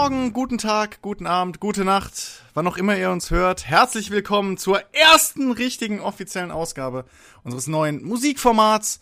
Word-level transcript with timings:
Morgen, 0.00 0.32
guten 0.32 0.56
Tag, 0.56 1.02
guten 1.02 1.26
Abend, 1.26 1.60
gute 1.60 1.84
Nacht, 1.84 2.42
wann 2.54 2.66
auch 2.66 2.78
immer 2.78 2.96
ihr 2.96 3.10
uns 3.10 3.30
hört. 3.30 3.66
Herzlich 3.66 4.10
willkommen 4.10 4.56
zur 4.56 4.80
ersten 4.94 5.52
richtigen 5.52 6.00
offiziellen 6.00 6.50
Ausgabe 6.50 7.04
unseres 7.44 7.66
neuen 7.66 8.02
Musikformats 8.02 9.00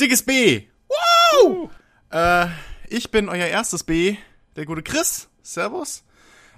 Dickes 0.00 0.22
B. 0.22 0.62
Wow! 0.88 1.68
Äh, 2.10 2.46
ich 2.88 3.10
bin 3.10 3.28
euer 3.28 3.46
erstes 3.46 3.84
B, 3.84 4.16
der 4.56 4.64
gute 4.64 4.82
Chris. 4.82 5.28
Servus. 5.42 6.02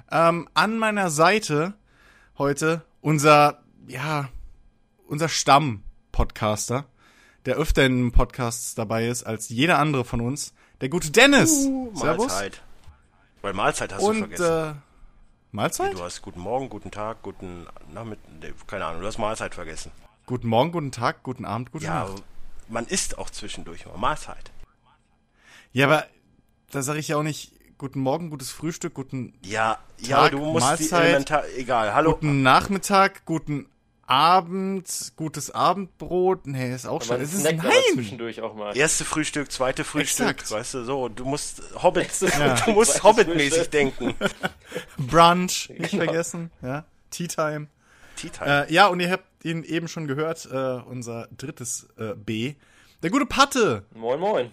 Ähm, 0.09 0.48
an 0.54 0.79
meiner 0.79 1.10
Seite 1.10 1.74
heute 2.38 2.84
unser, 3.01 3.65
ja, 3.88 4.29
unser 5.09 5.29
Stamm-Podcaster, 5.29 6.87
der 7.45 7.56
öfter 7.56 7.84
in 7.84 8.12
Podcasts 8.12 8.77
dabei 8.77 9.09
ist 9.09 9.24
als 9.24 9.48
jeder 9.48 9.80
andere 9.80 10.04
von 10.04 10.20
uns. 10.20 10.54
Der 10.80 10.91
gute 10.91 11.10
Dennis. 11.10 11.66
Uh, 11.66 11.93
Servus. 11.96 12.29
Mahlzeit. 12.29 12.62
Weil 13.44 13.52
Mahlzeit 13.52 13.92
hast 13.92 14.00
du 14.00 14.06
Und 14.08 14.18
vergessen. 14.20 14.70
äh, 14.70 14.74
Mahlzeit? 15.52 15.92
du 15.92 16.02
hast 16.02 16.23
guten 16.23 16.40
Morgen, 16.40 16.70
guten 16.70 16.90
Tag, 16.90 17.20
guten 17.20 17.66
Nachmittag, 17.92 18.23
keine 18.66 18.86
Ahnung, 18.86 19.02
du 19.02 19.06
hast 19.06 19.18
Mahlzeit 19.18 19.54
vergessen. 19.54 19.92
Guten 20.24 20.48
Morgen, 20.48 20.73
guten 20.73 20.92
Tag, 20.92 21.23
guten 21.23 21.45
Abend, 21.45 21.70
gute 21.70 21.84
Ja, 21.84 22.04
Nacht. 22.09 22.23
man 22.70 22.86
isst 22.86 23.18
auch 23.18 23.28
zwischendurch 23.28 23.84
mal 23.84 23.98
Mahlzeit. 23.98 24.51
Ja, 25.73 25.84
aber 25.88 26.06
da 26.70 26.80
sage 26.80 27.01
ich 27.01 27.09
ja 27.09 27.18
auch 27.18 27.23
nicht 27.23 27.52
guten 27.76 28.01
Morgen, 28.01 28.30
gutes 28.30 28.51
Frühstück, 28.51 28.95
guten, 28.95 29.34
Ja, 29.42 29.79
ja, 29.98 30.23
Tag, 30.23 30.30
du 30.30 30.38
musst 30.38 30.64
Mahlzeit, 30.64 31.02
die 31.02 31.08
elementar, 31.08 31.45
egal, 31.58 31.92
hallo. 31.92 32.12
guten 32.14 32.40
Nachmittag, 32.42 33.26
guten 33.26 33.66
Abend, 34.07 35.13
gutes 35.16 35.51
Abendbrot. 35.51 36.47
Nee, 36.47 36.74
ist 36.74 36.87
auch 36.87 37.02
schon. 37.02 37.21
Es 37.21 37.33
ist, 37.35 37.45
nein! 37.45 37.60
zwischendurch 37.95 38.41
auch 38.43 38.55
mal. 38.55 38.77
Erste 38.77 39.05
Frühstück, 39.05 39.51
zweite 39.51 39.85
Frühstück, 39.85 40.29
Exakt. 40.30 40.51
weißt 40.51 40.74
du, 40.74 40.85
so, 40.85 41.09
du 41.09 41.24
musst 41.24 41.63
Hobbit, 41.83 42.09
Ja. 42.21 42.55
du 42.65 42.73
musst 42.73 43.02
Hobbit-mäßig 43.02 43.69
denken. 43.71 44.15
Brunch, 44.99 45.71
nicht 45.71 45.91
Genau. 45.93 46.05
vergessen. 46.05 46.51
Ja, 46.63 46.85
Tea 47.10 47.29
Time. 47.29 47.69
Tea 48.16 48.29
Time. 48.30 48.66
Äh, 48.69 48.73
ja, 48.73 48.87
und 48.88 49.01
ihr 49.01 49.10
habt 49.10 49.25
ihn 49.45 49.63
eben 49.65 49.88
schon 49.88 50.07
gehört, 50.07 50.47
äh, 50.51 50.57
unser 50.57 51.29
drittes 51.37 51.88
äh, 51.99 52.15
B. 52.15 52.55
Der 53.02 53.10
gute 53.10 53.27
Patte. 53.27 53.85
Moin, 53.95 54.19
moin. 54.21 54.52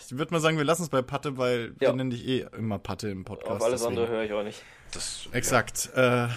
Ich 0.00 0.16
würde 0.16 0.32
mal 0.32 0.40
sagen, 0.40 0.56
wir 0.56 0.64
lassen 0.64 0.82
es 0.84 0.88
bei 0.88 1.02
Patte, 1.02 1.36
weil 1.36 1.74
wir 1.78 1.88
Ja. 1.88 1.94
nennen 1.94 2.10
dich 2.10 2.26
eh 2.26 2.46
immer 2.56 2.78
Patte 2.78 3.08
im 3.10 3.24
Podcast. 3.24 3.50
Auf 3.60 3.62
alles 3.62 3.80
deswegen. 3.82 3.98
andere 4.00 4.14
höre 4.16 4.22
ich 4.24 4.32
auch 4.32 4.42
nicht. 4.42 4.62
Das, 4.92 5.28
Exakt. 5.32 5.90
Äh, 5.94 6.28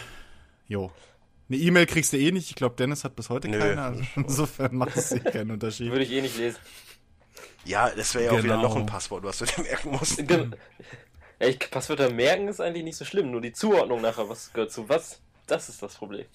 jo. 0.68 0.92
Eine 1.52 1.60
E-Mail 1.62 1.86
kriegst 1.86 2.14
du 2.14 2.18
eh 2.18 2.32
nicht. 2.32 2.50
Ich 2.50 2.56
glaube, 2.56 2.76
Dennis 2.78 3.04
hat 3.04 3.16
bis 3.16 3.30
heute 3.30 3.50
Nö. 3.50 3.60
keine. 3.60 3.82
Also 3.82 4.04
insofern 4.16 4.76
macht 4.76 4.96
es 4.96 5.12
eh 5.12 5.20
keinen 5.20 5.52
Unterschied. 5.52 5.92
Würde 5.92 6.06
ich 6.06 6.12
eh 6.12 6.22
nicht 6.22 6.38
lesen. 6.38 6.58
Ja, 7.66 7.90
ja 7.90 7.96
das 7.96 8.16
wäre 8.16 8.26
ja 8.26 8.32
auch 8.32 8.38
wieder 8.44 8.56
Genau. 8.56 8.70
noch 8.70 8.76
ein 8.78 8.86
Passwort, 8.86 9.24
was 9.24 9.40
du 9.40 9.46
dir 9.46 9.62
merken 9.64 9.92
musst. 9.92 10.18
Ja, 10.20 11.48
ich, 11.48 11.60
Passwörter 11.72 12.10
merken 12.12 12.48
ist 12.48 12.62
eigentlich 12.62 12.84
nicht 12.84 12.98
so 12.98 13.04
schlimm, 13.04 13.32
nur 13.32 13.42
die 13.42 13.52
Zuordnung 13.52 14.00
nachher, 14.02 14.30
was 14.30 14.54
gehört 14.54 14.72
zu 14.72 14.88
was, 14.88 15.20
das 15.48 15.68
ist 15.70 15.82
das 15.82 15.96
Problem. 15.96 16.26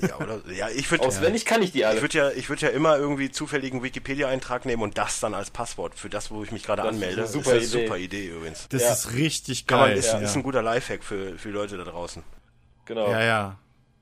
Ja, 0.00 0.16
oder, 0.18 0.40
ja 0.52 0.68
ich 0.70 0.90
würde 0.90 1.04
Auswendig 1.04 1.44
kann 1.44 1.62
ich 1.62 1.72
die 1.72 1.80
ich 1.80 1.86
alle. 1.86 2.00
würd 2.00 2.14
ja, 2.14 2.30
ich 2.30 2.48
würd 2.48 2.60
ja 2.60 2.68
immer 2.70 2.96
irgendwie 2.96 3.30
zufälligen 3.30 3.82
Wikipedia-Eintrag 3.82 4.64
nehmen 4.66 4.82
und 4.82 4.98
das 4.98 5.20
dann 5.20 5.34
als 5.34 5.50
Passwort 5.50 5.94
für 5.94 6.08
das, 6.08 6.30
wo 6.30 6.42
ich 6.42 6.52
mich 6.52 6.62
gerade 6.64 6.82
Das 6.82 6.90
ist 6.90 6.94
anmelde. 7.02 7.20
eine 7.22 7.26
super 7.30 7.54
ist 7.56 7.74
eine 7.74 7.82
Idee. 7.82 7.86
super 7.86 7.98
Idee 7.98 8.26
übrigens. 8.28 8.68
Das 8.68 8.82
Ja. 8.82 8.92
ist 8.92 9.12
richtig 9.14 9.66
Kann 9.66 9.80
man, 9.80 9.88
geil. 9.90 9.98
ist, 9.98 10.06
ja. 10.12 10.18
ist 10.20 10.36
ein 10.36 10.42
guter 10.42 10.62
Lifehack 10.62 11.02
für, 11.04 11.38
für 11.38 11.50
Leute 11.50 11.76
da 11.76 11.84
draußen. 11.84 12.22
Genau. 12.86 13.10
ja, 13.10 13.22
ja. 13.22 13.58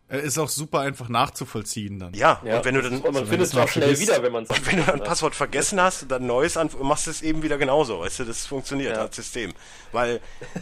Er 0.08 0.20
ist 0.20 0.38
auch 0.38 0.48
super 0.48 0.80
einfach 0.80 1.08
nachzuvollziehen 1.08 1.98
dann. 1.98 2.14
Ja, 2.14 2.40
Ja. 2.44 2.58
und 2.58 2.64
wenn 2.64 2.74
du 2.76 2.82
dann, 2.82 2.94
und 3.00 3.02
man 3.04 3.14
wenn 3.14 3.26
findet 3.26 3.48
es 3.48 3.56
auch 3.56 3.68
schnell 3.68 3.98
wieder, 3.98 4.22
wenn 4.22 4.30
man 4.32 4.44
es 4.44 4.50
und 4.50 4.64
wenn 4.66 4.76
du 4.76 4.84
dann 4.84 5.00
ein 5.00 5.04
Passwort 5.04 5.34
vergessen 5.34 5.80
hast 5.80 6.02
und 6.04 6.12
dann 6.12 6.22
ein 6.22 6.26
neues 6.28 6.56
an, 6.56 6.70
machst 6.80 7.06
du 7.08 7.10
es 7.10 7.22
eben 7.22 7.42
wieder 7.42 7.58
genauso, 7.58 7.98
weißt 8.00 8.20
du, 8.20 8.24
das 8.24 8.46
funktioniert 8.46 8.94
Ja. 8.94 9.02
als 9.02 9.16
System. 9.16 9.52
Weil 9.90 10.20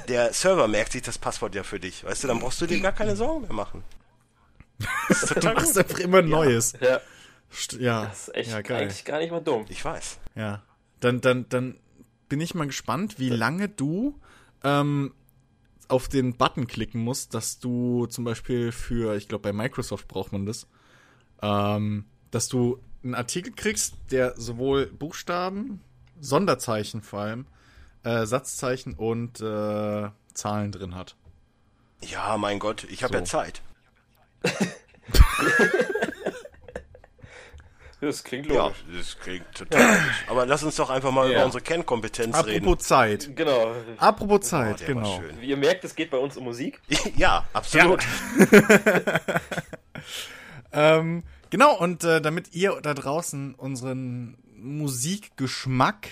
der 0.09 0.33
Server 0.33 0.67
merkt 0.67 0.93
sich 0.93 1.03
das 1.03 1.19
Passwort 1.19 1.55
ja 1.55 1.63
für 1.63 1.79
dich, 1.79 2.05
weißt 2.05 2.25
du, 2.25 2.29
dann 2.29 2.39
brauchst 2.39 2.59
du 2.63 2.67
dir 2.67 2.81
gar 2.81 2.93
keine 2.93 3.17
Sorgen 3.17 3.43
mehr 3.43 3.53
machen. 3.53 3.85
Das 5.09 5.23
ist 5.25 5.37
Du 5.45 5.47
machst 5.53 5.77
einfach 5.79 5.99
immer 5.99 6.23
Neues. 6.23 6.73
Ja, 6.81 7.01
St- 7.55 7.81
Ja, 7.81 8.07
das 8.07 8.29
ist 8.29 8.35
echt 8.35 8.51
ja, 8.51 8.61
geil. 8.63 8.83
eigentlich 8.83 9.05
gar 9.05 9.19
nicht 9.19 9.31
mal 9.31 9.41
dumm. 9.41 9.67
Ich 9.69 9.85
weiß. 9.85 10.19
Ja. 10.35 10.63
Dann, 11.01 11.21
dann, 11.21 11.47
dann 11.51 11.77
bin 12.31 12.41
ich 12.41 12.55
mal 12.55 12.67
gespannt, 12.67 13.19
wie 13.19 13.29
lange 13.29 13.69
du 13.69 14.19
ähm, 14.65 15.13
auf 15.89 16.09
den 16.09 16.37
Button 16.37 16.67
klicken 16.67 17.01
musst, 17.01 17.35
dass 17.35 17.59
du 17.59 18.07
zum 18.07 18.25
Beispiel 18.25 18.73
für, 18.73 19.17
ich 19.17 19.29
glaube 19.29 19.43
bei 19.43 19.53
Microsoft 19.53 20.09
braucht 20.09 20.33
man 20.33 20.47
das, 20.47 20.67
ähm, 21.43 22.05
dass 22.31 22.49
du 22.49 22.81
einen 23.03 23.15
Artikel 23.15 23.53
kriegst, 23.53 23.95
der 24.11 24.35
sowohl 24.37 24.87
Buchstaben, 24.87 25.81
Sonderzeichen 26.21 27.03
vor 27.03 27.21
allem, 27.21 27.47
äh, 28.03 28.27
Satzzeichen 28.27 28.95
und 28.95 29.41
äh, 29.41 30.09
Zahlen 30.33 30.73
drin 30.73 30.95
hat. 30.95 31.17
Ja, 32.03 32.37
mein 32.39 32.59
Gott, 32.59 32.85
ich 32.85 33.03
habe 33.03 33.15
So. 33.15 33.19
ja 33.19 33.25
Zeit. 33.25 33.63
Das 38.07 38.23
klingt 38.25 38.47
Ja, 38.47 38.65
logisch. 38.67 38.85
das 38.97 39.19
klingt 39.19 39.45
total 39.55 39.81
logisch. 39.83 40.25
Aber 40.29 40.47
lass 40.47 40.63
uns 40.63 40.77
doch 40.77 40.91
einfach 40.91 41.11
mal 41.11 41.27
Ja. 41.31 41.37
über 41.37 41.45
unsere 41.47 41.63
Kernkompetenz 41.63 42.35
Apropos 42.35 42.53
reden. 42.55 42.79
Zeit. 42.81 43.31
Genau. 43.37 43.75
Apropos 43.99 44.37
Oh, 44.37 44.39
Zeit, 44.41 44.81
war 44.81 44.87
genau. 44.87 45.21
schön. 45.21 45.41
Wie 45.41 45.47
ihr 45.47 45.57
merkt, 45.57 45.85
es 45.85 45.95
geht 45.95 46.11
bei 46.11 46.19
uns 46.19 46.37
um 46.37 46.45
Musik. 46.45 46.81
Ja, 47.17 47.47
absolut. 47.53 48.03
Ähm, 50.73 51.23
genau, 51.51 51.79
und 51.79 52.03
äh, 52.05 52.21
damit 52.21 52.53
ihr 52.55 52.81
da 52.83 52.95
draußen 52.95 53.55
unseren 53.55 54.37
Musikgeschmack 54.57 56.09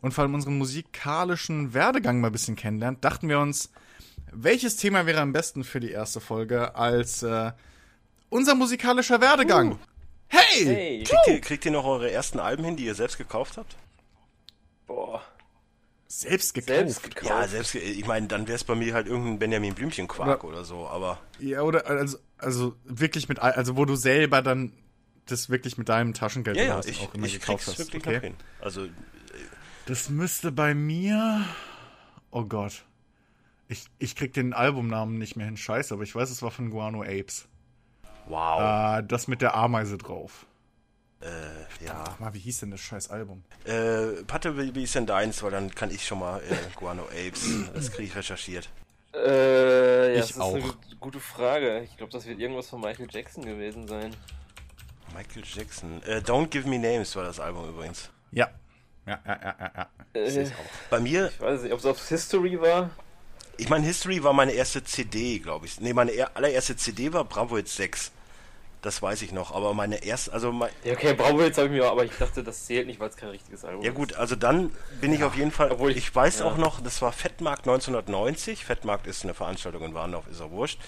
und 0.00 0.12
vor 0.14 0.22
allem 0.22 0.34
unseren 0.34 0.58
musikalischen 0.58 1.74
Werdegang 1.74 2.20
mal 2.20 2.28
ein 2.28 2.32
bisschen 2.32 2.54
kennenlernt, 2.56 3.04
dachten 3.04 3.28
wir 3.28 3.40
uns, 3.40 3.70
welches 4.32 4.76
Thema 4.76 5.06
wäre 5.06 5.20
am 5.20 5.32
besten 5.32 5.64
für 5.64 5.80
die 5.80 5.90
erste 5.90 6.20
Folge 6.20 6.76
als 6.76 7.22
äh, 7.24 7.50
unser 8.28 8.54
musikalischer 8.54 9.20
Werdegang? 9.20 9.78
Hey! 10.28 10.64
Hey. 10.64 11.04
Kriegt, 11.04 11.26
ihr, 11.28 11.40
kriegt 11.40 11.64
ihr 11.64 11.70
noch 11.70 11.84
eure 11.84 12.10
ersten 12.10 12.38
Alben 12.40 12.64
hin, 12.64 12.76
die 12.76 12.84
ihr 12.84 12.94
selbst 12.94 13.18
gekauft 13.18 13.56
habt? 13.56 13.76
Boah. 14.86 15.22
Selbst 16.08 16.54
gekauft. 16.54 16.68
Selbst 16.78 17.02
gekauft. 17.02 17.28
Ja, 17.28 17.48
selbst, 17.48 17.74
ich 17.74 18.06
meine, 18.06 18.28
dann 18.28 18.46
wäre 18.46 18.56
es 18.56 18.64
bei 18.64 18.74
mir 18.74 18.94
halt 18.94 19.06
irgendein 19.06 19.38
Benjamin 19.38 19.74
Blümchen-Quark 19.74 20.44
oder 20.44 20.64
so, 20.64 20.86
aber 20.86 21.18
Ja, 21.40 21.62
oder 21.62 21.86
also, 21.86 22.18
also 22.38 22.76
wirklich 22.84 23.28
mit, 23.28 23.40
also 23.40 23.76
wo 23.76 23.84
du 23.84 23.96
selber 23.96 24.40
dann 24.42 24.72
das 25.26 25.50
wirklich 25.50 25.76
mit 25.78 25.88
deinem 25.88 26.14
Taschengeld 26.14 26.56
ja, 26.56 26.62
ja, 26.62 26.80
ich, 26.84 27.00
auch 27.00 27.12
immer 27.14 27.26
ich 27.26 27.40
gekauft 27.40 27.64
krieg's 27.64 27.78
hast. 27.78 27.92
wirklich 27.92 28.06
okay? 28.06 28.34
Also, 28.60 28.86
Das 29.86 30.08
müsste 30.08 30.52
bei 30.52 30.74
mir. 30.74 31.44
Oh 32.30 32.44
Gott. 32.44 32.84
Ich, 33.68 33.86
ich 33.98 34.14
krieg 34.14 34.32
den 34.32 34.52
Albumnamen 34.52 35.18
nicht 35.18 35.34
mehr 35.34 35.46
hin, 35.46 35.56
scheiße, 35.56 35.92
aber 35.92 36.04
ich 36.04 36.14
weiß, 36.14 36.30
es 36.30 36.40
war 36.42 36.52
von 36.52 36.70
Guano 36.70 37.02
Apes. 37.02 37.48
Wow. 38.28 38.98
Äh, 39.00 39.02
das 39.06 39.28
mit 39.28 39.42
der 39.42 39.54
Ameise 39.54 39.98
drauf. 39.98 40.46
Äh, 41.20 41.84
ja. 41.84 42.04
Ach 42.08 42.18
mal, 42.18 42.34
wie 42.34 42.38
hieß 42.40 42.60
denn 42.60 42.70
das 42.70 42.80
scheiß 42.80 43.10
Album? 43.10 43.42
Äh, 43.64 44.22
Patte, 44.26 44.56
wie, 44.58 44.74
wie 44.74 44.82
ist 44.84 44.94
denn 44.94 45.06
deins? 45.06 45.42
Weil 45.42 45.50
dann 45.52 45.74
kann 45.74 45.90
ich 45.90 46.06
schon 46.06 46.18
mal 46.18 46.40
äh, 46.42 46.54
Guano 46.76 47.04
Apes, 47.04 47.48
das 47.74 47.90
kriege 47.90 48.08
ich 48.08 48.16
recherchiert. 48.16 48.68
Äh, 49.14 50.08
ja, 50.08 50.14
Ich 50.14 50.20
das 50.20 50.30
ist 50.32 50.40
auch. 50.40 50.54
eine 50.54 50.62
gu- 50.62 50.72
gute 51.00 51.20
Frage. 51.20 51.80
Ich 51.84 51.96
glaube, 51.96 52.12
das 52.12 52.26
wird 52.26 52.38
irgendwas 52.38 52.68
von 52.68 52.80
Michael 52.82 53.08
Jackson 53.10 53.44
gewesen 53.46 53.88
sein. 53.88 54.14
Michael 55.14 55.42
Jackson. 55.46 56.02
Äh, 56.02 56.18
Don't 56.18 56.48
Give 56.48 56.68
Me 56.68 56.78
Names 56.78 57.16
war 57.16 57.24
das 57.24 57.40
Album 57.40 57.68
übrigens. 57.68 58.10
Ja. 58.32 58.50
Ja, 59.06 59.18
ja, 59.24 59.38
ja, 59.42 59.54
ja, 59.58 59.88
ja. 60.14 60.20
Äh, 60.20 60.50
Bei 60.90 61.00
mir, 61.00 61.28
ich 61.28 61.40
weiß 61.40 61.62
nicht, 61.62 61.72
ob 61.72 61.78
es 61.78 61.86
auf 61.86 62.08
History 62.08 62.60
war. 62.60 62.90
ich 63.56 63.68
meine, 63.70 63.86
History 63.86 64.22
war 64.22 64.32
meine 64.34 64.52
erste 64.52 64.82
CD, 64.84 65.38
glaube 65.38 65.64
ich. 65.66 65.80
Nee, 65.80 65.92
meine 65.94 66.10
er- 66.10 66.36
allererste 66.36 66.76
CD 66.76 67.12
war 67.12 67.24
Bravo 67.24 67.56
Hits 67.56 67.76
6. 67.76 68.10
Das 68.82 69.02
weiß 69.02 69.22
ich 69.22 69.32
noch, 69.32 69.52
aber 69.52 69.74
meine 69.74 70.04
erste, 70.04 70.32
also 70.32 70.52
mein, 70.52 70.70
Ja, 70.84 70.92
okay, 70.92 71.14
Bravo 71.14 71.40
jetzt 71.42 71.56
habe 71.58 71.66
ich 71.68 71.72
mir, 71.74 71.86
aber 71.90 72.04
ich 72.04 72.12
dachte, 72.18 72.44
das 72.44 72.66
zählt 72.66 72.86
nicht, 72.86 73.00
weil 73.00 73.08
es 73.08 73.16
kein 73.16 73.30
richtiges 73.30 73.64
Album 73.64 73.82
Ja 73.82 73.90
ist. 73.90 73.96
gut, 73.96 74.14
also 74.14 74.36
dann 74.36 74.70
bin 75.00 75.12
ich 75.12 75.24
auf 75.24 75.34
jeden 75.36 75.50
Fall, 75.50 75.72
Obwohl 75.72 75.90
ich- 75.90 75.96
ich, 75.96 76.14
weiß 76.14 76.40
ja. 76.40 76.44
auch 76.44 76.56
noch, 76.56 76.80
das 76.80 77.02
war 77.02 77.10
Fettmarkt 77.12 77.66
1990. 77.66 78.64
Fettmarkt 78.64 79.06
ist 79.08 79.24
eine 79.24 79.34
Veranstaltung 79.34 79.82
in 79.82 79.94
Warndorf, 79.94 80.26
ist 80.28 80.40
auch 80.40 80.50
wurscht. 80.52 80.78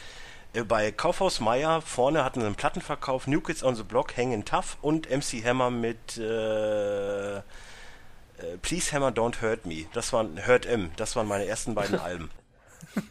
Äh, 0.55 0.63
Bei 0.63 0.93
Kaufhaus 0.93 1.41
Meier 1.41 1.81
vorne 1.83 2.25
hatten 2.25 2.41
sie 2.41 2.47
einen 2.47 2.55
Plattenverkauf, 2.55 3.27
New 3.27 3.41
Kids 3.41 3.65
on 3.65 3.75
the 3.75 3.83
Block, 3.83 4.17
Hangin' 4.17 4.45
Tough 4.45 4.77
und 4.81 5.11
MC 5.11 5.43
Hammer 5.45 5.71
mit 5.71 6.17
äh, 6.19 7.39
äh, 7.39 7.43
Please 8.63 8.93
Hammer 8.93 9.11
Don't 9.11 9.43
Hurt 9.43 9.67
Me. 9.67 9.87
Das 9.93 10.13
waren 10.13 10.47
Hurt 10.47 10.67
M, 10.67 10.91
das 10.97 11.17
waren 11.17 11.27
meine 11.27 11.47
ersten 11.47 11.75
beiden 11.75 11.99
Alben. 12.01 12.31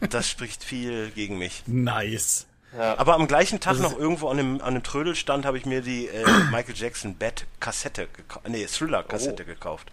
Das 0.10 0.30
spricht 0.30 0.64
viel 0.64 1.12
gegen 1.12 1.38
mich. 1.38 1.64
Nice. 1.68 2.47
Ja, 2.76 2.98
Aber 2.98 3.16
am 3.16 3.28
gleichen 3.28 3.60
Tag 3.60 3.80
noch 3.80 3.98
irgendwo 3.98 4.28
an 4.30 4.40
einem, 4.40 4.56
an 4.56 4.68
einem 4.68 4.84
Trödelstand 4.84 5.46
habe 5.46 5.58
ich 5.58 5.66
mir 5.66 5.82
die 5.82 6.08
äh, 6.08 6.26
Michael 6.52 6.76
Jackson 6.76 7.16
Bad 7.18 7.46
Kassette 7.60 8.08
gekauft. 8.08 8.48
Nee, 8.50 8.66
Thriller 8.66 9.04
Kassette 9.04 9.44
Oh. 9.44 9.46
gekauft. 9.46 9.92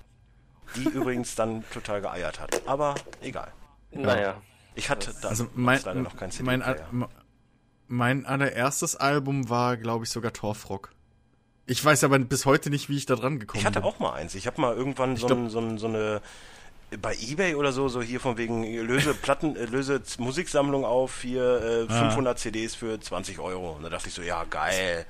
Die 0.76 0.84
übrigens 0.84 1.34
dann 1.36 1.62
total 1.72 2.00
geeiert 2.00 2.40
hat. 2.40 2.62
Aber 2.66 2.94
egal. 3.22 3.52
naja. 3.92 4.40
Ich 4.74 4.90
hatte 4.90 5.14
da 5.22 5.28
Also 5.28 5.46
mein, 5.54 5.80
leider 5.84 6.00
noch 6.00 6.16
kein 6.16 6.32
CD. 6.32 6.44
mein, 6.44 6.64
mein 7.86 8.26
allererstes 8.26 8.96
Album 8.96 9.48
war, 9.48 9.76
glaube 9.76 10.04
ich, 10.04 10.10
sogar 10.10 10.32
Torfrock. 10.32 10.90
Ich 11.66 11.82
weiß 11.82 12.02
aber 12.04 12.18
bis 12.18 12.44
heute 12.44 12.70
nicht, 12.70 12.88
wie 12.88 12.96
ich 12.96 13.06
da 13.06 13.14
dran 13.14 13.38
gekommen 13.38 13.60
ich 13.60 13.66
hatte 13.66 13.80
bin. 13.80 13.88
auch 13.88 13.98
mal 14.00 14.12
eins. 14.14 14.34
Ich 14.34 14.46
habe 14.48 14.60
mal 14.60 14.74
irgendwann 14.74 15.16
so, 15.16 15.26
glaub- 15.28 15.38
ein, 15.38 15.48
so, 15.50 15.60
ein, 15.60 15.78
so 15.78 15.86
eine 15.86 16.20
bei 17.00 17.14
Ebay 17.16 17.54
oder 17.54 17.72
so, 17.72 17.88
so 17.88 18.00
hier 18.02 18.20
von 18.20 18.36
wegen 18.36 18.64
löse 18.86 19.14
Platten, 19.22 19.56
äh, 19.56 19.64
löse 19.64 20.00
Musiksammlung 20.18 20.84
auf, 20.84 21.22
hier 21.22 21.86
äh, 21.88 21.92
500 21.92 22.38
CDs 22.38 22.74
für 22.74 23.00
20 23.00 23.38
Euro. 23.40 23.72
Und 23.72 23.82
da 23.82 23.88
dachte 23.90 24.08
ich 24.08 24.14
so, 24.14 24.22
ja 24.22 24.44
geil. 24.44 25.06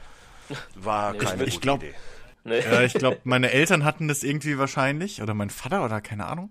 War 0.74 1.12
Nee, 1.12 1.18
keine 1.18 1.44
ich 1.44 1.54
gute 1.54 1.60
glaub- 1.62 1.82
Idee. 1.82 1.94
Nee. 2.44 2.60
Ja, 2.60 2.82
ich 2.82 2.92
glaube, 2.92 3.18
meine 3.24 3.50
Eltern 3.50 3.84
hatten 3.84 4.06
das 4.08 4.22
irgendwie 4.22 4.58
wahrscheinlich 4.58 5.22
oder 5.22 5.32
mein 5.32 5.48
Vater 5.50 5.82
oder 5.84 6.00
keine 6.02 6.26
Ahnung. 6.26 6.50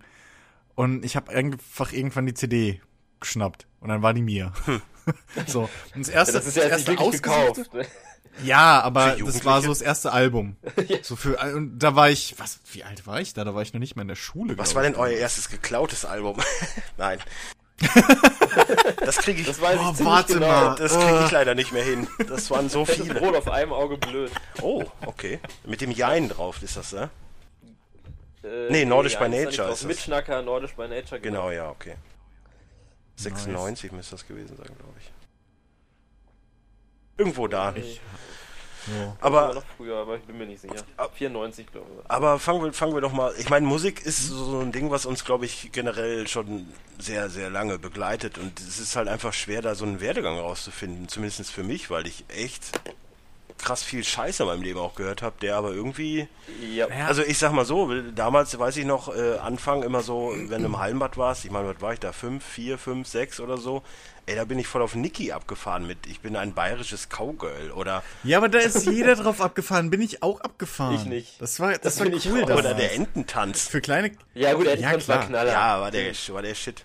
Und 0.76 1.06
ich 1.06 1.16
habe 1.16 1.32
einfach 1.32 1.94
irgendwann 1.94 2.26
die 2.26 2.34
CD 2.34 2.82
geschnappt 3.20 3.68
und 3.80 3.90
dann 3.90 4.02
war 4.02 4.14
die 4.16 4.24
mir. 4.24 4.52
so, 5.48 5.70
und 5.94 6.08
das 6.08 6.10
erste, 6.10 6.34
das 6.34 6.48
ist 6.48 6.58
ja 6.58 6.64
nicht 6.76 6.88
wirklich 6.88 7.00
ausgesuchte- 7.00 7.22
gekauft. 7.72 7.90
Ja, 8.44 8.82
aber 8.82 9.16
das 9.18 9.46
war 9.46 9.62
so 9.62 9.68
das 9.70 9.82
erste 9.82 10.12
Album. 10.12 10.56
So 11.04 11.16
für 11.16 11.38
und 11.56 11.78
da 11.80 11.96
war 11.96 12.10
ich, 12.10 12.36
was 12.40 12.60
wie 12.72 12.84
alt 12.84 13.06
war 13.06 13.20
ich 13.22 13.34
da? 13.34 13.44
Da 13.44 13.54
war 13.54 13.62
ich 13.62 13.74
noch 13.74 13.80
nicht 13.80 13.96
mal 13.96 14.02
in 14.04 14.08
der 14.08 14.16
Schule. 14.16 14.58
Was 14.58 14.74
war 14.74 14.82
denn 14.84 14.96
euer 14.96 15.12
erstes 15.18 15.50
geklautes 15.50 16.04
Album? 16.06 16.38
Nein. 16.98 17.20
das 19.06 19.18
kriege 19.18 19.42
ich, 19.42 19.48
Das 19.48 19.60
weiß 19.62 19.78
Oh, 19.82 19.92
ich 20.00 20.06
warte 20.06 20.34
genau. 20.36 20.48
mal. 20.48 20.76
das 20.76 20.94
krieg 20.98 21.22
ich 21.26 21.32
leider 21.32 21.54
nicht 21.56 21.72
mehr 21.74 21.84
hin. 21.84 22.08
Das 22.28 22.50
waren 22.50 22.70
so 22.70 22.86
Das 22.86 22.96
viele. 22.96 23.16
Brot 23.16 23.36
auf 23.36 23.50
einem 23.50 23.74
Auge 23.74 23.98
blöd. 23.98 24.32
Oh, 24.62 24.84
okay. 25.06 25.40
Mit 25.66 25.82
dem 25.82 25.92
Jein 25.92 26.30
drauf 26.30 26.62
ist 26.64 26.78
das, 26.78 26.94
ne? 26.94 27.10
Äh, 28.44 28.70
Nee, 28.72 28.86
Nordisch 28.86 29.18
by 29.18 29.28
Nature 29.30 29.68
drauf. 29.68 29.74
ist 29.74 29.82
das. 29.82 29.88
Mitschnacker, 29.88 30.42
Nordisch 30.42 30.74
by 30.76 30.88
Nature, 30.88 31.20
Genau, 31.22 31.52
ja, 31.52 31.70
okay. 31.70 31.96
96 33.18 33.92
müsste 33.92 34.16
das 34.16 34.28
gewesen 34.28 34.56
sein, 34.58 34.66
glaube 34.78 34.94
ich. 35.00 35.12
Irgendwo 37.18 37.48
da. 37.48 37.74
Ich, 37.76 38.02
So. 38.86 39.16
aber 39.22 39.44
Aber, 39.44 39.54
noch 39.56 39.64
früher, 39.78 39.96
aber 39.98 40.18
ich 40.18 40.24
bin 40.24 40.38
mir 40.38 40.46
nicht 40.46 40.62
sicher. 40.62 40.76
Ab- 40.98 41.12
94, 41.16 41.72
glaube 41.72 41.88
ich. 42.04 42.12
aber 42.12 42.38
fangen, 42.40 42.64
wir, 42.64 42.74
fangen 42.74 42.94
wir 42.94 43.02
doch 43.02 43.14
mal. 43.14 43.34
Ich 43.38 43.50
meine, 43.50 43.66
Musik 43.66 44.06
ist 44.06 44.28
so 44.28 44.60
ein 44.60 44.72
Ding, 44.74 44.92
was 44.92 45.06
uns, 45.06 45.24
glaube 45.24 45.46
ich, 45.46 45.72
generell 45.72 46.28
schon 46.28 46.68
sehr, 47.00 47.30
sehr 47.30 47.50
lange 47.50 47.80
begleitet. 47.80 48.38
Und 48.38 48.60
es 48.60 48.80
ist 48.80 48.96
halt 48.98 49.08
einfach 49.08 49.32
schwer, 49.34 49.62
da 49.62 49.76
so 49.76 49.86
einen 49.86 50.02
Werdegang 50.02 50.38
rauszufinden. 50.38 51.08
Zumindest 51.08 51.50
für 51.52 51.64
mich, 51.64 51.90
weil 51.90 52.08
ich 52.08 52.26
echt 52.28 52.72
krass 53.64 53.84
viel 53.84 54.04
Scheiße 54.04 54.44
in 54.44 54.50
meinem 54.50 54.62
Leben 54.62 54.80
auch 54.80 54.96
gehört 54.96 55.22
habe, 55.22 55.36
der 55.42 55.56
aber 55.56 55.72
irgendwie 55.72 56.28
Ja. 56.76 56.88
Also 57.08 57.22
ich 57.24 57.38
sag 57.38 57.52
mal 57.54 57.66
so, 57.66 57.90
damals 58.12 58.58
weiß 58.58 58.78
ich 58.78 58.86
noch, 58.86 59.16
äh, 59.16 59.38
Anfang 59.38 59.84
immer 59.84 60.02
so, 60.02 60.34
wenn 60.48 60.62
du 60.62 60.68
im 60.68 60.80
Hallenbad 60.80 61.18
warst, 61.18 61.46
ich 61.46 61.52
meine, 61.52 61.68
was 61.70 61.82
war 61.82 61.94
ich 61.94 62.00
da, 62.00 62.12
fünf, 62.12 62.44
vier, 62.46 62.78
fünf, 62.78 63.08
sechs 63.08 63.40
oder 63.40 63.58
so, 63.58 63.82
ey, 64.26 64.36
da 64.36 64.46
bin 64.46 64.60
ich 64.60 64.68
voll 64.68 64.82
auf 64.82 64.96
Niki 64.96 65.32
abgefahren 65.32 65.88
mit, 65.88 66.06
ich 66.08 66.20
bin 66.22 66.36
ein 66.36 66.54
bayerisches 66.54 67.10
Cowgirl 67.10 67.72
oder, 67.72 68.04
Ja, 68.24 68.38
aber 68.38 68.50
da 68.50 68.60
ist 68.60 68.86
jeder 68.86 69.16
drauf 69.16 69.42
abgefahren. 69.42 69.90
Bin 69.90 70.02
ich 70.02 70.22
auch 70.24 70.42
abgefahren. 70.42 70.96
Ich 70.96 71.06
nicht. 71.06 71.42
Das 71.42 71.60
war, 71.60 71.72
das, 71.72 71.82
Das 71.82 72.00
war 72.00 72.08
ich 72.08 72.30
cool 72.30 72.42
damals. 72.42 72.60
oder 72.60 72.74
der 72.74 72.94
Ententanz. 72.94 73.68
Für 73.68 73.82
kleine. 73.82 74.12
Ja, 74.34 74.54
gut, 74.54 74.68
er 74.68 74.80
Ja, 74.80 74.92
ja, 74.92 74.98
klar. 74.98 75.18
war 75.20 75.26
Knaller. 75.28 75.52
Ja, 75.52 75.82
war 75.82 75.92
der, 75.92 76.14
war 76.30 76.42
der 76.42 76.56
Shit. 76.56 76.84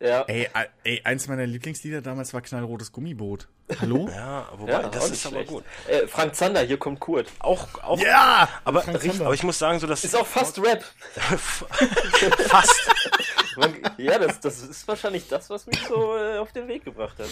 Ja. 0.00 0.22
Ey, 0.22 0.44
äh, 0.54 0.66
ey, 0.84 1.00
eins 1.04 1.28
meiner 1.28 1.46
Lieblingslieder 1.46 2.00
damals 2.00 2.32
war 2.32 2.40
Knallrotes 2.40 2.90
Gummiboot. 2.90 3.48
Hallo? 3.80 4.08
Ja, 4.14 4.48
wobei, 4.56 4.72
Ja, 4.72 4.82
das 4.88 5.04
ist 5.06 5.10
nicht 5.10 5.26
aber 5.26 5.34
schlecht. 5.36 5.48
gut. 5.50 5.64
Äh, 5.86 6.06
Frank 6.06 6.34
Zander, 6.34 6.60
hier 6.62 6.78
kommt 6.78 7.00
Kurt. 7.00 7.28
Auch, 7.40 7.66
auch, 7.82 8.00
Ja! 8.00 8.48
aber, 8.64 8.82
Zander. 8.82 9.24
aber 9.26 9.34
ich 9.34 9.42
muss 9.42 9.58
sagen, 9.58 9.78
so 9.78 9.86
das 9.86 10.04
Ist 10.04 10.16
auch 10.16 10.26
fast 10.26 10.58
Rap. 10.62 10.84
fast. 12.48 12.90
Ja, 13.98 14.18
das, 14.18 14.40
das 14.40 14.60
ist 14.62 14.86
wahrscheinlich 14.88 15.28
das, 15.28 15.50
was 15.50 15.66
mich 15.66 15.78
so 15.86 16.16
äh, 16.16 16.38
auf 16.38 16.52
den 16.52 16.68
Weg 16.68 16.84
gebracht 16.84 17.18
hat. 17.18 17.28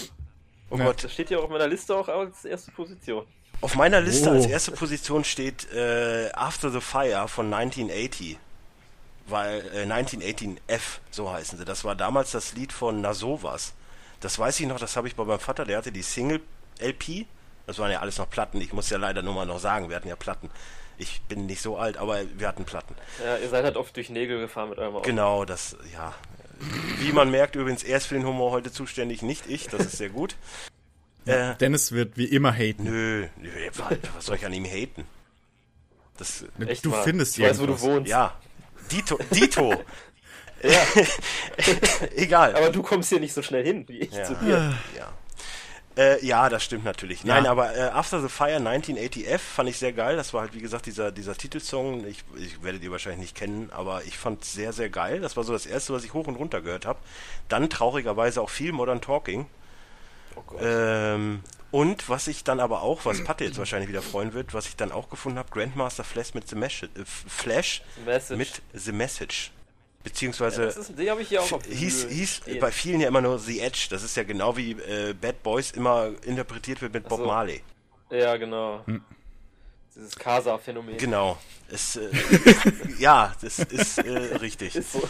Oh 0.70 0.76
Ja. 0.76 0.84
Gott. 0.86 1.04
Das 1.04 1.12
steht 1.12 1.30
ja 1.30 1.38
auch 1.38 1.44
auf 1.44 1.50
meiner 1.50 1.66
Liste 1.68 1.94
auch 1.96 2.08
als 2.08 2.44
erste 2.44 2.70
Position. 2.72 3.24
Auf 3.60 3.74
meiner 3.74 4.00
Liste 4.00 4.28
Oh. 4.30 4.34
als 4.34 4.46
erste 4.46 4.72
Position 4.72 5.24
steht 5.24 5.72
äh, 5.72 6.30
After 6.34 6.70
the 6.70 6.80
Fire 6.80 7.26
von 7.28 7.52
1980. 7.52 8.38
Weil 9.26 9.62
äh, 9.74 9.84
1918F, 9.84 11.00
so 11.10 11.30
heißen 11.30 11.58
sie. 11.58 11.64
Das 11.64 11.84
war 11.84 11.94
damals 11.94 12.30
das 12.30 12.54
Lied 12.54 12.72
von 12.72 13.00
Nasovas. 13.00 13.74
Das 14.20 14.38
weiß 14.38 14.60
ich 14.60 14.66
noch, 14.66 14.78
das 14.78 14.96
habe 14.96 15.08
ich 15.08 15.16
bei 15.16 15.24
meinem 15.24 15.38
Vater, 15.40 15.64
der 15.64 15.78
hatte 15.78 15.92
die 15.92 16.02
Single-LP. 16.02 17.26
Das 17.66 17.78
waren 17.78 17.90
ja 17.90 18.00
alles 18.00 18.18
noch 18.18 18.28
Platten. 18.30 18.60
Ich 18.60 18.72
muss 18.72 18.90
ja 18.90 18.98
leider 18.98 19.22
nur 19.22 19.34
mal 19.34 19.46
noch 19.46 19.60
sagen, 19.60 19.88
wir 19.88 19.96
hatten 19.96 20.08
ja 20.08 20.16
Platten. 20.16 20.50
Ich 20.96 21.20
bin 21.22 21.46
nicht 21.46 21.62
so 21.62 21.76
alt, 21.76 21.96
aber 21.96 22.20
wir 22.36 22.48
hatten 22.48 22.64
Platten. 22.64 22.94
Ja, 23.24 23.36
ihr 23.36 23.48
seid 23.48 23.64
halt 23.64 23.76
oft 23.76 23.94
durch 23.94 24.10
Nägel 24.10 24.40
gefahren 24.40 24.70
mit 24.70 24.78
eurem 24.78 24.96
Auto. 24.96 25.04
Genau, 25.04 25.44
das, 25.44 25.76
ja. 25.92 26.12
Wie 26.98 27.12
man 27.12 27.30
merkt, 27.30 27.54
übrigens, 27.54 27.84
er 27.84 27.98
ist 27.98 28.06
für 28.06 28.14
den 28.14 28.26
Humor 28.26 28.50
heute 28.50 28.72
zuständig, 28.72 29.22
nicht 29.22 29.46
ich. 29.46 29.68
Das 29.68 29.82
ist 29.86 29.98
sehr 29.98 30.08
gut. 30.08 30.34
Äh, 31.24 31.54
Dennis 31.56 31.92
wird 31.92 32.16
wie 32.16 32.24
immer 32.24 32.52
haten. 32.52 32.84
nö, 32.84 33.28
nö, 33.36 33.50
was 34.16 34.26
soll 34.26 34.36
ich 34.36 34.46
an 34.46 34.52
ihm 34.52 34.64
haten? 34.64 35.04
Das, 36.16 36.44
Echt 36.66 36.84
du 36.84 36.90
mal. 36.90 37.04
findest 37.04 37.38
ich 37.38 37.44
weiß, 37.44 37.60
wo 37.60 37.66
du 37.66 37.80
wohnst. 37.80 38.10
Ja, 38.10 38.34
Dito. 38.90 39.18
Dito. 39.30 39.84
Ja, 40.62 40.80
Egal. 42.16 42.56
aber 42.56 42.70
du 42.70 42.82
kommst 42.82 43.10
hier 43.10 43.20
nicht 43.20 43.32
so 43.32 43.42
schnell 43.42 43.64
hin 43.64 43.84
wie 43.88 43.98
ich 43.98 44.12
ja. 44.12 44.24
zu 44.24 44.34
dir. 44.36 44.74
Ja. 44.96 45.12
Äh, 45.98 46.24
ja, 46.24 46.48
das 46.48 46.62
stimmt 46.62 46.84
natürlich. 46.84 47.24
Ja. 47.24 47.34
Nein, 47.34 47.46
aber 47.46 47.76
äh, 47.76 47.80
After 47.88 48.20
the 48.20 48.28
Fire 48.28 48.58
1980F 48.58 49.38
fand 49.38 49.68
ich 49.68 49.78
sehr 49.78 49.92
geil. 49.92 50.16
Das 50.16 50.32
war 50.32 50.42
halt, 50.42 50.54
wie 50.54 50.60
gesagt, 50.60 50.86
dieser, 50.86 51.10
dieser 51.10 51.36
Titelsong. 51.36 52.06
Ich, 52.06 52.22
ich 52.36 52.62
werdet 52.62 52.84
ihr 52.84 52.92
wahrscheinlich 52.92 53.20
nicht 53.20 53.36
kennen, 53.36 53.70
aber 53.72 54.04
ich 54.04 54.16
fand 54.16 54.44
es 54.44 54.52
sehr, 54.52 54.72
sehr 54.72 54.90
geil. 54.90 55.20
Das 55.20 55.36
war 55.36 55.42
so 55.42 55.52
das 55.52 55.66
erste, 55.66 55.92
was 55.92 56.04
ich 56.04 56.14
hoch 56.14 56.28
und 56.28 56.36
runter 56.36 56.60
gehört 56.60 56.86
habe. 56.86 57.00
Dann 57.48 57.68
traurigerweise 57.68 58.40
auch 58.40 58.50
viel 58.50 58.70
Modern 58.70 59.00
Talking. 59.00 59.46
Oh 60.36 60.42
Gott. 60.46 60.60
Ähm, 60.62 61.42
und 61.72 62.08
was 62.08 62.28
ich 62.28 62.44
dann 62.44 62.60
aber 62.60 62.82
auch, 62.82 63.04
was 63.04 63.24
Patte 63.24 63.44
jetzt 63.44 63.58
wahrscheinlich 63.58 63.88
wieder 63.88 64.00
freuen 64.00 64.32
wird, 64.34 64.54
was 64.54 64.68
ich 64.68 64.76
dann 64.76 64.92
auch 64.92 65.10
gefunden 65.10 65.38
habe, 65.38 65.50
Grandmaster 65.50 66.04
Flash 66.04 66.32
mit 66.32 66.48
The 66.48 66.54
Mesh, 66.54 66.84
äh, 66.84 66.88
Flash 67.04 67.82
Message. 68.06 68.38
mit 68.38 68.62
The 68.72 68.92
Message. 68.92 69.50
Ja, 70.08 70.12
Beziehungsweise 70.12 70.66
das 70.66 70.76
ist, 70.76 70.98
die 70.98 71.10
habe 71.10 71.22
ich 71.22 71.28
hier 71.28 71.42
auch 71.42 71.52
auf 71.52 71.64
hieß, 71.64 72.06
hieß 72.08 72.36
stehen. 72.36 72.60
bei 72.60 72.70
vielen 72.70 73.00
ja 73.00 73.08
immer 73.08 73.20
nur 73.20 73.38
The 73.38 73.60
Edge. 73.60 73.88
Das 73.90 74.02
ist 74.02 74.16
ja 74.16 74.22
genau 74.22 74.56
wie 74.56 74.72
äh, 74.72 75.14
Bad 75.14 75.42
Boys 75.42 75.70
immer 75.72 76.10
interpretiert 76.24 76.80
wird 76.82 76.94
mit 76.94 77.08
Bob 77.08 77.20
so. 77.20 77.26
Marley. 77.26 77.62
Ja, 78.10 78.36
genau. 78.36 78.82
Hm. 78.86 79.02
Dieses 79.94 80.16
Casa-Phänomen. 80.16 80.96
Genau. 80.96 81.38
Es, 81.70 81.96
äh, 81.96 82.08
ja, 82.98 83.34
das 83.42 83.58
ist 83.58 83.98
äh, 83.98 84.36
richtig. 84.36 84.76
Ist 84.76 84.92
so. 84.92 85.02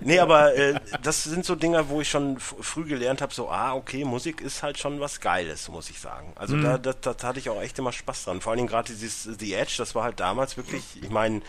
Nee, 0.00 0.18
aber 0.18 0.54
äh, 0.54 0.78
das 1.02 1.24
sind 1.24 1.44
so 1.44 1.54
Dinger, 1.54 1.88
wo 1.88 2.00
ich 2.00 2.10
schon 2.10 2.38
früh 2.38 2.84
gelernt 2.84 3.22
habe, 3.22 3.32
so, 3.32 3.48
ah, 3.48 3.74
okay, 3.74 4.04
Musik 4.04 4.40
ist 4.40 4.62
halt 4.62 4.78
schon 4.78 5.00
was 5.00 5.20
Geiles, 5.20 5.68
muss 5.70 5.90
ich 5.90 5.98
sagen. 5.98 6.32
Also 6.36 6.60
da, 6.60 6.78
da, 6.78 6.92
da 6.92 7.16
hatte 7.26 7.38
ich 7.38 7.48
auch 7.48 7.60
echt 7.60 7.78
immer 7.78 7.90
Spaß 7.90 8.24
dran. 8.24 8.40
Vor 8.42 8.50
allen 8.50 8.58
Dingen 8.58 8.68
gerade 8.68 8.92
dieses 8.92 9.22
The 9.24 9.54
Edge, 9.54 9.74
das 9.78 9.94
war 9.94 10.04
halt 10.04 10.20
damals 10.20 10.56
wirklich, 10.56 10.84
ich 11.02 11.10
meine, 11.10 11.40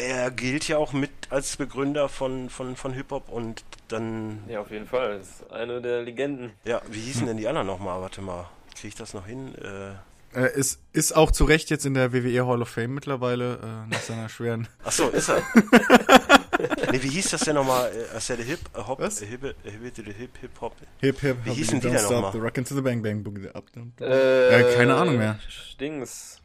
er 0.00 0.30
gilt 0.30 0.66
ja 0.68 0.78
auch 0.78 0.92
mit 0.92 1.10
als 1.30 1.56
Begründer 1.56 2.08
von, 2.08 2.50
von, 2.50 2.74
von 2.76 2.92
Hip-Hop 2.92 3.28
und 3.28 3.64
dann, 3.88 4.40
Ja, 4.48 4.60
auf 4.60 4.70
jeden 4.70 4.86
Fall. 4.86 5.18
Das 5.18 5.28
ist 5.28 5.52
eine 5.52 5.80
der 5.80 6.02
Legenden. 6.02 6.52
ja, 6.64 6.80
wie 6.90 7.00
hießen 7.00 7.26
denn 7.26 7.36
die 7.36 7.46
anderen 7.48 7.66
nochmal? 7.66 8.00
Warte 8.00 8.20
mal, 8.22 8.48
kriege 8.74 8.88
ich 8.88 8.94
das 8.94 9.14
noch 9.14 9.26
hin? 9.26 9.54
Äh, 9.56 9.92
Äh, 10.32 10.52
ist, 10.56 10.78
ist 10.92 11.16
auch 11.16 11.32
zu 11.32 11.44
Recht 11.44 11.70
jetzt 11.70 11.84
in 11.86 11.94
der 11.94 12.12
WWE 12.12 12.46
Hall 12.46 12.62
of 12.62 12.68
Fame 12.68 12.94
mittlerweile, 12.94 13.54
äh, 13.54 13.90
nach 13.90 14.00
seiner 14.00 14.28
schweren. 14.28 14.68
ach 14.84 14.92
so, 14.92 15.08
ist 15.08 15.28
er. 15.28 15.42
nee, 16.92 17.02
wie 17.02 17.08
hieß 17.08 17.30
das 17.30 17.40
denn 17.42 17.56
nochmal? 17.56 17.90
Äh, 17.92 18.14
Als 18.14 18.30
er 18.30 18.36
der 18.36 18.46
Hip, 18.46 18.60
äh, 18.74 18.78
Hop, 18.80 19.00
Was? 19.00 19.22
äh, 19.22 19.26
Hip, 19.26 19.42
Hip, 19.42 19.56
Hip, 19.96 20.38
Hip, 20.40 20.60
Hop. 20.60 20.76
Hip, 21.00 21.18
hip, 21.20 21.36
Wie 21.44 21.50
hießen 21.50 21.80
die 21.80 21.88
denn 21.90 22.02
nochmal? 22.02 22.30
the 22.32 22.38
Rock 22.38 22.58
into 22.58 22.74
the 22.76 22.80
Bang 22.80 23.02
Bang 23.02 23.24
don't- 23.24 24.00
Äh, 24.00 24.74
keine 24.76 24.94
Ahnung 24.94 25.18
mehr. 25.18 25.38
Dings. 25.80 26.39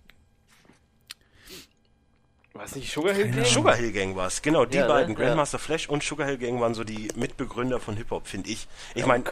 Weiß 2.58 2.78
nicht, 2.78 2.90
Sugar 2.90 3.14
Hill 3.14 3.32
Gang? 3.32 3.46
Sugar 3.46 3.76
Hill 3.76 3.92
Gang 3.92 4.16
war 4.16 4.28
es, 4.28 4.42
genau, 4.42 4.64
die 4.64 4.78
Ja, 4.78 4.84
ne? 4.84 4.88
beiden, 4.94 5.14
Ja. 5.18 5.26
Grandmaster 5.26 5.60
Flash 5.60 5.90
und 5.90 6.02
Sugar 6.04 6.26
Hill 6.26 6.38
Gang 6.38 6.62
waren 6.62 6.74
so 6.74 6.86
die 6.86 7.10
Mitbegründer 7.16 7.82
von 7.82 7.98
Hip-Hop, 7.98 8.28
finde 8.28 8.50
ich. 8.50 8.68
Ich 8.94 9.02
Ja, 9.02 9.08
meine, 9.08 9.26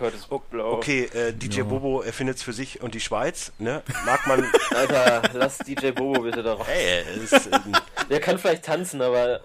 okay, 0.59 1.05
äh, 1.05 1.31
DJ 1.31 1.59
Ja. 1.59 1.63
Bobo 1.63 2.01
erfindet 2.01 2.35
es 2.37 2.43
für 2.43 2.51
sich 2.51 2.81
und 2.81 2.93
die 2.95 2.99
Schweiz, 2.99 3.53
ne? 3.59 3.81
Mag 4.05 4.27
man, 4.27 4.45
Alter, 4.75 5.21
lass 5.33 5.59
DJ 5.59 5.91
Bobo 5.91 6.21
bitte 6.23 6.43
darauf. 6.43 6.67
ey, 6.67 7.05
es 7.23 7.31
ist, 7.31 7.47
ähm, 7.47 7.71
Der 8.09 8.19
kann 8.19 8.37
vielleicht 8.37 8.65
tanzen, 8.65 9.01
aber 9.01 9.39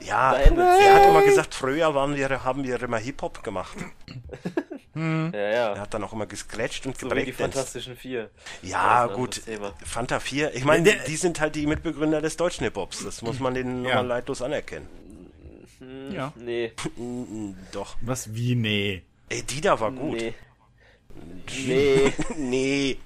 ja, 0.00 0.34
er 0.34 0.94
hat 0.94 1.06
immer 1.06 1.22
gesagt, 1.22 1.54
früher 1.54 1.94
waren 1.94 2.16
wir, 2.16 2.44
haben 2.44 2.62
wir 2.62 2.82
immer 2.82 2.98
Hip-Hop 2.98 3.42
gemacht. 3.42 3.76
ja, 4.94 5.30
Er 5.32 5.52
ja. 5.74 5.78
hat 5.80 5.92
dann 5.94 6.04
auch 6.04 6.12
immer 6.12 6.26
gescratcht 6.26 6.86
und 6.86 6.98
So 6.98 7.10
wie 7.10 7.24
die. 7.24 7.32
Fantastischen 7.32 7.96
Vier. 7.96 8.30
Ja, 8.62 9.06
gut. 9.06 9.42
Fanta 9.84 10.20
4, 10.20 10.54
ich 10.54 10.64
meine, 10.64 10.94
die 11.06 11.16
sind 11.16 11.40
halt 11.40 11.54
die 11.56 11.66
Mitbegründer 11.66 12.20
des 12.20 12.36
deutschen 12.36 12.64
Hip-Hops, 12.64 13.04
das 13.04 13.22
muss 13.22 13.40
man 13.40 13.54
denen 13.54 13.82
Ja. 13.84 13.88
nochmal 13.90 14.06
leidlos 14.06 14.42
anerkennen. 14.42 14.88
Ja. 16.12 16.32
Nee, 16.36 16.72
Doch. 17.72 17.96
Was, 18.00 18.34
wie, 18.34 18.54
nee. 18.54 19.02
Ey, 19.28 19.42
die 19.42 19.60
da 19.60 19.78
war 19.80 19.90
gut. 19.92 20.16
nee. 20.18 20.34
Nee. 21.66 22.12
nee. 22.36 22.98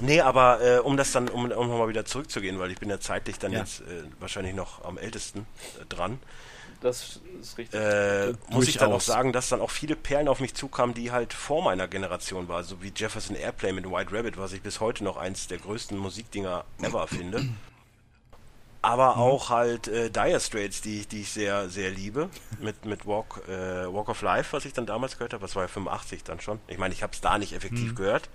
Nee, 0.00 0.20
aber 0.20 0.60
äh, 0.60 0.78
um 0.80 0.96
das 0.96 1.12
dann, 1.12 1.28
um, 1.28 1.44
um 1.44 1.68
nochmal 1.68 1.88
wieder 1.88 2.04
zurückzugehen, 2.04 2.58
weil 2.58 2.70
ich 2.72 2.78
bin 2.78 2.90
ja 2.90 2.98
zeitlich 2.98 3.38
dann 3.38 3.52
Ja. 3.52 3.60
jetzt 3.60 3.80
äh, 3.82 4.04
wahrscheinlich 4.18 4.54
noch 4.54 4.84
am 4.84 4.98
ältesten 4.98 5.46
äh, 5.80 5.84
dran, 5.88 6.18
Das 6.84 7.18
ist 7.40 7.56
richtig. 7.56 7.80
äh, 7.80 8.34
muss 8.50 8.68
ich 8.68 8.76
dann 8.76 8.92
auch 8.92 9.00
sagen, 9.00 9.32
dass 9.32 9.48
dann 9.48 9.62
auch 9.62 9.70
viele 9.70 9.96
Perlen 9.96 10.28
auf 10.28 10.40
mich 10.40 10.52
zukamen, 10.52 10.94
die 10.94 11.12
halt 11.12 11.32
vor 11.32 11.62
meiner 11.62 11.88
Generation 11.88 12.46
waren, 12.46 12.62
so 12.62 12.82
wie 12.82 12.92
Jefferson 12.94 13.36
Airplane 13.36 13.72
mit 13.72 13.90
White 13.90 14.12
Rabbit, 14.12 14.36
was 14.36 14.52
ich 14.52 14.60
bis 14.60 14.80
heute 14.80 15.02
noch 15.02 15.16
eins 15.16 15.46
der 15.46 15.56
größten 15.56 15.96
Musikdinger 15.96 16.66
ever 16.82 17.06
finde. 17.06 17.48
aber 18.82 19.16
auch 19.16 19.48
halt 19.48 19.88
äh, 19.88 20.10
Dire 20.10 20.38
Straits, 20.40 20.82
die, 20.82 21.06
die 21.06 21.22
ich 21.22 21.32
sehr, 21.32 21.70
sehr 21.70 21.90
liebe, 21.90 22.28
mit, 22.60 22.84
mit 22.84 23.06
Walk, 23.06 23.40
äh, 23.48 23.90
Walk 23.90 24.10
of 24.10 24.20
Life, 24.20 24.52
was 24.54 24.66
ich 24.66 24.74
dann 24.74 24.84
damals 24.84 25.14
gehört 25.16 25.32
habe, 25.32 25.40
das 25.40 25.56
war 25.56 25.62
ja 25.62 25.68
85 25.68 26.22
dann 26.22 26.38
schon. 26.40 26.58
Ich 26.68 26.76
meine, 26.76 26.92
ich 26.92 27.02
habe 27.02 27.14
es 27.14 27.22
da 27.22 27.38
nicht 27.38 27.54
effektiv 27.54 27.94
gehört, 27.94 28.28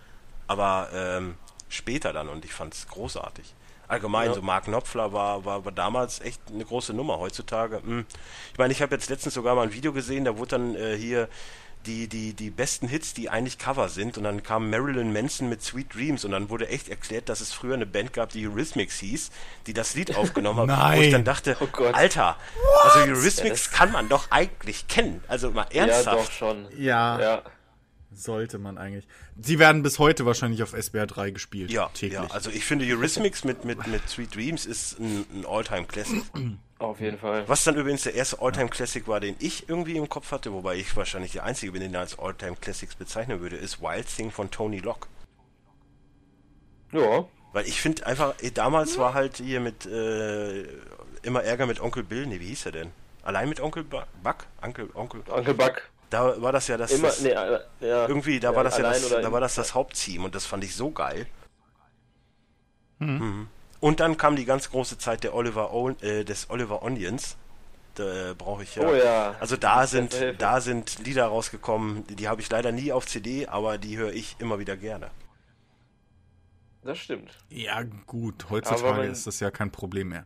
aber 0.48 0.90
ähm, 0.92 1.36
später 1.70 2.14
dann 2.14 2.28
und 2.30 2.46
ich 2.46 2.54
fand 2.54 2.74
es 2.74 2.88
großartig. 2.88 3.54
Allgemein, 3.90 4.28
Ja. 4.30 4.34
so 4.36 4.42
Mark 4.42 4.66
Knopfler 4.66 5.12
war, 5.12 5.44
war, 5.44 5.66
war 5.66 5.72
damals 5.74 6.22
echt 6.22 6.40
eine 6.54 6.64
große 6.64 6.94
Nummer. 6.94 7.20
Heutzutage, 7.20 7.82
mh. 7.84 8.04
ich 8.54 8.58
meine, 8.58 8.72
ich 8.72 8.82
habe 8.82 8.96
jetzt 8.96 9.10
letztens 9.10 9.34
sogar 9.34 9.56
mal 9.56 9.64
ein 9.64 9.74
Video 9.74 9.92
gesehen, 9.92 10.24
da 10.26 10.38
wurde 10.38 10.52
dann 10.52 10.76
äh, 10.76 10.96
hier 10.96 11.28
die, 11.86 12.08
die, 12.10 12.34
die 12.34 12.50
besten 12.50 12.88
Hits, 12.90 13.14
die 13.14 13.30
eigentlich 13.30 13.58
Cover 13.58 13.88
sind. 13.90 14.18
Und 14.18 14.26
dann 14.26 14.44
kam 14.44 14.70
Marilyn 14.70 15.14
Manson 15.14 15.48
mit 15.50 15.64
Sweet 15.64 15.94
Dreams 15.96 16.26
und 16.26 16.32
dann 16.32 16.50
wurde 16.50 16.68
echt 16.68 16.90
erklärt, 16.90 17.30
dass 17.30 17.40
es 17.42 17.54
früher 17.54 17.74
eine 17.74 17.86
Band 17.86 18.12
gab, 18.14 18.30
die 18.30 18.46
Eurythmics 18.46 19.00
hieß, 19.00 19.32
die 19.66 19.74
das 19.74 19.96
Lied 19.96 20.16
aufgenommen 20.18 20.70
hat. 20.70 20.98
Wo 20.98 21.02
ich 21.02 21.12
dann 21.12 21.24
dachte, 21.24 21.56
Oh 21.62 21.68
Gott. 21.72 21.96
Alter, 21.96 22.36
also 22.84 23.00
Eurythmics 23.10 23.70
Ja, 23.72 23.78
kann 23.78 23.92
man 23.94 24.10
doch 24.10 24.30
eigentlich 24.30 24.88
kennen. 24.90 25.24
Also 25.30 25.52
mal 25.52 25.66
Ja, 25.72 25.86
doch 25.88 25.94
ernsthaft. 25.94 26.34
schon. 26.34 26.68
Ja, 26.78 27.20
Ja. 27.20 27.42
Sollte 28.12 28.58
man 28.58 28.78
eigentlich. 28.78 29.08
Sie 29.40 29.60
werden 29.60 29.84
bis 29.84 30.00
heute 30.00 30.26
wahrscheinlich 30.26 30.64
auf 30.64 30.74
SBR 30.74 31.08
3 31.08 31.32
gespielt. 31.32 31.72
Ja, 31.72 31.90
täglich. 31.94 32.14
ja, 32.20 32.28
also 32.32 32.50
ich 32.50 32.66
finde 32.66 32.86
Eurythmics 32.86 33.44
mit, 33.44 33.66
mit, 33.66 33.86
mit 33.88 34.08
Sweet 34.10 34.36
Dreams 34.36 34.66
ist 34.66 35.00
ein, 35.00 35.26
ein 35.34 35.46
All-Time-Classic. 35.46 36.24
Auf 36.80 37.00
jeden 37.02 37.18
Fall. 37.20 37.48
Was 37.48 37.64
dann 37.66 37.76
übrigens 37.76 38.04
der 38.04 38.16
erste 38.16 38.42
All-Time-Classic 38.42 39.08
war, 39.08 39.20
den 39.20 39.36
ich 39.40 39.70
irgendwie 39.70 39.98
im 39.98 40.10
Kopf 40.10 40.32
hatte, 40.32 40.52
wobei 40.54 40.76
ich 40.78 40.96
wahrscheinlich 40.96 41.34
der 41.34 41.44
Einzige 41.44 41.72
bin, 41.72 41.82
den 41.82 41.94
er 41.94 42.00
als 42.02 42.18
All-Time-Classics 42.18 42.96
bezeichnen 42.96 43.42
würde, 43.42 43.58
ist 43.58 43.82
Wild 43.82 44.08
Thing 44.08 44.32
von 44.32 44.50
Tony 44.50 44.80
Locke. 44.80 45.08
Ja. 46.92 47.26
Weil 47.54 47.66
ich 47.68 47.82
finde 47.82 48.06
einfach, 48.06 48.36
eh, 48.42 48.52
damals 48.52 48.98
war 48.98 49.14
halt 49.14 49.38
hier 49.38 49.60
mit 49.60 49.86
äh, 49.86 50.64
immer 51.24 51.44
Ärger 51.44 51.66
mit 51.66 51.80
Onkel 51.80 52.04
Bill, 52.04 52.26
nee, 52.28 52.40
wie 52.40 52.48
hieß 52.48 52.68
er 52.68 52.72
denn? 52.72 52.92
Allein 53.24 53.50
mit 53.50 53.60
Onkel 53.60 53.84
Bu- 53.84 54.02
Buck? 54.24 54.46
Onkel, 54.62 54.90
Onkel, 54.94 55.22
Onkel 55.30 55.54
Buck. 55.54 55.82
Da 56.10 56.42
war 56.42 56.52
das 56.52 56.68
ja 56.68 56.78
das, 56.78 56.92
Immer, 56.92 57.08
das 57.08 57.22
nee, 57.22 57.30
äh, 57.30 57.60
ja. 57.82 58.08
irgendwie, 58.08 58.40
da 58.40 58.56
war 58.56 58.64
das 58.64 58.78
ja 58.78 58.84
das, 58.84 59.10
da 59.10 59.32
war 59.32 59.42
das 59.42 59.56
das 59.56 59.74
Hauptteam 59.74 60.26
und 60.26 60.36
das 60.36 60.46
fand 60.46 60.64
ich 60.64 60.76
so 60.76 60.92
geil. 60.92 61.28
Mhm. 63.00 63.48
Und 63.80 64.00
dann 64.00 64.18
kam 64.18 64.36
die 64.36 64.46
ganz 64.46 64.70
große 64.70 64.98
Zeit 64.98 65.24
der 65.24 65.34
Oliver 65.34 65.72
o 65.74 65.90
äh, 65.90 66.24
des 66.26 66.50
Oliver 66.50 66.84
Onions. 66.84 67.38
Da 67.96 68.32
äh, 68.32 68.36
brauche 68.36 68.64
ich 68.64 68.76
ja. 68.76 68.88
Oh 68.88 68.94
ja. 68.94 69.36
Also 69.40 69.58
da 69.58 69.88
sind, 69.88 70.16
da 70.38 70.62
sind 70.62 71.00
Lieder 71.06 71.26
rausgekommen, 71.26 72.06
die, 72.08 72.28
habe 72.28 72.42
ich 72.42 72.50
leider 72.50 72.72
nie 72.72 72.92
auf 72.92 73.06
CD, 73.08 73.48
aber 73.48 73.78
die 73.78 73.98
höre 73.98 74.14
ich 74.14 74.36
immer 74.40 74.60
wieder 74.60 74.78
gerne. 74.78 75.10
Das 76.84 76.98
stimmt. 76.98 77.32
Ja, 77.50 77.84
gut, 77.84 78.50
heutzutage 78.50 79.02
man- 79.02 79.12
ist 79.12 79.28
das 79.28 79.40
ja 79.40 79.52
kein 79.52 79.72
Problem 79.72 80.10
mehr. 80.10 80.26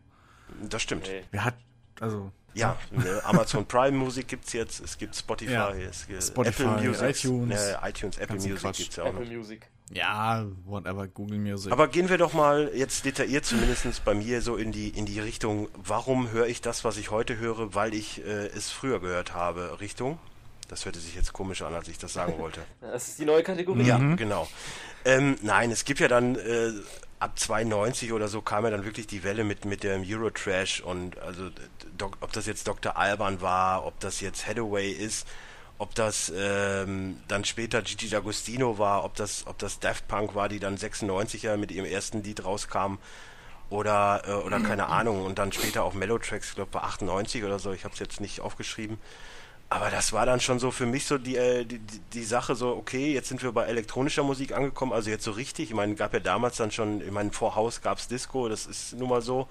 Das 0.62 0.82
stimmt. 0.82 1.08
Nee. 1.08 1.24
Wer 1.32 1.46
hat, 1.46 1.56
also, 2.00 2.32
Ja, 2.54 2.78
ne, 2.92 3.22
Amazon 3.26 3.66
Prime 3.66 3.98
Musik 3.98 4.28
gibt's 4.28 4.54
jetzt, 4.54 4.80
es 4.84 4.98
gibt 4.98 5.16
Spotify, 5.16 5.52
Ja. 5.52 5.70
es 5.72 6.08
gibt 6.08 6.24
Spotify, 6.24 6.64
Apple 6.64 6.88
Music, 6.88 7.10
iTunes, 7.26 7.50
ne, 7.50 7.80
iTunes, 7.84 8.18
Apple 8.18 8.36
Music 8.36 8.56
Quatsch. 8.58 8.78
gibt's 8.78 8.96
ja 8.96 9.04
auch 9.04 9.14
noch. 9.14 9.22
Apple 9.22 9.38
Music. 9.38 9.68
ja, 9.92 10.46
whatever, 10.66 11.08
Google 11.08 11.40
Music. 11.40 11.72
Aber 11.72 11.88
gehen 11.88 12.10
wir 12.10 12.18
doch 12.18 12.34
mal 12.34 12.72
jetzt 12.76 13.06
detailliert 13.06 13.46
zumindest 13.46 14.04
bei 14.06 14.14
mir 14.14 14.42
so 14.42 14.56
in 14.56 14.72
die 14.72 14.90
in 14.90 15.06
die 15.06 15.20
Richtung, 15.20 15.68
warum 15.76 16.32
höre 16.32 16.48
ich 16.48 16.62
das, 16.62 16.84
was 16.84 16.98
ich 16.98 17.12
heute 17.12 17.38
höre, 17.38 17.74
weil 17.76 17.94
ich 17.94 18.24
äh, 18.26 18.48
es 18.48 18.70
früher 18.72 19.00
gehört 19.00 19.34
habe, 19.34 19.80
Richtung. 19.82 20.20
Das 20.70 20.86
hörte 20.86 21.00
sich 21.00 21.16
jetzt 21.16 21.34
komisch 21.34 21.62
an, 21.62 21.74
als 21.76 21.88
ich 21.88 21.98
das 21.98 22.14
sagen 22.14 22.38
wollte. 22.40 22.62
Das 22.82 23.08
ist 23.10 23.20
die 23.20 23.26
neue 23.26 23.44
Kategorie. 23.44 23.84
Ja, 23.84 23.98
genau. 24.16 24.48
Ähm, 25.06 25.36
nein, 25.42 25.70
es 25.72 25.84
gibt 25.86 26.00
ja 26.00 26.08
dann 26.08 26.36
äh, 26.36 26.72
ab 27.20 27.38
92 27.38 28.14
oder 28.14 28.28
so 28.30 28.42
kam 28.42 28.64
ja 28.64 28.70
dann 28.72 28.86
wirklich 28.86 29.06
die 29.06 29.24
Welle 29.24 29.44
mit 29.44 29.66
mit 29.66 29.84
dem 29.84 30.04
Eurotrash 30.08 30.80
und 30.82 31.18
also 31.20 31.50
ob 32.02 32.32
das 32.32 32.46
jetzt 32.46 32.68
Dr. 32.68 32.98
Alban 32.98 33.42
war, 33.42 33.86
ob 33.86 34.00
das 34.00 34.22
jetzt 34.22 34.48
Hathaway 34.48 34.92
ist, 34.92 35.28
ob 35.78 35.94
das 35.96 36.32
ähm, 36.36 37.18
dann 37.28 37.46
später 37.46 37.82
Gigi 37.82 38.08
D'Agostino 38.08 38.78
war, 38.78 39.04
ob 39.04 39.16
das 39.16 39.46
ob 39.48 39.58
das 39.58 39.80
Daft 39.80 40.08
Punk 40.08 40.36
war, 40.36 40.50
die 40.50 40.60
dann 40.60 40.78
96 40.78 41.44
ja 41.44 41.58
mit 41.58 41.72
ihrem 41.72 41.86
ersten 41.86 42.24
Lied 42.24 42.46
rauskam 42.46 42.98
oder 43.70 44.24
äh, 44.26 44.34
oder 44.34 44.60
keine 44.60 44.88
Ahnung 44.88 45.26
und 45.26 45.40
dann 45.40 45.52
später 45.52 45.84
auch 45.84 45.94
Melotracks, 45.94 46.50
ich 46.50 46.56
glaube 46.56 46.72
bei 46.72 46.82
98 46.82 47.44
oder 47.44 47.60
so, 47.60 47.72
ich 47.74 47.84
habe 47.84 47.94
es 47.94 48.00
jetzt 48.00 48.22
nicht 48.22 48.42
aufgeschrieben. 48.42 48.98
Aber 49.70 49.90
das 49.90 50.14
war 50.14 50.28
dann 50.28 50.40
schon 50.40 50.60
so 50.60 50.70
für 50.70 50.86
mich 50.86 51.06
so 51.06 51.18
die, 51.18 51.36
äh, 51.36 51.66
die, 51.66 51.80
die, 51.80 52.24
Sache 52.24 52.54
so, 52.54 52.76
okay, 52.76 53.12
jetzt 53.12 53.30
sind 53.30 53.42
wir 53.42 53.52
bei 53.52 53.66
elektronischer 53.66 54.22
Musik 54.22 54.52
angekommen, 54.52 54.94
also 54.94 55.10
jetzt 55.10 55.24
so 55.24 55.32
richtig. 55.32 55.70
Ich 55.70 55.76
meine, 55.76 55.96
gab 55.96 56.14
ja 56.14 56.20
damals 56.20 56.58
dann 56.58 56.70
schon, 56.70 57.02
ich 57.02 57.10
meine, 57.10 57.32
vor 57.32 57.56
Haus 57.56 57.82
gab's 57.82 58.08
Disco, 58.08 58.48
das 58.50 58.68
ist 58.68 58.94
nun 58.94 59.10
mal 59.10 59.24
so. 59.24 59.48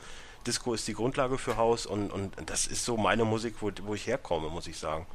Disco 0.47 0.75
ist 0.75 0.87
die 0.89 0.95
Grundlage 0.95 1.39
für 1.39 1.57
Haus 1.57 1.87
und, 1.87 2.11
und 2.11 2.33
das 2.47 2.67
ist 2.67 2.85
so 2.85 2.97
meine 2.97 3.25
Musik, 3.25 3.57
wo, 3.61 3.71
wo 3.83 3.95
ich 3.95 4.07
herkomme, 4.07 4.49
muss 4.49 4.67
ich 4.67 4.79
sagen. 4.79 5.07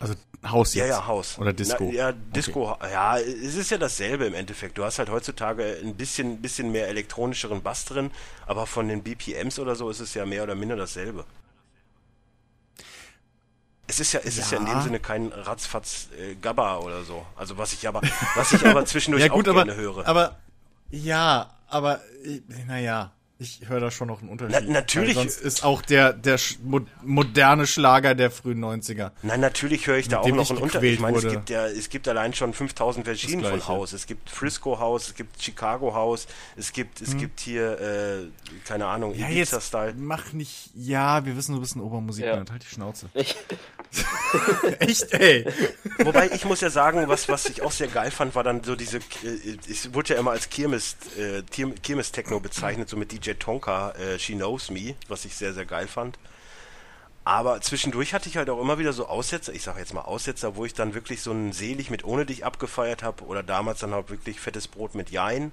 also, 0.00 0.14
Haus 0.46 0.74
Ja, 0.74 0.84
jetzt. 0.84 0.90
ja, 0.94 1.06
Haus. 1.06 1.38
Oder 1.38 1.52
Disco. 1.52 1.84
Na, 1.84 1.90
ja, 1.92 2.12
Disco, 2.12 2.76
ja, 2.82 3.18
es 3.18 3.56
ist 3.56 3.70
ja 3.70 3.78
dasselbe 3.78 4.26
im 4.26 4.34
Endeffekt. 4.34 4.78
Du 4.78 4.84
hast 4.84 4.98
halt 5.00 5.10
heutzutage 5.10 5.78
ein 5.82 5.96
bisschen, 5.96 6.40
bisschen 6.40 6.70
mehr 6.70 6.86
elektronischeren 6.88 7.62
Bass 7.62 7.84
drin, 7.86 8.10
aber 8.46 8.66
von 8.66 8.86
den 8.88 9.02
BPMs 9.02 9.58
oder 9.58 9.74
so 9.74 9.90
ist 9.90 9.98
es 10.00 10.14
ja 10.14 10.24
mehr 10.24 10.44
oder 10.44 10.54
minder 10.54 10.76
dasselbe. 10.76 11.24
Es 13.90 14.00
ist 14.00 14.12
ja, 14.12 14.20
es 14.22 14.36
ist 14.36 14.52
ja 14.52 14.58
in 14.58 14.66
Ja. 14.66 14.74
dem 14.74 14.82
Sinne 14.82 15.00
kein 15.00 15.32
Ratzfatz 15.32 16.08
äh, 16.18 16.34
Gabba 16.34 16.76
oder 16.78 17.04
so. 17.04 17.24
Also 17.36 17.56
was 17.56 17.72
ich 17.72 17.88
aber, 17.88 18.02
was 18.34 18.52
ich 18.52 18.64
aber 18.66 18.84
zwischendurch 18.86 19.22
ja, 19.24 19.28
gut, 19.28 19.48
auch 19.48 19.52
aber, 19.54 19.64
gerne 19.64 19.80
höre. 19.80 20.06
aber, 20.06 20.36
ja, 20.90 21.50
aber, 21.68 22.00
äh, 22.24 22.40
naja, 22.66 23.12
ich 23.40 23.68
höre 23.68 23.78
da 23.80 23.90
schon 23.90 24.08
noch 24.08 24.20
einen 24.20 24.30
Unterschied. 24.30 24.66
Na- 24.68 24.72
natürlich- 24.80 25.16
Weil 25.16 25.28
sonst 25.28 25.40
ist 25.40 25.62
auch 25.64 25.80
der, 25.82 26.12
der 26.12 26.38
mo 26.62 26.80
moderne 27.02 27.66
Schlager 27.66 28.14
der 28.16 28.30
frühen 28.32 28.58
90er. 28.64 29.12
Nein, 29.22 29.40
natürlich 29.40 29.86
höre 29.86 29.98
ich 29.98 30.08
da 30.08 30.18
auch 30.18 30.28
noch 30.28 30.50
einen 30.50 30.58
Unterschied. 30.58 30.94
Ich 30.94 31.00
meine, 31.00 31.18
es 31.18 31.28
gibt 31.28 31.48
ja, 31.50 31.66
es 31.66 31.88
gibt 31.88 32.08
allein 32.08 32.34
schon 32.34 32.52
5000 32.52 33.04
Verschieden 33.04 33.44
von. 33.44 33.66
Haus. 33.68 33.92
Es 33.92 34.06
gibt 34.06 34.28
Frisco 34.28 34.78
Haus, 34.80 35.08
es 35.08 35.14
gibt 35.14 35.40
Chicago 35.42 35.94
Haus, 35.94 36.26
es 36.56 36.72
gibt, 36.72 37.00
es 37.00 37.16
gibt 37.16 37.38
hier, 37.40 37.80
äh, 37.80 38.26
keine 38.66 38.86
Ahnung, 38.86 39.12
Hm. 39.14 39.20
Ja, 39.20 39.28
Ibiza-Style. 39.28 39.94
mach 39.96 40.32
nicht, 40.32 40.70
ja, 40.74 41.24
wir 41.24 41.36
wissen, 41.36 41.54
du 41.54 41.60
bist 41.60 41.76
ein 41.76 41.80
Obermusik, 41.80 42.24
Ja. 42.24 42.36
halt 42.36 42.62
die 42.62 42.66
Schnauze. 42.74 43.08
Echt, 44.80 45.12
ey. 45.14 45.46
Wobei 45.98 46.30
ich 46.32 46.44
muss 46.44 46.60
ja 46.60 46.68
sagen, 46.70 47.08
was, 47.08 47.28
was 47.28 47.46
ich 47.46 47.62
auch 47.62 47.72
sehr 47.72 47.88
geil 47.88 48.10
fand, 48.10 48.34
war 48.34 48.44
dann 48.44 48.62
so 48.62 48.76
diese, 48.76 48.98
äh, 48.98 49.56
es 49.70 49.94
wurde 49.94 50.14
ja 50.14 50.20
immer 50.20 50.32
als 50.32 50.50
Kirmes, 50.50 50.96
äh, 51.16 51.42
Kirmes-Techno 51.82 52.38
bezeichnet, 52.40 52.88
so 52.88 52.96
mit 52.96 53.12
DJ 53.12 53.27
Tonka, 53.36 53.90
äh, 53.92 54.18
She 54.18 54.34
Knows 54.34 54.70
Me, 54.70 54.94
was 55.08 55.24
ich 55.24 55.34
sehr, 55.34 55.52
sehr 55.52 55.66
geil 55.66 55.88
fand. 55.88 56.18
Aber 57.24 57.60
zwischendurch 57.60 58.14
hatte 58.14 58.28
ich 58.28 58.36
halt 58.36 58.48
auch 58.48 58.60
immer 58.60 58.78
wieder 58.78 58.92
so 58.92 59.06
Aussetzer, 59.06 59.52
ich 59.52 59.62
sage 59.62 59.80
jetzt 59.80 59.92
mal 59.92 60.02
Aussetzer, 60.02 60.56
wo 60.56 60.64
ich 60.64 60.72
dann 60.72 60.94
wirklich 60.94 61.20
so 61.20 61.32
ein 61.32 61.52
Selig 61.52 61.90
mit 61.90 62.04
Ohne 62.04 62.24
dich 62.24 62.44
abgefeiert 62.44 63.02
habe 63.02 63.24
oder 63.24 63.42
damals 63.42 63.80
dann 63.80 63.92
halt 63.92 64.08
wirklich 64.08 64.40
fettes 64.40 64.66
Brot 64.66 64.94
mit 64.94 65.10
Jein 65.10 65.52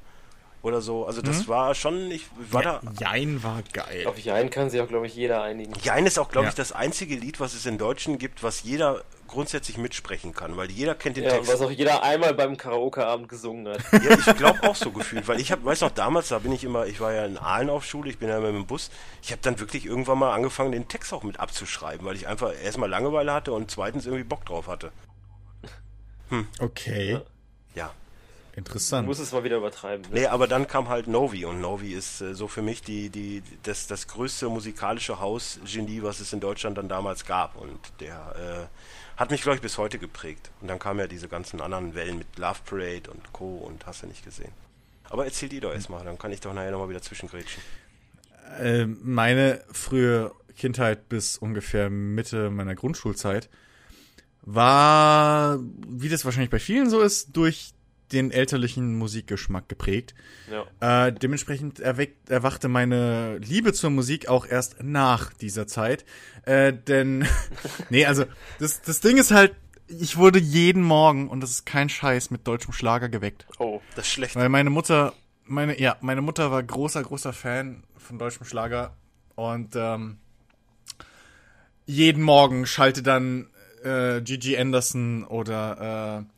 oder 0.66 0.82
so. 0.82 1.06
Also 1.06 1.22
das 1.22 1.48
war 1.48 1.76
schon, 1.76 2.10
ich 2.12 2.26
war 2.52 2.64
da. 2.64 2.82
Jein 3.00 3.44
war 3.44 3.62
geil. 3.72 4.08
auf 4.08 4.18
Jein 4.18 4.50
kann 4.50 4.70
sich 4.70 4.82
auch, 4.82 4.88
glaube 4.88 5.06
ich, 5.08 5.16
jeder 5.16 5.44
einigen. 5.44 5.74
Jein 5.82 6.06
ist 6.06 6.18
auch, 6.18 6.30
glaube 6.30 6.46
Ja. 6.46 6.50
ich, 6.50 6.56
das 6.56 6.72
einzige 6.72 7.16
Lied, 7.16 7.40
was 7.40 7.54
es 7.54 7.66
in 7.66 7.78
Deutschen 7.78 8.18
gibt, 8.18 8.42
was 8.42 8.64
jeder 8.64 9.04
grundsätzlich 9.28 9.78
mitsprechen 9.78 10.34
kann, 10.34 10.56
weil 10.58 10.70
jeder 10.72 10.94
kennt 10.96 11.18
den 11.18 11.24
Ja, 11.26 11.32
Text. 11.32 11.52
was 11.52 11.62
auch 11.62 11.72
jeder 11.72 12.04
einmal 12.04 12.34
beim 12.34 12.58
Karaoke-Abend 12.58 13.28
gesungen 13.30 13.68
hat. 13.68 13.80
Ja, 14.04 14.18
ich 14.18 14.38
glaube 14.38 14.64
auch 14.64 14.76
so 14.76 14.92
gefühlt, 14.92 15.28
weil 15.28 15.40
ich 15.40 15.52
hab, 15.52 15.64
weiß 15.66 15.82
noch 15.82 15.92
damals, 15.92 16.30
da 16.30 16.40
bin 16.40 16.52
ich 16.52 16.64
immer, 16.64 16.86
ich 16.86 17.00
war 17.00 17.12
ja 17.14 17.26
in 17.26 17.38
Aalen 17.38 17.70
auf 17.70 17.86
Schule, 17.86 18.10
ich 18.10 18.18
bin 18.20 18.30
ja 18.30 18.38
immer 18.38 18.48
mit 18.52 18.56
dem 18.62 18.66
Bus, 18.68 18.92
ich 19.24 19.32
habe 19.32 19.42
dann 19.42 19.60
wirklich 19.60 19.86
irgendwann 19.86 20.20
mal 20.20 20.34
angefangen, 20.34 20.72
den 20.72 20.88
Text 20.88 21.12
auch 21.14 21.24
mit 21.24 21.40
abzuschreiben, 21.40 22.06
weil 22.06 22.16
ich 22.16 22.28
einfach 22.28 22.54
erstmal 22.64 22.90
Langeweile 22.90 23.34
hatte 23.34 23.52
und 23.54 23.70
zweitens 23.72 24.06
irgendwie 24.06 24.24
Bock 24.24 24.46
drauf 24.46 24.68
hatte. 24.68 24.92
Okay, 26.60 27.20
Ja. 27.76 27.92
Du 28.56 28.60
interessant. 28.60 29.06
musst 29.06 29.20
es 29.20 29.34
mal 29.34 29.44
wieder 29.44 29.58
übertreiben. 29.58 30.06
Ne? 30.10 30.22
Nee, 30.22 30.28
aber 30.28 30.48
dann 30.48 30.66
kam 30.66 30.88
halt 30.88 31.08
Novi 31.08 31.44
und 31.44 31.60
Novi 31.60 31.92
ist 31.92 32.22
äh, 32.22 32.34
so 32.34 32.48
für 32.48 32.62
mich 32.62 32.82
die, 32.82 33.10
die, 33.10 33.44
das, 33.64 33.88
das 33.88 34.08
größte 34.08 34.48
musikalische 34.48 35.20
Hausgenie, 35.20 36.04
was 36.04 36.22
es 36.22 36.32
in 36.32 36.40
Deutschland 36.40 36.78
dann 36.78 36.88
damals 36.88 37.26
gab 37.26 37.58
und 37.58 37.78
der 38.00 38.70
äh, 38.72 39.20
hat 39.20 39.32
mich, 39.32 39.42
glaube 39.42 39.58
ich, 39.58 39.62
bis 39.62 39.78
heute 39.78 40.00
geprägt. 40.00 40.52
Und 40.62 40.70
dann 40.70 40.80
kamen 40.80 41.00
ja 41.00 41.08
diese 41.08 41.28
ganzen 41.28 41.60
anderen 41.60 41.96
Wellen 41.96 42.18
mit 42.18 42.38
Love 42.38 42.60
Parade 42.66 43.12
und 43.12 43.34
Co. 43.34 43.58
und 43.58 43.86
hast 43.86 44.04
du 44.04 44.08
nicht 44.08 44.24
gesehen. 44.24 44.52
Aber 45.10 45.26
erzähl 45.26 45.50
die 45.50 45.60
doch 45.60 45.74
erstmal, 45.74 46.04
dann 46.04 46.18
kann 46.18 46.32
ich 46.32 46.40
doch 46.40 46.54
nachher 46.54 46.72
nochmal 46.72 46.90
wieder 46.90 47.02
zwischengrätschen. 47.02 47.62
Äh, 48.60 48.86
meine 48.86 49.64
frühe 49.72 50.32
Kindheit 50.56 51.10
bis 51.10 51.38
ungefähr 51.38 51.90
Mitte 51.90 52.50
meiner 52.50 52.76
Grundschulzeit 52.76 53.50
war, 54.42 55.60
wie 55.88 56.08
das 56.08 56.24
wahrscheinlich 56.24 56.52
bei 56.52 56.60
vielen 56.60 56.90
so 56.90 57.02
ist, 57.02 57.36
durch 57.36 57.75
den 58.12 58.32
elterlichen 58.32 58.98
Musikgeschmack 58.98 59.68
geprägt. 59.68 60.14
Ja. 60.50 61.08
Äh, 61.08 61.14
dementsprechend 61.14 61.80
erweckt, 61.80 62.30
erwachte 62.30 62.68
meine 62.68 63.38
Liebe 63.38 63.74
zur 63.74 63.90
Musik 63.90 64.28
auch 64.28 64.46
erst 64.46 64.84
nach 64.84 65.34
dieser 65.34 65.68
Zeit. 65.68 66.06
Äh, 66.44 66.74
denn, 66.74 67.28
nee, 67.90 68.06
also 68.06 68.26
das, 68.60 68.82
das 68.82 69.02
Ding 69.02 69.18
ist 69.18 69.32
halt, 69.32 69.56
ich 69.88 70.18
wurde 70.18 70.40
jeden 70.40 70.84
Morgen, 70.84 71.30
und 71.30 71.42
das 71.42 71.52
ist 71.52 71.66
kein 71.66 71.90
Scheiß, 71.90 72.32
mit 72.32 72.48
deutschem 72.48 72.74
Schlager 72.74 73.10
geweckt. 73.10 73.46
Oh, 73.60 73.82
das 73.96 74.08
ist 74.08 74.14
schlecht. 74.14 74.36
Weil 74.36 74.50
meine 74.50 74.70
Mutter, 74.70 75.14
meine, 75.44 75.80
ja, 75.80 75.98
meine 76.02 76.22
Mutter 76.22 76.52
war 76.52 76.62
großer, 76.64 77.04
großer 77.04 77.34
Fan 77.34 77.84
von 77.98 78.20
deutschem 78.20 78.46
Schlager 78.46 78.96
und 79.36 79.76
ähm, 79.76 80.18
jeden 81.86 82.24
Morgen 82.24 82.66
schalte 82.66 83.04
dann 83.04 83.48
äh, 83.84 84.22
Gigi 84.22 84.58
Anderson 84.58 85.24
oder 85.24 86.26
äh, 86.28 86.35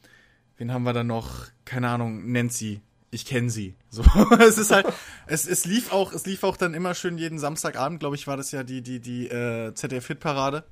wen 0.58 0.72
haben 0.72 0.84
wir 0.84 0.94
da 0.94 1.04
noch? 1.04 1.48
Keine 1.66 1.90
Ahnung, 1.90 2.32
Nancy. 2.32 2.82
Ich 3.10 3.26
kenne 3.26 3.50
sie. 3.50 3.76
So, 3.90 4.04
es 4.40 4.58
ist 4.58 4.72
halt, 4.72 4.86
es, 5.26 5.48
es 5.48 5.66
lief 5.66 5.92
auch, 5.92 6.14
es 6.14 6.26
lief 6.26 6.44
auch 6.44 6.58
dann 6.58 6.74
immer 6.74 6.94
schön 6.94 7.18
jeden 7.18 7.40
Samstagabend, 7.40 8.00
glaube 8.00 8.16
ich, 8.16 8.28
war 8.28 8.38
das 8.38 8.52
ja 8.52 8.64
die 8.64 8.82
die 8.82 9.00
die 9.00 9.28
äh, 9.28 9.74
ZDF 9.74 10.06
Hitparade. 10.08 10.66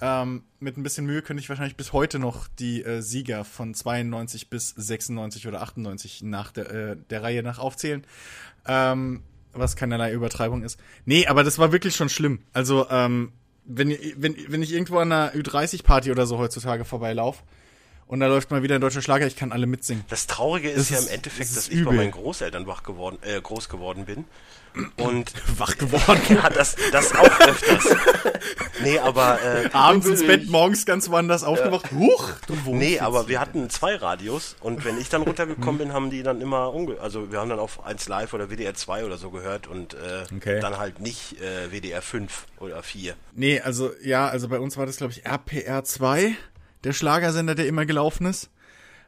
Ähm, 0.00 0.44
mit 0.60 0.76
ein 0.76 0.82
bisschen 0.82 1.06
Mühe 1.06 1.22
könnte 1.22 1.40
ich 1.42 1.48
wahrscheinlich 1.48 1.76
bis 1.76 1.92
heute 1.92 2.18
noch 2.18 2.48
die 2.48 2.82
äh, 2.82 3.00
Sieger 3.00 3.44
von 3.44 3.74
92 3.74 4.50
bis 4.50 4.70
96 4.70 5.48
oder 5.48 5.62
98 5.62 6.22
nach 6.22 6.52
der, 6.52 6.70
äh, 6.70 6.96
der 7.10 7.22
Reihe 7.22 7.42
nach 7.42 7.58
aufzählen. 7.58 8.06
Ähm, 8.66 9.22
was 9.52 9.74
keinerlei 9.74 10.12
Übertreibung 10.12 10.62
ist. 10.62 10.78
Nee, 11.06 11.26
aber 11.26 11.44
das 11.44 11.58
war 11.58 11.72
wirklich 11.72 11.96
schon 11.96 12.10
schlimm. 12.10 12.40
Also, 12.52 12.86
ähm, 12.90 13.32
wenn, 13.64 13.96
wenn, 14.16 14.36
wenn 14.48 14.62
ich 14.62 14.72
irgendwo 14.72 14.98
an 14.98 15.10
einer 15.10 15.32
Ü30-Party 15.32 16.10
oder 16.10 16.26
so 16.26 16.38
heutzutage 16.38 16.84
vorbeilaufe 16.84 17.42
und 18.08 18.20
da 18.20 18.26
läuft 18.26 18.50
mal 18.50 18.62
wieder 18.62 18.74
ein 18.76 18.80
deutscher 18.80 19.02
Schlager, 19.02 19.26
ich 19.26 19.36
kann 19.36 19.52
alle 19.52 19.66
mitsingen. 19.66 20.04
Das 20.08 20.26
Traurige 20.26 20.70
ist, 20.70 20.90
Das 20.90 21.00
ja 21.00 21.06
im 21.08 21.14
Endeffekt, 21.14 21.48
das 21.48 21.54
dass 21.54 21.64
ist 21.68 21.72
ich 21.72 21.76
bei 21.84 21.90
übel. 21.90 21.96
meinen 21.96 22.10
Großeltern 22.12 22.66
wach 22.66 22.82
geworden, 22.82 23.18
äh, 23.22 23.40
groß 23.40 23.68
geworden 23.68 24.04
bin. 24.04 24.24
Und 24.98 25.32
Wach 25.58 25.78
geworden. 25.78 26.20
ja, 26.28 26.50
das, 26.50 26.76
das 26.92 27.14
auch 27.14 27.40
öfters. 27.40 27.96
Nee, 28.82 28.98
aber 28.98 29.40
äh, 29.42 29.70
Abends 29.72 30.06
ins 30.06 30.20
Übel. 30.20 30.36
Bett, 30.36 30.50
morgens 30.50 30.84
ganz 30.84 31.08
woanders 31.08 31.44
aufgewacht. 31.44 31.90
Huch, 31.92 32.30
du 32.46 32.52
wohnst 32.66 32.78
Nee, 32.80 32.92
jetzt 32.92 33.00
aber 33.02 33.20
hier. 33.20 33.28
wir 33.30 33.40
hatten 33.40 33.70
zwei 33.70 33.94
Radios 33.96 34.54
und 34.60 34.84
wenn 34.84 35.00
ich 35.00 35.08
dann 35.08 35.22
runtergekommen 35.22 35.78
bin, 35.78 35.92
haben 35.94 36.10
die 36.10 36.22
dann 36.22 36.42
immer, 36.42 36.74
umge 36.74 37.00
also 37.00 37.32
wir 37.32 37.40
haben 37.40 37.48
dann 37.48 37.58
auf 37.58 37.86
1 37.86 38.06
Live 38.08 38.34
oder 38.34 38.50
WDR 38.50 38.74
2 38.74 39.06
oder 39.06 39.16
so 39.16 39.30
gehört 39.30 39.66
und 39.66 39.94
äh, 39.94 40.24
Okay. 40.36 40.60
dann 40.60 40.76
halt 40.76 41.00
nicht 41.00 41.40
äh, 41.40 41.70
WDR 41.72 42.02
5 42.02 42.44
oder 42.60 42.82
4. 42.82 43.14
Nee, 43.32 43.60
also 43.62 43.92
ja, 44.04 44.28
also 44.28 44.46
bei 44.48 44.58
uns 44.60 44.76
war 44.76 44.84
das 44.84 44.98
glaube 44.98 45.14
ich 45.14 45.24
RPR 45.24 45.84
2, 45.84 46.36
der 46.86 46.92
Schlagersender, 46.92 47.54
der 47.54 47.66
immer 47.66 47.84
gelaufen 47.84 48.26
ist. 48.26 48.50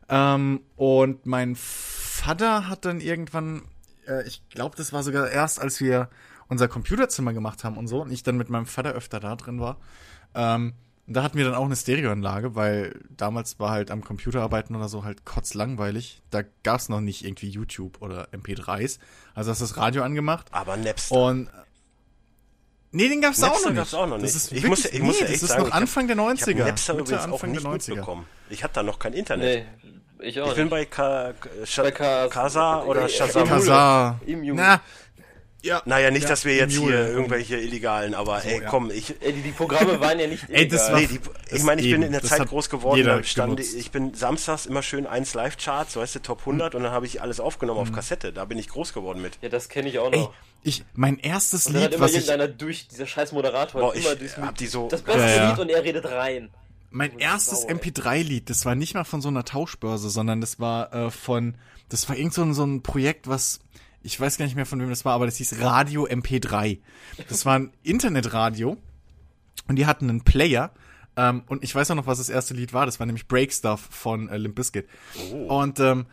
Ähm, 0.08 0.60
und 0.76 1.24
mein 1.26 1.54
Vater 1.56 2.68
hat 2.68 2.84
dann 2.84 3.00
irgendwann, 3.00 3.62
äh, 4.06 4.26
ich 4.26 4.46
glaube, 4.48 4.76
das 4.76 4.92
war 4.92 5.02
sogar 5.02 5.30
erst, 5.30 5.60
als 5.60 5.80
wir 5.80 6.08
unser 6.48 6.66
Computerzimmer 6.68 7.32
gemacht 7.32 7.64
haben 7.64 7.76
und 7.76 7.88
so, 7.88 8.02
und 8.02 8.10
ich 8.10 8.22
dann 8.22 8.36
mit 8.36 8.50
meinem 8.50 8.66
Vater 8.66 8.92
öfter 8.92 9.20
da 9.20 9.36
drin 9.36 9.60
war. 9.60 9.78
Ähm, 10.34 10.74
und 11.06 11.14
da 11.14 11.22
hatten 11.22 11.38
wir 11.38 11.44
dann 11.46 11.54
auch 11.54 11.64
eine 11.64 11.76
Stereoanlage, 11.76 12.54
weil 12.54 13.00
damals 13.08 13.58
war 13.58 13.70
halt 13.70 13.90
am 13.90 14.04
Computer 14.04 14.42
arbeiten 14.42 14.76
oder 14.76 14.88
so 14.88 15.04
halt 15.04 15.24
kotzlangweilig. 15.24 16.20
Da 16.30 16.42
gab's 16.62 16.90
noch 16.90 17.00
nicht 17.00 17.24
irgendwie 17.24 17.48
YouTube 17.48 18.02
oder 18.02 18.28
MP3s. 18.32 18.98
Also 19.34 19.50
hast 19.50 19.60
du 19.60 19.64
das 19.64 19.76
Radio 19.78 20.02
angemacht 20.02 20.48
Aber 20.50 20.76
Napster. 20.76 21.14
und 21.16 21.48
Nee, 22.90 23.08
den 23.08 23.20
gab's 23.20 23.42
auch 23.42 23.48
noch 23.48 23.52
Napster 23.52 23.68
nicht. 23.70 23.76
gab's 23.78 23.94
auch 23.94 24.06
noch 24.06 24.16
nicht. 24.16 24.24
Das 24.26 24.34
ist 24.34 24.46
ich 24.52 24.62
wirklich, 24.62 24.70
muss, 24.70 24.84
ich 24.86 25.02
muss 25.02 25.20
ja 25.20 25.26
nee, 25.26 25.32
echt 25.32 25.42
das 25.42 25.42
ist 25.42 25.48
sagen, 25.50 25.60
noch 25.62 25.68
ich 25.68 25.74
hab- 25.74 25.80
Anfang 25.82 26.06
der 26.06 26.16
Ich 26.16 26.22
90er. 26.22 26.58
habe 26.60 26.70
Napster 26.70 26.94
Mitte, 26.94 27.04
übrigens 27.04 27.24
auch 27.28 27.32
Anfang 27.34 27.50
nicht 27.50 27.62
der 27.64 27.70
90er. 27.72 27.88
mitbekommen. 27.90 28.26
Ich 28.50 28.64
hatte 28.64 28.74
da 28.74 28.82
noch 28.82 28.98
kein 28.98 29.12
Internet. 29.12 29.66
Nee, 30.20 30.26
ich 30.26 30.40
auch 30.40 30.48
Ich 30.48 30.54
bin 30.54 30.64
nicht. 30.64 30.70
bei 30.70 30.84
Ka 30.86 31.32
Ka 31.38 31.48
Bei 31.82 31.90
Ka- 31.90 32.28
Kasa 32.28 32.82
oder 32.84 33.02
äh, 33.04 33.08
Shazam. 33.08 33.46
Emule. 34.26 34.54
Na, 34.54 34.80
ja. 35.62 35.82
Naja, 35.84 36.10
nicht, 36.10 36.22
Ja, 36.22 36.28
dass 36.28 36.44
wir 36.44 36.54
jetzt 36.54 36.76
Emule. 36.76 36.96
hier 36.96 37.08
irgendwelche 37.08 37.56
illegalen, 37.56 38.14
aber 38.14 38.44
ey, 38.44 38.62
ja. 38.62 38.68
komm, 38.70 38.90
ich, 38.90 39.14
Ey, 39.20 39.32
die, 39.32 39.42
die 39.42 39.50
Programme 39.52 39.98
waren 40.00 40.18
ja 40.20 40.26
nicht 40.26 40.44
Ey, 40.48 40.68
das 40.68 40.88
illegal. 40.88 40.92
war- 40.92 41.00
Nee, 41.00 41.06
die, 41.50 41.56
ich 41.56 41.62
meine, 41.62 41.80
ich 41.80 41.86
bin 41.90 41.94
eben, 41.94 42.02
in 42.04 42.12
der 42.12 42.22
Zeit 42.22 42.46
groß 42.48 42.70
geworden, 42.70 43.24
stand, 43.24 43.58
ich 43.60 43.90
bin 43.90 44.14
samstags 44.14 44.66
immer 44.66 44.82
schön 44.82 45.06
1 45.06 45.34
Live-Charts, 45.34 45.92
so 45.94 46.00
heißt 46.00 46.14
du, 46.14 46.18
Top 46.20 46.40
100 46.40 46.72
Hm. 46.72 46.78
und 46.78 46.84
dann 46.84 46.92
habe 46.92 47.06
ich 47.06 47.20
alles 47.22 47.40
aufgenommen 47.40 47.80
auf 47.80 47.92
Kassette, 47.92 48.32
da 48.32 48.44
bin 48.44 48.58
ich 48.58 48.68
groß 48.68 48.92
geworden 48.92 49.20
mit. 49.20 49.38
Ja, 49.42 49.48
das 49.48 49.68
kenne 49.68 49.88
ich 49.88 49.98
auch 49.98 50.12
Ey, 50.12 50.20
noch. 50.20 50.32
ich, 50.62 50.84
mein 50.94 51.18
erstes 51.18 51.66
Und 51.66 51.74
dann 51.74 51.82
hat 51.82 51.90
Lied, 51.90 51.96
immer 51.98 52.04
was 52.06 52.12
ich, 52.12 52.16
irgendeiner 52.28 52.48
durch, 52.48 52.88
dieser 52.88 53.06
scheiß 53.06 53.32
Moderator, 53.32 53.80
Boah, 53.80 53.94
immer 53.94 54.14
durch 54.14 54.36
hab 54.36 54.56
die 54.56 54.66
so- 54.66 54.88
das 54.88 55.02
beste 55.02 55.20
Ja, 55.20 55.28
ja. 55.28 55.50
Lied 55.50 55.58
und 55.58 55.70
er 55.70 55.82
redet 55.82 56.04
rein. 56.06 56.50
mein 56.90 57.18
erstes 57.18 57.62
Sau, 57.62 57.68
ey. 57.68 57.74
MP3-Lied, 57.74 58.48
das 58.48 58.64
war 58.64 58.74
nicht 58.74 58.94
mal 58.94 59.04
von 59.04 59.20
so 59.20 59.28
einer 59.28 59.44
Tauschbörse, 59.44 60.08
sondern 60.08 60.40
das 60.40 60.58
war 60.60 60.92
äh, 60.94 61.10
von, 61.10 61.56
das 61.90 62.08
war 62.08 62.16
irgend 62.16 62.32
so 62.34 62.42
ein, 62.42 62.54
so 62.54 62.64
ein 62.64 62.82
Projekt, 62.82 63.28
was, 63.28 63.60
ich 64.02 64.18
weiß 64.18 64.38
gar 64.38 64.44
nicht 64.44 64.54
mehr 64.54 64.66
von 64.66 64.80
wem 64.80 64.88
das 64.88 65.04
war, 65.04 65.14
aber 65.14 65.26
das 65.26 65.36
hieß 65.36 65.60
Radio 65.60 66.06
MP3. 66.06 66.78
Das 67.28 67.44
war 67.46 67.58
ein 67.58 67.72
Internetradio 67.82 68.76
und 69.66 69.76
die 69.76 69.86
hatten 69.86 70.08
einen 70.08 70.22
Player, 70.22 70.72
ähm, 71.18 71.42
und 71.48 71.64
ich 71.64 71.74
weiß 71.74 71.90
auch 71.90 71.96
noch, 71.96 72.06
was 72.06 72.18
das 72.18 72.28
erste 72.28 72.54
Lied 72.54 72.72
war. 72.72 72.86
Das 72.86 73.00
war 73.00 73.06
nämlich 73.06 73.26
Break 73.26 73.52
Stuff 73.52 73.88
von 73.90 74.28
äh, 74.28 74.36
Limp 74.36 74.54
Bizkit. 74.54 74.88
Und 75.48 75.80
ähm, 75.80 76.06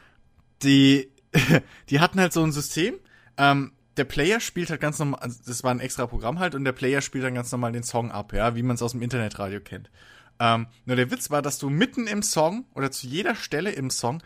die, 0.63 1.11
die 1.89 1.99
hatten 1.99 2.19
halt 2.19 2.33
so 2.33 2.43
ein 2.43 2.51
System. 2.51 2.95
Ähm, 3.37 3.73
der 3.97 4.05
Player 4.05 4.39
spielt 4.39 4.71
halt 4.71 4.81
ganz 4.81 4.97
normal, 4.97 5.19
also 5.21 5.39
das 5.45 5.63
war 5.63 5.71
ein 5.71 5.79
extra 5.79 6.07
Programm 6.07 6.39
halt, 6.39 6.55
und 6.55 6.65
der 6.65 6.71
Player 6.71 7.01
spielt 7.01 7.23
dann 7.23 7.35
ganz 7.35 7.51
normal 7.51 7.71
den 7.71 7.83
Song 7.83 8.11
ab, 8.11 8.33
ja, 8.33 8.55
wie 8.55 8.63
man 8.63 8.75
es 8.75 8.81
aus 8.81 8.91
dem 8.91 9.01
Internetradio 9.03 9.61
kennt. 9.61 9.91
Ähm, 10.39 10.67
nur 10.85 10.95
der 10.95 11.11
Witz 11.11 11.29
war, 11.29 11.41
dass 11.41 11.59
du 11.59 11.69
mitten 11.69 12.07
im 12.07 12.23
Song 12.23 12.65
oder 12.73 12.91
zu 12.91 13.07
jeder 13.07 13.35
Stelle 13.35 13.71
im 13.71 13.89
Song 13.91 14.21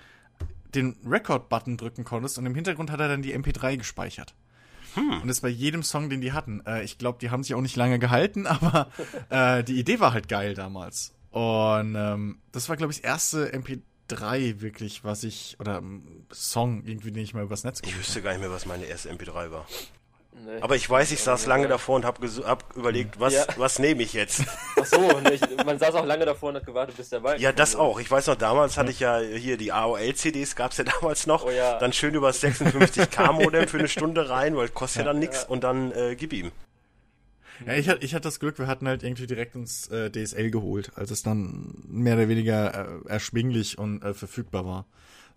den 0.75 0.95
Record-Button 1.05 1.77
drücken 1.77 2.03
konntest 2.03 2.37
und 2.37 2.45
im 2.45 2.55
Hintergrund 2.55 2.91
hat 2.91 2.99
er 2.99 3.07
dann 3.07 3.21
die 3.21 3.35
MP3 3.37 3.77
gespeichert. 3.77 4.35
Und 4.95 5.27
das 5.27 5.41
bei 5.41 5.49
jedem 5.49 5.83
Song, 5.83 6.09
den 6.09 6.19
die 6.19 6.33
hatten. 6.33 6.61
Äh, 6.65 6.83
ich 6.83 6.97
glaube, 6.97 7.19
die 7.21 7.29
haben 7.29 7.43
sich 7.43 7.53
auch 7.53 7.61
nicht 7.61 7.75
lange 7.75 7.99
gehalten, 7.99 8.47
aber 8.47 8.89
äh, 9.29 9.63
die 9.63 9.79
Idee 9.79 9.99
war 9.99 10.13
halt 10.13 10.27
geil 10.27 10.55
damals. 10.55 11.13
Und 11.31 11.95
ähm, 11.95 12.39
das 12.51 12.69
war, 12.69 12.75
glaube 12.75 12.91
ich, 12.91 13.01
das 13.01 13.05
erste 13.05 13.53
MP3 13.53 14.61
wirklich, 14.61 15.03
was 15.03 15.23
ich, 15.23 15.57
oder 15.59 15.77
ähm, 15.77 16.25
Song 16.33 16.83
irgendwie, 16.85 17.11
den 17.11 17.23
ich 17.23 17.33
mal 17.35 17.43
übers 17.43 17.63
Netz 17.63 17.77
Ich 17.77 17.83
geholt 17.83 17.95
habe. 17.95 18.03
wüsste 18.05 18.21
gar 18.23 18.31
nicht 18.31 18.41
mehr, 18.41 18.51
was 18.51 18.65
meine 18.65 18.85
erste 18.85 19.11
MP3 19.11 19.51
war. 19.51 19.67
Nee. 20.45 20.61
Aber 20.61 20.75
ich 20.75 20.89
weiß, 20.89 21.11
ich 21.11 21.21
saß 21.21 21.47
lange 21.47 21.67
davor 21.67 21.97
und 21.97 22.05
habe 22.05 22.25
hab 22.45 22.75
überlegt, 22.75 23.19
was, 23.19 23.33
Ja. 23.33 23.45
was 23.57 23.77
nehme 23.79 24.03
ich 24.03 24.13
jetzt? 24.13 24.43
Ach 24.79 24.85
so, 24.85 24.99
ne, 25.19 25.33
ich, 25.33 25.41
man 25.65 25.77
saß 25.77 25.95
auch 25.95 26.05
lange 26.05 26.25
davor 26.25 26.49
und 26.49 26.55
hat 26.55 26.65
gewartet, 26.65 26.95
bis 26.95 27.09
der 27.09 27.19
Balken 27.19 27.41
Ja, 27.41 27.51
das 27.51 27.75
auch. 27.75 27.99
Ich 27.99 28.09
weiß 28.09 28.27
noch, 28.27 28.35
damals 28.35 28.77
hatte 28.77 28.91
ich 28.91 28.99
ja 29.01 29.19
hier 29.19 29.57
die 29.57 29.71
AOL-CDs, 29.73 30.55
gab's 30.55 30.77
ja 30.77 30.83
damals 31.01 31.27
noch. 31.27 31.45
Oh 31.45 31.51
ja. 31.51 31.77
Dann 31.79 31.91
schön 31.91 32.13
über 32.15 32.27
das 32.27 32.41
56K-Modem 32.41 33.67
für 33.67 33.79
eine 33.79 33.87
Stunde 33.89 34.29
rein, 34.29 34.55
weil 34.55 34.69
kostet 34.69 35.01
ja 35.01 35.05
dann 35.11 35.19
nix 35.19 35.43
und 35.43 35.63
dann 35.63 35.91
äh, 35.91 36.15
gib 36.15 36.31
ihm. 36.33 36.51
Ja, 37.65 37.73
ich 37.73 37.89
hatte, 37.89 38.05
ich 38.05 38.13
hatte 38.15 38.23
das 38.23 38.39
Glück, 38.39 38.57
wir 38.57 38.67
hatten 38.67 38.87
halt 38.87 39.03
irgendwie 39.03 39.27
direkt 39.27 39.57
uns 39.57 39.89
äh, 39.89 40.09
DSL 40.09 40.49
geholt, 40.51 40.91
als 40.95 41.11
es 41.11 41.23
dann 41.23 41.73
mehr 41.89 42.15
oder 42.15 42.29
weniger 42.29 43.01
äh, 43.05 43.09
erschwinglich 43.09 43.77
und 43.77 44.01
äh, 44.03 44.13
verfügbar 44.13 44.65
war. 44.65 44.85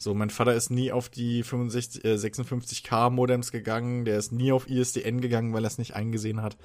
So, 0.02 0.14
mein 0.14 0.30
Vater 0.30 0.52
ist 0.54 0.70
nie 0.70 0.90
auf 0.90 1.08
die 1.08 1.44
65, 1.44 2.04
äh, 2.04 2.14
56K 2.14 3.08
Modems 3.10 3.52
gegangen, 3.52 4.04
der 4.04 4.18
ist 4.18 4.32
nie 4.32 4.50
auf 4.50 4.68
ISDN 4.68 5.20
gegangen, 5.20 5.54
weil 5.54 5.62
er 5.64 5.68
es 5.68 5.78
nicht 5.78 5.94
eingesehen 5.94 6.42
hat. 6.42 6.56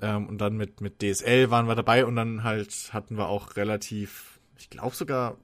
Ähm, 0.00 0.26
und 0.28 0.38
dann 0.38 0.56
mit, 0.56 0.80
mit 0.80 1.02
DSL 1.02 1.50
waren 1.50 1.66
wir 1.68 1.74
dabei 1.74 2.06
und 2.06 2.16
dann 2.16 2.42
halt 2.42 2.88
hatten 2.94 3.18
wir 3.18 3.28
auch 3.28 3.56
relativ, 3.56 4.38
ich 4.58 4.70
glaube 4.70 4.96
sogar, 4.96 5.36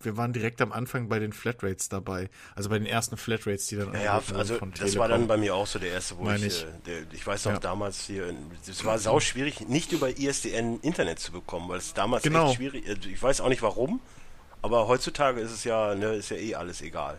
wir 0.00 0.16
waren 0.16 0.32
direkt 0.32 0.62
am 0.62 0.72
Anfang 0.72 1.10
bei 1.10 1.18
den 1.18 1.34
Flatrates 1.34 1.90
dabei. 1.90 2.30
Also 2.56 2.70
bei 2.70 2.78
den 2.78 2.86
ersten 2.86 3.18
Flatrates, 3.18 3.66
die 3.66 3.76
dann 3.76 3.92
Ja, 4.02 4.14
also 4.34 4.34
das 4.34 4.50
war 4.50 4.58
dann 4.58 4.72
Telekom. 4.72 5.26
bei 5.28 5.36
mir 5.36 5.54
auch 5.54 5.66
so 5.66 5.78
der 5.78 5.90
erste, 5.90 6.16
wo 6.16 6.24
Meine 6.24 6.46
ich, 6.46 6.54
ich. 6.56 6.62
äh, 6.62 6.66
der, 6.86 7.12
ich 7.12 7.26
weiß 7.26 7.44
noch 7.44 7.52
Ja. 7.52 7.60
damals 7.60 8.06
hier, 8.06 8.34
es 8.66 8.82
war 8.84 8.98
sau 8.98 9.20
schwierig, 9.20 9.68
nicht 9.68 9.92
über 9.92 10.08
ISDN 10.18 10.80
Internet 10.80 11.18
zu 11.18 11.32
bekommen, 11.32 11.68
weil 11.68 11.78
es 11.78 11.92
damals 11.92 12.22
Genau. 12.22 12.46
echt 12.48 12.56
schwierig, 12.56 12.88
äh, 12.88 12.96
ich 13.12 13.22
weiß 13.22 13.42
auch 13.42 13.50
nicht 13.50 13.60
warum, 13.62 14.00
aber 14.62 14.88
heutzutage 14.88 15.40
ist 15.40 15.50
es 15.52 15.64
ja, 15.64 15.94
ne, 15.94 16.14
ist 16.14 16.30
ja 16.30 16.36
eh 16.36 16.54
alles 16.54 16.80
egal. 16.82 17.18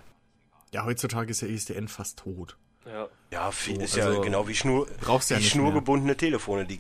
Ja, 0.72 0.86
heutzutage 0.86 1.30
ist 1.32 1.42
ja 1.42 1.48
ISDN 1.48 1.88
fast 1.88 2.20
tot. 2.20 2.58
Ja. 2.86 3.08
Ja, 3.32 3.52
viel, 3.52 3.76
So, 3.78 3.82
ist 3.84 3.98
also 4.00 4.18
ja 4.18 4.22
genau 4.22 4.48
wie 4.48 4.56
Schnur, 4.56 4.88
brauchst 5.02 5.30
ja 5.30 5.38
wie 5.38 5.42
nicht 5.42 5.52
schnurgebundene 5.52 6.18
Telefone, 6.18 6.66
die 6.66 6.80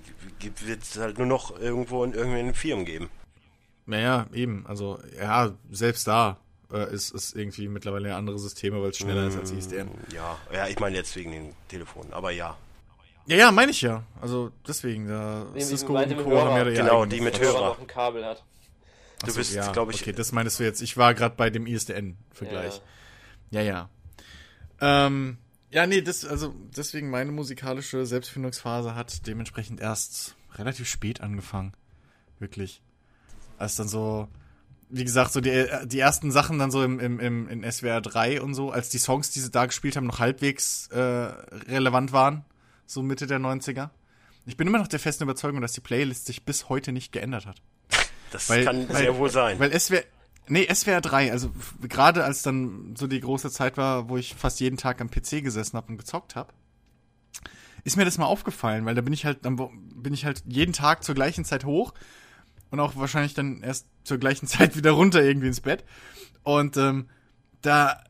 wird 0.65 0.83
es 0.83 0.97
halt 0.97 1.17
nur 1.17 1.27
noch 1.27 1.57
irgendwo 1.59 2.03
in 2.03 2.13
irgendwelchen 2.13 2.53
Firmen 2.53 2.85
geben. 2.85 3.09
Naja, 3.85 4.27
eben. 4.33 4.65
Also, 4.67 4.99
ja, 5.17 5.51
selbst 5.71 6.07
da 6.07 6.37
äh, 6.71 6.93
ist 6.93 7.11
ist 7.11 7.35
irgendwie 7.35 7.67
mittlerweile 7.67 8.09
ja 8.09 8.17
andere 8.17 8.39
Systeme, 8.39 8.81
weil 8.81 8.89
es 8.89 8.97
schneller 8.97 9.27
ist 9.27 9.37
als 9.37 9.51
ISDN. 9.51 9.89
Ja, 10.13 10.37
ja, 10.53 10.67
ich 10.67 10.79
meine 10.79 10.95
jetzt 10.95 11.15
wegen 11.15 11.31
den 11.31 11.55
Telefonen, 11.67 12.13
aber 12.13 12.31
ja. 12.31 12.57
Ja, 13.25 13.37
ja, 13.37 13.51
meine 13.51 13.71
ich 13.71 13.81
ja. 13.81 14.03
Also 14.21 14.51
deswegen, 14.67 15.07
da 15.07 15.45
Nee, 15.53 15.61
Cisco 15.61 15.93
mit 15.93 16.11
und 16.11 16.23
Co. 16.23 16.41
Haben 16.41 16.57
ja 16.57 16.63
Genau, 16.63 17.05
die 17.05 17.21
mit 17.21 17.39
Hörer. 17.39 17.69
noch 17.69 17.79
ein 17.79 17.87
Kabel 17.87 18.25
hat. 18.25 18.43
Du 19.23 19.29
Achso, 19.29 19.37
bist, 19.37 19.53
ja, 19.53 19.71
glaube 19.71 19.93
ich, 19.93 20.01
Okay, 20.01 20.11
das 20.11 20.33
meinst 20.33 20.59
du 20.59 20.63
jetzt. 20.63 20.81
Ich 20.81 20.97
war 20.97 21.13
gerade 21.13 21.35
bei 21.35 21.49
dem 21.49 21.65
ISDN-Vergleich. 21.65 22.81
Ja, 23.51 23.61
ja. 23.61 23.89
Ähm, 24.81 25.37
ja, 25.71 25.87
nee, 25.87 26.01
das, 26.01 26.25
also 26.25 26.53
deswegen 26.75 27.09
meine 27.09 27.31
musikalische 27.31 28.05
Selbstfindungsphase 28.05 28.95
hat 28.95 29.25
dementsprechend 29.25 29.79
erst 29.79 30.35
relativ 30.55 30.89
spät 30.89 31.21
angefangen. 31.21 31.71
Wirklich. 32.39 32.81
Als 33.57 33.77
dann 33.77 33.87
so, 33.87 34.27
wie 34.89 35.05
gesagt, 35.05 35.31
so 35.31 35.39
die, 35.39 35.67
die 35.85 35.99
ersten 35.99 36.29
Sachen 36.31 36.59
dann 36.59 36.69
so 36.69 36.83
im, 36.83 36.99
im, 36.99 37.21
im 37.21 37.47
in 37.47 37.71
SWR 37.71 38.01
3 38.01 38.41
und 38.41 38.55
so, 38.55 38.71
als 38.71 38.89
die 38.89 38.97
Songs, 38.97 39.31
die 39.31 39.39
sie 39.39 39.51
da 39.51 39.65
gespielt 39.65 39.95
haben, 39.95 40.07
noch 40.07 40.19
halbwegs 40.19 40.87
äh, 40.87 40.99
relevant 40.99 42.11
waren, 42.11 42.43
so 42.85 43.01
Mitte 43.01 43.25
der 43.25 43.39
90er. 43.39 43.89
Ich 44.45 44.57
bin 44.57 44.67
immer 44.67 44.79
noch 44.79 44.89
der 44.89 44.99
festen 44.99 45.23
Überzeugung, 45.23 45.61
dass 45.61 45.71
die 45.71 45.81
Playlist 45.81 46.25
sich 46.25 46.43
bis 46.43 46.67
heute 46.67 46.91
nicht 46.91 47.13
geändert 47.13 47.45
hat. 47.45 47.61
Das 48.33 48.49
Weil, 48.49 48.65
kann 48.65 48.89
weil, 48.89 48.95
sehr 48.97 49.17
wohl 49.17 49.29
sein. 49.29 49.59
Weil 49.59 49.77
SWR, 49.79 50.03
Nee, 50.47 50.67
SWR 50.73 50.99
3, 50.99 51.31
also 51.31 51.51
gerade 51.87 52.23
als 52.25 52.41
dann 52.41 52.95
so 52.97 53.07
die 53.07 53.21
große 53.21 53.49
Zeit 53.49 53.77
war, 53.77 54.09
wo 54.09 54.17
ich 54.17 54.35
fast 54.35 54.59
jeden 54.59 54.75
Tag 54.75 54.99
am 54.99 55.09
PC 55.09 55.41
gesessen 55.41 55.77
habe 55.77 55.87
und 55.93 55.97
gezockt 55.97 56.35
habe, 56.35 56.51
ist 57.85 57.95
mir 57.95 58.03
das 58.05 58.17
mal 58.17 58.25
aufgefallen, 58.25 58.85
weil 58.85 58.95
da 58.95 59.01
bin 59.01 59.13
ich 59.13 59.25
halt, 59.25 59.45
dann 59.45 59.55
bin 59.95 60.13
ich 60.13 60.25
halt 60.25 60.43
jeden 60.45 60.73
Tag 60.73 61.03
zur 61.03 61.15
gleichen 61.15 61.45
Zeit 61.45 61.63
hoch 61.63 61.93
und 62.71 62.79
auch 62.81 62.95
wahrscheinlich 62.97 63.33
dann 63.33 63.61
erst 63.61 63.87
zur 64.03 64.17
gleichen 64.17 64.47
Zeit 64.47 64.75
wieder 64.75 64.91
runter 64.91 65.23
irgendwie 65.23 65.47
ins 65.47 65.61
Bett. 65.61 65.85
Und 66.43 66.75
ähm, 66.75 67.07
da, 67.61 68.03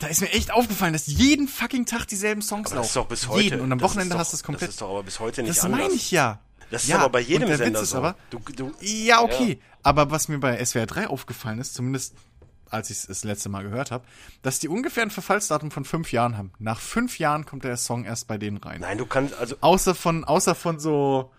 da 0.00 0.08
ist 0.08 0.20
mir 0.22 0.30
echt 0.30 0.52
aufgefallen, 0.52 0.92
dass 0.92 1.06
jeden 1.06 1.46
fucking 1.46 1.86
Tag 1.86 2.06
dieselben 2.06 2.42
Songs 2.42 2.72
Aber 2.72 2.80
das 2.80 2.88
ist 2.88 2.94
laufen. 2.96 3.04
doch 3.06 3.08
bis 3.10 3.28
heute. 3.28 3.42
Jeden. 3.44 3.60
Und 3.60 3.70
am 3.70 3.78
das 3.78 3.88
Wochenende 3.90 4.14
doch, 4.14 4.20
hast 4.20 4.32
du 4.32 4.36
es 4.38 4.42
komplett. 4.42 4.68
Das 4.68 4.74
ist 4.74 4.80
doch 4.80 4.90
aber 4.90 5.04
bis 5.04 5.20
heute 5.20 5.42
nicht 5.42 5.56
Das 5.56 5.64
anders. 5.64 5.82
meine 5.82 5.94
ich 5.94 6.10
ja. 6.10 6.40
Das 6.70 6.82
ist 6.84 6.88
Ja, 6.88 6.98
aber 7.00 7.08
bei 7.10 7.20
und 7.20 7.28
jedem 7.28 7.48
der 7.48 7.58
Sender 7.58 7.80
Witz 7.80 7.84
ist 7.84 7.90
so. 7.90 7.98
aber- 7.98 8.16
du, 8.30 8.38
du, 8.56 8.72
Ja, 8.80 9.22
okay. 9.22 9.58
Aber 9.82 10.10
was 10.10 10.28
mir 10.28 10.38
bei 10.38 10.62
SWR 10.64 10.86
3 10.86 11.08
aufgefallen 11.08 11.58
ist, 11.58 11.74
zumindest 11.74 12.14
als 12.68 12.88
ich 12.90 12.98
es 12.98 13.06
das 13.08 13.24
letzte 13.24 13.48
Mal 13.48 13.64
gehört 13.64 13.90
habe, 13.90 14.04
dass 14.42 14.60
die 14.60 14.68
ungefähr 14.68 15.02
ein 15.02 15.10
Verfallsdatum 15.10 15.72
von 15.72 15.84
fünf 15.84 16.12
Jahren 16.12 16.36
haben. 16.38 16.52
Nach 16.60 16.78
fünf 16.78 17.18
Jahren 17.18 17.44
kommt 17.44 17.64
der 17.64 17.76
Song 17.76 18.04
erst 18.04 18.28
bei 18.28 18.38
denen 18.38 18.58
rein. 18.58 18.80
nein, 18.82 18.96
du 18.96 19.06
kannst, 19.06 19.34
also, 19.34 19.56
Außer 19.60 19.96
von, 19.96 20.22
außer 20.24 20.54
von 20.54 20.78
so, 20.78 21.32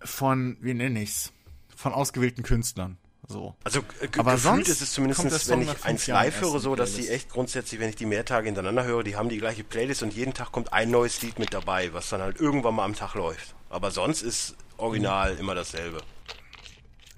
von, 0.00 0.56
wie 0.60 0.74
nenne 0.74 1.02
ich's? 1.02 1.32
Von 1.76 1.92
ausgewählten 1.92 2.42
Künstlern. 2.42 2.98
So. 3.30 3.54
also 3.62 3.80
äh, 4.00 4.08
Aber 4.18 4.32
gefühlt 4.32 4.40
sonst 4.40 4.68
ist 4.68 4.80
es 4.80 4.92
zumindest, 4.94 5.48
wenn 5.50 5.60
ich 5.60 5.84
eins 5.84 6.06
live 6.06 6.40
höre, 6.40 6.58
so, 6.60 6.74
dass 6.74 6.94
die 6.94 7.08
echt 7.08 7.28
grundsätzlich, 7.28 7.78
wenn 7.78 7.90
ich 7.90 7.96
die 7.96 8.06
mehr 8.06 8.24
Tage 8.24 8.46
hintereinander 8.46 8.84
höre, 8.84 9.02
die 9.02 9.16
haben 9.16 9.28
die 9.28 9.36
gleiche 9.36 9.64
Playlist 9.64 10.02
und 10.02 10.14
jeden 10.14 10.32
Tag 10.32 10.50
kommt 10.50 10.72
ein 10.72 10.90
neues 10.90 11.20
Lied 11.20 11.38
mit 11.38 11.52
dabei, 11.52 11.92
was 11.92 12.08
dann 12.08 12.22
halt 12.22 12.40
irgendwann 12.40 12.74
mal 12.74 12.86
am 12.86 12.94
Tag 12.94 13.14
läuft. 13.14 13.54
Aber 13.68 13.90
sonst 13.90 14.22
ist 14.22 14.54
original 14.78 15.34
Mhm. 15.34 15.40
immer 15.40 15.54
dasselbe. 15.54 16.00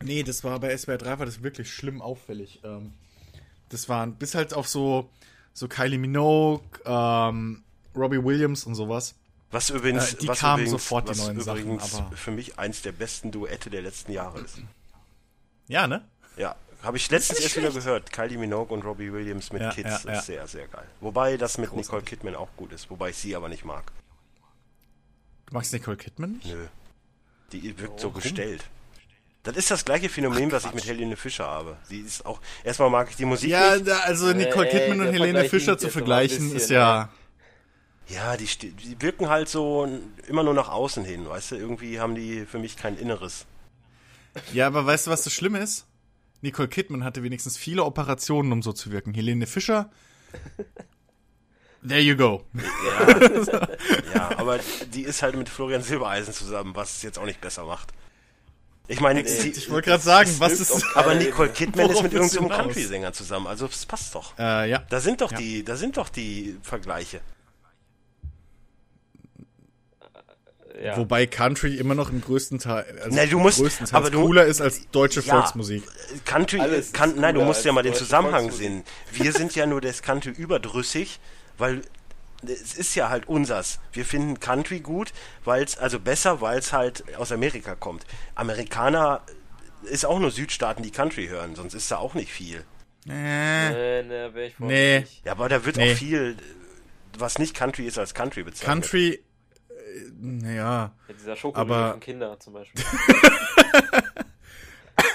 Nee, 0.02 0.22
das 0.24 0.42
war 0.42 0.58
bei 0.58 0.76
SWR 0.76 0.98
3 0.98 1.18
war 1.20 1.26
das 1.26 1.42
wirklich 1.44 1.72
schlimm 1.72 2.02
auffällig. 2.02 2.60
Ähm, 2.64 2.92
das 3.68 3.88
waren 3.88 4.14
bis 4.16 4.34
halt 4.34 4.52
auf 4.52 4.66
so, 4.68 5.08
so 5.52 5.68
Kylie 5.68 5.98
Minogue, 5.98 6.64
ähm, 6.86 7.62
Robbie 7.94 8.22
Williams 8.24 8.64
und 8.64 8.74
sowas. 8.74 9.14
Was 9.52 9.70
übrigens, 9.70 10.14
Äh, 10.14 10.16
die 10.16 10.28
was 10.28 10.38
kamen 10.40 10.62
übrigens, 10.62 10.82
sofort, 10.82 11.04
die 11.06 11.10
was 11.10 11.18
neuen 11.26 11.40
Sachen, 11.40 11.60
übrigens 11.60 11.94
aber- 11.94 12.16
für 12.16 12.30
mich 12.32 12.58
eins 12.58 12.82
der 12.82 12.92
besten 12.92 13.30
Duette 13.30 13.70
der 13.70 13.82
letzten 13.82 14.10
Jahre 14.12 14.40
ist. 14.40 14.58
Ja, 15.70 15.86
ne? 15.86 16.04
Ja, 16.36 16.56
habe 16.82 16.96
ich 16.96 17.08
letztens 17.10 17.38
erst 17.38 17.56
wieder 17.56 17.70
gehört. 17.70 18.10
Kylie 18.12 18.38
Minogue 18.38 18.74
und 18.74 18.84
Robbie 18.84 19.12
Williams 19.12 19.52
mit 19.52 19.62
Ja, 19.62 19.70
Kids 19.70 20.02
ja, 20.02 20.10
ja. 20.12 20.18
ist 20.18 20.26
sehr, 20.26 20.46
sehr 20.48 20.66
geil. 20.66 20.86
Wobei 21.00 21.36
das 21.36 21.58
mit 21.58 21.70
Großartig. 21.70 21.86
Nicole 21.86 22.02
Kidman 22.02 22.34
auch 22.34 22.48
gut 22.56 22.72
ist, 22.72 22.90
wobei 22.90 23.10
ich 23.10 23.16
sie 23.16 23.36
aber 23.36 23.48
nicht 23.48 23.64
mag. 23.64 23.84
Du 25.46 25.54
magst 25.54 25.72
Nicole 25.72 25.96
Kidman 25.96 26.32
nicht? 26.32 26.46
Nö. 26.46 26.66
Die 27.52 27.78
wirkt 27.78 28.00
so 28.00 28.08
Warum? 28.08 28.20
gestellt. 28.20 28.64
Das 29.44 29.56
ist 29.56 29.70
das 29.70 29.84
gleiche 29.84 30.08
Phänomen, 30.08 30.50
was 30.50 30.64
ich 30.64 30.74
mit 30.74 30.84
Helene 30.86 31.16
Fischer 31.16 31.46
habe. 31.46 31.76
Sie 31.84 32.00
ist 32.00 32.26
auch, 32.26 32.40
erstmal 32.64 32.90
mag 32.90 33.08
ich 33.10 33.16
die 33.16 33.24
Musik 33.24 33.50
Ja, 33.50 33.76
nicht. 33.76 33.88
also 33.88 34.32
Nicole 34.32 34.68
Ey, 34.68 34.72
Kidman 34.72 34.98
und 35.00 35.04
der 35.06 35.12
Helene 35.12 35.32
Vergleich 35.38 35.50
Fischer 35.50 35.78
zu 35.78 35.88
vergleichen 35.88 36.38
bisschen, 36.38 36.56
ist 36.56 36.70
ja. 36.70 37.10
Ja, 38.08 38.36
die, 38.36 38.46
die 38.46 39.00
wirken 39.00 39.28
halt 39.28 39.48
so 39.48 39.88
immer 40.26 40.42
nur 40.42 40.54
nach 40.54 40.68
außen 40.68 41.04
hin, 41.04 41.28
weißt 41.28 41.52
du? 41.52 41.56
Irgendwie 41.56 42.00
haben 42.00 42.16
die 42.16 42.44
für 42.44 42.58
mich 42.58 42.76
kein 42.76 42.98
Inneres. 42.98 43.46
Ja, 44.52 44.66
aber 44.66 44.86
weißt 44.86 45.06
du, 45.06 45.10
was 45.10 45.22
das 45.22 45.32
Schlimme 45.32 45.58
ist? 45.60 45.86
Nicole 46.42 46.68
Kidman 46.68 47.04
hatte 47.04 47.22
wenigstens 47.22 47.56
viele 47.56 47.84
Operationen, 47.84 48.52
um 48.52 48.62
so 48.62 48.72
zu 48.72 48.90
wirken. 48.90 49.12
Helene 49.12 49.46
Fischer. 49.46 49.90
There 51.86 52.00
you 52.00 52.16
go. 52.16 52.44
Ja, 54.14 54.38
aber 54.38 54.58
die 54.92 55.02
ist 55.02 55.22
halt 55.22 55.36
mit 55.36 55.48
Florian 55.48 55.82
Silbereisen 55.82 56.32
zusammen, 56.34 56.74
was 56.76 56.96
es 56.96 57.02
jetzt 57.02 57.18
auch 57.18 57.24
nicht 57.24 57.40
besser 57.40 57.64
macht. 57.64 57.92
Ich 58.88 59.00
meine, 59.00 59.26
sie, 59.26 59.50
Ich 59.50 59.70
wollte 59.70 59.90
gerade 59.90 60.02
sagen, 60.02 60.30
was 60.38 60.58
ist. 60.58 60.84
aber 60.96 61.14
Nicole 61.14 61.50
Kidman 61.50 61.90
ist 61.90 62.02
mit 62.02 62.12
irgendeinem? 62.12 62.48
Country-Sänger 62.48 63.12
zusammen, 63.12 63.46
also 63.46 63.66
es 63.66 63.86
passt 63.86 64.14
doch. 64.14 64.36
Äh, 64.38 64.68
ja. 64.68 64.78
Da 64.90 65.00
sind 65.00 65.20
doch 65.20 65.30
Ja. 65.30 65.38
die, 65.38 65.64
da 65.64 65.76
sind 65.76 65.96
doch 65.96 66.08
die 66.08 66.56
Vergleiche. 66.62 67.20
Ja. 70.82 70.96
Wobei 70.96 71.26
Country 71.26 71.74
immer 71.76 71.94
noch 71.94 72.10
im 72.10 72.22
größten 72.22 72.58
Teil, 72.58 72.86
also 73.04 73.14
Na, 73.14 73.26
du 73.26 73.38
musst- 73.38 73.58
größtenteils 73.58 73.92
aber 73.94 74.10
du- 74.10 74.22
cooler 74.22 74.46
ist 74.46 74.60
als 74.62 74.88
deutsche 74.90 75.20
Ja. 75.20 75.34
Volksmusik. 75.34 75.82
Country, 76.24 76.58
Alles 76.60 76.86
ist 76.86 76.94
kann, 76.94 77.16
nein, 77.16 77.34
du 77.34 77.42
musst 77.42 77.64
ja 77.66 77.72
mal 77.72 77.82
den 77.82 77.92
Zusammenhang 77.94 78.44
Volksmusik. 78.50 78.84
sehen. 79.12 79.22
Wir 79.24 79.32
sind 79.32 79.54
ja 79.54 79.66
nur 79.66 79.80
das 79.82 80.00
Country 80.02 80.30
überdrüssig, 80.30 81.20
weil 81.58 81.82
es 82.46 82.74
ist 82.74 82.94
ja 82.94 83.10
halt 83.10 83.28
unsers. 83.28 83.78
Wir 83.92 84.06
finden 84.06 84.40
Country 84.40 84.80
gut, 84.80 85.12
weil 85.44 85.62
es, 85.62 85.76
also 85.76 86.00
besser, 86.00 86.40
weil 86.40 86.58
es 86.58 86.72
halt 86.72 87.04
aus 87.18 87.30
Amerika 87.30 87.74
kommt. 87.74 88.06
Amerikaner 88.34 89.20
ist 89.82 90.06
auch 90.06 90.18
nur 90.18 90.30
Südstaaten, 90.30 90.82
die 90.82 90.90
Country 90.92 91.26
hören, 91.28 91.54
sonst 91.56 91.74
ist 91.74 91.90
da 91.90 91.98
auch 91.98 92.14
nicht 92.14 92.32
viel. 92.32 92.64
Äh, 93.06 94.02
Nee, 94.02 94.30
nee, 94.32 94.52
Nee. 94.58 95.06
Ja, 95.24 95.32
aber 95.32 95.48
da 95.50 95.64
wird 95.64 95.76
Nee. 95.76 95.92
auch 95.92 95.96
viel, 95.96 96.36
was 97.18 97.38
nicht 97.38 97.54
Country 97.54 97.86
ist, 97.86 97.98
als 97.98 98.14
Country 98.14 98.42
bezeichnet. 98.42 98.66
Country, 98.66 99.08
äh, 99.14 99.20
naja, 100.20 100.92
Ja, 101.08 101.14
dieser 101.14 101.36
Schokoriegel 101.36 101.74
Aber- 101.74 101.90
von 101.92 102.00
Kinder 102.00 102.38
zum 102.40 102.52
Beispiel. 102.54 102.84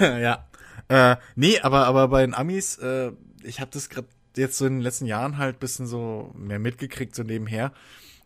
ja. 0.00 0.46
Äh, 0.88 1.16
nee, 1.34 1.58
aber, 1.60 1.86
aber 1.86 2.08
bei 2.08 2.20
den 2.22 2.34
Amis, 2.34 2.78
äh, 2.78 3.12
ich 3.42 3.60
habe 3.60 3.70
das 3.72 3.88
gerade 3.88 4.08
jetzt 4.36 4.58
so 4.58 4.66
in 4.66 4.74
den 4.74 4.82
letzten 4.82 5.06
Jahren 5.06 5.38
halt 5.38 5.58
bisschen 5.58 5.86
so 5.86 6.32
mehr 6.36 6.58
mitgekriegt, 6.58 7.14
so 7.14 7.22
nebenher. 7.22 7.72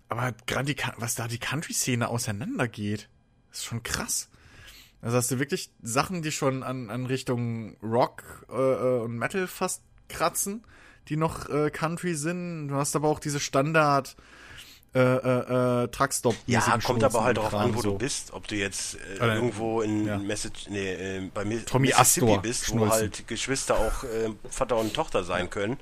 Aber 0.09 0.33
gerade 0.47 0.75
was 0.97 1.15
da 1.15 1.29
die 1.29 1.39
Country-Szene 1.39 2.09
auseinandergeht, 2.09 3.09
ist 3.53 3.65
schon 3.65 3.83
krass. 3.83 4.29
Also 5.03 5.17
hast 5.17 5.31
du 5.31 5.39
wirklich 5.39 5.71
Sachen, 5.83 6.21
die 6.23 6.33
schon 6.33 6.63
an, 6.63 6.91
an 6.91 7.07
Richtung 7.07 7.77
Rock 7.83 8.45
äh, 8.51 8.55
äh, 8.55 9.01
und 9.03 9.17
Metal 9.17 9.47
fast 9.47 9.83
kratzen, 10.09 10.65
die 11.09 11.17
noch 11.17 11.49
äh, 11.49 11.71
Country 11.71 12.15
sind. 12.15 12.69
Du 12.69 12.75
hast 12.75 12.95
aber 12.97 13.09
auch 13.09 13.21
diese 13.21 13.41
Standard 13.41 14.17
äh, 14.93 14.99
äh, 14.99 15.85
äh, 15.85 15.89
Truckstop. 15.89 16.35
Ja, 16.47 16.79
kommt 16.83 17.05
aber 17.05 17.23
halt 17.23 17.37
darauf 17.37 17.55
an, 17.55 17.75
wo 17.77 17.83
du 17.83 17.97
bist. 17.97 18.33
Ob 18.33 18.49
du 18.49 18.57
jetzt 18.57 18.97
äh, 18.97 19.23
Oder- 19.23 19.35
irgendwo 19.37 19.83
in 19.83 20.07
ja. 20.07 20.19
Message, 20.19 20.67
nee, 20.69 20.93
äh, 20.95 21.31
bei 21.33 21.45
mir 21.45 21.65
Tommy 21.65 21.89
Mississippi 21.89 22.27
Astor 22.27 22.43
bist, 22.43 22.69
wo 22.71 22.73
schnulzen. 22.73 22.93
halt 22.93 23.29
Geschwister 23.29 23.77
auch 23.79 24.03
äh, 24.05 24.31
Vater 24.51 24.77
und 24.79 24.93
Tochter 24.93 25.23
sein 25.23 25.49
können. 25.49 25.77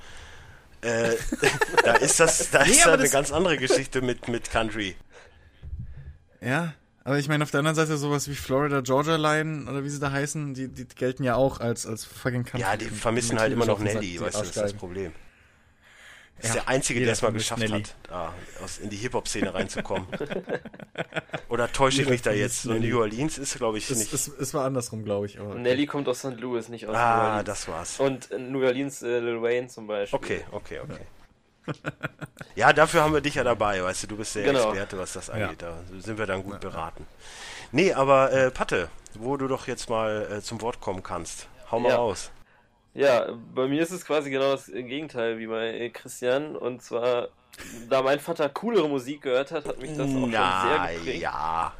Äh, 0.82 1.12
da 1.84 1.94
ist 1.94 2.20
das, 2.20 2.50
da 2.50 2.64
Nee, 2.64 2.70
ist 2.72 2.84
halt 2.86 3.00
eine 3.00 3.08
ganz 3.08 3.32
andere 3.32 3.56
Geschichte 3.56 4.02
mit, 4.02 4.28
mit 4.28 4.50
Country. 4.50 4.94
Ja, 6.40 6.74
aber 7.04 7.18
ich 7.18 7.28
meine, 7.28 7.42
auf 7.42 7.50
der 7.50 7.60
anderen 7.60 7.74
Seite 7.76 7.96
sowas 7.96 8.28
wie 8.28 8.34
Florida 8.34 8.82
Georgia 8.82 9.16
Line 9.16 9.68
oder 9.70 9.82
wie 9.82 9.88
sie 9.88 9.98
da 9.98 10.12
heißen, 10.12 10.52
die, 10.52 10.68
die 10.68 10.86
gelten 10.86 11.24
ja 11.24 11.34
auch 11.36 11.60
als, 11.60 11.86
als 11.86 12.04
fucking 12.04 12.44
Country. 12.44 12.60
Ja, 12.60 12.76
die 12.76 12.84
vermissen 12.84 13.38
halt 13.40 13.52
immer 13.54 13.64
noch 13.64 13.78
Nelly, 13.78 14.20
weißt 14.20 14.34
du, 14.36 14.38
das 14.40 14.48
ist 14.48 14.56
das. 14.58 14.72
Problem. 14.74 15.12
Das 16.40 16.50
ist 16.50 16.54
Ja, 16.56 16.60
der 16.62 16.68
Einzige, 16.68 17.00
der 17.00 17.12
es 17.12 17.22
mal 17.22 17.32
geschafft 17.32 17.60
Nelly. 17.60 17.82
hat, 17.82 18.12
ah, 18.12 18.32
aus, 18.62 18.78
in 18.78 18.90
die 18.90 18.96
Hip-Hop-Szene 18.96 19.52
reinzukommen. 19.54 20.06
Oder 21.48 21.70
täusche 21.72 22.02
ich 22.02 22.08
mich 22.08 22.22
da 22.22 22.30
jetzt? 22.32 22.62
So. 22.62 22.72
New 22.74 23.00
Orleans 23.00 23.38
ist, 23.38 23.56
glaube 23.56 23.78
ich, 23.78 23.90
Es, 23.90 23.98
nicht. 23.98 24.12
es, 24.12 24.28
es 24.28 24.54
war 24.54 24.64
andersrum, 24.64 25.04
glaube 25.04 25.26
ich. 25.26 25.40
Aber 25.40 25.54
Nelly 25.56 25.86
kommt 25.86 26.06
aus 26.08 26.20
St. 26.20 26.38
Louis, 26.38 26.68
nicht 26.68 26.86
aus 26.86 26.92
New 26.92 26.98
ah, 26.98 27.26
Orleans. 27.28 27.44
das 27.46 27.68
war's. 27.68 27.98
Und 28.00 28.26
in 28.30 28.52
New 28.52 28.64
Orleans 28.64 29.02
äh, 29.02 29.18
Lil 29.18 29.42
Wayne 29.42 29.66
zum 29.68 29.86
Beispiel. 29.88 30.16
Okay, 30.16 30.44
okay, 30.52 30.80
okay. 30.80 31.00
Ja, 32.54 32.72
dafür 32.72 33.02
haben 33.02 33.12
wir 33.12 33.20
dich 33.20 33.34
ja 33.34 33.44
dabei, 33.44 33.82
weißt 33.82 34.04
du, 34.04 34.06
du 34.06 34.16
bist 34.16 34.34
der 34.34 34.44
Genau. 34.44 34.68
Experte, 34.70 34.96
was 34.98 35.12
das 35.12 35.28
angeht. 35.30 35.60
Da 35.60 35.78
sind 35.98 36.18
wir 36.18 36.26
dann 36.26 36.42
gut 36.42 36.60
beraten. 36.60 37.06
Nee, 37.72 37.92
aber 37.92 38.32
äh, 38.32 38.50
Patte, 38.50 38.88
wo 39.14 39.36
du 39.36 39.48
doch 39.48 39.66
jetzt 39.66 39.90
mal 39.90 40.26
äh, 40.38 40.40
zum 40.40 40.60
Wort 40.62 40.80
kommen 40.80 41.02
kannst. 41.02 41.46
Hau 41.70 41.78
mal 41.80 41.90
Ja. 41.90 41.96
raus. 41.96 42.30
Ja, 42.98 43.28
bei 43.54 43.68
mir 43.68 43.80
ist 43.80 43.92
es 43.92 44.04
quasi 44.04 44.28
genau 44.28 44.50
das 44.50 44.66
Gegenteil 44.66 45.38
wie 45.38 45.46
bei 45.46 45.68
äh, 45.68 45.90
Christian. 45.90 46.56
Und 46.56 46.82
zwar, 46.82 47.28
da 47.88 48.02
mein 48.02 48.18
Vater 48.18 48.48
coolere 48.48 48.88
Musik 48.88 49.22
gehört 49.22 49.52
hat, 49.52 49.66
hat 49.66 49.80
mich 49.80 49.96
das 49.96 50.08
auch 50.08 50.14
schon 50.14 50.30
sehr 50.32 50.40
Na, 50.40 50.88
geprägt. 50.92 51.22
ja. 51.22 51.72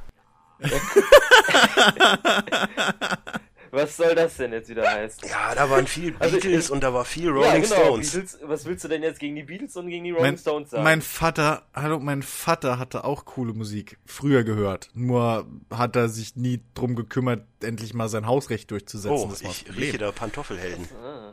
Was 3.71 3.97
soll 3.97 4.15
das 4.15 4.37
denn 4.37 4.53
jetzt 4.53 4.69
wieder 4.69 4.91
heißen? 4.91 5.29
Ja, 5.29 5.55
da 5.55 5.69
waren 5.69 5.87
viel 5.87 6.15
Also, 6.19 6.37
Beatles 6.39 6.71
äh, 6.71 6.73
und 6.73 6.83
da 6.83 6.95
war 6.95 7.05
viel 7.05 7.29
Rolling 7.31 7.45
ja, 7.45 7.59
genau. 7.61 7.75
Stones. 7.75 8.13
Beatles, 8.13 8.39
was 8.43 8.65
willst 8.65 8.85
du 8.85 8.89
denn 8.89 9.03
jetzt 9.03 9.21
gegen 9.21 9.37
die 9.37 9.43
Beatles 9.43 9.77
und 9.77 9.89
gegen 9.89 10.05
die 10.05 10.11
Rolling 10.11 10.33
mein, 10.33 10.39
Stones 10.39 10.71
sagen? 10.71 10.85
mein 10.85 11.03
Vater, 11.03 11.63
hallo, 11.75 11.99
mein 12.01 12.23
Vater 12.23 12.79
hatte 12.79 13.05
auch 13.05 13.25
coole 13.25 13.53
Musik 13.53 13.99
früher 14.07 14.45
gehört. 14.45 14.91
Nur 14.95 15.47
hat 15.71 15.97
er 15.97 16.09
sich 16.09 16.37
nie 16.37 16.61
drum 16.75 16.95
gekümmert, 16.97 17.45
endlich 17.63 17.95
mal 17.95 18.09
sein 18.09 18.27
Hausrecht 18.27 18.71
durchzusetzen. 18.71 19.17
Oh, 19.17 19.29
das 19.29 19.43
ich 19.43 19.67
rieche 19.77 19.99
da 19.99 20.13
Pantoffelhelden. 20.13 20.89
ah. 21.03 21.33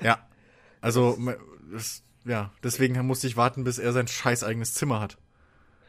Ja. 0.00 0.18
Also, 0.80 1.16
das, 1.72 2.02
ja, 2.26 2.52
deswegen 2.62 3.06
musste 3.06 3.26
ich 3.26 3.38
warten, 3.38 3.64
bis 3.64 3.78
er 3.78 3.94
sein 3.94 4.06
scheiß 4.06 4.44
eigenes 4.44 4.74
Zimmer 4.74 5.00
hat. 5.00 5.16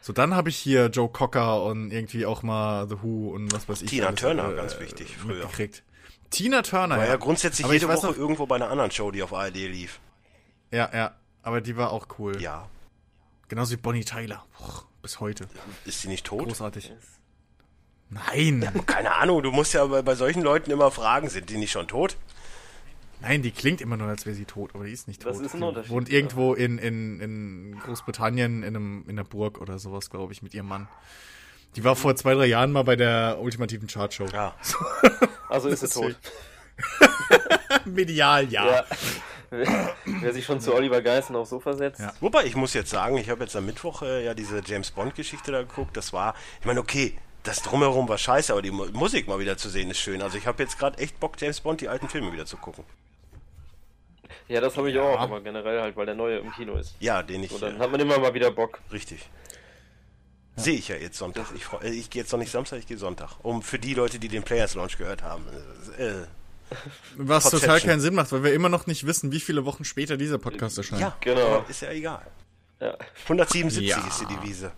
So, 0.06 0.14
dann 0.14 0.36
habe 0.36 0.50
ich 0.50 0.58
hier 0.58 0.86
Joe 0.90 1.10
Cocker 1.10 1.64
und 1.64 1.90
irgendwie 1.90 2.28
auch 2.28 2.44
mal 2.44 2.88
The 2.88 2.98
Who 3.02 3.32
und 3.34 3.52
was 3.52 3.68
weiß 3.68 3.82
ich. 3.82 3.90
Tina 3.90 4.06
alles, 4.10 4.20
Turner, 4.22 4.54
ganz 4.54 4.80
wichtig, 4.80 5.18
früher. 5.18 5.38
Mitgekriegt. 5.38 5.82
Tina 6.30 6.62
Turner, 6.62 6.98
War 6.98 7.06
ja. 7.06 7.14
ja 7.14 7.16
grundsätzlich 7.18 7.66
Aber 7.66 7.74
jede 7.74 7.88
Woche 7.88 8.06
noch- 8.06 8.16
irgendwo 8.16 8.46
bei 8.46 8.58
einer 8.58 8.70
anderen 8.70 8.92
Show, 8.92 9.10
die 9.10 9.24
auf 9.24 9.34
ARD 9.34 9.56
lief. 9.56 10.00
Ja, 10.70 10.92
ja. 10.94 11.16
Aber 11.42 11.60
die 11.60 11.76
war 11.76 11.90
auch 11.92 12.06
cool. 12.20 12.40
Ja. 12.40 12.70
Genauso 13.48 13.72
wie 13.72 13.78
Bonnie 13.78 14.06
Tyler. 14.06 14.46
Boah, 14.60 14.84
bis 15.02 15.20
heute. 15.20 15.48
Ist 15.86 16.02
sie 16.02 16.08
nicht 16.08 16.24
tot? 16.24 16.46
Großartig. 16.50 16.94
Nein. 18.12 18.70
Keine 18.86 19.16
Ahnung, 19.16 19.42
du 19.42 19.50
musst 19.52 19.74
ja 19.74 19.86
bei, 19.88 20.04
bei 20.04 20.14
solchen 20.14 20.44
Leuten 20.44 20.70
immer 20.70 20.92
fragen, 20.92 21.30
sind 21.30 21.50
die 21.50 21.58
nicht 21.58 21.72
schon 21.72 21.88
tot? 21.88 22.16
Nein, 23.28 23.42
die 23.42 23.50
klingt 23.50 23.82
immer 23.82 23.98
nur, 23.98 24.08
als 24.08 24.28
wäre 24.28 24.36
sie 24.36 24.46
tot, 24.46 24.76
aber 24.76 24.86
die 24.86 24.92
ist 24.92 25.08
nicht 25.08 25.24
tot. 25.24 25.32
Das 25.32 25.40
ist 25.40 25.56
ein 25.56 25.64
Unterschied, 25.64 25.90
Wohnt 25.90 26.10
irgendwo 26.10 26.54
in, 26.54 26.78
in, 26.78 27.20
in 27.20 27.80
Großbritannien 27.84 28.62
in, 28.62 28.76
einem, 28.76 29.04
in 29.08 29.18
einer 29.18 29.24
Burg 29.24 29.60
oder 29.60 29.80
sowas, 29.80 30.12
glaube 30.12 30.32
ich, 30.32 30.44
mit 30.44 30.54
ihrem 30.54 30.68
Mann. 30.68 30.88
Die 31.76 31.84
war 31.84 31.96
vor 31.96 32.16
zwei, 32.16 32.36
drei 32.36 32.46
Jahren 32.46 32.72
mal 32.72 32.84
bei 32.84 32.96
der 32.96 33.40
ultimativen 33.42 33.88
Chartshow. 33.88 34.28
Ja. 34.32 34.56
Also 35.48 35.70
ist 35.70 35.82
sie 35.82 35.88
tot. 35.88 36.16
Medial, 37.86 38.52
ja. 38.52 38.66
Ja. 38.66 38.86
Wer, 39.52 39.96
wer 40.06 40.34
sich 40.34 40.44
schon 40.44 40.60
zu 40.60 40.74
Oliver 40.74 41.02
Geissen 41.04 41.36
aufs 41.36 41.52
Sofa 41.52 41.74
setzt. 41.74 42.02
Ja. 42.02 42.14
Wobei, 42.20 42.46
ich 42.46 42.56
muss 42.56 42.74
jetzt 42.74 42.90
sagen, 42.90 43.18
ich 43.18 43.30
habe 43.30 43.44
jetzt 43.44 43.56
am 43.56 43.68
Mittwoch 43.68 44.02
äh, 44.02 44.26
ja 44.26 44.34
diese 44.34 44.62
James 44.66 44.90
Bond-Geschichte 44.90 45.52
da 45.52 45.62
geguckt. 45.62 45.96
Das 45.96 46.14
war, 46.14 46.34
ich 46.60 46.66
meine, 46.66 46.80
okay, 46.80 47.16
das 47.44 47.62
drumherum 47.62 48.10
war 48.10 48.18
scheiße, 48.18 48.52
aber 48.52 48.64
die 48.64 48.72
Mu 48.72 48.88
Musik 48.92 49.28
mal 49.28 49.38
wieder 49.40 49.56
zu 49.56 49.70
sehen 49.70 49.92
ist 49.92 50.00
schön. 50.00 50.24
Also 50.24 50.38
ich 50.38 50.48
habe 50.48 50.62
jetzt 50.64 50.80
gerade 50.80 50.98
echt 50.98 51.20
Bock, 51.20 51.40
James 51.40 51.62
Bond, 51.62 51.80
die 51.80 51.88
alten 51.88 52.10
Filme 52.10 52.34
wieder 52.34 52.48
zu 52.48 52.58
gucken. 52.58 52.84
Ja, 54.48 54.62
das 54.62 54.76
habe 54.78 54.90
ich 54.92 54.98
auch, 55.00 55.20
aber 55.20 55.42
generell 55.42 55.82
halt, 55.82 55.96
weil 55.96 56.06
der 56.06 56.16
neue 56.16 56.38
im 56.40 56.52
Kino 56.54 56.76
ist. 56.76 56.96
Ja, 57.00 57.24
den 57.24 57.44
ich. 57.44 57.52
Und 57.52 57.62
dann 57.62 57.78
äh, 57.78 57.80
hat 57.80 57.92
man 57.92 58.00
immer 58.00 58.18
mal 58.20 58.34
wieder 58.34 58.52
Bock. 58.52 58.80
richtig. 58.92 59.30
Sehe 60.58 60.76
ich 60.78 60.88
ja 60.88 60.96
jetzt 60.96 61.18
Sonntag. 61.18 61.48
Ich, 61.56 61.66
freu- 61.66 61.80
äh, 61.84 61.90
ich 61.90 62.10
gehe 62.10 62.22
jetzt 62.22 62.32
noch 62.32 62.40
nicht 62.40 62.52
Samstag, 62.52 62.80
ich 62.80 62.88
gehe 62.88 62.98
Sonntag. 62.98 63.32
Um 63.44 63.62
für 63.62 63.78
die 63.78 63.94
Leute, 63.94 64.20
die 64.20 64.30
den 64.30 64.44
Players 64.44 64.74
Launch 64.76 64.98
gehört 64.98 65.22
haben. 65.22 65.44
Äh, 65.98 66.04
äh, 66.04 66.14
Was 67.18 67.44
Conception. 67.44 67.62
total 67.62 67.82
keinen 67.82 68.00
Sinn 68.00 68.16
macht, 68.16 68.32
weil 68.32 68.44
wir 68.44 68.54
immer 68.54 68.70
noch 68.70 68.88
nicht 68.88 69.06
wissen, 69.06 69.32
wie 69.34 69.40
viele 69.42 69.66
Wochen 69.66 69.84
später 69.84 70.16
dieser 70.18 70.38
Podcast 70.38 70.78
erscheint. 70.78 71.02
ja, 71.02 71.16
Genau. 71.20 71.66
Ist 71.68 71.82
ja 71.82 71.92
egal. 71.92 72.26
Ja, 72.80 72.98
177 73.24 73.88
Ja. 73.90 74.08
ist 74.08 74.22
die 74.22 74.26
Devise. 74.28 74.72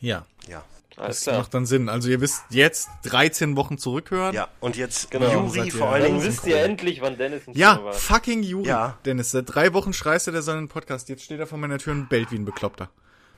Ja. 0.00 0.26
Ja. 0.48 0.64
Alles 0.96 1.16
Das 1.18 1.24
klar. 1.24 1.38
macht 1.38 1.54
dann 1.54 1.66
Sinn. 1.66 1.88
Also 1.88 2.08
ihr 2.08 2.20
wisst 2.20 2.42
jetzt 2.50 2.88
13 3.04 3.56
Wochen 3.56 3.78
zurückhören. 3.78 4.34
Ja, 4.34 4.48
und 4.60 4.76
jetzt 4.76 5.10
Genau. 5.10 5.30
Juri 5.30 5.70
vor 5.70 5.88
allen 5.88 6.02
Dann 6.02 6.12
Dingen. 6.18 6.24
wisst 6.26 6.46
ihr 6.46 6.58
endlich, 6.62 7.00
wann 7.00 7.16
Dennis 7.18 7.42
im 7.46 7.54
Ja, 7.54 7.74
Kino 7.74 7.86
war. 7.86 7.92
fucking 7.94 8.42
Juri. 8.42 8.68
Ja. 8.68 8.98
Dennis, 9.04 9.30
seit 9.32 9.54
drei 9.54 9.72
Wochen 9.74 9.92
schreist 9.92 10.26
du, 10.26 10.30
der 10.30 10.42
soll 10.42 10.56
einen 10.56 10.68
Podcast. 10.68 11.08
Jetzt 11.08 11.24
steht 11.24 11.40
er 11.40 11.46
vor 11.46 11.58
meiner 11.58 11.78
Tür 11.78 11.92
und 11.92 12.08
bellt 12.08 12.30
wie 12.32 12.36
ein 12.36 12.44
Bekloppter. 12.44 12.88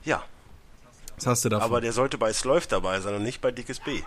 Ja, 0.03 0.23
Was 1.15 1.25
hast 1.27 1.45
du 1.45 1.49
davon? 1.49 1.65
aber 1.65 1.81
der 1.81 1.93
sollte 1.93 2.17
bei 2.17 2.31
Sleuth 2.33 2.71
dabei 2.71 2.99
sein 3.01 3.15
und 3.15 3.23
nicht 3.23 3.41
bei 3.41 3.51
Dickes 3.51 3.79
B. 3.79 4.01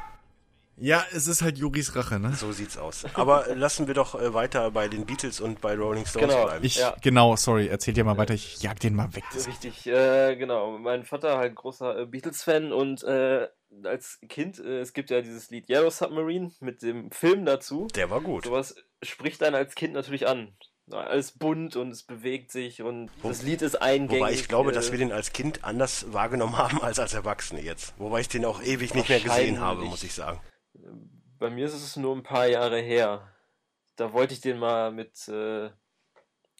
ja, 0.80 1.04
es 1.12 1.26
ist 1.26 1.42
halt 1.42 1.58
Juris 1.58 1.94
Rache, 1.94 2.18
ne? 2.18 2.32
So 2.34 2.52
sieht's 2.52 2.76
aus. 2.78 3.04
Aber 3.14 3.46
äh, 3.48 3.54
lassen 3.54 3.86
wir 3.86 3.94
doch 3.94 4.14
äh, 4.20 4.32
weiter 4.34 4.70
bei 4.70 4.88
den 4.88 5.04
Beatles 5.06 5.40
und 5.40 5.60
bei 5.60 5.76
Rolling 5.76 6.06
Stones 6.06 6.28
Genau. 6.30 6.46
bleiben. 6.46 6.64
Ich, 6.64 6.76
Ja. 6.76 6.96
genau, 7.02 7.36
sorry, 7.36 7.68
erzählt 7.68 7.96
ihr 7.98 8.04
mal 8.04 8.16
weiter, 8.16 8.34
ich 8.34 8.62
jag 8.62 8.78
den 8.80 8.94
mal 8.94 9.14
weg. 9.14 9.24
Richtig, 9.46 9.86
äh, 9.86 10.36
genau. 10.36 10.78
Mein 10.78 11.04
Vater 11.04 11.36
halt 11.38 11.54
großer 11.54 12.00
äh, 12.00 12.06
Beatles-Fan 12.06 12.72
und 12.72 13.02
äh, 13.04 13.46
als 13.84 14.18
Kind, 14.28 14.58
äh, 14.58 14.80
es 14.80 14.92
gibt 14.92 15.10
ja 15.10 15.20
dieses 15.20 15.50
Lied 15.50 15.68
Yellow 15.68 15.90
Submarine 15.90 16.50
mit 16.60 16.82
dem 16.82 17.10
Film 17.12 17.44
dazu. 17.44 17.86
Der 17.94 18.10
war 18.10 18.20
gut. 18.20 18.44
Sowas 18.46 18.74
spricht 19.02 19.42
einen 19.42 19.54
als 19.54 19.74
Kind 19.74 19.92
natürlich 19.94 20.26
an. 20.26 20.56
Alles 20.90 21.30
bunt 21.30 21.76
und 21.76 21.90
es 21.92 22.02
bewegt 22.02 22.50
sich 22.50 22.82
und 22.82 23.10
das 23.22 23.42
Lied 23.44 23.62
ist 23.62 23.80
eingängig. 23.80 24.22
Wobei 24.22 24.32
ich 24.32 24.48
glaube, 24.48 24.70
äh, 24.72 24.74
dass 24.74 24.90
wir 24.90 24.98
den 24.98 25.12
als 25.12 25.32
Kind 25.32 25.62
anders 25.62 26.12
wahrgenommen 26.12 26.58
haben 26.58 26.82
als 26.82 26.98
als 26.98 27.14
Erwachsene 27.14 27.60
jetzt. 27.62 27.94
Wobei 27.98 28.20
ich 28.22 28.28
den 28.28 28.44
auch 28.44 28.60
ewig 28.60 28.92
nicht 28.94 29.08
mehr 29.08 29.20
gesehen 29.20 29.60
habe, 29.60 29.84
muss 29.84 30.02
ich 30.02 30.12
sagen. 30.14 30.40
Bei 31.40 31.48
mir 31.48 31.64
ist 31.64 31.72
es 31.72 31.96
nur 31.96 32.14
ein 32.14 32.22
paar 32.22 32.46
Jahre 32.46 32.78
her. 32.80 33.26
Da 33.96 34.12
wollte 34.12 34.34
ich 34.34 34.42
den 34.42 34.58
mal 34.58 34.92
mit 34.92 35.26
äh, 35.26 35.66
in 35.66 35.72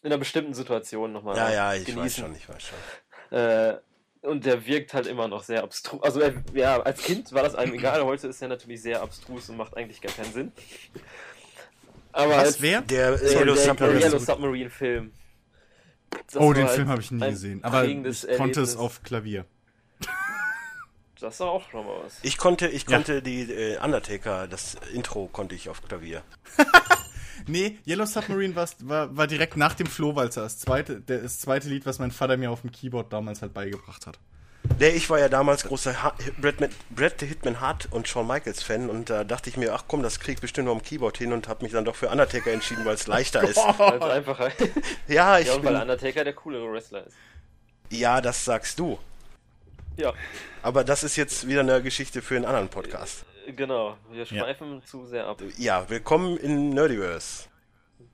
einer 0.03 0.17
bestimmten 0.17 0.55
Situation 0.55 1.13
nochmal 1.13 1.37
Ja, 1.37 1.53
ja, 1.53 1.75
ich 1.75 1.87
weiß 1.87 1.95
genießen. 1.95 2.25
schon, 2.25 2.35
ich 2.35 2.49
weiß 2.49 2.63
schon. 2.63 3.39
Äh, 3.39 3.79
und 4.23 4.47
der 4.47 4.67
wirkt 4.67 4.95
halt 4.95 5.07
immer 5.07 5.29
noch 5.29 5.43
sehr 5.43 5.63
abstrus. 5.63 6.03
Also, 6.03 6.21
er, 6.21 6.33
ja, 6.55 6.81
als 6.81 7.03
Kind 7.03 7.31
war 7.33 7.43
das 7.43 7.55
einem 7.55 7.75
egal. 7.75 8.03
Heute 8.05 8.29
ist 8.29 8.41
er 8.41 8.49
natürlich 8.49 8.81
sehr 8.81 9.03
abstrus 9.03 9.51
und 9.51 9.59
macht 9.59 9.77
eigentlich 9.77 10.01
gar 10.01 10.13
keinen 10.13 10.33
Sinn. 10.33 10.53
Aber 12.13 12.37
Was, 12.37 12.39
als, 12.39 12.63
wer? 12.63 12.81
Der 12.81 13.23
äh, 13.23 13.35
Yellow 13.35 13.55
der, 13.55 13.65
Submarine. 13.65 13.99
der 13.99 14.09
Yellow 14.09 14.19
Submarine 14.19 14.71
Film. 14.71 15.13
Das 16.27 16.37
oh, 16.37 16.53
den 16.55 16.65
halt 16.67 16.75
Film 16.75 16.89
habe 16.89 17.03
ich 17.03 17.11
nie 17.11 17.21
gesehen. 17.21 17.63
Aber 17.63 17.85
ich 17.85 17.95
konnte 18.37 18.63
es 18.63 18.71
Erlebnis. 18.71 18.77
auf 18.77 19.03
Klavier. 19.03 19.45
Das 21.21 21.39
war 21.41 21.49
auch 21.49 21.69
schon 21.71 21.85
mal 21.87 21.97
was. 22.05 22.19
Ich 22.23 22.39
konnte, 22.39 22.69
ich 22.69 22.85
Ja. 22.89 22.97
konnte 22.97 23.23
die 23.23 23.43
äh, 23.43 23.79
Undertaker, 23.79 24.49
das 24.49 24.77
Intro 24.95 25.29
konnte 25.33 25.55
ich 25.55 25.69
auf 25.69 25.83
Klavier. 25.83 26.23
Nee, 27.47 27.79
Yellow 27.87 28.05
Submarine 28.05 28.55
war, 28.55 28.69
war, 28.81 29.17
war 29.17 29.27
direkt 29.27 29.57
nach 29.57 29.73
dem 29.73 29.87
Flohwalzer. 29.87 30.43
Das 30.43 30.59
zweite, 30.59 31.01
das 31.01 31.41
zweite 31.41 31.69
Lied, 31.69 31.87
was 31.87 31.99
mein 31.99 32.11
Vater 32.11 32.37
mir 32.37 32.51
auf 32.51 32.61
dem 32.61 32.71
Keyboard 32.71 33.11
damals 33.13 33.41
halt 33.41 33.55
beigebracht 33.55 34.07
hat. 34.07 34.19
Nee, 34.79 34.91
ich 34.91 35.09
war 35.09 35.19
ja 35.19 35.31
damals 35.31 35.65
großer 35.65 36.03
ha 36.03 36.15
Brad, 36.39 36.61
Mit- 36.61 36.73
Brad 36.95 37.15
the 37.19 37.25
Hitman 37.27 37.59
Hart 37.61 37.89
und 37.91 38.07
Shawn 38.07 38.27
Michaels 38.27 38.63
Fan 38.63 38.91
und 38.91 39.09
da 39.09 39.25
dachte 39.25 39.49
ich 39.49 39.57
mir, 39.57 39.73
ach 39.75 39.85
komm, 39.89 40.03
das 40.03 40.21
krieg 40.21 40.35
ich 40.35 40.41
bestimmt 40.43 40.67
noch 40.67 40.75
am 40.75 40.83
Keyboard 40.83 41.17
hin 41.17 41.33
und 41.33 41.49
habe 41.49 41.65
mich 41.65 41.73
dann 41.73 41.87
doch 41.87 41.97
für 41.97 42.11
Undertaker 42.11 42.53
entschieden, 42.53 42.85
weil 42.85 42.95
es 42.95 43.07
leichter 43.07 43.43
ist. 43.43 43.57
Als 43.79 44.03
einfacher. 44.03 44.51
Ja, 45.09 45.39
ich 45.39 45.47
ja, 45.47 45.55
und 45.55 45.65
weil 45.65 45.73
bin, 45.73 45.81
Undertaker 45.83 46.25
der 46.25 46.35
coolere 46.35 46.71
Wrestler 46.71 47.07
ist. 47.07 47.17
ja, 47.89 48.21
das 48.21 48.45
sagst 48.45 48.79
du. 48.79 48.99
Ja, 50.01 50.15
Aber 50.63 50.83
das 50.83 51.05
ist 51.05 51.17
jetzt 51.17 51.47
wieder 51.47 51.61
eine 51.61 51.83
Geschichte 51.83 52.23
für 52.23 52.35
einen 52.35 52.47
anderen 52.47 52.71
Podcast. 52.71 53.27
genau. 53.55 53.99
Wir 54.11 54.25
schweifen 54.25 54.83
zu 54.83 55.05
sehr 55.05 55.27
ab. 55.27 55.43
Ja, 55.59 55.91
willkommen 55.91 56.39
in 56.39 56.71
Nerdiverse. 56.71 57.51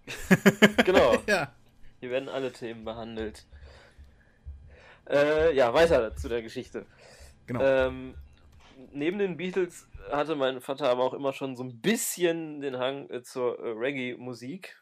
Genau. 0.85 1.16
Ja. 1.29 1.55
Hier 2.01 2.11
werden 2.11 2.29
alle 2.29 2.51
Themen 2.51 2.85
behandelt. 2.85 3.46
Äh, 5.09 5.55
ja, 5.55 5.72
weiter 5.75 6.16
zu 6.16 6.29
der 6.29 6.42
Geschichte. 6.42 6.87
Genau. 7.46 7.62
Ähm, 7.62 8.16
neben 8.90 9.20
den 9.20 9.37
Beatles 9.37 9.87
hatte 10.11 10.35
mein 10.35 10.61
Vater 10.61 10.90
aber 10.90 11.05
auch 11.05 11.14
immer 11.14 11.33
schon 11.33 11.55
so 11.55 11.62
ein 11.62 11.81
bisschen 11.81 12.61
den 12.62 12.79
Hang 12.79 13.09
äh, 13.11 13.22
zur 13.22 13.61
äh, 13.61 13.68
Reggae-Musik. 13.70 14.77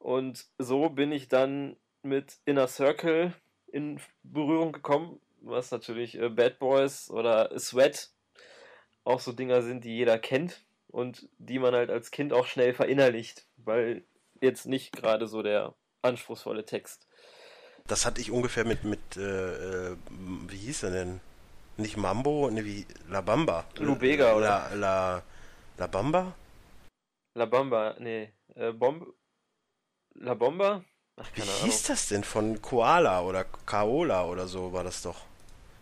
Und 0.00 0.46
so 0.58 0.88
bin 0.88 1.12
ich 1.12 1.28
dann 1.28 1.76
mit 2.02 2.38
Inner 2.46 2.66
Circle 2.66 3.32
in 3.68 4.00
Berührung 4.24 4.72
gekommen, 4.72 5.20
was 5.44 5.70
natürlich 5.70 6.18
äh, 6.18 6.28
Bad 6.28 6.58
Boys 6.58 7.10
oder 7.10 7.58
Sweat 7.58 8.10
auch 9.04 9.20
so 9.20 9.32
Dinger 9.32 9.62
sind, 9.62 9.84
die 9.84 9.96
jeder 9.96 10.18
kennt 10.18 10.64
und 10.88 11.28
die 11.38 11.58
man 11.58 11.74
halt 11.74 11.90
als 11.90 12.10
Kind 12.10 12.32
auch 12.32 12.46
schnell 12.46 12.74
verinnerlicht, 12.74 13.46
weil 13.56 14.04
jetzt 14.40 14.66
nicht 14.66 14.92
gerade 14.92 15.26
so 15.26 15.42
der 15.42 15.74
anspruchsvolle 16.02 16.64
Text. 16.64 17.08
Das 17.86 18.06
hatte 18.06 18.20
ich 18.20 18.30
ungefähr 18.30 18.64
mit, 18.64 18.84
mit 18.84 19.16
äh, 19.16 19.90
äh, 19.90 19.96
wie 20.48 20.56
hieß 20.56 20.84
er 20.84 20.90
denn? 20.90 21.20
Nicht 21.76 21.96
Mambo, 21.96 22.50
ne, 22.50 22.64
wie 22.64 22.86
La 23.08 23.22
Bamba. 23.22 23.64
Lubega, 23.78 24.38
La, 24.38 24.72
La, 24.74 25.22
La 25.78 25.86
Bamba? 25.86 26.34
La 27.34 27.46
Bamba, 27.46 27.96
nee, 27.98 28.32
äh, 28.54 28.72
Bomb 28.72 29.06
La 30.14 30.34
Bomba? 30.34 30.84
Ach, 31.16 31.28
Wie 31.34 31.42
hieß 31.42 31.84
das 31.84 32.08
denn? 32.08 32.24
Von 32.24 32.60
Koala 32.60 33.22
oder 33.22 33.44
Kaola 33.44 34.26
oder 34.26 34.46
so 34.46 34.72
war 34.72 34.84
das 34.84 35.02
doch. 35.02 35.24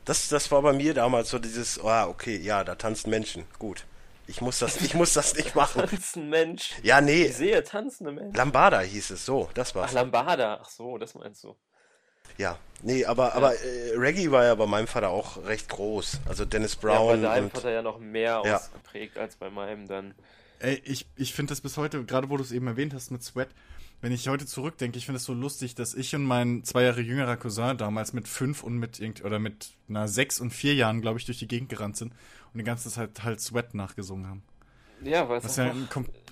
Das, 0.04 0.28
das 0.28 0.50
war 0.50 0.62
bei 0.62 0.72
mir 0.72 0.94
damals 0.94 1.30
so 1.30 1.38
dieses, 1.38 1.78
ah, 1.84 2.06
okay, 2.08 2.36
ja, 2.38 2.64
da 2.64 2.74
tanzen 2.74 3.10
Menschen. 3.10 3.44
Gut. 3.58 3.84
Ich 4.26 4.40
muss 4.40 4.58
das, 4.60 4.80
ich 4.80 4.94
muss 4.94 5.12
das 5.12 5.34
nicht 5.34 5.54
machen. 5.56 5.86
Tanzen 5.86 6.28
Mensch. 6.30 6.72
Ja, 6.82 7.00
Ich 7.00 7.04
nee, 7.06 7.28
sehe 7.28 7.62
tanzende 7.64 8.12
Menschen. 8.12 8.34
Lambada 8.34 8.80
hieß 8.80 9.10
es, 9.10 9.26
so, 9.26 9.50
das 9.54 9.70
Ach, 9.72 9.74
war's. 9.76 9.92
Lambada. 9.92 10.60
Ach 10.62 10.68
so, 10.68 10.98
das 10.98 11.14
meinst 11.14 11.42
du. 11.44 11.56
Ja, 12.38 12.58
nee, 12.82 13.04
aber, 13.04 13.34
aber 13.34 13.54
äh, 13.54 13.92
Reggae 13.96 14.30
war 14.30 14.44
ja 14.44 14.54
bei 14.54 14.66
meinem 14.66 14.86
Vater 14.86 15.10
auch 15.10 15.44
recht 15.44 15.68
groß. 15.68 16.20
Also 16.28 16.44
Dennis 16.44 16.78
Ja, 16.86 17.02
bei 17.04 17.16
Brown 17.16 17.22
deinem 17.22 17.44
und, 17.46 17.54
hat 17.54 17.64
er 17.64 17.70
ja 17.72 17.82
noch 17.82 17.98
mehr 17.98 18.42
Ja. 18.44 18.56
ausgeprägt 18.56 19.18
als 19.18 19.36
bei 19.36 19.50
meinem 19.50 19.86
dann. 19.88 20.14
Ey, 20.60 20.80
ich, 20.84 21.06
ich 21.16 21.34
finde 21.34 21.50
das 21.52 21.60
bis 21.60 21.76
heute, 21.76 22.04
gerade 22.04 22.30
wo 22.30 22.36
du 22.36 22.42
es 22.42 22.52
eben 22.52 22.66
erwähnt 22.66 22.94
hast 22.94 23.10
mit 23.10 23.22
Sweat, 23.22 23.48
wenn 24.00 24.12
ich 24.12 24.28
heute 24.28 24.46
zurückdenke, 24.46 24.96
ich 24.98 25.04
finde 25.06 25.18
es 25.18 25.24
so 25.24 25.34
lustig, 25.34 25.74
dass 25.74 25.94
ich 25.94 26.14
und 26.14 26.24
mein 26.24 26.64
zwei 26.64 26.82
Jahre 26.84 27.00
jüngerer 27.00 27.36
Cousin 27.36 27.76
damals 27.76 28.12
mit 28.12 28.28
fünf 28.28 28.62
und 28.62 28.78
mit 28.78 28.98
irgend 28.98 29.24
oder 29.24 29.38
mit 29.38 29.74
na, 29.88 30.08
sechs 30.08 30.40
und 30.40 30.50
vier 30.50 30.74
Jahren, 30.74 31.00
glaube 31.00 31.18
ich, 31.18 31.26
durch 31.26 31.38
die 31.38 31.48
Gegend 31.48 31.68
gerannt 31.68 31.96
sind 31.96 32.12
und 32.52 32.58
die 32.58 32.64
ganze 32.64 32.90
Zeit 32.90 33.22
halt 33.22 33.40
Sweat 33.40 33.74
nachgesungen 33.74 34.26
haben. 34.26 34.42
Ja, 35.02 35.26
weil 35.30 35.38
es 35.38 35.44
Was 35.44 35.56
ja, 35.56 35.72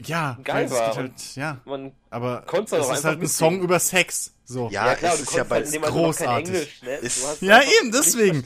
ja, 0.05 0.39
geil 0.45 0.67
es 0.67 0.73
war 0.73 0.95
halt, 0.95 1.37
ja, 1.37 1.59
man 1.65 1.93
aber 2.11 2.45
es 2.51 2.71
ist 2.73 3.05
halt 3.05 3.19
ein. 3.21 3.27
Song 3.27 3.63
über 3.63 3.79
Sex, 3.79 4.35
so. 4.45 4.69
Ja, 4.71 4.93
es 4.93 5.01
du 5.01 5.23
ist 5.23 5.35
ja 5.35 5.45
bei 5.45 5.65
halt 5.65 5.83
großartig. 5.83 6.49
Englisch, 6.55 6.83
ne? 6.83 6.99
Du 7.01 7.07
Ist- 7.07 7.41
Ja, 7.41 7.63
eben, 7.63 7.93
deswegen. 7.93 8.45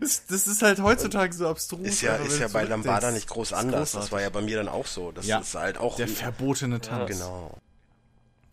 Das, 0.00 0.24
das 0.28 0.46
ist 0.46 0.62
halt 0.62 0.80
heutzutage 0.80 1.34
so 1.34 1.46
abstrus. 1.46 1.86
ist 1.86 2.00
ja, 2.00 2.16
ist 2.16 2.38
ja 2.40 2.48
bei 2.48 2.64
Lambada 2.64 3.10
nicht 3.10 3.28
groß 3.28 3.52
anders. 3.52 3.92
Das 3.92 4.08
großartig. 4.08 4.12
war 4.12 4.20
ja 4.22 4.30
bei 4.30 4.40
mir 4.40 4.56
dann 4.56 4.68
auch 4.68 4.86
so. 4.86 5.12
Das 5.12 5.26
Ja. 5.26 5.40
ist 5.40 5.54
halt 5.54 5.76
auch. 5.76 5.96
Der 5.96 6.08
verbotene 6.08 6.80
Tanz. 6.80 7.10
Genau. 7.10 7.58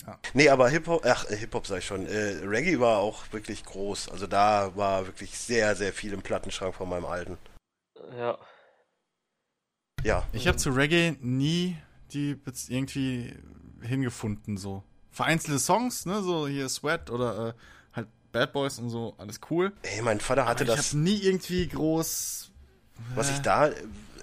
Ja. 0.08 0.20
Nee, 0.34 0.50
aber 0.50 0.70
Hip-Hop, 0.70 1.04
ach, 1.06 1.26
äh, 1.30 1.36
Hip-Hop 1.38 1.66
sag 1.66 1.80
ich 1.80 1.86
schon, 1.86 2.06
äh, 2.06 2.42
Reggae 2.46 2.80
war 2.80 3.00
auch 3.00 3.24
wirklich 3.32 3.64
groß. 3.66 4.10
Also 4.10 4.28
da 4.28 4.76
war 4.76 5.08
wirklich 5.08 5.38
sehr, 5.38 5.76
sehr 5.76 5.94
viel 5.94 6.14
im 6.14 6.22
Plattenschrank 6.22 6.76
von 6.76 6.88
meinem 6.90 7.06
Alten. 7.06 7.38
Ja. 8.18 8.38
Ja, 10.04 10.24
Ich 10.34 10.48
habe 10.48 10.58
zu 10.58 10.70
Reggae 10.70 11.16
nie 11.22 11.78
die 12.14 12.40
irgendwie 12.70 13.34
hingefunden, 13.82 14.58
so. 14.58 14.84
Vereinzelte 15.10 15.60
Songs, 15.60 16.06
ne, 16.06 16.22
so 16.22 16.48
hier 16.48 16.70
Sweat 16.70 17.10
oder 17.10 17.50
äh, 17.50 17.54
halt 17.94 18.08
Bad 18.32 18.54
Boys 18.54 18.78
und 18.78 18.90
so, 18.90 19.16
alles 19.18 19.40
cool. 19.50 19.74
ey, 19.82 20.02
mein 20.04 20.20
Vater 20.20 20.46
hatte 20.46 20.64
Aber 20.66 20.74
ich 20.74 20.78
das, 20.78 20.90
habe 20.92 21.00
nie 21.00 21.18
irgendwie 21.18 21.68
groß. 21.68 22.52
was 23.16 23.32
ich 23.32 23.40
da, 23.40 23.72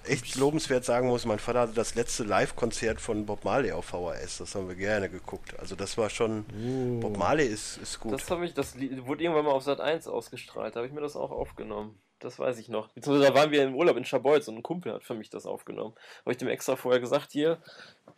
echt 0.05 0.35
lobenswert 0.35 0.85
sagen 0.85 1.07
muss, 1.07 1.25
mein 1.25 1.39
Vater 1.39 1.61
hatte 1.61 1.73
das 1.73 1.95
letzte 1.95 2.23
Live-Konzert 2.23 3.01
von 3.01 3.25
Bob 3.25 3.43
Marley 3.45 3.71
auf 3.71 3.85
VHS. 3.85 4.39
Das 4.39 4.55
haben 4.55 4.67
wir 4.67 4.75
gerne 4.75 5.09
geguckt. 5.09 5.57
Also 5.59 5.75
das 5.75 5.97
war 5.97 6.09
schon. 6.09 6.45
Oh. 6.51 6.99
Bob 6.99 7.17
Marley 7.17 7.45
ist, 7.45 7.77
ist 7.77 7.99
gut. 7.99 8.13
Das 8.13 8.29
habe 8.29 8.45
ich, 8.45 8.53
das 8.53 8.75
Lied 8.75 9.05
wurde 9.05 9.23
irgendwann 9.23 9.45
mal 9.45 9.51
auf 9.51 9.63
Sat 9.63 9.79
1 9.79 10.07
ausgestrahlt. 10.07 10.75
Da 10.75 10.79
habe 10.79 10.87
ich 10.87 10.93
mir 10.93 11.01
das 11.01 11.15
auch 11.15 11.31
aufgenommen. 11.31 11.99
Das 12.23 12.39
weiß 12.39 12.57
ich 12.59 12.69
noch. 12.69 12.87
Beziehungsweise 12.93 13.33
da 13.33 13.37
waren 13.37 13.51
wir 13.51 13.63
im 13.63 13.75
Urlaub 13.75 13.97
in 13.97 14.05
Schabolz 14.05 14.47
und 14.47 14.55
ein 14.55 14.63
Kumpel 14.63 14.93
hat 14.93 15.03
für 15.03 15.13
mich 15.13 15.29
das 15.29 15.45
aufgenommen. 15.45 15.93
Habe 16.21 16.31
ich 16.31 16.37
dem 16.37 16.47
extra 16.47 16.77
vorher 16.77 17.01
gesagt, 17.01 17.33
hier, 17.33 17.57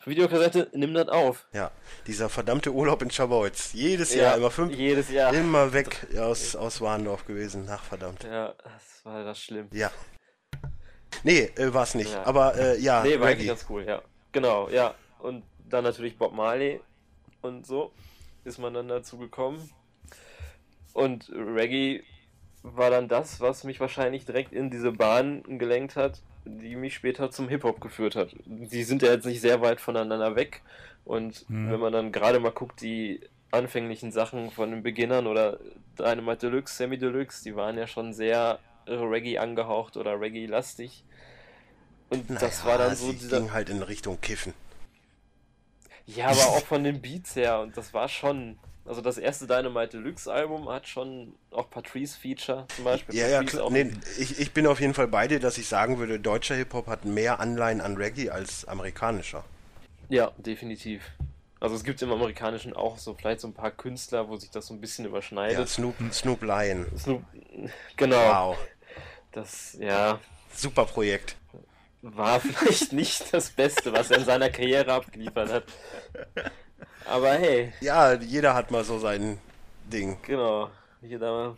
Videokassette, 0.05 0.69
nimm 0.73 0.93
das 0.93 1.07
auf. 1.07 1.47
Ja, 1.53 1.71
dieser 2.05 2.29
verdammte 2.29 2.71
Urlaub 2.71 3.01
in 3.01 3.09
Schabolz. 3.09 3.73
Jedes 3.73 4.13
Jahr, 4.13 4.37
immer 4.37 4.51
fünf. 4.51 4.75
Jedes 4.75 5.09
Jahr. 5.09 5.33
Immer 5.33 5.73
weg 5.73 6.05
aus, 6.19 6.55
aus 6.55 6.81
Warndorf 6.81 7.25
gewesen. 7.25 7.67
Ach, 7.67 7.83
verdammt. 7.83 8.23
Ja, 8.23 8.53
das 8.63 9.03
war 9.05 9.23
das 9.23 9.39
schlimm. 9.39 9.69
Ja. 9.71 9.91
Nee, 11.23 11.49
äh, 11.55 11.73
war 11.73 11.83
es 11.83 11.95
nicht. 11.95 12.11
Ja. 12.13 12.25
Aber 12.25 12.55
äh, 12.55 12.79
ja, 12.79 13.03
Nee, 13.05 13.19
war 13.19 13.27
eigentlich 13.27 13.47
ganz 13.47 13.65
cool, 13.69 13.83
ja. 13.87 14.01
Genau, 14.31 14.69
ja. 14.69 14.93
Und 15.19 15.43
dann 15.69 15.83
natürlich 15.83 16.17
Bob 16.17 16.33
Marley 16.33 16.79
und 17.41 17.65
so 17.65 17.91
ist 18.43 18.59
man 18.59 18.73
dann 18.73 18.87
dazu 18.87 19.17
gekommen. 19.17 19.69
Und 20.93 21.29
Reggae 21.33 22.03
war 22.63 22.89
dann 22.89 23.07
das, 23.07 23.41
was 23.41 23.63
mich 23.63 23.79
wahrscheinlich 23.79 24.25
direkt 24.25 24.51
in 24.53 24.69
diese 24.69 24.91
Bahn 24.91 25.43
gelenkt 25.59 25.95
hat, 25.95 26.21
die 26.45 26.75
mich 26.75 26.95
später 26.95 27.31
zum 27.31 27.49
Hip-Hop 27.49 27.81
geführt 27.81 28.15
hat. 28.15 28.35
Die 28.45 28.83
sind 28.83 29.01
ja 29.01 29.11
jetzt 29.11 29.25
nicht 29.25 29.41
sehr 29.41 29.61
weit 29.61 29.81
voneinander 29.81 30.35
weg. 30.35 30.61
Und 31.03 31.47
Mhm. 31.49 31.71
wenn 31.71 31.79
man 31.79 31.93
dann 31.93 32.11
gerade 32.11 32.39
mal 32.39 32.51
guckt, 32.51 32.81
die 32.81 33.21
anfänglichen 33.51 34.11
Sachen 34.11 34.51
von 34.51 34.71
den 34.71 34.83
Beginnern 34.83 35.27
oder 35.27 35.59
Dynamite 35.97 36.49
Deluxe, 36.49 36.75
Semi 36.75 36.97
Deluxe, 36.97 37.43
die 37.43 37.55
waren 37.55 37.77
ja 37.77 37.87
schon 37.87 38.13
sehr 38.13 38.59
Reggae 38.87 39.37
angehaucht 39.39 39.97
oder 39.97 40.19
Reggae-lastig. 40.19 41.03
Und 42.09 42.29
das 42.41 42.63
Naja, 42.63 42.65
war 42.65 42.77
dann 42.77 42.95
so 42.95 43.11
sie 43.11 43.17
dieser. 43.17 43.39
ging 43.39 43.51
halt 43.51 43.69
in 43.69 43.81
Richtung 43.81 44.19
Kiffen. 44.21 44.53
Ja, 46.05 46.27
aber 46.27 46.47
auch 46.49 46.65
von 46.65 46.83
den 46.83 47.01
Beats 47.01 47.35
her 47.35 47.59
und 47.61 47.75
das 47.77 47.93
war 47.93 48.07
schon. 48.07 48.57
Also 48.87 49.01
das 49.01 49.17
erste 49.17 49.47
Dynamite 49.47 49.97
Deluxe 49.97 50.31
Album 50.31 50.69
hat 50.69 50.87
schon 50.87 51.33
auch 51.49 51.67
Patrice 51.71 52.15
Feature 52.19 52.67
zum 52.75 52.83
Beispiel. 52.85 53.15
Ja, 53.15 53.27
ja, 53.27 53.43
klar. 53.43 53.71
Nee, 53.71 53.91
ich, 54.19 54.39
ich 54.39 54.53
bin 54.53 54.67
auf 54.67 54.79
jeden 54.79 54.93
Fall 54.93 55.07
bei 55.07 55.27
dir, 55.27 55.39
dass 55.39 55.57
ich 55.57 55.67
sagen 55.67 55.97
würde, 55.97 56.19
deutscher 56.19 56.53
Hip-Hop 56.53 56.85
hat 56.85 57.03
mehr 57.03 57.39
Anleihen 57.39 57.81
an 57.81 57.97
Reggae 57.97 58.29
als 58.29 58.65
amerikanischer. 58.65 59.43
Ja, 60.09 60.31
definitiv. 60.37 61.01
Also 61.59 61.75
es 61.75 61.83
gibt 61.83 62.01
im 62.03 62.11
Amerikanischen 62.11 62.73
auch 62.73 62.99
so 62.99 63.15
vielleicht 63.15 63.39
so 63.41 63.47
ein 63.47 63.53
paar 63.53 63.71
Künstler, 63.71 64.29
wo 64.29 64.35
sich 64.35 64.51
das 64.51 64.67
so 64.67 64.73
ein 64.75 64.81
bisschen 64.81 65.05
Ja, 65.05 65.09
überschneidet. 65.09 65.67
Snoop, 65.67 65.95
Snoop 66.11 66.43
Lion. 66.43 66.85
Snoop, 66.97 67.23
genau. 67.95 68.17
Wow. 68.51 68.57
Das, 69.35 69.77
ja, 69.79 70.19
Super 70.55 70.85
Projekt. 70.85 71.35
war 72.01 72.39
vielleicht 72.39 72.93
nicht 72.93 73.33
das 73.33 73.49
Beste, 73.49 73.91
was 73.93 74.09
er 74.11 74.17
in 74.19 74.25
seiner 74.25 74.49
Karriere 74.49 74.93
abgeliefert 74.93 75.51
hat. 75.51 75.63
Aber 77.05 77.33
hey, 77.33 77.73
Ja, 77.81 78.13
jeder 78.13 78.53
hat 78.53 78.71
mal 78.71 78.83
so 78.83 78.97
sein 78.99 79.39
Ding. 79.91 80.17
genau. 80.23 80.69
Hier 81.01 81.19
da, 81.19 81.55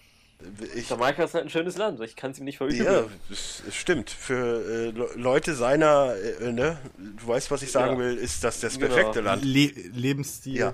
Ich, 0.75 0.89
Jamaika 0.89 1.23
ist 1.23 1.33
halt 1.33 1.45
ein 1.45 1.49
schönes 1.49 1.77
Land, 1.77 2.01
ich 2.01 2.15
kann 2.15 2.31
es 2.31 2.39
ihm 2.39 2.45
nicht 2.45 2.57
verübeln. 2.57 2.83
ja, 2.83 3.03
es, 3.31 3.63
stimmt. 3.71 4.09
Für 4.09 4.35
äh, 4.65 4.89
Le- 4.91 5.11
Leute 5.15 5.53
seiner, 5.55 6.15
äh, 6.41 6.51
ne, 6.51 6.77
du 6.97 7.27
weißt, 7.27 7.49
was 7.51 7.61
ich 7.61 7.71
sagen 7.71 7.93
Ja. 7.93 7.99
will, 7.99 8.17
ist 8.17 8.43
das 8.43 8.59
das 8.59 8.77
Genau. 8.79 8.93
perfekte 8.93 9.21
Land. 9.21 9.45
Le 9.45 9.67
Lebensstil. 9.93 10.55
Ja. 10.57 10.73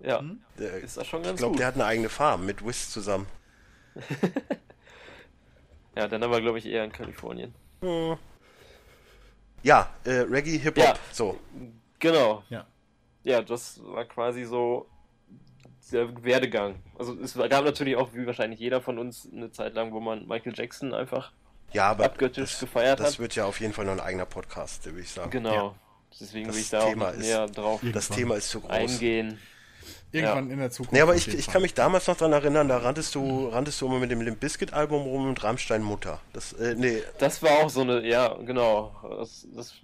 Ja, 0.00 0.22
Der, 0.58 0.74
ist 0.78 0.96
das 0.96 1.06
schon 1.08 1.20
ich 1.22 1.26
ganz 1.26 1.38
glaube, 1.38 1.52
gut. 1.52 1.60
der 1.60 1.66
hat 1.66 1.74
eine 1.74 1.84
eigene 1.84 2.08
Farm 2.08 2.46
mit 2.46 2.64
Wiz 2.64 2.90
zusammen. 2.90 3.26
Ja, 5.98 6.06
dann 6.06 6.22
aber 6.22 6.40
glaube 6.40 6.58
ich 6.58 6.66
eher 6.66 6.84
in 6.84 6.92
Kalifornien. 6.92 7.52
Ja, 9.62 9.90
äh, 10.04 10.10
Reggae, 10.20 10.58
Hip-Hop, 10.58 10.84
Ja. 10.84 10.94
so. 11.12 11.38
Genau. 11.98 12.44
Ja. 12.48 12.66
Ja, 13.24 13.42
das 13.42 13.80
war 13.84 14.04
quasi 14.04 14.44
so 14.44 14.86
der 15.90 16.22
Werdegang. 16.22 16.76
Also 16.98 17.18
es 17.20 17.34
gab 17.34 17.64
natürlich 17.64 17.96
auch, 17.96 18.10
wie 18.14 18.26
wahrscheinlich 18.26 18.60
jeder 18.60 18.80
von 18.80 18.98
uns, 18.98 19.28
eine 19.32 19.50
Zeit 19.50 19.74
lang, 19.74 19.92
wo 19.92 20.00
man 20.00 20.26
Michael 20.28 20.52
Jackson 20.54 20.94
einfach 20.94 21.32
Ja, 21.72 21.90
aber 21.90 22.04
abgöttisch 22.04 22.52
das, 22.52 22.60
gefeiert 22.60 23.00
das 23.00 23.14
hat. 23.14 23.18
wird 23.18 23.34
ja 23.34 23.46
auf 23.46 23.60
jeden 23.60 23.72
Fall 23.72 23.84
noch 23.86 23.92
ein 23.92 24.00
eigener 24.00 24.26
Podcast, 24.26 24.84
würde 24.86 25.00
ich 25.00 25.10
sagen. 25.10 25.30
Genau. 25.30 25.52
Ja. 25.54 25.74
Deswegen 26.20 26.46
Das 26.46 26.54
will 26.56 26.62
ich 26.62 26.70
da 26.70 26.84
Thema 26.84 27.08
auch 27.08 27.12
ist- 27.12 27.18
näher 27.18 27.46
drauf. 27.48 27.80
Das. 27.92 28.08
Thema 28.08 28.36
ist 28.36 28.48
zu 28.50 28.60
groß. 28.60 28.70
eingehen. 28.70 29.38
Irgendwann 30.10 30.50
in 30.50 30.58
der 30.58 30.70
Zukunft. 30.70 30.92
Nee, 30.94 31.00
aber 31.02 31.14
ich, 31.14 31.28
ich 31.28 31.46
kann 31.48 31.60
mich 31.62 31.74
damals 31.74 32.06
noch 32.06 32.16
dran 32.16 32.32
erinnern, 32.32 32.66
da 32.68 32.78
ranntest 32.78 33.14
du, 33.14 33.48
ranntest 33.48 33.80
du 33.80 33.86
immer 33.86 33.98
mit 33.98 34.10
dem 34.10 34.20
Limp 34.22 34.40
Bizkit 34.40 34.72
Album 34.72 35.02
rum 35.02 35.26
und 35.28 35.42
Rammstein 35.44 35.82
Mutter. 35.82 36.20
Das, 36.32 36.52
äh, 36.54 36.74
nee, 36.76 37.02
Das 37.18 37.42
war 37.42 37.58
auch 37.58 37.68
so 37.70 37.82
eine, 37.82 38.06
ja, 38.06 38.34
genau. 38.44 38.94
Das, 39.18 39.46
das, 39.54 39.74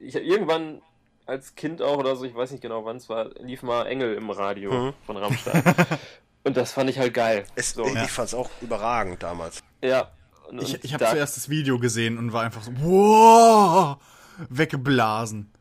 ich, 0.00 0.14
irgendwann 0.16 0.82
als 1.24 1.54
Kind 1.54 1.80
auch 1.82 1.96
oder 1.98 2.14
so, 2.16 2.24
ich 2.24 2.34
weiß 2.34 2.50
nicht 2.50 2.60
genau 2.62 2.84
wann 2.84 2.96
es 2.96 3.08
war, 3.08 3.30
lief 3.40 3.62
mal 3.62 3.86
Engel 3.86 4.14
im 4.14 4.30
Radio 4.30 4.72
Mhm. 4.72 4.92
von 5.06 5.16
Rammstein. 5.16 5.62
Und 6.44 6.56
das 6.56 6.72
fand 6.72 6.88
ich 6.88 6.98
halt 6.98 7.12
geil. 7.14 7.44
es, 7.56 7.72
so. 7.72 7.84
ich, 7.84 7.94
Ja. 7.94 8.04
ich 8.04 8.10
fand's 8.10 8.32
auch 8.34 8.48
überragend 8.62 9.22
damals. 9.22 9.62
Ja. 9.82 10.10
Und, 10.48 10.62
Ich, 10.62 10.82
ich 10.84 10.94
habe 10.94 11.04
da- 11.04 11.10
zuerst 11.10 11.36
das 11.36 11.48
Video 11.50 11.78
gesehen 11.78 12.16
und 12.16 12.32
war 12.32 12.42
einfach 12.44 12.62
so, 12.62 12.72
wow, 12.78 13.96
weggeblasen. 14.48 15.52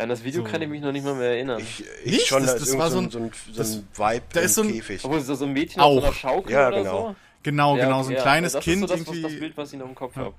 Ja, 0.00 0.04
an 0.04 0.08
das 0.08 0.24
Video 0.24 0.42
so- 0.44 0.50
kann 0.50 0.62
ich 0.62 0.68
mich 0.68 0.80
noch 0.80 0.92
nicht 0.92 1.04
mal 1.04 1.14
mehr 1.14 1.30
erinnern. 1.30 1.60
Ich, 1.60 1.84
ich 2.04 2.12
Nicht? 2.12 2.26
schon, 2.26 2.42
Das- 2.44 2.58
das 2.58 2.76
war 2.78 2.90
so 2.90 2.98
ein, 2.98 3.10
so 3.10 3.18
ein, 3.18 3.30
so 3.52 3.56
das- 3.58 3.74
ein 3.76 3.88
Vibe 3.94 4.22
da 4.32 4.40
im 4.40 4.46
ist 4.46 4.54
so 4.54 4.62
ein- 4.62 4.72
Käfig. 4.72 5.04
Obwohl, 5.04 5.20
so 5.20 5.44
ein 5.44 5.52
Mädchen 5.52 5.80
auf 5.82 5.92
so 5.94 5.98
einer 6.00 6.08
Auch. 6.08 6.14
Schaukel 6.14 6.52
Ja, 6.52 6.68
oder 6.68 6.78
genau. 6.78 7.08
so? 7.08 7.16
Genau, 7.42 7.76
Ja, 7.76 7.84
genau, 7.84 8.02
so 8.02 8.08
ein 8.10 8.16
ja, 8.16 8.22
kleines 8.22 8.52
das 8.52 8.64
Kind 8.64 8.82
ist 8.84 8.88
so 8.90 8.96
das, 8.96 9.00
irgendwie. 9.06 9.22
das 9.22 9.32
Bild, 9.38 9.56
was 9.56 9.72
ich 9.72 9.78
noch 9.78 9.88
im 9.88 9.94
Kopf 9.94 10.16
Ja. 10.16 10.24
habe. 10.24 10.34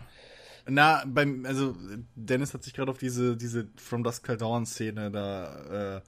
Na, 0.68 1.04
beim, 1.08 1.46
also 1.46 1.76
Dennis 2.16 2.54
hat 2.54 2.64
sich 2.64 2.74
gerade 2.74 2.92
auf 2.92 2.98
diese, 3.00 3.36
diese 3.36 3.68
From 3.78 4.04
Dusk 4.04 4.26
Till 4.26 4.38
Dawn 4.38 4.66
Szene 4.66 5.10
da 5.12 5.98
äh, 5.98 6.02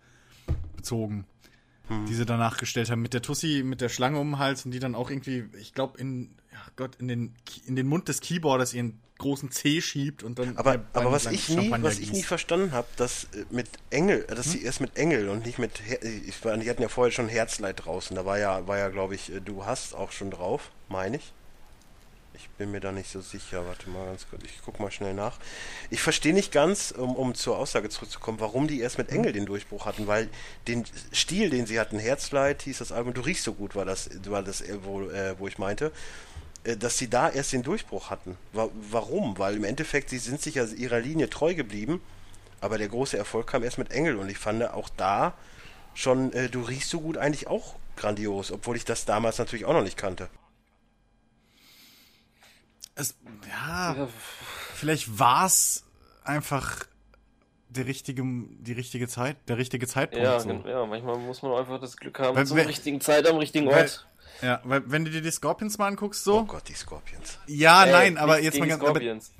bezogen. 0.75 1.25
Hm. 1.87 2.05
Die 2.05 2.13
sie 2.13 2.25
danach 2.25 2.57
gestellt 2.57 2.89
haben 2.89 3.01
mit 3.01 3.13
der 3.13 3.21
Tussi, 3.21 3.61
mit 3.65 3.81
der 3.81 3.89
Schlange 3.89 4.17
um 4.19 4.31
den 4.31 4.39
Hals 4.39 4.63
und 4.65 4.71
die 4.71 4.79
dann 4.79 4.95
auch 4.95 5.09
irgendwie, 5.09 5.45
ich 5.59 5.73
glaube, 5.73 5.97
in, 5.99 6.33
ja 6.51 6.59
Gott, 6.77 6.95
in 6.97 7.07
den, 7.09 7.33
in 7.65 7.75
den 7.75 7.87
Mund 7.87 8.07
des 8.07 8.21
Keyboarders 8.21 8.73
ihren 8.73 8.99
großen 9.17 9.51
C 9.51 9.81
schiebt 9.81 10.23
und 10.23 10.39
dann. 10.39 10.57
Aber, 10.57 10.81
aber 10.93 11.11
was 11.11 11.25
ich 11.27 11.49
nie, 11.49 11.71
was 11.79 11.99
ich 11.99 12.11
nie 12.11 12.23
verstanden 12.23 12.71
habe, 12.71 12.87
dass 12.97 13.25
äh, 13.25 13.45
mit 13.51 13.69
Engel, 13.89 14.23
dass 14.23 14.47
Hm? 14.47 14.51
sie 14.51 14.63
erst 14.63 14.81
mit 14.81 14.97
Engel 14.97 15.29
und 15.29 15.45
nicht 15.45 15.59
mit, 15.59 15.81
Her 15.85 15.99
ich 16.03 16.43
war, 16.43 16.57
die 16.57 16.69
hatten 16.69 16.81
ja 16.81 16.89
vorher 16.89 17.11
schon 17.11 17.29
Herzleid 17.29 17.85
draußen. 17.85 18.15
Da 18.15 18.25
war 18.25 18.37
ja, 18.39 18.67
war 18.67 18.77
ja, 18.77 18.89
glaube 18.89 19.15
ich, 19.15 19.31
äh, 19.33 19.39
du 19.39 19.65
hast 19.65 19.93
auch 19.95 20.11
schon 20.11 20.31
drauf, 20.31 20.71
meine 20.89 21.17
ich. 21.17 21.31
Ich 22.35 22.49
bin 22.57 22.71
mir 22.71 22.79
da 22.79 22.91
nicht 22.91 23.11
so 23.11 23.21
sicher. 23.21 23.65
Warte 23.67 23.89
mal 23.91 24.07
ganz 24.07 24.25
kurz. 24.27 24.43
Ich 24.45 24.59
guck 24.65 24.79
mal 24.79 24.89
schnell 24.89 25.13
nach. 25.13 25.37
Ich 25.91 26.01
verstehe 26.01 26.33
nicht 26.33 26.51
ganz, 26.51 26.89
um, 26.91 27.15
um 27.15 27.35
zur 27.35 27.57
Aussage 27.59 27.89
zurückzukommen, 27.89 28.39
warum 28.39 28.67
die 28.67 28.79
erst 28.81 28.97
mit 28.97 29.09
Hm? 29.09 29.17
Engel 29.17 29.33
den 29.33 29.45
Durchbruch 29.45 29.85
hatten, 29.85 30.07
weil 30.07 30.27
den 30.67 30.83
Stil, 31.13 31.51
den 31.51 31.67
sie 31.67 31.79
hatten, 31.79 31.99
Herzleid 31.99 32.63
hieß 32.63 32.79
das 32.79 32.91
Album, 32.91 33.13
du 33.13 33.21
riechst 33.21 33.43
so 33.43 33.53
gut, 33.53 33.75
war 33.75 33.85
das, 33.85 34.09
war 34.25 34.41
das, 34.41 34.61
äh, 34.61 34.77
wo, 34.83 35.01
äh, 35.09 35.37
wo 35.37 35.47
ich 35.47 35.59
meinte 35.59 35.85
äh, 35.85 35.91
dass 36.63 36.97
sie 36.97 37.09
da 37.09 37.29
erst 37.29 37.51
den 37.53 37.63
Durchbruch 37.63 38.09
hatten. 38.09 38.37
Wa 38.53 38.69
warum? 38.89 39.37
Weil 39.37 39.55
im 39.55 39.63
Endeffekt, 39.63 40.09
sie 40.09 40.17
sind 40.19 40.41
sich 40.41 40.55
ja 40.55 40.63
ihrer 40.65 40.99
Linie 40.99 41.29
treu 41.29 41.53
geblieben, 41.55 42.01
aber 42.61 42.77
der 42.77 42.87
große 42.87 43.17
Erfolg 43.17 43.47
kam 43.47 43.63
erst 43.63 43.77
mit 43.77 43.91
Engel 43.91 44.15
und 44.15 44.29
ich 44.29 44.37
fand 44.37 44.63
auch 44.63 44.89
da 44.89 45.33
schon, 45.93 46.31
äh, 46.33 46.49
du 46.49 46.61
riechst 46.61 46.89
so 46.89 47.01
gut 47.01 47.17
eigentlich 47.17 47.47
auch 47.47 47.75
grandios, 47.97 48.51
obwohl 48.51 48.75
ich 48.77 48.85
das 48.85 49.05
damals 49.05 49.37
natürlich 49.37 49.65
auch 49.65 49.73
noch 49.73 49.83
nicht 49.83 49.97
kannte. 49.97 50.29
Es, 52.95 53.15
ja, 53.47 53.95
Ja, 53.95 54.07
vielleicht 54.75 55.17
war 55.19 55.45
es 55.45 55.83
einfach 56.23 56.85
der 57.69 57.87
richtige, 57.87 58.21
die 58.23 58.73
richtige 58.73 59.07
Zeit, 59.07 59.37
der 59.49 59.57
richtige 59.57 59.87
Zeitpunkt. 59.87 60.23
ja, 60.23 60.39
so. 60.39 60.49
ja, 60.49 60.85
manchmal 60.85 61.17
muss 61.17 61.41
man 61.41 61.53
einfach 61.53 61.79
das 61.81 61.97
Glück 61.97 62.19
haben, 62.19 62.35
Weil- 62.37 62.45
zur 62.45 62.57
richtigen 62.57 63.01
Zeit 63.01 63.27
am 63.27 63.37
richtigen 63.37 63.65
weil- 63.67 63.81
Ort. 63.83 64.07
Ja, 64.43 64.59
weil 64.63 64.83
wenn 64.85 65.05
du 65.05 65.11
dir 65.11 65.21
die 65.21 65.31
Scorpions 65.31 65.77
mal 65.77 65.87
anguckst, 65.87 66.23
so. 66.23 66.39
Oh 66.39 66.43
Gott, 66.45 66.67
die 66.67 66.73
Scorpions. 66.73 67.37
Ja, 67.47 67.85
Ey, 67.85 67.91
nein, 67.91 68.17
aber 68.17 68.41
jetzt 68.41 68.59
mal 68.59 68.67
ganz. 68.67 68.81
Aber, 68.81 68.91
Scorpions. 68.91 69.31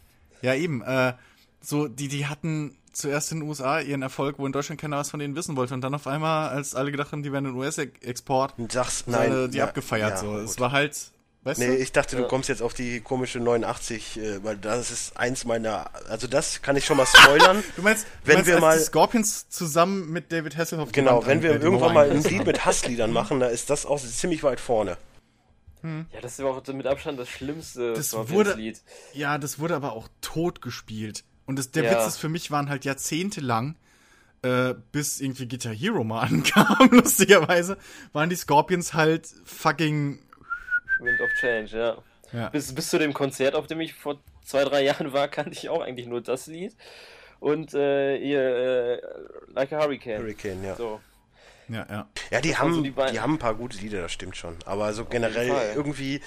ja, 0.42 0.56
eben. 0.56 0.82
Äh, 0.82 1.14
so, 1.62 1.88
die, 1.88 2.08
die 2.08 2.26
hatten 2.28 2.78
zuerst 2.94 3.32
in 3.32 3.40
den 3.40 3.50
USA 3.50 3.80
ihren 3.80 4.02
Erfolg, 4.02 4.40
wo 4.40 4.46
in 4.46 4.52
Deutschland 4.52 4.80
keiner 4.80 4.98
was 4.98 5.10
von 5.10 5.20
denen 5.20 5.36
wissen 5.36 5.56
wollte. 5.56 5.74
Und 5.74 5.82
dann 5.82 5.94
auf 5.94 6.08
einmal, 6.08 6.50
als 6.50 6.76
alle 6.76 6.92
gedacht 6.92 7.12
haben, 7.12 7.24
die 7.24 7.32
wären 7.32 7.48
ein 7.48 7.56
US-Export, 7.56 8.58
nein, 8.58 8.68
nein. 9.08 9.52
die 9.52 9.58
ja, 9.58 9.66
abgefeiert. 9.66 10.12
ja, 10.12 10.18
so. 10.18 10.32
gut. 10.32 10.42
Es 10.42 10.60
war 10.60 10.72
halt, 10.72 11.12
weißt 11.44 11.60
Nee, 11.60 11.68
du? 11.68 11.78
ich 11.78 11.92
dachte, 11.92 12.16
du 12.16 12.22
Ja. 12.24 12.28
kommst 12.28 12.50
jetzt 12.50 12.62
auf 12.62 12.74
die 12.74 13.00
komische 13.02 13.40
89, 13.40 14.18
äh, 14.20 14.44
weil 14.44 14.58
das 14.58 14.92
ist 14.92 15.18
eins 15.18 15.46
meiner, 15.46 15.90
also 16.10 16.28
das 16.28 16.62
kann 16.62 16.76
ich 16.76 16.86
schon 16.86 16.98
mal 16.98 17.06
spoilern. 17.06 17.64
Du 17.76 17.82
meinst, 17.82 18.06
wenn 18.24 18.36
du 18.36 18.38
meinst 18.38 18.48
wir 18.48 18.54
als 18.56 18.62
mal- 18.62 18.78
die 18.78 18.84
Scorpions 18.84 19.50
zusammen 19.50 20.10
mit 20.12 20.32
David 20.32 20.58
Hasselhoff 20.58 20.92
genau, 20.92 21.26
wenn 21.26 21.42
wir 21.42 21.62
irgendwann 21.62 21.94
mal 21.94 22.10
ein 22.10 22.24
Lied 22.30 22.46
mit 22.46 22.66
Hassliedern 22.66 23.12
machen, 23.12 23.40
da 23.40 23.48
ist 23.48 23.70
das 23.70 23.86
auch 23.86 24.00
ziemlich 24.00 24.44
weit 24.44 24.60
vorne. 24.60 24.98
Ja, 26.14 26.22
das 26.22 26.40
ist 26.40 26.46
auch 26.46 26.66
mit 26.68 26.88
Abstand 26.88 27.20
das 27.20 27.28
schlimmste 27.28 27.92
Das 27.92 28.12
Scorpions-Lied. 28.12 28.82
Ja, 29.14 29.38
das 29.38 29.60
wurde 29.60 29.76
aber 29.76 29.92
auch 29.92 30.08
tot 30.22 30.62
gespielt. 30.62 31.26
Und 31.46 31.60
das, 31.60 31.72
der 31.72 31.84
Ja. 31.84 31.92
Witz 32.00 32.08
ist, 32.08 32.18
für 32.20 32.30
mich 32.30 32.52
waren 32.52 32.70
halt 32.70 32.86
jahrzehntelang, 32.86 33.76
äh, 34.44 34.76
bis 34.94 35.20
irgendwie 35.20 35.46
Guitar 35.46 35.74
Hero 35.74 36.06
mal 36.06 36.22
ankam, 36.30 36.88
lustigerweise, 36.92 37.78
waren 38.14 38.30
die 38.30 38.38
Scorpions 38.38 38.94
halt 38.94 39.28
fucking, 39.44 40.20
Wind 41.00 41.22
of 41.22 41.30
Change, 41.40 41.78
ja. 41.78 41.98
Ja. 42.32 42.50
Bis, 42.50 42.74
bis 42.74 42.90
zu 42.90 42.98
dem 42.98 43.14
Konzert, 43.14 43.56
auf 43.56 43.68
dem 43.68 43.80
ich 43.80 43.94
vor 43.94 44.20
zwei, 44.44 44.64
drei 44.64 44.82
Jahren 44.86 45.14
war, 45.14 45.28
kannte 45.28 45.52
ich 45.52 45.70
auch 45.70 45.82
eigentlich 45.82 46.08
nur 46.08 46.22
das 46.22 46.48
Lied. 46.48 46.76
Und 47.40 47.74
äh, 47.74 48.18
ihr 48.18 48.42
äh, 48.42 49.02
Like 49.54 49.74
a 49.74 49.82
Hurricane. 49.82 50.22
Hurricane, 50.22 50.64
ja. 50.64 50.76
So. 50.76 51.02
Ja, 51.70 51.86
ja. 51.90 52.08
Ja, 52.32 52.42
die 52.42 52.56
haben, 52.58 52.74
so 52.74 52.82
die, 52.82 52.92
die, 52.92 53.20
haben 53.20 53.36
ein 53.36 53.40
paar 53.40 53.56
gute 53.56 53.78
Lieder, 53.78 54.02
das 54.02 54.12
stimmt 54.12 54.36
schon. 54.36 54.58
Aber 54.66 54.94
so 54.94 55.06
generell 55.06 55.74
irgendwie, 55.76 56.22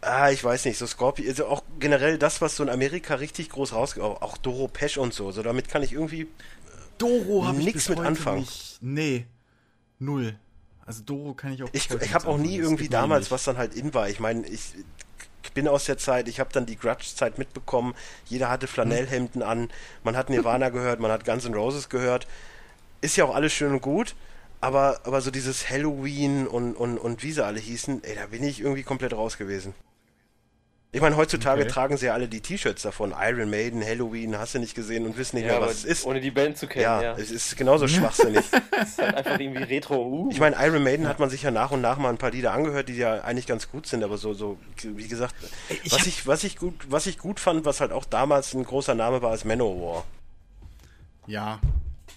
ah, 0.00 0.30
ich 0.30 0.42
weiß 0.42 0.64
nicht, 0.66 0.78
so 0.78 0.86
Scorpio, 0.86 1.28
also 1.28 1.46
auch 1.46 1.62
generell 1.78 2.18
das, 2.18 2.40
was 2.40 2.56
so 2.56 2.62
in 2.62 2.68
Amerika 2.68 3.14
richtig 3.14 3.50
groß 3.50 3.72
rausgeht, 3.72 4.02
auch, 4.02 4.20
auch 4.22 4.36
Doro 4.36 4.68
Pesch 4.68 4.98
und 4.98 5.14
so, 5.14 5.32
so 5.32 5.42
damit 5.42 5.68
kann 5.68 5.82
ich 5.82 5.92
irgendwie 5.92 6.28
Doro 6.98 7.46
habe 7.46 7.58
ich 7.58 7.64
nichts 7.64 7.88
mit 7.88 7.98
anfangen. 7.98 8.40
Nicht, 8.40 8.78
nee, 8.80 9.26
null. 9.98 10.38
Also 10.84 11.02
Doro 11.04 11.34
kann 11.34 11.52
ich 11.52 11.62
auch. 11.62 11.68
Ich, 11.72 11.90
ich 11.90 12.14
habe 12.14 12.26
auch 12.26 12.38
nie 12.38 12.56
irgendwie 12.56 12.88
damals, 12.88 13.30
was 13.30 13.44
dann 13.44 13.56
halt 13.56 13.74
in 13.74 13.94
war. 13.94 14.08
Ich 14.08 14.20
meine, 14.20 14.46
ich 14.46 14.74
bin 15.54 15.68
aus 15.68 15.84
der 15.84 15.98
Zeit, 15.98 16.28
ich 16.28 16.40
habe 16.40 16.50
dann 16.52 16.66
die 16.66 16.76
Grudge-Zeit 16.76 17.38
mitbekommen. 17.38 17.94
Jeder 18.26 18.48
hatte 18.48 18.66
Flanellhemden 18.66 19.42
an, 19.42 19.70
man 20.02 20.16
hat 20.16 20.30
Nirvana 20.30 20.68
gehört, 20.70 21.00
man 21.00 21.10
hat 21.10 21.24
Guns 21.24 21.44
N' 21.44 21.54
Roses 21.54 21.88
gehört. 21.88 22.26
Ist 23.00 23.16
ja 23.16 23.24
auch 23.24 23.34
alles 23.34 23.52
schön 23.52 23.72
und 23.72 23.82
gut, 23.82 24.14
aber, 24.60 25.00
aber 25.04 25.20
so 25.20 25.30
dieses 25.30 25.68
Halloween 25.68 26.46
und, 26.46 26.74
und, 26.74 26.98
und 26.98 27.22
wie 27.22 27.32
sie 27.32 27.44
alle 27.44 27.60
hießen, 27.60 28.04
ey, 28.04 28.14
da 28.14 28.26
bin 28.26 28.44
ich 28.44 28.60
irgendwie 28.60 28.84
komplett 28.84 29.12
raus 29.12 29.38
gewesen. 29.38 29.74
Ich 30.94 31.00
meine, 31.00 31.16
heutzutage 31.16 31.62
okay. 31.62 31.70
tragen 31.70 31.96
sie 31.96 32.06
ja 32.06 32.12
alle 32.12 32.28
die 32.28 32.42
T-Shirts 32.42 32.82
davon. 32.82 33.14
Iron 33.18 33.48
Maiden, 33.48 33.82
Halloween, 33.82 34.36
hast 34.36 34.54
du 34.54 34.58
nicht 34.58 34.74
gesehen 34.74 35.06
und 35.06 35.16
wissen 35.16 35.36
nicht 35.36 35.46
ja, 35.46 35.52
mehr, 35.52 35.62
was 35.62 35.76
es 35.76 35.84
ist. 35.84 36.04
Ohne 36.04 36.20
die 36.20 36.30
Band 36.30 36.58
zu 36.58 36.66
kennen, 36.66 36.82
ja. 36.82 37.02
ja. 37.02 37.12
es 37.16 37.30
ist 37.30 37.56
genauso 37.56 37.88
schwachsinnig. 37.88 38.44
es 38.82 38.90
ist 38.90 38.98
halt 39.00 39.14
einfach 39.14 39.40
irgendwie 39.40 39.62
Retro. 39.62 40.04
Uh. 40.06 40.28
Ich 40.30 40.38
meine, 40.38 40.54
Iron 40.60 40.84
Maiden 40.84 41.04
ja. 41.04 41.08
hat 41.08 41.18
man 41.18 41.30
sich 41.30 41.44
ja 41.44 41.50
nach 41.50 41.70
und 41.70 41.80
nach 41.80 41.96
mal 41.96 42.10
ein 42.10 42.18
paar 42.18 42.30
Lieder 42.30 42.52
angehört, 42.52 42.90
die 42.90 42.96
ja 42.96 43.22
eigentlich 43.22 43.46
ganz 43.46 43.70
gut 43.70 43.86
sind, 43.86 44.04
aber 44.04 44.18
so, 44.18 44.34
so, 44.34 44.58
wie 44.82 45.08
gesagt, 45.08 45.34
ich 45.82 45.92
was 45.92 46.06
ich, 46.06 46.26
was 46.26 46.44
ich 46.44 46.58
gut, 46.58 46.74
was 46.90 47.06
ich 47.06 47.16
gut 47.16 47.40
fand, 47.40 47.64
was 47.64 47.80
halt 47.80 47.90
auch 47.90 48.04
damals 48.04 48.52
ein 48.52 48.62
großer 48.62 48.94
Name 48.94 49.22
war, 49.22 49.32
ist 49.32 49.46
Manowar. 49.46 50.04
Ja. 51.26 51.58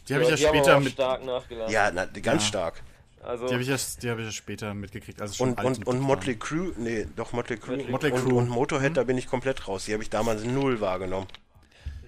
Die 0.10 0.16
habe 0.16 0.26
ich 0.26 0.32
ja 0.32 0.50
später 0.50 0.82
mit. 0.82 0.92
Stark 0.92 1.24
nachgelassen. 1.24 1.74
Ja, 1.74 1.92
na, 1.94 2.08
ganz 2.22 2.46
stark. 2.46 2.84
Also 3.26 3.48
die 3.48 3.54
habe 3.54 3.64
ich, 3.64 3.70
erst, 3.70 4.04
hab 4.06 4.20
ich 4.20 4.26
ja 4.26 4.32
später 4.32 4.74
mitgekriegt. 4.74 5.22
Also 5.22 5.44
und, 5.44 5.64
und, 5.64 5.88
und 5.88 6.00
Motley 6.00 6.36
Crue, 6.36 6.74
nee, 6.78 7.08
doch 7.16 7.34
Motley 7.34 7.58
Crue. 7.58 7.84
Motley 7.90 8.12
Crue. 8.12 8.34
Und, 8.34 8.34
und 8.34 8.50
Motorhead, 8.50 8.92
mhm. 8.92 8.96
da 8.96 9.04
bin 9.04 9.18
ich 9.18 9.28
komplett 9.28 9.68
raus. 9.68 9.86
Die 9.86 9.94
habe 9.94 10.04
ich 10.04 10.10
damals 10.10 10.44
null 10.44 10.80
wahrgenommen. 10.82 11.28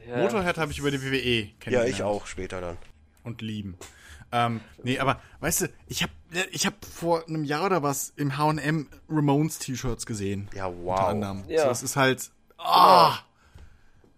Ja. 0.07 0.18
Motorhead 0.18 0.57
habe 0.57 0.72
ich 0.72 0.80
über 0.80 0.91
die 0.91 1.01
WWE 1.01 1.49
kennengelernt. 1.59 1.63
Ja, 1.63 1.84
ich 1.86 2.03
auch, 2.03 2.28
später 2.28 2.61
dann. 2.61 2.78
Und 3.24 3.41
lieben. 3.41 3.78
Ähm, 4.32 4.61
nee, 4.84 4.99
aber 4.99 5.22
weißt 5.39 5.61
du, 5.61 5.70
ich 5.88 6.03
habe 6.03 6.11
ich 6.51 6.65
hab 6.65 6.84
vor 6.86 7.26
einem 7.28 7.43
Jahr 7.43 7.65
oder 7.65 7.84
was 7.84 8.13
im 8.18 8.38
H&M 8.38 8.88
Ramones 9.09 9.59
T-Shirts 9.59 10.05
gesehen. 10.05 10.49
Ja, 10.53 10.72
wow. 10.84 11.15
Ja. 11.47 11.61
So, 11.61 11.68
das 11.68 11.84
ist 11.84 11.95
halt, 11.95 12.32
ah, 12.57 13.13
oh, 13.13 13.18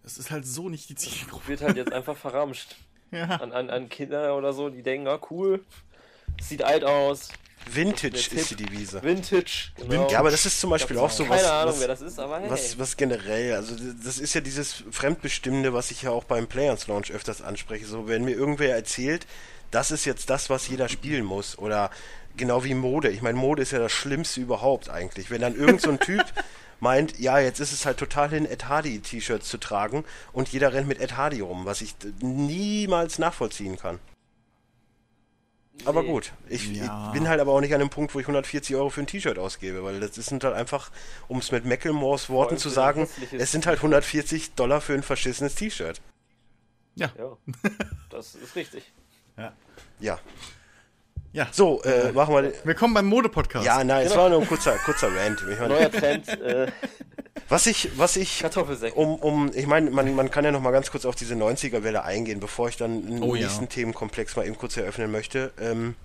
das 0.03 0.17
ist 0.17 0.31
halt 0.31 0.47
so 0.47 0.69
nicht 0.69 0.89
die 0.89 0.95
Zielgruppe. 0.95 1.47
Wird 1.47 1.61
halt 1.61 1.77
jetzt 1.77 1.93
einfach 1.93 2.17
verramscht. 2.17 2.75
ja. 3.11 3.25
An, 3.25 3.51
an, 3.51 3.69
an 3.69 3.89
Kinder 3.89 4.35
oder 4.35 4.53
so, 4.53 4.69
die 4.69 4.81
denken, 4.81 5.07
ah, 5.07 5.19
cool, 5.29 5.63
Sieht 6.41 6.63
alt 6.63 6.83
aus. 6.83 7.29
Vintage 7.71 8.29
ist 8.35 8.51
die 8.51 8.55
Devise. 8.55 9.03
Vintage, 9.03 9.71
genau. 9.75 10.09
Ja, 10.09 10.19
aber 10.19 10.31
das 10.31 10.45
ist 10.45 10.59
zum 10.59 10.71
Beispiel 10.71 10.97
auch 10.97 11.11
so 11.11 11.23
Keine 11.23 11.35
was, 11.35 11.49
Ahnung, 11.49 11.73
was, 11.73 11.79
wer 11.81 11.87
das 11.87 12.01
ist, 12.01 12.19
aber 12.19 12.39
hey. 12.39 12.49
was, 12.49 12.79
was 12.79 12.97
generell, 12.97 13.53
also 13.53 13.75
das 14.03 14.17
ist 14.17 14.33
ja 14.33 14.41
dieses 14.41 14.83
Fremdbestimmende, 14.91 15.73
was 15.73 15.91
ich 15.91 16.03
ja 16.03 16.11
auch 16.11 16.23
beim 16.23 16.47
Players 16.47 16.87
Launch 16.87 17.11
öfters 17.11 17.41
anspreche. 17.41 17.85
So, 17.85 18.07
wenn 18.07 18.23
mir 18.23 18.31
irgendwer 18.31 18.75
erzählt, 18.75 19.27
das 19.71 19.91
ist 19.91 20.05
jetzt 20.05 20.29
das, 20.29 20.49
was 20.49 20.67
jeder 20.67 20.89
spielen 20.89 21.25
muss, 21.25 21.57
oder 21.59 21.91
genau 22.37 22.63
wie 22.63 22.73
Mode. 22.73 23.09
Ich 23.09 23.21
meine, 23.21 23.37
Mode 23.37 23.61
ist 23.61 23.71
ja 23.71 23.79
das 23.79 23.91
Schlimmste 23.91 24.41
überhaupt 24.41 24.89
eigentlich. 24.89 25.29
Wenn 25.29 25.41
dann 25.41 25.55
irgend 25.55 25.81
so 25.81 25.91
ein 25.91 25.99
Typ 25.99 26.25
meint, 26.79 27.19
ja, 27.19 27.39
jetzt 27.39 27.59
ist 27.59 27.73
es 27.73 27.85
halt 27.85 27.97
total 27.97 28.29
hin, 28.29 28.45
Ed 28.45 28.67
Hardy 28.67 28.99
T-Shirts 28.99 29.47
zu 29.47 29.57
tragen 29.57 30.05
und 30.33 30.49
jeder 30.49 30.73
rennt 30.73 30.87
mit 30.87 30.99
Ed 30.99 31.17
Hardy 31.17 31.41
rum, 31.41 31.65
was 31.65 31.81
ich 31.81 31.93
niemals 32.21 33.19
nachvollziehen 33.19 33.77
kann. 33.77 33.99
Aber 35.85 36.03
gut, 36.03 36.33
ich, 36.47 36.75
ja. 36.75 37.07
ich, 37.07 37.13
bin 37.13 37.27
halt 37.27 37.39
aber 37.39 37.53
auch 37.53 37.61
nicht 37.61 37.73
an 37.73 37.79
dem 37.79 37.89
Punkt, 37.89 38.13
wo 38.13 38.19
ich 38.19 38.25
140 38.25 38.75
Euro 38.75 38.89
für 38.89 39.01
ein 39.01 39.07
T-Shirt 39.07 39.39
ausgebe, 39.39 39.83
weil 39.83 39.99
das 39.99 40.15
sind 40.15 40.43
halt 40.43 40.55
einfach, 40.55 40.91
um 41.27 41.39
es 41.39 41.51
mit 41.51 41.65
Macklemores 41.65 42.29
Worten 42.29 42.57
zu 42.57 42.69
sagen, 42.69 43.07
es 43.31 43.51
sind 43.51 43.65
halt 43.65 43.77
140 43.77 44.55
Dollar 44.55 44.81
für 44.81 44.93
ein 44.93 45.03
verschissenes 45.03 45.55
T-Shirt. 45.55 46.01
Ja. 46.95 47.11
ja. 47.17 47.37
Das 48.09 48.35
ist 48.35 48.55
richtig. 48.55 48.91
Ja. 49.37 49.53
Ja. 49.99 50.19
Ja. 51.31 51.47
So, 51.51 51.81
äh, 51.83 52.11
machen 52.11 52.33
wir. 52.33 52.53
Willkommen 52.63 52.95
beim 52.95 53.05
Mode-Podcast. 53.05 53.63
Ja, 53.63 53.83
nein, 53.83 54.03
genau. 54.03 54.11
es 54.11 54.17
war 54.17 54.29
nur 54.29 54.41
ein 54.41 54.47
kurzer, 54.47 54.77
kurzer 54.79 55.09
Rant. 55.15 55.43
Neuer 55.59 55.91
Trend. 55.91 56.27
Äh. 56.27 56.71
Was 57.47 57.67
ich, 57.67 57.97
was 57.97 58.15
ich, 58.15 58.43
um, 58.95 59.15
um, 59.15 59.51
ich 59.53 59.67
meine, 59.67 59.91
man, 59.91 60.15
man 60.15 60.31
kann 60.31 60.43
ja 60.43 60.51
noch 60.51 60.61
mal 60.61 60.71
ganz 60.71 60.89
kurz 60.89 61.05
auf 61.05 61.15
diese 61.15 61.35
90er-Welle 61.35 62.03
eingehen, 62.03 62.39
bevor 62.39 62.69
ich 62.69 62.77
dann 62.77 63.05
den 63.05 63.23
oh, 63.23 63.35
nächsten 63.35 63.65
ja. 63.65 63.69
Themenkomplex 63.69 64.35
mal 64.35 64.45
eben 64.45 64.57
kurz 64.57 64.75
eröffnen 64.77 65.11
möchte. 65.11 65.51
Ähm, 65.59 65.95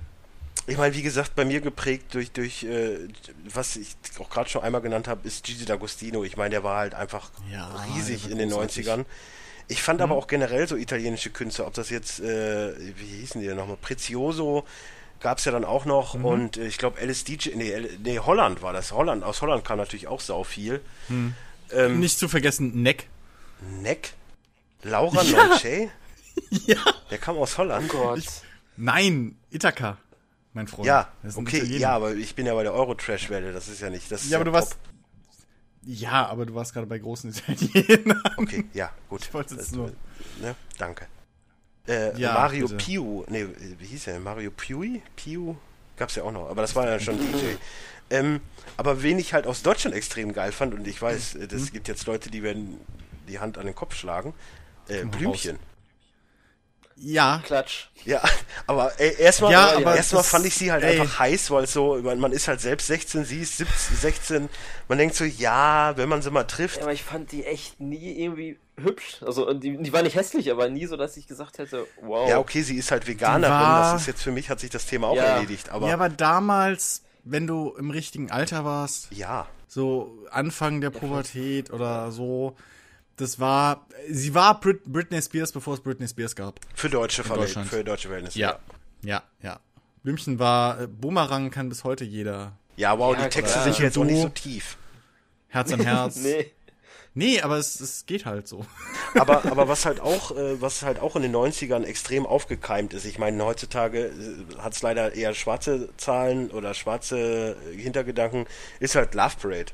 ich 0.66 0.76
meine, 0.76 0.94
wie 0.94 1.02
gesagt, 1.02 1.34
bei 1.34 1.44
mir 1.44 1.60
geprägt 1.60 2.14
durch, 2.14 2.30
durch 2.30 2.64
äh, 2.64 2.98
was 3.44 3.76
ich 3.76 3.96
auch 4.18 4.30
gerade 4.30 4.48
schon 4.48 4.62
einmal 4.62 4.80
genannt 4.80 5.08
habe, 5.08 5.26
ist 5.26 5.44
Gigi 5.44 5.64
D'Agostino. 5.64 6.24
Ich 6.24 6.36
meine, 6.36 6.50
der 6.50 6.64
war 6.64 6.78
halt 6.78 6.94
einfach 6.94 7.30
ja, 7.50 7.68
riesig 7.94 8.30
in 8.30 8.38
den 8.38 8.52
90ern. 8.52 9.04
Ich 9.68 9.82
fand 9.82 10.00
mhm. 10.00 10.04
aber 10.04 10.16
auch 10.16 10.26
generell 10.26 10.68
so 10.68 10.76
italienische 10.76 11.30
Künstler, 11.30 11.66
ob 11.66 11.74
das 11.74 11.88
jetzt, 11.90 12.20
äh, 12.20 12.74
wie 12.78 13.20
hießen 13.20 13.40
die 13.40 13.46
denn 13.46 13.56
nochmal, 13.56 13.78
Prezioso, 13.80 14.64
gab 15.20 15.38
es 15.38 15.44
ja 15.44 15.52
dann 15.52 15.64
auch 15.64 15.84
noch 15.84 16.14
mhm. 16.14 16.24
und 16.24 16.56
äh, 16.56 16.66
ich 16.66 16.78
glaube 16.78 17.00
LSD, 17.04 17.52
nee, 17.54 17.72
nee, 18.02 18.18
Holland 18.18 18.62
war 18.62 18.72
das. 18.72 18.92
Holland, 18.92 19.24
aus 19.24 19.42
Holland 19.42 19.64
kam 19.64 19.78
natürlich 19.78 20.06
auch 20.06 20.20
sau 20.20 20.44
viel. 20.44 20.80
Mhm. 21.08 21.34
Ähm, 21.72 22.00
Nicht 22.00 22.18
zu 22.18 22.28
vergessen, 22.28 22.82
Neck. 22.82 23.08
Neck? 23.82 24.12
Laura 24.82 25.22
ja. 25.22 25.46
Nonche? 25.46 25.90
ja. 26.50 26.76
Der 27.10 27.18
kam 27.18 27.36
aus 27.36 27.56
Holland. 27.58 27.90
Oh 27.92 27.96
Gott. 27.96 28.18
Ich, 28.18 28.28
nein, 28.76 29.36
Ithaka, 29.50 29.98
mein 30.52 30.68
Freund. 30.68 30.86
Ja, 30.86 31.08
okay, 31.34 31.64
ja, 31.64 31.90
aber 31.90 32.14
ich 32.14 32.34
bin 32.34 32.46
ja 32.46 32.54
bei 32.54 32.62
der 32.62 32.74
Euro-Trash-Welle, 32.74 33.52
das 33.52 33.68
ist 33.68 33.80
ja 33.80 33.90
nicht. 33.90 34.10
Das 34.10 34.28
ja, 34.28 34.38
aber 34.38 34.46
ja 34.46 34.50
du 34.50 34.52
warst. 34.52 34.76
Ja, 35.86 36.26
aber 36.26 36.46
du 36.46 36.54
warst 36.54 36.72
gerade 36.72 36.86
bei 36.86 36.98
großen 36.98 37.30
Italienern. 37.30 38.22
Okay, 38.36 38.64
ja, 38.72 38.90
gut. 39.08 39.22
Ich 39.22 39.34
wollte 39.34 39.54
es 39.54 39.72
nur. 39.72 39.92
Ne, 40.40 40.54
danke. 40.78 41.06
Äh, 41.86 42.18
ja, 42.18 42.32
Mario 42.32 42.68
bitte. 42.68 42.84
Piu, 42.84 43.24
nee, 43.28 43.46
wie 43.78 43.86
hieß 43.86 44.06
er? 44.08 44.20
Mario 44.20 44.50
Piui? 44.50 45.02
Piu? 45.16 45.56
Gab's 45.96 46.14
ja 46.14 46.22
auch 46.22 46.32
noch, 46.32 46.48
aber 46.48 46.62
das 46.62 46.74
war 46.74 46.86
ja 46.86 46.98
schon 46.98 47.18
DJ. 47.18 47.56
Ähm, 48.10 48.40
aber 48.76 49.02
wen 49.02 49.18
ich 49.18 49.34
halt 49.34 49.46
aus 49.46 49.62
Deutschland 49.62 49.94
extrem 49.94 50.32
geil 50.32 50.52
fand, 50.52 50.74
und 50.74 50.86
ich 50.86 51.00
weiß, 51.00 51.34
es 51.34 51.52
mhm. 51.52 51.72
gibt 51.72 51.88
jetzt 51.88 52.06
Leute, 52.06 52.30
die 52.30 52.42
werden 52.42 52.80
die 53.28 53.38
Hand 53.38 53.58
an 53.58 53.66
den 53.66 53.74
Kopf 53.74 53.94
schlagen, 53.94 54.34
äh, 54.88 55.04
Blümchen. 55.04 55.56
Raus. 55.56 55.73
Ja. 56.96 57.42
Klatsch. 57.44 57.88
Ja, 58.04 58.22
aber 58.66 58.92
ey, 58.98 59.16
erstmal 59.18 59.52
ja, 59.52 59.80
erstmal 59.80 60.22
fand 60.22 60.46
ich 60.46 60.54
sie 60.54 60.70
halt 60.70 60.84
ey. 60.84 61.00
einfach 61.00 61.18
heiß, 61.18 61.50
weil 61.50 61.66
so, 61.66 61.96
man 62.02 62.32
ist 62.32 62.48
halt 62.48 62.60
selbst 62.60 62.86
16, 62.86 63.24
sie 63.24 63.40
ist 63.40 63.56
17, 63.58 63.96
16. 63.96 64.48
Man 64.88 64.98
denkt 64.98 65.14
so, 65.14 65.24
ja, 65.24 65.96
wenn 65.96 66.08
man 66.08 66.22
sie 66.22 66.30
mal 66.30 66.44
trifft. 66.44 66.76
Ja, 66.76 66.82
aber 66.82 66.92
ich 66.92 67.02
fand 67.02 67.32
die 67.32 67.44
echt 67.44 67.80
nie 67.80 68.22
irgendwie 68.22 68.58
hübsch. 68.76 69.22
Also 69.24 69.52
die, 69.54 69.78
die 69.78 69.92
war 69.92 70.02
nicht 70.02 70.16
hässlich, 70.16 70.50
aber 70.50 70.68
nie 70.68 70.86
so, 70.86 70.96
dass 70.96 71.16
ich 71.16 71.26
gesagt 71.26 71.58
hätte, 71.58 71.86
wow. 72.02 72.28
Ja, 72.28 72.38
okay, 72.38 72.62
sie 72.62 72.76
ist 72.76 72.90
halt 72.90 73.06
Veganerin. 73.06 73.50
War... 73.50 73.92
Das 73.92 74.02
ist 74.02 74.06
jetzt 74.06 74.22
für 74.22 74.32
mich 74.32 74.50
hat 74.50 74.60
sich 74.60 74.70
das 74.70 74.86
Thema 74.86 75.08
auch 75.08 75.16
ja. 75.16 75.24
erledigt. 75.24 75.70
Aber 75.70 75.88
ja, 75.88 75.94
aber 75.94 76.08
damals, 76.08 77.02
wenn 77.24 77.46
du 77.46 77.74
im 77.78 77.90
richtigen 77.90 78.30
Alter 78.30 78.64
warst. 78.64 79.08
Ja. 79.10 79.46
So 79.66 80.18
Anfang 80.30 80.80
der 80.80 80.90
Pubertät 80.90 81.72
oder 81.72 82.12
so 82.12 82.54
das 83.16 83.38
war, 83.38 83.86
sie 84.10 84.34
war 84.34 84.60
Brit 84.60 84.84
Britney 84.84 85.20
Spears, 85.22 85.52
bevor 85.52 85.74
es 85.74 85.80
Britney 85.80 86.08
Spears 86.08 86.34
gab. 86.34 86.60
Für 86.74 86.88
deutsche 86.88 87.22
Verhältnisse, 87.22 87.68
für 87.68 87.84
deutsche 87.84 88.08
Verhältnisse. 88.08 88.38
Ja, 88.38 88.58
ja, 89.02 89.22
ja. 89.42 89.60
Blümchen 90.02 90.38
war, 90.38 90.80
äh, 90.80 90.86
Boomerang 90.86 91.50
kann 91.50 91.68
bis 91.68 91.84
heute 91.84 92.04
jeder. 92.04 92.52
Ja, 92.76 92.98
wow, 92.98 93.16
ja, 93.16 93.24
die 93.24 93.28
Texte 93.30 93.60
sind 93.62 93.78
jetzt 93.78 93.96
auch 93.96 94.04
nicht 94.04 94.20
so 94.20 94.28
tief. 94.28 94.76
Herz 95.48 95.72
an 95.72 95.80
Herz. 95.80 96.16
nee. 96.22 96.50
Nee, 97.16 97.40
aber 97.40 97.58
es, 97.58 97.78
es 97.78 98.06
geht 98.06 98.26
halt 98.26 98.48
so. 98.48 98.66
aber, 99.14 99.44
aber 99.44 99.68
was 99.68 99.86
halt 99.86 100.00
auch, 100.00 100.36
äh, 100.36 100.60
was 100.60 100.82
halt 100.82 100.98
auch 100.98 101.14
in 101.14 101.22
den 101.22 101.34
90ern 101.34 101.84
extrem 101.84 102.26
aufgekeimt 102.26 102.92
ist, 102.92 103.04
ich 103.04 103.18
meine, 103.20 103.42
heutzutage 103.44 104.06
äh, 104.06 104.58
hat 104.58 104.74
es 104.74 104.82
leider 104.82 105.14
eher 105.14 105.32
schwarze 105.32 105.90
Zahlen 105.96 106.50
oder 106.50 106.74
schwarze 106.74 107.56
Hintergedanken, 107.76 108.46
ist 108.80 108.96
halt 108.96 109.14
Love 109.14 109.36
Parade. 109.40 109.72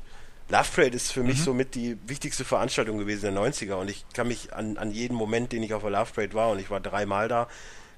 Love 0.49 0.69
Parade 0.75 0.95
ist 0.95 1.11
für 1.11 1.21
mhm. 1.21 1.27
mich 1.27 1.41
somit 1.41 1.75
die 1.75 1.97
wichtigste 2.07 2.43
Veranstaltung 2.43 2.97
gewesen 2.97 3.27
in 3.27 3.35
den 3.35 3.43
90er 3.43 3.75
und 3.75 3.89
ich 3.89 4.05
kann 4.13 4.27
mich 4.27 4.53
an, 4.53 4.77
an 4.77 4.91
jeden 4.91 5.15
Moment, 5.15 5.51
den 5.51 5.63
ich 5.63 5.73
auf 5.73 5.81
der 5.81 5.91
Love 5.91 6.11
Parade 6.13 6.33
war 6.33 6.49
und 6.49 6.59
ich 6.59 6.69
war 6.69 6.79
dreimal 6.79 7.27
da, 7.27 7.47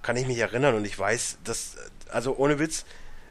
kann 0.02 0.18
ich 0.18 0.28
mich 0.28 0.38
erinnern 0.38 0.76
und 0.76 0.86
ich 0.86 0.98
weiß, 0.98 1.40
dass, 1.44 1.78
also 2.10 2.36
ohne 2.38 2.60
Witz, 2.60 2.86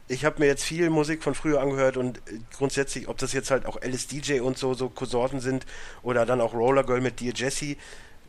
ich 0.07 0.25
habe 0.25 0.39
mir 0.39 0.47
jetzt 0.47 0.63
viel 0.63 0.89
Musik 0.89 1.23
von 1.23 1.35
früher 1.35 1.61
angehört 1.61 1.95
und 1.95 2.21
grundsätzlich, 2.57 3.07
ob 3.07 3.17
das 3.17 3.31
jetzt 3.31 3.51
halt 3.51 3.65
auch 3.65 3.79
LSDJ 3.81 4.41
und 4.41 4.57
so, 4.57 4.73
so 4.73 4.89
Konsorten 4.89 5.39
sind 5.39 5.65
oder 6.01 6.25
dann 6.25 6.41
auch 6.41 6.53
Roller 6.53 6.83
Girl 6.83 6.99
mit 6.99 7.21
Dear 7.21 7.33
Jessie, 7.33 7.77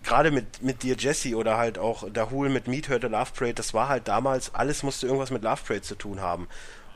gerade 0.05 0.31
mit, 0.31 0.63
mit 0.63 0.83
Dear 0.83 0.97
Jessie 0.97 1.35
oder 1.35 1.57
halt 1.57 1.79
auch 1.79 2.09
Dahul 2.11 2.49
mit 2.49 2.69
Meet 2.69 2.89
Her 2.89 2.99
the 3.01 3.09
Love 3.09 3.33
Parade, 3.37 3.55
das 3.55 3.75
war 3.75 3.89
halt 3.89 4.07
damals, 4.07 4.55
alles 4.55 4.83
musste 4.83 5.07
irgendwas 5.07 5.31
mit 5.31 5.43
Love 5.43 5.63
Parade 5.67 5.83
zu 5.83 5.97
tun 5.97 6.21
haben. 6.21 6.47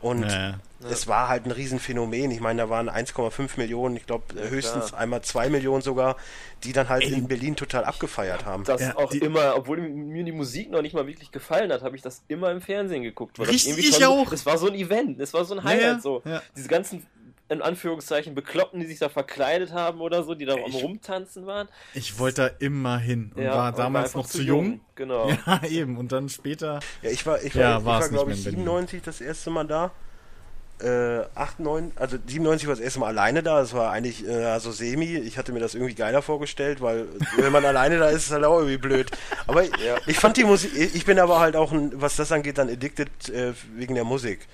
Und 0.01 0.21
naja. 0.21 0.59
es 0.89 1.09
war 1.09 1.29
halt 1.29 1.45
ein 1.47 1.51
Riesenphänomen. 1.51 2.31
Ich 2.31 2.41
meine, 2.41 2.63
da 2.63 2.71
waren 2.71 2.89
1,5 2.89 3.51
Millionen, 3.57 3.97
ich 3.97 4.07
glaube 4.07 4.25
ja, 4.37 4.43
höchstens 4.49 4.89
klar. 4.89 5.01
einmal 5.01 5.23
2 5.23 5.51
Millionen 5.51 5.83
sogar, 5.83 6.17
die 6.65 6.73
dann 6.73 6.89
halt 6.89 7.03
Ey. 7.03 7.15
in 7.15 7.27
Berlin 7.27 7.57
total 7.57 7.85
abgefeiert 7.85 8.47
haben. 8.47 8.65
Das 8.65 8.81
ja, 8.81 8.97
auch 8.97 9.13
immer, 9.13 9.57
obwohl 9.57 9.79
mir 9.79 10.25
die 10.25 10.33
Musik 10.33 10.71
noch 10.71 10.83
nicht 10.83 10.95
mal 10.95 11.07
wirklich 11.07 11.33
gefallen 11.33 11.73
hat, 11.73 11.83
habe 11.83 11.97
ich 11.97 12.03
das 12.03 12.23
immer 12.29 12.51
im 12.53 12.61
Fernsehen 12.61 13.03
geguckt. 13.03 13.39
Richtig, 13.41 13.79
ich 13.79 14.07
auch. 14.07 14.31
Das 14.31 14.47
war 14.47 14.59
so 14.59 14.69
ein 14.69 14.75
Event, 14.75 15.21
das 15.21 15.35
war 15.35 15.45
so 15.45 15.55
ein 15.55 15.65
Highlight. 15.65 16.03
so. 16.03 16.23
Diese 16.57 16.69
ganzen 16.69 17.05
in 17.49 17.63
Anführungszeichen 17.63 18.35
Bekloppten, 18.35 18.81
die 18.81 18.87
sich 18.87 18.99
da 18.99 19.09
verkleidet 19.09 19.73
haben 19.73 20.01
oder 20.01 20.23
so, 20.23 20.35
die 20.35 20.45
da 20.45 20.55
am 20.55 20.73
Rumtanzen 20.73 21.47
waren. 21.47 21.69
Ich 21.95 22.19
wollte 22.19 22.43
da 22.43 22.47
immer 22.59 22.99
hin 22.99 23.33
und 23.35 23.43
ja, 23.43 23.55
war 23.55 23.73
damals 23.73 24.15
war 24.15 24.23
noch 24.23 24.29
zu 24.29 24.43
jung. 24.43 24.65
jung. 24.65 24.81
Genau. 24.95 25.31
Ja, 25.47 25.63
eben. 25.65 25.97
Und 25.97 26.13
dann 26.13 26.29
später. 26.29 26.81
Ja, 27.03 27.11
ich 27.11 27.25
war, 27.25 27.43
ich 27.43 27.55
war, 27.55 27.63
ja, 27.63 27.79
ich 27.79 27.85
war 27.85 28.09
glaube 28.09 28.33
ich, 28.33 28.43
97 28.43 29.03
das 29.03 29.21
erste 29.21 29.51
Mal 29.51 29.67
da. 29.67 29.93
Äh, 30.81 31.25
8, 31.35 31.59
9, 31.59 31.93
also 31.97 32.19
97 32.25 32.69
war 32.69 32.77
das 32.77 32.85
erste 32.85 33.01
Mal 33.01 33.09
alleine 33.09 33.43
da, 33.43 33.59
das 33.59 33.73
war 33.73 33.91
eigentlich 33.91 34.25
äh, 34.27 34.45
also 34.45 34.71
semi. 34.71 35.17
Ich 35.17 35.37
hatte 35.37 35.53
mir 35.53 35.59
das 35.59 35.75
irgendwie 35.75 35.95
geiler 35.95 36.23
vorgestellt, 36.23 36.81
weil 36.81 37.09
wenn 37.37 37.51
man 37.51 37.65
alleine 37.65 37.99
da 37.99 38.09
ist, 38.11 38.19
ist 38.19 38.27
es 38.27 38.33
halt 38.33 38.45
auch 38.45 38.59
irgendwie 38.59 38.79
blöd. 38.79 39.11
Aber 39.49 39.65
ja. 39.65 39.97
ich 40.07 40.19
fand 40.19 40.37
die 40.37 40.45
Musik, 40.45 40.71
ich 40.77 41.05
bin 41.05 41.19
aber 41.19 41.41
halt 41.41 41.57
auch, 41.57 41.73
ein, 41.73 41.93
was 42.01 42.15
das 42.15 42.31
angeht, 42.31 42.59
dann 42.59 42.69
addicted 42.69 43.29
äh, 43.31 43.55
wegen 43.75 43.95
der 43.97 44.05
Musik. 44.05 44.47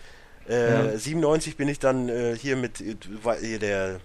Äh, 0.49 0.93
ja. 0.93 0.99
97 0.99 1.57
bin 1.57 1.69
ich 1.69 1.79
dann 1.79 2.09
äh, 2.09 2.37
hier 2.37 2.57
mit 2.57 2.81
äh, 2.81 2.97
hier 3.41 3.59
der 3.59 4.01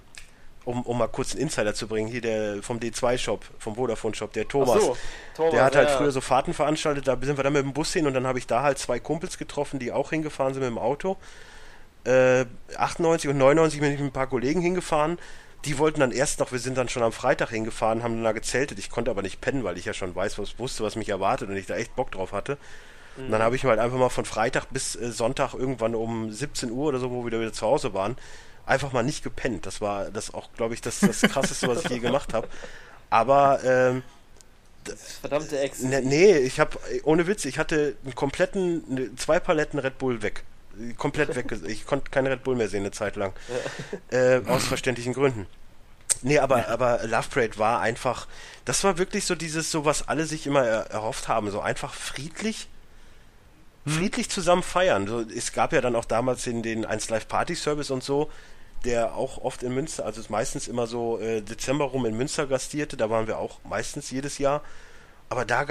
um, 0.65 0.83
um 0.83 0.97
mal 0.97 1.07
kurz 1.07 1.31
einen 1.31 1.41
Insider 1.41 1.73
zu 1.73 1.87
bringen, 1.87 2.07
hier 2.07 2.21
der 2.21 2.61
vom 2.61 2.77
D2-Shop, 2.79 3.43
vom 3.57 3.75
Vodafone-Shop, 3.75 4.31
der 4.33 4.47
Thomas, 4.47 4.81
so, 4.81 4.97
Thomas, 5.35 5.51
der 5.51 5.63
hat 5.63 5.75
halt 5.75 5.89
ja. 5.89 5.97
früher 5.97 6.11
so 6.11 6.21
Fahrten 6.21 6.53
veranstaltet, 6.53 7.07
da 7.07 7.17
sind 7.19 7.37
wir 7.37 7.43
dann 7.43 7.53
mit 7.53 7.63
dem 7.63 7.73
Bus 7.73 7.91
hin 7.91 8.05
und 8.05 8.13
dann 8.13 8.27
habe 8.27 8.37
ich 8.37 8.45
da 8.45 8.61
halt 8.61 8.77
zwei 8.77 8.99
Kumpels 8.99 9.37
getroffen, 9.37 9.79
die 9.79 9.91
auch 9.91 10.11
hingefahren 10.11 10.53
sind 10.53 10.61
mit 10.61 10.69
dem 10.69 10.77
Auto. 10.77 11.17
Äh, 12.05 12.45
98 12.75 13.29
und 13.29 13.37
99 13.37 13.79
bin 13.79 13.91
ich 13.91 13.99
mit 13.99 14.09
ein 14.09 14.13
paar 14.13 14.27
Kollegen 14.27 14.61
hingefahren, 14.61 15.17
die 15.65 15.77
wollten 15.77 15.99
dann 15.99 16.11
erst 16.11 16.39
noch, 16.39 16.51
wir 16.51 16.59
sind 16.59 16.77
dann 16.77 16.87
schon 16.87 17.03
am 17.03 17.11
Freitag 17.11 17.49
hingefahren, 17.49 18.03
haben 18.03 18.15
dann 18.15 18.23
da 18.23 18.31
gezeltet, 18.31 18.79
ich 18.79 18.89
konnte 18.89 19.11
aber 19.11 19.21
nicht 19.21 19.41
pennen, 19.41 19.63
weil 19.63 19.77
ich 19.77 19.85
ja 19.85 19.93
schon 19.93 20.15
weiß, 20.15 20.37
was 20.37 20.59
wusste, 20.59 20.83
was 20.83 20.95
mich 20.95 21.09
erwartet 21.09 21.49
und 21.49 21.57
ich 21.57 21.65
da 21.65 21.75
echt 21.75 21.95
Bock 21.95 22.11
drauf 22.11 22.31
hatte. 22.31 22.57
Und 23.17 23.31
dann 23.31 23.41
habe 23.41 23.55
ich 23.55 23.65
halt 23.65 23.79
einfach 23.79 23.97
mal 23.97 24.09
von 24.09 24.25
Freitag 24.25 24.65
bis 24.71 24.95
äh, 24.95 25.11
Sonntag 25.11 25.53
irgendwann 25.53 25.95
um 25.95 26.31
17 26.31 26.71
Uhr 26.71 26.87
oder 26.87 26.99
so, 26.99 27.11
wo 27.11 27.25
wir 27.25 27.39
wieder 27.39 27.53
zu 27.53 27.65
Hause 27.65 27.93
waren, 27.93 28.15
einfach 28.65 28.93
mal 28.93 29.03
nicht 29.03 29.23
gepennt. 29.23 29.65
Das 29.65 29.81
war 29.81 30.11
das 30.11 30.33
auch, 30.33 30.49
glaube 30.55 30.73
ich, 30.73 30.81
das, 30.81 30.99
das 30.99 31.21
krasseste, 31.21 31.67
was 31.67 31.83
ich 31.83 31.89
je 31.89 31.99
gemacht 31.99 32.33
habe. 32.33 32.47
Aber 33.09 33.59
ähm, 33.63 34.03
verdammte 35.21 35.59
Ex. 35.59 35.81
Ne, 35.81 36.01
nee, 36.01 36.37
ich 36.37 36.59
habe 36.59 36.77
ohne 37.03 37.27
Witz, 37.27 37.45
ich 37.45 37.59
hatte 37.59 37.95
einen 38.03 38.15
kompletten 38.15 38.83
ne, 38.93 39.15
zwei 39.15 39.39
Paletten 39.39 39.79
Red 39.79 39.97
Bull 39.97 40.21
weg. 40.21 40.43
Komplett 40.97 41.35
weg. 41.35 41.47
Ich 41.67 41.85
konnte 41.85 42.09
keinen 42.09 42.27
Red 42.27 42.43
Bull 42.43 42.55
mehr 42.55 42.69
sehen 42.69 42.81
eine 42.81 42.91
Zeit 42.91 43.15
lang. 43.15 43.33
Ja. 44.11 44.17
Äh, 44.17 44.41
aus 44.45 44.65
verständlichen 44.65 45.13
Gründen. 45.13 45.47
Nee, 46.21 46.39
aber, 46.39 46.67
aber 46.67 46.99
Love 47.05 47.29
Parade 47.29 47.57
war 47.57 47.79
einfach, 47.79 48.27
das 48.65 48.83
war 48.83 48.97
wirklich 48.97 49.25
so 49.25 49.35
dieses, 49.35 49.71
so 49.71 49.85
was 49.85 50.07
alle 50.07 50.25
sich 50.25 50.47
immer 50.47 50.65
erhofft 50.65 51.27
haben, 51.27 51.49
so 51.49 51.61
einfach 51.61 51.93
friedlich. 51.93 52.67
Friedlich 53.89 54.29
zusammen 54.29 54.63
feiern. 54.63 55.07
So, 55.07 55.21
es 55.21 55.53
gab 55.53 55.73
ja 55.73 55.81
dann 55.81 55.95
auch 55.95 56.05
damals 56.05 56.47
in 56.47 56.63
den 56.63 56.85
1 56.85 57.09
Live 57.09 57.27
Party 57.27 57.55
Service 57.55 57.91
und 57.91 58.03
so, 58.03 58.29
der 58.85 59.15
auch 59.15 59.39
oft 59.39 59.63
in 59.63 59.73
Münster, 59.73 60.05
also 60.05 60.21
meistens 60.29 60.67
immer 60.67 60.87
so 60.87 61.19
äh, 61.19 61.41
Dezember 61.41 61.85
rum 61.85 62.05
in 62.05 62.15
Münster 62.15 62.47
gastierte, 62.47 62.97
da 62.97 63.09
waren 63.09 63.27
wir 63.27 63.37
auch 63.37 63.59
meistens 63.63 64.09
jedes 64.11 64.37
Jahr. 64.37 64.61
Aber 65.31 65.45
da, 65.45 65.63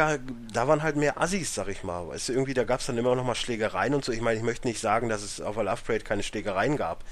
da 0.53 0.69
waren 0.69 0.85
halt 0.85 0.95
mehr 0.95 1.21
Assis, 1.21 1.53
sag 1.53 1.66
ich 1.66 1.83
mal. 1.83 2.07
Weißt 2.09 2.29
du, 2.29 2.33
irgendwie, 2.33 2.55
da 2.55 2.62
gab 2.62 2.79
es 2.79 2.87
dann 2.87 2.97
immer 2.97 3.16
noch 3.16 3.25
mal 3.25 3.35
Schlägereien 3.35 3.93
und 3.93 4.05
so. 4.05 4.12
Ich 4.12 4.21
meine, 4.21 4.39
ich 4.39 4.45
möchte 4.45 4.69
nicht 4.69 4.81
sagen, 4.81 5.09
dass 5.09 5.23
es 5.23 5.41
auf 5.41 5.57
der 5.57 5.64
Love 5.64 5.83
Parade 5.85 6.05
keine 6.05 6.23
Schlägereien 6.23 6.77
gab. 6.77 7.03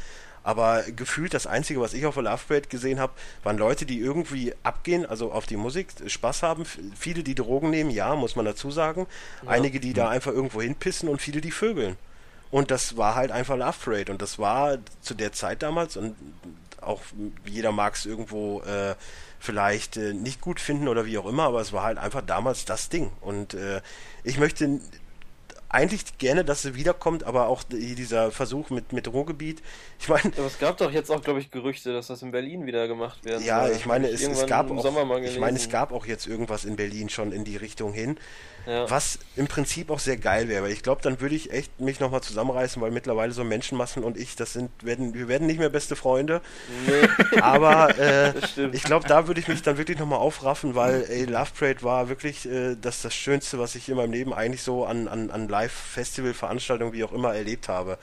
Aber 0.46 0.84
gefühlt 0.84 1.34
das 1.34 1.48
Einzige, 1.48 1.80
was 1.80 1.92
ich 1.92 2.06
auf 2.06 2.14
der 2.14 2.22
Love 2.22 2.40
Parade 2.46 2.68
gesehen 2.68 3.00
habe, 3.00 3.12
waren 3.42 3.58
Leute, 3.58 3.84
die 3.84 3.98
irgendwie 3.98 4.54
abgehen, 4.62 5.04
also 5.04 5.32
auf 5.32 5.44
die 5.44 5.56
Musik, 5.56 5.88
Spaß 6.06 6.44
haben. 6.44 6.64
Viele, 6.64 7.24
die 7.24 7.34
Drogen 7.34 7.70
nehmen, 7.70 7.90
ja, 7.90 8.14
muss 8.14 8.36
man 8.36 8.44
dazu 8.44 8.70
sagen. 8.70 9.08
Ja. 9.42 9.50
Einige, 9.50 9.80
die 9.80 9.92
da 9.92 10.08
einfach 10.08 10.30
irgendwo 10.30 10.62
hinpissen 10.62 11.08
und 11.08 11.20
viele, 11.20 11.40
die 11.40 11.50
vögeln. 11.50 11.96
Und 12.52 12.70
das 12.70 12.96
war 12.96 13.16
halt 13.16 13.32
einfach 13.32 13.56
Love 13.56 13.74
Parade. 13.84 14.12
Und 14.12 14.22
das 14.22 14.38
war 14.38 14.78
zu 15.00 15.14
der 15.14 15.32
Zeit 15.32 15.64
damals 15.64 15.96
und 15.96 16.14
auch 16.80 17.00
jeder 17.44 17.72
mag 17.72 17.96
es 17.96 18.06
irgendwo 18.06 18.60
äh, 18.60 18.94
vielleicht 19.40 19.96
äh, 19.96 20.14
nicht 20.14 20.40
gut 20.40 20.60
finden 20.60 20.86
oder 20.86 21.06
wie 21.06 21.18
auch 21.18 21.26
immer, 21.26 21.42
aber 21.42 21.60
es 21.60 21.72
war 21.72 21.82
halt 21.82 21.98
einfach 21.98 22.22
damals 22.22 22.64
das 22.64 22.88
Ding. 22.88 23.10
Und 23.20 23.54
äh, 23.54 23.80
ich 24.22 24.38
möchte 24.38 24.80
eigentlich 25.68 26.18
gerne, 26.18 26.44
dass 26.44 26.62
sie 26.62 26.74
wiederkommt, 26.74 27.24
aber 27.24 27.48
auch 27.48 27.62
dieser 27.64 28.30
Versuch 28.30 28.70
mit, 28.70 28.92
mit 28.92 29.12
Ruhrgebiet. 29.12 29.62
Ich 29.98 30.08
meine. 30.08 30.32
Aber 30.36 30.46
es 30.46 30.58
gab 30.58 30.76
doch 30.76 30.92
jetzt 30.92 31.10
auch, 31.10 31.22
glaube 31.22 31.40
ich, 31.40 31.50
Gerüchte, 31.50 31.92
dass 31.92 32.06
das 32.06 32.22
in 32.22 32.30
Berlin 32.30 32.66
wieder 32.66 32.86
gemacht 32.88 33.24
werden 33.24 33.44
Ja, 33.44 33.68
ich 33.68 33.86
meine, 33.86 34.08
es, 34.08 34.22
es 34.22 34.46
gab 34.46 34.70
auch, 34.70 35.22
ich 35.22 35.38
meine, 35.38 35.56
es 35.56 35.68
gab 35.68 35.92
auch 35.92 36.06
jetzt 36.06 36.26
irgendwas 36.26 36.64
in 36.64 36.76
Berlin 36.76 37.08
schon 37.08 37.32
in 37.32 37.44
die 37.44 37.56
Richtung 37.56 37.92
hin. 37.92 38.18
Ja. 38.66 38.90
Was 38.90 39.20
im 39.36 39.46
Prinzip 39.46 39.90
auch 39.90 40.00
sehr 40.00 40.16
geil 40.16 40.48
wäre, 40.48 40.64
weil 40.64 40.72
ich 40.72 40.82
glaube, 40.82 41.00
dann 41.00 41.20
würde 41.20 41.36
ich 41.36 41.52
echt 41.52 41.80
mich 41.80 42.00
nochmal 42.00 42.20
zusammenreißen, 42.20 42.82
weil 42.82 42.90
mittlerweile 42.90 43.32
so 43.32 43.44
Menschenmassen 43.44 44.02
und 44.02 44.16
ich, 44.16 44.34
das 44.34 44.54
sind, 44.54 44.70
werden, 44.82 45.14
wir 45.14 45.28
werden 45.28 45.46
nicht 45.46 45.60
mehr 45.60 45.68
beste 45.68 45.94
Freunde. 45.94 46.40
Nee. 46.84 47.40
Aber 47.40 47.96
äh, 47.96 48.32
ich 48.72 48.82
glaube, 48.82 49.06
da 49.06 49.28
würde 49.28 49.38
ich 49.38 49.46
mich 49.46 49.62
dann 49.62 49.78
wirklich 49.78 50.00
nochmal 50.00 50.18
aufraffen, 50.18 50.74
weil 50.74 51.04
ey, 51.08 51.26
Love 51.26 51.50
Parade 51.56 51.82
war 51.82 52.08
wirklich 52.08 52.50
äh, 52.50 52.74
das, 52.80 53.02
das 53.02 53.14
Schönste, 53.14 53.60
was 53.60 53.76
ich 53.76 53.88
in 53.88 53.96
meinem 53.96 54.12
Leben 54.12 54.34
eigentlich 54.34 54.62
so 54.62 54.84
an, 54.84 55.06
an, 55.06 55.30
an 55.30 55.46
Live-Festival-Veranstaltungen, 55.56 56.92
wie 56.92 57.04
auch 57.04 57.12
immer, 57.12 57.34
erlebt 57.34 57.68
habe 57.68 57.98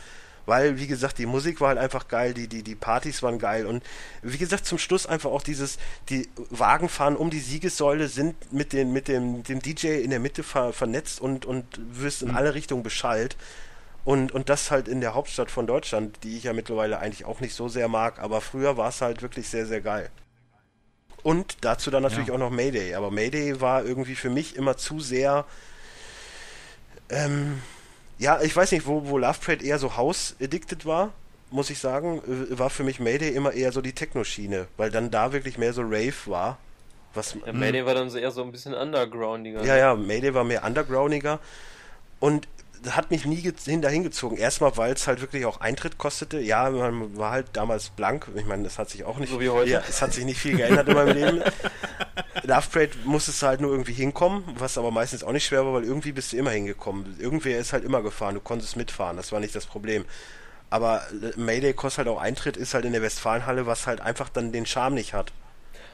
weil, 0.46 0.80
wie 0.80 0.88
gesagt, 0.88 1.18
die 1.20 1.26
Musik 1.26 1.62
war 1.62 1.70
halt 1.70 1.78
einfach 1.78 2.08
geil, 2.08 2.34
die, 2.34 2.48
die, 2.48 2.64
die 2.64 2.76
Partys 2.76 3.24
waren 3.24 3.40
geil 3.40 3.66
und 3.66 3.84
wie 4.22 4.38
gesagt, 4.38 4.66
zum 4.66 4.78
Schluss 4.78 5.06
einfach 5.06 5.32
auch 5.32 5.42
dieses, 5.42 5.78
die 6.10 6.30
Wagen 6.50 6.90
fahren 6.90 7.16
um 7.16 7.30
die 7.30 7.40
Siegessäule, 7.40 8.08
sind 8.08 8.52
mit, 8.52 8.74
den, 8.74 8.92
mit 8.92 9.08
dem, 9.08 9.44
dem 9.44 9.62
DJ 9.62 10.02
in 10.02 10.10
der 10.10 10.20
Mitte 10.20 10.44
ver, 10.44 10.74
vernetzt 10.74 11.22
und, 11.22 11.46
und 11.46 11.66
wirst 11.78 12.22
in 12.22 12.30
mhm. 12.30 12.36
alle 12.36 12.54
Richtungen 12.54 12.84
beschallt. 12.84 13.38
Und, 14.06 14.34
und 14.34 14.50
das 14.50 14.70
halt 14.70 14.90
in 14.90 15.00
der 15.00 15.14
Hauptstadt 15.14 15.50
von 15.50 15.66
Deutschland, 15.66 16.20
die 16.24 16.36
ich 16.36 16.44
ja 16.44 16.52
mittlerweile 16.52 17.00
eigentlich 17.00 17.24
auch 17.24 17.40
nicht 17.40 17.56
so 17.56 17.70
sehr 17.70 17.88
mag, 17.88 18.20
aber 18.20 18.42
früher 18.42 18.76
war 18.76 18.90
es 18.90 19.00
halt 19.00 19.22
wirklich 19.22 19.48
sehr, 19.48 19.66
sehr 19.66 19.80
geil. 19.80 20.10
Und 21.24 21.56
dazu 21.62 21.90
dann 21.90 22.04
natürlich 22.04 22.28
ja. 22.28 22.34
auch 22.34 22.40
noch 22.40 22.50
Mayday. 22.50 22.96
Aber 22.96 23.12
Mayday 23.12 23.62
war 23.62 23.86
irgendwie 23.86 24.16
für 24.16 24.30
mich 24.30 24.58
immer 24.58 24.76
zu 24.76 25.00
sehr 25.00 25.46
ähm, 27.14 27.62
ja, 28.18 28.42
ich 28.42 28.56
weiß 28.56 28.72
nicht, 28.72 28.86
wo, 28.88 29.08
wo 29.08 29.18
Love 29.18 29.40
Parade 29.44 29.66
eher 29.66 29.80
so 29.80 29.96
House-addicted 29.98 30.86
war, 30.86 31.12
muss 31.52 31.70
ich 31.70 31.80
sagen, 31.80 32.22
äh, 32.28 32.58
war 32.58 32.70
für 32.70 32.84
mich 32.84 33.00
Mayday 33.00 33.30
immer 33.30 33.54
eher 33.54 33.72
so 33.72 33.82
die 33.82 33.94
Techno-Schiene, 33.94 34.68
weil 34.78 34.90
dann 34.90 35.12
da 35.12 35.34
wirklich 35.34 35.58
mehr 35.58 35.74
so 35.74 35.82
Rave 35.82 36.14
war. 36.26 36.58
Was, 37.14 37.36
ja, 37.46 37.54
Mayday 37.54 37.86
war 37.86 37.94
dann 37.94 38.10
so 38.10 38.18
eher 38.18 38.32
so 38.32 38.44
ein 38.44 38.52
bisschen 38.52 38.74
undergroundiger. 38.74 39.64
Ja, 39.64 39.78
ja, 39.78 39.96
Mayday 39.96 40.34
war 40.34 40.44
mehr 40.44 40.64
undergroundiger. 40.64 41.40
Und 42.20 42.48
hat 42.92 43.12
mich 43.12 43.26
nie 43.26 43.42
dahin 43.82 44.04
gezogen. 44.04 44.38
Erstmal, 44.38 44.76
weil 44.78 44.94
es 44.94 45.08
halt 45.08 45.22
wirklich 45.22 45.46
auch 45.46 45.62
Eintritt 45.62 45.98
kostete. 45.98 46.40
Ja, 46.40 46.70
man 46.70 47.18
war 47.18 47.32
halt 47.32 47.48
damals 47.54 47.90
blank. 47.90 48.28
Ich 48.36 48.46
meine, 48.46 48.64
das 48.64 48.80
hat 48.80 48.90
sich 48.90 49.04
auch 49.04 49.18
nicht. 49.18 49.32
So 49.32 49.40
wie 49.40 49.50
heute. 49.50 49.70
Ja, 49.70 49.84
es 49.88 50.02
hat 50.02 50.14
sich 50.14 50.26
nicht 50.26 50.40
viel 50.40 50.58
geändert 50.58 50.88
in 50.88 50.94
meinem 50.94 51.16
Leben. 51.16 51.44
Love 52.44 52.68
Parade 52.72 52.92
musstest 53.06 53.42
du 53.42 53.48
halt 53.48 53.62
nur 53.62 53.72
irgendwie 53.72 53.94
hinkommen, 53.94 54.44
was 54.58 54.78
aber 54.78 54.92
meistens 54.92 55.24
auch 55.24 55.32
nicht 55.32 55.46
schwer 55.46 55.66
war, 55.66 55.74
weil 55.74 55.84
irgendwie 55.84 56.12
bist 56.12 56.34
du 56.34 56.38
immer 56.38 56.52
hingekommen. 56.52 57.16
Irgendwer 57.20 57.60
ist 57.60 57.74
halt 57.74 57.84
immer 57.84 58.02
gefahren, 58.02 58.36
du 58.36 58.42
konntest 58.42 58.76
mitfahren, 58.76 59.18
das 59.18 59.32
war 59.32 59.40
nicht 59.40 59.56
das 59.56 59.66
Problem. 59.66 60.06
Aber 60.70 61.04
Mayday 61.36 61.74
kostet 61.74 62.06
halt 62.06 62.16
auch 62.16 62.22
Eintritt, 62.22 62.58
ist 62.58 62.74
halt 62.74 62.86
in 62.86 62.94
der 62.94 63.02
Westfalenhalle, 63.02 63.66
was 63.66 63.88
halt 63.88 64.02
einfach 64.02 64.30
dann 64.30 64.52
den 64.52 64.66
Charme 64.66 64.96
nicht 64.96 65.14
hat. 65.14 65.32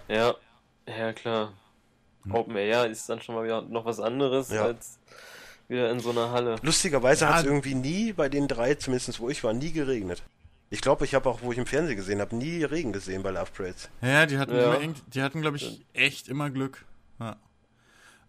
Ja, 0.08 0.36
ja 0.88 1.14
klar. 1.14 1.54
Open 2.32 2.56
Air 2.56 2.86
ist 2.86 3.10
dann 3.10 3.22
schon 3.22 3.36
mal 3.36 3.44
wieder 3.44 3.62
noch 3.62 3.86
was 3.86 4.00
anderes 4.00 4.50
ja. 4.50 4.66
als 4.66 4.99
wieder 5.70 5.90
in 5.92 6.00
so 6.00 6.10
einer 6.10 6.32
Halle. 6.32 6.58
Lustigerweise 6.62 7.26
ja. 7.26 7.34
hat 7.34 7.40
es 7.42 7.46
irgendwie 7.46 7.76
nie 7.76 8.12
bei 8.12 8.28
den 8.28 8.48
drei, 8.48 8.76
zumindest 8.76 9.20
wo 9.20 9.30
ich 9.30 9.44
war, 9.44 9.54
nie 9.54 9.72
geregnet. 9.72 10.24
Ich 10.72 10.82
glaube, 10.82 11.06
ich 11.06 11.16
habe 11.16 11.30
auch, 11.30 11.42
wo 11.42 11.52
ich 11.52 11.58
im 11.58 11.66
Fernsehen 11.66 11.96
gesehen 11.96 12.20
habe, 12.20 12.36
nie 12.36 12.64
Regen 12.64 12.94
gesehen 12.94 13.24
bei 13.24 13.32
Love 13.32 13.52
Parades. 13.56 13.90
Ja, 14.02 14.26
die 14.26 14.38
hatten, 14.38 14.56
ja. 14.56 14.76
Immer, 14.76 14.94
die 15.08 15.22
hatten, 15.22 15.42
glaube 15.42 15.58
ich, 15.58 15.86
echt 15.94 16.28
immer 16.28 16.50
Glück. 16.50 16.86
Ja, 17.20 17.38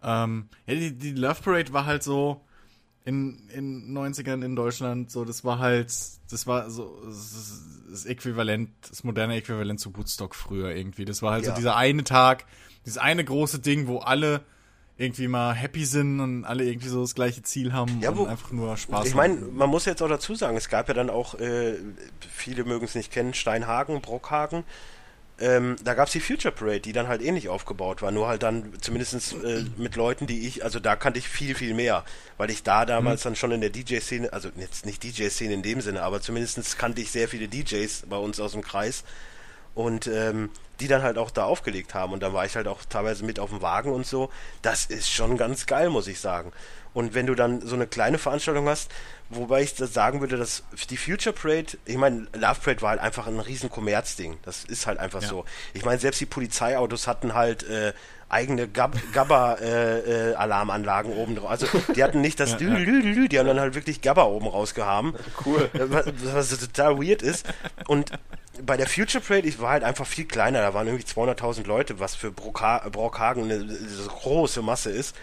ähm, 0.03 0.49
ja 0.65 0.75
die, 0.75 0.97
die 0.97 1.11
Love 1.11 1.41
Parade 1.43 1.73
war 1.73 1.85
halt 1.85 2.03
so 2.03 2.41
in 3.03 3.49
in 3.49 3.95
90ern 3.95 4.43
in 4.43 4.55
Deutschland 4.55 5.09
so, 5.11 5.25
das 5.25 5.43
war 5.43 5.59
halt, 5.59 5.91
das 6.29 6.47
war 6.47 6.69
so 6.69 7.01
das, 7.05 7.63
das 7.89 8.05
Äquivalent, 8.05 8.69
das 8.87 9.03
moderne 9.03 9.35
Äquivalent 9.35 9.79
zu 9.79 9.95
Woodstock 9.95 10.35
früher 10.35 10.75
irgendwie. 10.75 11.05
Das 11.05 11.21
war 11.21 11.33
halt 11.33 11.45
ja. 11.45 11.51
so 11.51 11.55
dieser 11.55 11.75
eine 11.75 12.03
Tag, 12.03 12.45
dieses 12.85 12.97
eine 12.97 13.23
große 13.23 13.59
Ding, 13.59 13.87
wo 13.87 13.99
alle 13.99 14.41
irgendwie 15.01 15.27
mal 15.27 15.53
happy 15.53 15.85
sind 15.85 16.19
und 16.19 16.45
alle 16.45 16.63
irgendwie 16.63 16.87
so 16.87 17.01
das 17.01 17.15
gleiche 17.15 17.41
Ziel 17.41 17.73
haben 17.73 17.99
ja, 18.01 18.15
wo, 18.15 18.23
und 18.23 18.29
einfach 18.29 18.51
nur 18.51 18.77
Spaß 18.77 19.07
Ich 19.07 19.15
meine, 19.15 19.35
man 19.35 19.69
muss 19.69 19.85
jetzt 19.85 20.01
auch 20.01 20.09
dazu 20.09 20.35
sagen, 20.35 20.55
es 20.57 20.69
gab 20.69 20.87
ja 20.87 20.93
dann 20.93 21.09
auch, 21.09 21.35
äh, 21.39 21.75
viele 22.29 22.63
mögen 22.63 22.85
es 22.85 22.95
nicht 22.95 23.11
kennen, 23.11 23.33
Steinhagen, 23.33 24.01
Brockhagen. 24.01 24.63
ähm, 25.39 25.75
da 25.83 25.95
gab 25.95 26.07
es 26.07 26.13
die 26.13 26.19
Future 26.19 26.53
Parade, 26.53 26.81
die 26.81 26.93
dann 26.93 27.07
halt 27.07 27.21
ähnlich 27.21 27.49
aufgebaut 27.49 28.01
war, 28.01 28.11
nur 28.11 28.27
halt 28.27 28.43
dann 28.43 28.73
zumindest 28.79 29.33
äh, 29.43 29.65
mit 29.77 29.95
Leuten, 29.95 30.27
die 30.27 30.47
ich, 30.47 30.63
also 30.63 30.79
da 30.79 30.95
kannte 30.95 31.19
ich 31.19 31.27
viel, 31.27 31.55
viel 31.55 31.73
mehr, 31.73 32.05
weil 32.37 32.51
ich 32.51 32.61
da 32.61 32.85
damals 32.85 33.21
mhm. 33.21 33.29
dann 33.29 33.35
schon 33.35 33.51
in 33.51 33.61
der 33.61 33.71
DJ-Szene, 33.71 34.31
also 34.31 34.49
jetzt 34.57 34.85
nicht 34.85 35.03
DJ-Szene 35.03 35.53
in 35.53 35.63
dem 35.63 35.81
Sinne, 35.81 36.03
aber 36.03 36.21
zumindest 36.21 36.77
kannte 36.77 37.01
ich 37.01 37.11
sehr 37.11 37.27
viele 37.27 37.47
DJs 37.47 38.03
bei 38.07 38.17
uns 38.17 38.39
aus 38.39 38.51
dem 38.51 38.61
Kreis 38.61 39.03
und 39.73 40.07
ähm, 40.07 40.49
die 40.81 40.87
dann 40.87 41.03
halt 41.03 41.17
auch 41.17 41.31
da 41.31 41.45
aufgelegt 41.45 41.93
haben 41.93 42.11
und 42.11 42.21
dann 42.21 42.33
war 42.33 42.45
ich 42.45 42.55
halt 42.55 42.67
auch 42.67 42.83
teilweise 42.83 43.23
mit 43.23 43.39
auf 43.39 43.51
dem 43.51 43.61
Wagen 43.61 43.91
und 43.91 44.05
so. 44.05 44.29
Das 44.61 44.85
ist 44.85 45.09
schon 45.09 45.37
ganz 45.37 45.67
geil, 45.67 45.89
muss 45.89 46.07
ich 46.07 46.19
sagen. 46.19 46.51
Und 46.93 47.13
wenn 47.13 47.25
du 47.25 47.35
dann 47.35 47.61
so 47.61 47.75
eine 47.75 47.87
kleine 47.87 48.17
Veranstaltung 48.17 48.67
hast, 48.67 48.91
wobei 49.29 49.61
ich 49.61 49.75
das 49.75 49.93
sagen 49.93 50.19
würde, 50.19 50.37
dass 50.37 50.63
die 50.89 50.97
Future 50.97 51.33
Parade, 51.33 51.77
ich 51.85 51.95
meine, 51.95 52.27
Love 52.33 52.59
Parade 52.61 52.81
war 52.81 52.89
halt 52.89 52.99
einfach 52.99 53.27
ein 53.27 53.39
riesen 53.39 53.69
Kommerzding. 53.69 54.37
Das 54.43 54.65
ist 54.65 54.87
halt 54.87 54.99
einfach 54.99 55.21
ja. 55.21 55.27
so. 55.27 55.45
Ich 55.73 55.85
meine, 55.85 55.99
selbst 55.99 56.19
die 56.19 56.25
Polizeiautos 56.25 57.07
hatten 57.07 57.33
halt 57.33 57.63
äh, 57.63 57.93
eigene 58.31 58.67
Gab 58.67 58.95
Gabba-Alarmanlagen 59.13 61.11
äh, 61.11 61.15
äh, 61.15 61.17
oben 61.19 61.35
drauf. 61.35 61.49
Also 61.49 61.67
die 61.95 62.03
hatten 62.03 62.21
nicht 62.21 62.39
das 62.39 62.53
ja, 62.53 62.57
Lü, 62.59 62.75
Lü, 62.77 63.01
Lü, 63.01 63.27
die 63.27 63.37
haben 63.39 63.47
dann 63.47 63.59
halt 63.59 63.75
wirklich 63.75 64.01
Gabba 64.01 64.23
oben 64.23 64.47
rausgehaben. 64.47 65.13
Cool. 65.45 65.69
Was, 65.73 66.05
was 66.33 66.59
total 66.59 66.97
weird 66.97 67.21
ist. 67.21 67.45
Und 67.87 68.11
bei 68.63 68.77
der 68.77 68.87
Future 68.87 69.23
Parade, 69.23 69.47
ich 69.47 69.59
war 69.59 69.71
halt 69.71 69.83
einfach 69.83 70.05
viel 70.05 70.25
kleiner, 70.25 70.61
da 70.61 70.73
waren 70.73 70.87
irgendwie 70.87 71.05
200.000 71.05 71.67
Leute, 71.67 71.99
was 71.99 72.15
für 72.15 72.31
Brockhagen 72.31 73.43
eine, 73.43 73.55
eine 73.55 74.07
große 74.07 74.61
Masse 74.61 74.91
ist. 74.91 75.15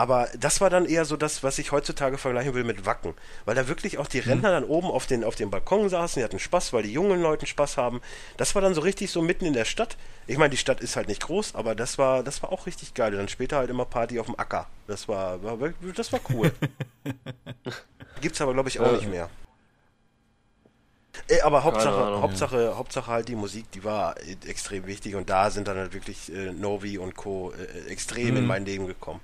Aber 0.00 0.30
das 0.38 0.62
war 0.62 0.70
dann 0.70 0.86
eher 0.86 1.04
so 1.04 1.18
das, 1.18 1.42
was 1.42 1.58
ich 1.58 1.72
heutzutage 1.72 2.16
vergleichen 2.16 2.54
will 2.54 2.64
mit 2.64 2.86
Wacken. 2.86 3.12
Weil 3.44 3.54
da 3.54 3.68
wirklich 3.68 3.98
auch 3.98 4.06
die 4.06 4.22
mhm. 4.22 4.28
Rentner 4.28 4.50
dann 4.50 4.64
oben 4.64 4.86
auf 4.86 5.06
den, 5.06 5.24
auf 5.24 5.34
den 5.34 5.50
Balkon 5.50 5.90
saßen, 5.90 6.18
die 6.18 6.24
hatten 6.24 6.38
Spaß, 6.38 6.72
weil 6.72 6.84
die 6.84 6.92
jungen 6.94 7.20
Leute 7.20 7.44
Spaß 7.44 7.76
haben. 7.76 8.00
Das 8.38 8.54
war 8.54 8.62
dann 8.62 8.72
so 8.72 8.80
richtig 8.80 9.10
so 9.10 9.20
mitten 9.20 9.44
in 9.44 9.52
der 9.52 9.66
Stadt. 9.66 9.98
Ich 10.26 10.38
meine, 10.38 10.48
die 10.48 10.56
Stadt 10.56 10.80
ist 10.80 10.96
halt 10.96 11.08
nicht 11.08 11.20
groß, 11.20 11.54
aber 11.54 11.74
das 11.74 11.98
war, 11.98 12.22
das 12.22 12.42
war 12.42 12.50
auch 12.50 12.64
richtig 12.64 12.94
geil. 12.94 13.12
Und 13.12 13.18
dann 13.18 13.28
später 13.28 13.58
halt 13.58 13.68
immer 13.68 13.84
Party 13.84 14.18
auf 14.18 14.24
dem 14.24 14.38
Acker. 14.38 14.68
Das 14.86 15.06
war, 15.06 15.42
war 15.42 15.58
das 15.94 16.10
war 16.14 16.20
cool. 16.30 16.50
Gibt's 18.22 18.40
aber, 18.40 18.54
glaube 18.54 18.70
ich, 18.70 18.80
auch 18.80 18.92
nicht 18.92 19.10
mehr. 19.10 19.28
Äh, 21.28 21.42
aber 21.42 21.62
Hauptsache, 21.62 22.22
Hauptsache. 22.22 22.74
Hauptsache 22.74 23.10
halt 23.10 23.28
die 23.28 23.36
Musik, 23.36 23.70
die 23.72 23.84
war 23.84 24.14
extrem 24.46 24.86
wichtig 24.86 25.14
und 25.14 25.28
da 25.28 25.50
sind 25.50 25.68
dann 25.68 25.76
halt 25.76 25.92
wirklich 25.92 26.32
äh, 26.32 26.52
Novi 26.52 26.96
und 26.96 27.16
Co. 27.16 27.52
Äh, 27.52 27.90
extrem 27.90 28.30
mhm. 28.30 28.36
in 28.38 28.46
mein 28.46 28.64
Leben 28.64 28.86
gekommen. 28.86 29.20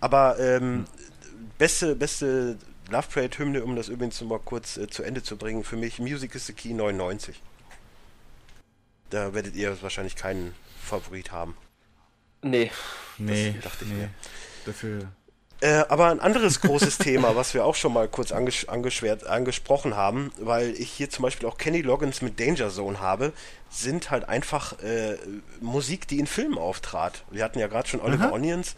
Aber 0.00 0.38
ähm, 0.38 0.86
beste, 1.58 1.96
beste 1.96 2.58
Love 2.90 3.08
Parade 3.12 3.38
Hymne, 3.38 3.64
um 3.64 3.76
das 3.76 3.88
übrigens 3.88 4.20
mal 4.20 4.38
kurz 4.38 4.76
äh, 4.76 4.88
zu 4.88 5.02
Ende 5.02 5.22
zu 5.22 5.36
bringen, 5.36 5.64
für 5.64 5.76
mich 5.76 5.98
Music 5.98 6.34
is 6.34 6.46
the 6.46 6.52
Key 6.52 6.72
99. 6.72 7.40
Da 9.10 9.34
werdet 9.34 9.54
ihr 9.54 9.80
wahrscheinlich 9.82 10.16
keinen 10.16 10.54
Favorit 10.82 11.32
haben. 11.32 11.56
Nee. 12.42 12.70
Nee, 13.18 13.52
das 13.54 13.64
dachte 13.64 13.84
ich 13.84 13.90
nee. 13.90 13.96
Mir. 13.96 14.10
Dafür. 14.64 15.08
Äh, 15.60 15.84
aber 15.88 16.10
ein 16.10 16.20
anderes 16.20 16.60
großes 16.60 16.98
Thema, 16.98 17.34
was 17.34 17.54
wir 17.54 17.64
auch 17.64 17.74
schon 17.74 17.92
mal 17.92 18.08
kurz 18.08 18.30
anges 18.30 18.68
angesprochen 18.68 19.96
haben, 19.96 20.30
weil 20.38 20.70
ich 20.72 20.90
hier 20.90 21.08
zum 21.08 21.22
Beispiel 21.22 21.48
auch 21.48 21.56
Kenny 21.56 21.80
Loggins 21.80 22.20
mit 22.20 22.38
Danger 22.38 22.68
Zone 22.68 23.00
habe, 23.00 23.32
sind 23.70 24.10
halt 24.10 24.28
einfach 24.28 24.78
äh, 24.82 25.16
Musik, 25.60 26.08
die 26.08 26.18
in 26.18 26.26
Filmen 26.26 26.58
auftrat. 26.58 27.24
Wir 27.30 27.42
hatten 27.42 27.58
ja 27.58 27.68
gerade 27.68 27.88
schon 27.88 28.00
Oliver 28.00 28.26
Aha. 28.26 28.32
Onions, 28.32 28.74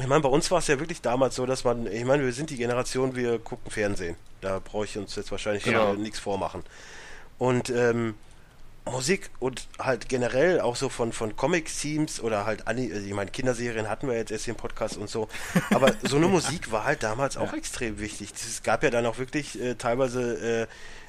ich 0.00 0.06
meine, 0.06 0.20
bei 0.20 0.28
uns 0.28 0.50
war 0.50 0.58
es 0.58 0.66
ja 0.66 0.78
wirklich 0.78 1.00
damals 1.00 1.34
so, 1.36 1.46
dass 1.46 1.64
man, 1.64 1.86
ich 1.86 2.04
meine, 2.04 2.24
wir 2.24 2.32
sind 2.32 2.50
die 2.50 2.56
Generation, 2.56 3.16
wir 3.16 3.38
gucken 3.38 3.70
Fernsehen. 3.70 4.16
Da 4.40 4.60
brauche 4.60 4.84
ich 4.84 4.96
uns 4.96 5.16
jetzt 5.16 5.30
wahrscheinlich 5.30 5.64
genau. 5.64 5.94
nichts 5.94 6.18
vormachen. 6.18 6.62
Und 7.38 7.70
ähm, 7.70 8.14
Musik 8.90 9.30
und 9.38 9.68
halt 9.78 10.08
generell 10.08 10.60
auch 10.60 10.76
so 10.76 10.88
von, 10.88 11.12
von 11.12 11.36
Comic-Themes 11.36 12.20
oder 12.20 12.46
halt, 12.46 12.64
ich 12.76 13.12
meine, 13.12 13.30
Kinderserien 13.30 13.88
hatten 13.88 14.08
wir 14.08 14.16
jetzt 14.16 14.30
erst 14.30 14.44
hier 14.44 14.54
im 14.54 14.58
Podcast 14.58 14.96
und 14.96 15.10
so, 15.10 15.28
aber 15.70 15.94
so 16.02 16.16
eine 16.16 16.28
Musik 16.28 16.72
war 16.72 16.84
halt 16.84 17.02
damals 17.02 17.36
auch 17.36 17.52
ja. 17.52 17.58
extrem 17.58 17.98
wichtig. 18.00 18.32
Es 18.34 18.62
gab 18.62 18.82
ja 18.82 18.90
dann 18.90 19.06
auch 19.06 19.18
wirklich 19.18 19.60
äh, 19.60 19.74
teilweise, 19.74 20.62
äh, 20.62 20.66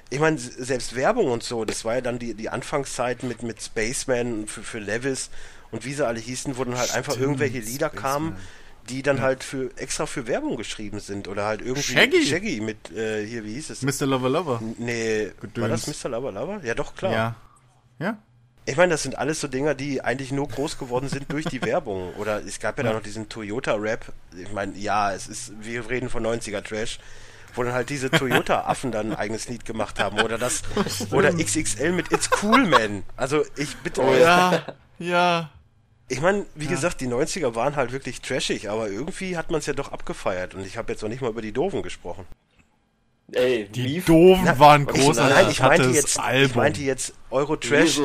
ich 0.09 0.19
meine, 0.19 0.37
selbst 0.37 0.95
Werbung 0.95 1.31
und 1.31 1.43
so, 1.43 1.65
das 1.65 1.85
war 1.85 1.95
ja 1.95 2.01
dann 2.01 2.19
die, 2.19 2.33
die 2.33 2.49
Anfangszeit 2.49 3.23
mit, 3.23 3.43
mit 3.43 3.61
Spaceman 3.61 4.47
für, 4.47 4.63
für 4.63 4.79
Levis 4.79 5.29
und 5.71 5.85
wie 5.85 5.93
sie 5.93 6.05
alle 6.05 6.19
hießen, 6.19 6.57
wo 6.57 6.63
dann 6.63 6.77
halt 6.77 6.89
Stimmt, 6.89 6.97
einfach 6.97 7.19
irgendwelche 7.19 7.59
Lieder 7.59 7.89
Spaceman. 7.89 8.11
kamen 8.11 8.37
die 8.89 9.03
dann 9.03 9.21
halt 9.21 9.43
für 9.43 9.71
extra 9.77 10.05
für 10.05 10.27
Werbung 10.27 10.57
geschrieben 10.57 10.99
sind 10.99 11.27
oder 11.27 11.45
halt 11.45 11.61
irgendwie 11.61 11.93
Shaggy, 11.93 12.25
Shaggy 12.25 12.59
mit 12.59 12.91
äh, 12.91 13.25
hier 13.25 13.43
wie 13.43 13.53
hieß 13.53 13.69
es? 13.69 13.81
Mr. 13.83 14.07
Lover 14.07 14.29
Lover. 14.29 14.61
Nee, 14.77 15.31
Gedöns. 15.39 15.61
war 15.61 15.69
das 15.69 15.87
Mr. 15.87 16.09
Lover 16.09 16.31
Lover? 16.31 16.61
Ja, 16.63 16.73
doch 16.73 16.95
klar. 16.95 17.11
Ja. 17.11 17.35
Ja. 17.99 18.17
Ich 18.65 18.77
meine, 18.77 18.91
das 18.91 19.03
sind 19.03 19.17
alles 19.17 19.41
so 19.41 19.47
Dinger, 19.47 19.73
die 19.73 20.03
eigentlich 20.03 20.31
nur 20.31 20.47
groß 20.47 20.77
geworden 20.77 21.09
sind 21.09 21.31
durch 21.31 21.45
die 21.45 21.61
Werbung. 21.63 22.13
Oder 22.17 22.43
es 22.45 22.59
gab 22.59 22.77
ja, 22.77 22.83
ja. 22.83 22.89
da 22.91 22.95
noch 22.95 23.03
diesen 23.03 23.29
Toyota-Rap. 23.29 24.13
Ich 24.37 24.51
meine, 24.51 24.77
ja, 24.77 25.11
es 25.11 25.27
ist, 25.27 25.53
wir 25.61 25.89
reden 25.89 26.09
von 26.09 26.25
90er 26.25 26.63
Trash, 26.63 26.99
wo 27.55 27.63
dann 27.63 27.73
halt 27.73 27.89
diese 27.89 28.09
Toyota-Affen 28.11 28.91
dann 28.91 29.11
ein 29.11 29.17
eigenes 29.17 29.47
Lied 29.49 29.65
gemacht 29.65 29.99
haben. 29.99 30.19
Oder 30.21 30.37
das, 30.37 30.61
oder 31.11 31.33
XXL 31.33 31.91
mit 31.91 32.11
It's 32.11 32.29
Cool 32.43 32.65
Man. 32.67 33.03
Also 33.15 33.43
ich 33.55 33.75
bitte. 33.77 34.01
Oh, 34.01 34.13
ja, 34.13 34.63
ja. 34.99 35.49
Ich 36.09 36.21
meine, 36.21 36.45
wie 36.55 36.65
ja. 36.65 36.71
gesagt, 36.71 37.01
die 37.01 37.07
90er 37.07 37.55
waren 37.55 37.75
halt 37.75 37.91
wirklich 37.91 38.21
trashig, 38.21 38.69
aber 38.69 38.89
irgendwie 38.89 39.37
hat 39.37 39.51
man 39.51 39.59
es 39.59 39.67
ja 39.67 39.73
doch 39.73 39.91
abgefeiert 39.91 40.55
und 40.55 40.65
ich 40.65 40.75
habe 40.77 40.91
jetzt 40.91 41.01
noch 41.01 41.09
nicht 41.09 41.21
mal 41.21 41.29
über 41.29 41.41
die 41.41 41.51
Doofen 41.51 41.83
gesprochen. 41.83 42.25
Ey, 43.31 43.67
die 43.69 43.83
Mief? 43.83 44.05
Doofen 44.05 44.43
Na, 44.45 44.57
waren 44.57 44.85
großartig. 44.85 45.35
Nein, 45.35 45.51
ich 45.51 45.59
meinte, 45.59 45.89
jetzt, 45.89 46.19
ich 46.41 46.55
meinte 46.55 46.81
jetzt 46.81 47.13
Euro-Trash 47.29 47.99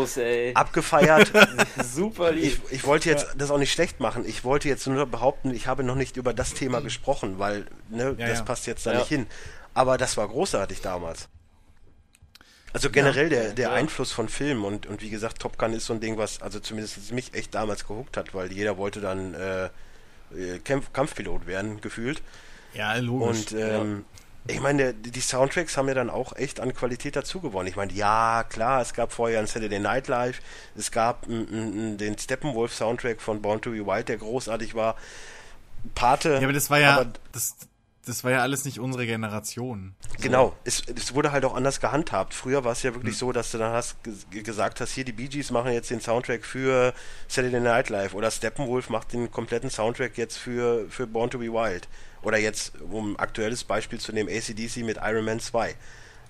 abgefeiert. 0.55 1.33
Super 1.83 2.33
lieb. 2.33 2.61
Ich, 2.67 2.73
ich 2.73 2.85
wollte 2.85 3.09
jetzt 3.09 3.29
ja. 3.29 3.35
das 3.37 3.51
auch 3.51 3.59
nicht 3.59 3.73
schlecht 3.73 4.01
machen. 4.01 4.25
Ich 4.27 4.45
wollte 4.45 4.69
jetzt 4.69 4.87
nur 4.87 5.07
behaupten, 5.07 5.55
ich 5.55 5.67
habe 5.67 5.83
noch 5.83 5.95
nicht 5.95 6.17
über 6.17 6.35
das 6.35 6.53
Thema 6.53 6.81
gesprochen, 6.81 7.39
weil 7.39 7.67
ne, 7.89 8.15
ja, 8.19 8.29
das 8.29 8.39
ja. 8.41 8.45
passt 8.45 8.67
jetzt 8.67 8.87
da 8.87 8.95
nicht 8.95 9.09
hin. 9.09 9.27
Aber 9.73 9.97
das 9.99 10.17
war 10.17 10.29
großartig 10.29 10.83
damals. 10.83 11.29
Also 12.75 12.91
generell 12.91 13.33
ja, 13.33 13.43
der, 13.43 13.53
der 13.53 13.69
ja. 13.69 13.73
Einfluss 13.73 14.11
von 14.11 14.29
Filmen 14.29 14.65
und, 14.65 14.87
und 14.87 15.01
wie 15.01 15.09
gesagt, 15.09 15.39
Top 15.39 15.59
Gun 15.59 15.73
ist 15.73 15.87
so 15.87 15.95
ein 15.95 16.01
Ding, 16.01 16.19
was 16.19 16.43
also 16.43 16.59
zumindest 16.59 17.13
mich 17.13 17.33
echt 17.33 17.55
damals 17.55 17.87
gehuckt 17.87 18.17
hat, 18.17 18.35
weil 18.35 18.53
jeder 18.53 18.77
wollte 18.77 19.01
dann 19.01 19.35
äh, 19.35 19.67
äh 20.37 20.59
Kampf, 20.59 20.93
Kampfpilot 20.93 21.47
werden, 21.47 21.81
gefühlt. 21.81 22.21
Ja, 22.75 22.97
logisch. 22.97 23.53
Und 23.53 23.53
ähm, 23.53 24.05
ja. 24.49 24.55
ich 24.57 24.61
meine, 24.61 24.93
die 24.93 25.21
Soundtracks 25.21 25.77
haben 25.77 25.87
ja 25.87 25.95
dann 25.95 26.11
auch 26.11 26.35
echt 26.35 26.59
an 26.59 26.75
Qualität 26.75 27.15
dazu 27.15 27.41
gewonnen. 27.41 27.69
Ich 27.69 27.77
meine, 27.77 27.93
ja, 27.93 28.45
klar, 28.49 28.83
es 28.83 28.93
gab 28.93 29.13
vorher 29.13 29.39
ein 29.39 29.47
Saturday 29.47 29.79
Night 29.79 30.09
Live, 30.09 30.41
es 30.77 30.91
gab 30.91 31.29
n, 31.29 31.47
n, 31.53 31.97
den 31.97 32.19
Steppenwolf 32.19 32.75
Soundtrack 32.75 33.21
von 33.21 33.41
Born 33.41 33.61
to 33.61 33.71
Be 33.71 33.87
Wild, 33.87 34.09
der 34.09 34.17
großartig 34.17 34.75
war. 34.75 34.97
Pate. 35.95 36.31
Ja, 36.31 36.39
aber 36.39 36.53
das 36.53 36.71
war 36.71 36.81
ja, 36.81 37.05
das, 37.31 37.55
das 38.05 38.25
war 38.25 38.31
ja 38.31 38.43
alles 38.43 38.65
nicht 38.65 38.79
unsere 38.79 39.07
Generation. 39.07 39.95
So. 40.17 40.23
Genau, 40.23 40.57
es, 40.65 40.83
es, 40.95 41.15
wurde 41.15 41.33
halt 41.33 41.45
auch 41.45 41.55
anders 41.55 41.81
gehandhabt. 41.81 42.35
Früher 42.35 42.65
war 42.65 42.73
es 42.73 42.83
ja 42.83 42.95
wirklich 42.95 43.15
hm. 43.15 43.19
so, 43.19 43.33
dass 43.33 43.51
du 43.51 43.59
dann 43.59 43.73
hast 43.73 43.97
gesagt 44.31 44.81
hast, 44.81 44.93
hier 44.93 45.05
die 45.05 45.13
Bee 45.13 45.29
Gees 45.29 45.51
machen 45.51 45.73
jetzt 45.73 45.91
den 45.91 46.01
Soundtrack 46.01 46.45
für 46.45 46.95
Saturday 47.29 47.61
Night 47.61 47.89
Live 47.89 48.15
oder 48.15 48.31
Steppenwolf 48.31 48.91
macht 48.91 49.13
den 49.13 49.31
kompletten 49.31 49.71
Soundtrack 49.71 50.19
jetzt 50.19 50.37
für, 50.37 50.87
für 50.91 51.07
Born 51.07 51.31
to 51.31 51.39
be 51.39 51.53
Wild. 51.53 51.89
Oder 52.23 52.39
jetzt, 52.39 52.73
um 52.81 53.13
ein 53.13 53.19
aktuelles 53.19 53.65
Beispiel 53.65 54.01
zu 54.01 54.13
nehmen, 54.13 54.31
ACDC 54.31 54.79
mit 54.79 54.99
Iron 55.03 55.25
Man 55.25 55.41
2. 55.41 55.75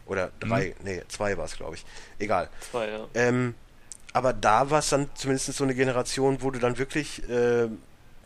Oder 0.07 0.33
3, 0.41 0.65
hm. 0.65 0.75
nee, 0.85 1.03
2 1.09 1.39
war 1.39 1.45
es, 1.45 1.57
glaube 1.57 1.77
ich. 1.77 1.85
Egal. 2.19 2.49
2, 2.73 2.89
ja. 2.89 3.07
Ähm, 3.15 3.55
aber 4.13 4.33
da 4.33 4.71
war 4.71 4.79
es 4.79 4.91
dann 4.91 5.09
zumindest 5.15 5.53
so 5.53 5.65
eine 5.65 5.75
Generation, 5.75 6.41
wo 6.41 6.51
du 6.51 6.59
dann 6.59 6.79
wirklich 6.79 7.29
äh, 7.29 7.69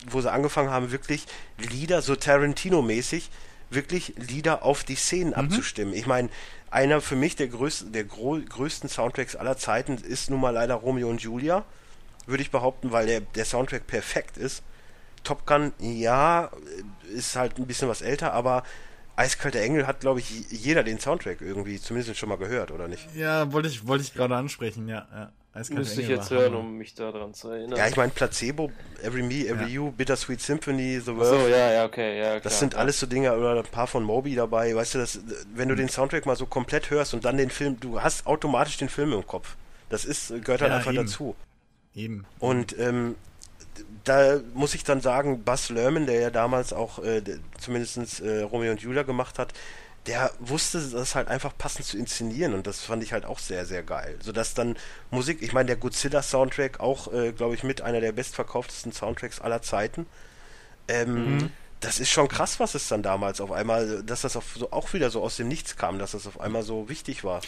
wo 0.09 0.21
sie 0.21 0.31
angefangen 0.31 0.69
haben, 0.69 0.91
wirklich 0.91 1.25
Lieder, 1.57 2.01
so 2.01 2.13
Tarantino-mäßig, 2.13 3.29
wirklich 3.69 4.13
Lieder 4.17 4.63
auf 4.63 4.83
die 4.83 4.95
Szenen 4.95 5.29
mhm. 5.29 5.35
abzustimmen. 5.35 5.93
Ich 5.93 6.07
meine, 6.07 6.29
einer 6.71 7.01
für 7.01 7.15
mich 7.15 7.35
der 7.35 7.47
größten, 7.47 7.91
der 7.91 8.03
größten 8.03 8.89
Soundtracks 8.89 9.35
aller 9.35 9.57
Zeiten 9.57 9.97
ist 9.97 10.29
nun 10.29 10.41
mal 10.41 10.51
leider 10.51 10.75
Romeo 10.75 11.09
und 11.09 11.21
Julia, 11.21 11.65
würde 12.25 12.43
ich 12.43 12.51
behaupten, 12.51 12.91
weil 12.91 13.07
der, 13.07 13.21
der 13.21 13.45
Soundtrack 13.45 13.87
perfekt 13.87 14.37
ist. 14.37 14.63
Top 15.23 15.45
Gun, 15.45 15.73
ja, 15.79 16.51
ist 17.13 17.35
halt 17.35 17.57
ein 17.57 17.67
bisschen 17.67 17.89
was 17.89 18.01
älter, 18.01 18.33
aber 18.33 18.63
Eiskalter 19.15 19.59
Engel 19.59 19.85
hat, 19.85 19.99
glaube 19.99 20.21
ich, 20.21 20.49
jeder 20.49 20.83
den 20.83 20.99
Soundtrack 20.99 21.41
irgendwie 21.41 21.81
zumindest 21.81 22.17
schon 22.17 22.29
mal 22.29 22.37
gehört, 22.37 22.71
oder 22.71 22.87
nicht? 22.87 23.13
Ja, 23.15 23.51
wollte 23.51 23.67
ich, 23.67 23.85
wollte 23.85 24.03
ich 24.03 24.13
gerade 24.13 24.35
ansprechen, 24.35 24.87
ja. 24.87 25.07
ja. 25.11 25.31
Müsste 25.69 26.01
ich 26.01 26.07
jetzt 26.07 26.29
hören, 26.29 26.55
um 26.55 26.77
mich 26.77 26.93
daran 26.93 27.33
zu 27.33 27.49
erinnern. 27.49 27.77
Ja, 27.77 27.87
ich 27.87 27.95
meine 27.97 28.11
Placebo, 28.11 28.71
Every 29.03 29.23
Me, 29.23 29.47
Every 29.47 29.63
ja. 29.63 29.67
You, 29.67 29.91
Bittersweet 29.91 30.41
Symphony, 30.41 30.99
The 30.99 31.15
World. 31.15 31.41
So, 31.41 31.47
ja, 31.47 31.71
ja, 31.71 31.85
okay, 31.85 32.17
ja, 32.17 32.29
klar. 32.31 32.39
Das 32.41 32.59
sind 32.59 32.73
ja. 32.73 32.79
alles 32.79 32.99
so 32.99 33.07
Dinge, 33.07 33.35
oder 33.35 33.57
ein 33.57 33.63
paar 33.63 33.87
von 33.87 34.03
Moby 34.03 34.35
dabei, 34.35 34.75
weißt 34.75 34.95
du, 34.95 34.99
das, 34.99 35.19
wenn 35.53 35.67
du 35.67 35.75
mhm. 35.75 35.79
den 35.79 35.89
Soundtrack 35.89 36.25
mal 36.25 36.35
so 36.35 36.45
komplett 36.45 36.89
hörst 36.89 37.13
und 37.13 37.25
dann 37.25 37.37
den 37.37 37.49
Film, 37.49 37.79
du 37.79 38.01
hast 38.01 38.25
automatisch 38.25 38.77
den 38.77 38.89
Film 38.89 39.13
im 39.13 39.25
Kopf. 39.25 39.55
Das 39.89 40.05
ist, 40.05 40.29
gehört 40.29 40.61
halt 40.61 40.71
ja, 40.71 40.77
einfach 40.77 40.93
eben. 40.93 41.05
dazu. 41.05 41.35
Eben. 41.95 42.25
Und 42.39 42.77
ähm, 42.77 43.15
da 44.03 44.39
muss 44.53 44.75
ich 44.75 44.83
dann 44.83 45.01
sagen, 45.01 45.43
Buzz 45.43 45.69
Lerman, 45.69 46.05
der 46.05 46.19
ja 46.19 46.29
damals 46.29 46.73
auch 46.73 47.03
äh, 47.03 47.21
zumindest 47.59 48.21
äh, 48.21 48.41
Romeo 48.41 48.71
und 48.71 48.81
Julia 48.81 49.03
gemacht 49.03 49.39
hat, 49.39 49.53
der 50.05 50.31
wusste 50.39 50.79
das 50.79 51.15
halt 51.15 51.27
einfach 51.27 51.57
passend 51.57 51.85
zu 51.85 51.97
inszenieren 51.97 52.53
und 52.53 52.67
das 52.67 52.81
fand 52.81 53.03
ich 53.03 53.13
halt 53.13 53.25
auch 53.25 53.39
sehr, 53.39 53.65
sehr 53.65 53.83
geil. 53.83 54.17
Sodass 54.21 54.53
dann 54.53 54.77
Musik, 55.11 55.41
ich 55.41 55.53
meine, 55.53 55.67
der 55.67 55.75
Godzilla-Soundtrack 55.75 56.79
auch, 56.79 57.11
äh, 57.13 57.31
glaube 57.31 57.55
ich, 57.55 57.63
mit 57.63 57.81
einer 57.81 58.01
der 58.01 58.11
bestverkauftesten 58.11 58.91
Soundtracks 58.91 59.39
aller 59.39 59.61
Zeiten. 59.61 60.05
Ähm, 60.87 61.37
mhm. 61.37 61.51
Das 61.79 61.99
ist 61.99 62.09
schon 62.09 62.27
krass, 62.27 62.59
was 62.59 62.75
es 62.75 62.87
dann 62.87 63.03
damals 63.03 63.39
auf 63.39 63.51
einmal, 63.51 64.03
dass 64.03 64.21
das 64.21 64.35
auf, 64.35 64.55
so, 64.57 64.71
auch 64.71 64.93
wieder 64.93 65.09
so 65.09 65.21
aus 65.21 65.37
dem 65.37 65.47
Nichts 65.47 65.77
kam, 65.77 65.99
dass 65.99 66.11
das 66.11 66.27
auf 66.27 66.39
einmal 66.39 66.63
so 66.63 66.89
wichtig 66.89 67.23
war. 67.23 67.41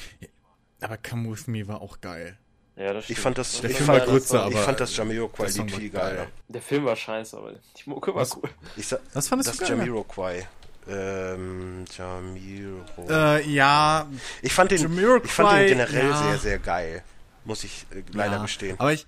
Aber 0.80 0.98
Come 0.98 1.32
With 1.32 1.48
Me 1.48 1.68
war 1.68 1.82
auch 1.82 2.00
geil. 2.00 2.38
Ja, 2.76 2.94
das 2.94 3.04
stimmt. 3.04 3.18
Ich 3.18 3.22
fand 3.22 3.38
das, 3.38 3.62
der 3.62 3.70
Film 3.70 3.88
war 3.88 4.00
Grütze, 4.00 4.40
aber 4.40 4.54
ich 4.54 4.60
fand 4.60 4.80
das 4.80 4.96
Jamiroquai-Lied 4.96 5.72
viel 5.72 5.90
geiler. 5.90 6.28
Der 6.48 6.62
Film 6.62 6.86
war 6.86 6.96
scheiße, 6.96 7.38
aber 7.38 7.54
die 7.54 7.90
Mucke 7.90 8.16
war 8.16 8.26
cool. 8.38 8.50
Ich 8.78 8.88
sa 8.88 8.98
was 9.14 9.28
fandest 9.28 9.50
das 9.50 9.58
du 9.58 9.66
geil? 9.66 9.78
Jamiroquai. 9.78 10.48
Ähm, 10.88 11.86
Jamiro. 11.96 12.84
Äh, 13.10 13.48
ja. 13.50 14.08
Ich 14.42 14.54
fand 14.54 14.72
den, 14.72 14.78
ich 14.78 15.32
fand 15.32 15.60
den 15.60 15.68
generell 15.68 16.10
ja. 16.10 16.24
sehr, 16.24 16.38
sehr 16.38 16.60
geil. 16.60 17.04
Muss 17.46 17.64
ich 17.64 17.86
äh, 17.92 18.04
leider 18.12 18.38
ja, 18.38 18.42
gestehen. 18.42 18.80
Aber 18.80 18.94
ich, 18.94 19.06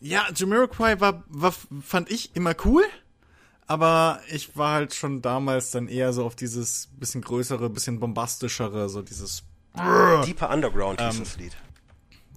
ja, 0.00 0.26
Jamiroquai 0.34 1.00
war, 1.00 1.24
war, 1.28 1.54
fand 1.82 2.10
ich 2.10 2.34
immer 2.34 2.54
cool. 2.64 2.84
Aber 3.66 4.20
ich 4.28 4.56
war 4.56 4.74
halt 4.74 4.94
schon 4.94 5.22
damals 5.22 5.70
dann 5.70 5.86
eher 5.86 6.12
so 6.12 6.24
auf 6.24 6.34
dieses 6.34 6.88
bisschen 6.98 7.22
größere, 7.22 7.70
bisschen 7.70 8.00
bombastischere, 8.00 8.88
so 8.88 9.02
dieses. 9.02 9.44
Deeper 10.26 10.50
Underground 10.50 11.00
hieß 11.00 11.14
ähm, 11.14 11.20
das 11.20 11.36
Lied. 11.36 11.56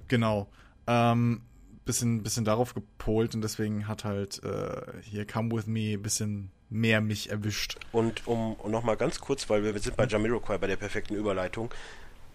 Genau. 0.08 0.48
Ähm, 0.86 1.42
bisschen, 1.86 2.22
bisschen 2.22 2.46
darauf 2.46 2.76
gepolt 2.76 3.34
und 3.34 3.42
deswegen 3.42 3.88
hat 3.88 4.04
halt 4.04 4.44
äh, 4.44 5.02
hier 5.02 5.26
Come 5.26 5.52
With 5.52 5.66
Me 5.66 5.94
ein 5.94 6.02
bisschen 6.04 6.52
mehr 6.74 7.02
mich 7.02 7.30
erwischt. 7.30 7.78
Und 7.92 8.28
um 8.28 8.58
nochmal 8.68 8.98
ganz 8.98 9.20
kurz, 9.20 9.50
weil 9.50 9.64
wir 9.64 9.80
sind 9.80 9.96
bei 9.96 10.06
Jamiroquai 10.06 10.58
bei 10.58 10.68
der 10.68 10.76
perfekten 10.76 11.16
Überleitung, 11.16 11.72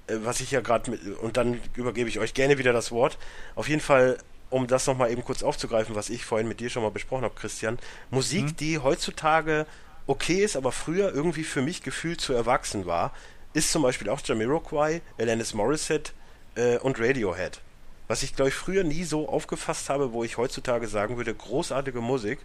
äh, 0.07 0.15
was 0.23 0.41
ich 0.41 0.53
ja 0.53 0.61
gerade 0.61 0.93
mit, 0.93 1.05
und 1.19 1.37
dann 1.37 1.61
übergebe 1.75 2.09
ich 2.09 2.19
euch 2.19 2.35
gerne 2.35 2.57
wieder 2.57 2.73
das 2.73 2.93
Wort. 2.93 3.19
Auf 3.57 3.69
jeden 3.69 3.81
Fall, 3.81 4.17
um 4.49 4.67
das 4.67 4.87
nochmal 4.87 5.11
eben 5.11 5.25
kurz 5.25 5.43
aufzugreifen, 5.43 5.95
was 5.95 6.09
ich 6.09 6.25
vorhin 6.25 6.49
mit 6.49 6.61
dir 6.61 6.71
schon 6.71 6.85
mal 6.85 6.91
besprochen 6.91 7.25
habe, 7.25 7.35
Christian. 7.35 7.79
Musik, 8.11 8.47
hm? 8.47 8.57
die 8.57 8.79
heutzutage 8.79 9.67
okay 10.07 10.45
ist, 10.45 10.57
aber 10.57 10.73
früher 10.73 11.13
irgendwie 11.13 11.45
für 11.45 11.61
mich 11.61 11.83
gefühlt 11.83 12.21
zu 12.21 12.33
erwachsen 12.33 12.87
war, 12.87 13.13
ist 13.55 13.73
zum 13.73 13.83
Beispiel 13.83 14.09
auch 14.09 14.21
Jamiroquai, 14.25 15.03
Alanis 15.19 15.53
Morissette 15.53 16.13
äh, 16.55 16.79
und 16.79 17.01
Radiohead. 17.01 17.61
Was 18.07 18.23
ich, 18.23 18.37
glaube 18.37 18.51
ich, 18.51 18.55
früher 18.55 18.85
nie 18.85 19.05
so 19.05 19.29
aufgefasst 19.29 19.91
habe, 19.91 20.13
wo 20.13 20.23
ich 20.23 20.39
heutzutage 20.39 20.87
sagen 20.87 21.17
würde, 21.17 21.35
großartige 21.35 22.01
Musik 22.01 22.39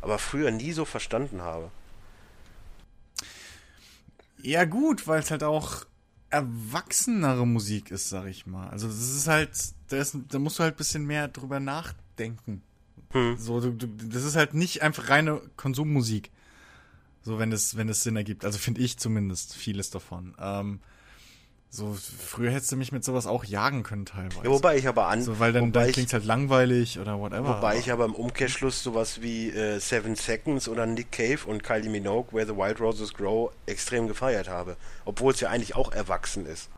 aber 0.00 0.18
früher 0.18 0.50
nie 0.50 0.72
so 0.72 0.84
verstanden 0.84 1.42
habe. 1.42 1.70
Ja, 4.42 4.64
gut, 4.64 5.06
weil 5.06 5.20
es 5.20 5.30
halt 5.30 5.42
auch 5.42 5.86
erwachsenere 6.30 7.46
Musik 7.46 7.90
ist, 7.90 8.08
sag 8.08 8.26
ich 8.26 8.46
mal. 8.46 8.68
Also 8.68 8.88
das 8.88 8.98
ist 8.98 9.28
halt, 9.28 9.50
da, 9.88 9.96
ist, 9.96 10.16
da 10.28 10.38
musst 10.38 10.58
du 10.58 10.62
halt 10.62 10.74
ein 10.74 10.78
bisschen 10.78 11.04
mehr 11.06 11.28
drüber 11.28 11.60
nachdenken. 11.60 12.62
Hm. 13.10 13.36
So, 13.38 13.60
du, 13.60 13.72
du, 13.72 13.86
das 13.86 14.24
ist 14.24 14.36
halt 14.36 14.54
nicht 14.54 14.82
einfach 14.82 15.08
reine 15.08 15.40
Konsummusik. 15.56 16.30
So, 17.22 17.38
wenn 17.38 17.52
es, 17.52 17.76
wenn 17.76 17.88
es 17.88 18.02
Sinn 18.02 18.16
ergibt. 18.16 18.44
Also 18.44 18.58
finde 18.58 18.82
ich 18.82 18.98
zumindest 18.98 19.54
vieles 19.54 19.90
davon. 19.90 20.34
Ähm, 20.38 20.80
so, 21.68 21.94
früher 21.94 22.52
hättest 22.52 22.72
du 22.72 22.76
mich 22.76 22.92
mit 22.92 23.04
sowas 23.04 23.26
auch 23.26 23.44
jagen 23.44 23.82
können 23.82 24.06
teilweise. 24.06 24.44
Ja, 24.44 24.50
wobei 24.50 24.76
ich 24.76 24.88
aber 24.88 25.08
an. 25.08 25.22
So, 25.22 25.38
weil 25.40 25.52
dann, 25.52 25.72
dann 25.72 25.92
klingt 25.92 26.12
halt 26.12 26.24
langweilig 26.24 26.98
oder 26.98 27.18
whatever. 27.18 27.56
Wobei 27.56 27.70
aber. 27.70 27.76
ich 27.76 27.92
aber 27.92 28.04
im 28.06 28.14
Umkehrschluss 28.14 28.82
sowas 28.82 29.20
wie 29.20 29.50
äh, 29.50 29.78
Seven 29.78 30.14
Seconds 30.14 30.68
oder 30.68 30.86
Nick 30.86 31.12
Cave 31.12 31.40
und 31.46 31.62
Kylie 31.62 31.90
Minogue, 31.90 32.32
Where 32.32 32.46
the 32.46 32.56
Wild 32.56 32.80
Roses 32.80 33.12
Grow, 33.12 33.50
extrem 33.66 34.08
gefeiert 34.08 34.48
habe. 34.48 34.76
Obwohl 35.04 35.34
es 35.34 35.40
ja 35.40 35.50
eigentlich 35.50 35.74
auch 35.74 35.92
erwachsen 35.92 36.46
ist. 36.46 36.70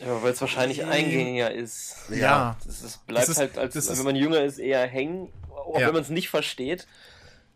Ja, 0.00 0.22
weil 0.22 0.32
es 0.32 0.40
wahrscheinlich 0.40 0.84
eingängiger 0.84 1.50
ist. 1.50 1.96
Ja. 2.10 2.56
Es 2.68 2.98
bleibt 3.06 3.28
ist, 3.28 3.38
halt, 3.38 3.56
als 3.56 3.74
wenn 3.98 4.04
man 4.04 4.16
jünger 4.16 4.42
ist, 4.42 4.58
eher 4.58 4.86
hängen, 4.86 5.32
auch 5.50 5.80
ja. 5.80 5.86
wenn 5.86 5.94
man 5.94 6.02
es 6.02 6.10
nicht 6.10 6.28
versteht. 6.28 6.86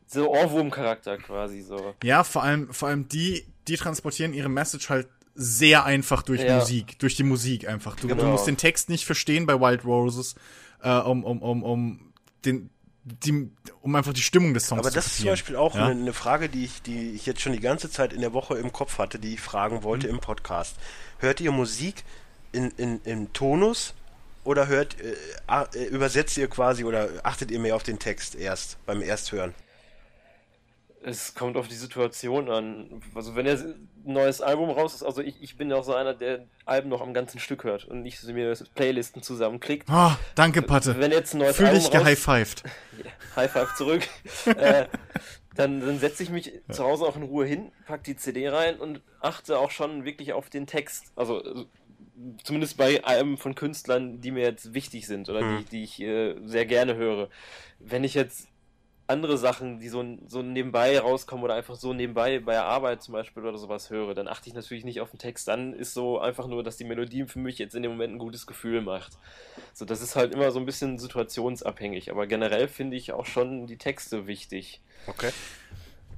So 0.06 0.30
Ohrwurm-Charakter 0.30 1.18
quasi 1.18 1.60
so. 1.62 1.94
Ja, 2.02 2.24
vor 2.24 2.42
allem, 2.42 2.72
vor 2.72 2.88
allem 2.88 3.08
die, 3.08 3.46
die 3.68 3.76
transportieren 3.76 4.34
ihre 4.34 4.48
Message 4.48 4.90
halt 4.90 5.08
sehr 5.34 5.84
einfach 5.84 6.22
durch 6.22 6.42
ja. 6.42 6.58
Musik, 6.58 6.98
durch 6.98 7.16
die 7.16 7.22
Musik 7.22 7.68
einfach. 7.68 7.96
Du, 7.96 8.08
genau. 8.08 8.22
du, 8.22 8.28
musst 8.28 8.46
den 8.46 8.56
Text 8.56 8.88
nicht 8.88 9.04
verstehen 9.04 9.46
bei 9.46 9.58
Wild 9.58 9.84
Roses, 9.84 10.34
äh, 10.82 10.90
um, 10.90 11.24
um, 11.24 11.42
um, 11.42 11.62
um 11.62 12.12
den, 12.44 12.70
die, 13.04 13.50
um 13.80 13.94
einfach 13.94 14.12
die 14.12 14.22
Stimmung 14.22 14.54
des 14.54 14.66
Songs 14.66 14.80
Aber 14.80 14.90
das 14.90 15.06
ist 15.06 15.16
zum 15.18 15.26
Beispiel 15.26 15.56
auch 15.56 15.74
ja? 15.74 15.86
eine, 15.86 16.00
eine, 16.00 16.12
Frage, 16.12 16.48
die 16.48 16.64
ich, 16.64 16.82
die 16.82 17.10
ich 17.10 17.26
jetzt 17.26 17.40
schon 17.40 17.52
die 17.52 17.60
ganze 17.60 17.90
Zeit 17.90 18.12
in 18.12 18.20
der 18.20 18.32
Woche 18.32 18.56
im 18.56 18.72
Kopf 18.72 18.98
hatte, 18.98 19.18
die 19.18 19.34
ich 19.34 19.40
fragen 19.40 19.82
wollte 19.82 20.06
mhm. 20.08 20.14
im 20.14 20.20
Podcast. 20.20 20.76
Hört 21.18 21.40
ihr 21.40 21.52
Musik 21.52 22.04
in, 22.52 22.70
in, 22.76 23.00
im 23.04 23.32
Tonus 23.32 23.94
oder 24.44 24.66
hört, 24.66 24.96
äh, 25.00 25.14
äh, 25.48 25.84
übersetzt 25.86 26.36
ihr 26.36 26.48
quasi 26.48 26.84
oder 26.84 27.08
achtet 27.22 27.50
ihr 27.50 27.58
mehr 27.58 27.76
auf 27.76 27.82
den 27.82 27.98
Text 27.98 28.34
erst 28.34 28.84
beim 28.86 29.02
Ersthören? 29.02 29.54
Es 31.04 31.34
kommt 31.34 31.56
auf 31.56 31.68
die 31.68 31.74
Situation 31.74 32.48
an. 32.48 33.02
Also 33.14 33.34
wenn 33.34 33.46
er 33.46 33.54
ein 33.54 33.88
neues 34.04 34.40
Album 34.40 34.70
raus 34.70 34.94
ist, 34.94 35.02
also 35.02 35.20
ich, 35.20 35.42
ich 35.42 35.56
bin 35.56 35.70
ja 35.70 35.76
auch 35.76 35.84
so 35.84 35.94
einer, 35.94 36.14
der 36.14 36.46
Alben 36.64 36.88
noch 36.88 37.00
am 37.00 37.12
ganzen 37.12 37.40
Stück 37.40 37.64
hört 37.64 37.84
und 37.84 38.02
nicht 38.02 38.20
so 38.20 38.32
mir 38.32 38.56
Playlisten 38.74 39.22
zusammenklickt. 39.22 39.88
Oh, 39.90 40.12
danke, 40.34 40.62
Patte. 40.62 40.98
Wenn 40.98 41.10
jetzt 41.10 41.34
ein 41.34 41.38
neues 41.38 41.56
Fühl 41.56 41.70
dich 41.70 41.90
gehighfived. 41.90 42.62
Ja, 43.02 43.10
High 43.36 43.50
Five 43.50 43.74
zurück. 43.74 44.06
äh, 44.44 44.86
dann, 45.54 45.80
dann 45.80 45.98
setze 45.98 46.22
ich 46.22 46.30
mich 46.30 46.46
ja. 46.46 46.74
zu 46.74 46.84
Hause 46.84 47.04
auch 47.04 47.16
in 47.16 47.22
Ruhe 47.22 47.46
hin, 47.46 47.72
pack 47.86 48.04
die 48.04 48.16
CD 48.16 48.48
rein 48.48 48.76
und 48.76 49.00
achte 49.20 49.58
auch 49.58 49.70
schon 49.70 50.04
wirklich 50.04 50.34
auf 50.34 50.50
den 50.50 50.66
Text. 50.66 51.12
Also 51.16 51.66
zumindest 52.44 52.76
bei 52.76 53.02
Alben 53.04 53.36
von 53.36 53.54
Künstlern, 53.54 54.20
die 54.20 54.30
mir 54.30 54.42
jetzt 54.42 54.74
wichtig 54.74 55.06
sind 55.06 55.28
oder 55.28 55.40
hm. 55.40 55.58
die, 55.58 55.64
die 55.64 55.84
ich 55.84 56.00
äh, 56.00 56.36
sehr 56.44 56.66
gerne 56.66 56.96
höre. 56.96 57.28
Wenn 57.78 58.04
ich 58.04 58.14
jetzt 58.14 58.48
andere 59.12 59.38
Sachen, 59.38 59.78
die 59.78 59.88
so, 59.88 60.04
so 60.26 60.42
nebenbei 60.42 60.98
rauskommen 60.98 61.44
oder 61.44 61.54
einfach 61.54 61.76
so 61.76 61.92
nebenbei 61.92 62.40
bei 62.40 62.52
der 62.52 62.64
Arbeit 62.64 63.02
zum 63.02 63.12
Beispiel 63.12 63.44
oder 63.44 63.58
sowas 63.58 63.90
höre, 63.90 64.14
dann 64.14 64.28
achte 64.28 64.48
ich 64.48 64.54
natürlich 64.54 64.84
nicht 64.84 65.00
auf 65.00 65.10
den 65.10 65.18
Text. 65.18 65.48
Dann 65.48 65.72
ist 65.72 65.94
so 65.94 66.18
einfach 66.18 66.46
nur, 66.46 66.62
dass 66.62 66.76
die 66.76 66.84
Melodie 66.84 67.24
für 67.26 67.38
mich 67.38 67.58
jetzt 67.58 67.74
in 67.74 67.82
dem 67.82 67.92
Moment 67.92 68.14
ein 68.14 68.18
gutes 68.18 68.46
Gefühl 68.46 68.80
macht. 68.80 69.12
So, 69.74 69.84
das 69.84 70.02
ist 70.02 70.16
halt 70.16 70.32
immer 70.32 70.50
so 70.50 70.58
ein 70.58 70.66
bisschen 70.66 70.98
situationsabhängig. 70.98 72.10
Aber 72.10 72.26
generell 72.26 72.68
finde 72.68 72.96
ich 72.96 73.12
auch 73.12 73.26
schon 73.26 73.66
die 73.66 73.78
Texte 73.78 74.26
wichtig. 74.26 74.80
Okay. 75.06 75.30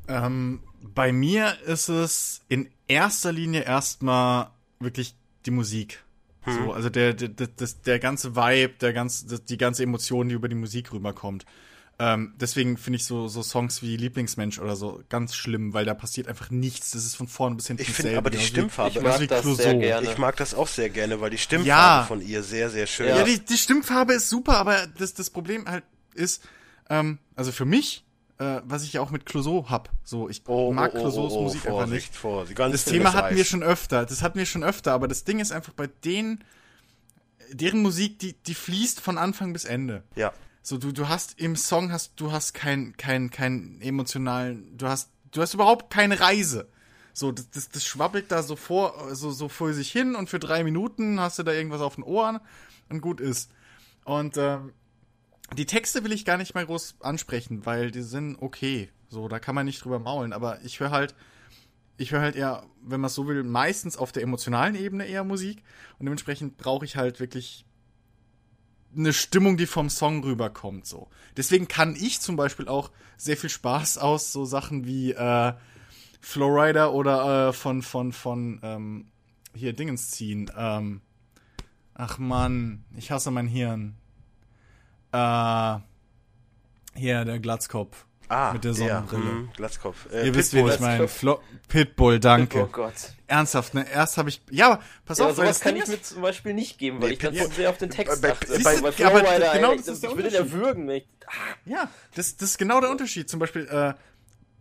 Ähm, 0.08 0.62
bei 0.80 1.12
mir 1.12 1.56
ist 1.66 1.88
es 1.88 2.42
in 2.48 2.70
erster 2.88 3.32
Linie 3.32 3.62
erstmal 3.62 4.50
wirklich 4.78 5.14
die 5.46 5.50
Musik. 5.50 6.02
Hm. 6.42 6.54
So, 6.54 6.72
also 6.72 6.90
der, 6.90 7.14
der, 7.14 7.28
der, 7.28 7.48
der 7.86 7.98
ganze 7.98 8.36
Vibe, 8.36 8.74
der 8.80 8.92
ganze, 8.92 9.40
die 9.40 9.56
ganze 9.56 9.82
Emotion, 9.82 10.28
die 10.28 10.34
über 10.34 10.48
die 10.48 10.54
Musik 10.54 10.92
rüberkommt. 10.92 11.46
Ähm, 11.98 12.34
deswegen 12.40 12.76
finde 12.76 12.96
ich 12.96 13.04
so, 13.04 13.28
so 13.28 13.42
Songs 13.42 13.80
wie 13.80 13.96
Lieblingsmensch 13.96 14.58
oder 14.58 14.74
so 14.74 15.02
ganz 15.08 15.36
schlimm, 15.36 15.74
weil 15.74 15.84
da 15.84 15.94
passiert 15.94 16.26
einfach 16.26 16.50
nichts. 16.50 16.90
Das 16.90 17.04
ist 17.04 17.14
von 17.14 17.28
vorn 17.28 17.56
bis 17.56 17.68
hinten 17.68 17.82
Ich 17.82 17.90
finde 17.90 18.18
aber 18.18 18.30
die 18.30 18.40
Stimmfarbe, 18.40 18.98
ich 18.98 19.04
mag, 19.04 19.28
das 19.28 19.44
sehr 19.56 19.74
gerne. 19.76 20.10
ich 20.10 20.18
mag 20.18 20.36
das 20.36 20.54
auch 20.54 20.66
sehr 20.66 20.90
gerne, 20.90 21.20
weil 21.20 21.30
die 21.30 21.38
Stimmfarbe 21.38 21.68
ja. 21.68 22.04
von 22.04 22.20
ihr 22.20 22.42
sehr, 22.42 22.68
sehr 22.68 22.86
schön 22.86 23.08
ist. 23.08 23.16
Ja, 23.16 23.22
die, 23.22 23.38
die 23.38 23.56
Stimmfarbe 23.56 24.14
ist 24.14 24.28
super, 24.28 24.56
aber 24.56 24.88
das, 24.98 25.14
das 25.14 25.30
Problem 25.30 25.66
halt 25.66 25.84
ist, 26.14 26.42
ähm, 26.90 27.18
also 27.36 27.52
für 27.52 27.64
mich, 27.64 28.04
äh, 28.38 28.60
was 28.64 28.82
ich 28.82 28.94
ja 28.94 29.00
auch 29.00 29.10
mit 29.10 29.24
Clouseau 29.24 29.70
hab, 29.70 29.88
so, 30.02 30.28
ich 30.28 30.42
oh, 30.46 30.72
mag 30.72 30.92
oh, 30.94 30.96
oh, 30.96 31.00
Clouseaus 31.00 31.32
oh, 31.34 31.42
Musik 31.42 31.60
Vorsicht, 31.62 31.76
einfach 31.76 31.92
nicht. 31.92 32.16
Vorsicht, 32.16 32.58
das 32.58 32.84
Thema 32.86 33.12
hatten 33.12 33.36
wir 33.36 33.44
schon 33.44 33.62
öfter, 33.62 34.04
das 34.04 34.20
hatten 34.20 34.38
wir 34.38 34.46
schon 34.46 34.64
öfter, 34.64 34.92
aber 34.92 35.06
das 35.06 35.22
Ding 35.22 35.38
ist 35.38 35.52
einfach 35.52 35.72
bei 35.72 35.86
denen, 35.86 36.42
deren 37.52 37.82
Musik, 37.82 38.18
die, 38.18 38.32
die 38.32 38.54
fließt 38.54 39.00
von 39.00 39.16
Anfang 39.16 39.52
bis 39.52 39.64
Ende. 39.64 40.02
Ja. 40.16 40.32
So, 40.66 40.78
du, 40.78 40.92
du 40.92 41.08
hast 41.10 41.38
im 41.38 41.56
Song 41.56 41.92
hast, 41.92 42.18
du 42.18 42.32
hast 42.32 42.54
keinen, 42.54 42.96
keinen, 42.96 43.28
keinen 43.28 43.82
emotionalen, 43.82 44.78
du 44.78 44.86
hast, 44.86 45.10
du 45.30 45.42
hast 45.42 45.52
überhaupt 45.52 45.92
keine 45.92 46.20
Reise. 46.20 46.70
So, 47.12 47.32
das, 47.32 47.50
das, 47.50 47.68
das 47.68 47.84
schwabbelt 47.84 48.32
da 48.32 48.42
so 48.42 48.56
vor, 48.56 49.14
so, 49.14 49.30
so 49.30 49.50
vor 49.50 49.74
sich 49.74 49.92
hin 49.92 50.14
und 50.14 50.30
für 50.30 50.38
drei 50.38 50.64
Minuten 50.64 51.20
hast 51.20 51.38
du 51.38 51.42
da 51.42 51.52
irgendwas 51.52 51.82
auf 51.82 51.96
den 51.96 52.04
Ohren 52.04 52.40
und 52.88 53.02
gut 53.02 53.20
ist. 53.20 53.50
Und 54.06 54.38
ähm, 54.38 54.72
die 55.54 55.66
Texte 55.66 56.02
will 56.02 56.12
ich 56.12 56.24
gar 56.24 56.38
nicht 56.38 56.54
mal 56.54 56.64
groß 56.64 56.94
ansprechen, 57.00 57.66
weil 57.66 57.90
die 57.90 58.00
sind 58.00 58.38
okay. 58.40 58.90
So, 59.10 59.28
da 59.28 59.40
kann 59.40 59.54
man 59.54 59.66
nicht 59.66 59.84
drüber 59.84 59.98
maulen. 59.98 60.32
Aber 60.32 60.62
ich 60.62 60.80
höre 60.80 60.90
halt, 60.90 61.14
ich 61.98 62.12
höre 62.12 62.22
halt 62.22 62.36
eher, 62.36 62.64
wenn 62.82 63.02
man 63.02 63.08
es 63.08 63.14
so 63.14 63.28
will, 63.28 63.42
meistens 63.42 63.98
auf 63.98 64.12
der 64.12 64.22
emotionalen 64.22 64.76
Ebene 64.76 65.04
eher 65.06 65.24
Musik. 65.24 65.62
Und 65.98 66.06
dementsprechend 66.06 66.56
brauche 66.56 66.86
ich 66.86 66.96
halt 66.96 67.20
wirklich 67.20 67.66
eine 68.96 69.12
Stimmung, 69.12 69.56
die 69.56 69.66
vom 69.66 69.90
Song 69.90 70.22
rüberkommt, 70.22 70.86
so. 70.86 71.08
Deswegen 71.36 71.68
kann 71.68 71.96
ich 71.96 72.20
zum 72.20 72.36
Beispiel 72.36 72.68
auch 72.68 72.90
sehr 73.16 73.36
viel 73.36 73.50
Spaß 73.50 73.98
aus 73.98 74.32
so 74.32 74.44
Sachen 74.44 74.86
wie 74.86 75.12
äh, 75.12 75.52
Flowrider 76.20 76.92
oder 76.92 77.48
äh, 77.48 77.52
von 77.52 77.82
von 77.82 78.12
von 78.12 78.60
ähm, 78.62 79.06
hier 79.54 79.72
Dingens 79.72 80.10
ziehen. 80.10 80.50
Ähm, 80.56 81.00
ach 81.94 82.18
man, 82.18 82.84
ich 82.96 83.10
hasse 83.10 83.30
mein 83.30 83.46
Hirn. 83.46 83.96
Äh, 85.12 85.78
hier 86.96 87.24
der 87.24 87.38
Glatzkopf. 87.40 88.06
Ah, 88.28 88.52
mit 88.52 88.64
der 88.64 88.74
Sonnenbrille. 88.74 89.22
Ja, 89.24 89.30
hm, 89.30 89.48
Glatzkopf. 89.56 90.06
Äh, 90.12 90.26
Ihr 90.26 90.34
wisst, 90.34 90.52
wen 90.54 90.60
Pitbull. 90.66 90.74
ich 90.74 90.80
meine. 90.80 91.08
Flo 91.08 91.40
Pitbull, 91.68 92.18
danke. 92.20 92.62
Oh 92.62 92.66
Gott. 92.66 92.94
Ernsthaft, 93.26 93.74
ne? 93.74 93.86
Erst 93.90 94.16
habe 94.18 94.28
ich. 94.28 94.40
Ja, 94.50 94.66
aber 94.72 94.82
pass 95.04 95.18
Ja, 95.18 95.24
auf, 95.24 95.30
aber 95.30 95.36
sowas 95.36 95.48
das 95.58 95.60
kann 95.60 95.76
ich 95.76 95.86
mir 95.86 96.00
zum 96.02 96.22
Beispiel 96.22 96.54
nicht 96.54 96.78
geben, 96.78 97.00
weil 97.00 97.08
Nee, 97.08 97.14
ich 97.14 97.20
dann 97.20 97.34
Pitbull- 97.34 97.48
zu 97.50 97.54
sehr 97.56 97.70
auf 97.70 97.78
den 97.78 97.90
Text 97.90 98.20
bei- 98.22 98.32
achte. 98.32 98.46
bei- 98.46 98.58
Bei, 98.58 98.62
bei 98.62 98.78
aber 98.78 98.92
Flowrider, 98.92 99.52
genau 99.54 99.70
ey, 99.72 99.76
das 99.78 99.88
ist 99.88 100.02
der 100.02 100.10
ich 100.10 100.16
würde 100.16 100.30
den 100.30 100.40
Unterschied. 100.42 100.54
erwürgen. 100.62 100.90
Ich, 100.90 101.06
Ja, 101.66 101.88
das, 102.14 102.36
das 102.36 102.50
ist 102.50 102.58
genau 102.58 102.80
der 102.80 102.90
Unterschied. 102.90 103.28
Zum 103.30 103.40
Beispiel, 103.40 103.66
äh, 103.66 103.94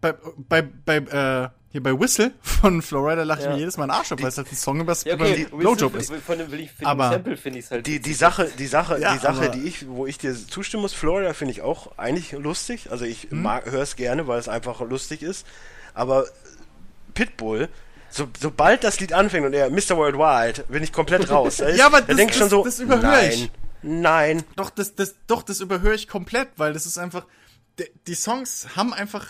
bei, 0.02 0.14
bei, 0.38 0.62
bei, 0.62 0.96
äh, 0.98 1.50
hier 1.74 1.84
bei 1.84 2.00
Whistle 2.00 2.32
von 2.42 2.82
Florida 2.82 3.24
lache 3.24 3.40
ich 3.40 3.46
Ja. 3.48 3.52
mir 3.54 3.58
jedes 3.60 3.76
Mal 3.76 3.84
einen 3.84 3.92
Arsch 3.92 4.12
ab, 4.14 4.22
weil 4.22 4.30
es 4.30 4.38
halt 4.38 4.50
ein 4.50 4.56
Song 4.56 4.80
über, 4.80 4.94
ja, 5.04 5.16
über 5.16 5.26
okay, 5.26 5.38
Whistle 5.52 5.58
Blowjob 5.58 5.96
ist. 5.96 6.14
Von 6.26 6.38
dem, 6.38 6.50
will 6.52 6.62
ich, 6.62 6.72
für 6.72 6.86
Aber 6.86 7.10
Sample 7.10 7.36
finde 7.36 7.60
ich 7.60 7.66
es 7.66 7.72
halt. 7.72 7.86
Die, 7.88 8.00
die 8.00 8.14
Sache, 8.14 8.50
die 8.58 8.68
Sache, 8.68 9.00
Ja, 9.02 9.14
die 9.14 9.20
Sache, 9.20 9.50
die 9.52 9.64
ich, 9.64 9.86
wo 9.90 10.06
ich 10.08 10.18
dir 10.18 10.34
zustimmen 10.36 10.84
muss, 10.84 10.94
Florida 10.94 11.34
finde 11.34 11.52
ich 11.52 11.62
auch 11.64 11.98
eigentlich 11.98 12.32
lustig. 12.32 12.92
Also 12.92 13.04
ich 13.04 13.24
Hm? 13.32 13.42
mag, 13.42 13.70
höre 13.70 13.82
es 13.82 13.96
gerne, 13.98 14.28
weil 14.28 14.40
es 14.40 14.48
einfach 14.48 14.80
lustig 14.82 15.22
ist. 15.24 15.46
Aber 15.94 16.26
Pitbull, 17.14 17.70
so, 18.10 18.28
sobald 18.40 18.84
das 18.84 19.00
Lied 19.00 19.14
anfängt 19.14 19.46
und 19.46 19.54
er 19.54 19.70
Mr. 19.70 19.98
Worldwide, 19.98 20.64
bin 20.70 20.84
ich 20.84 20.94
komplett 20.94 21.30
raus. 21.30 21.58
Ja, 21.76 21.88
aber 21.88 22.02
da 22.02 22.08
das- 22.08 22.18
denk 22.18 22.32
ich 22.32 22.38
schon 22.38 22.50
so, 22.50 22.64
das 22.64 22.80
überhöre 22.80 23.02
nein, 23.08 23.32
ich. 23.32 23.52
nein. 23.82 24.44
Doch, 24.56 24.70
das, 24.70 24.96
das, 24.96 25.16
doch, 25.28 25.44
das 25.44 25.60
überhöre 25.60 25.96
ich 25.96 26.08
komplett, 26.08 26.50
weil 26.58 26.74
das 26.74 26.86
ist 26.86 26.98
einfach, 26.98 27.26
die, 27.80 27.86
die 28.08 28.14
Songs 28.16 28.68
haben 28.76 28.94
einfach, 28.94 29.26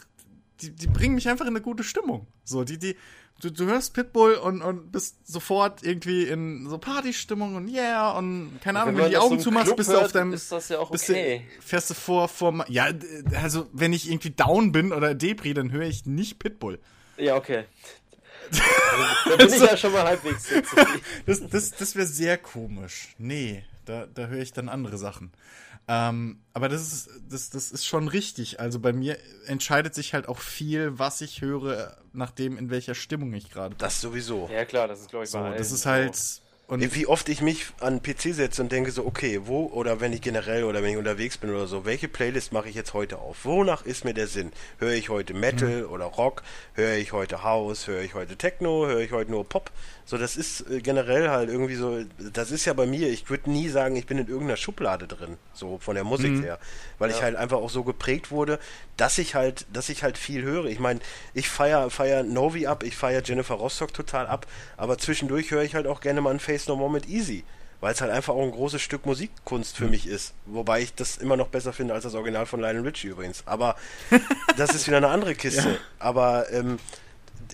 die, 0.61 0.71
die 0.71 0.87
bringen 0.87 1.15
mich 1.15 1.29
einfach 1.29 1.45
in 1.45 1.51
eine 1.51 1.61
gute 1.61 1.83
Stimmung. 1.83 2.27
So, 2.43 2.63
die, 2.63 2.77
die, 2.77 2.95
du, 3.41 3.51
du 3.51 3.65
hörst 3.65 3.93
Pitbull 3.93 4.35
und, 4.35 4.61
und 4.61 4.91
bist 4.91 5.27
sofort 5.27 5.83
irgendwie 5.83 6.23
in 6.23 6.67
so 6.69 6.77
Partystimmung 6.77 7.55
und 7.55 7.67
yeah 7.67 8.11
und 8.11 8.59
keine 8.61 8.81
Ahnung, 8.81 8.95
wenn, 8.95 9.01
man 9.01 9.11
du 9.11 9.17
die 9.17 9.21
so 9.21 9.21
Augen 9.21 9.39
zumachst, 9.39 9.67
Club 9.67 9.77
bist 9.77 9.89
du 9.89 9.97
auf 9.97 10.11
deinem, 10.11 10.33
ist 10.33 10.51
das 10.51 10.69
ja 10.69 10.79
auch 10.79 10.91
okay. 10.91 11.45
du, 11.55 11.61
fährst 11.61 11.89
du 11.89 11.93
vor, 11.93 12.27
vor, 12.27 12.65
ja, 12.69 12.87
also 13.41 13.67
wenn 13.73 13.93
ich 13.93 14.09
irgendwie 14.09 14.31
down 14.31 14.71
bin 14.71 14.93
oder 14.93 15.13
Depri, 15.13 15.53
dann 15.53 15.71
höre 15.71 15.87
ich 15.87 16.05
nicht 16.05 16.39
Pitbull. 16.39 16.79
Ja, 17.17 17.35
okay. 17.35 17.65
da 19.29 19.35
bin 19.37 19.47
ich 19.47 19.59
ja 19.59 19.77
schon 19.77 19.93
mal 19.93 20.03
halbwegs. 20.03 20.49
Das, 21.25 21.47
das, 21.47 21.71
das 21.71 21.95
wäre 21.95 22.05
sehr 22.05 22.37
komisch. 22.37 23.15
Nee, 23.17 23.63
da, 23.85 24.05
da 24.05 24.27
höre 24.27 24.41
ich 24.41 24.53
dann 24.53 24.69
andere 24.69 24.97
Sachen. 24.97 25.31
Ähm, 25.88 26.39
aber 26.53 26.69
das 26.69 26.81
ist, 26.81 27.09
das, 27.29 27.49
das 27.49 27.71
ist 27.71 27.86
schon 27.86 28.07
richtig. 28.07 28.59
Also 28.59 28.79
bei 28.79 28.93
mir 28.93 29.17
entscheidet 29.47 29.93
sich 29.93 30.13
halt 30.13 30.27
auch 30.27 30.39
viel, 30.39 30.97
was 30.97 31.21
ich 31.21 31.41
höre, 31.41 31.97
nachdem 32.13 32.57
in 32.57 32.69
welcher 32.69 32.95
Stimmung 32.95 33.34
ich 33.34 33.49
gerade 33.49 33.69
bin. 33.69 33.79
Das 33.79 33.99
sowieso. 33.99 34.49
Ja, 34.51 34.65
klar, 34.65 34.88
das 34.88 35.01
ist, 35.01 35.09
glaube 35.09 35.25
ich, 35.25 35.31
So, 35.31 35.39
bei 35.39 35.45
allen 35.45 35.57
das 35.57 35.71
ist 35.71 35.86
halt. 35.86 36.41
Und 36.65 36.95
Wie 36.95 37.07
oft 37.07 37.27
ich 37.27 37.41
mich 37.41 37.65
an 37.81 37.99
den 37.99 38.15
PC 38.15 38.34
setze 38.34 38.61
und 38.61 38.71
denke 38.71 38.91
so, 38.91 39.05
okay, 39.05 39.41
wo, 39.43 39.65
oder 39.65 39.99
wenn 39.99 40.13
ich 40.13 40.21
generell 40.21 40.63
oder 40.63 40.81
wenn 40.81 40.91
ich 40.91 40.97
unterwegs 40.97 41.38
bin 41.38 41.49
oder 41.49 41.67
so, 41.67 41.84
welche 41.84 42.07
Playlist 42.07 42.53
mache 42.53 42.69
ich 42.69 42.73
jetzt 42.75 42.93
heute 42.93 43.19
auf? 43.19 43.43
Wonach 43.43 43.86
ist 43.86 44.05
mir 44.05 44.13
der 44.13 44.27
Sinn? 44.27 44.53
Höre 44.79 44.93
ich 44.93 45.09
heute 45.09 45.34
Metal 45.34 45.86
oder 45.86 46.05
Rock? 46.05 46.41
Höre 46.73 46.95
ich 46.95 47.11
heute 47.11 47.43
House? 47.43 47.88
Höre 47.88 48.01
ich 48.01 48.13
heute 48.13 48.38
Techno? 48.38 48.88
Höre 48.88 49.01
ich 49.01 49.11
heute 49.11 49.29
nur 49.29 49.47
Pop? 49.47 49.71
So, 50.05 50.17
das 50.17 50.35
ist 50.35 50.69
äh, 50.69 50.81
generell 50.81 51.29
halt 51.29 51.49
irgendwie 51.49 51.75
so, 51.75 52.03
das 52.33 52.51
ist 52.51 52.65
ja 52.65 52.73
bei 52.73 52.85
mir, 52.85 53.09
ich 53.09 53.29
würde 53.29 53.49
nie 53.49 53.69
sagen, 53.69 53.95
ich 53.95 54.05
bin 54.05 54.17
in 54.17 54.27
irgendeiner 54.27 54.57
Schublade 54.57 55.07
drin, 55.07 55.37
so 55.53 55.77
von 55.77 55.95
der 55.95 56.03
Musik 56.03 56.43
her, 56.43 56.59
weil 56.99 57.09
ich 57.09 57.21
halt 57.21 57.35
einfach 57.35 57.57
auch 57.57 57.69
so 57.69 57.83
geprägt 57.83 58.29
wurde, 58.29 58.59
dass 58.97 59.17
ich 59.17 59.35
halt, 59.35 59.65
dass 59.71 59.89
ich 59.89 60.03
halt 60.03 60.17
viel 60.17 60.43
höre. 60.43 60.65
Ich 60.65 60.79
meine, 60.79 60.99
ich 61.33 61.49
feier, 61.49 61.89
feier 61.89 62.23
Novi 62.23 62.67
ab, 62.67 62.83
ich 62.83 62.97
feier 62.97 63.21
Jennifer 63.23 63.55
Rostock 63.55 63.93
total 63.93 64.27
ab, 64.27 64.45
aber 64.75 64.97
zwischendurch 64.97 65.51
höre 65.51 65.63
ich 65.63 65.75
halt 65.75 65.87
auch 65.87 66.01
gerne 66.01 66.21
mal 66.21 66.31
ein 66.31 66.39
Face 66.39 66.67
No 66.67 66.75
More 66.75 66.91
mit 66.91 67.07
Easy, 67.07 67.45
weil 67.79 67.93
es 67.93 68.01
halt 68.01 68.11
einfach 68.11 68.33
auch 68.33 68.43
ein 68.43 68.51
großes 68.51 68.81
Stück 68.81 69.05
Musikkunst 69.05 69.77
für 69.77 69.87
mich 69.87 70.05
ist. 70.07 70.33
Wobei 70.45 70.81
ich 70.81 70.93
das 70.95 71.17
immer 71.17 71.37
noch 71.37 71.47
besser 71.47 71.71
finde 71.71 71.93
als 71.93 72.03
das 72.03 72.13
Original 72.13 72.45
von 72.45 72.59
Lionel 72.59 72.83
Richie 72.83 73.07
übrigens. 73.07 73.43
Aber 73.45 73.77
das 74.57 74.75
ist 74.75 74.85
wieder 74.87 74.97
eine 74.97 75.09
andere 75.09 75.35
Kiste. 75.35 75.69
Ja. 75.69 75.77
Aber 75.99 76.51
ähm, 76.51 76.77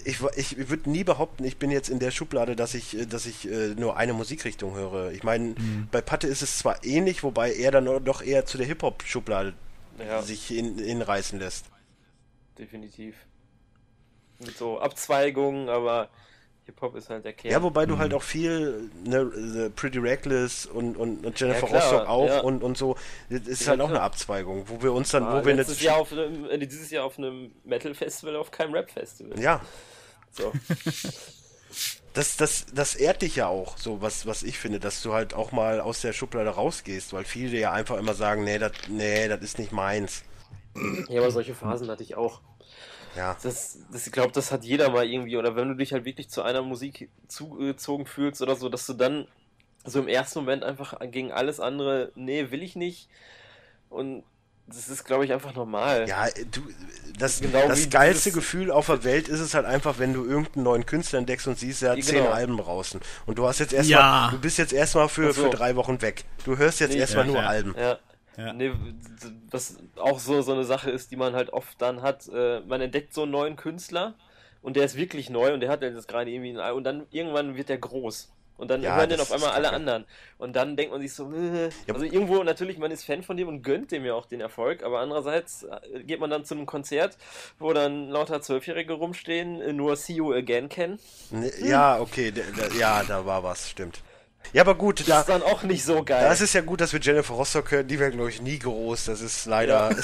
ich, 0.05 0.21
ich 0.37 0.69
würde 0.69 0.89
nie 0.89 1.03
behaupten, 1.03 1.43
ich 1.43 1.57
bin 1.57 1.71
jetzt 1.71 1.89
in 1.89 1.99
der 1.99 2.11
Schublade, 2.11 2.55
dass 2.55 2.73
ich, 2.73 2.97
äh, 2.97 3.05
dass 3.05 3.25
ich 3.25 3.47
äh, 3.49 3.69
nur 3.75 3.97
eine 3.97 4.13
Musikrichtung 4.13 4.75
höre. 4.75 5.11
Ich 5.11 5.23
meine, 5.23 5.55
bei 5.91 6.01
Patte 6.01 6.27
ist 6.27 6.41
es 6.41 6.57
zwar 6.57 6.83
ähnlich, 6.83 7.23
wobei 7.23 7.53
er 7.53 7.71
dann 7.71 8.03
doch 8.03 8.21
eher 8.21 8.45
zu 8.45 8.57
der 8.57 8.67
Hip-Hop-Schublade 8.67 9.53
Ja, 9.97 10.21
sich 10.21 10.47
hin, 10.47 10.77
hinreißen 10.79 11.39
lässt. 11.39 11.65
definitiv. 12.57 13.15
Mit 14.39 14.57
so 14.57 14.79
Abzweigungen, 14.79 15.69
aber 15.69 16.09
Hip-Hop 16.69 16.95
ist 16.95 17.09
halt 17.09 17.25
der 17.25 17.33
Kern. 17.33 17.51
Ja, 17.51 17.63
wobei 17.63 17.85
du 17.85 17.97
halt 17.97 18.13
auch 18.13 18.21
viel, 18.23 18.89
ne, 19.03 19.31
The 19.35 19.69
Pretty 19.69 19.97
Reckless 19.97 20.65
und, 20.67 20.97
und, 20.97 21.25
und 21.25 21.39
Jennifer 21.39 21.67
Ja, 21.67 21.75
Rostock 21.79 22.07
auch 22.07 22.27
ja. 22.27 22.39
und, 22.41 22.61
und 22.63 22.77
so, 22.77 22.95
das 23.29 23.41
ist 23.47 23.61
Ja, 23.61 23.69
halt 23.69 23.81
auch 23.81 23.87
klar. 23.87 23.99
eine 23.99 24.05
Abzweigung, 24.05 24.69
wo 24.69 24.81
wir 24.83 24.93
uns 24.93 25.09
dann, 25.09 25.23
War 25.25 25.41
wo 25.41 25.45
wir 25.45 25.55
jetzt, 25.55 25.81
Jahr 25.81 25.97
auf 25.97 26.11
einem, 26.11 26.45
äh, 26.49 26.57
dieses 26.59 26.91
Jahr 26.91 27.05
auf 27.05 27.17
einem 27.17 27.51
Metal-Festival, 27.63 28.35
auf 28.35 28.51
keinem 28.51 28.73
Rap-Festival. 28.73 29.39
ja, 29.39 29.61
So. 30.31 30.51
das, 32.13 32.37
das, 32.37 32.65
das 32.73 32.95
ehrt 32.95 33.21
dich 33.21 33.35
ja 33.35 33.47
auch, 33.47 33.77
so 33.77 34.01
was, 34.01 34.25
was 34.25 34.43
ich 34.43 34.57
finde, 34.57 34.79
dass 34.79 35.01
du 35.01 35.13
halt 35.13 35.33
auch 35.33 35.51
mal 35.51 35.81
aus 35.81 36.01
der 36.01 36.13
Schublade 36.13 36.49
rausgehst, 36.49 37.13
weil 37.13 37.23
viele 37.23 37.57
ja 37.57 37.71
einfach 37.71 37.97
immer 37.97 38.13
sagen, 38.13 38.43
nee, 38.43 38.57
das, 38.59 38.71
nee, 38.87 39.27
das 39.27 39.41
ist 39.41 39.59
nicht 39.59 39.71
meins. 39.71 40.23
Ja, 41.07 41.21
aber 41.21 41.31
solche 41.31 41.55
Phasen 41.55 41.89
hatte 41.89 42.03
ich 42.03 42.15
auch. 42.15 42.41
Ja. 43.15 43.35
Das, 43.41 43.79
das, 43.91 44.05
ich 44.07 44.13
glaube, 44.13 44.31
das 44.31 44.51
hat 44.51 44.63
jeder 44.63 44.89
mal 44.89 45.05
irgendwie. 45.05 45.37
Oder 45.37 45.55
wenn 45.55 45.67
du 45.69 45.75
dich 45.75 45.93
halt 45.93 46.05
wirklich 46.05 46.29
zu 46.29 46.41
einer 46.43 46.61
Musik 46.61 47.09
zugezogen 47.27 48.05
fühlst 48.05 48.41
oder 48.41 48.55
so, 48.55 48.69
dass 48.69 48.85
du 48.85 48.93
dann 48.93 49.27
so 49.85 49.99
im 49.99 50.07
ersten 50.07 50.39
Moment 50.39 50.63
einfach 50.63 50.99
gegen 51.11 51.31
alles 51.31 51.59
andere, 51.59 52.11
nee, 52.15 52.51
will 52.51 52.61
ich 52.63 52.75
nicht. 52.75 53.09
Und 53.89 54.23
das 54.67 54.87
ist, 54.87 55.03
glaube 55.03 55.25
ich, 55.25 55.33
einfach 55.33 55.55
normal. 55.55 56.07
Ja, 56.07 56.27
du, 56.51 56.61
das, 57.17 57.41
Genau 57.41 57.67
das 57.67 57.89
geilste 57.89 58.25
dieses- 58.29 58.33
Gefühl 58.35 58.69
auf 58.69 58.85
der 58.85 59.03
Welt 59.03 59.27
ist 59.27 59.39
es 59.39 59.55
halt 59.55 59.65
einfach, 59.65 59.97
wenn 59.97 60.13
du 60.13 60.23
irgendeinen 60.25 60.63
neuen 60.63 60.85
Künstler 60.85 61.17
entdeckst 61.17 61.47
und 61.47 61.57
siehst, 61.57 61.81
er 61.81 61.91
hat 61.91 61.97
Ja, 61.97 62.03
zehn 62.03 62.17
genau. 62.19 62.29
Alben 62.31 62.57
draußen. 62.57 62.99
Und 63.25 63.39
du 63.39 63.47
hast 63.47 63.57
jetzt 63.59 63.73
erstmal, 63.73 63.99
Ja. 63.99 64.29
du 64.31 64.37
bist 64.39 64.59
jetzt 64.59 64.71
erstmal 64.73 65.09
für, 65.09 65.33
so. 65.33 65.43
für 65.45 65.49
drei 65.49 65.75
Wochen 65.75 65.99
weg. 66.03 66.23
Du 66.45 66.55
hörst 66.57 66.79
jetzt 66.81 66.91
Nee, 66.93 66.99
erstmal 66.99 67.25
ja, 67.25 67.31
nur 67.31 67.41
ja. 67.41 67.47
Alben. 67.47 67.75
Ja. 67.75 67.97
Ja. 68.39 68.53
Nee, 68.53 68.71
was 69.51 69.77
auch 69.97 70.19
so, 70.19 70.41
so 70.41 70.53
eine 70.53 70.63
Sache 70.63 70.89
ist, 70.91 71.11
die 71.11 71.17
man 71.17 71.33
halt 71.33 71.49
oft 71.51 71.81
dann 71.81 72.01
hat. 72.01 72.27
Äh, 72.33 72.61
man 72.61 72.79
entdeckt 72.79 73.13
so 73.13 73.23
einen 73.23 73.31
neuen 73.31 73.55
Künstler 73.57 74.15
und 74.61 74.75
der 74.77 74.85
ist 74.85 74.95
wirklich 74.95 75.29
neu 75.29 75.53
und 75.53 75.59
der 75.59 75.69
hat 75.69 75.81
jetzt 75.81 76.07
gerade 76.07 76.31
irgendwie 76.31 76.51
ein 76.51 76.59
Ei 76.59 76.71
und 76.71 76.85
dann 76.85 77.05
irgendwann 77.11 77.55
wird 77.57 77.67
der 77.69 77.77
groß. 77.79 78.31
Und 78.57 78.69
dann 78.69 78.81
Ja, 78.81 78.95
hören 78.97 79.09
das 79.09 79.21
auf 79.21 79.31
einmal 79.31 79.51
alle 79.51 79.71
anderen. 79.71 80.05
Und 80.37 80.53
dann 80.55 80.75
denkt 80.75 80.91
man 80.91 80.99
sich 80.99 81.13
so, 81.13 81.31
äh, 81.31 81.69
Ja. 81.87 81.93
also 81.93 82.03
irgendwo 82.05 82.43
natürlich, 82.43 82.77
man 82.77 82.91
ist 82.91 83.05
Fan 83.05 83.23
von 83.23 83.37
dem 83.37 83.47
und 83.47 83.61
gönnt 83.63 83.91
dem 83.91 84.03
ja 84.05 84.13
auch 84.13 84.25
den 84.25 84.41
Erfolg, 84.41 84.83
aber 84.83 84.99
andererseits 84.99 85.63
äh, 85.63 86.03
geht 86.03 86.19
man 86.19 86.29
dann 86.29 86.43
zu 86.43 86.55
einem 86.55 86.65
Konzert, 86.65 87.17
wo 87.57 87.71
dann 87.71 88.09
lauter 88.09 88.41
Zwölfjährige 88.41 88.93
rumstehen, 88.93 89.61
äh, 89.61 89.71
nur 89.73 89.95
See 89.95 90.13
You 90.15 90.33
Again 90.33 90.67
kennen. 90.67 90.99
Ne, 91.31 91.49
Ja, 91.61 91.99
okay, 92.01 92.33
ja, 92.77 93.03
da 93.03 93.25
war 93.25 93.43
was, 93.43 93.69
stimmt. 93.69 94.01
Ja, 94.53 94.63
aber 94.63 94.75
gut, 94.75 95.01
Das 95.01 95.07
da, 95.07 95.19
ist 95.21 95.29
dann 95.29 95.43
auch 95.43 95.63
nicht 95.63 95.83
so 95.83 96.03
geil. 96.03 96.23
das 96.27 96.41
ist 96.41 96.53
ja 96.53 96.61
gut, 96.61 96.81
dass 96.81 96.91
wir 96.93 96.99
Jennifer 96.99 97.33
Rostock 97.35 97.71
hören. 97.71 97.87
Die 97.87 97.99
wäre, 97.99 98.11
glaube 98.11 98.29
ich, 98.29 98.41
nie 98.41 98.57
groß. 98.57 99.05
Das 99.05 99.21
ist 99.21 99.45
leider. 99.45 99.89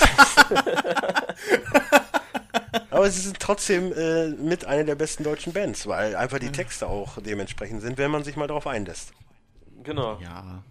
aber 2.92 3.10
sie 3.10 3.22
sind 3.22 3.40
trotzdem 3.40 3.92
äh, 3.94 4.28
mit 4.30 4.66
einer 4.66 4.84
der 4.84 4.96
besten 4.96 5.24
deutschen 5.24 5.54
Bands, 5.54 5.88
weil 5.88 6.16
einfach 6.16 6.40
die 6.40 6.52
Texte 6.52 6.88
auch 6.88 7.18
dementsprechend 7.22 7.82
sind, 7.82 7.98
wenn 7.98 8.12
man 8.12 8.24
sich 8.24 8.36
mal 8.36 8.48
darauf 8.48 8.68
einlässt. 8.68 9.12
genau. 9.84 10.20
ja. 10.22 10.64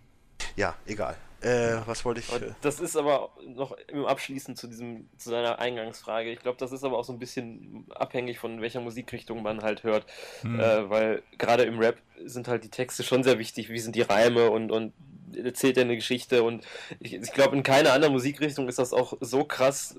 Ja, 0.57 0.75
egal. 0.87 1.17
Äh, 1.45 1.81
was 1.87 2.05
wollte 2.05 2.21
ich. 2.21 2.33
Aber 2.33 2.47
Äh, 2.47 2.51
Das 2.63 2.81
ist 2.81 2.97
aber 2.97 3.31
noch 3.47 3.77
im 3.89 4.07
Abschließend 4.07 4.57
zu 4.57 4.67
diesem, 4.67 5.09
zu 5.19 5.31
seiner 5.31 5.59
Eingangsfrage. 5.59 6.31
Ich 6.33 6.41
glaube, 6.41 6.57
das 6.59 6.73
ist 6.73 6.85
aber 6.85 6.99
auch 6.99 7.05
so 7.05 7.13
ein 7.13 7.19
bisschen 7.19 7.87
abhängig 7.95 8.39
von 8.39 8.61
welcher 8.63 8.81
Musikrichtung 8.81 9.43
man 9.43 9.63
halt 9.63 9.83
hört. 9.83 10.07
Äh, 10.43 10.89
weil 10.91 11.23
gerade 11.39 11.65
im 11.65 11.79
Rap 11.79 11.99
sind 12.25 12.49
halt 12.49 12.65
die 12.65 12.71
Texte 12.71 13.03
schon 13.03 13.23
sehr 13.23 13.39
wichtig. 13.39 13.69
Wie 13.69 13.79
sind 13.79 13.95
die 13.95 14.03
Reime 14.03 14.51
und, 14.51 14.71
und 14.73 14.93
erzählt 15.37 15.77
er 15.77 15.85
eine 15.85 15.97
Geschichte? 15.97 16.43
Und 16.43 16.65
ich, 17.01 17.13
ich 17.15 17.33
glaube, 17.33 17.57
in 17.57 17.63
keiner 17.63 17.93
anderen 17.93 18.15
Musikrichtung 18.15 18.69
ist 18.69 18.79
das 18.79 18.93
auch 18.93 19.15
so 19.21 19.45
krass 19.45 19.97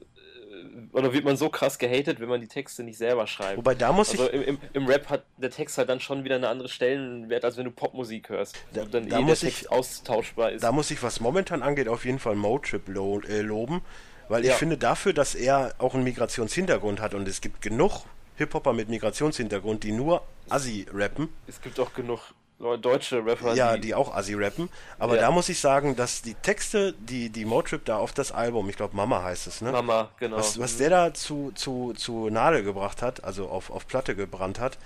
oder 0.92 1.14
wird 1.14 1.24
man 1.26 1.38
so 1.38 1.50
krass 1.50 1.78
gehatet, 1.80 2.20
wenn 2.20 2.30
man 2.30 2.42
die 2.42 2.48
Texte 2.48 2.84
nicht 2.84 2.98
selber 2.98 3.28
schreibt. 3.28 3.58
wobei 3.58 3.76
da 3.76 3.92
muss 3.92 4.10
Also 4.12 4.28
ich. 4.28 4.34
im, 4.34 4.42
im, 4.44 4.58
im 4.74 4.88
Rap 4.88 5.10
hat 5.10 5.24
der 5.38 5.50
Text 5.52 5.78
halt 5.78 5.90
dann 5.90 6.00
schon 6.00 6.24
wieder 6.24 6.36
eine 6.36 6.50
andere 6.50 6.70
Stellenwert, 6.70 7.46
als 7.46 7.58
wenn 7.58 7.66
du 7.66 7.72
Popmusik 7.72 8.30
hörst. 8.30 8.58
Da- 8.74 8.86
dann 8.86 9.08
da 9.10 9.20
eh 9.20 9.22
muss 9.22 9.44
ich- 9.44 9.72
austauschbar 9.72 10.52
ist. 10.52 10.64
Da 10.64 10.72
muss 10.72 10.92
ich, 10.92 11.02
was 11.04 11.20
momentan 11.20 11.64
angeht, 11.64 11.88
auf 11.88 12.06
jeden 12.06 12.20
Fall 12.20 12.36
Motrip 12.36 12.88
lo 12.88 13.22
äh, 13.22 13.42
loben, 13.42 13.82
weil 14.30 14.44
ich 14.44 14.50
Ja. 14.50 14.56
finde 14.56 14.78
dafür, 14.78 15.14
dass 15.14 15.36
er 15.36 15.76
auch 15.78 15.94
einen 15.94 16.04
Migrationshintergrund 16.04 17.00
hat 17.00 17.14
und 17.14 17.28
es 17.28 17.42
gibt 17.42 17.62
genug 17.62 18.04
Hip-Hopper 18.38 18.74
mit 18.74 18.90
Migrationshintergrund, 18.90 19.84
die 19.84 19.92
nur 19.94 20.22
Assi 20.50 20.86
rappen, 20.94 21.30
Es 21.48 21.62
gibt 21.62 21.80
auch 21.80 21.94
genug 21.94 22.20
deutsche 22.60 23.26
Rapper, 23.26 23.54
ja, 23.54 23.78
die 23.78 23.94
auch 23.94 24.14
Assi 24.16 24.34
rappen, 24.34 24.70
aber 24.98 25.16
Ja. 25.16 25.24
da 25.24 25.32
muss 25.32 25.50
ich 25.50 25.60
sagen, 25.60 25.96
dass 25.96 26.22
die 26.22 26.36
Texte, 26.36 26.94
die 27.00 27.30
die 27.30 27.46
Motrip 27.46 27.84
da 27.86 27.98
auf 27.98 28.14
das 28.14 28.32
Album, 28.32 28.70
ich 28.70 28.78
glaube 28.78 28.96
Mama 28.96 29.24
heißt 29.24 29.48
es, 29.48 29.62
ne? 29.62 29.72
Mama, 29.72 30.10
genau. 30.20 30.38
Was, 30.38 30.58
was 30.60 30.78
der 30.78 30.90
da 30.90 31.14
zu, 31.14 31.52
zu, 31.54 31.94
zu 31.94 32.30
Nadel 32.30 32.64
gebracht 32.64 33.02
hat, 33.02 33.24
also 33.24 33.48
auf, 33.50 33.70
auf 33.70 33.88
Platte 33.88 34.16
gebrannt 34.16 34.60
hat, 34.60 34.78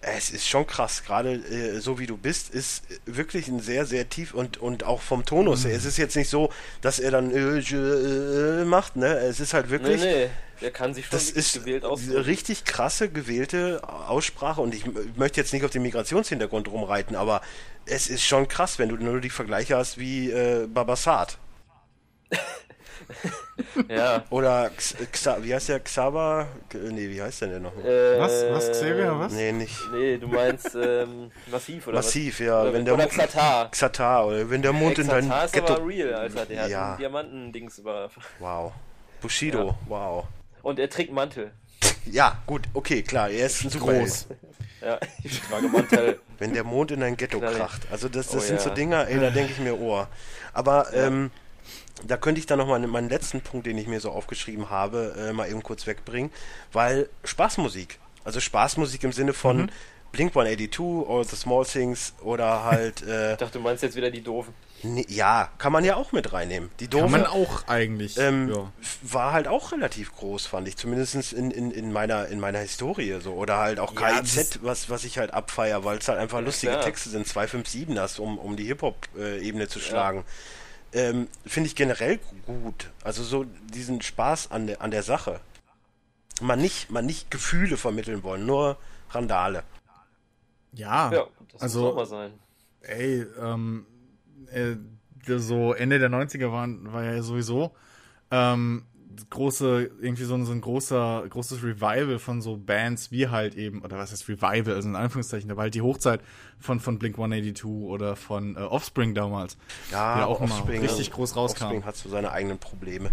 Es 0.00 0.30
ist 0.30 0.46
schon 0.46 0.64
krass, 0.64 1.02
gerade 1.04 1.32
äh, 1.34 1.80
so 1.80 1.98
wie 1.98 2.06
du 2.06 2.16
bist, 2.16 2.50
ist 2.54 2.84
wirklich 3.04 3.48
ein 3.48 3.58
sehr, 3.60 3.84
sehr 3.84 4.08
tief 4.08 4.32
und, 4.32 4.56
und 4.56 4.84
auch 4.84 5.00
vom 5.00 5.24
Tonus 5.24 5.64
her. 5.64 5.74
Es 5.74 5.84
ist 5.84 5.96
jetzt 5.98 6.14
nicht 6.16 6.30
so, 6.30 6.50
dass 6.82 7.00
er 7.00 7.10
dann 7.10 7.32
äh, 7.32 7.58
äh, 7.58 8.64
macht, 8.64 8.94
ne? 8.96 9.08
Es 9.18 9.40
ist 9.40 9.54
halt 9.54 9.70
wirklich. 9.70 10.00
Nee, 10.00 10.26
nee, 10.26 10.30
der 10.60 10.70
kann 10.70 10.94
sich 10.94 11.06
schon 11.06 11.16
Das 11.18 11.30
ist 11.30 11.54
gewählt 11.54 11.84
eine 11.84 11.92
ausdrücken. 11.92 12.22
richtig 12.22 12.64
krasse 12.64 13.08
gewählte 13.08 13.80
Aussprache 13.86 14.60
und 14.60 14.74
ich 14.74 14.84
möchte 15.16 15.40
jetzt 15.40 15.52
nicht 15.52 15.64
auf 15.64 15.70
den 15.70 15.82
Migrationshintergrund 15.82 16.68
rumreiten, 16.68 17.16
aber 17.16 17.40
es 17.86 18.08
ist 18.08 18.24
schon 18.24 18.48
krass, 18.48 18.78
wenn 18.78 18.88
du 18.88 18.96
nur 18.96 19.20
die 19.20 19.30
Vergleiche 19.30 19.76
hast 19.76 19.98
wie 19.98 20.30
äh, 20.30 20.66
Babasat 20.66 21.38
Ja. 23.88 24.24
oder 24.30 24.66
X, 24.66 24.94
Xa, 25.12 25.38
wie 25.42 25.54
heißt 25.54 25.68
der 25.70 25.80
Xaver? 25.80 26.46
Nee, 26.74 27.08
wie 27.08 27.22
heißt 27.22 27.40
der 27.40 27.48
denn 27.48 27.62
noch? 27.62 27.76
Äh, 27.82 28.18
Was? 28.18 28.44
Was, 28.50 28.70
Xavier? 28.72 29.18
Was? 29.18 29.32
Nee, 29.32 29.52
nicht 29.52 29.74
Nee, 29.92 30.18
du 30.18 30.28
meinst 30.28 30.74
ähm, 30.74 31.30
Massiv 31.50 31.86
oder 31.86 31.96
Massiv, 31.96 32.40
was? 32.40 32.46
ja, 32.46 32.62
Oder, 32.62 32.72
wenn 32.74 32.84
der 32.84 32.94
oder 32.94 33.06
Xatar. 33.06 33.70
Xatar 33.70 34.26
oder 34.26 34.50
wenn 34.50 34.60
der 34.62 34.72
Mond 34.72 34.98
in 34.98 35.08
dein 35.08 35.24
Xatar 35.24 35.44
ist 35.46 35.52
Ghetto. 35.54 35.74
aber 35.74 35.86
real, 35.86 36.14
Alter. 36.14 36.44
Der 36.46 36.62
hat 36.64 36.70
Ja. 36.70 36.92
ein 36.92 36.98
Diamantendings 36.98 37.78
über... 37.78 38.10
Wow. 38.40 38.72
Bushido, 39.22 39.68
Ja. 39.68 39.76
wow. 39.86 40.24
Und 40.62 40.78
er 40.78 40.88
trägt 40.90 41.12
Mantel. 41.12 41.50
Ja, 42.10 42.42
gut, 42.46 42.62
okay, 42.74 43.02
klar, 43.02 43.30
er 43.30 43.46
ist 43.46 43.58
Superheld. 43.58 44.04
Groß. 44.06 44.26
Ja, 44.80 44.98
ich 45.24 45.40
trage 45.40 45.68
Mantel. 45.68 46.20
Wenn 46.38 46.52
der 46.54 46.64
Mond 46.64 46.90
in 46.90 47.02
ein 47.02 47.16
Ghetto 47.16 47.40
kracht. 47.40 47.82
Also 47.90 48.08
das, 48.08 48.28
das 48.28 48.36
Oh 48.36 48.46
sind 48.46 48.56
ja. 48.56 48.62
so 48.62 48.70
Dinger, 48.70 49.08
ey, 49.08 49.18
da 49.18 49.30
denke 49.30 49.52
ich 49.52 49.58
mir, 49.58 49.78
oh. 49.78 50.06
Aber 50.52 50.94
Ja. 50.94 51.06
ähm, 51.08 51.30
da 52.06 52.16
könnte 52.16 52.38
ich 52.38 52.46
dann 52.46 52.58
noch 52.58 52.68
mal 52.68 52.78
meinen 52.86 53.08
letzten 53.08 53.40
Punkt, 53.40 53.66
den 53.66 53.76
ich 53.76 53.88
mir 53.88 53.98
so 54.00 54.10
aufgeschrieben 54.12 54.70
habe, 54.70 55.14
äh, 55.18 55.32
mal 55.32 55.50
eben 55.50 55.62
kurz 55.64 55.86
wegbringen, 55.86 56.30
weil 56.72 57.08
Spaßmusik, 57.24 57.98
also 58.24 58.38
Spaßmusik 58.40 59.02
im 59.04 59.12
Sinne 59.12 59.32
von 59.32 59.62
Mhm. 59.62 59.70
Blink 60.12 60.32
182, 60.34 61.06
All 61.08 61.24
the 61.24 61.36
Small 61.36 61.66
Things 61.66 62.14
oder 62.22 62.64
halt, 62.64 63.02
äh, 63.06 63.32
Ich 63.32 63.38
dachte, 63.38 63.58
du 63.58 63.60
meinst 63.64 63.82
jetzt 63.82 63.96
wieder 63.96 64.10
die 64.10 64.22
Doofen. 64.22 64.54
Nee, 64.82 65.04
ja, 65.08 65.50
kann 65.58 65.72
man 65.72 65.84
ja 65.84 65.96
auch 65.96 66.12
mit 66.12 66.32
reinnehmen. 66.32 66.70
Die 66.80 66.86
Kann 66.88 67.00
doofe 67.00 67.10
man 67.12 67.26
auch 67.26 67.66
eigentlich. 67.68 68.16
ähm, 68.18 68.52
ja. 68.52 68.72
war 69.02 69.32
halt 69.32 69.48
auch 69.48 69.72
relativ 69.72 70.14
groß, 70.16 70.46
fand 70.46 70.68
ich, 70.68 70.76
zumindest 70.76 71.32
in, 71.32 71.50
in, 71.50 71.70
in, 71.70 71.92
meiner, 71.92 72.26
in 72.28 72.40
meiner 72.40 72.58
Historie 72.60 73.18
so. 73.20 73.32
Oder 73.34 73.58
halt 73.58 73.80
auch 73.80 73.98
Ja, 74.00 74.20
KIZ, 74.20 74.60
was, 74.62 74.88
was 74.90 75.04
ich 75.04 75.18
halt 75.18 75.32
abfeier, 75.34 75.84
weil 75.84 75.98
es 75.98 76.08
halt 76.08 76.18
einfach 76.18 76.40
lustige 76.40 76.72
klar. 76.72 76.84
Texte 76.84 77.10
sind, 77.10 77.26
257 77.26 77.98
hast, 77.98 78.18
um, 78.18 78.38
um 78.38 78.56
die 78.56 78.64
Hip-Hop-Ebene 78.66 79.68
zu 79.68 79.80
schlagen. 79.80 80.24
Ähm, 80.92 81.28
Finde 81.44 81.68
ich 81.68 81.76
generell 81.76 82.18
gut. 82.46 82.90
Also 83.04 83.22
so 83.22 83.44
diesen 83.44 84.00
Spaß 84.00 84.50
an 84.50 84.66
der, 84.66 84.80
an 84.80 84.90
der 84.90 85.02
Sache. 85.02 85.40
Man 86.40 86.60
nicht, 86.60 86.90
man 86.90 87.04
nicht 87.04 87.30
Gefühle 87.30 87.76
vermitteln 87.76 88.22
wollen, 88.22 88.46
nur 88.46 88.76
Randale. 89.10 89.64
Ja, 90.72 91.10
Ja, 91.12 91.26
das 91.52 91.62
also- 91.62 91.80
muss 91.82 91.90
auch 91.92 91.96
mal 91.96 92.06
sein. 92.06 92.32
ey, 92.82 93.26
ähm, 93.40 93.86
äh, 94.52 94.76
so 95.38 95.72
Ende 95.72 95.98
der 95.98 96.10
90er 96.10 96.50
waren, 96.52 96.92
war 96.92 97.04
ja 97.04 97.22
sowieso 97.22 97.74
ähm, 98.30 98.84
große, 99.30 99.90
irgendwie 100.00 100.24
so 100.24 100.34
ein, 100.34 100.44
so 100.44 100.52
ein 100.52 100.60
großer, 100.60 101.24
großes 101.28 101.62
Revival 101.62 102.18
von 102.18 102.40
so 102.40 102.56
Bands 102.56 103.10
wie 103.10 103.28
halt 103.28 103.54
eben, 103.54 103.82
oder 103.82 103.98
was 103.98 104.12
heißt 104.12 104.28
Revival, 104.28 104.74
also 104.74 104.88
in 104.88 104.96
Anführungszeichen, 104.96 105.48
da 105.48 105.56
war 105.56 105.62
halt 105.64 105.74
die 105.74 105.82
Hochzeit 105.82 106.20
von, 106.58 106.80
von 106.80 106.98
Blink 106.98 107.16
182 107.16 107.64
oder 107.64 108.16
von 108.16 108.56
äh, 108.56 108.60
Offspring 108.60 109.14
damals. 109.14 109.56
Ja, 109.90 110.24
auch 110.26 110.40
Offspring, 110.40 110.80
richtig 110.80 111.10
groß 111.10 111.36
rauskam. 111.36 111.64
Offspring 111.64 111.84
hat 111.84 111.96
so 111.96 112.08
seine 112.08 112.32
eigenen 112.32 112.58
Probleme. 112.58 113.10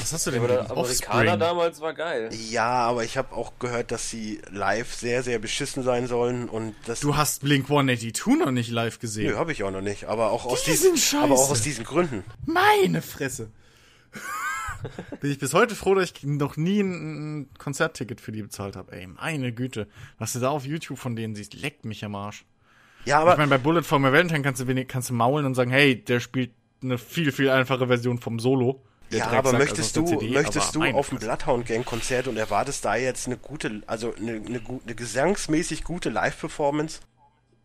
Was 0.00 0.12
hast 0.12 0.26
du 0.26 0.30
denn 0.30 0.40
Aber 0.40 0.48
gegen 0.48 0.60
der 0.68 0.70
Amerikaner 0.76 1.20
Offspring? 1.32 1.38
damals 1.40 1.80
war 1.80 1.92
geil. 1.94 2.30
Ja, 2.50 2.68
aber 2.70 3.04
ich 3.04 3.16
habe 3.16 3.34
auch 3.34 3.58
gehört, 3.58 3.90
dass 3.90 4.08
sie 4.10 4.40
live 4.50 4.92
sehr, 4.94 5.22
sehr 5.22 5.38
beschissen 5.38 5.82
sein 5.82 6.06
sollen 6.06 6.48
und 6.48 6.74
das. 6.86 7.00
Du 7.00 7.16
hast 7.16 7.42
Blink 7.42 7.64
182 7.70 8.38
noch 8.38 8.50
nicht 8.50 8.70
live 8.70 8.98
gesehen. 8.98 9.30
Nö, 9.32 9.36
habe 9.36 9.52
ich 9.52 9.62
auch 9.64 9.70
noch 9.70 9.80
nicht, 9.82 10.04
aber 10.04 10.30
auch 10.30 10.46
aus 10.46 10.64
Die 10.64 10.70
diesen, 10.70 10.96
sind 10.96 10.98
scheiße. 10.98 11.24
aber 11.24 11.34
auch 11.34 11.50
aus 11.50 11.62
diesen 11.62 11.84
Gründen. 11.84 12.24
Meine 12.46 13.02
Fresse. 13.02 13.50
Bin 15.20 15.30
ich 15.30 15.38
bis 15.38 15.54
heute 15.54 15.74
froh, 15.76 15.94
dass 15.94 16.10
ich 16.10 16.24
noch 16.24 16.56
nie 16.56 16.80
ein, 16.80 17.40
ein 17.42 17.50
Konzertticket 17.58 18.20
für 18.20 18.32
die 18.32 18.42
bezahlt 18.42 18.74
habe. 18.76 18.92
Ey, 18.92 19.06
meine 19.06 19.52
Güte. 19.52 19.86
Was 20.18 20.32
du 20.32 20.40
da 20.40 20.50
auf 20.50 20.64
YouTube 20.64 20.98
von 20.98 21.14
denen 21.14 21.34
siehst, 21.36 21.54
leckt 21.54 21.84
mich 21.84 22.04
am 22.04 22.14
Arsch. 22.16 22.44
Ja, 23.04 23.18
Ich 23.18 23.22
aber 23.22 23.36
meine, 23.36 23.48
bei 23.48 23.58
Bullet 23.58 23.82
for 23.82 23.98
My 24.00 24.10
Valentine 24.12 24.42
kannst 24.42 24.60
du, 24.60 24.66
wenig, 24.66 24.88
kannst 24.88 25.10
du 25.10 25.14
maulen 25.14 25.46
und 25.46 25.54
sagen, 25.54 25.70
hey, 25.70 26.02
der 26.02 26.18
spielt 26.20 26.50
eine 26.82 26.98
viel, 26.98 27.30
viel 27.30 27.48
einfache 27.50 27.86
Version 27.86 28.18
vom 28.18 28.40
Solo. 28.40 28.82
Der 29.12 29.18
ja, 29.20 29.24
Drecksack, 29.26 29.38
aber 29.38 29.48
also 29.50 29.58
möchtest 29.58 29.96
du, 29.96 30.04
CD, 30.06 30.30
möchtest 30.30 30.76
aber 30.76 30.86
du 30.90 30.96
auf 30.98 31.08
dem 31.10 31.18
Fresse. 31.18 31.26
Bloodhound 31.28 31.66
Gang 31.66 31.84
Konzert 31.84 32.26
und 32.28 32.36
erwartest 32.36 32.84
da 32.84 32.96
jetzt 32.96 33.26
eine 33.26 33.36
gute, 33.36 33.82
also 33.86 34.14
eine, 34.16 34.32
eine, 34.32 34.60
eine 34.84 34.94
gesangsmäßig 34.94 35.84
gute 35.84 36.08
Live-Performance? 36.10 37.00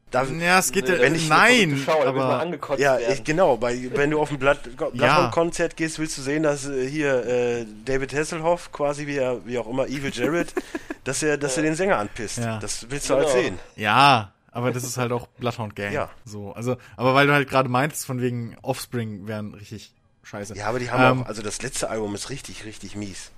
Da, 0.09 0.23
Ja, 0.23 0.59
es 0.59 0.71
geht 0.71 0.87
wenn 0.87 1.15
ich- 1.15 1.27
nein, 1.27 1.81
Schau, 1.85 2.01
aber 2.05 2.39
angekotzt 2.39 2.79
ja, 2.79 2.97
ich, 2.97 3.25
genau, 3.25 3.57
bei, 3.57 3.89
wenn 3.93 4.09
du 4.11 4.21
auf 4.21 4.31
ein 4.31 4.39
Blood, 4.39 4.59
Bloodhound-Konzert 4.77 5.75
gehst, 5.75 5.99
willst 5.99 6.17
du 6.17 6.21
sehen, 6.21 6.43
dass 6.43 6.65
äh, 6.65 6.87
hier 6.89 7.25
äh, 7.25 7.65
David 7.83 8.13
Hasselhoff, 8.13 8.71
quasi 8.71 9.05
wie, 9.07 9.17
er, 9.17 9.45
wie 9.45 9.57
auch 9.57 9.67
immer, 9.67 9.87
Evil 9.87 10.11
Jared, 10.13 10.53
dass 11.03 11.23
er, 11.23 11.37
dass 11.37 11.57
er 11.57 11.63
den 11.63 11.75
Sänger 11.75 11.97
anpisst. 11.97 12.37
Ja. 12.37 12.57
Das 12.59 12.89
willst 12.89 13.09
du 13.09 13.15
Genau. 13.15 13.27
halt 13.27 13.37
sehen. 13.37 13.59
ja, 13.75 14.31
aber 14.51 14.71
das 14.71 14.85
ist 14.85 14.97
halt 14.97 15.11
auch 15.11 15.27
Bloodhound 15.27 15.75
Gang. 15.75 15.91
Ja. 15.91 16.09
So, 16.23 16.53
also, 16.53 16.77
aber 16.95 17.13
weil 17.13 17.27
du 17.27 17.33
halt 17.33 17.49
gerade 17.49 17.67
meintest, 17.69 18.05
von 18.05 18.21
wegen 18.21 18.55
Offspring 18.61 19.27
wären 19.27 19.53
richtig 19.53 19.93
scheiße. 20.27 20.55
Ja, 20.55 20.67
aber 20.67 20.79
die 20.79 20.91
haben 20.91 21.19
Ähm, 21.19 21.23
auch, 21.23 21.27
also 21.27 21.41
das 21.41 21.61
letzte 21.61 21.89
Album 21.89 22.13
ist 22.15 22.29
richtig, 22.29 22.65
richtig 22.65 22.95
mies. 22.95 23.31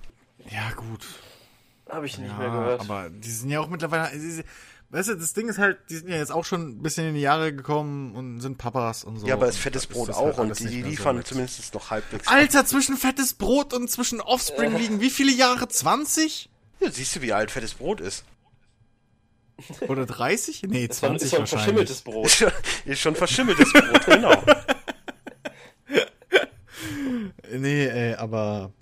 Ja, 0.50 0.70
gut. 0.76 1.06
Habe 1.88 2.06
ich 2.06 2.18
nicht 2.18 2.30
Ja, 2.30 2.38
mehr 2.38 2.50
gehört. 2.50 2.80
aber 2.80 3.10
die 3.10 3.30
sind 3.30 3.50
ja 3.50 3.60
auch 3.60 3.68
mittlerweile. 3.68 4.10
Weißt 4.92 5.08
du, 5.08 5.14
das 5.14 5.32
Ding 5.34 5.48
ist 5.48 5.58
halt, 5.58 5.78
die 5.88 5.96
sind 5.98 6.08
ja 6.08 6.16
jetzt 6.16 6.32
auch 6.32 6.44
schon 6.44 6.68
ein 6.68 6.82
bisschen 6.82 7.06
in 7.08 7.14
die 7.14 7.20
Jahre 7.20 7.52
gekommen 7.54 8.16
und 8.16 8.40
sind 8.40 8.58
Papas 8.58 9.04
und 9.04 9.18
so. 9.18 9.26
Ja, 9.26 9.34
aber 9.34 9.46
Und 9.46 9.54
fettes 9.54 9.86
Brot 9.86 10.08
ist 10.08 10.16
das 10.16 10.16
auch 10.16 10.36
halt 10.38 10.50
und 10.50 10.58
die, 10.58 10.64
so 10.82 10.86
liefern 10.88 11.16
mit. 11.16 11.26
zumindest 11.28 11.72
noch 11.74 11.90
halbwegs. 11.90 12.26
Alter, 12.26 12.66
zwischen 12.66 12.96
fettes 12.96 13.34
Brot 13.34 13.72
und 13.72 13.88
zwischen 13.88 14.20
Offspring 14.20 14.76
liegen 14.76 15.00
wie 15.00 15.10
viele 15.10 15.30
Jahre? 15.32 15.68
20? 15.68 16.48
Ja, 16.80 16.90
siehst 16.90 17.14
du, 17.14 17.22
wie 17.22 17.32
alt 17.32 17.52
fettes 17.52 17.74
Brot 17.74 18.00
ist? 18.00 18.24
Oder 19.88 20.06
30? 20.06 20.62
Nee, 20.64 20.88
das 20.88 21.02
war, 21.02 21.10
20 21.10 21.24
ist 21.26 21.30
so 21.30 21.36
ein 21.36 21.40
wahrscheinlich. 21.42 21.88
verschimmeltes 21.90 22.02
Brot. 22.02 22.30
Schon, 22.30 22.52
ist 22.86 22.98
schon 23.00 23.14
verschimmeltes 23.14 23.72
Brot, 23.72 24.06
genau. 24.06 24.42
Nee, 27.52 27.86
ey, 27.86 28.14
aber 28.14 28.72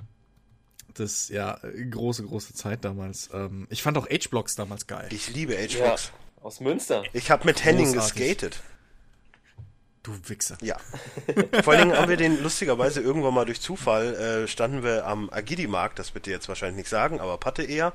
das, 0.95 1.29
ja, 1.29 1.59
große, 1.91 2.25
große 2.25 2.55
Zeit 2.55 2.85
damals. 2.85 3.31
Ähm, 3.33 3.67
ich 3.71 3.83
fand 3.83 3.97
auch 3.99 4.09
H-Blocks 4.09 4.57
damals 4.57 4.87
geil. 4.87 5.09
Ich 5.11 5.29
liebe 5.35 5.55
Ja, 5.55 5.61
H-Fox. 5.87 6.13
aus 6.43 6.61
Münster. 6.61 7.03
Ich 7.13 7.31
habe 7.31 7.45
mit 7.47 7.65
Henning 7.65 7.93
Großartig. 7.93 8.15
geskatet. 8.39 8.61
Du 10.03 10.13
Wichser. 10.29 10.57
Ja. 10.63 10.77
Vor 11.63 11.75
allen 11.75 11.89
Dingen 11.89 11.99
haben 11.99 12.09
wir 12.09 12.17
den 12.17 12.43
lustigerweise 12.43 13.01
irgendwann 13.01 13.35
mal 13.35 13.45
durch 13.45 13.61
Zufall, 13.61 14.15
äh, 14.15 14.49
standen 14.49 14.83
wir 14.83 15.07
am 15.07 15.29
Agidi-Markt, 15.31 15.99
das 15.99 16.15
wird 16.15 16.27
dir 16.27 16.31
jetzt 16.31 16.49
wahrscheinlich 16.49 16.77
nicht 16.79 16.89
sagen, 16.89 17.21
aber 17.21 17.37
Patte 17.37 17.63
eher, 17.63 17.93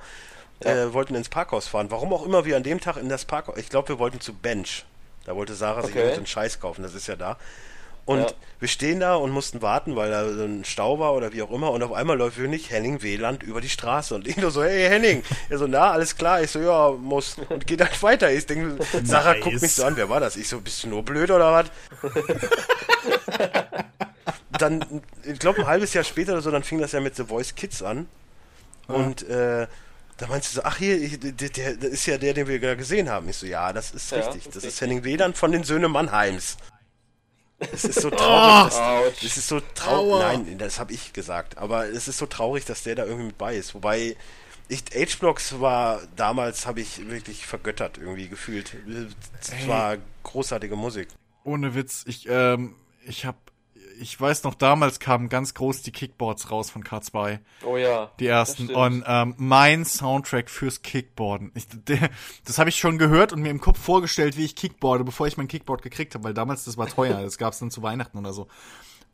äh, 0.60 0.94
wollten 0.94 1.16
ins 1.16 1.30
Parkhaus 1.30 1.68
fahren. 1.68 1.90
Warum 1.90 2.14
auch 2.14 2.24
immer 2.26 2.46
wir 2.46 2.56
an 2.56 2.64
dem 2.64 2.80
Tag 2.80 2.98
in 2.98 3.10
das 3.10 3.26
Parkhaus, 3.26 3.58
ich 3.58 3.70
glaube, 3.70 3.90
wir 3.90 4.00
wollten 4.00 4.20
zu 4.22 4.34
Bench. 4.34 4.86
Da 5.26 5.36
wollte 5.36 5.56
Sarah 5.56 5.82
sich 5.82 5.92
Okay. 5.92 6.00
irgendeinen 6.02 6.28
Scheiß 6.28 6.60
kaufen, 6.60 6.84
das 6.84 6.94
ist 6.94 7.08
ja 7.08 7.16
da. 7.16 7.38
Und 8.06 8.20
Ja. 8.20 8.28
wir 8.60 8.68
stehen 8.68 9.00
da 9.00 9.16
und 9.16 9.32
mussten 9.32 9.62
warten, 9.62 9.96
weil 9.96 10.12
da 10.12 10.28
so 10.30 10.44
ein 10.44 10.66
Stau 10.66 11.00
war 11.00 11.14
oder 11.14 11.32
wie 11.32 11.42
auch 11.42 11.52
immer. 11.52 11.72
Und 11.72 11.84
auf 11.84 11.94
einmal 11.94 12.18
läuft 12.18 12.38
wirklich 12.38 12.70
Henning 12.70 13.02
Wieland 13.02 13.44
über 13.44 13.62
die 13.62 13.70
Straße. 13.70 14.14
Und 14.14 14.28
ich 14.28 14.36
nur 14.38 14.52
so, 14.52 14.62
hey 14.64 14.90
Henning. 14.90 15.24
Er 15.50 15.58
so, 15.58 15.68
na, 15.68 15.92
alles 15.92 16.18
klar. 16.18 16.42
Ich 16.42 16.52
so, 16.52 16.60
ja, 16.60 16.92
muss. 16.92 17.38
Und 17.50 17.66
geht 17.66 17.80
halt 17.82 18.02
weiter. 18.04 18.30
Ich 18.32 18.46
denke, 18.46 18.84
Sarah 19.06 19.36
guckt 19.40 19.62
mich 19.62 19.74
so 19.74 19.86
an, 19.86 19.96
wer 19.96 20.10
war 20.10 20.20
das? 20.20 20.36
Ich 20.36 20.50
so, 20.50 20.60
bist 20.60 20.84
du 20.84 20.90
nur 20.90 21.04
blöd 21.04 21.32
oder 21.32 21.52
was? 21.54 21.68
dann, 24.60 25.02
ich 25.24 25.40
glaube, 25.40 25.60
ein 25.62 25.68
halbes 25.68 25.94
Jahr 25.94 26.04
später 26.04 26.34
oder 26.34 26.42
so, 26.42 26.52
dann 26.52 26.64
fing 26.64 26.80
das 26.80 26.92
ja 26.92 27.00
mit 27.00 27.16
The 27.16 27.24
Voice 27.24 27.56
Kids 27.56 27.82
an. 27.82 28.08
Und 28.88 29.24
äh, 29.30 29.68
da 30.18 30.28
meinst 30.28 30.52
du 30.52 30.56
so, 30.58 30.62
ach 30.66 30.78
hier, 30.78 31.02
ich, 31.02 31.20
der, 31.20 31.32
der, 31.32 31.76
das 31.76 31.90
ist 31.90 32.06
ja 32.06 32.18
der, 32.18 32.34
den 32.34 32.48
wir 32.48 32.60
gerade 32.60 32.78
gesehen 32.78 33.10
haben. 33.10 33.30
Ich 33.30 33.38
so, 33.38 33.46
ja, 33.46 33.72
das 33.74 33.92
ist 33.92 34.12
Ja, 34.12 34.18
richtig. 34.18 34.46
ist 34.46 34.48
Das 34.48 34.56
ist 34.58 34.64
richtig. 34.66 34.82
Henning 34.82 35.04
Wieland 35.04 35.38
von 35.38 35.52
den 35.52 35.64
Söhne 35.64 35.88
Mannheims. 35.88 36.58
Es 37.72 37.86
ist 37.86 38.02
so 38.02 38.10
traurig. 38.10 38.74
dass, 38.74 38.78
Autsch. 38.78 39.24
es 39.24 39.38
ist 39.38 39.48
so 39.48 39.62
traurig. 39.76 40.46
Nein, 40.46 40.58
das 40.58 40.80
habe 40.80 40.94
ich 40.94 41.14
gesagt. 41.14 41.58
Aber 41.58 41.88
es 41.88 42.08
ist 42.08 42.18
so 42.18 42.26
traurig, 42.26 42.66
dass 42.66 42.84
der 42.84 42.96
da 42.96 43.06
irgendwie 43.06 43.28
mit 43.28 43.38
bei 43.38 43.56
ist. 43.56 43.74
Wobei 43.74 44.16
ich 44.70 44.84
H-Blocks 44.96 45.60
war 45.60 46.02
damals 46.16 46.66
habe 46.66 46.82
ich 46.82 47.10
wirklich 47.10 47.46
vergöttert 47.46 47.98
irgendwie 47.98 48.28
gefühlt. 48.28 48.76
Es 49.40 49.68
war 49.68 49.98
großartige 50.24 50.76
Musik. 50.76 51.10
Ohne 51.44 51.76
Witz, 51.76 52.04
ich, 52.08 52.28
ähm, 52.30 52.76
ich 53.06 53.26
hab, 53.26 53.36
ich 54.00 54.20
weiß 54.20 54.44
noch, 54.44 54.56
damals 54.56 55.00
kamen 55.00 55.30
ganz 55.30 55.54
groß 55.54 55.82
die 55.82 55.92
Kickboards 55.92 56.52
raus 56.52 56.70
von 56.70 56.84
K2. 56.84 57.40
Oh 57.66 57.78
ja. 57.78 58.12
Die 58.20 58.28
ersten. 58.28 58.70
Und 58.74 59.04
ähm, 59.08 59.36
mein 59.38 59.86
Soundtrack 59.86 60.50
fürs 60.50 60.82
Kickboarden. 60.82 61.52
Ich, 61.56 61.68
der, 61.70 62.10
das 62.46 62.58
habe 62.60 62.70
ich 62.70 62.78
schon 62.78 62.98
gehört 62.98 63.34
und 63.34 63.42
mir 63.42 63.50
im 63.50 63.62
Kopf 63.62 63.80
vorgestellt, 63.80 64.38
wie 64.38 64.46
ich 64.46 64.56
Kickboarde, 64.56 65.04
bevor 65.04 65.28
ich 65.28 65.38
mein 65.38 65.48
Kickboard 65.48 65.82
gekriegt 65.82 66.16
habe, 66.16 66.24
weil 66.24 66.34
damals 66.34 66.66
das 66.66 66.78
war 66.78 66.88
teuer. 66.88 67.22
Das 67.22 67.38
gab's 67.38 67.60
dann 67.60 67.72
zu 67.72 67.82
Weihnachten 67.84 68.18
oder 68.18 68.34
so. 68.34 68.48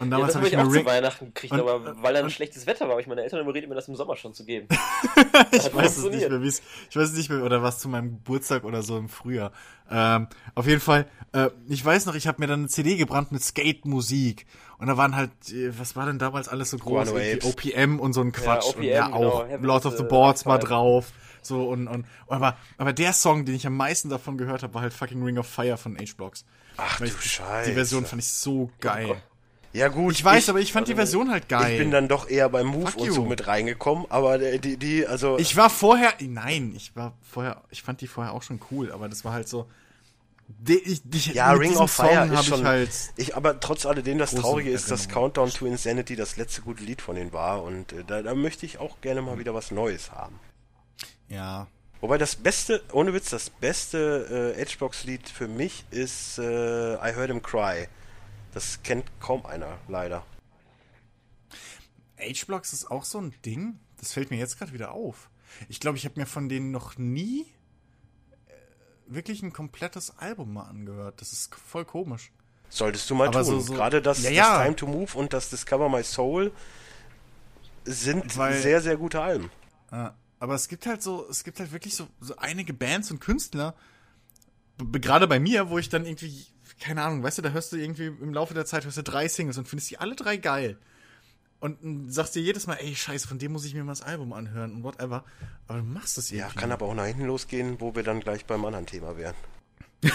Und 0.01 0.07
Ja, 0.11 0.11
damals 0.11 0.27
das 0.27 0.35
habe 0.37 0.47
ich 0.47 0.53
ich 0.53 0.57
mir 0.57 0.63
auch 0.63 0.69
zu 0.71 0.77
Ring. 0.77 0.85
Weihnachten 0.85 1.25
gekriegt, 1.25 1.51
und- 1.53 1.59
aber 1.59 2.01
weil 2.01 2.13
dann 2.13 2.23
und- 2.23 2.29
schlechtes 2.31 2.65
Wetter 2.65 2.85
war, 2.85 2.91
habe 2.91 3.01
ich 3.01 3.07
meine 3.07 3.21
Eltern 3.21 3.41
überredet, 3.41 3.67
mir 3.67 3.75
das 3.75 3.89
im 3.89 3.95
Sommer 3.97 4.15
schon 4.15 4.33
zu 4.33 4.45
geben. 4.45 4.69
ich 5.51 5.75
weiß 5.75 5.97
es 5.97 6.05
nicht 6.05 6.29
mehr, 6.29 6.41
wie 6.41 6.47
es, 6.47 6.61
ich 6.89 6.95
weiß 6.95 7.09
es 7.09 7.17
nicht 7.17 7.29
mehr, 7.29 7.43
oder 7.43 7.61
was 7.63 7.79
zu 7.79 7.89
meinem 7.89 8.11
Geburtstag 8.11 8.63
oder 8.63 8.81
so 8.81 8.97
im 8.97 9.09
Frühjahr. 9.09 9.51
Ähm, 9.91 10.27
auf 10.55 10.67
jeden 10.67 10.79
Fall, 10.79 11.05
äh, 11.33 11.49
ich 11.67 11.83
weiß 11.83 12.05
noch, 12.05 12.15
ich 12.15 12.27
habe 12.27 12.39
mir 12.41 12.47
dann 12.47 12.59
eine 12.61 12.67
CD 12.69 12.95
gebrannt 12.95 13.33
mit 13.33 13.43
Skate-Musik. 13.43 14.45
Und 14.79 14.87
da 14.87 14.97
waren 14.97 15.15
halt, 15.15 15.31
äh, 15.49 15.77
was 15.77 15.95
war 15.95 16.05
denn 16.05 16.19
damals 16.19 16.47
alles 16.47 16.71
so 16.71 16.77
groß? 16.77 17.09
OPM 17.43 17.99
und 17.99 18.13
so 18.13 18.21
ein 18.21 18.31
Quatsch. 18.31 18.65
und 18.65 18.75
OPM, 18.77 18.83
ja, 18.83 19.07
genau, 19.07 19.29
auch 19.29 19.47
Heaven 19.47 19.65
Lord 19.65 19.85
of 19.85 19.97
the 19.97 20.03
a 20.03 20.07
Boards 20.07 20.45
war 20.45 20.57
drauf. 20.57 21.11
So 21.41 21.69
und, 21.69 21.87
und, 21.87 22.05
aber, 22.27 22.57
aber 22.77 22.93
der 22.93 23.13
Song, 23.13 23.45
den 23.45 23.55
ich 23.55 23.67
am 23.67 23.75
meisten 23.75 24.09
davon 24.09 24.37
gehört 24.37 24.63
habe, 24.63 24.73
war 24.73 24.81
halt 24.81 24.93
fucking 24.93 25.23
Ring 25.23 25.37
of 25.37 25.47
Fire 25.47 25.77
von 25.77 25.97
H-Blocks. 25.97 26.45
Ach 26.77 26.99
Weil 26.99 27.09
du 27.09 27.15
ich- 27.15 27.31
Scheiße. 27.31 27.69
Die 27.69 27.75
Version 27.75 28.05
fand 28.05 28.21
ich 28.21 28.29
so 28.29 28.71
geil. 28.79 29.21
Ja 29.71 29.87
gut. 29.89 30.13
Ich 30.13 30.23
weiß, 30.25 30.49
aber 30.49 30.59
ich 30.59 30.73
fand 30.73 30.87
die 30.87 30.95
Version 30.95 31.29
halt 31.29 31.47
geil. 31.47 31.73
Ich 31.73 31.79
bin 31.79 31.91
dann 31.91 32.07
doch 32.07 32.27
eher 32.29 32.49
beim 32.49 32.67
Move 32.67 32.87
Fuck 32.91 33.01
und 33.01 33.07
you. 33.07 33.13
so 33.13 33.25
mit 33.25 33.45
reingekommen, 33.47 34.05
aber 34.09 34.41
äh, 34.41 34.57
die, 34.59 34.77
die, 34.77 35.05
also. 35.05 35.37
Ich 35.37 35.55
war 35.57 35.69
vorher, 35.69 36.13
nein, 36.21 36.73
ich 36.75 36.95
war 36.95 37.13
vorher, 37.21 37.61
ich 37.69 37.83
fand 37.83 38.01
die 38.01 38.07
vorher 38.07 38.33
auch 38.33 38.41
schon 38.41 38.59
cool, 38.71 38.91
aber 38.91 39.07
das 39.09 39.23
war 39.25 39.33
halt 39.33 39.47
so. 39.47 39.67
Die, 40.51 40.77
ich, 40.77 41.01
die, 41.03 41.31
ja, 41.33 41.51
Ring 41.51 41.75
of 41.75 41.91
Fire 41.91 42.27
Song 42.27 42.31
ist 42.33 42.45
schon. 42.45 42.59
Ich 42.59 42.65
halt, 42.65 42.89
ich, 43.17 43.35
aber 43.35 43.59
trotz 43.59 43.85
alledem, 43.85 44.17
das 44.17 44.33
Traurige 44.33 44.71
ist, 44.71 44.89
dass. 44.89 45.07
Countdown 45.07 45.51
to 45.51 45.67
Insanity 45.67 46.15
das 46.15 46.37
letzte 46.37 46.61
gute 46.61 46.83
Lied 46.83 47.01
von 47.01 47.15
denen 47.15 47.31
war 47.33 47.63
und 47.63 47.93
äh, 47.93 48.03
da, 48.03 48.23
da 48.23 48.33
möchte 48.33 48.65
ich 48.65 48.79
auch 48.79 48.99
gerne 49.01 49.21
mal 49.21 49.37
wieder 49.37 49.53
was 49.53 49.71
Neues 49.71 50.11
haben. 50.11 50.39
ja, 51.27 51.67
Wobei 52.01 52.17
das 52.17 52.35
beste, 52.37 52.81
ohne 52.93 53.13
Witz, 53.13 53.29
das 53.29 53.49
beste 53.49 54.55
äh, 54.55 54.61
Edgebox-Lied 54.61 55.27
für 55.27 55.49
mich 55.49 55.83
ist 55.91 56.39
äh, 56.39 56.93
I 56.95 57.13
Heard 57.13 57.29
Him 57.29 57.41
Cry. 57.41 57.87
Das 58.53 58.81
kennt 58.83 59.05
kaum 59.19 59.45
einer, 59.45 59.77
leider. 59.87 60.25
H-Blocks 62.17 62.73
ist 62.73 62.89
auch 62.89 63.03
so 63.03 63.19
ein 63.19 63.33
Ding. 63.45 63.79
Das 63.97 64.13
fällt 64.13 64.31
mir 64.31 64.37
jetzt 64.37 64.57
gerade 64.57 64.71
wieder 64.71 64.91
auf. 64.91 65.29
Ich 65.67 65.79
glaube, 65.81 65.97
ich 65.97 66.05
habe 66.05 66.19
mir 66.19 66.25
von 66.25 66.47
denen 66.47 66.71
noch 66.71 66.97
nie 66.97 67.45
wirklich 69.13 69.41
ein 69.43 69.51
komplettes 69.53 70.17
Album 70.17 70.53
mal 70.53 70.63
angehört. 70.63 71.19
Das 71.21 71.33
ist 71.33 71.53
voll 71.55 71.85
komisch. 71.85 72.31
Solltest 72.69 73.09
du 73.09 73.15
mal 73.15 73.27
Aber 73.29 73.43
tun. 73.43 73.45
so- 73.45 73.59
so- 73.61 73.73
Gerade 73.73 74.01
das, 74.01 74.21
Ja, 74.23 74.57
das. 74.57 74.63
Time 74.63 74.75
to 74.75 74.87
Move 74.87 75.17
und 75.17 75.33
das 75.33 75.49
Discover 75.49 75.89
My 75.89 76.03
Soul 76.03 76.51
sind 77.85 78.37
Weil- 78.37 78.61
sehr, 78.61 78.81
sehr 78.81 78.97
gute 78.97 79.21
Alben. 79.21 79.49
Aber 80.39 80.53
es 80.53 80.67
gibt 80.67 80.85
halt 80.85 81.01
so, 81.01 81.27
es 81.29 81.43
gibt 81.43 81.59
halt 81.59 81.71
wirklich 81.71 81.95
so, 81.95 82.07
so 82.21 82.35
einige 82.37 82.73
Bands 82.73 83.09
und 83.11 83.19
Künstler, 83.19 83.73
gerade 84.91 85.27
bei 85.27 85.39
mir, 85.39 85.69
wo 85.69 85.77
ich 85.79 85.89
dann 85.89 86.05
irgendwie, 86.05 86.45
keine 86.79 87.01
Ahnung, 87.03 87.23
weißt 87.23 87.39
du, 87.39 87.41
da 87.41 87.49
hörst 87.49 87.71
du 87.73 87.77
irgendwie 87.77 88.05
im 88.07 88.33
Laufe 88.33 88.53
der 88.53 88.65
Zeit 88.65 88.85
hörst 88.85 88.97
du 88.97 89.03
drei 89.03 89.27
Singles 89.27 89.57
und 89.57 89.67
findest 89.67 89.89
die 89.89 89.97
alle 89.97 90.15
drei 90.15 90.37
geil. 90.37 90.77
Und 91.59 92.11
sagst 92.11 92.35
dir 92.35 92.41
jedes 92.41 92.67
Mal, 92.67 92.75
ey, 92.75 92.95
scheiße, 92.95 93.27
von 93.27 93.37
dem 93.37 93.51
muss 93.51 93.65
ich 93.65 93.73
mir 93.73 93.83
mal 93.83 93.91
das 93.91 94.01
Album 94.01 94.31
anhören 94.31 94.75
und 94.75 94.83
whatever. 94.83 95.25
Aber 95.67 95.79
du 95.79 95.83
machst 95.85 96.17
das 96.17 96.29
Ja, 96.29 96.45
irgendwie. 96.45 96.59
kann 96.59 96.69
nicht. 96.69 96.73
aber 96.75 96.85
auch 96.85 96.93
nach 96.93 97.05
hinten 97.05 97.25
losgehen, 97.25 97.81
wo 97.81 97.93
wir 97.95 98.03
dann 98.03 98.21
gleich 98.21 98.45
beim 98.45 98.63
anderen 98.63 98.85
Thema 98.85 99.17
wären. 99.17 99.35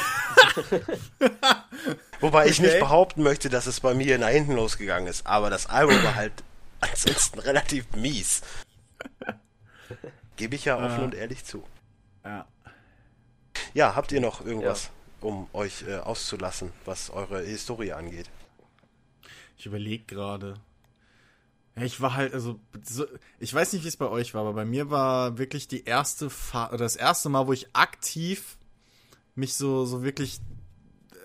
Wobei 2.21 2.47
ich 2.47 2.59
Okay. 2.59 2.69
nicht 2.69 2.79
behaupten 2.81 3.23
möchte, 3.23 3.49
dass 3.51 3.67
es 3.67 3.81
bei 3.81 3.93
mir 3.95 4.19
nach 4.19 4.29
hinten 4.29 4.53
losgegangen 4.53 5.07
ist, 5.09 5.27
aber 5.27 5.51
das 5.51 5.67
Album 5.67 6.03
war 6.03 6.15
halt 6.15 6.33
ansonsten 6.81 7.39
relativ 7.41 7.87
mies. 7.95 8.43
Gebe 10.37 10.55
ich 10.55 10.65
ja 10.65 10.77
offen 10.77 11.01
Ah. 11.01 11.05
und 11.05 11.15
ehrlich 11.15 11.45
zu. 11.45 11.63
Ja. 12.25 12.47
Ja, 13.75 13.95
habt 13.95 14.13
ihr 14.13 14.21
noch 14.21 14.45
irgendwas, 14.45 14.91
um 15.21 15.49
euch 15.53 15.85
äh, 15.87 15.97
auszulassen, 15.99 16.73
was 16.85 17.11
eure 17.11 17.43
Historie 17.43 17.93
angeht? 17.93 18.31
Ich 19.59 19.67
überlege 19.67 20.05
gerade. 20.05 20.55
Ja, 21.77 21.83
ich 21.83 22.01
war 22.01 22.15
halt, 22.15 22.35
also, 22.35 22.61
so, 22.83 23.05
ich 23.41 23.53
weiß 23.53 23.73
nicht, 23.73 23.85
wie 23.85 23.89
es 23.89 23.97
bei 23.97 24.09
euch 24.09 24.35
war, 24.35 24.43
aber 24.43 24.53
bei 24.53 24.65
mir 24.65 24.91
war 24.91 25.39
wirklich 25.39 25.67
die 25.67 25.85
erste 25.85 26.31
Fa 26.31 26.69
oder 26.69 26.79
das 26.79 26.97
erste 26.97 27.29
Mal, 27.29 27.47
wo 27.47 27.53
ich 27.53 27.75
aktiv 27.75 28.59
mich 29.35 29.55
so, 29.55 29.85
so 29.85 30.03
wirklich 30.05 30.41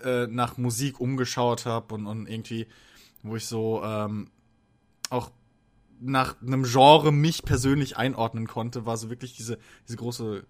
äh, 0.04 0.28
nach 0.28 0.58
Musik 0.58 1.00
umgeschaut 1.00 1.66
habe 1.66 1.94
und, 1.94 2.08
und 2.08 2.28
irgendwie, 2.28 2.68
wo 3.22 3.36
ich 3.36 3.46
so 3.46 3.84
ähm, 3.84 4.32
auch 5.10 5.32
nach 6.00 6.42
einem 6.42 6.64
Genre 6.64 7.12
mich 7.12 7.44
persönlich 7.44 7.98
einordnen 7.98 8.48
konnte, 8.48 8.86
war 8.86 8.98
so 8.98 9.10
wirklich 9.10 9.36
diese, 9.36 9.60
diese 9.88 9.98
große 9.98 10.46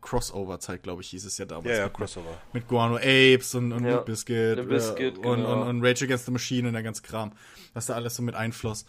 Crossover-Zeit, 0.00 0.82
glaube 0.82 1.02
ich, 1.02 1.10
hieß 1.10 1.24
es 1.24 1.38
ja 1.38 1.44
damals. 1.44 1.66
Ja, 1.66 1.76
ja, 1.76 1.84
mit, 1.84 1.94
Crossover. 1.94 2.40
mit 2.52 2.68
Guano 2.68 2.96
Apes 2.96 3.54
und, 3.54 3.72
und 3.72 3.84
Ja, 3.84 3.96
Limp 3.96 4.06
Bizkit, 4.06 4.58
äh, 4.58 4.60
und, 4.60 5.22
genau. 5.22 5.52
und, 5.52 5.68
und 5.68 5.84
Rage 5.84 6.04
Against 6.04 6.26
the 6.26 6.32
Machine 6.32 6.68
und 6.68 6.74
der 6.74 6.82
ganze 6.82 7.02
Kram, 7.02 7.32
was 7.74 7.86
da 7.86 7.94
alles 7.94 8.16
so 8.16 8.22
mit 8.22 8.34
einfloss. 8.34 8.84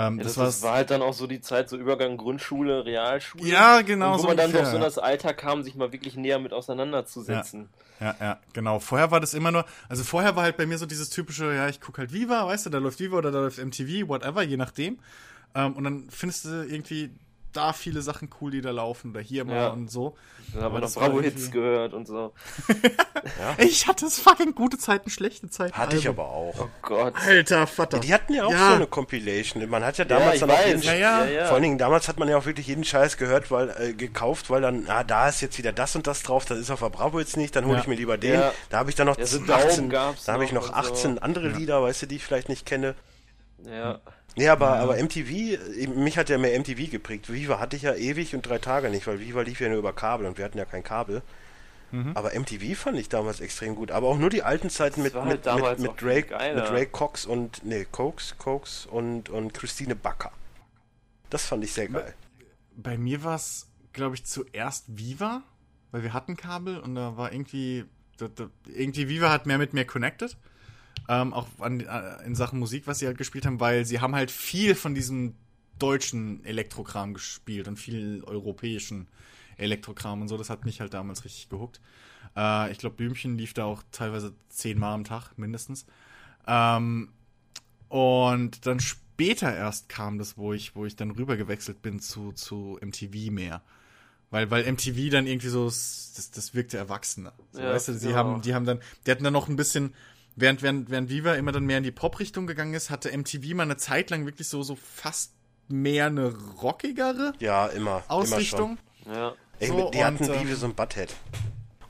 Ähm, 0.00 0.18
Ja, 0.18 0.24
das, 0.24 0.34
das, 0.34 0.62
war 0.62 0.74
halt 0.74 0.90
dann 0.90 1.02
auch 1.02 1.12
so 1.12 1.26
die 1.26 1.42
Zeit, 1.42 1.68
so 1.68 1.76
Übergang 1.76 2.16
Grundschule, 2.16 2.86
Realschule. 2.86 3.46
Ja, 3.46 3.82
genau, 3.82 4.12
Und 4.12 4.18
wo 4.18 4.22
so 4.22 4.28
man 4.28 4.36
dann 4.38 4.46
ungefähr, 4.46 4.64
doch 4.64 4.70
so 4.70 4.76
in 4.76 4.82
ja. 4.82 4.88
das 4.88 4.98
Alter 4.98 5.34
kam, 5.34 5.62
sich 5.62 5.74
mal 5.74 5.92
wirklich 5.92 6.16
näher 6.16 6.38
mit 6.38 6.54
auseinanderzusetzen. 6.54 7.68
Ja, 8.00 8.16
ja, 8.18 8.38
genau. 8.54 8.78
Vorher 8.78 9.10
war 9.10 9.20
das 9.20 9.34
immer 9.34 9.52
nur, 9.52 9.66
also 9.90 10.02
vorher 10.02 10.34
war 10.36 10.44
halt 10.44 10.56
bei 10.56 10.64
mir 10.64 10.78
so 10.78 10.86
dieses 10.86 11.10
typische, 11.10 11.54
ja, 11.54 11.68
ich 11.68 11.82
guck 11.82 11.98
halt 11.98 12.14
Viva, 12.14 12.46
weißt 12.46 12.64
du, 12.64 12.70
da 12.70 12.78
läuft 12.78 12.98
Viva 12.98 13.18
oder 13.18 13.30
da 13.30 13.40
läuft 13.40 13.58
MTV, 13.58 14.08
whatever, 14.08 14.42
je 14.42 14.56
nachdem. 14.56 14.98
Ähm, 15.54 15.74
und 15.74 15.84
dann 15.84 16.08
findest 16.08 16.46
du 16.46 16.62
irgendwie 16.62 17.10
da 17.52 17.72
viele 17.72 18.02
Sachen 18.02 18.30
cool, 18.40 18.50
die 18.50 18.60
da 18.60 18.70
laufen 18.70 19.10
oder 19.10 19.20
hier 19.20 19.44
mal 19.44 19.54
Ja. 19.54 19.68
und 19.68 19.90
so. 19.90 20.16
Dann 20.52 20.62
haben 20.64 20.74
Aber 20.74 20.80
wir 20.82 20.88
noch 20.88 20.94
Bravo-Hits 20.94 21.50
gehört 21.50 21.94
und 21.94 22.06
so. 22.08 22.32
Ich 23.58 23.86
hatte 23.86 24.06
es 24.06 24.18
fucking 24.18 24.54
gute 24.54 24.78
Zeiten, 24.78 25.10
schlechte 25.10 25.48
Zeiten. 25.50 25.76
Hatte 25.76 25.96
ich 25.96 26.06
Album. 26.08 26.24
aber 26.24 26.32
auch. 26.34 26.54
Oh 26.60 26.68
Gott. 26.82 27.14
Alter 27.26 27.66
Vater. 27.66 27.98
Die 28.00 28.12
hatten 28.12 28.32
ja 28.34 28.46
auch 28.46 28.50
Ja. 28.50 28.68
so 28.70 28.74
eine 28.76 28.86
Compilation. 28.86 29.68
Man 29.68 29.84
hat 29.84 29.98
ja 29.98 30.04
damals 30.04 30.34
ich 30.34 30.40
dann 30.40 30.50
auch 30.50 30.66
jeden 30.66 30.82
Ja, 30.82 30.94
ja. 30.94 31.24
ja, 31.24 31.30
ja. 31.30 31.44
Vor 31.46 31.54
allen 31.54 31.62
Dingen 31.62 31.78
damals 31.78 32.08
hat 32.08 32.18
man 32.18 32.28
ja 32.28 32.36
auch 32.38 32.46
wirklich 32.46 32.66
jeden 32.66 32.84
Scheiß 32.84 33.16
gehört, 33.16 33.50
weil 33.50 33.70
äh, 33.78 33.92
gekauft, 33.92 34.50
weil 34.50 34.62
dann, 34.62 34.86
ah, 34.88 35.04
da 35.04 35.28
ist 35.28 35.40
jetzt 35.42 35.58
wieder 35.58 35.72
das 35.72 35.94
und 35.96 36.06
das 36.06 36.22
drauf, 36.22 36.44
das 36.46 36.58
ist 36.58 36.70
auf 36.70 36.80
der 36.80 36.90
Bravo 36.90 37.18
jetzt 37.20 37.36
nicht, 37.36 37.54
dann 37.54 37.64
hole 37.66 37.74
Ja. 37.76 37.80
ich 37.82 37.86
mir 37.86 37.94
lieber 37.96 38.16
den. 38.18 38.34
Ja. 38.40 38.52
Da 38.70 38.78
habe 38.78 38.90
ich 38.90 38.96
dann 38.96 39.06
noch 39.06 39.18
Ja, 39.18 39.26
so 39.26 39.38
18, 39.40 39.46
Daumen 39.76 39.90
gab's 39.90 40.24
da 40.24 40.32
habe 40.32 40.44
ich 40.44 40.52
noch 40.52 40.70
noch 40.72 40.76
und 40.76 40.84
so. 40.86 40.92
18 40.92 41.18
andere 41.20 41.48
Lieder, 41.48 41.82
weißt 41.82 42.02
du, 42.02 42.06
die 42.06 42.16
ich 42.16 42.24
vielleicht 42.24 42.48
nicht 42.48 42.66
kenne. 42.66 42.94
Ja. 43.64 44.00
Nee, 44.36 44.48
aber, 44.48 44.76
aber 44.76 44.96
MTV, 45.02 45.30
äh, 45.30 45.86
mich 45.88 46.16
hat 46.16 46.28
ja 46.28 46.38
mehr 46.38 46.58
MTV 46.58 46.90
geprägt. 46.90 47.32
Viva 47.32 47.58
hatte 47.58 47.76
ich 47.76 47.82
ja 47.82 47.94
ewig 47.94 48.34
und 48.34 48.42
drei 48.42 48.58
Tage 48.58 48.88
nicht, 48.90 49.06
weil 49.06 49.20
Viva 49.20 49.42
lief 49.42 49.60
ja 49.60 49.68
nur 49.68 49.78
über 49.78 49.92
Kabel 49.92 50.26
und 50.26 50.38
wir 50.38 50.44
hatten 50.44 50.58
ja 50.58 50.64
kein 50.64 50.84
Kabel. 50.84 51.22
Mhm. 51.92 52.12
Aber 52.14 52.38
MTV 52.38 52.78
fand 52.78 52.98
ich 52.98 53.08
damals 53.08 53.40
extrem 53.40 53.74
gut. 53.74 53.90
Aber 53.90 54.06
auch 54.06 54.18
nur 54.18 54.30
die 54.30 54.42
alten 54.42 54.70
Zeiten 54.70 55.02
mit, 55.02 55.14
mit, 55.14 55.46
halt 55.46 55.78
mit, 55.80 55.90
mit, 55.90 56.00
viel 56.00 56.08
Drake, 56.08 56.54
mit 56.54 56.70
Ray 56.70 56.86
Cox 56.86 57.26
und, 57.26 57.64
nee, 57.64 57.84
Cokes, 57.90 58.36
Cokes 58.38 58.86
und, 58.86 59.28
und 59.28 59.52
Christine 59.52 59.96
Backer. 59.96 60.32
Das 61.30 61.46
fand 61.46 61.64
ich 61.64 61.72
sehr 61.72 61.88
geil. 61.88 62.14
Bei 62.76 62.96
mir 62.96 63.24
war 63.24 63.36
es, 63.36 63.68
glaube 63.92 64.14
ich, 64.14 64.24
zuerst 64.24 64.84
Viva, 64.88 65.42
weil 65.90 66.02
wir 66.02 66.12
hatten 66.12 66.36
Kabel 66.36 66.78
und 66.78 66.94
da 66.94 67.16
war 67.16 67.32
irgendwie, 67.32 67.84
da, 68.16 68.28
da, 68.28 68.48
irgendwie 68.66 69.08
Viva 69.08 69.30
hat 69.30 69.46
mehr 69.46 69.58
mit 69.58 69.74
mir 69.74 69.84
connected. 69.84 70.36
Ähm, 71.08 71.32
auch 71.32 71.48
an, 71.58 71.80
äh, 71.80 72.24
in 72.24 72.34
Sachen 72.34 72.58
Musik, 72.58 72.86
was 72.86 73.00
sie 73.00 73.06
halt 73.06 73.18
gespielt 73.18 73.44
haben, 73.46 73.58
weil 73.58 73.84
sie 73.84 74.00
haben 74.00 74.14
halt 74.14 74.30
viel 74.30 74.74
von 74.74 74.94
diesem 74.94 75.34
deutschen 75.78 76.44
Elektrokram 76.44 77.14
gespielt 77.14 77.66
und 77.66 77.78
viel 77.78 78.22
europäischen 78.24 79.08
Elektrokram 79.56 80.22
und 80.22 80.28
so. 80.28 80.36
Das 80.36 80.50
hat 80.50 80.64
mich 80.64 80.80
halt 80.80 80.94
damals 80.94 81.24
richtig 81.24 81.48
gehuckt. 81.48 81.80
Äh, 82.36 82.70
ich 82.70 82.78
glaube, 82.78 82.96
Blümchen 82.96 83.36
lief 83.36 83.54
da 83.54 83.64
auch 83.64 83.82
teilweise 83.92 84.34
zehnmal 84.48 84.94
am 84.94 85.04
Tag 85.04 85.36
mindestens. 85.36 85.86
Ähm, 86.46 87.08
und 87.88 88.66
dann 88.66 88.78
später 88.80 89.54
erst 89.54 89.88
kam 89.88 90.18
das, 90.18 90.38
wo 90.38 90.52
ich, 90.52 90.76
wo 90.76 90.86
ich 90.86 90.96
dann 90.96 91.10
rüber 91.10 91.36
gewechselt 91.36 91.82
bin 91.82 91.98
zu, 92.00 92.32
zu 92.32 92.78
MTV 92.80 93.30
mehr. 93.32 93.62
Weil, 94.30 94.48
weil 94.52 94.70
MTV 94.70 95.10
dann 95.10 95.26
irgendwie 95.26 95.48
so, 95.48 95.64
das, 95.64 96.30
das 96.32 96.54
wirkte 96.54 96.78
erwachsener. 96.78 97.32
So, 97.50 97.60
Ja, 97.60 97.72
weißt 97.72 97.88
du, 97.88 97.94
sie 97.94 98.06
genau. 98.08 98.18
haben, 98.18 98.42
die 98.42 98.54
haben 98.54 98.64
dann, 98.64 98.80
die 99.04 99.10
hatten 99.10 99.24
dann 99.24 99.32
noch 99.32 99.48
ein 99.48 99.56
bisschen, 99.56 99.92
während, 100.36 100.62
während, 100.62 100.90
während 100.90 101.10
Viva 101.10 101.34
immer 101.34 101.52
dann 101.52 101.64
mehr 101.64 101.78
in 101.78 101.84
die 101.84 101.90
Pop-Richtung 101.90 102.46
gegangen 102.46 102.74
ist, 102.74 102.90
hatte 102.90 103.16
MTV 103.16 103.54
mal 103.54 103.64
eine 103.64 103.76
Zeit 103.76 104.10
lang 104.10 104.26
wirklich 104.26 104.48
so, 104.48 104.62
so 104.62 104.76
fast 104.76 105.32
mehr 105.68 106.06
eine 106.06 106.34
rockigere 106.62 107.32
Ja, 107.38 107.66
immer. 107.66 108.02
Ausrichtung. 108.08 108.78
Immer 109.04 109.14
schon. 109.14 109.14
Ja. 109.14 109.34
Ey, 109.60 109.68
So, 109.68 109.90
die 109.90 110.04
hatten 110.04 110.24
und, 110.24 110.32
Beavis 110.32 110.62
und 110.62 110.74
Butthead. 110.76 111.14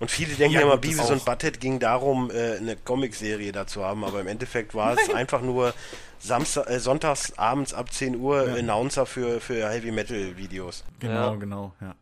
Und 0.00 0.10
viele 0.10 0.34
denken 0.34 0.54
Ja, 0.54 0.62
immer, 0.62 0.76
Beavis 0.78 1.10
und. 1.10 1.24
Butthead 1.24 1.60
ging 1.60 1.78
darum, 1.78 2.30
äh, 2.30 2.56
eine 2.56 2.74
Comicserie 2.76 3.52
dazu 3.52 3.84
haben, 3.84 4.02
aber 4.04 4.20
im 4.20 4.26
Endeffekt 4.26 4.74
war 4.74 4.96
es 4.98 5.10
einfach 5.14 5.42
nur 5.42 5.74
Samstag, 6.18 6.68
äh, 6.68 6.80
sonntags 6.80 7.38
abends 7.38 7.72
ab 7.74 7.92
10 7.92 8.16
Uhr 8.16 8.48
Ja. 8.48 8.54
Announcer 8.56 9.06
für, 9.06 9.40
für 9.40 9.68
Heavy 9.68 9.90
Metal 9.92 10.36
Videos. 10.36 10.84
Genau, 11.00 11.32
Ja. 11.32 11.36
genau, 11.36 11.74
ja. 11.80 11.94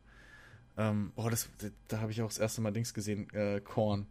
Ähm, 0.76 1.12
oh, 1.16 1.28
das, 1.28 1.48
da 1.88 1.98
habe 2.00 2.12
ich 2.12 2.22
auch 2.22 2.28
das 2.28 2.38
erste 2.38 2.60
Mal 2.60 2.70
Dings 2.72 2.94
gesehen, 2.94 3.28
äh, 3.34 3.60
Korn. 3.60 4.06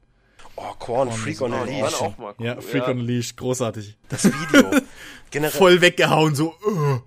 Oh, 0.55 0.73
Korn, 0.79 1.11
Freak 1.11 1.41
on 1.41 1.53
a 1.53 1.63
Leash. 1.63 1.81
waren 1.81 1.93
auch 1.93 2.17
mal 2.17 2.35
cool. 2.39 2.45
Ja, 2.45 2.61
Freak 2.61 2.83
ja. 2.83 2.89
on 2.89 2.99
a 2.99 3.03
Leash, 3.03 3.35
großartig. 3.35 3.97
Das 4.09 4.25
Video. 4.25 4.71
Generell, 5.31 5.51
Voll 5.51 5.81
weggehauen, 5.81 6.35
so, 6.35 6.55
uh. 6.65 6.99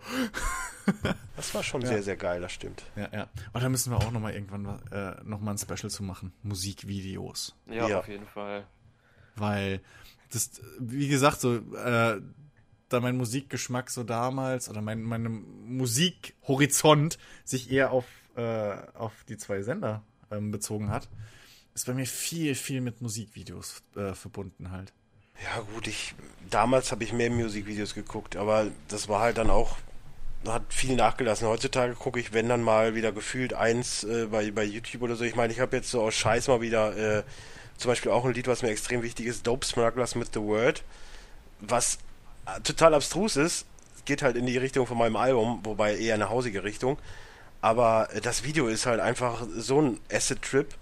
das 1.36 1.54
war 1.54 1.62
schon 1.62 1.84
sehr, 1.84 2.02
sehr 2.02 2.16
geil, 2.16 2.40
das 2.40 2.52
stimmt. 2.52 2.82
Ja, 2.96 3.08
ja. 3.12 3.28
Aber 3.52 3.60
da 3.60 3.68
müssen 3.68 3.90
wir 3.92 3.96
auch 3.98 4.10
noch 4.10 4.20
mal 4.20 4.32
irgendwann 4.34 4.66
äh, 4.92 5.14
noch 5.24 5.40
mal 5.40 5.52
ein 5.52 5.58
Special 5.58 5.90
zu 5.90 6.02
machen. 6.02 6.32
Musikvideos. 6.42 7.56
Ja, 7.66 7.88
Ja. 7.88 7.98
auf 8.00 8.08
jeden 8.08 8.26
Fall. 8.26 8.66
Weil 9.36 9.80
das, 10.32 10.50
wie 10.78 11.08
gesagt, 11.08 11.40
so, 11.40 11.56
äh, 11.56 12.20
da 12.88 13.00
mein 13.00 13.16
Musikgeschmack 13.16 13.90
so 13.90 14.04
damals 14.04 14.68
oder 14.68 14.82
mein, 14.82 15.02
mein 15.02 15.44
Musikhorizont 15.64 17.18
sich 17.44 17.70
eher 17.70 17.92
auf, 17.92 18.04
äh, 18.36 18.74
auf 18.94 19.12
die 19.28 19.36
zwei 19.36 19.62
Sender 19.62 20.02
ähm, 20.30 20.50
bezogen 20.50 20.90
hat, 20.90 21.08
ist 21.74 21.86
bei 21.86 21.94
mir 21.94 22.06
viel, 22.06 22.54
viel 22.54 22.80
mit 22.80 23.00
Musikvideos 23.00 23.82
äh, 23.96 24.14
verbunden 24.14 24.70
halt. 24.70 24.92
Ja 25.42 25.60
gut, 25.74 25.86
ich 25.86 26.14
damals 26.50 26.92
habe 26.92 27.04
ich 27.04 27.12
mehr 27.12 27.30
Musikvideos 27.30 27.94
geguckt, 27.94 28.36
aber 28.36 28.66
das 28.88 29.08
war 29.08 29.20
halt 29.20 29.38
dann 29.38 29.50
auch 29.50 29.76
hat 30.46 30.62
viel 30.72 30.96
nachgelassen. 30.96 31.46
Heutzutage 31.46 31.94
gucke 31.94 32.18
ich, 32.18 32.32
wenn 32.32 32.48
dann 32.48 32.62
mal 32.62 32.94
wieder 32.94 33.12
gefühlt 33.12 33.52
eins 33.52 34.04
äh, 34.04 34.26
bei, 34.26 34.50
bei 34.50 34.64
YouTube 34.64 35.02
oder 35.02 35.16
so. 35.16 35.24
Ich 35.24 35.36
meine, 35.36 35.52
ich 35.52 35.60
habe 35.60 35.76
jetzt 35.76 35.90
so 35.90 36.02
aus 36.02 36.14
Scheiß 36.14 36.48
mal 36.48 36.62
wieder 36.62 36.96
äh, 37.18 37.22
zum 37.76 37.90
Beispiel 37.90 38.10
auch 38.10 38.24
ein 38.24 38.32
Lied, 38.32 38.46
was 38.46 38.62
mir 38.62 38.70
extrem 38.70 39.02
wichtig 39.02 39.26
ist, 39.26 39.46
Dope 39.46 39.66
Smugglers 39.66 40.16
with 40.16 40.28
the 40.32 40.40
Word, 40.40 40.82
was 41.60 41.98
äh, 42.46 42.60
total 42.62 42.94
abstrus 42.94 43.36
ist, 43.36 43.66
geht 44.04 44.22
halt 44.22 44.36
in 44.36 44.46
die 44.46 44.56
Richtung 44.56 44.86
von 44.86 44.98
meinem 44.98 45.16
Album, 45.16 45.60
wobei 45.62 45.96
eher 45.96 46.14
eine 46.14 46.30
hausige 46.30 46.64
Richtung. 46.64 46.98
Aber 47.60 48.08
äh, 48.14 48.20
das 48.20 48.44
Video 48.44 48.66
ist 48.68 48.86
halt 48.86 49.00
einfach 49.00 49.46
so 49.54 49.80
ein 49.80 50.00
Acid-Trip, 50.10 50.74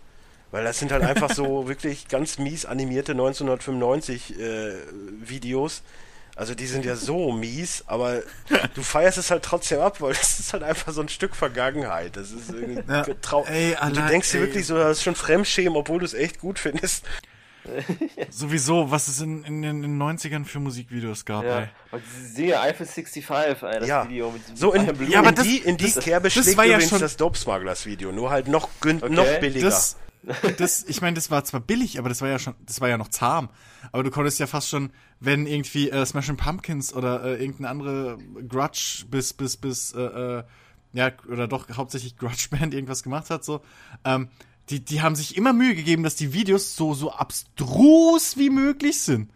weil 0.51 0.65
das 0.65 0.79
sind 0.79 0.93
halt 0.93 1.03
einfach 1.03 1.33
so 1.33 1.69
wirklich 1.69 2.09
ganz 2.09 2.39
mies 2.39 2.65
animierte 2.65 3.13
1995 3.13 4.39
äh, 4.39 4.73
Videos, 5.21 5.83
also 6.39 6.55
die 6.55 6.67
sind 6.67 6.85
ja 6.85 6.95
so 6.95 7.33
mies, 7.33 7.83
aber 7.89 8.23
du 8.75 8.83
feierst 8.83 9.19
es 9.19 9.33
halt 9.33 9.43
trotzdem 9.43 9.81
ab, 9.81 10.01
weil 10.01 10.13
es 10.13 10.39
ist 10.39 10.53
halt 10.53 10.63
einfach 10.63 10.93
so 10.93 11.01
ein 11.01 11.09
Stück 11.09 11.35
Vergangenheit. 11.35 12.17
Das 12.17 12.31
ist 12.31 12.51
irgendwie 12.51 12.81
ja, 12.89 13.05
ey, 13.47 13.75
allein, 13.75 13.95
Du 13.95 14.07
denkst 14.07 14.31
dir 14.31 14.41
wirklich 14.41 14.65
so, 14.65 14.77
das 14.77 14.99
ist 14.99 15.03
schon 15.03 15.17
Fremdschämen, 15.17 15.77
obwohl 15.77 15.99
du 15.99 16.05
es 16.05 16.15
echt 16.15 16.39
gut 16.39 16.61
findest. 16.61 17.05
Sowieso, 18.31 18.89
was 18.89 19.09
es 19.09 19.21
in, 19.21 19.43
in, 19.43 19.65
in, 19.65 19.83
den 19.83 20.01
90ern 20.01 20.45
für 20.45 20.61
Musikvideos 20.61 21.25
gab, 21.25 21.45
ja. 21.45 21.59
ey. 21.63 21.69
Und 21.91 22.03
Serie 22.33 22.61
Eiffel 22.61 22.87
65, 22.87 23.27
ey, 23.29 23.81
das 23.81 23.89
ja. 23.89 24.09
Video 24.09 24.31
mit 24.31 24.43
So 24.57 24.73
in, 24.73 24.87
ja, 25.11 25.19
aber 25.19 25.31
in 25.31 25.35
das, 25.35 25.45
die, 25.45 25.59
in 25.59 25.77
die 25.77 25.93
das, 25.93 26.05
Kerbe 26.05 26.31
schlägt 26.31 26.53
übrigens 26.53 26.91
ja 26.93 26.99
das 26.99 27.17
Dope 27.17 27.37
Smugglers 27.37 27.85
Video, 27.85 28.13
nur 28.13 28.31
halt 28.31 28.47
noch, 28.47 28.69
okay. 28.81 28.95
noch 29.09 29.41
billiger. 29.41 29.69
Das, 29.69 29.97
das, 30.59 30.85
ich 30.85 31.01
meine, 31.01 31.15
das 31.15 31.31
war 31.31 31.45
zwar 31.45 31.61
billig, 31.61 31.99
aber 31.99 32.09
das 32.09 32.21
war 32.21 32.29
ja 32.29 32.39
schon, 32.39 32.55
das 32.67 32.81
war 32.81 32.89
ja 32.89 32.99
noch 32.99 33.09
zahm. 33.09 33.49
Aber 33.93 34.03
du 34.03 34.11
konntest 34.11 34.39
ja 34.39 34.47
fast 34.47 34.69
schon, 34.69 34.91
wenn 35.21 35.47
irgendwie 35.47 35.91
äh, 35.91 36.05
Smashing 36.05 36.37
Pumpkins 36.37 36.93
oder 36.93 37.25
äh, 37.25 37.41
irgendeine 37.41 37.71
andere 37.71 38.19
Grudge 38.49 39.05
bis, 39.11 39.33
bis, 39.33 39.57
bis, 39.57 39.93
äh, 39.93 40.01
äh, 40.01 40.45
ja, 40.93 41.13
oder 41.31 41.49
doch 41.49 41.69
hauptsächlich 41.77 42.17
Grudge 42.17 42.49
Band 42.51 42.75
irgendwas 42.75 43.03
gemacht 43.03 43.31
hat, 43.31 43.45
so, 43.45 43.61
ähm, 44.05 44.29
die, 44.71 44.85
die 44.85 45.01
haben 45.01 45.17
sich 45.17 45.37
immer 45.37 45.53
Mühe 45.53 45.75
gegeben, 45.75 46.03
dass 46.03 46.17
die 46.17 46.33
Videos 46.33 46.77
so, 46.77 46.93
so 46.95 47.13
abstrus 47.13 48.37
wie 48.37 48.51
möglich 48.51 49.01
sind. 49.01 49.31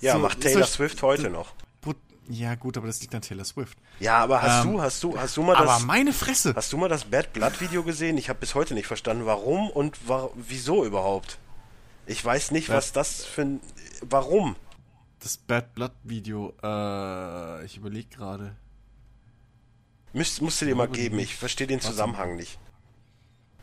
Ja, 0.00 0.14
so, 0.14 0.18
macht 0.20 0.40
Taylor 0.40 0.66
Swift 0.66 1.02
heute 1.02 1.30
noch. 1.30 1.52
Ja, 2.30 2.54
gut, 2.54 2.76
aber 2.76 2.86
das 2.86 3.00
liegt 3.00 3.12
an 3.12 3.22
Taylor 3.22 3.44
Swift. 3.44 3.76
Ja, 3.98 4.18
aber 4.18 4.40
hast 4.40 4.64
ähm, 4.64 4.72
du, 4.72 4.80
hast 4.80 5.02
du, 5.02 5.18
hast 5.18 5.36
du 5.36 5.42
mal 5.42 5.56
das. 5.56 5.68
Aber 5.68 5.84
meine 5.84 6.12
Fresse! 6.12 6.54
Hast 6.54 6.72
du 6.72 6.76
mal 6.76 6.88
das 6.88 7.04
Bad 7.04 7.32
Blood 7.32 7.60
Video 7.60 7.82
gesehen? 7.82 8.16
Ich 8.18 8.28
habe 8.28 8.38
bis 8.38 8.54
heute 8.54 8.74
nicht 8.74 8.86
verstanden, 8.86 9.26
warum 9.26 9.68
und 9.68 10.08
wa 10.08 10.30
wieso 10.36 10.84
überhaupt. 10.84 11.38
Ich 12.06 12.24
weiß 12.24 12.52
nicht, 12.52 12.68
was 12.68 12.92
das 12.92 13.24
für 13.24 13.42
ein. 13.42 13.60
Warum? 14.02 14.54
Das 15.18 15.38
Bad 15.38 15.74
Blood 15.74 15.92
Video, 16.04 16.54
äh, 16.62 17.64
ich 17.64 17.76
überlege 17.76 18.08
gerade. 18.16 18.54
Müsst, 20.12 20.40
musst 20.40 20.62
du 20.62 20.66
dir 20.66 20.76
mal 20.76 20.88
geben, 20.88 21.18
ich 21.18 21.34
verstehe 21.34 21.66
den 21.66 21.80
Zusammenhang 21.80 22.36
nicht. 22.36 22.58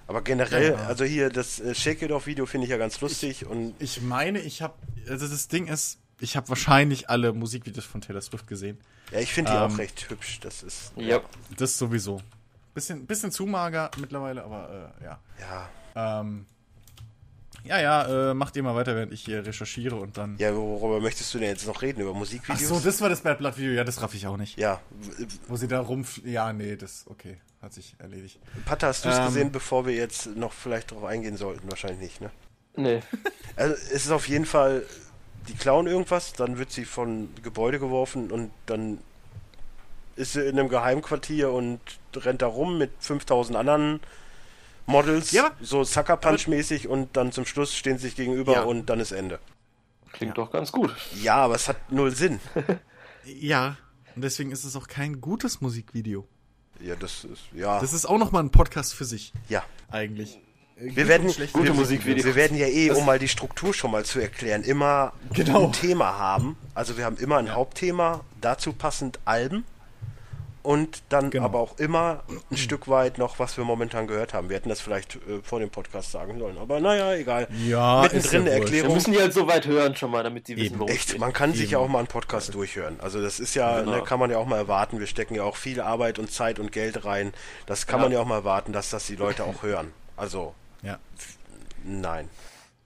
Aber 0.07 0.21
generell, 0.21 0.73
ja. 0.73 0.87
also 0.87 1.05
hier, 1.05 1.29
das 1.29 1.59
äh, 1.59 1.73
Shake 1.73 2.01
It 2.01 2.11
Off 2.11 2.27
Video 2.27 2.45
finde 2.45 2.65
ich 2.65 2.71
ja 2.71 2.77
ganz 2.77 2.99
lustig 2.99 3.43
ich, 3.43 3.47
und. 3.47 3.75
Ich 3.79 4.01
meine, 4.01 4.39
ich 4.39 4.61
habe, 4.61 4.73
also 5.07 5.27
das 5.27 5.47
Ding 5.47 5.67
ist, 5.67 5.99
ich 6.19 6.35
habe 6.35 6.49
wahrscheinlich 6.49 7.09
alle 7.09 7.33
Musikvideos 7.33 7.85
von 7.85 8.01
Taylor 8.01 8.21
Swift 8.21 8.47
gesehen. 8.47 8.77
Ja, 9.11 9.19
ich 9.19 9.33
finde 9.33 9.51
die 9.51 9.57
ähm, 9.57 9.63
auch 9.63 9.77
recht 9.77 10.09
hübsch. 10.09 10.39
Das 10.41 10.63
ist. 10.63 10.93
Ja. 10.95 11.21
Das 11.57 11.77
sowieso. 11.77 12.21
Bisschen, 12.73 13.05
bisschen 13.05 13.31
zu 13.31 13.45
mager 13.45 13.89
mittlerweile, 13.99 14.43
aber 14.43 14.91
äh, 14.99 15.03
ja. 15.05 15.19
Ja. 15.95 16.21
Ähm, 16.21 16.45
ja, 17.63 17.81
ja, 17.81 18.31
äh, 18.31 18.33
macht 18.33 18.55
ihr 18.55 18.63
mal 18.63 18.75
weiter, 18.75 18.95
während 18.95 19.11
ich 19.11 19.25
hier 19.25 19.45
recherchiere 19.45 19.95
und 19.95 20.17
dann. 20.17 20.37
Ja, 20.37 20.55
worüber 20.55 21.01
möchtest 21.01 21.33
du 21.33 21.39
denn 21.39 21.49
jetzt 21.49 21.67
noch 21.67 21.81
reden? 21.81 22.01
Über 22.01 22.13
Musikvideos? 22.13 22.71
Ach 22.71 22.75
so, 22.75 22.79
das 22.79 23.01
war 23.01 23.09
das 23.09 23.21
Bad 23.21 23.39
Blood 23.39 23.57
Video, 23.57 23.71
ja, 23.71 23.83
das 23.83 24.01
raff 24.01 24.13
ich 24.13 24.25
auch 24.25 24.37
nicht. 24.37 24.57
Ja. 24.57 24.79
Wo 25.47 25.57
sie 25.57 25.67
da 25.67 25.81
rum. 25.81 26.05
Ja, 26.23 26.53
nee, 26.53 26.75
das, 26.75 27.05
okay, 27.07 27.37
hat 27.61 27.73
sich 27.73 27.95
erledigt. 27.99 28.39
Patta, 28.65 28.87
hast 28.87 29.03
du 29.05 29.09
es 29.09 29.17
ähm, 29.17 29.25
gesehen, 29.25 29.51
bevor 29.51 29.85
wir 29.85 29.93
jetzt 29.93 30.27
noch 30.35 30.53
vielleicht 30.53 30.91
darauf 30.91 31.05
eingehen 31.05 31.35
sollten? 31.35 31.69
Wahrscheinlich 31.69 31.99
nicht, 31.99 32.21
ne? 32.21 32.31
Nee. 32.75 33.01
Also, 33.55 33.73
es 33.73 34.05
ist 34.05 34.11
auf 34.11 34.29
jeden 34.29 34.45
Fall 34.45 34.83
die 35.47 35.55
klauen 35.55 35.87
irgendwas, 35.87 36.33
dann 36.33 36.57
wird 36.57 36.71
sie 36.71 36.85
von 36.85 37.29
Gebäude 37.41 37.79
geworfen 37.79 38.31
und 38.31 38.51
dann 38.65 38.99
ist 40.15 40.33
sie 40.33 40.41
in 40.41 40.59
einem 40.59 40.69
Geheimquartier 40.69 41.51
und 41.51 41.79
rennt 42.15 42.41
da 42.41 42.47
rum 42.47 42.77
mit 42.77 42.91
5000 42.99 43.57
anderen 43.57 43.99
Models, 44.87 45.31
ja, 45.31 45.51
so 45.61 45.83
Sucker 45.83 46.17
Punch 46.17 46.47
mäßig 46.47 46.87
und 46.87 47.15
dann 47.17 47.31
zum 47.31 47.45
Schluss 47.45 47.75
stehen 47.75 47.97
sie 47.97 48.07
sich 48.07 48.15
gegenüber 48.15 48.53
ja. 48.53 48.61
und 48.63 48.87
dann 48.89 48.99
ist 48.99 49.11
Ende. 49.11 49.39
Klingt 50.13 50.37
ja. 50.37 50.43
doch 50.43 50.51
ganz 50.51 50.71
gut. 50.71 50.95
Ja, 51.21 51.35
aber 51.35 51.55
es 51.55 51.67
hat 51.67 51.91
null 51.91 52.15
Sinn. 52.15 52.39
ja, 53.25 53.77
und 54.15 54.23
deswegen 54.23 54.51
ist 54.51 54.63
es 54.63 54.75
auch 54.75 54.87
kein 54.87 55.21
gutes 55.21 55.61
Musikvideo. 55.61 56.27
Ja, 56.79 56.95
das 56.95 57.23
ist, 57.25 57.43
ja. 57.53 57.79
Das 57.79 57.93
ist 57.93 58.05
auch 58.05 58.17
nochmal 58.17 58.43
ein 58.43 58.51
Podcast 58.51 58.93
für 58.93 59.05
sich. 59.05 59.33
Ja. 59.49 59.63
Eigentlich. 59.89 60.39
Wir 60.79 61.07
werden, 61.07 61.33
gute 61.53 61.73
Musikvideos. 61.73 62.25
Wir 62.25 62.35
werden 62.35 62.55
ja 62.55 62.67
eh, 62.67 62.91
um 62.91 63.03
mal 63.03 63.17
die 63.17 63.27
Struktur 63.27 63.73
schon 63.73 63.89
mal 63.89 64.05
zu 64.05 64.19
erklären, 64.19 64.61
immer 64.61 65.13
genau. 65.33 65.65
ein 65.65 65.73
Thema 65.73 66.19
haben. 66.19 66.55
Also 66.75 66.97
wir 66.97 67.05
haben 67.05 67.17
immer 67.17 67.37
ein 67.37 67.47
ja. 67.47 67.55
Hauptthema, 67.55 68.21
dazu 68.41 68.73
passend 68.73 69.17
Alben 69.25 69.65
und 70.61 71.01
dann 71.09 71.31
genau. 71.31 71.45
aber 71.45 71.59
auch 71.61 71.79
immer 71.79 72.23
ein 72.51 72.57
Stück 72.57 72.87
weit 72.87 73.17
noch, 73.17 73.39
was 73.39 73.57
wir 73.57 73.63
momentan 73.63 74.05
gehört 74.05 74.35
haben. 74.35 74.49
Wir 74.49 74.57
hätten 74.57 74.69
das 74.69 74.79
vielleicht 74.79 75.15
äh, 75.15 75.41
vor 75.41 75.59
dem 75.59 75.71
Podcast 75.71 76.11
sagen 76.11 76.37
sollen, 76.37 76.59
aber 76.59 76.79
naja, 76.79 77.11
egal. 77.15 77.47
Ja, 77.65 78.01
mittendrin 78.03 78.45
ja 78.45 78.51
eine 78.51 78.59
Erklärung. 78.59 78.89
Wir 78.89 78.95
müssen 78.95 79.13
die 79.13 79.19
halt 79.19 79.33
so 79.33 79.47
weit 79.47 79.65
hören 79.65 79.95
schon 79.95 80.11
mal, 80.11 80.23
damit 80.23 80.47
die 80.47 80.57
wissen, 80.57 80.77
worum 80.77 80.91
Echt, 80.93 81.17
man 81.17 81.33
kann 81.33 81.51
Eben. 81.51 81.59
sich 81.59 81.71
ja 81.71 81.79
auch 81.79 81.87
mal 81.87 81.99
einen 81.99 82.07
Podcast 82.07 82.53
durchhören. 82.53 82.99
Also 82.99 83.19
das 83.19 83.39
ist 83.39 83.55
ja, 83.55 83.79
genau. 83.79 83.95
ne, 83.95 84.03
kann 84.03 84.19
man 84.19 84.29
ja 84.29 84.37
auch 84.37 84.45
mal 84.45 84.57
erwarten. 84.57 84.99
Wir 84.99 85.07
stecken 85.07 85.33
ja 85.33 85.43
auch 85.43 85.55
viel 85.55 85.81
Arbeit 85.81 86.19
und 86.19 86.31
Zeit 86.31 86.59
und 86.59 86.71
Geld 86.71 87.03
rein. 87.03 87.33
Das 87.65 87.87
kann 87.87 87.99
ja. 87.99 88.03
man 88.03 88.11
ja 88.11 88.19
auch 88.19 88.27
mal 88.27 88.35
erwarten, 88.35 88.73
dass 88.73 88.91
das 88.91 89.07
die 89.07 89.15
Leute 89.15 89.43
auch 89.45 89.63
hören. 89.63 89.91
Also 90.17 90.53
ja. 90.81 90.99
Nein. 91.83 92.29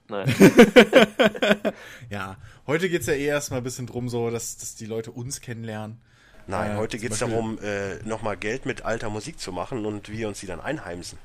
Nein. 0.08 0.34
ja, 2.10 2.38
heute 2.68 2.90
geht 2.90 3.02
es 3.02 3.08
ja 3.08 3.14
eh 3.14 3.26
erstmal 3.26 3.62
ein 3.62 3.64
bisschen 3.64 3.88
drum, 3.88 4.10
so, 4.10 4.30
dass, 4.30 4.58
dass 4.58 4.76
die 4.76 4.86
Leute 4.86 5.12
uns 5.12 5.42
kennenlernen. 5.42 6.02
Nein, 6.48 6.72
äh, 6.72 6.76
heute 6.76 6.98
geht 6.98 7.14
es 7.14 7.20
darum, 7.20 7.60
äh, 7.60 7.96
nochmal 8.04 8.36
Geld 8.36 8.66
mit 8.66 8.84
alter 8.84 9.10
Musik 9.10 9.40
zu 9.40 9.52
machen 9.52 9.86
und 9.86 10.10
wir 10.10 10.28
uns 10.28 10.40
die 10.42 10.48
dann 10.48 10.60
einheimsen. 10.60 11.18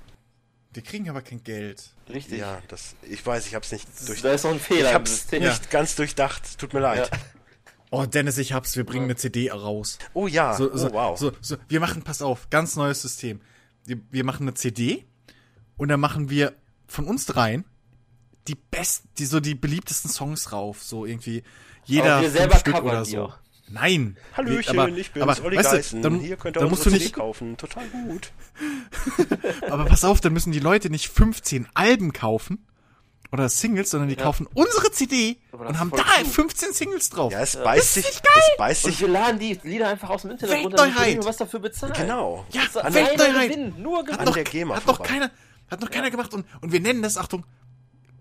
Wir 0.72 0.82
kriegen 0.82 1.08
aber 1.08 1.22
kein 1.22 1.42
Geld. 1.42 1.90
Richtig. 2.08 2.38
Ja, 2.38 2.60
das, 2.68 2.96
ich 3.02 3.24
weiß, 3.24 3.46
ich 3.46 3.54
hab's 3.54 3.72
nicht 3.72 3.88
durchdacht. 4.06 4.24
Da 4.24 4.32
ist 4.34 4.44
noch 4.44 4.52
ein 4.52 4.60
Fehler. 4.60 4.90
Ich 4.90 4.94
hab's 4.94 5.32
nicht 5.32 5.42
ja. 5.42 5.56
ganz 5.70 5.96
durchdacht. 5.96 6.58
Tut 6.58 6.74
mir 6.74 6.80
leid. 6.80 7.10
Ja. 7.10 7.18
Oh, 7.90 8.04
Dennis, 8.04 8.36
ich 8.36 8.52
hab's. 8.52 8.76
Wir 8.76 8.84
bringen 8.84 9.04
eine 9.04 9.16
CD 9.16 9.50
raus. 9.50 9.98
Oh 10.12 10.26
ja. 10.26 10.54
So, 10.54 10.76
so, 10.76 10.88
oh, 10.88 10.92
wow. 10.92 11.18
So, 11.18 11.32
so, 11.40 11.56
wir 11.68 11.80
machen, 11.80 12.02
pass 12.02 12.20
auf, 12.20 12.50
ganz 12.50 12.76
neues 12.76 13.00
System. 13.00 13.40
Wir, 13.84 13.98
wir 14.10 14.24
machen 14.24 14.42
eine 14.42 14.54
CD 14.54 15.06
und 15.76 15.88
dann 15.88 16.00
machen 16.00 16.30
wir 16.30 16.54
von 16.86 17.06
uns 17.06 17.26
dreien 17.26 17.64
die 18.48 18.54
besten, 18.54 19.08
die 19.18 19.26
so 19.26 19.40
die 19.40 19.54
beliebtesten 19.54 20.10
Songs 20.10 20.52
rauf, 20.52 20.82
so 20.82 21.04
irgendwie 21.04 21.42
jeder 21.84 22.20
wir 22.20 22.30
selber 22.30 22.56
Stück 22.56 22.82
oder 22.82 23.04
so. 23.04 23.24
Auch. 23.24 23.38
Nein. 23.68 24.16
Hallöchen, 24.36 24.78
aber, 24.78 24.88
ich 24.90 25.10
bin's, 25.10 25.22
aber, 25.22 25.44
Olli 25.44 25.56
weißt 25.56 25.72
Geißen. 25.72 26.02
Du, 26.02 26.08
dann, 26.08 26.20
Hier 26.20 26.36
könnt 26.36 26.56
ihr 26.56 26.60
dann 26.60 26.70
musst 26.70 26.86
du 26.86 26.90
nicht 26.90 27.12
kaufen. 27.12 27.56
Total 27.56 27.84
gut. 27.88 28.30
aber 29.70 29.86
pass 29.86 30.04
auf, 30.04 30.20
dann 30.20 30.32
müssen 30.32 30.52
die 30.52 30.60
Leute 30.60 30.88
nicht 30.88 31.08
15 31.08 31.68
Alben 31.74 32.12
kaufen 32.12 32.64
oder 33.32 33.48
Singles, 33.48 33.90
sondern 33.90 34.08
die 34.08 34.14
ja. 34.14 34.22
kaufen 34.22 34.46
unsere 34.54 34.92
CD 34.92 35.38
und 35.50 35.80
haben 35.80 35.90
da 35.90 36.04
gut. 36.22 36.32
15 36.32 36.72
Singles 36.74 37.10
drauf. 37.10 37.32
Ja, 37.32 37.40
es 37.40 37.56
beißt 37.56 37.94
sich. 37.94 38.06
Es 38.06 38.22
beißt 38.56 38.82
sich. 38.84 38.94
Und 38.94 39.00
wir 39.00 39.08
laden 39.08 39.40
die 39.40 39.58
Lieder 39.64 39.88
einfach 39.88 40.10
aus 40.10 40.22
dem 40.22 40.30
Internet 40.32 40.64
runter 40.64 40.84
und 40.84 41.24
was 41.24 41.36
dafür 41.36 41.58
bezahlen. 41.58 41.92
Genau. 41.96 42.46
Ja, 42.50 42.62
Weltneuheit. 42.72 43.50
Gewinn, 43.50 43.82
nur 43.82 44.04
Gewinn. 44.04 44.18
Hat, 44.18 44.26
noch, 44.26 44.76
hat 44.76 44.86
noch 44.86 45.02
keiner, 45.02 45.32
hat 45.70 45.80
noch 45.80 45.90
keiner 45.90 46.10
gemacht 46.10 46.32
und, 46.34 46.46
und 46.60 46.72
wir 46.72 46.80
nennen 46.80 47.02
das, 47.02 47.16
Achtung, 47.16 47.44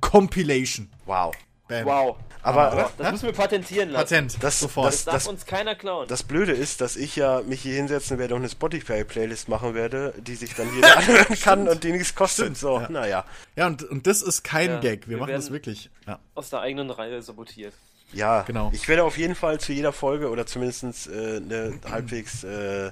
Compilation. 0.02 0.90
Wow. 1.06 1.36
Bam. 1.68 1.86
Wow. 1.86 2.18
Aber, 2.44 2.72
aber 2.72 2.92
das 3.00 3.12
müssen 3.12 3.26
wir 3.26 3.34
patentieren 3.34 3.90
lassen. 3.90 4.04
Patent. 4.04 4.44
Das, 4.44 4.60
sofort. 4.60 4.88
Das, 4.88 4.98
das 4.98 5.06
darf 5.06 5.14
das, 5.16 5.28
uns 5.28 5.46
keiner 5.48 5.74
klauen. 5.74 6.08
Das 6.08 6.22
Blöde 6.22 6.52
ist, 6.52 6.80
dass 6.80 6.96
ich 6.96 7.16
ja 7.16 7.42
mich 7.42 7.62
hier 7.62 7.74
hinsetzen 7.74 8.20
werde 8.20 8.36
und 8.36 8.42
eine 8.42 8.50
Spotify-Playlist 8.50 9.50
machen 9.50 9.74
werde, 9.74 10.14
die 10.18 10.36
sich 10.36 10.54
dann 10.54 10.74
jeder 10.76 10.96
anhören 10.98 11.40
kann 11.42 11.68
und 11.68 11.84
die 11.84 11.92
nichts 11.92 12.14
kostet. 12.14 12.46
Stimmt. 12.46 12.58
So, 12.60 12.80
ja. 12.82 12.90
naja. 12.90 13.26
Ja, 13.56 13.66
und, 13.66 13.82
und 13.84 14.06
das 14.06 14.22
ist 14.22 14.44
kein 14.44 14.70
ja, 14.70 14.80
Gag. 14.80 15.08
Wir, 15.08 15.16
wir 15.16 15.18
machen 15.18 15.34
das 15.34 15.50
wirklich. 15.50 15.90
Ja. 16.06 16.20
Aus 16.36 16.52
der 16.52 16.60
eigenen 16.60 16.92
Reihe 16.92 17.20
sabotiert. 17.24 17.74
Ja, 18.14 18.44
genau. 18.44 18.70
Ich 18.74 18.88
werde 18.88 19.04
auf 19.04 19.18
jeden 19.18 19.34
Fall 19.34 19.60
zu 19.60 19.74
jeder 19.74 19.92
Folge 19.92 20.30
oder 20.30 20.46
zumindest 20.46 21.08
äh, 21.08 21.38
eine 21.38 21.80
halbwegs 21.90 22.44
äh, 22.44 22.92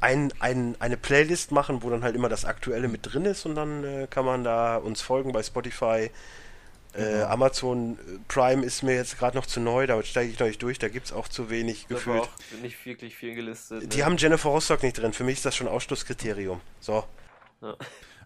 ein, 0.00 0.32
ein, 0.40 0.76
eine 0.78 0.96
Playlist 0.96 1.52
machen, 1.52 1.82
wo 1.82 1.90
dann 1.90 2.02
halt 2.04 2.14
immer 2.14 2.28
das 2.28 2.44
Aktuelle 2.44 2.88
mit 2.88 3.00
drin 3.02 3.24
ist 3.24 3.46
und 3.46 3.54
dann 3.54 3.84
äh, 3.84 4.06
kann 4.08 4.24
man 4.24 4.44
da 4.44 4.76
uns 4.76 5.00
folgen 5.00 5.32
bei 5.32 5.42
Spotify 5.42 6.10
Äh, 6.94 7.22
Amazon 7.22 7.98
Prime 8.28 8.64
ist 8.64 8.82
mir 8.82 8.94
jetzt 8.94 9.18
gerade 9.18 9.36
noch 9.36 9.46
zu 9.46 9.60
neu, 9.60 9.86
da 9.86 10.02
steige 10.02 10.32
ich 10.32 10.38
noch 10.38 10.46
nicht 10.46 10.62
durch, 10.62 10.78
da 10.78 10.88
gibt 10.88 11.06
es 11.06 11.12
auch 11.12 11.28
zu 11.28 11.50
wenig 11.50 11.86
Da 11.88 12.06
war 12.06 12.20
gefühlt. 12.20 12.22
auch 12.22 12.30
nicht 12.62 12.84
wirklich 12.86 13.14
viel 13.14 13.34
gelistet. 13.34 13.92
Die 13.92 13.98
ne? 13.98 14.04
haben 14.04 14.16
Jennifer 14.16 14.48
Rostock 14.48 14.82
nicht 14.82 14.98
drin, 14.98 15.12
für 15.12 15.22
mich 15.22 15.36
ist 15.36 15.44
das 15.44 15.54
schon 15.54 15.68
Ausschlusskriterium. 15.68 16.60
So. 16.80 17.04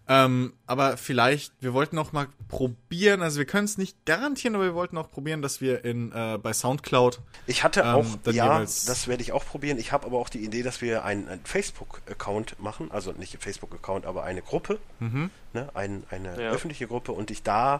Ähm, 0.07 0.51
aber 0.67 0.97
vielleicht, 0.97 1.53
wir 1.61 1.73
wollten 1.73 1.97
auch 1.97 2.11
mal 2.11 2.27
probieren, 2.49 3.21
also 3.21 3.37
wir 3.37 3.45
können 3.45 3.63
es 3.63 3.77
nicht 3.77 4.05
garantieren, 4.05 4.53
aber 4.55 4.65
wir 4.65 4.73
wollten 4.75 4.97
auch 4.97 5.09
probieren, 5.09 5.41
dass 5.41 5.61
wir 5.61 5.85
in 5.85 6.11
äh, 6.11 6.37
bei 6.41 6.51
Soundcloud 6.51 7.21
Ich 7.47 7.63
hatte 7.63 7.81
Ähm, 7.81 7.87
auch, 7.87 8.05
dann 8.23 8.35
ja, 8.35 8.59
das 8.59 9.07
werde 9.07 9.23
ich 9.23 9.31
auch 9.31 9.45
probieren. 9.45 9.77
Ich 9.77 9.93
habe 9.93 10.05
aber 10.05 10.17
auch 10.19 10.27
die 10.27 10.43
Idee, 10.43 10.61
dass 10.61 10.81
wir 10.81 11.05
einen, 11.05 11.29
einen 11.29 11.45
Facebook-Account 11.45 12.59
machen, 12.59 12.91
also 12.91 13.13
nicht 13.13 13.37
Facebook-Account, 13.41 14.05
aber 14.05 14.23
eine 14.23 14.41
Gruppe, 14.41 14.79
Mhm. 14.99 15.29
ne, 15.53 15.69
ein, 15.73 16.03
eine 16.09 16.29
Ja. 16.41 16.49
öffentliche 16.51 16.87
Gruppe 16.87 17.13
und 17.13 17.31
ich 17.31 17.43
da 17.43 17.79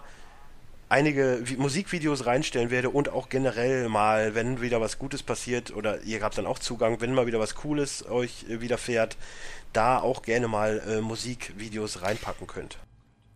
einige 0.94 1.41
Vi 1.44 1.57
Musikvideos 1.57 2.26
reinstellen 2.28 2.70
werde 2.70 2.90
und 2.91 3.10
auch 3.10 3.28
generell 3.30 3.90
mal, 3.90 4.36
wenn 4.36 4.61
wieder 4.61 4.80
was 4.80 4.99
Gutes 4.99 5.24
passiert 5.24 5.76
oder 5.76 6.02
ihr 6.03 6.22
habt 6.22 6.38
dann 6.38 6.45
auch 6.45 6.60
Zugang, 6.60 7.02
wenn 7.02 7.14
mal 7.14 7.26
wieder 7.26 7.40
was 7.40 7.56
Cooles 7.56 8.06
euch 8.07 8.45
äh, 8.48 8.61
widerfährt, 8.61 9.18
da 9.74 9.98
auch 9.99 10.22
gerne 10.22 10.48
mal 10.48 10.82
äh, 10.88 11.02
Musikvideos 11.02 12.03
reinpacken 12.03 12.45
könnt. 12.45 12.78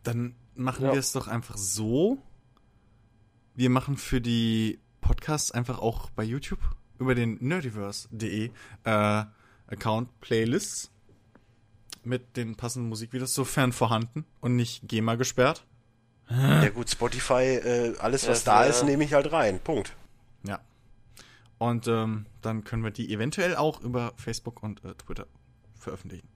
Dann 0.03 0.35
machen 0.55 0.85
Ja. 0.85 0.93
wir 0.93 0.99
es 0.99 1.11
doch 1.11 1.27
einfach 1.27 1.57
so. 1.57 2.19
Wir 3.55 3.71
machen 3.71 3.97
für 3.97 4.21
die 4.21 4.79
Podcasts 5.01 5.51
einfach 5.51 5.79
auch 5.79 6.11
bei 6.11 6.23
YouTube 6.23 6.59
über 6.99 7.15
den 7.15 7.37
nerdiverse.de 7.41 8.51
äh, 8.83 9.23
Account 9.67 10.19
Playlists 10.21 10.91
mit 12.03 12.37
den 12.37 12.55
passenden 12.55 12.87
Musikvideos, 12.89 13.33
sofern 13.33 13.73
vorhanden 13.73 14.25
und 14.41 14.55
nicht 14.55 14.87
GEMA 14.87 15.15
gesperrt. 15.15 15.65
Ja 16.29 16.69
gut, 16.69 16.89
Spotify, 16.89 17.43
äh, 17.55 17.97
alles 17.99 18.27
was 18.27 18.43
Ja, 18.45 18.53
da 18.55 18.63
ja. 18.63 18.69
ist, 18.69 18.83
nehme 18.83 19.03
ich 19.03 19.13
halt 19.13 19.31
rein. 19.31 19.59
Punkt. 19.59 19.93
Ja. 20.43 20.59
Und 21.57 21.87
ähm, 21.87 22.25
dann 22.41 22.63
können 22.63 22.83
wir 22.83 22.91
die 22.91 23.13
eventuell 23.13 23.55
auch 23.55 23.81
über 23.81 24.13
Facebook 24.17 24.61
und 24.61 24.83
äh, 24.83 24.93
Twitter 24.95 25.25
veröffentlichen. 25.79 26.27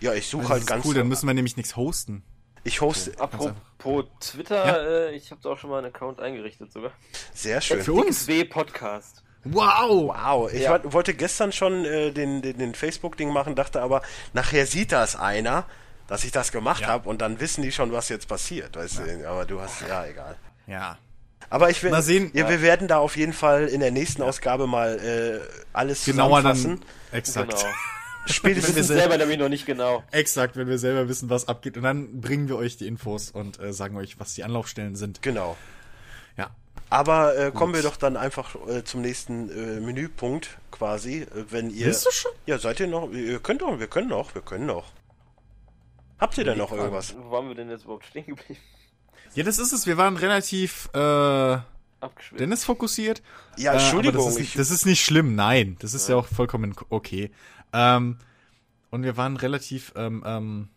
Ja, 0.00 0.14
ich 0.14 0.28
suche 0.28 0.42
Also 0.42 0.52
halt 0.54 0.66
ganz. 0.66 0.84
cool, 0.86 0.94
dann 0.94 1.08
müssen 1.08 1.26
wir 1.26 1.34
nämlich 1.34 1.56
nichts 1.56 1.76
hosten. 1.76 2.22
ich 2.64 2.80
hoste 2.80 3.12
Apropos 3.20 4.04
Twitter, 4.20 5.08
äh, 5.10 5.14
ich 5.16 5.30
habe 5.30 5.40
da 5.42 5.50
auch 5.50 5.58
schon 5.58 5.70
mal 5.70 5.78
einen 5.78 5.88
Account 5.88 6.20
eingerichtet 6.20 6.72
sogar. 6.72 6.92
sehr 7.34 7.60
schön. 7.60 7.82
Für 7.82 7.92
uns? 7.94 8.26
W 8.28 8.44
Podcast. 8.44 9.24
Wow! 9.44 10.14
Wow, 10.14 10.52
ich 10.52 10.62
Ja. 10.62 10.80
wollte 10.92 11.14
gestern 11.14 11.50
schon 11.52 11.84
äh, 11.84 12.12
den, 12.12 12.40
den, 12.42 12.56
den 12.58 12.74
Facebook-Ding 12.74 13.32
machen, 13.32 13.56
dachte 13.56 13.82
aber, 13.82 14.02
nachher 14.32 14.66
sieht 14.66 14.92
das 14.92 15.16
einer, 15.16 15.66
dass 16.10 16.24
ich 16.24 16.32
das 16.32 16.50
gemacht 16.50 16.82
Ja. 16.82 16.88
habe 16.88 17.08
und 17.08 17.22
dann 17.22 17.38
wissen 17.40 17.62
die 17.62 17.70
schon, 17.70 17.92
was 17.92 18.08
jetzt 18.08 18.26
passiert. 18.26 18.76
Weißt 18.76 18.98
du? 18.98 19.28
Aber 19.30 19.44
du 19.46 19.60
hast, 19.60 19.80
ja, 19.88 20.04
egal. 20.04 20.36
Ja. 20.66 20.98
Aber 21.48 21.70
ich 21.70 21.82
will, 21.82 21.90
Mal 21.92 22.02
sehen. 22.02 22.30
Ja, 22.34 22.48
wir 22.48 22.62
werden 22.62 22.88
da 22.88 22.98
auf 22.98 23.16
jeden 23.16 23.32
Fall 23.32 23.68
in 23.68 23.78
der 23.80 23.92
nächsten 23.92 24.20
Ausgabe 24.22 24.66
mal 24.66 24.98
äh, 24.98 25.40
alles 25.72 26.04
Genauer 26.04 26.38
zusammenfassen. 26.38 26.80
dann. 27.12 27.18
Exakt. 27.18 27.50
Genau. 27.50 27.72
Spätestens 28.26 28.76
Wir 28.76 28.84
selber 28.84 29.16
nämlich 29.18 29.38
noch 29.38 29.48
nicht 29.48 29.66
genau. 29.66 30.02
Exakt, 30.10 30.56
wenn 30.56 30.68
wir 30.68 30.78
selber 30.78 31.08
wissen, 31.08 31.30
was 31.30 31.48
abgeht. 31.48 31.76
Und 31.76 31.84
dann 31.84 32.20
bringen 32.20 32.48
wir 32.48 32.56
euch 32.56 32.76
die 32.76 32.86
Infos 32.88 33.30
und 33.30 33.58
äh, 33.60 33.72
sagen 33.72 33.96
euch, 33.96 34.18
was 34.18 34.34
die 34.34 34.42
Anlaufstellen 34.44 34.96
sind. 34.96 35.22
Genau. 35.22 35.56
Ja. 36.36 36.50
Aber 36.90 37.36
äh, 37.38 37.50
kommen 37.52 37.72
wir 37.72 37.82
doch 37.82 37.96
dann 37.96 38.16
einfach 38.16 38.56
äh, 38.68 38.82
zum 38.84 39.00
nächsten 39.00 39.48
äh, 39.50 39.80
Menüpunkt 39.80 40.58
quasi, 40.72 41.22
äh, 41.22 41.26
wenn 41.50 41.70
ihr. 41.70 41.86
Willst 41.86 42.04
du 42.06 42.10
schon? 42.10 42.32
Ja, 42.46 42.58
seid 42.58 42.80
ihr 42.80 42.88
noch? 42.88 43.10
Ihr 43.12 43.38
könnt 43.38 43.62
doch, 43.62 43.78
wir 43.78 43.86
können 43.86 44.08
noch, 44.08 44.34
wir 44.34 44.42
können 44.42 44.66
noch. 44.66 44.92
Habt 46.20 46.36
ihr 46.38 46.44
denn 46.44 46.58
noch 46.58 46.72
irgendwas? 46.72 47.16
Wo 47.16 47.30
waren 47.30 47.48
wir 47.48 47.54
denn 47.54 47.70
jetzt 47.70 47.84
überhaupt 47.84 48.04
stehen 48.04 48.26
geblieben? 48.26 48.60
Ja, 49.34 49.44
das 49.44 49.58
ist 49.58 49.72
es. 49.72 49.86
Wir 49.86 49.96
waren 49.96 50.16
relativ 50.16 50.88
äh. 50.94 51.58
Dennis 52.38 52.64
fokussiert. 52.64 53.22
Ja, 53.56 53.72
Äh, 53.72 53.76
Entschuldigung, 53.76 54.24
das, 54.24 54.34
ist, 54.34 54.40
ich, 54.40 54.54
das 54.54 54.70
ist 54.70 54.86
nicht 54.86 55.04
schlimm, 55.04 55.34
nein. 55.34 55.76
Das 55.80 55.94
ist 55.94 56.08
ja, 56.08 56.16
auch 56.16 56.26
vollkommen 56.26 56.74
okay. 56.88 57.30
Ähm, 57.72 58.16
und 58.90 59.02
wir 59.02 59.16
waren 59.16 59.36
relativ, 59.36 59.92
ähm, 59.96 60.22
ähm, 60.26 60.68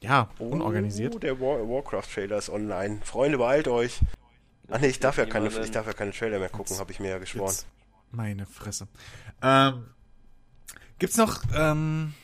ja, 0.00 0.28
unorganisiert. 0.38 1.14
Oh, 1.14 1.18
der 1.18 1.40
War 1.40 1.58
Warcraft-Trailer 1.68 2.36
ist 2.36 2.50
online. 2.50 3.00
Freunde, 3.04 3.38
beeilt 3.38 3.68
euch. 3.68 4.00
Ach 4.70 4.80
nee, 4.80 4.88
ich 4.88 5.00
darf 5.00 5.18
ja 5.18 5.26
keine, 5.26 5.48
ich 5.48 5.70
darf 5.70 5.86
ja 5.86 5.92
keine 5.92 6.12
Trailer 6.12 6.38
mehr 6.38 6.48
gucken, 6.48 6.78
habe 6.78 6.90
ich 6.90 6.98
mir 7.00 7.10
ja 7.10 7.18
geschworen. 7.18 7.48
Jetzt, 7.50 7.66
meine 8.10 8.46
Fresse. 8.46 8.88
Ähm, 9.42 9.84
gibt's 10.98 11.16
noch, 11.16 11.42
ähm, 11.56 12.14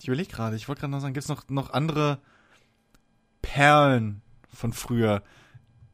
ich 0.00 0.08
überlege 0.08 0.30
gerade, 0.32 0.56
ich 0.56 0.66
wollte 0.68 0.80
gerade 0.80 0.90
noch 0.92 1.00
sagen, 1.00 1.14
gibt's 1.14 1.28
noch, 1.28 1.48
noch 1.48 1.70
andere 1.72 2.18
Perlen 3.42 4.22
von 4.52 4.72
früher, 4.72 5.22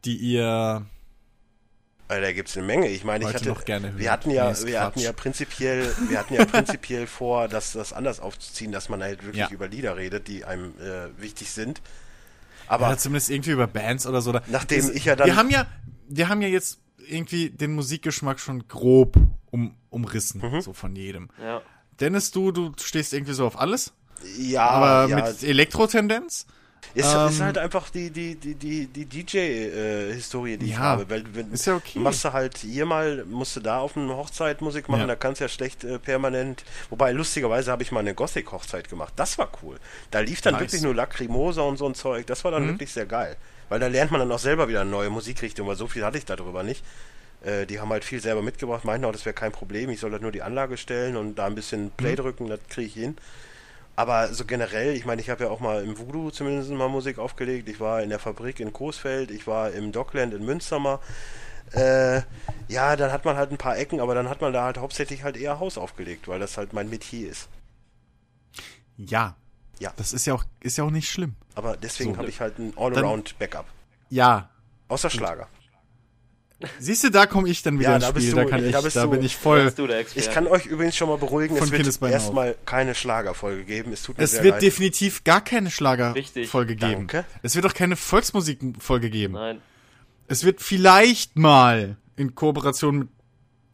die 0.05 0.17
ihr 0.17 0.87
Äh, 2.09 2.21
da 2.21 2.33
gibt's 2.33 2.57
eine 2.57 2.67
Menge. 2.67 2.89
Ich 2.89 3.03
meine, 3.05 3.25
ich 3.29 3.35
hatte, 3.35 3.49
noch 3.49 3.65
gerne 3.65 3.89
hören. 3.89 3.99
wir 3.99 4.13
hatten 4.13 4.31
ja, 4.31 4.47
Nee, 4.47 4.53
ist 4.53 4.67
wir 4.67 4.81
hatten 4.81 5.01
ja 5.01 5.13
prinzipiell, 5.13 5.93
wir 6.09 6.19
hatten 6.19 6.35
ja 6.35 6.45
prinzipiell 6.45 7.07
vor, 7.09 7.49
das, 7.49 7.73
das 7.73 7.93
anders 7.93 8.21
aufzuziehen, 8.21 8.73
dass 8.73 8.89
man 8.89 9.03
halt 9.03 9.23
wirklich 9.25 9.41
Ja. 9.41 9.49
über 9.51 9.69
Lieder 9.69 9.97
redet, 9.97 10.29
die 10.29 10.45
einem 10.45 10.73
äh, 10.81 11.09
wichtig 11.21 11.51
sind. 11.51 11.83
Aber 12.69 12.87
Oder 12.89 12.99
zumindest 12.99 13.31
irgendwie 13.31 13.51
über 13.51 13.67
Bands 13.67 14.07
oder 14.07 14.21
so. 14.23 14.33
Nachdem 14.49 14.81
Das- 14.87 14.91
ich 14.91 15.05
ja 15.05 15.17
dann- 15.17 15.27
Wir 15.27 15.37
haben 15.37 15.51
ja, 15.51 15.67
wir 16.09 16.29
haben 16.29 16.43
ja 16.43 16.49
jetzt 16.49 16.79
irgendwie 17.09 17.51
den 17.51 17.75
Musikgeschmack 17.75 18.41
schon 18.41 18.67
grob 18.67 19.17
um, 19.51 19.75
umrissen, 19.91 20.41
Mhm. 20.41 20.61
so 20.61 20.73
von 20.73 20.95
jedem. 20.97 21.29
Ja. 21.41 21.63
Dennis, 22.01 22.31
du, 22.31 22.53
du 22.53 22.73
stehst 22.81 23.13
irgendwie 23.13 23.33
so 23.35 23.47
auf 23.47 23.59
alles, 23.59 23.93
ja, 24.39 24.67
aber 24.69 25.09
ja, 25.11 25.17
mit 25.17 25.43
Elektro-Tendenz. 25.43 26.47
Ist, 26.95 27.13
Ähm, 27.15 27.29
ist 27.29 27.41
halt 27.41 27.59
einfach 27.59 27.91
die, 27.91 28.11
die, 28.11 28.37
die, 28.37 28.55
die, 28.55 28.87
die 28.87 29.05
DJ-Historie, 29.07 30.57
die 30.57 30.67
ich 30.67 30.73
Ja, 30.73 30.79
habe. 30.79 31.09
Weil, 31.11 31.25
wenn, 31.35 31.53
ist 31.53 31.67
ja 31.67 31.75
okay. 31.77 31.99
Machst 31.99 32.25
du 32.25 32.33
halt 32.33 32.59
hier 32.59 32.87
mal, 32.87 33.25
musst 33.27 33.57
du 33.57 33.61
da 33.61 33.79
auf 33.81 33.97
eine 33.97 34.15
Hochzeit 34.17 34.61
Musik 34.61 34.89
machen, 34.89 35.01
Ja. 35.03 35.07
da 35.09 35.17
kannst 35.17 35.41
du 35.41 35.45
ja 35.45 35.49
schlecht 35.49 35.85
äh, 35.85 35.99
permanent. 35.99 36.65
Wobei, 36.91 37.13
lustigerweise 37.13 37.71
habe 37.71 37.83
ich 37.83 37.93
mal 37.93 38.01
eine 38.01 38.15
Gothic-Hochzeit 38.15 38.89
gemacht. 38.89 39.13
Das 39.17 39.37
war 39.37 39.51
cool. 39.63 39.77
Da 40.11 40.21
lief 40.21 40.41
dann 40.43 40.55
Nice. 40.55 40.63
wirklich 40.63 40.83
nur 40.83 40.95
Lacrimosa 40.95 41.63
und 41.63 41.77
so 41.77 41.87
ein 41.87 41.95
Zeug. 41.95 42.27
Das 42.27 42.45
war 42.45 42.51
dann 42.53 42.65
Mhm. 42.65 42.69
wirklich 42.69 42.93
sehr 42.93 43.07
geil. 43.07 43.37
Weil 43.69 43.81
da 43.81 43.89
lernt 43.89 44.13
man 44.13 44.21
dann 44.21 44.31
auch 44.33 44.39
selber 44.39 44.69
wieder 44.69 44.83
eine 44.83 44.91
neue 44.91 45.11
Musikrichtung, 45.11 45.67
weil 45.67 45.77
so 45.77 45.89
viel 45.89 46.05
hatte 46.05 46.19
ich 46.19 46.25
darüber 46.25 46.63
nicht. 46.63 46.85
Äh, 47.47 47.65
die 47.67 47.79
haben 47.81 47.91
halt 47.91 48.05
viel 48.05 48.21
selber 48.21 48.43
mitgebracht, 48.43 48.85
meinten 48.85 49.05
auch, 49.07 49.13
das 49.13 49.25
wäre 49.25 49.35
kein 49.35 49.53
Problem. 49.53 49.89
Ich 49.91 50.01
soll 50.01 50.11
halt 50.13 50.23
nur 50.23 50.33
die 50.33 50.43
Anlage 50.43 50.77
stellen 50.77 51.17
und 51.17 51.37
da 51.37 51.47
ein 51.47 51.55
bisschen 51.55 51.91
Play 51.93 52.13
Mhm. 52.13 52.17
drücken, 52.17 52.47
das 52.49 52.61
kriege 52.69 52.89
ich 52.89 52.95
hin. 52.95 53.17
Aber 53.95 54.35
so 54.35 54.45
generell, 54.45 54.95
ich 54.95 55.07
meine, 55.07 55.23
ich 55.23 55.31
habe 55.31 55.45
ja 55.45 55.51
auch 55.51 55.61
mal 55.61 55.83
im 55.83 55.97
Voodoo 55.99 56.31
zumindest 56.31 56.71
mal 56.71 56.89
Musik 56.89 57.19
aufgelegt. 57.19 57.69
Ich 57.69 57.81
war 57.81 58.03
in 58.03 58.11
der 58.11 58.19
Fabrik 58.19 58.61
in 58.61 58.73
Coesfeld, 58.73 59.31
ich 59.31 59.47
war 59.47 59.71
im 59.71 59.91
Dockland 59.93 60.35
in 60.35 60.45
Münster 60.45 60.79
mal. 60.79 60.99
Äh, 61.73 62.21
ja, 62.69 62.95
dann 62.97 63.11
hat 63.11 63.25
man 63.25 63.37
halt 63.37 63.51
ein 63.53 63.57
paar 63.59 63.79
Ecken, 63.79 64.01
aber 64.01 64.15
dann 64.15 64.29
hat 64.29 64.41
man 64.41 64.53
da 64.53 64.65
halt 64.65 64.77
hauptsächlich 64.79 65.23
halt 65.25 65.37
eher 65.37 65.59
Haus 65.61 65.79
aufgelegt, 65.79 66.29
weil 66.29 66.39
das 66.41 66.59
halt 66.59 66.73
mein 66.75 66.91
Metier 66.91 67.31
ist. 67.31 67.49
Ja. 68.97 69.35
Ja. 69.79 69.93
Das 69.97 70.13
ist 70.13 70.27
ja 70.27 70.35
auch, 70.35 70.45
ist 70.61 70.77
ja 70.79 70.85
auch 70.85 70.91
nicht 70.91 71.09
schlimm. 71.09 71.35
Aber 71.55 71.77
deswegen 71.77 72.13
So. 72.15 72.19
habe 72.19 72.29
ich 72.29 72.41
halt 72.41 72.59
ein 72.59 72.73
Allround-Backup. 72.77 73.67
Ja. 74.11 74.49
Außer 74.89 75.11
Schlager. 75.11 75.49
Siehst 76.79 77.05
du, 77.05 77.11
da 77.11 77.27
komme 77.27 77.51
ich 77.51 77.63
dann 77.63 77.79
wieder 77.79 77.91
Ja, 77.91 77.97
ins 77.97 78.05
da 78.07 78.11
bist 78.13 78.27
Spiel. 78.29 78.35
du- 78.35 78.45
da 78.45 78.51
kann 78.51 78.71
da 78.73 78.79
ich, 78.79 78.85
bist 78.85 78.97
da 78.97 79.05
du- 79.05 79.11
bin 79.11 79.23
ich 79.23 79.37
voll. 79.37 79.65
Bist 79.65 79.79
du 79.79 79.87
der 79.87 79.99
Experte? 79.99 80.27
Ich 80.29 80.35
kann 80.35 80.47
euch 80.47 80.65
übrigens 80.67 80.97
schon 80.97 81.09
mal 81.09 81.19
beruhigen, 81.19 81.55
Von 81.57 81.67
es 81.67 81.73
wird 82.01 82.13
erstmal 82.13 82.57
keine 82.65 82.95
Schlagerfolge 82.95 83.65
geben. 83.65 83.93
Es 83.93 84.03
tut 84.03 84.17
mir 84.17 84.25
Es 84.25 84.31
sehr 84.33 84.43
wird 84.45 84.55
leid. 84.55 84.63
definitiv 84.63 85.23
gar 85.25 85.43
keine 85.45 85.71
Schlagerfolge 85.71 86.19
Richtig. 86.19 86.51
geben. 86.51 87.07
Danke. 87.09 87.25
Es 87.43 87.57
wird 87.57 87.67
auch 87.67 87.75
keine 87.75 87.97
Volksmusikfolge 87.97 89.11
geben. 89.11 89.35
Nein. 89.35 89.61
Es 90.29 90.45
wird 90.45 90.63
vielleicht 90.63 91.37
mal 91.37 91.99
in 92.17 92.35
Kooperation 92.35 92.99
mit 93.01 93.09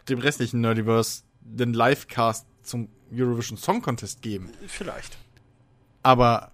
dem 0.09 0.19
restlichen 0.19 0.61
Nerdiverse 0.61 1.23
den 1.41 1.73
Livecast 1.75 2.47
zum 2.65 2.89
Eurovision 3.15 3.57
Song 3.59 3.81
Contest 3.81 4.23
geben. 4.23 4.51
Vielleicht. 4.67 5.17
Aber 6.03 6.51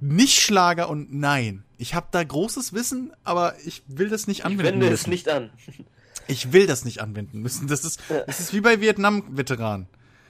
nicht 0.00 0.40
Schlager 0.40 0.88
und 0.88 1.12
nein. 1.12 1.64
Ich 1.80 1.94
habe 1.94 2.06
da 2.10 2.22
großes 2.22 2.72
Wissen, 2.74 3.12
aber 3.24 3.54
ich 3.64 3.82
will 3.86 4.10
das 4.10 4.26
nicht 4.26 4.40
Ich 4.40 4.44
anwenden 4.44 4.64
wende 4.82 4.86
es 4.86 4.92
müssen. 5.06 5.10
nicht 5.10 5.28
an. 5.28 5.50
Ich 6.26 6.52
will 6.52 6.68
das 6.68 6.84
nicht 6.84 7.00
anwenden 7.00 7.40
müssen. 7.40 7.66
Das 7.66 7.84
ist, 7.84 7.98
das 8.26 8.38
ist 8.38 8.52
wie 8.52 8.60
bei 8.60 8.80
Vietnam-Veteranen. 8.80 9.88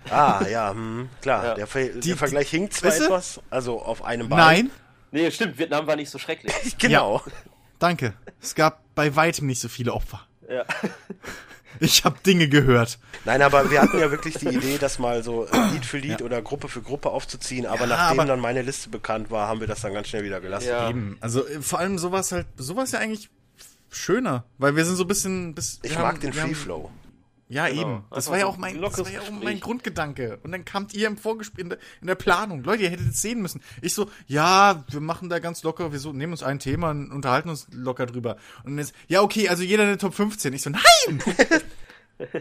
Ah, 0.08 0.46
ja, 0.50 0.70
hm, 0.70 1.10
klar. 1.20 1.44
Ja. 1.44 1.54
Der, 1.56 1.66
Ver 1.66 1.88
Die- 1.88 2.00
der 2.08 2.16
Vergleich 2.16 2.48
hinkt 2.48 2.72
zwar 2.72 2.90
Weißt 2.90 3.00
du? 3.00 3.04
etwas, 3.04 3.40
also 3.50 3.82
auf 3.82 4.02
einem 4.02 4.30
Bein. 4.30 4.38
Nein, 4.66 4.70
Nee, 5.12 5.30
stimmt, 5.30 5.58
Vietnam 5.58 5.86
war 5.86 5.96
nicht 5.96 6.08
so 6.08 6.18
schrecklich. 6.18 6.54
Genau. 6.78 7.20
danke. 7.78 8.14
Es 8.40 8.54
gab 8.54 8.82
bei 8.94 9.14
weitem 9.14 9.46
nicht 9.46 9.60
so 9.60 9.68
viele 9.68 9.92
Opfer. 9.92 10.26
Ja. 10.48 10.64
Ich 11.78 12.04
habe 12.04 12.16
Dinge 12.26 12.48
gehört. 12.48 12.98
Nein, 13.24 13.40
aber 13.42 13.70
wir 13.70 13.80
hatten 13.80 13.98
ja 13.98 14.10
wirklich 14.10 14.34
die 14.34 14.48
Idee, 14.48 14.76
das 14.78 14.98
mal 14.98 15.22
so 15.22 15.46
äh, 15.46 15.50
Lied 15.72 15.84
für 15.86 15.98
Lied 15.98 16.20
oder 16.22 16.42
Gruppe 16.42 16.68
für 16.68 16.82
Gruppe 16.82 17.10
aufzuziehen, 17.10 17.64
aber 17.66 17.82
Ja, 17.82 17.86
nachdem 17.86 18.20
aber- 18.20 18.28
dann 18.28 18.40
meine 18.40 18.62
Liste 18.62 18.88
bekannt 18.90 19.30
war, 19.30 19.46
haben 19.48 19.60
wir 19.60 19.66
das 19.66 19.80
dann 19.82 19.94
ganz 19.94 20.08
schnell 20.08 20.24
wieder 20.24 20.40
gelassen. 20.40 20.68
Ja. 20.68 20.90
Eben. 20.90 21.16
Also 21.20 21.46
äh, 21.46 21.60
vor 21.62 21.78
allem 21.78 21.98
sowas 21.98 22.32
halt, 22.32 22.46
sowas 22.56 22.90
ja 22.92 22.98
eigentlich 22.98 23.30
schöner, 23.90 24.44
weil 24.58 24.76
wir 24.76 24.84
sind 24.84 24.96
so 24.96 25.04
ein 25.04 25.08
bisschen. 25.08 25.54
Bis, 25.54 25.78
Ich 25.82 25.94
mag 25.94 26.04
haben- 26.14 26.20
den 26.20 26.32
Free 26.32 26.40
haben- 26.40 26.54
Flow. 26.54 26.90
Ja, 27.50 27.68
Genau. 27.68 27.80
eben. 27.80 28.04
Das 28.10 28.16
Einfach 28.18 28.30
war 28.32 28.38
ja 28.38 28.46
auch 28.46 28.56
mein, 28.56 28.76
ein 28.76 28.80
das 28.82 28.98
war 28.98 29.10
ja 29.10 29.20
auch 29.20 29.30
mein. 29.30 29.58
Grundgedanke. 29.60 30.38
Und 30.44 30.52
dann 30.52 30.64
kamt 30.64 30.94
ihr 30.94 31.08
im 31.08 31.18
Vorgespräch 31.18 31.62
in 31.64 31.68
der, 31.70 31.78
in 32.00 32.06
der 32.06 32.14
Planung. 32.14 32.62
Leute, 32.62 32.84
ihr 32.84 32.90
hättet 32.90 33.10
es 33.10 33.20
sehen 33.20 33.42
müssen. 33.42 33.60
Ich 33.82 33.92
so, 33.92 34.08
ja, 34.28 34.84
wir 34.88 35.00
machen 35.00 35.28
da 35.28 35.40
ganz 35.40 35.62
locker, 35.64 35.90
wir 35.92 35.98
so, 35.98 36.12
nehmen 36.12 36.32
uns 36.32 36.42
ein 36.44 36.60
Thema 36.60 36.90
und 36.90 37.10
unterhalten 37.10 37.48
uns 37.50 37.66
locker 37.72 38.06
drüber. 38.06 38.36
Und 38.64 38.72
dann 38.72 38.78
ist, 38.78 38.94
ja, 39.08 39.20
okay, 39.22 39.48
also 39.48 39.64
jeder 39.64 39.82
eine 39.82 39.98
Top 39.98 40.14
15. 40.14 40.52
Ich 40.54 40.62
so, 40.62 40.70
nein! 40.70 41.22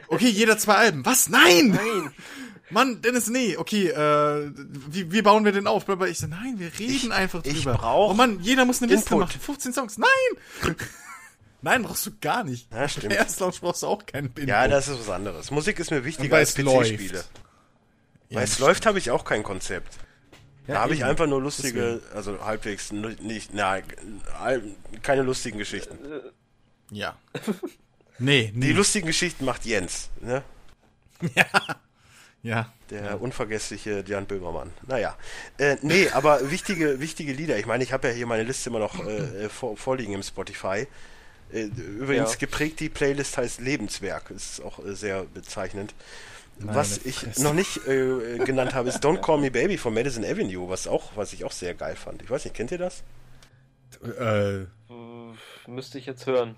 Okay, 0.10 0.28
jeder 0.28 0.58
zwei 0.58 0.76
Alben. 0.76 1.06
Was? 1.06 1.30
Nein! 1.30 1.70
Nein! 1.70 2.12
Mann, 2.70 3.02
Dennis, 3.02 3.30
nee, 3.30 3.56
okay, 3.56 3.88
äh, 3.88 4.52
wie, 4.90 5.10
wie 5.12 5.22
bauen 5.22 5.46
wir 5.46 5.54
den 5.54 5.68
auf? 5.68 5.86
Ich 6.10 6.20
so, 6.20 6.28
nein, 6.28 6.56
wir 6.60 6.70
reden 6.78 7.14
einfach 7.14 7.44
ich 7.46 7.64
drüber. 7.64 7.76
brauch 7.78 8.12
Oh 8.12 8.14
Mann, 8.14 8.42
jeder 8.42 8.66
muss 8.66 8.82
eine 8.82 8.92
Liste 8.92 9.14
Input. 9.16 9.30
machen. 9.30 9.40
15 9.40 9.72
Songs. 9.74 9.98
Nein! 9.98 10.76
Nein, 11.62 11.84
brauchst 11.84 12.06
du 12.06 12.12
gar 12.22 12.44
nicht. 12.44 12.72
Ja, 12.72 12.88
stimmt. 12.88 13.14
Erstlaunch 13.14 13.60
brauchst 13.60 13.84
du 13.84 13.88
auch 13.88 14.06
keinen 14.06 14.28
Input. 14.28 14.48
Ja, 14.48 14.68
das 14.68 14.88
ist 14.88 15.00
was 15.00 15.10
anderes. 15.10 15.52
Musik 15.52 15.80
ist 15.80 15.92
mir 15.92 16.06
wichtiger 16.06 16.38
als. 16.38 16.56
PC-Spiele. 16.56 17.24
Ja, 18.30 18.38
Weil 18.38 18.44
es 18.44 18.60
läuft, 18.60 18.86
habe 18.86 19.00
ich 19.00 19.12
auch 19.12 19.26
kein 19.26 19.44
Konzept. 19.44 19.98
Ja, 20.68 20.76
da 20.76 20.82
habe 20.82 20.94
ich 20.94 21.04
einfach 21.04 21.26
nur 21.26 21.42
lustige, 21.42 22.02
also 22.14 22.46
halbwegs 22.46 22.92
nicht, 22.92 23.54
na, 23.54 23.80
keine 25.02 25.24
lustigen 25.24 25.58
Geschichten. 25.58 25.98
Ja. 26.92 27.18
Nee, 28.20 28.52
Die 28.54 28.60
nee. 28.60 28.72
lustigen 28.72 29.08
Geschichten 29.08 29.46
macht 29.46 29.66
Jens, 29.66 30.10
ne? 30.22 30.44
Ja. 32.42 32.72
Der 32.90 33.22
unvergessliche 33.22 34.04
Jan 34.08 34.26
Böhmermann. 34.26 34.72
Naja. 34.88 35.18
Äh, 35.58 35.76
nee, 35.82 36.10
aber 36.10 36.50
wichtige, 36.50 37.00
wichtige 37.02 37.34
Lieder. 37.34 37.58
Ich 37.60 37.66
meine, 37.66 37.84
ich 37.84 37.92
habe 37.92 38.08
ja 38.08 38.14
hier 38.14 38.28
meine 38.28 38.44
Liste 38.44 38.70
immer 38.70 38.80
noch 38.80 39.06
äh, 39.06 39.46
äh, 39.46 39.50
vor, 39.50 39.76
vorliegen 39.76 40.14
im 40.14 40.24
Spotify. 40.24 40.88
Äh, 41.52 41.64
übrigens 41.64 42.32
Ja. 42.34 42.38
geprägt, 42.40 42.80
die 42.80 42.90
Playlist 42.90 43.38
heißt 43.38 43.60
Lebenswerk. 43.62 44.30
Ist 44.32 44.62
auch 44.62 44.84
äh, 44.86 44.94
sehr 44.96 45.24
bezeichnend. 45.26 45.94
Meine 46.60 46.76
was 46.78 46.98
ich 47.06 47.16
Fresse. 47.20 47.42
noch 47.44 47.54
nicht 47.54 47.80
äh, 47.88 48.36
äh, 48.36 48.38
genannt 48.40 48.74
habe, 48.74 48.90
ist 48.90 48.98
Don't 49.04 49.22
Call 49.22 49.40
Me 49.40 49.50
Baby 49.50 49.78
von 49.78 49.94
Madison 49.94 50.26
Avenue, 50.26 50.68
was 50.70 50.88
auch, 50.88 51.12
was 51.16 51.32
ich 51.34 51.46
auch 51.46 51.52
sehr 51.54 51.74
geil 51.74 51.96
fand. 51.96 52.22
Ich 52.22 52.30
weiß 52.30 52.44
nicht, 52.46 52.54
kennt 52.56 52.72
ihr 52.72 52.78
das? 52.78 53.04
Äh, 54.20 54.66
Müsste 55.68 55.98
ich 55.98 56.06
jetzt 56.06 56.26
hören. 56.26 56.56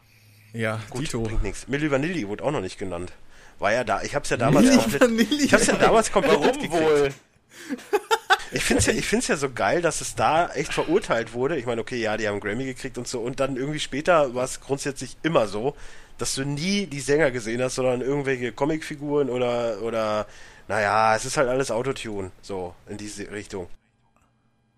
ja, 0.53 0.79
Gut, 0.89 1.03
Dito. 1.03 1.21
bringt 1.21 1.43
nichts. 1.43 1.67
Milli 1.67 1.89
Vanilli 1.91 2.27
wurde 2.27 2.43
auch 2.43 2.51
noch 2.51 2.61
nicht 2.61 2.77
genannt. 2.79 3.11
War 3.59 3.71
ja 3.73 3.83
da, 3.83 4.01
ich 4.01 4.15
hab's 4.15 4.29
ja 4.29 4.37
damals 4.37 4.69
komplett, 4.75 5.01
Vanilli. 5.01 5.45
ich 5.45 5.53
hab's 5.53 5.67
ja 5.67 5.75
damals 5.75 6.11
komplett 6.11 6.39
Warum 6.39 6.71
wohl? 6.71 7.13
Ich 8.51 8.63
find's 8.63 8.85
ja, 8.85 8.93
ich 8.93 9.05
find's 9.05 9.27
ja 9.27 9.37
so 9.37 9.49
geil, 9.51 9.81
dass 9.81 10.01
es 10.01 10.15
da 10.15 10.49
echt 10.49 10.73
verurteilt 10.73 11.33
wurde. 11.33 11.57
Ich 11.57 11.65
meine, 11.65 11.81
okay, 11.81 11.99
ja, 12.01 12.17
die 12.17 12.27
haben 12.27 12.39
Grammy 12.39 12.65
gekriegt 12.65 12.97
und 12.97 13.07
so. 13.07 13.21
Und 13.21 13.39
dann 13.39 13.55
irgendwie 13.55 13.79
später 13.79 14.35
war 14.35 14.43
es 14.43 14.59
grundsätzlich 14.59 15.17
immer 15.23 15.47
so, 15.47 15.75
dass 16.17 16.35
du 16.35 16.43
nie 16.43 16.85
die 16.85 16.99
Sänger 16.99 17.31
gesehen 17.31 17.61
hast, 17.61 17.75
sondern 17.75 18.01
irgendwelche 18.01 18.51
Comicfiguren 18.51 19.29
oder, 19.29 19.81
oder, 19.81 20.27
naja, 20.67 21.15
es 21.15 21.25
ist 21.25 21.37
halt 21.37 21.47
alles 21.47 21.71
Autotune. 21.71 22.31
So, 22.41 22.75
in 22.87 22.97
diese 22.97 23.31
Richtung. 23.31 23.67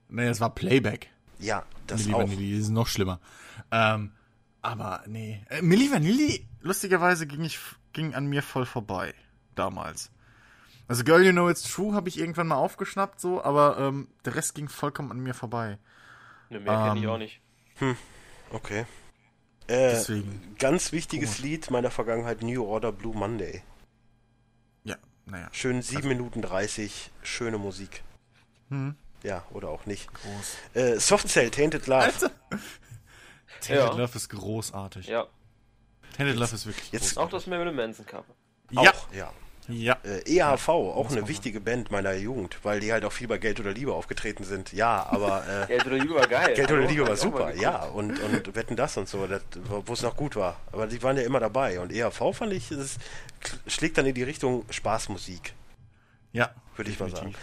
Nee, 0.10 0.28
das 0.28 0.40
war 0.40 0.54
Playback. 0.54 1.10
Ja, 1.40 1.66
das 1.88 2.02
Milli 2.02 2.14
auch. 2.14 2.20
Vanilli, 2.20 2.60
ist 2.60 2.70
noch 2.70 2.88
schlimmer. 2.88 3.20
Ähm, 3.72 4.12
aber 4.62 5.04
nee. 5.08 5.42
Äh, 5.50 5.62
Milli 5.62 5.92
Vanilli, 5.92 6.46
lustigerweise 6.62 7.26
ging 7.26 7.44
ich 7.44 7.60
ging 7.92 8.14
an 8.14 8.28
mir 8.28 8.44
voll 8.44 8.66
vorbei. 8.66 9.14
Damals. 9.56 10.10
Also 10.94 11.04
Girl 11.06 11.26
You 11.26 11.32
Know 11.32 11.50
It's 11.50 11.64
True 11.64 11.96
habe 11.96 12.08
ich 12.08 12.20
irgendwann 12.20 12.46
mal 12.46 12.58
aufgeschnappt, 12.58 13.20
so, 13.20 13.44
aber 13.44 13.80
ähm, 13.80 14.10
der 14.26 14.36
Rest 14.36 14.54
ging 14.54 14.70
vollkommen 14.70 15.10
an 15.10 15.18
mir 15.22 15.34
vorbei. 15.34 15.80
Ne, 16.52 16.60
mehr 16.60 16.72
kenne 16.86 17.00
ich 17.00 17.04
Ähm, 17.06 17.10
auch 17.10 17.18
nicht. 17.18 17.42
Okay. 18.52 18.82
Äh, 19.66 19.90
Deswegen. 19.90 20.56
ganz 20.60 20.92
wichtiges 20.92 21.40
Lied 21.40 21.72
meiner 21.72 21.90
Vergangenheit, 21.90 22.44
New 22.44 22.64
Order 22.64 22.92
Blue 22.92 23.16
Monday. 23.18 23.64
Ja, 24.84 24.98
naja. 25.26 25.48
Schön 25.52 25.82
7 25.82 26.08
Minuten 26.08 26.44
30, 26.44 27.10
schöne 27.24 27.58
Musik. 27.58 28.04
Hm. 28.70 28.94
Ja, 29.24 29.44
oder 29.50 29.70
auch 29.70 29.88
nicht. 29.88 30.14
Groß. 30.14 30.58
Äh, 30.76 31.00
Soft 31.00 31.28
Cell, 31.28 31.50
Tainted 31.50 31.88
Love. 31.88 32.02
Alter. 32.04 32.32
Tainted 33.62 33.70
Ja. 33.88 33.92
Love 33.94 34.16
ist 34.16 34.30
großartig. 34.30 35.08
Ja, 35.08 35.26
Tainted 36.16 36.36
Love 36.38 36.54
ist 36.54 36.68
wirklich 36.68 36.92
Jetzt- 36.92 37.18
auch 37.18 37.30
das 37.32 37.48
Marilyn 37.48 37.76
Manson 37.76 38.06
Cover. 38.06 38.36
Ja. 38.70 38.92
Auch, 38.92 39.12
ja. 39.12 39.34
Ja. 39.70 39.98
Äh, 40.04 40.38
EHV, 40.40 40.68
auch 40.70 41.10
eine 41.12 41.28
wichtige 41.28 41.62
Band 41.62 41.90
meiner 41.92 42.14
Jugend, 42.14 42.58
weil 42.64 42.80
die 42.80 42.92
halt 42.92 43.06
auch 43.06 43.12
viel 43.12 43.28
bei 43.28 43.38
Geld 43.38 43.60
oder 43.60 43.72
Liebe 43.72 43.94
aufgetreten 43.94 44.44
sind. 44.44 44.74
Ja, 44.74 45.06
aber 45.10 45.44
äh, 45.48 45.68
Geld 45.68 45.86
oder 45.86 45.96
Liebe 45.98 46.16
war 46.16 46.28
geil. 46.28 46.54
Geld 46.54 46.70
oder 46.72 46.82
Hallo, 46.82 46.90
Liebe 46.90 47.08
war 47.08 47.16
super, 47.16 47.56
ja. 47.56 47.84
Und, 47.86 48.20
und 48.20 48.56
Wetten 48.56 48.76
das 48.76 48.98
und 48.98 49.08
so, 49.08 49.26
das, 49.28 49.42
wo 49.70 49.94
es 49.94 50.02
noch 50.02 50.18
gut 50.18 50.36
war. 50.36 50.58
Aber 50.72 50.88
die 50.88 51.02
waren 51.02 51.16
ja 51.18 51.24
immer 51.24 51.40
dabei. 51.40 51.80
Und 51.80 51.92
EHV 51.94 52.34
fand 52.36 52.52
ich, 52.54 52.70
das 52.70 52.98
schlägt 53.68 53.98
dann 53.98 54.06
in 54.06 54.14
die 54.16 54.24
Richtung 54.24 54.66
Spaßmusik, 54.70 55.54
Ja. 56.34 56.50
würde 56.76 56.92
ich 56.92 57.00
mal 57.00 57.10
sagen. 57.10 57.34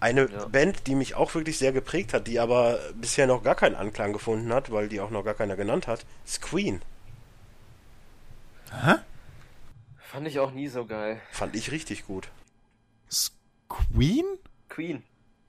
Eine 0.00 0.30
Ja. 0.30 0.46
Band, 0.46 0.86
die 0.86 0.94
mich 0.94 1.14
auch 1.14 1.34
wirklich 1.34 1.58
sehr 1.58 1.72
geprägt 1.72 2.12
hat, 2.14 2.26
die 2.26 2.38
aber 2.38 2.78
bisher 2.94 3.26
noch 3.26 3.42
gar 3.42 3.54
keinen 3.54 3.74
Anklang 3.74 4.12
gefunden 4.12 4.52
hat, 4.52 4.70
weil 4.70 4.88
die 4.88 5.00
auch 5.00 5.10
noch 5.10 5.24
gar 5.24 5.34
keiner 5.34 5.56
genannt 5.56 5.86
hat, 5.86 6.04
ist 6.24 6.42
Queen. 6.42 6.82
Hä? 8.70 8.94
Fand 10.10 10.26
ich 10.28 10.38
auch 10.38 10.52
nie 10.52 10.68
so 10.68 10.84
geil. 10.86 11.20
Fand 11.32 11.54
ich 11.56 11.70
richtig 11.72 12.06
gut. 12.06 12.28
S- 13.08 13.32
Queen? 13.68 14.24
Queen. 14.68 15.02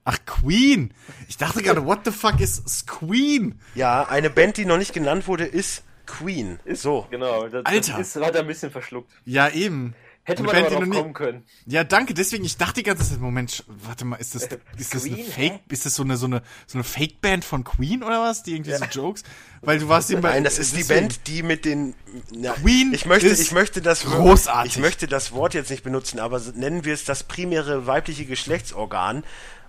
Ach, 0.04 0.18
Queen. 0.26 0.92
Ich 1.28 1.36
dachte 1.36 1.62
gerade, 1.62 1.84
what 1.84 2.00
the 2.04 2.10
fuck 2.10 2.40
ist 2.40 2.86
Queen? 2.86 3.60
Ja, 3.74 4.04
eine 4.08 4.30
Band, 4.30 4.56
die 4.56 4.64
noch 4.64 4.78
nicht 4.78 4.92
genannt 4.92 5.26
wurde, 5.26 5.44
ist 5.44 5.84
Queen. 6.06 6.58
so. 6.72 7.06
Genau, 7.10 7.46
das, 7.48 7.66
Alter. 7.66 7.98
das 7.98 8.16
ist, 8.16 8.22
hat 8.24 8.34
er 8.34 8.40
ein 8.40 8.46
bisschen 8.46 8.70
verschluckt. 8.70 9.10
Ja, 9.26 9.48
eben. 9.50 9.94
Hätte 10.28 10.42
Eine 10.42 10.52
man 10.52 10.62
Band, 10.62 10.66
aber 10.76 10.84
noch 10.86 10.92
nie- 10.94 11.00
kommen 11.00 11.14
können. 11.14 11.44
Ja, 11.64 11.84
danke. 11.84 12.12
Deswegen, 12.12 12.44
ich 12.44 12.58
dachte 12.58 12.74
die 12.74 12.82
ganze 12.82 13.08
Zeit, 13.08 13.18
Moment, 13.18 13.64
warte 13.66 14.04
mal, 14.04 14.16
ist 14.16 14.34
das, 14.34 14.42
ist 14.76 14.94
das 14.94 15.04
eine 15.04 15.14
Queen, 15.14 15.24
Fake, 15.26 15.52
hä? 15.52 15.60
ist 15.70 15.86
das 15.86 15.94
so 15.94 16.02
eine, 16.02 16.18
so 16.18 16.26
eine, 16.26 16.42
so 16.66 16.76
eine 16.76 16.84
Fake-Band 16.84 17.46
von 17.46 17.64
Queen 17.64 18.02
oder 18.02 18.20
was? 18.20 18.42
Die 18.42 18.52
irgendwie 18.54 18.74
so 18.74 18.84
Jokes? 18.84 19.22
Weil 19.62 19.78
du 19.78 19.88
warst 19.88 20.10
eben 20.10 20.20
bei, 20.20 20.32
Nein, 20.32 20.44
das 20.44 20.58
ist 20.58 20.76
die 20.76 20.84
Band, 20.84 21.26
die 21.28 21.42
mit 21.42 21.64
den. 21.64 21.94
Na, 22.30 22.52
Queen 22.52 22.92
ich 22.92 23.06
möchte, 23.06 23.26
ist 23.28 23.40
ich 23.40 23.52
möchte 23.52 23.80
das 23.80 24.04
großartig. 24.04 24.74
Ich 24.76 24.78
möchte 24.82 25.06
das 25.06 25.32
Wort 25.32 25.54
jetzt 25.54 25.70
nicht 25.70 25.82
benutzen, 25.82 26.20
aber 26.20 26.38
nennen 26.54 26.84
wir 26.84 26.92
es 26.92 27.04
das 27.04 27.24
primäre 27.24 27.86
weibliche 27.86 28.26
Geschlechtsorgan 28.26 29.24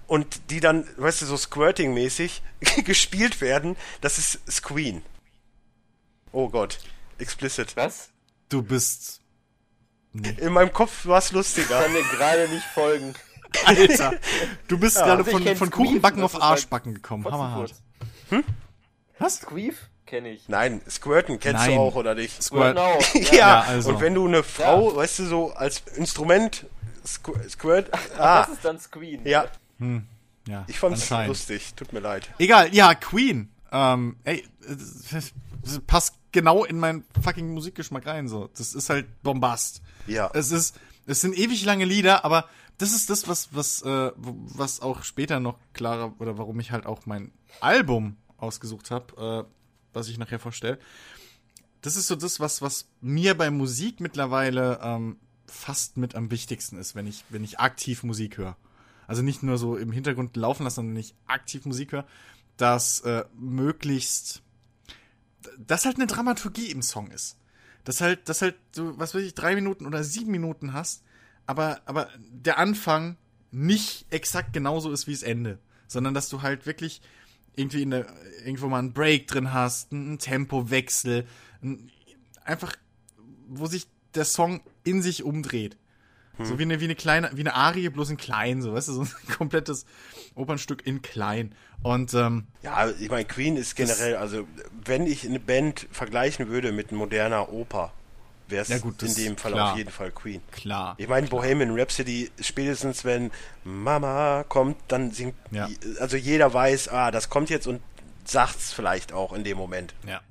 und 0.07 0.41
die 0.49 0.59
dann, 0.59 0.85
weißt 0.97 1.21
du, 1.21 1.25
so 1.25 1.35
Squirting-mäßig 1.37 2.41
gespielt 2.83 3.39
werden. 3.39 3.77
Das 4.01 4.17
ist 4.17 4.39
Squeen. 4.51 5.03
Oh 6.33 6.49
Gott, 6.49 6.79
explicit. 7.17 7.77
Was? 7.77 8.09
Du 8.49 8.61
bist, 8.61 9.21
In 10.13 10.53
meinem 10.53 10.73
Kopf 10.73 11.05
war 11.05 11.19
es 11.19 11.31
lustiger. 11.31 11.81
Kann 11.83 11.93
mir 11.93 12.01
gerade 12.03 12.47
nicht 12.49 12.65
folgen. 12.65 13.13
Alter, 13.65 14.13
du 14.67 14.77
bist 14.79 14.97
gerade 14.97 15.11
also 15.23 15.25
ich 15.25 15.31
von, 15.31 15.43
kenn 15.43 15.57
von 15.57 15.69
Kuchenbacken 15.71 16.23
auf 16.23 16.33
halt 16.33 16.43
Arschbacken 16.43 16.93
gekommen. 16.93 17.25
Hammerhart. 17.25 17.73
Fotzenfurz. 18.29 18.55
Was? 19.19 19.37
Squeef? 19.37 19.75
Kenne 20.05 20.29
ich. 20.29 20.47
Nein, 20.49 20.81
Squirten 20.89 21.39
kennst 21.39 21.61
Nein. 21.65 21.75
du 21.75 21.81
auch, 21.81 21.95
oder 21.95 22.15
nicht? 22.15 22.41
Squirt. 22.41 22.75
Genau. 22.75 22.97
Ja, 23.31 23.35
Ja, 23.37 23.61
also. 23.61 23.89
und 23.91 24.01
wenn 24.01 24.15
du 24.15 24.25
eine 24.27 24.43
Frau, 24.43 24.95
weißt 24.95 25.19
du, 25.19 25.25
so 25.25 25.53
als 25.53 25.83
Instrument 25.95 26.65
Squ 27.05 27.33
Squirt. 27.47 27.89
Ah, 28.17 28.41
Das 28.41 28.49
ist 28.49 28.65
dann 28.65 28.79
Squeen. 28.79 29.25
ja, 29.27 29.45
Ja, 30.47 30.63
ich 30.67 30.79
fand's 30.79 31.09
lustig. 31.27 31.73
Tut 31.75 31.93
mir 31.93 31.99
leid. 31.99 32.29
Egal, 32.39 32.73
ja, 32.73 32.95
Queen. 32.95 33.51
Ähm, 33.71 34.15
ey, 34.23 34.47
das 35.11 35.31
passt 35.85 36.15
genau 36.31 36.63
in 36.63 36.79
meinen 36.79 37.03
fucking 37.21 37.53
Musikgeschmack 37.53 38.05
rein, 38.05 38.27
so. 38.27 38.49
Das 38.57 38.73
ist 38.73 38.89
halt 38.89 39.21
Bombast. 39.23 39.81
Ja. 40.07 40.29
Es 40.33 40.51
ist, 40.51 40.79
es 41.05 41.21
sind 41.21 41.37
ewig 41.37 41.65
lange 41.65 41.85
Lieder, 41.85 42.25
aber 42.25 42.49
das 42.77 42.93
ist 42.93 43.09
das, 43.09 43.27
was, 43.27 43.49
was, 43.51 43.81
äh, 43.81 44.11
was 44.15 44.81
auch 44.81 45.03
später 45.03 45.39
noch 45.39 45.57
klarer, 45.73 46.13
oder 46.19 46.37
warum 46.37 46.59
ich 46.59 46.71
halt 46.71 46.85
auch 46.85 47.05
mein 47.05 47.31
Album 47.59 48.17
ausgesucht 48.37 48.89
habe, 48.91 49.47
äh, 49.47 49.53
was 49.93 50.07
ich 50.07 50.17
nachher 50.17 50.39
vorstelle. 50.39 50.79
Das 51.81 51.95
ist 51.95 52.07
so 52.07 52.15
das, 52.15 52.39
was, 52.39 52.61
was 52.61 52.87
mir 53.01 53.35
bei 53.37 53.51
Musik 53.51 53.99
mittlerweile 53.99 54.79
ähm, 54.81 55.17
fast 55.45 55.97
mit 55.97 56.15
am 56.15 56.31
wichtigsten 56.31 56.77
ist, 56.77 56.95
wenn 56.95 57.07
ich, 57.07 57.23
wenn 57.29 57.43
ich 57.43 57.59
aktiv 57.59 58.03
Musik 58.03 58.37
höre. 58.37 58.55
Also 59.07 59.23
nicht 59.23 59.43
nur 59.43 59.57
so 59.57 59.75
im 59.75 59.91
Hintergrund 59.91 60.35
laufen 60.37 60.63
lassen, 60.63 60.75
sondern 60.75 60.95
wenn 60.95 61.01
ich 61.01 61.15
aktiv 61.25 61.65
Musik 61.65 61.91
höre, 61.91 62.05
dass 62.57 62.99
äh, 63.01 63.25
möglichst, 63.37 64.41
dass 65.57 65.85
halt 65.85 65.97
eine 65.97 66.07
Dramaturgie 66.07 66.71
im 66.71 66.81
Song 66.81 67.11
ist. 67.11 67.37
Dass 67.83 68.01
halt, 68.01 68.27
dass 68.27 68.41
halt 68.41 68.55
du, 68.75 68.97
was 68.97 69.15
weiß 69.15 69.23
ich, 69.23 69.33
drei 69.33 69.55
Minuten 69.55 69.85
oder 69.85 70.03
sieben 70.03 70.31
Minuten 70.31 70.73
hast, 70.73 71.03
aber, 71.45 71.81
aber 71.85 72.09
der 72.29 72.57
Anfang 72.57 73.17
nicht 73.51 74.05
exakt 74.09 74.53
genauso 74.53 74.91
ist 74.91 75.07
wie 75.07 75.13
das 75.13 75.23
Ende. 75.23 75.59
Sondern 75.87 76.13
dass 76.13 76.29
du 76.29 76.41
halt 76.41 76.65
wirklich 76.65 77.01
irgendwie 77.55 77.81
in 77.81 77.89
der, 77.91 78.05
irgendwo 78.45 78.67
mal 78.67 78.79
einen 78.79 78.93
Break 78.93 79.27
drin 79.27 79.53
hast, 79.53 79.91
einen 79.91 80.19
Tempowechsel, 80.19 81.25
ein, 81.61 81.89
einfach, 82.43 82.75
wo 83.47 83.65
sich 83.65 83.87
der 84.13 84.25
Song 84.25 84.61
in 84.83 85.01
sich 85.01 85.23
umdreht. 85.23 85.77
So 86.45 86.57
wie 86.57 86.63
eine, 86.63 86.79
wie 86.79 86.85
eine 86.85 86.95
kleine, 86.95 87.29
wie 87.33 87.41
eine 87.41 87.53
Arie, 87.53 87.89
bloß 87.89 88.11
in 88.11 88.17
klein, 88.17 88.61
so, 88.61 88.73
weißt 88.73 88.87
du, 88.87 88.93
so 88.93 89.01
ein 89.01 89.09
komplettes 89.37 89.85
Opernstück 90.35 90.85
in 90.87 91.01
klein. 91.01 91.53
Und, 91.81 92.13
ähm, 92.13 92.47
Ja, 92.61 92.89
ich 92.89 93.09
meine, 93.09 93.25
Queen 93.25 93.57
ist 93.57 93.75
generell, 93.75 94.15
also 94.15 94.47
wenn 94.85 95.05
ich 95.05 95.25
eine 95.27 95.39
Band 95.39 95.87
vergleichen 95.91 96.47
würde 96.47 96.71
mit 96.71 96.91
moderner 96.91 97.51
Oper, 97.51 97.91
wäre 98.47 98.61
es 98.63 98.69
Ja, 98.69 98.77
in 98.77 99.15
dem 99.15 99.37
Fall 99.37 99.51
klar. 99.51 99.71
auf 99.73 99.77
jeden 99.77 99.91
Fall 99.91 100.11
Queen. 100.11 100.41
Klar. 100.51 100.95
Ich 100.97 101.07
meine, 101.07 101.27
Bohemian 101.27 101.77
Rhapsody, 101.77 102.31
spätestens 102.41 103.05
wenn 103.05 103.31
Mama 103.63 104.43
kommt, 104.47 104.77
dann 104.87 105.11
singt, 105.11 105.35
Ja. 105.51 105.69
also 105.99 106.17
jeder 106.17 106.53
weiß, 106.53 106.87
ah, 106.89 107.11
das 107.11 107.29
kommt 107.29 107.49
jetzt 107.49 107.67
und 107.67 107.81
sagt's 108.25 108.71
vielleicht 108.73 109.11
auch 109.13 109.33
in 109.33 109.43
dem 109.43 109.57
Moment. 109.57 109.93
Ja. 110.07 110.21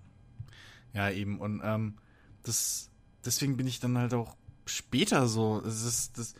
Ja, 0.94 1.10
eben. 1.10 1.38
Und 1.38 1.60
ähm, 1.64 1.98
das, 2.42 2.88
deswegen 3.24 3.56
bin 3.56 3.66
ich 3.66 3.78
dann 3.78 3.98
halt 3.98 4.14
auch 4.14 4.36
später 4.68 5.26
so. 5.26 5.62
Es 5.66 5.84
ist, 5.84 6.18
das, 6.18 6.34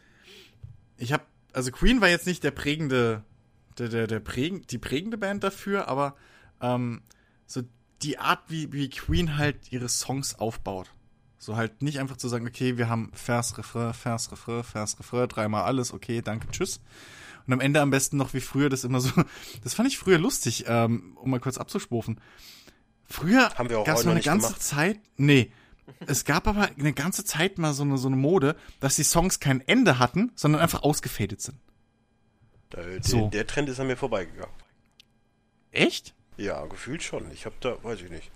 ich 0.97 1.13
habe, 1.13 1.25
also 1.53 1.71
Queen 1.71 2.01
war 2.01 2.09
jetzt 2.09 2.27
nicht 2.27 2.45
der 2.45 2.51
prägende, 2.51 3.25
der, 3.79 3.89
der, 3.89 4.07
der 4.07 4.21
prägend, 4.21 4.71
die 4.73 4.79
prägende 4.79 5.19
Band 5.19 5.45
dafür, 5.45 5.89
aber 5.89 6.17
ähm, 6.61 7.03
so 7.47 7.63
die 8.03 8.19
Art, 8.19 8.41
wie, 8.49 8.73
wie 8.73 8.91
Queen 8.91 9.37
halt 9.37 9.73
ihre 9.73 9.89
Songs 9.89 10.35
aufbaut. 10.39 10.91
So 11.39 11.57
halt 11.57 11.83
nicht 11.83 12.01
einfach 12.01 12.17
zu 12.17 12.29
sagen, 12.29 12.47
okay, 12.47 12.79
wir 12.79 12.89
haben 12.89 13.11
Vers, 13.15 13.59
Refrain, 13.59 13.95
Vers, 13.95 14.33
Refrain, 14.33 14.65
Vers, 14.65 14.99
Refrain, 14.99 15.29
dreimal 15.29 15.65
alles, 15.65 15.93
okay, 15.93 16.21
danke, 16.21 16.49
tschüss. 16.51 16.81
Und 17.47 17.53
am 17.53 17.61
Ende 17.61 17.81
am 17.81 17.91
besten 17.91 18.17
noch 18.17 18.35
wie 18.35 18.41
früher 18.41 18.69
das 18.69 18.85
immer 18.85 19.01
so. 19.01 19.11
Das 19.65 19.75
fand 19.75 19.89
ich 19.89 19.99
früher 19.99 20.19
lustig, 20.19 20.65
ähm, 20.69 21.17
um 21.17 21.31
mal 21.31 21.41
kurz 21.41 21.57
abzuschwufen. 21.57 22.21
Früher 23.07 23.51
Haben 23.55 23.71
wir 23.71 23.79
auch 23.79 23.87
gab 23.87 23.95
es 23.95 24.01
heute 24.01 24.09
mal 24.09 24.15
noch 24.15 24.17
eine 24.17 24.25
ganze 24.25 24.49
gemacht. 24.49 24.63
Zeit. 24.63 25.01
Nee. 25.17 25.51
Es 26.07 26.25
gab 26.25 26.47
aber 26.47 26.69
eine 26.79 26.93
ganze 26.93 27.25
Zeit 27.25 27.59
mal 27.59 27.73
so 27.73 27.83
eine, 27.83 27.99
so 27.99 28.09
eine 28.09 28.17
Mode, 28.17 28.57
dass 28.81 28.97
die 28.97 29.03
Songs 29.05 29.41
kein 29.41 29.61
Ende 29.67 29.99
hatten, 29.99 30.33
sondern 30.35 30.61
einfach 30.61 30.83
ausgefadet 30.83 31.41
sind. 31.41 31.59
Äh, 32.75 33.01
So. 33.03 33.23
der, 33.23 33.31
der 33.31 33.47
Trend 33.47 33.69
ist 33.69 33.81
an 33.81 33.87
mir 33.87 33.97
vorbeigegangen. 33.97 34.53
Echt? 35.71 36.15
Ja, 36.37 36.65
gefühlt 36.67 37.03
schon. 37.03 37.31
Ich 37.33 37.47
habe 37.47 37.57
da, 37.61 37.83
weiß 37.83 38.01
ich 38.03 38.11
nicht. 38.11 38.31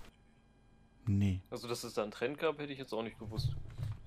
Nee. 1.05 1.41
Also, 1.51 1.67
dass 1.67 1.83
es 1.83 1.93
da 1.93 2.03
einen 2.03 2.11
Trend 2.11 2.39
gab, 2.39 2.59
hätte 2.59 2.71
ich 2.71 2.79
jetzt 2.79 2.93
auch 2.93 3.03
nicht 3.03 3.19
gewusst. 3.19 3.49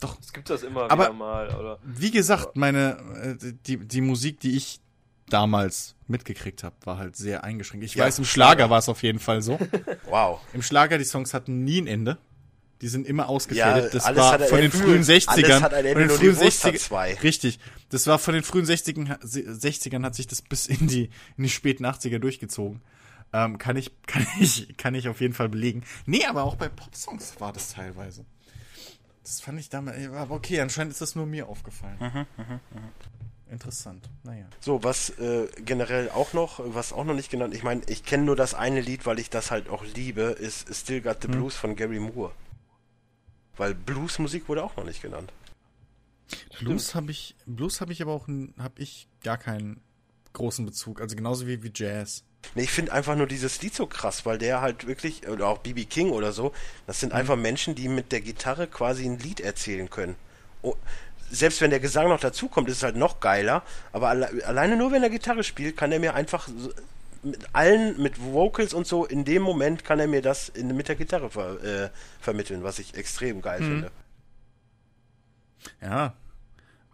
Doch. 0.01 0.19
Es 0.21 0.33
gibt 0.33 0.49
das 0.51 0.63
immer 0.63 0.91
Aber- 0.91 1.05
wieder 1.05 1.13
mal, 1.13 1.55
oder? 1.55 1.79
Wie 1.85 2.11
gesagt, 2.11 2.57
meine, 2.57 3.37
äh, 3.41 3.53
die, 3.67 3.79
die 3.79 4.01
Musik, 4.01 4.41
die 4.41 4.57
ich 4.57 4.81
damals 5.29 5.97
mitgekriegt 6.07 6.63
habe, 6.63 6.77
war 6.85 6.99
halt 6.99 7.17
sehr 7.17 7.43
eingeschränkt. 7.45 7.85
Ich 7.85 7.95
Ja, 7.97 8.05
weiß, 8.05 8.19
im 8.19 8.25
Schlager 8.25 8.53
Schlager. 8.59 8.71
war 8.71 8.79
es 8.79 8.89
auf 8.89 9.03
jeden 9.03 9.19
Fall 9.19 9.43
so. 9.43 9.59
Wow. 10.09 10.41
Im 10.53 10.63
Schlager, 10.63 10.99
die 10.99 11.05
Songs 11.05 11.35
hatten 11.35 11.65
nie 11.65 11.81
ein 11.81 11.87
Ende. 11.87 12.19
Die 12.83 12.89
sind 12.89 13.07
immer 13.07 13.29
ausgefadet. 13.29 13.85
Ja, 13.95 14.01
das 14.01 14.17
war 14.17 14.39
von 14.39 14.61
den 14.61 14.71
frühen 14.71 14.97
Alles 14.99 15.09
60ern. 15.09 15.61
hat 15.63 15.73
ein 15.73 15.87
Ende, 15.87 16.01
von 16.01 16.09
den 16.09 16.19
frühen 16.19 16.35
die 16.35 16.41
Wurst 16.45 16.65
hat 16.65 16.75
60ern 16.75 16.79
zwei. 16.79 17.15
Richtig. 17.15 17.59
Das 17.89 18.07
war 18.07 18.19
von 18.19 18.35
den 18.35 18.43
frühen 18.43 18.67
60ern, 18.67 19.19
60ern 19.23 20.03
hat 20.05 20.15
sich 20.15 20.27
das 20.27 20.43
bis 20.43 20.67
in 20.67 20.87
die, 20.87 21.11
in 21.37 21.45
die 21.45 21.49
späten 21.51 21.87
80er 21.87 22.19
durchgezogen. 22.19 22.83
Ähm, 23.33 23.59
kann 23.59 23.77
ich, 23.77 23.91
kann 24.07 24.27
ich, 24.41 24.77
kann 24.77 24.95
ich 24.95 25.09
auf 25.09 25.21
jeden 25.21 25.33
Fall 25.35 25.49
belegen. 25.49 25.85
Nee, 26.05 26.25
aber 26.27 26.45
auch 26.45 26.57
bei 26.57 26.69
Popsongs 26.69 27.35
war 27.41 27.53
das 27.53 27.73
teilweise. 27.73 28.25
Das 29.23 29.41
fand 29.41 29.59
ich 29.59 29.69
damals, 29.71 30.07
aber 30.11 30.35
okay, 30.35 30.61
anscheinend 30.61 30.93
ist 30.93 31.01
das 31.01 31.15
nur 31.17 31.27
mir 31.27 31.49
aufgefallen. 31.49 31.97
Mhm, 31.99 32.61
Interessant. 33.51 34.09
Naja. 34.25 34.47
So, 34.61 34.83
was 34.83 35.11
äh, 35.19 35.47
generell 35.65 36.11
auch 36.11 36.33
noch, 36.33 36.61
was 36.65 36.93
auch 36.93 37.05
noch 37.05 37.15
nicht 37.15 37.31
genannt, 37.31 37.55
ich 37.55 37.63
meine, 37.63 37.83
ich 37.87 38.05
kenne 38.05 38.25
nur 38.25 38.35
das 38.37 38.55
eine 38.55 38.81
Lied, 38.81 39.07
weil 39.07 39.19
ich 39.21 39.31
das 39.31 39.51
halt 39.53 39.69
auch 39.69 39.85
liebe, 39.95 40.23
ist 40.23 40.73
Still 40.75 41.01
Got 41.01 41.15
Hm. 41.15 41.33
the 41.33 41.39
Blues 41.39 41.55
von 41.57 41.77
Gary 41.77 42.01
Moore. 42.01 42.33
Weil 43.57 43.75
Bluesmusik 43.75 44.49
wurde 44.49 44.63
auch 44.63 44.77
noch 44.77 44.85
nicht 44.85 45.03
genannt. 45.03 45.33
Blues 46.59 46.95
habe 46.95 47.11
ich, 47.11 47.37
Blues 47.47 47.81
habe 47.81 47.93
ich 47.93 48.03
aber 48.03 48.13
auch, 48.13 48.29
habe 48.29 48.75
ich 48.83 49.09
gar 49.23 49.39
keinen 49.39 49.81
großen 50.33 50.65
Bezug. 50.65 51.01
Also 51.01 51.17
genauso 51.17 51.47
wie, 51.47 51.63
wie 51.63 51.71
Jazz. 51.75 52.25
Nee, 52.55 52.63
ich 52.63 52.71
finde 52.71 52.93
einfach 52.93 53.17
nur 53.17 53.27
dieses 53.27 53.61
Lied 53.63 53.75
so 53.75 53.87
krass, 53.87 54.25
weil 54.25 54.39
der 54.39 54.61
halt 54.61 54.87
wirklich, 54.87 55.27
oder 55.29 55.49
auch 55.49 55.59
BB 55.59 55.89
King 55.89 56.11
oder 56.11 56.33
so, 56.33 56.53
das 56.87 57.01
sind 57.01 57.13
einfach 57.13 57.37
Menschen, 57.37 57.75
die 57.75 57.89
mit 57.89 58.13
der 58.13 58.21
Gitarre 58.21 58.67
quasi 58.67 59.05
ein 59.05 59.19
Lied 59.19 59.41
erzählen 59.41 59.91
können. 59.91 60.17
Oh, 60.63 60.77
selbst 61.31 61.61
wenn 61.61 61.71
der 61.71 61.81
Gesang 61.81 62.09
noch 62.09 62.21
dazukommt, 62.21 62.69
ist 62.69 62.79
es 62.79 62.83
halt 62.83 62.97
noch 62.97 63.19
geiler, 63.21 63.63
aber 63.93 64.09
alle, 64.09 64.47
alleine 64.47 64.77
nur 64.77 64.93
wenn 64.93 65.03
er 65.03 65.11
Gitarre 65.11 65.43
spielt, 65.43 65.77
kann 65.77 65.91
er 65.91 65.99
mir 65.99 66.15
einfach 66.15 66.49
mit 67.23 67.55
allen, 67.55 68.01
mit 68.01 68.21
Vocals 68.21 68.75
und 68.75 68.87
so, 68.87 69.05
in 69.05 69.25
dem 69.25 69.43
Moment 69.43 69.85
kann 69.85 70.01
er 70.01 70.07
mir 70.07 70.23
das 70.23 70.49
in, 70.49 70.75
mit 70.77 70.89
der 70.89 70.97
Gitarre 70.97 71.31
ver, 71.31 71.63
äh, 71.63 71.91
vermitteln, 72.21 72.63
was 72.63 72.79
ich 72.79 72.95
extrem 72.95 73.43
geil 73.43 73.63
finde. 73.63 73.91
Ja. 75.81 76.15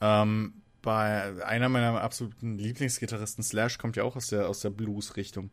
Ähm, 0.01 0.55
bei 0.82 1.44
einer 1.44 1.69
meiner 1.69 2.01
absoluten 2.01 2.59
Lieblingsgitarristen, 2.59 3.44
Slash, 3.44 3.78
kommt 3.78 3.97
ja 3.97 4.05
auch 4.05 4.16
aus 4.16 4.27
der, 4.28 4.49
aus 4.49 4.61
der 4.61 4.70
Blues-Richtung. 4.70 5.51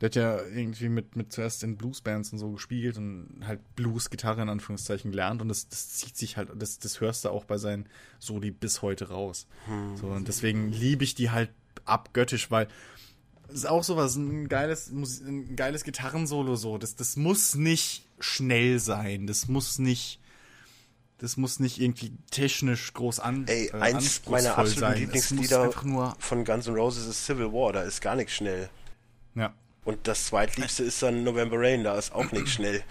Der 0.00 0.08
hat 0.08 0.16
ja 0.16 0.42
irgendwie 0.42 0.88
mit, 0.88 1.16
mit 1.16 1.32
zuerst 1.32 1.62
in 1.62 1.76
Bluesbands 1.76 2.32
und 2.32 2.38
so 2.38 2.50
gespielt 2.50 2.98
und 2.98 3.42
halt 3.46 3.60
Blues-Gitarre 3.76 4.42
in 4.42 4.48
Anführungszeichen 4.48 5.12
gelernt 5.12 5.40
und 5.40 5.48
das, 5.48 5.68
das 5.68 5.90
zieht 5.90 6.16
sich 6.16 6.36
halt, 6.36 6.50
das, 6.56 6.78
das 6.78 7.00
hörst 7.00 7.24
du 7.24 7.30
auch 7.30 7.44
bei 7.44 7.56
seinen 7.56 7.88
Soli 8.18 8.50
bis 8.50 8.82
heute 8.82 9.08
raus. 9.08 9.46
So, 9.94 10.08
und 10.08 10.28
deswegen 10.28 10.70
liebe 10.72 11.04
ich 11.04 11.14
die 11.14 11.30
halt 11.30 11.50
abgöttisch, 11.84 12.50
weil 12.50 12.68
ist 13.48 13.66
auch 13.66 13.84
sowas, 13.84 14.16
ein 14.16 14.48
geiles, 14.48 14.90
ein 14.90 15.56
geiles 15.56 15.84
Gitarrensolo 15.84 16.56
so. 16.56 16.78
Das, 16.78 16.96
das 16.96 17.16
muss 17.16 17.54
nicht 17.54 18.06
schnell 18.18 18.78
sein, 18.78 19.26
das 19.26 19.48
muss 19.48 19.78
nicht 19.78 20.20
das 21.18 21.36
muss 21.36 21.60
nicht 21.60 21.80
irgendwie 21.80 22.12
technisch 22.30 22.92
groß 22.92 23.20
an. 23.20 23.46
Ey, 23.46 23.68
äh, 23.68 23.80
eins 23.80 24.22
meiner 24.28 24.58
absoluten 24.58 24.98
Lieblingslieder 25.00 25.72
von 26.18 26.44
Guns 26.44 26.66
N' 26.66 26.74
Roses 26.74 27.06
ist 27.06 27.24
Civil 27.24 27.52
War, 27.52 27.72
da 27.72 27.82
ist 27.82 28.00
gar 28.00 28.16
nichts 28.16 28.34
schnell. 28.34 28.68
Ja. 29.34 29.54
Und 29.84 30.06
das 30.08 30.26
zweitliebste 30.26 30.82
ist 30.82 31.02
dann 31.02 31.24
November 31.24 31.58
Rain, 31.58 31.84
da 31.84 31.96
ist 31.96 32.12
auch 32.12 32.30
nichts 32.32 32.50
schnell. 32.52 32.82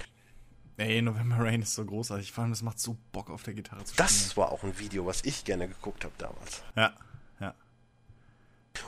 Ey, 0.78 1.02
November 1.02 1.38
Rain 1.40 1.62
ist 1.62 1.76
so 1.76 1.86
großartig. 1.86 2.32
Vor 2.32 2.44
allem, 2.44 2.52
das 2.52 2.64
macht 2.64 2.80
so 2.80 2.98
Bock 3.12 3.30
auf 3.30 3.44
der 3.44 3.54
Gitarre 3.54 3.84
zu 3.84 3.96
Das 3.96 4.36
war 4.36 4.52
auch 4.52 4.64
ein 4.64 4.80
Video, 4.80 5.06
was 5.06 5.22
ich 5.24 5.44
gerne 5.46 5.68
geguckt 5.68 6.04
habe 6.04 6.16
damals. 6.18 6.56
spielen. 6.56 6.72
Ja, 6.76 6.94
ja. 7.40 7.56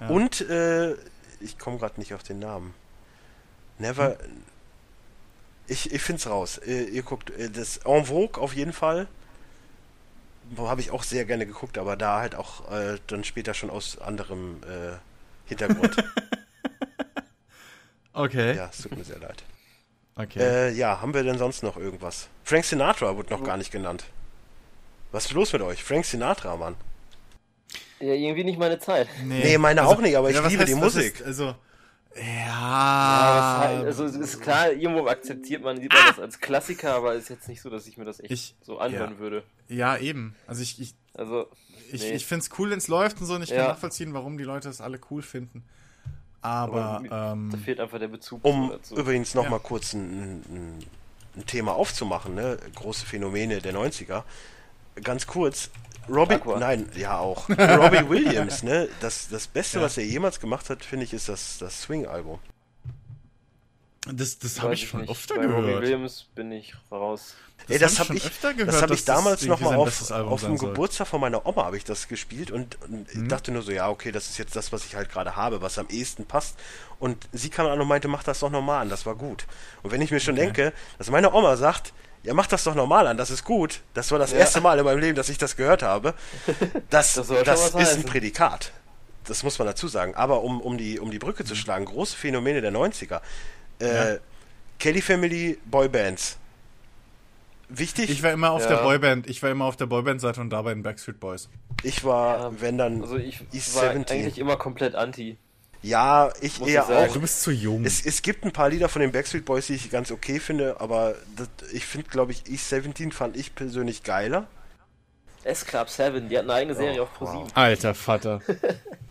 Ja. 0.01 0.07
Und 0.07 0.41
äh, 0.41 0.95
ich 1.41 1.57
komme 1.57 1.77
gerade 1.77 1.99
nicht 1.99 2.13
auf 2.13 2.23
den 2.23 2.39
Namen. 2.39 2.73
Never. 3.77 4.17
Hm. 4.19 4.43
Ich, 5.67 5.91
ich 5.91 6.01
find's 6.01 6.27
raus. 6.27 6.59
Äh, 6.59 6.83
ihr 6.85 7.03
guckt 7.03 7.31
äh, 7.31 7.49
das 7.49 7.77
En 7.77 8.05
Vogue 8.05 8.41
auf 8.41 8.53
jeden 8.53 8.73
Fall. 8.73 9.07
Habe 10.57 10.81
ich 10.81 10.91
auch 10.91 11.01
sehr 11.01 11.25
gerne 11.25 11.47
geguckt, 11.47 11.77
aber 11.79 11.95
da 11.95 12.19
halt 12.19 12.35
auch 12.35 12.71
äh, 12.71 12.99
dann 13.07 13.23
später 13.23 13.55
schon 13.55 13.71
aus 13.71 13.97
anderem 13.97 14.61
äh, 14.63 14.97
Hintergrund. 15.47 15.95
Okay. 18.15 18.55
ja, 18.55 18.69
es 18.71 18.77
tut 18.77 18.95
mir 18.95 19.03
sehr 19.03 19.19
leid. 19.19 19.43
Okay. 20.15 20.39
Äh, 20.39 20.71
ja, 20.71 21.01
haben 21.01 21.13
wir 21.13 21.23
denn 21.23 21.37
sonst 21.37 21.63
noch 21.63 21.75
irgendwas? 21.75 22.29
Frank 22.45 22.63
Sinatra 22.63 23.17
wurde 23.17 23.33
noch 23.33 23.43
gar 23.43 23.57
nicht 23.57 23.71
genannt. 23.71 24.05
Was 25.11 25.25
ist 25.25 25.33
los 25.33 25.51
mit 25.51 25.61
euch? 25.61 25.83
Frank 25.83 26.05
Sinatra, 26.05 26.55
Mann. 26.55 26.75
Ja, 27.99 28.13
irgendwie 28.13 28.43
nicht 28.43 28.59
meine 28.59 28.77
Zeit. 28.79 29.07
Nee, 29.23 29.57
meine 29.57 29.85
auch 29.87 29.99
nicht, 29.99 30.15
aber 30.17 30.29
ich 30.29 30.37
was 30.41 30.51
liebe 30.51 30.65
die 30.65 30.73
was 30.73 30.79
Musik. 30.79 31.19
Ist, 31.19 31.25
also. 31.25 31.55
Ja. 32.15 32.23
Ja, 32.45 33.57
halt, 33.59 33.85
also 33.85 34.05
es 34.05 34.15
ist 34.15 34.41
klar, 34.41 34.71
irgendwo 34.71 35.07
akzeptiert 35.07 35.61
man 35.63 35.79
sieht 35.81 35.91
man 35.91 36.01
das 36.07 36.19
als 36.19 36.39
Klassiker, 36.39 36.93
aber 36.95 37.13
ist 37.13 37.29
jetzt 37.29 37.47
nicht 37.49 37.61
so, 37.61 37.69
dass 37.69 37.87
ich 37.87 37.97
mir 37.97 38.05
das 38.05 38.19
echt 38.21 38.31
Ich- 38.31 38.55
so 38.61 38.79
anhören 38.79 39.13
ja. 39.13 39.19
würde. 39.19 39.43
ja, 39.67 39.97
eben. 39.97 40.35
Also 40.47 40.61
ich, 40.61 40.79
ich, 40.79 40.93
Also, 41.13 41.47
ich, 41.91 42.01
nee. 42.01 42.11
ich 42.11 42.25
find's 42.25 42.49
cool, 42.57 42.69
wenn's 42.71 42.87
läuft 42.87 43.19
und 43.19 43.27
so 43.27 43.35
und 43.35 43.43
ich 43.43 43.49
Ja. 43.49 43.57
kann 43.57 43.67
nachvollziehen, 43.67 44.13
warum 44.13 44.37
die 44.37 44.43
Leute 44.45 44.67
das 44.69 44.79
alle 44.81 44.99
cool 45.11 45.21
finden. 45.21 45.63
Aber, 46.41 46.83
Aber 46.99 47.07
da 47.09 47.31
ähm, 47.33 47.51
fehlt 47.63 47.79
einfach 47.79 47.99
der 47.99 48.07
Bezug 48.07 48.45
Um 48.45 48.69
dazu. 48.69 48.95
übrigens 48.95 49.33
noch 49.35 49.45
Ja. 49.45 49.49
mal 49.49 49.59
kurz 49.59 49.93
ein, 49.93 50.41
ein, 50.49 50.85
ein 51.35 51.45
Thema 51.47 51.73
aufzumachen, 51.73 52.35
ne? 52.35 52.57
große 52.75 53.05
Phänomene 53.05 53.59
der 53.61 53.73
90er. 53.73 54.23
Ganz 55.03 55.27
kurz, 55.27 55.69
Robbie, 56.09 56.35
Aqua. 56.35 56.59
nein, 56.59 56.89
ja 56.95 57.17
auch, 57.17 57.49
Robbie 57.49 58.07
Williams, 58.09 58.63
ne? 58.63 58.87
das, 58.99 59.27
das 59.29 59.47
Beste, 59.47 59.79
Ja. 59.79 59.85
was 59.85 59.97
er 59.97 60.05
jemals 60.05 60.39
gemacht 60.39 60.69
hat, 60.69 60.83
finde 60.85 61.05
ich, 61.05 61.13
ist 61.13 61.29
das, 61.29 61.57
das 61.59 61.81
Swing-Album. 61.83 62.39
das, 64.13 64.37
das 64.37 64.61
habe 64.61 64.73
ich 64.75 64.87
schon 64.87 65.01
nicht. 65.01 65.09
öfter 65.09 65.35
Bei 65.35 65.45
Robbie 65.47 65.61
gehört. 65.67 65.81
Williams 65.83 66.27
bin 66.35 66.51
ich 66.51 66.75
raus. 66.91 67.35
Ey, 67.67 67.79
das 67.79 67.97
hab 67.99 68.09
habe 68.09 68.17
ich 68.17 68.23
ich, 68.25 68.29
öfter 68.29 68.53
gehört, 68.53 68.67
das 68.75 68.81
habe 68.83 68.93
ich 68.93 69.03
das 69.05 69.15
damals 69.15 69.41
irgendwie 69.41 69.63
noch 69.63 69.71
mal 69.71 69.89
sein 69.91 70.21
auf, 70.25 70.31
auf 70.33 70.41
dem. 70.41 70.57
Geburtstag 70.57 71.07
von 71.07 71.19
meiner 71.21 71.43
Oma 71.47 71.65
habe 71.65 71.77
ich 71.77 71.83
das 71.85 72.07
gespielt 72.07 72.51
und, 72.51 72.79
und 72.83 72.91
Mhm. 73.15 73.23
ich 73.23 73.27
dachte 73.27 73.51
nur 73.51 73.63
so, 73.63 73.71
ja, 73.71 73.89
okay, 73.89 74.11
das 74.11 74.29
ist 74.29 74.37
jetzt 74.37 74.55
das, 74.55 74.71
was 74.71 74.85
ich 74.85 74.93
halt 74.95 75.09
gerade 75.09 75.35
habe, 75.35 75.61
was 75.61 75.79
am 75.79 75.87
ehesten 75.89 76.25
passt. 76.25 76.55
Und 76.99 77.27
sie 77.31 77.49
kam 77.49 77.65
an 77.65 77.81
und 77.81 77.87
meinte, 77.87 78.07
mach 78.07 78.21
das 78.23 78.41
doch 78.41 78.51
normal 78.51 78.81
an, 78.83 78.89
das 78.89 79.07
war 79.07 79.15
gut. 79.15 79.47
Und 79.81 79.91
wenn 79.91 80.01
ich 80.01 80.11
mir 80.11 80.19
schon 80.19 80.35
Okay. 80.35 80.43
denke, 80.45 80.73
dass 80.99 81.09
meine 81.09 81.33
Oma 81.33 81.57
sagt, 81.57 81.93
ja, 82.25 82.33
mach 82.33 82.47
das 82.47 82.63
doch 82.63 82.75
normal 82.75 83.07
an, 83.07 83.17
das 83.17 83.29
ist 83.29 83.43
gut, 83.45 83.81
das 83.93 84.11
war 84.11 84.19
das 84.19 84.31
Ja. 84.31 84.39
erste 84.39 84.59
Mal 84.61 84.77
in 84.79 84.85
meinem 84.85 84.99
Leben, 84.99 85.15
dass 85.15 85.29
ich 85.29 85.37
das 85.37 85.55
gehört 85.55 85.83
habe, 85.83 86.13
das, 86.89 87.13
Das 87.13 87.27
das, 87.27 87.59
ist 87.65 87.75
ein 87.75 87.81
heißen. 87.81 88.03
Prädikat. 88.03 88.71
Das 89.25 89.41
muss 89.43 89.57
man 89.57 89.67
dazu 89.67 89.87
sagen. 89.87 90.13
Aber 90.15 90.41
um, 90.43 90.61
um, 90.61 90.77
die, 90.77 90.99
um 90.99 91.09
die 91.11 91.17
Brücke 91.19 91.43
Mhm. 91.43 91.47
zu 91.47 91.55
schlagen, 91.55 91.85
große 91.85 92.15
Phänomene 92.15 92.61
der 92.61 92.71
90er. 92.71 93.21
Äh, 93.79 94.17
Kelly 94.79 95.01
Family 95.01 95.57
Boybands. 95.65 96.37
Wichtig, 97.69 98.09
Ich 98.11 98.21
war 98.21 98.31
immer 98.31 98.51
auf 98.51 98.61
Ja. 98.61 98.67
der 98.69 98.83
Boyband, 98.83 99.27
ich 99.27 99.41
war 99.41 99.49
immer 99.49 99.65
auf 99.65 99.75
der 99.75 99.87
Boyband-Seite 99.87 100.39
und 100.39 100.51
da 100.51 100.61
bei 100.61 100.73
den 100.75 100.83
Backstreet 100.83 101.19
Boys. 101.19 101.49
Ich 101.81 102.03
war, 102.03 102.39
Ja, 102.39 102.61
wenn 102.61 102.77
dann, 102.77 103.01
Also 103.01 103.17
ich 103.17 103.41
East 103.51 103.75
war 103.75 103.91
17. 103.91 104.17
eigentlich 104.19 104.37
immer 104.37 104.55
komplett 104.57 104.93
anti. 104.93 105.37
Ja, 105.85 106.31
ich 106.41 106.59
Muss 106.59 106.69
eher 106.69 106.85
ich 106.89 106.95
auch. 107.09 107.13
Du 107.13 107.21
bist 107.21 107.41
zu 107.41 107.51
jung. 107.51 107.85
Es, 107.85 108.03
es 108.05 108.21
gibt 108.21 108.43
ein 108.43 108.51
paar 108.51 108.69
Lieder 108.69 108.89
von 108.89 109.01
den 109.01 109.11
Backstreet 109.11 109.45
Boys, 109.45 109.67
die 109.67 109.75
ich 109.75 109.91
ganz 109.91 110.11
okay 110.11 110.39
finde, 110.39 110.79
aber 110.79 111.15
das, 111.35 111.47
ich 111.71 111.85
finde, 111.85 112.07
glaube 112.09 112.31
ich, 112.31 112.49
East 112.49 112.69
17 112.69 113.11
fand 113.11 113.37
ich 113.37 113.53
persönlich 113.55 114.03
geiler. 114.03 114.47
S-Club 115.43 115.87
7, 115.89 116.27
die 116.27 116.37
hatten 116.39 116.49
eine 116.49 116.59
eigene 116.59 116.75
Serie 116.75 117.01
Oh, 117.01 117.03
auf 117.03 117.13
Pro 117.13 117.25
7. 117.27 117.47
Alter 117.53 117.93
Vater. 117.93 118.41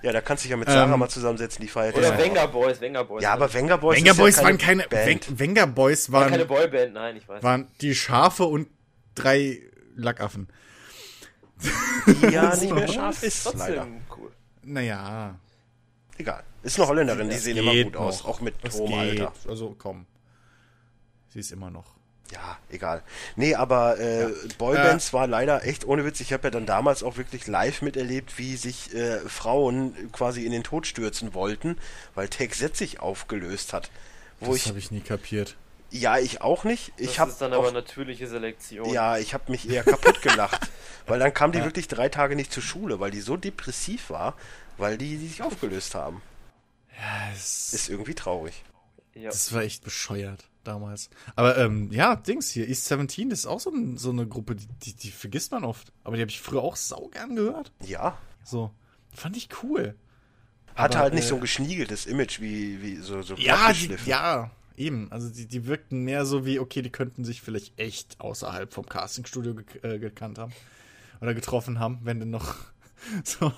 Ja, 0.03 0.13
da 0.13 0.21
kannst 0.21 0.45
du 0.45 0.49
dich 0.49 0.51
ja 0.51 0.59
mit 0.59 0.69
Sarah 0.69 0.93
Ähm, 0.93 0.99
mal 1.01 1.09
zusammensetzen, 1.09 1.63
die 1.63 1.69
feiert 1.69 1.97
Oder 1.97 2.09
ja. 2.11 2.19
Wenger 2.19 2.47
Boys, 2.49 2.79
Wenger 2.79 3.05
Boys. 3.05 3.23
Ja, 3.23 3.33
aber 3.33 3.51
Wenger 3.55 3.79
Boys 3.79 3.97
Wenger 3.99 4.11
ist 4.11 4.17
Boys 4.19 4.37
ja 4.37 4.43
waren 4.43 4.59
keine. 4.59 4.83
Band. 4.87 5.07
Wen- 5.31 5.39
Wenger 5.39 5.67
Boys 5.67 6.13
War 6.13 6.29
keine 6.29 6.47
waren, 6.47 6.71
Boyband, 6.71 6.93
nein, 6.93 7.17
ich 7.17 7.27
weiß. 7.27 7.43
waren 7.43 7.69
die 7.81 7.95
Schafe 7.95 8.45
und 8.45 8.69
drei 9.15 9.61
Lackaffen. 9.97 10.49
Die 12.07 12.27
ja 12.27 12.55
nicht 12.61 12.75
mehr 12.75 12.87
scharf 12.87 13.23
ist, 13.23 13.45
Trotzdem 13.45 13.59
leider. 13.61 13.87
cool. 14.19 14.31
Naja. 14.63 15.37
Egal. 16.19 16.43
Ist 16.65 16.79
eine 16.79 16.89
Holländerin, 16.89 17.29
die 17.31 17.37
sehen 17.37 17.57
immer 17.59 17.75
gut 17.85 17.97
aus, 17.97 18.21
noch. 18.23 18.29
auch 18.31 18.41
mit 18.41 18.55
Das 18.63 18.75
hohem 18.75 18.91
geht. 18.93 19.21
Alter. 19.21 19.33
Also 19.49 19.75
komm. 19.79 20.07
Sie 21.29 21.41
ist 21.41 21.53
immer 21.53 21.71
noch. 21.71 21.95
Ja, 22.33 22.59
egal. 22.71 23.03
Nee, 23.37 23.55
aber 23.55 24.01
äh, 24.01 24.29
Boybands 24.57 25.13
war 25.13 25.27
leider 25.27 25.65
echt 25.65 25.85
ohne 25.87 26.05
Witz. 26.07 26.21
Ich 26.21 26.33
habe 26.33 26.45
ja 26.45 26.51
dann 26.51 26.65
damals 26.65 27.03
auch 27.03 27.19
wirklich 27.19 27.47
live 27.47 27.83
miterlebt, 27.83 28.39
wie 28.39 28.57
sich 28.57 28.95
äh, 28.95 29.19
Frauen 29.29 29.95
quasi 30.11 30.47
in 30.47 30.51
den 30.53 30.65
Tod 30.65 30.87
stürzen 30.87 31.35
wollten, 31.35 31.77
weil 32.15 32.29
Take 32.29 32.53
Z 32.57 32.77
sich 32.77 33.01
aufgelöst 33.01 33.73
hat. 33.75 33.91
Wo 34.41 34.53
Das 34.53 34.63
ich, 34.63 34.69
habe 34.69 34.79
ich 34.79 34.91
nie 34.91 35.01
kapiert. 35.03 35.57
ja, 35.91 36.19
ich 36.19 36.41
auch 36.41 36.65
nicht. 36.65 36.93
Ich 36.97 37.09
Das 37.09 37.19
habe 37.19 37.31
ist 37.31 37.41
dann 37.43 37.53
aber 37.53 37.71
natürliche 37.73 38.27
Selektion. 38.27 38.89
ja, 38.89 39.19
ich 39.19 39.35
habe 39.35 39.53
mich 39.53 39.69
eher 39.69 39.85
kaputt 39.85 40.23
gelacht, 40.23 40.69
weil 41.07 41.19
dann 41.21 41.35
kam 41.35 41.53
die 41.53 41.63
wirklich 41.63 41.89
drei 41.89 42.09
Tage 42.09 42.37
nicht 42.37 42.53
zur 42.53 42.63
Schule, 42.63 43.01
weil 43.01 43.11
die 43.11 43.21
so 43.21 43.37
depressiv 43.37 44.09
war, 44.09 44.35
weil 44.79 44.97
die, 44.97 45.19
die 45.19 45.29
sich 45.29 45.43
aufgelöst 45.43 45.95
haben. 45.95 46.23
Es- 47.33 47.73
Ist 47.73 47.89
irgendwie 47.89 48.15
traurig. 48.15 48.63
Ja. 49.15 49.31
Das 49.31 49.53
war 49.53 49.63
echt 49.63 49.85
bescheuert 49.85 50.49
damals. 50.65 51.11
Aber 51.37 51.57
ähm, 51.59 51.93
ja, 51.93 52.17
Dings 52.17 52.51
hier, 52.51 52.69
East 52.69 52.87
17, 52.87 53.31
das 53.31 53.41
ist 53.41 53.47
auch 53.47 53.61
so, 53.61 53.71
ein, 53.71 53.97
so 53.97 54.11
eine 54.11 54.27
Gruppe, 54.27 54.57
die, 54.57 54.67
die, 54.83 54.95
die 54.95 55.11
vergisst 55.11 55.53
man 55.53 55.65
oft. 55.65 55.93
Aber 56.03 56.17
die 56.17 56.23
habe 56.23 56.31
ich 56.31 56.41
früher 56.41 56.63
auch 56.63 56.77
saugern 56.77 57.37
gehört. 57.37 57.73
Ja, 57.85 58.19
So. 58.45 58.71
Fand 59.13 59.37
ich 59.37 59.49
cool. 59.63 59.95
hatte 60.75 60.97
Aber, 60.97 61.05
halt 61.05 61.15
nicht 61.15 61.25
äh, 61.27 61.29
so 61.29 61.35
ein 61.37 61.41
geschniegeltes 61.41 62.07
Image 62.07 62.41
wie, 62.41 62.83
wie 62.83 62.97
so, 62.97 63.23
so 63.23 63.35
Ja, 63.37 63.73
die, 63.73 63.97
ja, 64.07 64.51
eben. 64.77 65.13
Also 65.13 65.29
die, 65.29 65.47
die 65.47 65.67
wirkten 65.67 66.03
mehr 66.03 66.27
so 66.27 66.45
wie, 66.45 66.59
okay, 66.59 66.83
die 66.83 66.91
könnten 66.91 67.25
sich 67.25 67.41
vielleicht 67.41 67.79
echt 67.79 68.19
außerhalb 68.21 68.73
vom 68.75 68.87
Castingstudio 68.87 69.55
ge 69.55 69.65
äh, 69.83 69.99
gekannt 70.01 70.39
haben. 70.39 70.53
Oder 71.21 71.35
getroffen 71.35 71.79
haben, 71.79 72.01
wenn 72.03 72.19
du 72.19 72.27
noch 72.27 72.57
so, 73.23 73.53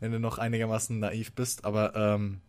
wenn 0.00 0.12
du 0.12 0.18
noch 0.18 0.38
einigermaßen 0.38 0.98
naiv 0.98 1.32
bist. 1.32 1.66
Aber 1.66 1.94
ähm, 1.94 2.40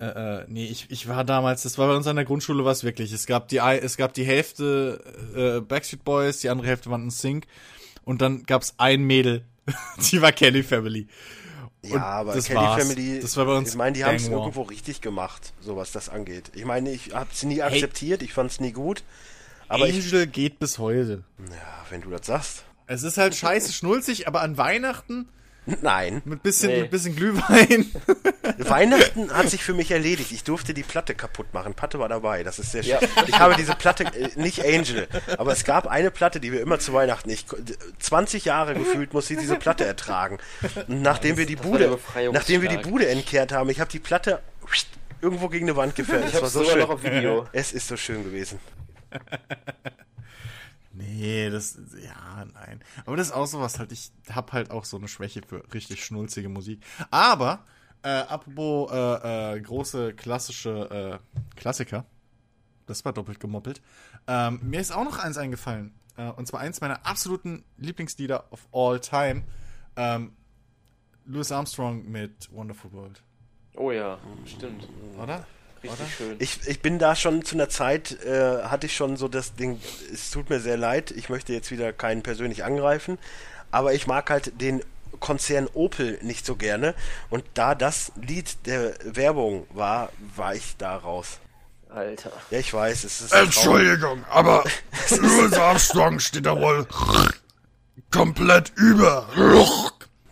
äh, 0.00 0.06
äh, 0.06 0.44
nee, 0.48 0.66
ich, 0.66 0.90
ich 0.90 1.08
war 1.08 1.24
damals, 1.24 1.62
das 1.62 1.78
war 1.78 1.88
bei 1.88 1.94
uns 1.94 2.06
an 2.06 2.16
der 2.16 2.24
Grundschule 2.24 2.64
was 2.64 2.82
wirklich. 2.82 3.12
Es 3.12 3.26
gab 3.26 3.48
die 3.48 3.58
es 3.58 3.96
gab 3.96 4.12
die 4.12 4.24
Hälfte 4.24 5.00
äh, 5.36 5.60
Backstreet 5.60 6.04
Boys, 6.04 6.40
die 6.40 6.48
andere 6.48 6.66
Hälfte 6.68 6.90
waren 6.90 7.06
ein 7.06 7.10
Sync 7.10 7.46
und 8.04 8.20
dann 8.20 8.42
gab's 8.44 8.74
ein 8.78 9.02
Mädel, 9.02 9.44
die 10.10 10.20
war 10.20 10.32
Kelly 10.32 10.62
Family. 10.62 11.06
Ja, 11.82 12.02
aber 12.02 12.34
das 12.34 12.46
Kelly 12.46 12.58
war's. 12.58 12.82
Family, 12.82 13.20
Das 13.20 13.36
war 13.36 13.44
bei 13.44 13.56
uns 13.56 13.70
ich 13.70 13.76
meine, 13.76 13.92
die 13.92 14.04
haben 14.04 14.16
es 14.16 14.26
irgendwo 14.26 14.62
richtig 14.62 15.00
gemacht, 15.00 15.52
so 15.60 15.76
was 15.76 15.92
das 15.92 16.08
angeht. 16.08 16.50
Ich 16.54 16.64
meine, 16.64 16.90
ich 16.90 17.14
habe 17.14 17.28
es 17.32 17.42
nie 17.42 17.62
akzeptiert, 17.62 18.22
ich 18.22 18.32
fand 18.32 18.50
es 18.50 18.58
nie 18.58 18.72
gut, 18.72 19.04
aber 19.68 19.88
ich, 19.88 20.04
Angel 20.04 20.26
geht 20.26 20.58
bis 20.58 20.78
heute. 20.78 21.24
ja, 21.38 21.84
wenn 21.90 22.00
du 22.00 22.10
das 22.10 22.26
sagst. 22.26 22.64
Es 22.86 23.02
ist 23.02 23.16
halt 23.16 23.34
scheiße 23.34 23.72
schnulzig, 23.72 24.26
aber 24.28 24.42
an 24.42 24.58
Weihnachten 24.58 25.28
Nein, 25.82 26.20
mit 26.24 26.42
bisschen, 26.42 26.70
Nee. 26.70 26.80
mit 26.82 26.90
bisschen 26.90 27.16
Glühwein. 27.16 27.90
Weihnachten 28.58 29.32
hat 29.32 29.48
sich 29.48 29.62
für 29.64 29.72
mich 29.74 29.90
erledigt. 29.90 30.30
Ich 30.32 30.44
durfte 30.44 30.74
die 30.74 30.82
Platte 30.82 31.14
kaputt 31.14 31.54
machen. 31.54 31.72
Patte 31.74 31.98
war 31.98 32.08
dabei. 32.08 32.42
Das 32.42 32.58
ist 32.58 32.72
sehr 32.72 32.82
schön. 32.82 32.92
Ja. 32.92 33.00
Ich 33.26 33.38
habe 33.38 33.54
diese 33.56 33.74
Platte, 33.74 34.04
äh, 34.04 34.28
nicht 34.36 34.64
Angel, 34.64 35.08
aber 35.38 35.52
es 35.52 35.64
gab 35.64 35.86
eine 35.86 36.10
Platte, 36.10 36.38
die 36.40 36.52
wir 36.52 36.60
immer 36.60 36.78
zu 36.78 36.92
Weihnachten, 36.92 37.30
ich, 37.30 37.46
ko- 37.46 37.56
20 37.98 38.44
Jahre 38.44 38.74
gefühlt 38.74 39.14
musste 39.14 39.34
ich 39.34 39.40
diese 39.40 39.56
Platte 39.56 39.84
ertragen. 39.84 40.38
Und 40.86 41.00
nachdem 41.02 41.36
wir 41.38 41.46
die 41.46 41.56
Bude, 41.56 41.98
nachdem 42.32 42.60
wir 42.62 42.68
die 42.68 42.76
Bude 42.78 43.08
entkehrt 43.08 43.52
haben, 43.52 43.70
ich 43.70 43.80
habe 43.80 43.90
die 43.90 43.98
Platte 44.00 44.40
irgendwo 45.22 45.48
gegen 45.48 45.66
eine 45.66 45.76
Wand 45.76 45.94
gefährt. 45.94 46.24
Ich 46.26 46.32
Das 46.32 46.42
war 46.42 46.48
so 46.50 46.64
schön. 46.64 46.80
noch 46.80 46.90
auf 46.90 47.02
Video. 47.02 47.46
Es 47.52 47.72
ist 47.72 47.88
so 47.88 47.96
schön 47.96 48.22
gewesen. 48.24 48.58
nee, 50.94 51.50
das, 51.50 51.78
ja, 52.02 52.44
nein. 52.54 52.80
Aber 53.06 53.16
das 53.16 53.28
ist 53.28 53.32
auch 53.32 53.46
sowas 53.46 53.78
halt, 53.78 53.92
ich 53.92 54.10
hab 54.30 54.52
halt 54.52 54.70
auch 54.70 54.84
so 54.84 54.96
eine 54.96 55.08
Schwäche 55.08 55.42
für 55.46 55.62
richtig 55.72 56.04
schnulzige 56.04 56.48
Musik. 56.48 56.84
Aber, 57.10 57.64
äh, 58.02 58.08
apropos, 58.08 58.90
äh, 58.92 59.56
äh, 59.56 59.60
große 59.60 60.14
klassische, 60.14 61.20
äh, 61.34 61.38
Klassiker. 61.56 62.04
Das 62.86 63.04
war 63.04 63.12
doppelt 63.12 63.40
gemoppelt. 63.40 63.80
Ähm, 64.26 64.60
mir 64.62 64.80
ist 64.80 64.92
auch 64.92 65.04
noch 65.04 65.18
eins 65.18 65.38
eingefallen. 65.38 65.94
Äh, 66.16 66.30
und 66.30 66.46
zwar 66.46 66.60
eins 66.60 66.80
meiner 66.80 67.06
absoluten 67.06 67.64
Lieblingslieder 67.78 68.52
of 68.52 68.68
all 68.72 69.00
time. 69.00 69.44
Ähm, 69.96 70.32
Louis 71.24 71.50
Armstrong 71.50 72.10
mit 72.10 72.52
Wonderful 72.52 72.92
World. 72.92 73.22
Oh 73.76 73.90
ja, 73.90 74.18
stimmt. 74.44 74.88
Oder? 75.20 75.46
Richtig 75.90 76.14
schön. 76.16 76.36
Ich, 76.38 76.66
ich 76.66 76.80
bin 76.80 76.98
da 76.98 77.14
schon 77.14 77.44
zu 77.44 77.54
einer 77.56 77.68
Zeit, 77.68 78.22
äh, 78.24 78.62
hatte 78.64 78.86
ich 78.86 78.96
schon 78.96 79.16
so 79.16 79.28
das 79.28 79.54
Ding, 79.54 79.80
es 80.12 80.30
tut 80.30 80.50
mir 80.50 80.60
sehr 80.60 80.76
leid, 80.76 81.10
ich 81.10 81.28
möchte 81.28 81.52
jetzt 81.52 81.70
wieder 81.70 81.92
keinen 81.92 82.22
persönlich 82.22 82.64
angreifen, 82.64 83.18
aber 83.70 83.94
ich 83.94 84.06
mag 84.06 84.30
halt 84.30 84.60
den 84.60 84.82
Konzern 85.20 85.68
Opel 85.72 86.18
nicht 86.22 86.44
so 86.44 86.56
gerne 86.56 86.94
und 87.30 87.44
da 87.54 87.74
das 87.74 88.12
Lied 88.20 88.66
der 88.66 88.94
Werbung 89.04 89.66
war, 89.72 90.10
war 90.34 90.54
ich 90.54 90.76
da 90.76 90.96
raus. 90.96 91.38
Alter. 91.88 92.32
Ja, 92.50 92.58
ich 92.58 92.74
weiß, 92.74 93.04
es 93.04 93.20
ist. 93.20 93.32
Entschuldigung, 93.32 94.24
aber 94.28 94.64
Louis 95.10 95.52
Armstrong 95.52 96.18
steht 96.18 96.46
da 96.46 96.60
wohl 96.60 96.86
komplett 98.10 98.72
über 98.76 99.28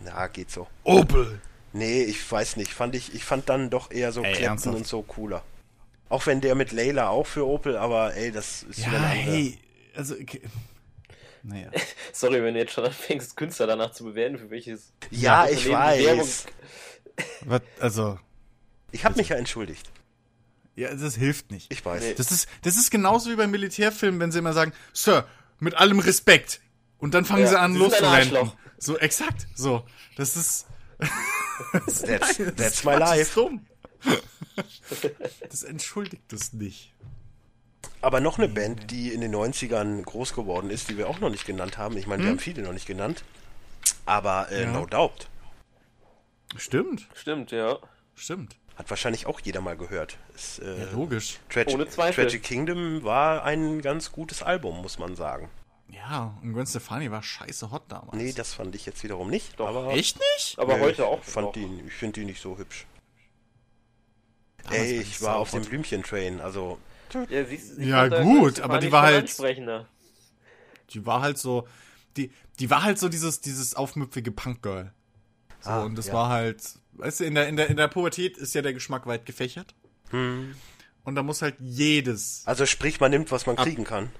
Ja, 0.05 0.27
geht 0.27 0.51
so. 0.51 0.67
Opel. 0.83 1.39
Nee, 1.73 2.03
ich 2.03 2.31
weiß 2.31 2.55
nicht, 2.57 2.71
fand 2.71 2.95
ich, 2.95 3.13
ich 3.15 3.25
fand 3.25 3.49
dann 3.49 3.69
doch 3.69 3.91
eher 3.91 4.11
so 4.11 4.21
Ey, 4.21 4.31
Clapton 4.33 4.45
ernsthaft? 4.49 4.75
und 4.77 4.87
so 4.87 5.01
cooler. 5.01 5.43
Auch 6.09 6.25
wenn 6.27 6.39
der 6.41 6.53
mit 6.55 6.71
Layla 6.71 7.09
auch 7.09 7.25
für 7.25 7.45
Opel, 7.47 7.75
aber 7.77 8.15
ey, 8.15 8.31
das 8.31 8.63
ist 8.63 8.79
Ja, 8.79 8.87
wieder 8.87 8.97
eine 9.01 9.07
hey, 9.09 9.57
also, 9.95 10.13
okay. 10.15 10.41
naja. 11.41 11.71
Sorry, 12.13 12.43
wenn 12.43 12.53
du 12.53 12.59
jetzt 12.59 12.73
schon 12.73 12.85
anfängst, 12.85 13.35
Künstler 13.35 13.65
danach 13.67 13.91
zu 13.91 14.03
bewerten, 14.03 14.37
für 14.37 14.49
welches 14.51 14.93
Ja, 15.09 15.47
ich 15.49 15.67
weiß. 15.69 16.45
Was, 17.45 17.61
also, 17.79 18.19
Ich 18.91 19.03
habe 19.05 19.15
mich 19.17 19.29
ja 19.29 19.35
entschuldigt. 19.37 19.89
ja, 20.75 20.93
das 20.93 21.15
hilft 21.15 21.49
nicht. 21.51 21.71
Ich 21.71 21.83
weiß. 21.83 22.03
Nee. 22.03 22.13
Das 22.15 22.31
ist, 22.31 22.47
das 22.61 22.75
ist 22.77 22.91
genauso 22.91 23.31
wie 23.31 23.35
bei 23.35 23.47
Militärfilmen, 23.47 24.19
wenn 24.19 24.31
sie 24.31 24.39
immer 24.39 24.53
sagen, 24.53 24.73
Sir, 24.93 25.25
mit 25.59 25.73
allem 25.75 25.99
Respekt. 25.99 26.59
Und 26.99 27.13
dann 27.15 27.25
fangen 27.25 27.43
Ja, 27.43 27.49
sie 27.49 27.59
an. 27.59 27.81
Arschloch. 27.81 28.55
So, 28.77 28.97
exakt, 28.99 29.47
so. 29.55 29.83
Das 30.17 30.35
ist. 30.35 30.67
That's, 31.71 32.01
that's 32.55 32.83
my 32.83 32.95
life. 32.95 33.21
ist 33.21 33.35
dumm. 33.37 33.65
Das 35.49 35.63
entschuldigt 35.63 36.31
es 36.33 36.53
nicht. 36.53 36.91
Aber 38.01 38.19
noch 38.19 38.37
eine 38.37 38.49
Band, 38.49 38.91
die 38.91 39.13
in 39.13 39.21
den 39.21 39.33
90ern 39.33 40.01
groß 40.03 40.33
geworden 40.33 40.69
ist, 40.69 40.89
die 40.89 40.97
wir 40.97 41.07
auch 41.07 41.19
noch 41.19 41.29
nicht 41.29 41.45
genannt 41.45 41.77
haben. 41.77 41.97
Ich 41.97 42.05
meine, 42.07 42.23
wir 42.23 42.29
haben 42.31 42.39
viele 42.39 42.61
noch 42.61 42.73
nicht 42.73 42.85
genannt. 42.85 43.23
Aber 44.05 44.51
äh, 44.51 44.65
Hm? 44.65 44.73
Ja. 44.73 44.79
No 44.79 44.85
Doubt 44.85 45.27
Stimmt, 46.55 47.07
Stimmt, 47.15 47.51
ja. 47.51 47.79
stimmt. 48.15 48.55
hat 48.75 48.89
wahrscheinlich 48.89 49.25
auch 49.25 49.39
jeder 49.39 49.61
mal 49.61 49.75
gehört. 49.75 50.17
Ist, 50.35 50.59
äh, 50.59 50.85
Ja, 50.85 50.91
logisch. 50.91 51.39
Tragic, 51.49 51.73
Ohne 51.73 51.87
Zweifel. 51.87 52.25
Tragic 52.25 52.43
Kingdom 52.43 53.03
war 53.03 53.43
ein 53.43 53.81
ganz 53.81 54.11
gutes 54.11 54.43
Album, 54.43 54.81
muss 54.81 54.99
man 54.99 55.15
sagen. 55.15 55.49
Ja, 55.93 56.37
und 56.41 56.53
Gwen 56.53 56.65
Stefani 56.65 57.11
war 57.11 57.21
scheiße 57.23 57.71
hot 57.71 57.83
damals. 57.89 58.15
Nee, 58.15 58.33
das 58.33 58.53
fand 58.53 58.73
ich 58.75 58.85
jetzt 58.85 59.03
wiederum 59.03 59.29
nicht. 59.29 59.59
Doch. 59.59 59.67
aber 59.67 59.91
Echt 59.93 60.17
nicht? 60.35 60.57
Aber 60.57 60.77
Nö, 60.77 60.83
heute 60.83 61.05
auch. 61.05 61.19
Ich, 61.21 61.29
fand 61.29 61.55
die, 61.55 61.83
ich 61.87 61.93
finde 61.93 62.19
die 62.19 62.25
nicht 62.25 62.41
so 62.41 62.57
hübsch. 62.57 62.85
Damals 64.63 64.79
Ey, 64.81 64.95
war 64.97 65.01
ich 65.01 65.21
war 65.21 65.35
auf 65.37 65.51
dem. 65.51 65.63
Blümchen-Train, 65.63 66.39
also 66.41 66.79
Ja, 67.29 67.45
siehst, 67.45 67.77
ich 67.77 67.87
Ja, 67.87 68.07
gut, 68.23 68.59
aber 68.61 68.79
die 68.79 68.91
war 68.91 69.03
halt-. 69.03 69.37
Die 70.89 71.05
war 71.05 71.21
halt 71.21 71.37
so, 71.37 71.67
die, 72.17 72.31
die 72.59 72.69
war 72.69 72.83
halt 72.83 72.99
so 72.99 73.09
dieses, 73.09 73.41
dieses 73.41 73.75
aufmüpfige 73.75 74.31
Punkgirl. 74.31 74.93
So, 75.61 75.69
Ah, 75.69 75.83
und 75.83 75.95
das 75.97 76.07
ja. 76.07 76.13
war 76.13 76.29
halt, 76.29 76.61
weißt 76.93 77.21
du, 77.21 77.23
in 77.25 77.35
der, 77.35 77.47
in 77.47 77.55
der, 77.55 77.69
in 77.69 77.77
der 77.77 77.87
Pubertät 77.87 78.37
ist 78.37 78.53
ja 78.53 78.61
der 78.61 78.73
Geschmack 78.73 79.05
weit 79.07 79.25
gefächert. 79.25 79.73
Hm. 80.09 80.55
Und 81.03 81.15
da 81.15 81.23
muss 81.23 81.41
halt 81.41 81.55
jedes 81.59 82.43
Also 82.45 82.65
sprich, 82.65 82.99
man 82.99 83.11
nimmt, 83.11 83.31
was 83.31 83.45
man 83.45 83.55
kriegen 83.55 83.83
kann. 83.83 84.11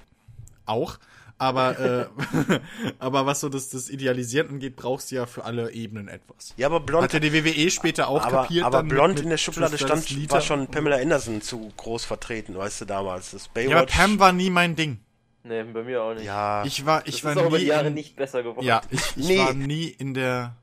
auch. 0.65 0.97
Aber, 1.39 1.79
äh, 1.79 2.59
aber 2.99 3.25
was 3.25 3.41
so 3.41 3.49
das, 3.49 3.69
das 3.69 3.89
Idealisieren 3.89 4.49
angeht, 4.49 4.75
brauchst 4.75 5.11
du 5.11 5.15
ja 5.15 5.25
für 5.25 5.43
alle 5.43 5.71
Ebenen 5.71 6.07
etwas. 6.07 6.53
Ja, 6.57 6.67
aber 6.67 6.79
blond, 6.79 7.03
Hat 7.03 7.13
ja 7.13 7.19
die 7.19 7.33
WWE 7.33 7.69
später 7.71 8.07
auch 8.07 8.23
aber, 8.23 8.43
kapiert. 8.43 8.63
aber 8.65 8.83
mit- 8.83 8.89
blond 8.91 9.15
mit 9.15 9.23
in 9.23 9.29
der 9.29 9.37
Schublade 9.37 9.77
stand, 9.77 10.03
Sleater. 10.03 10.31
war 10.33 10.41
schon 10.41 10.67
Pamela 10.67 10.97
Anderson 10.97 11.41
zu 11.41 11.71
groß 11.75 12.05
vertreten, 12.05 12.55
weißt 12.55 12.81
du, 12.81 12.85
damals. 12.85 13.31
Das 13.31 13.47
Baywatch. 13.49 13.71
Ja, 13.71 13.77
aber 13.79 13.87
Pam 13.87 14.19
war 14.19 14.31
nie 14.31 14.49
mein 14.49 14.75
Ding. 14.75 14.99
Nee, 15.43 15.63
bei 15.63 15.83
mir 15.83 16.01
auch 16.01 16.13
nicht. 16.13 16.23
Ja, 16.23 16.63
Ich 16.63 16.85
war, 16.85 17.01
das 17.01 17.13
ich 17.15 17.23
war 17.25 17.33
ist 17.33 17.37
auch 17.39 17.47
über 17.47 17.57
nie 17.57 17.63
die 17.63 17.69
Jahre 17.69 17.87
in, 17.87 17.93
nicht 17.95 18.15
besser 18.15 18.43
geworden. 18.43 18.65
Ja, 18.65 18.81
ich, 18.89 19.01
ich 19.17 19.27
Nee. 19.27 19.39
war 19.39 19.53
nie 19.53 19.87
in 19.87 20.13
der, 20.13 20.55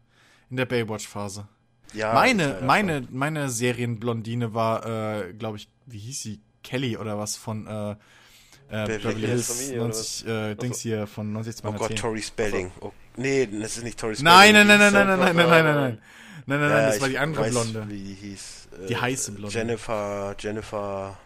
in 0.48 0.56
der 0.56 0.64
Baywatch-Phase. 0.64 1.46
Ja, 1.92 2.14
meine, 2.14 2.60
meine, 2.64 3.06
meine 3.10 3.50
Serienblondine 3.50 4.54
war, 4.54 4.86
äh, 5.26 5.32
glaube 5.34 5.58
ich, 5.58 5.68
wie 5.86 5.98
hieß 5.98 6.22
sie? 6.22 6.40
Kelly 6.62 6.96
oder 6.96 7.18
was 7.18 7.36
von 7.36 7.66
äh, 7.66 7.96
äh, 8.70 8.86
Beverly 8.86 9.20
Hills 9.20 9.46
Hills 9.48 9.58
Familie 9.58 9.80
oder 9.80 9.88
90, 9.88 10.26
äh, 10.26 10.54
Dings 10.56 10.80
hier 10.80 11.06
von 11.06 11.32
90 11.32 11.64
Oh 11.64 11.72
Gott, 11.72 11.96
Tori 11.96 12.22
Spelling. 12.22 12.70
Oh, 12.80 12.92
nee, 13.16 13.46
das 13.46 13.76
ist 13.76 13.84
nicht 13.84 13.98
Tori 13.98 14.14
Spelling. 14.14 14.32
Nein, 14.32 14.54
nein, 14.54 14.66
nein, 14.66 14.78
nein, 14.78 14.92
nein, 14.92 15.06
nein, 15.06 15.18
nein, 15.18 15.36
nein, 15.36 15.48
nein, 15.48 15.64
nein, 15.64 15.74
nein. 15.74 16.02
Nein, 16.46 16.60
nein, 16.60 16.70
nein, 16.70 16.86
das 16.86 17.00
war 17.00 17.08
die 17.08 17.18
andere 17.18 17.44
weiß, 17.44 17.50
Blonde. 17.50 17.84
Wie 17.88 18.02
die 18.02 18.14
hieß. 18.14 18.68
Äh, 18.82 18.86
Die 18.86 18.96
heiße 18.96 19.32
Blonde. 19.32 19.56
Jennifer, 19.56 20.34
Jennifer. 20.38 21.16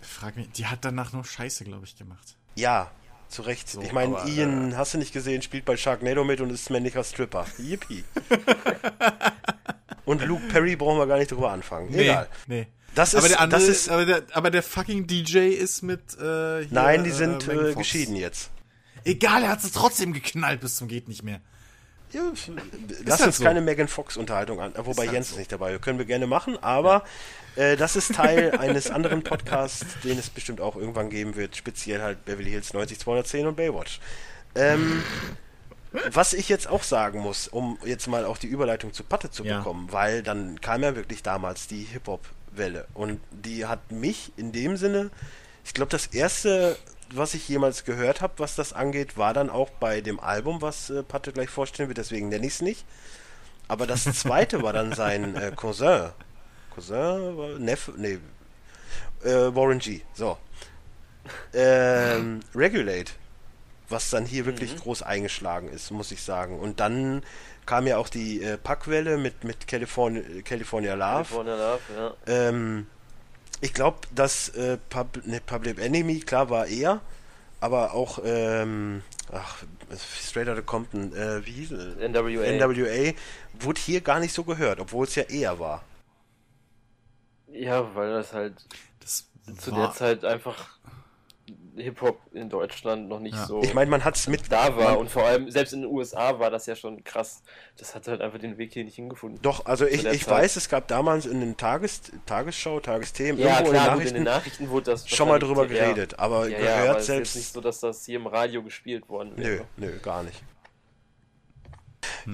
Frag 0.00 0.36
mich, 0.36 0.50
die 0.52 0.66
hat 0.66 0.84
danach 0.84 1.12
nur 1.12 1.24
Scheiße, 1.24 1.64
glaube 1.64 1.84
ich, 1.86 1.96
gemacht. 1.96 2.36
Ja, 2.54 2.90
zu 3.28 3.42
Recht. 3.42 3.68
So, 3.68 3.80
ich 3.80 3.92
meine, 3.92 4.16
Ian, 4.26 4.76
hast 4.76 4.94
du 4.94 4.98
nicht 4.98 5.12
gesehen, 5.12 5.42
spielt 5.42 5.64
bei 5.64 5.76
Sharknado 5.76 6.24
mit 6.24 6.40
und 6.40 6.50
ist 6.50 6.70
männlicher 6.70 7.02
Stripper. 7.02 7.46
Yippie. 7.58 8.04
und 10.04 10.24
Luke 10.24 10.46
Perry 10.48 10.76
brauchen 10.76 10.98
wir 10.98 11.06
gar 11.06 11.18
nicht 11.18 11.30
drüber 11.30 11.50
anfangen. 11.50 11.92
Egal. 11.94 12.28
nee. 12.46 12.66
Das 12.94 13.14
aber 13.14 13.24
ist, 13.26 13.32
der 13.32 13.40
andere, 13.40 13.60
das 13.60 13.68
ist, 13.68 13.88
aber 13.88 14.06
der, 14.06 14.22
aber 14.32 14.50
der 14.50 14.62
fucking 14.62 15.06
DJ 15.06 15.48
ist 15.48 15.82
mit, 15.82 16.00
äh, 16.14 16.60
hier, 16.60 16.68
nein, 16.70 17.04
die 17.04 17.10
äh, 17.10 17.14
sind 17.14 17.48
äh, 17.48 17.72
Fox. 17.72 17.76
geschieden 17.76 18.16
jetzt. 18.16 18.50
Egal, 19.04 19.42
er 19.42 19.50
hat 19.50 19.62
es 19.64 19.72
trotzdem 19.72 20.12
geknallt 20.12 20.60
bis 20.60 20.76
zum 20.76 20.88
geht 20.88 21.08
nicht 21.08 21.22
mehr. 21.22 21.40
Ja, 22.12 22.22
lass 23.04 23.18
halt 23.18 23.26
uns 23.28 23.38
so. 23.38 23.44
keine 23.44 23.60
Megan 23.60 23.88
Fox 23.88 24.16
Unterhaltung 24.16 24.60
an, 24.60 24.72
äh, 24.74 24.86
wobei 24.86 25.04
halt 25.06 25.12
Jens 25.12 25.28
so. 25.30 25.34
ist 25.34 25.38
nicht 25.38 25.52
dabei. 25.52 25.76
Können 25.78 25.98
wir 25.98 26.06
gerne 26.06 26.28
machen, 26.28 26.56
aber 26.62 27.02
äh, 27.56 27.76
das 27.76 27.96
ist 27.96 28.14
Teil 28.14 28.52
eines 28.58 28.90
anderen 28.90 29.24
Podcasts, 29.24 29.84
den 30.04 30.18
es 30.18 30.30
bestimmt 30.30 30.60
auch 30.60 30.76
irgendwann 30.76 31.10
geben 31.10 31.34
wird, 31.34 31.56
speziell 31.56 32.00
halt 32.02 32.24
Beverly 32.24 32.50
Hills 32.50 32.72
90210 32.72 33.46
und 33.48 33.56
Baywatch. 33.56 33.98
Ähm, 34.54 35.02
was 36.12 36.32
ich 36.32 36.48
jetzt 36.48 36.68
auch 36.68 36.84
sagen 36.84 37.18
muss, 37.20 37.48
um 37.48 37.78
jetzt 37.84 38.06
mal 38.06 38.24
auch 38.24 38.38
die 38.38 38.46
Überleitung 38.46 38.92
zu 38.92 39.02
Patte 39.02 39.30
zu 39.30 39.44
Ja. 39.44 39.58
bekommen, 39.58 39.88
weil 39.90 40.22
dann 40.22 40.60
kam 40.60 40.82
ja 40.84 40.94
wirklich 40.94 41.22
damals 41.24 41.66
die 41.66 41.82
Hip-Hop-Welle 42.54 42.86
und 42.94 43.20
die 43.30 43.66
hat 43.66 43.92
mich 43.92 44.32
in 44.36 44.52
dem 44.52 44.76
Sinne, 44.76 45.10
ich 45.64 45.74
glaube, 45.74 45.90
das 45.90 46.06
erste, 46.08 46.76
was 47.12 47.34
ich 47.34 47.48
jemals 47.48 47.84
gehört 47.84 48.20
habe, 48.20 48.34
was 48.38 48.56
das 48.56 48.72
angeht, 48.72 49.16
war 49.16 49.34
dann 49.34 49.50
auch 49.50 49.70
bei 49.70 50.00
dem 50.00 50.20
Album, 50.20 50.62
was 50.62 50.90
äh, 50.90 51.02
Patte 51.02 51.32
gleich 51.32 51.50
vorstellen 51.50 51.88
wird, 51.88 51.98
deswegen 51.98 52.28
nenne 52.28 52.46
ich 52.46 52.54
es 52.54 52.62
nicht. 52.62 52.84
Aber 53.68 53.86
das 53.86 54.04
zweite 54.04 54.62
war 54.62 54.72
dann 54.72 54.92
sein 54.92 55.36
äh, 55.36 55.52
Cousin. 55.54 56.10
Cousin? 56.74 57.36
War, 57.36 57.58
Neffe? 57.58 57.94
Nee. 57.96 58.18
Äh, 59.22 59.54
Warren 59.54 59.78
G. 59.78 60.02
So. 60.12 60.36
Ähm, 61.54 62.40
Regulate. 62.54 63.12
Was 63.88 64.10
dann 64.10 64.26
hier 64.26 64.46
wirklich 64.46 64.76
groß 64.76 65.02
eingeschlagen 65.02 65.68
ist, 65.68 65.90
muss 65.90 66.10
ich 66.10 66.22
sagen. 66.22 66.58
Und 66.58 66.80
dann 66.80 67.22
kam 67.66 67.86
ja 67.86 67.98
auch 67.98 68.08
die 68.08 68.42
äh, 68.42 68.56
Packwelle 68.58 69.16
mit, 69.16 69.44
mit 69.44 69.66
California, 69.66 70.22
California 70.44 70.94
Love. 70.94 71.24
California 71.24 71.54
Love, 71.54 71.80
ja. 71.96 72.14
Ähm, 72.26 72.86
ich 73.60 73.72
glaube, 73.72 73.98
dass 74.14 74.50
äh, 74.50 74.78
Pub, 74.90 75.20
ne, 75.24 75.40
Public 75.44 75.78
Enemy, 75.78 76.20
klar, 76.20 76.50
war 76.50 76.66
er, 76.66 77.00
aber 77.60 77.94
auch, 77.94 78.18
ähm, 78.24 79.02
ach, 79.32 79.62
Straight 79.96 80.48
Outta 80.48 80.62
Compton, 80.62 81.14
äh, 81.14 81.44
wie 81.46 81.52
hieß 81.52 81.72
es? 81.72 81.96
NWA. 81.96 82.66
NWA, 82.66 83.12
wurde 83.60 83.80
hier 83.80 84.00
gar 84.00 84.20
nicht 84.20 84.34
so 84.34 84.44
gehört, 84.44 84.80
obwohl 84.80 85.06
es 85.06 85.14
ja 85.14 85.22
eher 85.24 85.58
war. 85.58 85.82
Ja, 87.48 87.94
weil 87.94 88.10
das 88.10 88.32
halt 88.32 88.54
Das 89.00 89.26
zu 89.58 89.72
war, 89.72 89.86
der 89.86 89.92
Zeit 89.92 90.24
einfach 90.24 90.78
Hip-Hop 91.76 92.18
in 92.32 92.48
Deutschland 92.48 93.08
noch 93.08 93.18
nicht 93.20 93.34
Ja. 93.36 93.46
so 93.46 93.62
Ich 93.62 93.74
meine, 93.74 93.90
man 93.90 94.04
hat 94.04 94.16
es 94.16 94.28
mit 94.28 94.50
da 94.52 94.76
war 94.76 94.98
und 94.98 95.10
vor 95.10 95.24
allem 95.24 95.50
selbst 95.50 95.72
in 95.72 95.82
den 95.82 95.90
USA 95.90 96.38
war 96.38 96.50
das 96.50 96.66
ja 96.66 96.76
schon 96.76 97.02
krass. 97.04 97.42
Das 97.78 97.94
hat 97.94 98.06
halt 98.08 98.20
einfach 98.20 98.38
den 98.38 98.58
Weg 98.58 98.72
hier 98.72 98.84
nicht 98.84 98.94
hingefunden. 98.94 99.40
Doch, 99.42 99.66
also 99.66 99.84
ich, 99.86 100.04
ich 100.04 100.24
Zeit. 100.24 100.28
weiß, 100.42 100.56
es 100.56 100.68
gab 100.68 100.86
damals 100.88 101.26
in 101.26 101.40
den 101.40 101.56
Tages, 101.56 102.02
Tagesschau, 102.26 102.80
Tagesthemen, 102.80 103.40
Ja, 103.40 103.54
irgendwo 103.60 103.70
klar, 103.72 103.72
in 103.72 103.74
den 103.74 103.84
in 103.84 103.94
Nachrichten 103.96 104.14
den 104.14 104.24
Nachrichten 104.24 104.70
wurde 104.70 104.90
das 104.92 105.08
schon 105.08 105.28
mal 105.28 105.38
drüber 105.38 105.62
wahrscheinlich- 105.62 105.78
ja. 105.80 105.88
geredet, 105.94 106.18
aber 106.18 106.48
Ja, 106.48 106.58
ja, 106.58 106.58
gehört 106.58 106.88
aber 106.90 106.98
es 106.98 107.02
ist 107.02 107.08
jetzt 107.08 107.16
selbst 107.16 107.36
nicht 107.36 107.52
so, 107.52 107.60
dass 107.60 107.80
das 107.80 108.04
hier 108.06 108.16
im 108.16 108.26
Radio 108.26 108.62
gespielt 108.62 109.08
worden 109.08 109.32
Nö, 109.36 109.42
wäre. 109.44 109.64
nö, 109.76 109.98
gar 110.00 110.22
nicht. 110.22 110.42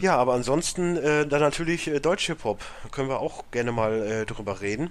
Ja, 0.00 0.16
aber 0.16 0.34
ansonsten 0.34 0.96
äh, 0.96 1.26
dann 1.26 1.40
natürlich 1.40 1.88
äh, 1.88 1.98
Deutsch-Hip-Hop. 2.00 2.60
Können 2.92 3.08
wir 3.08 3.20
auch 3.20 3.44
gerne 3.50 3.72
mal 3.72 4.02
äh, 4.02 4.26
drüber 4.26 4.60
reden. 4.60 4.90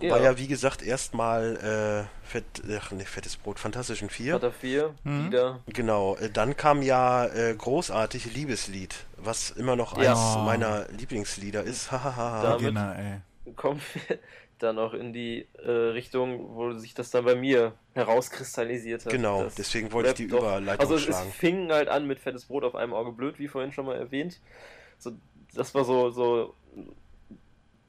Ja. 0.00 0.10
War 0.12 0.20
ja, 0.20 0.38
wie 0.38 0.46
gesagt, 0.48 0.82
erstmal 0.82 2.08
äh, 2.24 2.26
Fett, 2.26 2.44
ach, 2.78 2.90
nee, 2.92 3.04
Fettes 3.04 3.36
Brot, 3.36 3.58
Fantastischen 3.58 4.10
Vier. 4.10 4.34
Vater 4.34 4.52
4, 4.52 4.94
Mhm. 5.04 5.26
wieder. 5.26 5.60
Genau, 5.66 6.16
äh, 6.16 6.30
dann 6.30 6.56
kam 6.56 6.82
ja 6.82 7.26
äh, 7.26 7.54
großartig 7.56 8.34
Liebeslied, 8.34 8.94
was 9.16 9.50
immer 9.50 9.76
noch 9.76 9.96
Ja. 10.00 10.12
eines 10.12 10.36
meiner 10.44 10.86
Lieblingslieder 10.90 11.62
ist. 11.62 11.90
Hahaha. 11.92 12.42
Damit- 12.42 12.66
Genau, 12.68 12.92
ey. 12.92 13.20
kommen 13.56 13.80
wir 13.94 14.18
dann 14.58 14.78
auch 14.78 14.94
in 14.94 15.12
die 15.12 15.46
äh, 15.64 15.70
Richtung, 15.70 16.54
wo 16.54 16.72
sich 16.72 16.94
das 16.94 17.10
dann 17.10 17.24
bei 17.24 17.34
mir 17.34 17.72
herauskristallisiert 17.94 19.04
hat. 19.04 19.12
Genau, 19.12 19.46
deswegen 19.56 19.92
wollte 19.92 20.10
ich 20.10 20.14
die 20.14 20.28
doch- 20.28 20.38
Überleitung 20.38 20.80
Also 20.80 20.94
es, 20.94 21.02
es 21.02 21.06
schlagen. 21.08 21.32
fing 21.32 21.70
halt 21.72 21.88
an 21.88 22.06
mit 22.06 22.18
fettes 22.20 22.46
Brot 22.46 22.64
auf 22.64 22.74
einem 22.74 22.94
Auge 22.94 23.12
blöd, 23.12 23.38
wie 23.38 23.48
vorhin 23.48 23.72
schon 23.72 23.86
mal 23.86 23.96
erwähnt. 23.96 24.40
So, 24.98 25.12
das 25.54 25.74
war 25.74 25.84
so, 25.84 26.10
so 26.10 26.54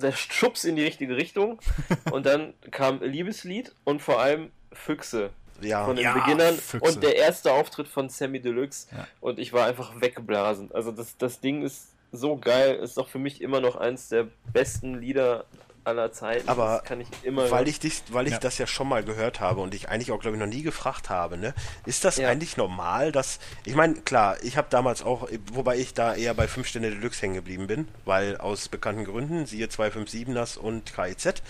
der 0.02 0.12
Schubs 0.12 0.64
in 0.66 0.76
die 0.76 0.84
richtige 0.84 1.16
Richtung. 1.16 1.60
und 2.12 2.26
dann 2.26 2.54
kam 2.72 3.02
Liebeslied 3.02 3.74
und 3.84 4.02
vor 4.02 4.20
allem 4.20 4.52
Füchse 4.74 5.30
Ja, 5.62 5.86
von 5.86 5.96
den 5.96 6.04
Ja, 6.06 6.14
Beginnern 6.14 6.56
Füchse. 6.56 6.86
und 6.90 7.04
der 7.04 7.16
erste 7.16 7.52
Auftritt 7.54 7.88
von 7.88 8.10
Sammy 8.10 8.40
Deluxe 8.42 8.88
Ja. 8.92 9.08
und 9.22 9.40
ich 9.40 9.54
war 9.54 9.66
einfach 9.68 10.02
weggeblasen. 10.02 10.72
Also 10.74 10.92
das, 10.92 11.18
das 11.18 11.40
Ding 11.40 11.64
ist 11.64 11.94
so 12.12 12.38
geil, 12.38 12.76
ist 12.76 12.98
doch 12.98 13.08
für 13.10 13.20
mich 13.20 13.42
immer 13.42 13.60
noch 13.62 13.76
eins 13.76 14.10
der 14.10 14.28
besten 14.54 15.00
Lieder 15.00 15.46
aller 15.86 16.12
Zeiten. 16.12 16.49
Aber 16.49 16.78
das 16.80 16.84
kann 16.84 17.02
ich 17.02 17.07
immer 17.24 17.49
weil 17.52 17.68
ich 17.68 17.80
dich, 17.80 18.03
weil 18.10 18.28
ich 18.28 18.34
Ja. 18.34 18.40
das 18.40 18.57
ja 18.57 18.68
schon 18.68 18.88
mal 18.90 19.03
gehört 19.03 19.40
habe 19.40 19.62
und 19.62 19.74
ich 19.74 19.90
eigentlich 19.90 20.12
auch 20.12 20.20
glaube 20.20 20.36
ich 20.38 20.41
noch 20.41 20.48
nie 20.49 20.64
gefragt 20.64 21.10
habe, 21.10 21.38
ne? 21.38 21.53
Ist 21.86 22.03
das 22.06 22.18
Ja. 22.18 22.28
eigentlich 22.30 22.57
normal, 22.57 23.12
dass 23.12 23.40
ich 23.66 23.76
meine, 23.76 23.95
klar, 23.95 24.38
ich 24.44 24.57
habe 24.57 24.68
damals 24.70 25.03
auch, 25.03 25.30
wobei 25.53 25.78
ich 25.78 25.94
da 25.94 26.16
eher 26.16 26.34
bei 26.34 26.48
5 26.48 26.68
Sterne 26.68 26.90
Deluxe 26.90 27.22
hängen 27.22 27.36
geblieben 27.36 27.68
bin, 27.68 27.88
weil 28.06 28.38
aus 28.38 28.68
bekannten 28.68 29.06
Gründen, 29.06 29.45
siehe 29.45 29.68
257ers 29.68 30.57
und 30.57 30.94
KIZ, 30.94 31.41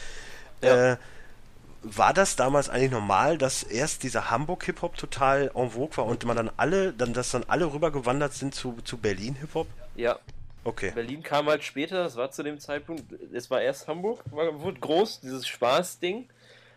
Ja. 0.61 0.93
äh, 0.93 0.97
war 1.87 2.13
das 2.15 2.35
damals 2.35 2.67
eigentlich 2.69 2.91
normal, 2.91 3.37
dass 3.37 3.61
erst 3.61 4.01
dieser 4.01 4.31
Hamburg 4.31 4.63
Hip 4.65 4.81
Hop 4.81 4.97
total 4.97 5.51
en 5.53 5.69
vogue 5.69 5.95
war 5.97 6.05
und 6.05 6.25
man 6.25 6.35
dann 6.35 6.49
alle, 6.57 6.93
dann 6.93 7.13
dass 7.13 7.29
dann 7.29 7.43
alle 7.47 7.71
rübergewandert 7.71 8.33
sind 8.33 8.55
zu, 8.55 8.77
zu 8.83 8.97
Berlin 8.97 9.35
Hip 9.35 9.53
Hop? 9.53 9.67
ja, 9.95 10.17
Okay. 10.65 10.91
Berlin 10.95 11.21
kam 11.21 11.45
halt 11.45 11.63
später, 11.63 12.03
das 12.03 12.15
war 12.15 12.31
zu 12.31 12.41
dem 12.41 12.59
Zeitpunkt, 12.59 13.03
es 13.31 13.51
war 13.51 13.61
erst 13.61 13.87
Hamburg, 13.87 14.23
war, 14.31 14.59
wurde 14.61 14.79
groß, 14.79 15.21
dieses 15.21 15.47
Spaßding. 15.47 16.27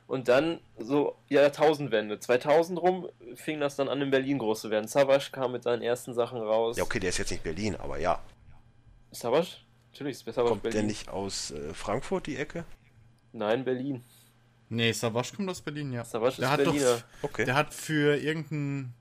Und 0.06 0.28
dann 0.28 0.60
so 0.78 1.16
Jahrtausendwende, 1.28 2.18
2000 2.20 2.80
rum, 2.80 3.08
fing 3.34 3.60
das 3.60 3.76
dann 3.76 3.88
an 3.88 4.00
in 4.00 4.10
Berlin 4.10 4.38
groß 4.38 4.62
zu 4.62 4.70
werden. 4.70 4.88
Savage 4.88 5.30
kam 5.32 5.52
mit 5.52 5.62
seinen 5.62 5.82
ersten 5.82 6.14
Sachen 6.14 6.38
raus. 6.38 6.76
Ja, 6.76 6.84
okay, 6.84 6.98
der 7.00 7.10
ist 7.10 7.18
jetzt 7.18 7.30
nicht 7.30 7.42
Berlin, 7.42 7.76
aber 7.76 7.98
ja. 7.98 8.22
Savage? 9.10 9.56
Natürlich 9.92 10.16
ist 10.16 10.24
Savage 10.24 10.48
Kommt 10.48 10.64
der 10.64 10.70
Berlin. 10.70 10.86
nicht 10.86 11.08
aus 11.08 11.50
äh, 11.50 11.72
Frankfurt, 11.74 12.26
die 12.26 12.36
Ecke? 12.36 12.64
Nein, 13.32 13.64
Berlin. 13.64 14.02
Nee, 14.70 14.92
Savage 14.92 15.32
kommt 15.36 15.48
aus 15.50 15.60
Berlin, 15.62 15.92
ja. 15.92 16.02
Der 16.02 16.22
ist 16.22 16.42
hat 16.42 16.64
Berliner. 16.64 16.96
Doch, 16.96 17.02
Okay. 17.22 17.44
Der 17.46 17.54
hat 17.54 17.72
für 17.72 18.16
irgendein 18.16 18.94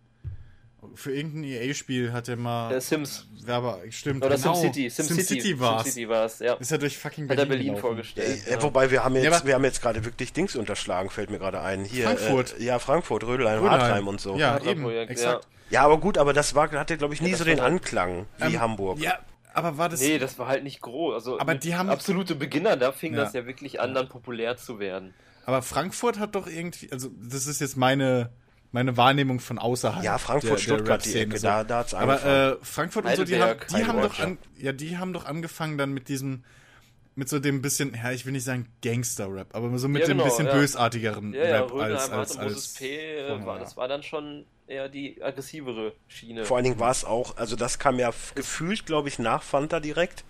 für 0.95 1.13
irgendein 1.13 1.43
EA-Spiel 1.43 2.11
hat 2.13 2.27
er 2.27 2.35
mal 2.35 2.69
Der 2.69 2.81
Sims. 2.81 3.27
Werber, 3.43 3.79
stimmt, 3.89 4.25
Oder 4.25 4.35
genau. 4.35 4.53
SimCity. 4.55 4.89
SimCity, 4.89 5.23
SimCity 5.23 5.59
war's. 5.59 5.83
SimCity 5.83 6.09
war 6.09 6.25
es, 6.25 6.39
ja. 6.39 6.53
Ist 6.55 6.71
er 6.71 6.77
durch 6.77 6.97
fucking 6.97 7.29
Hat 7.29 7.37
Berlin, 7.37 7.51
er 7.51 7.57
Berlin 7.57 7.77
vorgestellt. 7.77 8.45
Äh, 8.47 8.51
ja. 8.51 8.61
Wobei 8.63 8.91
wir 8.91 9.03
haben 9.03 9.15
jetzt, 9.15 9.23
Ja, 9.25 9.31
aber- 9.37 9.45
wir 9.47 9.53
haben 9.55 9.63
jetzt 9.63 9.81
gerade 9.81 10.03
wirklich 10.05 10.33
Dings 10.33 10.55
unterschlagen, 10.55 11.09
fällt 11.09 11.29
mir 11.29 11.39
gerade 11.39 11.61
ein. 11.61 11.83
Hier, 11.85 12.05
Frankfurt. 12.05 12.59
Äh, 12.59 12.63
ja, 12.63 12.79
Frankfurt, 12.79 13.23
Rödelheim. 13.23 13.61
Hartheim 13.69 14.07
und 14.07 14.19
so. 14.19 14.35
Ja, 14.35 14.59
eben, 14.63 14.83
Projekt, 14.83 15.11
exakt. 15.11 15.47
Ja, 15.69 15.83
aber 15.83 15.97
gut, 15.99 16.17
aber 16.17 16.33
das 16.33 16.55
war, 16.55 16.71
hatte, 16.71 16.97
glaube 16.97 17.13
ich, 17.13 17.21
nie 17.21 17.33
so 17.33 17.43
den 17.43 17.57
war- 17.59 17.65
Anklang 17.65 18.25
wie 18.37 18.55
Ähm, 18.55 18.59
Hamburg. 18.61 18.99
Ja, 18.99 19.17
aber 19.53 19.77
war 19.77 19.89
das 19.89 20.01
Nee, 20.01 20.17
das 20.19 20.37
war 20.39 20.47
halt 20.47 20.63
nicht 20.63 20.81
groß. 20.81 21.13
Also 21.15 21.39
Aber 21.39 21.55
die 21.55 21.75
haben- 21.75 21.89
absolute 21.89 22.35
Beginner, 22.35 22.75
da 22.77 22.91
fing 22.91 23.13
Ja. 23.13 23.23
das 23.23 23.33
ja 23.33 23.45
wirklich 23.45 23.79
an, 23.81 23.93
dann 23.93 24.07
populär 24.09 24.57
zu 24.57 24.79
werden. 24.79 25.13
aber 25.45 25.61
Frankfurt 25.61 26.19
hat 26.19 26.35
doch 26.35 26.45
irgendwie 26.47 26.91
also 26.91 27.09
das 27.21 27.47
ist 27.47 27.61
jetzt 27.61 27.77
meine 27.77 28.29
meine 28.71 28.97
Wahrnehmung 28.97 29.39
von 29.39 29.57
außerhalb. 29.59 30.03
Ja, 30.03 30.17
Frankfurt, 30.17 30.49
der- 30.51 30.55
der 30.57 30.61
Stuttgart, 30.63 31.05
die 31.05 31.09
Rap-Szene 31.09 31.25
Ecke, 31.31 31.39
so. 31.39 31.47
da, 31.47 31.63
da 31.63 31.77
hat's 31.79 31.93
Aber 31.93 32.23
äh, 32.25 32.57
Frankfurt 32.63 33.05
und 33.05 33.15
so, 33.15 33.23
die 33.23 33.41
haben, 33.41 33.59
die 33.71 33.85
haben 33.85 34.01
doch 34.01 34.19
an, 34.19 34.37
ja, 34.57 34.71
die 34.73 34.97
haben 34.97 35.13
doch 35.13 35.25
angefangen 35.25 35.77
dann 35.77 35.93
mit 35.93 36.09
diesem, 36.09 36.43
mit 37.15 37.29
so 37.29 37.39
dem 37.39 37.61
bisschen, 37.61 37.95
ja, 37.95 38.11
ich 38.11 38.25
will 38.25 38.33
nicht 38.33 38.43
sagen 38.43 38.67
Gangster-Rap, 38.83 39.55
aber 39.55 39.75
so 39.79 39.87
mit 39.87 40.01
Ja, 40.01 40.07
dem 40.07 40.17
genau, 40.17 40.29
bisschen 40.29 40.45
ja. 40.47 40.53
bösartigeren 40.53 41.33
Ja, 41.33 41.43
ja, 41.45 41.55
Rap 41.61 41.63
als, 41.63 41.71
Rödelheim 41.73 42.19
als, 42.19 42.37
als 42.37 42.41
Moses 42.53 42.73
P. 42.75 43.17
Äh, 43.17 43.45
war, 43.45 43.55
ja. 43.55 43.63
das 43.63 43.77
war 43.77 43.87
dann 43.87 44.03
schon 44.03 44.45
eher 44.67 44.89
die 44.89 45.23
aggressivere 45.23 45.93
Schiene. 46.09 46.43
Vor 46.45 46.57
allen 46.57 46.65
Dingen 46.65 46.79
war 46.79 46.91
es 46.91 47.05
auch, 47.05 47.37
also 47.37 47.55
das 47.55 47.79
kam 47.79 47.97
ja 47.99 48.11
gefühlt, 48.35 48.85
glaube 48.85 49.07
ich, 49.07 49.17
nach 49.17 49.41
Fanta 49.43 49.79
direkt. 49.79 50.23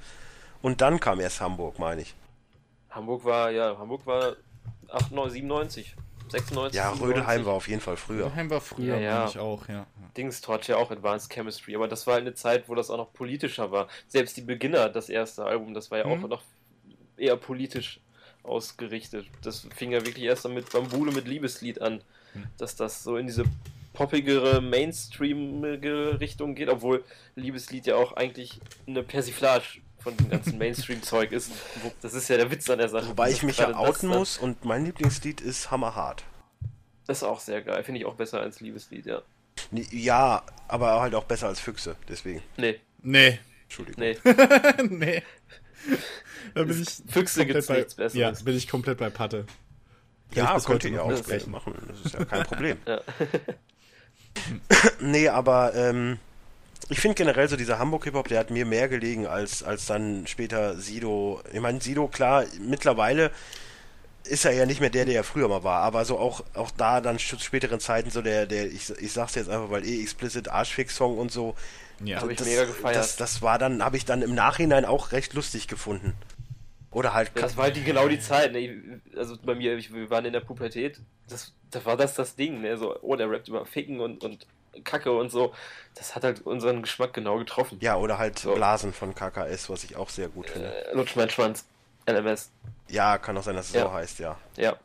Und 0.62 0.82
dann 0.82 1.00
kam 1.00 1.20
erst 1.20 1.42
Hamburg, 1.42 1.80
meine 1.80 2.02
ich. 2.02 2.16
Hamburg 2.90 3.26
war, 3.26 3.52
ja, 3.52 3.78
Hamburg 3.78 4.06
war 4.06 4.36
98, 4.90 5.34
97, 5.42 5.96
96. 6.32 6.76
Ja, 6.76 6.92
97. 6.92 7.02
Rödelheim 7.02 7.46
war 7.46 7.54
auf 7.54 7.68
jeden 7.68 7.82
Fall 7.82 7.98
früher. 7.98 8.26
Rödelheim 8.26 8.50
war 8.50 8.62
früher, 8.62 8.96
Ja, 8.98 9.00
ja. 9.00 9.28
ich 9.28 9.40
auch, 9.40 9.68
ja. 9.68 9.86
Dings 10.16 10.48
hat 10.48 10.68
ja 10.68 10.78
auch 10.78 10.92
Advanced 10.92 11.32
Chemistry, 11.32 11.76
aber 11.76 11.88
das 11.88 12.08
war 12.08 12.16
halt 12.16 12.22
eine 12.24 12.34
Zeit, 12.34 12.68
wo 12.68 12.76
das 12.76 12.90
auch 12.90 12.98
noch 12.98 13.14
politischer 13.14 13.72
war. 13.72 13.88
Selbst 14.08 14.36
die 14.38 14.42
Beginner, 14.42 14.90
das 14.90 15.10
erste 15.10 15.46
Album, 15.46 15.74
das 15.74 15.92
war 15.92 16.00
ja 16.00 16.08
Mhm. 16.08 16.24
auch 16.26 16.28
noch 16.30 16.42
eher 17.18 17.36
politisch 17.38 18.00
ausgerichtet. 18.44 19.26
Das 19.44 19.68
fing 19.76 19.92
ja 19.92 20.06
wirklich 20.06 20.26
erst 20.26 20.48
mit 20.48 20.72
Bambule 20.72 21.12
mit 21.12 21.28
Liebeslied 21.28 21.82
an, 21.82 22.02
hm. 22.34 22.46
dass 22.58 22.76
das 22.76 23.04
so 23.04 23.18
in 23.18 23.28
diese 23.28 23.44
poppigere, 23.94 24.62
mainstreamige 24.62 26.20
Richtung 26.20 26.56
geht, 26.56 26.70
obwohl 26.70 27.04
Liebeslied 27.36 27.88
ja 27.88 27.96
auch 27.96 28.14
eigentlich 28.14 28.60
eine 28.88 29.04
Persiflage 29.04 29.82
von 30.00 30.16
dem 30.16 30.30
ganzen 30.30 30.58
Mainstream-Zeug 30.58 31.32
ist. 31.32 31.52
Das 32.02 32.14
ist 32.14 32.30
ja 32.30 32.38
der 32.38 32.52
Witz 32.52 32.70
an 32.70 32.78
der 32.78 32.90
Sache. 32.90 33.10
Wobei 33.10 33.32
ich 33.32 33.44
mich 33.44 33.58
ja 33.58 33.76
outen 33.76 34.10
muss 34.10 34.38
und 34.38 34.66
mein 34.66 34.86
Lieblingslied 34.86 35.42
ist 35.42 35.72
Hammerhart. 35.72 36.24
Das 37.08 37.20
ist 37.20 37.24
auch 37.24 37.40
sehr 37.40 37.62
geil. 37.62 37.84
Finde 37.84 38.02
ich 38.02 38.06
auch 38.06 38.16
besser 38.16 38.42
als 38.42 38.60
Liebeslied, 38.60 39.06
ja. 39.06 39.22
Ja, 39.72 40.44
aber 40.68 41.02
halt 41.02 41.16
auch 41.16 41.24
besser 41.24 41.48
als 41.48 41.60
Füchse, 41.60 41.96
deswegen. 42.08 42.42
Nee. 42.58 42.80
Nee. 43.02 43.40
Entschuldigung. 43.64 44.04
Nee. 44.04 44.18
nee. 44.90 45.24
Da 46.54 46.64
bin 46.64 46.82
ich 46.82 46.90
Füchse 47.12 47.46
gibt's 47.46 47.68
bei, 47.68 47.78
nichts 47.78 47.96
Besseres. 47.96 48.40
Ja, 48.40 48.44
bin 48.44 48.56
ich 48.56 48.68
komplett 48.68 48.98
bei 48.98 49.10
Patte. 49.10 49.46
Ja, 50.34 50.60
könnt 50.60 50.84
ihr 50.84 50.92
ja 50.92 51.02
auch 51.02 51.18
sprechen 51.18 51.52
machen. 51.52 51.74
Das 51.88 52.02
ist 52.02 52.14
ja 52.14 52.26
kein 52.26 52.44
Problem. 52.44 52.78
ja. 52.88 53.02
nee, 55.00 55.30
aber 55.30 55.74
ähm, 55.76 56.20
ich 56.90 57.00
finde 57.00 57.16
generell 57.16 57.48
so 57.50 57.58
dieser 57.58 57.80
Hamburg-Hip-Hop, 57.80 58.28
der 58.28 58.40
hat 58.40 58.52
mir 58.52 58.66
mehr 58.66 58.88
gelegen 58.88 59.28
als, 59.28 59.64
als 59.64 59.86
dann 59.86 60.28
später 60.28 60.78
Sido. 60.78 61.42
Ich 61.52 61.60
meine, 61.60 61.82
Sido, 61.82 62.08
klar, 62.08 62.46
mittlerweile 62.60 63.32
ist 64.24 64.46
er 64.46 64.52
ja 64.52 64.66
nicht 64.66 64.82
mehr 64.82 64.90
der, 64.90 65.06
der 65.06 65.16
er 65.16 65.24
früher 65.24 65.48
mal 65.48 65.64
war, 65.64 65.82
aber 65.82 66.06
so 66.06 66.18
auch, 66.18 66.44
auch 66.54 66.72
da 66.72 67.02
dann 67.02 67.18
zu 67.18 67.40
späteren 67.40 67.80
Zeiten 67.80 68.10
so 68.10 68.22
der, 68.22 68.46
der, 68.46 68.68
ich, 68.68 68.90
ich 68.90 69.12
sag's 69.14 69.36
jetzt 69.36 69.50
einfach, 69.50 69.70
weil 69.70 69.86
eh 69.86 70.02
explicit 70.02 70.50
Arschfix-Song 70.50 71.18
und 71.18 71.32
so. 71.32 71.56
Ja, 72.04 72.22
habe 72.22 72.32
ich 72.32 72.38
das, 72.38 72.48
mega 72.48 72.66
gefeiert. 72.66 72.96
Das, 72.96 73.16
das 73.16 73.42
war 73.42 73.58
dann, 73.58 73.84
habe 73.84 73.98
ich 73.98 74.06
dann 74.06 74.22
im 74.22 74.36
Nachhinein 74.36 74.86
auch 74.86 75.12
recht 75.12 75.34
lustig 75.34 75.68
gefunden. 75.68 76.14
Oder 76.92 77.14
halt. 77.14 77.32
Das 77.36 77.58
war 77.58 77.66
halt 77.66 77.76
die, 77.76 77.84
genau 77.84 78.08
die 78.08 78.20
Zeit. 78.20 78.54
Ne? 78.54 79.02
Also 79.16 79.36
bei 79.44 79.56
mir, 79.56 79.78
ich, 79.78 79.94
wir 79.94 80.10
waren 80.10 80.26
in 80.26 80.34
der 80.34 80.42
Pubertät. 80.42 81.00
Das, 81.28 81.54
da 81.72 81.84
war 81.86 81.98
das 81.98 82.14
das 82.14 82.36
Ding. 82.36 82.62
Ne? 82.62 82.78
So, 82.78 82.98
oh, 83.02 83.16
der 83.16 83.30
rappt 83.30 83.48
über 83.48 83.66
Ficken 83.66 84.00
und, 84.00 84.24
und 84.24 84.46
Kacke 84.84 85.12
und 85.12 85.32
so. 85.32 85.54
Das 85.96 86.16
hat 86.16 86.24
halt 86.24 86.46
unseren 86.46 86.82
Geschmack 86.82 87.14
genau 87.14 87.38
getroffen. 87.38 87.78
Ja, 87.82 87.96
oder 87.98 88.18
halt 88.18 88.38
so. 88.40 88.54
Blasen 88.54 88.94
von 88.94 89.16
KKS, 89.16 89.70
was 89.70 89.84
ich 89.84 89.96
auch 89.96 90.10
sehr 90.10 90.30
gut 90.30 90.50
finde. 90.50 90.68
Äh, 90.88 90.96
Lutsch 90.96 91.16
mein 91.16 91.30
Schwanz. 91.30 91.66
LMS. 92.08 92.52
Ja, 92.88 93.18
kann 93.18 93.38
auch 93.38 93.44
sein, 93.44 93.56
dass 93.56 93.68
es 93.68 93.74
ja. 93.74 93.84
so 93.84 93.94
heißt, 93.94 94.20
ja. 94.20 94.38
Ja. 94.56 94.78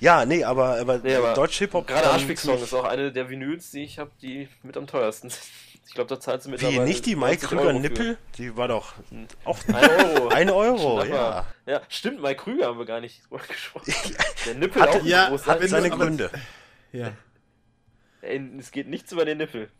Ja, 0.00 0.24
nee, 0.24 0.44
aber, 0.44 0.78
aber, 0.78 0.98
nee, 0.98 1.14
aber 1.14 1.34
Deutsch-Hip-Hop. 1.34 1.86
Gerade 1.86 2.10
Arschfix-Song 2.10 2.62
ist 2.62 2.72
auch 2.72 2.84
eine 2.84 3.10
der 3.10 3.28
Vinyls, 3.28 3.72
die 3.72 3.82
ich 3.82 3.98
habe, 3.98 4.10
die 4.22 4.48
mit 4.62 4.76
am 4.76 4.86
teuersten 4.86 5.28
sind. 5.28 5.42
Ich 5.86 5.94
glaube, 5.94 6.08
da 6.08 6.20
zahlt 6.20 6.42
sie 6.42 6.50
mittlerweile. 6.50 6.82
Wie, 6.82 6.84
nicht 6.84 7.06
die 7.06 7.16
Mike 7.16 7.46
Krüger 7.46 7.72
Nippel? 7.72 8.18
Die 8.36 8.54
war 8.56 8.68
doch 8.68 8.92
hm. 9.08 9.26
auch 9.44 9.58
1 9.66 9.88
Euro. 9.88 10.28
1 10.32 10.52
Euro, 10.52 11.04
ja. 11.04 11.46
Ja, 11.66 11.80
stimmt, 11.88 12.20
Mike 12.20 12.42
Krüger 12.42 12.66
haben 12.66 12.78
wir 12.78 12.84
gar 12.84 13.00
nicht 13.00 13.22
drüber 13.24 13.42
gesprochen. 13.48 13.94
Der 14.46 14.54
Nippel 14.54 14.82
Hatte, 14.82 14.98
auch 14.98 15.04
ja, 15.04 15.30
groß. 15.30 15.46
hat 15.46 15.62
seine 15.62 15.90
Gründe. 15.90 16.30
Ja. 16.92 17.12
Ey, 18.20 18.50
es 18.58 18.70
geht 18.70 18.88
nichts 18.88 19.12
über 19.12 19.24
den 19.24 19.38
Nippel. 19.38 19.70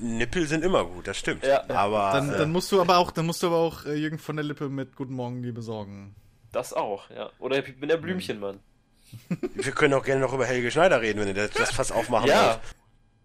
Nippel 0.00 0.46
sind 0.46 0.64
immer 0.64 0.84
gut, 0.84 1.06
das 1.06 1.18
stimmt. 1.18 1.44
Ja. 1.44 1.68
Aber 1.68 2.12
dann, 2.12 2.32
äh, 2.32 2.38
dann 2.38 2.52
musst 2.52 2.72
du 2.72 2.80
aber 2.80 2.98
auch, 2.98 3.10
dann 3.10 3.26
musst 3.26 3.42
du 3.42 3.48
aber 3.48 3.56
auch 3.58 3.84
äh, 3.84 3.94
Jürgen 3.94 4.18
von 4.18 4.36
der 4.36 4.44
Lippe 4.44 4.68
mit 4.68 4.96
Guten 4.96 5.14
Morgen 5.14 5.42
die 5.42 5.52
besorgen. 5.52 6.14
Das 6.52 6.72
auch, 6.72 7.10
ja. 7.10 7.30
Oder 7.38 7.58
ich 7.58 7.78
bin 7.78 7.88
der 7.88 7.98
Blümchenmann. 7.98 8.60
Wir 9.54 9.72
können 9.72 9.94
auch 9.94 10.04
gerne 10.04 10.20
noch 10.20 10.32
über 10.32 10.46
Helge 10.46 10.70
Schneider 10.70 11.00
reden, 11.00 11.20
wenn 11.20 11.28
ihr 11.28 11.48
das, 11.48 11.72
fast 11.72 11.92
aufmachen 11.92 12.28
ja. 12.28 12.48
wollt. 12.48 12.60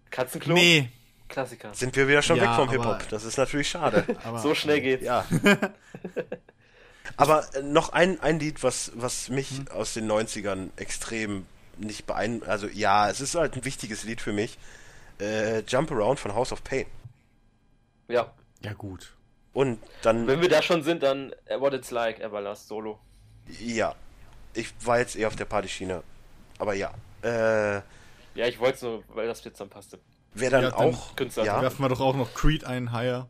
Katzenklo? 0.10 0.54
Nee. 0.54 0.90
Klassiker. 1.28 1.74
Sind 1.74 1.96
wir 1.96 2.08
wieder 2.08 2.22
schon 2.22 2.38
Ja, 2.38 2.44
weg 2.44 2.56
vom 2.56 2.70
Hip-Hop. 2.70 3.10
Das 3.10 3.24
ist 3.24 3.38
natürlich 3.38 3.68
schade. 3.70 4.06
Aber, 4.24 4.40
So 4.40 4.54
schnell 4.54 4.82
geht's. 4.82 5.04
ja. 5.04 5.26
Aber 7.18 7.44
äh, 7.56 7.64
noch 7.64 7.90
ein, 7.90 8.20
ein 8.20 8.40
Lied, 8.40 8.62
was, 8.62 8.92
was 8.96 9.30
mich 9.30 9.50
aus 9.72 9.94
den 9.94 10.10
90ern 10.12 10.70
extrem 10.78 11.46
nicht 11.78 12.06
beeindruckt. 12.06 12.50
Also 12.50 12.68
ja, 12.68 13.10
es 13.10 13.22
ist 13.22 13.36
halt 13.36 13.56
ein 13.56 13.66
wichtiges 13.66 14.04
Lied 14.04 14.22
für 14.22 14.34
mich. 14.34 14.58
Äh, 15.20 15.60
Jump 15.62 15.92
Around 15.92 16.20
von 16.20 16.34
House 16.34 16.52
of 16.52 16.64
Pain. 16.64 16.86
Ja. 18.08 18.32
Ja, 18.62 18.74
gut. 18.74 19.14
Und 19.54 19.80
dann, 20.02 20.26
Wenn 20.28 20.42
wir 20.42 20.50
da 20.50 20.62
schon 20.62 20.84
sind, 20.84 21.04
dann 21.04 21.32
äh, 21.46 21.60
What 21.60 21.74
It's 21.74 21.92
Like, 21.92 22.20
Everlast 22.20 22.68
Solo. 22.68 23.00
ja. 23.60 23.96
Ich 24.56 24.72
war 24.86 25.00
jetzt 25.00 25.16
eher 25.16 25.28
auf 25.28 25.36
der 25.36 25.46
Partyschiene. 25.46 26.04
Aber 26.60 26.74
ja. 26.76 26.94
Äh, 27.24 27.78
Ja, 28.36 28.48
ich 28.48 28.60
wollte 28.60 28.76
es 28.76 28.82
nur, 28.84 29.04
weil 29.10 29.28
das 29.28 29.44
jetzt 29.44 29.60
dann 29.60 29.70
passte. 29.70 30.00
Wer 30.36 30.50
dann 30.52 30.64
Ja, 30.64 30.70
dann 30.72 30.80
auch, 30.80 31.16
Künstler. 31.16 31.44
ja, 31.46 31.62
Werfen 31.62 31.84
wir 31.84 31.90
doch 31.90 32.00
auch 32.02 32.16
noch 32.16 32.34
Creed 32.36 32.64
ein, 32.64 32.92
higher. 32.92 33.28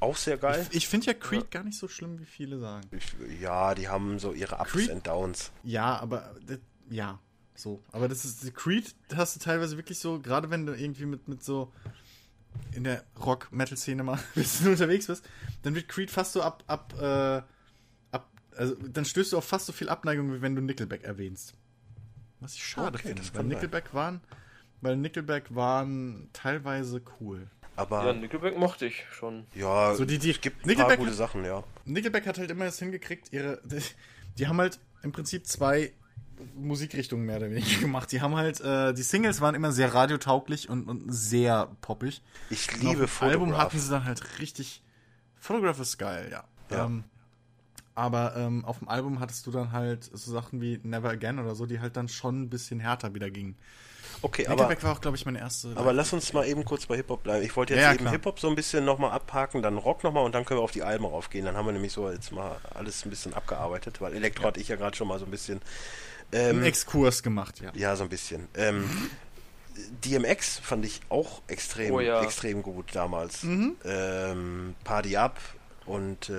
auch 0.00 0.16
sehr 0.16 0.36
geil. 0.38 0.66
Ich, 0.70 0.76
ich 0.78 0.88
finde 0.88 1.06
ja 1.08 1.14
Creed 1.14 1.50
gar 1.50 1.62
nicht 1.64 1.78
so 1.78 1.86
schlimm, 1.88 2.18
wie 2.18 2.24
viele 2.26 2.58
sagen. 2.58 2.82
Ich, 2.92 3.14
ja, 3.40 3.74
die 3.74 3.88
haben 3.88 4.18
so 4.18 4.32
ihre 4.32 4.56
Ups 4.56 4.72
Creed- 4.72 4.90
and 4.90 5.06
Downs. 5.06 5.50
Ja, 5.64 5.98
aber 6.00 6.34
ja, 6.90 7.18
so. 7.54 7.82
Aber 7.92 8.08
das 8.08 8.24
ist 8.24 8.54
Creed 8.54 8.94
hast 9.14 9.36
du 9.36 9.40
teilweise 9.40 9.76
wirklich 9.76 9.98
so, 9.98 10.20
gerade 10.20 10.50
wenn 10.50 10.66
du 10.66 10.72
irgendwie 10.74 11.06
mit, 11.06 11.28
mit 11.28 11.42
so 11.44 11.72
in 12.72 12.84
der 12.84 13.04
Rock-Metal-Szene 13.24 14.02
mal 14.02 14.14
ein 14.18 14.22
bisschen 14.34 14.68
unterwegs 14.70 15.06
bist, 15.06 15.24
dann 15.62 15.74
wird 15.74 15.88
Creed 15.88 16.10
fast 16.10 16.32
so 16.32 16.42
ab, 16.42 16.62
ab, 16.66 16.94
äh, 17.00 17.42
ab, 18.14 18.28
also 18.56 18.74
dann 18.74 19.04
stößt 19.04 19.32
du 19.32 19.38
auf 19.38 19.44
fast 19.46 19.66
so 19.66 19.72
viel 19.72 19.88
Abneigung, 19.88 20.32
wie 20.34 20.42
wenn 20.42 20.54
du 20.54 20.62
Nickelback 20.62 21.04
erwähnst. 21.04 21.54
Was 22.40 22.54
ich 22.54 22.64
schade 22.64 22.98
Okay, 22.98 23.08
finde, 23.08 23.22
das 23.22 23.30
weil 23.32 23.36
kann 23.38 23.46
sein. 23.46 23.48
Nickelback 23.54 23.94
waren, 23.94 24.20
weil 24.80 24.96
Nickelback 24.96 25.54
waren 25.54 26.28
teilweise 26.32 27.00
cool. 27.20 27.48
Aber 27.76 28.04
Ja, 28.04 28.12
Nickelback 28.12 28.58
mochte 28.58 28.84
ich 28.86 29.04
schon. 29.12 29.46
ja, 29.54 29.94
So 29.94 30.04
die, 30.04 30.18
die, 30.18 30.30
es 30.32 30.40
gibt 30.40 30.64
ein 30.64 30.68
Nickelback 30.68 30.88
paar 30.88 30.96
gute 30.98 31.10
hat- 31.12 31.16
Sachen, 31.16 31.44
ja. 31.44 31.64
Nickelback 31.86 32.26
hat 32.26 32.36
halt 32.38 32.50
immer 32.50 32.66
es 32.66 32.78
hingekriegt, 32.78 33.32
ihre. 33.32 33.62
Die 34.38 34.46
haben 34.48 34.58
halt 34.58 34.78
im 35.02 35.12
Prinzip 35.12 35.46
zwei 35.46 35.92
Musikrichtungen 36.54 37.26
mehr 37.26 37.38
oder 37.38 37.50
weniger 37.50 37.80
gemacht. 37.80 38.10
Die 38.12 38.20
haben 38.20 38.36
halt, 38.36 38.60
äh, 38.60 38.92
die 38.94 39.02
Singles 39.02 39.40
waren 39.40 39.54
immer 39.54 39.72
sehr 39.72 39.92
radiotauglich 39.94 40.68
und, 40.68 40.88
und 40.88 41.12
sehr 41.12 41.68
poppig. 41.80 42.22
Ich 42.50 42.80
liebe 42.80 43.04
auf 43.04 43.18
dem 43.18 43.28
Album 43.28 43.48
Photograph. 43.48 43.66
hatten 43.66 43.78
sie 43.78 43.90
dann 43.90 44.04
halt 44.04 44.38
richtig. 44.38 44.82
Photograph 45.38 45.80
ist 45.80 45.98
geil, 45.98 46.28
ja. 46.30 46.44
Ja. 46.70 46.86
Ähm, 46.86 47.04
aber 47.94 48.34
ähm, 48.36 48.64
auf 48.64 48.78
dem 48.78 48.88
Album 48.88 49.20
hattest 49.20 49.46
du 49.46 49.50
dann 49.50 49.72
halt 49.72 50.04
so 50.04 50.32
Sachen 50.32 50.60
wie 50.60 50.80
Never 50.82 51.10
Again 51.10 51.38
oder 51.38 51.54
so, 51.54 51.66
die 51.66 51.80
halt 51.80 51.96
dann 51.96 52.08
schon 52.08 52.42
ein 52.42 52.48
bisschen 52.48 52.80
härter 52.80 53.14
wieder 53.14 53.30
gingen. 53.30 53.56
Okay, 54.22 54.46
aber, 54.46 54.54
Nickelback 54.54 54.84
war 54.84 54.92
auch, 54.92 55.00
glaube 55.00 55.16
ich, 55.16 55.26
meine 55.26 55.40
erste. 55.40 55.72
aber 55.74 55.92
lass 55.92 56.12
uns 56.12 56.32
mal 56.32 56.46
eben 56.46 56.64
kurz 56.64 56.86
bei 56.86 56.96
Hip-Hop 56.96 57.24
bleiben. 57.24 57.44
Ich 57.44 57.56
wollte 57.56 57.74
jetzt 57.74 57.82
Ja, 57.82 57.88
ja, 57.92 57.94
eben. 57.94 58.08
Hip-Hop 58.08 58.38
so 58.38 58.48
ein 58.48 58.54
bisschen 58.54 58.84
nochmal 58.84 59.10
abhaken, 59.10 59.62
dann 59.62 59.78
Rock 59.78 60.04
nochmal 60.04 60.24
und 60.24 60.34
dann 60.34 60.44
können 60.44 60.60
wir 60.60 60.64
auf 60.64 60.70
die 60.70 60.82
Alben 60.82 61.04
raufgehen. 61.04 61.44
Dann 61.44 61.56
haben 61.56 61.66
wir 61.66 61.72
nämlich 61.72 61.92
so 61.92 62.08
jetzt 62.10 62.30
mal 62.32 62.56
alles 62.72 63.04
ein 63.04 63.10
bisschen 63.10 63.34
abgearbeitet, 63.34 64.00
weil 64.00 64.14
Elektro 64.14 64.44
hatte 64.44 64.60
ich 64.60 64.68
ja 64.68 64.76
gerade 64.76 64.96
schon 64.96 65.08
mal 65.08 65.18
so 65.18 65.24
ein 65.24 65.30
bisschen. 65.30 65.60
Einen 66.32 66.58
Ähm, 66.58 66.64
Exkurs 66.64 67.22
gemacht, 67.22 67.60
ja. 67.60 67.70
ja, 67.74 67.94
so 67.96 68.04
ein 68.04 68.08
bisschen. 68.08 68.48
Ähm, 68.54 68.88
DMX 70.04 70.58
fand 70.58 70.84
ich 70.84 71.00
auch 71.08 71.42
extrem, 71.48 71.92
Oh 71.94 72.00
ja. 72.00 72.22
extrem 72.22 72.62
gut 72.62 72.86
damals. 72.94 73.42
Mhm. 73.42 73.76
Ähm, 73.84 74.74
Party 74.84 75.16
Up 75.16 75.38
und 75.86 76.28
äh, 76.28 76.32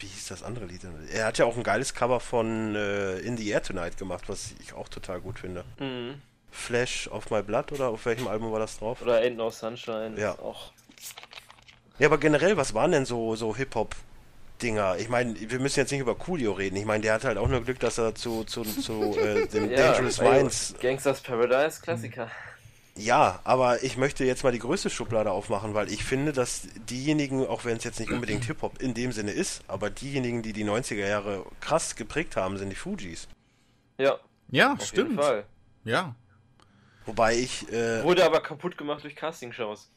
wie 0.00 0.06
hieß 0.06 0.28
das 0.28 0.42
andere 0.42 0.66
Lied? 0.66 0.82
Er 1.12 1.26
hat 1.26 1.38
ja 1.38 1.44
auch 1.44 1.56
ein 1.56 1.62
geiles 1.62 1.94
Cover 1.94 2.20
von 2.20 2.74
äh, 2.76 3.18
In 3.20 3.36
the 3.36 3.48
Air 3.48 3.62
Tonight 3.62 3.96
gemacht, 3.96 4.24
was 4.28 4.50
ich 4.60 4.72
auch 4.74 4.88
total 4.88 5.20
gut 5.20 5.38
finde. 5.40 5.64
Mhm. 5.78 6.20
Flash 6.50 7.08
of 7.08 7.30
My 7.30 7.42
Blood 7.42 7.72
oder 7.72 7.88
auf 7.88 8.04
welchem 8.06 8.26
Album 8.28 8.52
war 8.52 8.58
das 8.60 8.78
drauf? 8.78 9.02
Oder 9.02 9.20
Ain't 9.20 9.36
No 9.36 9.50
Sunshine. 9.50 10.14
Ja. 10.18 10.38
Auch. 10.38 10.72
Ja, 11.98 12.06
aber 12.06 12.18
generell, 12.18 12.56
was 12.56 12.74
waren 12.74 12.92
denn 12.92 13.04
so, 13.06 13.34
so 13.36 13.56
Hip-Hop-Dinger? 14.58 14.96
Ich 14.98 15.08
meine, 15.08 15.34
wir 15.38 15.58
müssen 15.60 15.78
jetzt 15.80 15.90
nicht 15.92 16.00
über 16.00 16.14
Coolio 16.14 16.52
reden. 16.52 16.76
Ich 16.76 16.84
meine, 16.84 17.02
der 17.02 17.14
hat 17.14 17.24
halt 17.24 17.38
auch 17.38 17.48
nur 17.48 17.62
Glück, 17.62 17.78
dass 17.80 17.98
er 17.98 18.14
zu, 18.14 18.44
zu, 18.44 18.62
zu 18.62 19.16
äh, 19.18 19.46
dem 19.48 19.70
Ja, 19.70 19.92
Dangerous 19.92 20.20
Minds. 20.20 20.74
Gangsters 20.80 21.20
Paradise, 21.20 21.80
Klassiker. 21.80 22.30
Ja, 22.96 23.40
aber 23.44 23.82
ich 23.84 23.96
möchte 23.96 24.24
jetzt 24.24 24.42
mal 24.42 24.50
die 24.50 24.58
größte 24.58 24.90
Schublade 24.90 25.30
aufmachen, 25.30 25.72
weil 25.74 25.88
ich 25.92 26.02
finde, 26.04 26.32
dass 26.32 26.62
diejenigen, 26.90 27.46
auch 27.46 27.64
wenn 27.64 27.76
es 27.76 27.84
jetzt 27.84 28.00
nicht 28.00 28.10
unbedingt 28.10 28.44
Hip-Hop 28.46 28.82
in 28.82 28.94
dem 28.94 29.12
Sinne 29.12 29.30
ist, 29.30 29.62
aber 29.68 29.88
diejenigen, 29.90 30.42
die 30.42 30.52
die 30.52 30.64
90er 30.64 31.06
Jahre 31.06 31.44
krass 31.60 31.94
geprägt 31.94 32.36
haben, 32.36 32.58
sind 32.58 32.70
die 32.70 32.76
Fujis. 32.76 33.28
Ja, 33.98 34.18
Ja, 34.50 34.72
auf 34.74 34.84
stimmt. 34.84 35.10
jeden 35.10 35.22
Fall. 35.22 35.44
Ja. 35.84 36.14
Wobei 37.06 37.36
ich, 37.36 37.72
äh, 37.72 38.02
Wurde 38.02 38.24
aber 38.24 38.40
kaputt 38.40 38.76
gemacht 38.76 39.04
durch 39.04 39.14
Castingshows. 39.16 39.90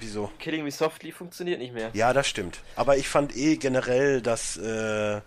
Wieso? 0.00 0.30
Killing 0.38 0.64
Me 0.64 0.70
Softly 0.70 1.12
funktioniert 1.12 1.58
nicht 1.58 1.74
mehr. 1.74 1.90
Ja, 1.92 2.12
das 2.12 2.26
stimmt. 2.26 2.60
Aber 2.74 2.96
ich 2.96 3.08
fand 3.08 3.36
eh 3.36 3.56
generell, 3.56 4.20
dass 4.20 4.56
äh, 4.56 5.20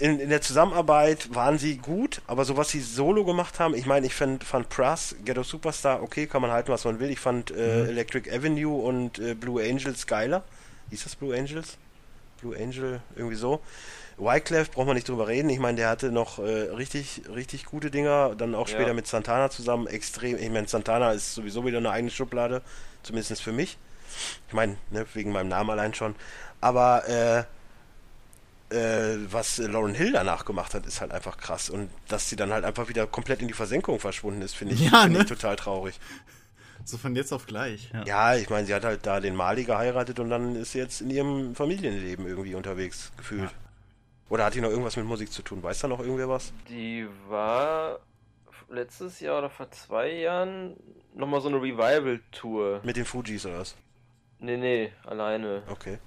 in, 0.00 0.18
in 0.18 0.28
der 0.28 0.40
Zusammenarbeit 0.40 1.34
waren 1.34 1.58
sie 1.58 1.76
gut, 1.76 2.20
aber 2.26 2.44
so 2.44 2.56
was 2.56 2.70
sie 2.70 2.80
solo 2.80 3.24
gemacht 3.24 3.60
haben, 3.60 3.74
ich 3.74 3.86
meine, 3.86 4.06
ich 4.06 4.14
fand, 4.14 4.42
fand 4.42 4.68
Pras, 4.68 5.14
Ghetto 5.24 5.42
Superstar, 5.42 6.02
okay, 6.02 6.26
kann 6.26 6.42
man 6.42 6.50
halten, 6.50 6.72
was 6.72 6.84
man 6.84 6.98
will. 6.98 7.10
Ich 7.10 7.20
fand 7.20 7.50
äh, 7.50 7.86
Electric 7.86 8.30
Avenue 8.30 8.82
und 8.82 9.18
äh, 9.18 9.34
Blue 9.34 9.62
Angels 9.62 10.06
geiler. 10.06 10.42
Hieß 10.90 11.04
das 11.04 11.16
Blue 11.16 11.36
Angels? 11.36 11.78
Blue 12.40 12.56
Angel, 12.56 13.00
irgendwie 13.14 13.36
so. 13.36 13.60
Wyclef 14.24 14.70
braucht 14.70 14.86
man 14.86 14.94
nicht 14.94 15.08
drüber 15.08 15.26
reden. 15.28 15.48
Ich 15.50 15.58
meine, 15.58 15.76
der 15.76 15.88
hatte 15.88 16.12
noch 16.12 16.38
äh, 16.38 16.42
richtig, 16.42 17.22
richtig 17.34 17.64
gute 17.66 17.90
Dinger. 17.90 18.34
Dann 18.36 18.54
auch 18.54 18.68
später 18.68 18.88
Ja. 18.88 18.94
mit 18.94 19.06
Santana 19.06 19.50
zusammen 19.50 19.86
extrem. 19.86 20.36
Ich 20.36 20.50
meine, 20.50 20.68
Santana 20.68 21.12
ist 21.12 21.34
sowieso 21.34 21.64
wieder 21.66 21.78
eine 21.78 21.90
eigene 21.90 22.10
Schublade, 22.10 22.62
zumindest 23.02 23.42
für 23.42 23.52
mich. 23.52 23.78
Ich 24.48 24.54
meine, 24.54 24.76
ne, 24.90 25.06
wegen 25.14 25.32
meinem 25.32 25.48
Namen 25.48 25.70
allein 25.70 25.94
schon. 25.94 26.14
Aber 26.60 27.08
äh, 27.08 27.44
äh, 28.74 29.18
was 29.30 29.58
Lauren 29.58 29.94
Hill 29.94 30.12
danach 30.12 30.44
gemacht 30.44 30.74
hat, 30.74 30.86
ist 30.86 31.00
halt 31.00 31.12
einfach 31.12 31.36
krass. 31.38 31.70
Und 31.70 31.90
dass 32.08 32.28
sie 32.28 32.36
dann 32.36 32.52
halt 32.52 32.64
einfach 32.64 32.88
wieder 32.88 33.06
komplett 33.06 33.42
in 33.42 33.48
die 33.48 33.54
Versenkung 33.54 33.98
verschwunden 34.00 34.42
ist, 34.42 34.54
finde 34.54 34.74
ich, 34.74 34.80
Ja, 34.90 35.02
find 35.02 35.14
ne? 35.14 35.20
ich 35.20 35.26
total 35.26 35.56
traurig. 35.56 35.98
So 36.84 36.98
von 36.98 37.14
jetzt 37.14 37.32
auf 37.32 37.46
gleich. 37.46 37.90
Ja. 37.92 38.04
Ja, 38.04 38.34
ich 38.36 38.50
meine, 38.50 38.66
sie 38.66 38.74
hat 38.74 38.84
halt 38.84 39.06
da 39.06 39.20
den 39.20 39.36
Mali 39.36 39.64
geheiratet 39.64 40.18
und 40.18 40.30
dann 40.30 40.56
ist 40.56 40.72
sie 40.72 40.78
jetzt 40.78 41.00
in 41.00 41.10
ihrem 41.10 41.54
Familienleben 41.54 42.26
irgendwie 42.26 42.54
unterwegs 42.54 43.12
gefühlt. 43.16 43.50
Oder 44.32 44.46
hat 44.46 44.54
die 44.54 44.62
noch 44.62 44.70
irgendwas 44.70 44.96
mit 44.96 45.04
Musik 45.04 45.30
zu 45.30 45.42
tun? 45.42 45.62
Weiß 45.62 45.80
da 45.80 45.88
noch 45.88 46.00
irgendwer 46.00 46.26
was? 46.26 46.54
Die 46.70 47.06
war 47.28 48.00
letztes 48.70 49.20
Jahr 49.20 49.36
oder 49.36 49.50
vor 49.50 49.70
zwei 49.70 50.10
Jahren 50.10 50.74
nochmal 51.14 51.42
so 51.42 51.48
eine 51.48 51.58
Revival-Tour. 51.60 52.80
Mit 52.82 52.96
den 52.96 53.04
Fujis 53.04 53.44
oder 53.44 53.58
was? 53.58 53.76
Nee, 54.38 54.56
nee, 54.56 54.90
alleine. 55.04 55.62
Okay. 55.68 55.98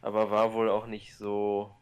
Aber 0.00 0.30
war 0.30 0.54
wohl 0.54 0.70
auch 0.70 0.86
nicht 0.86 1.14
so 1.14 1.74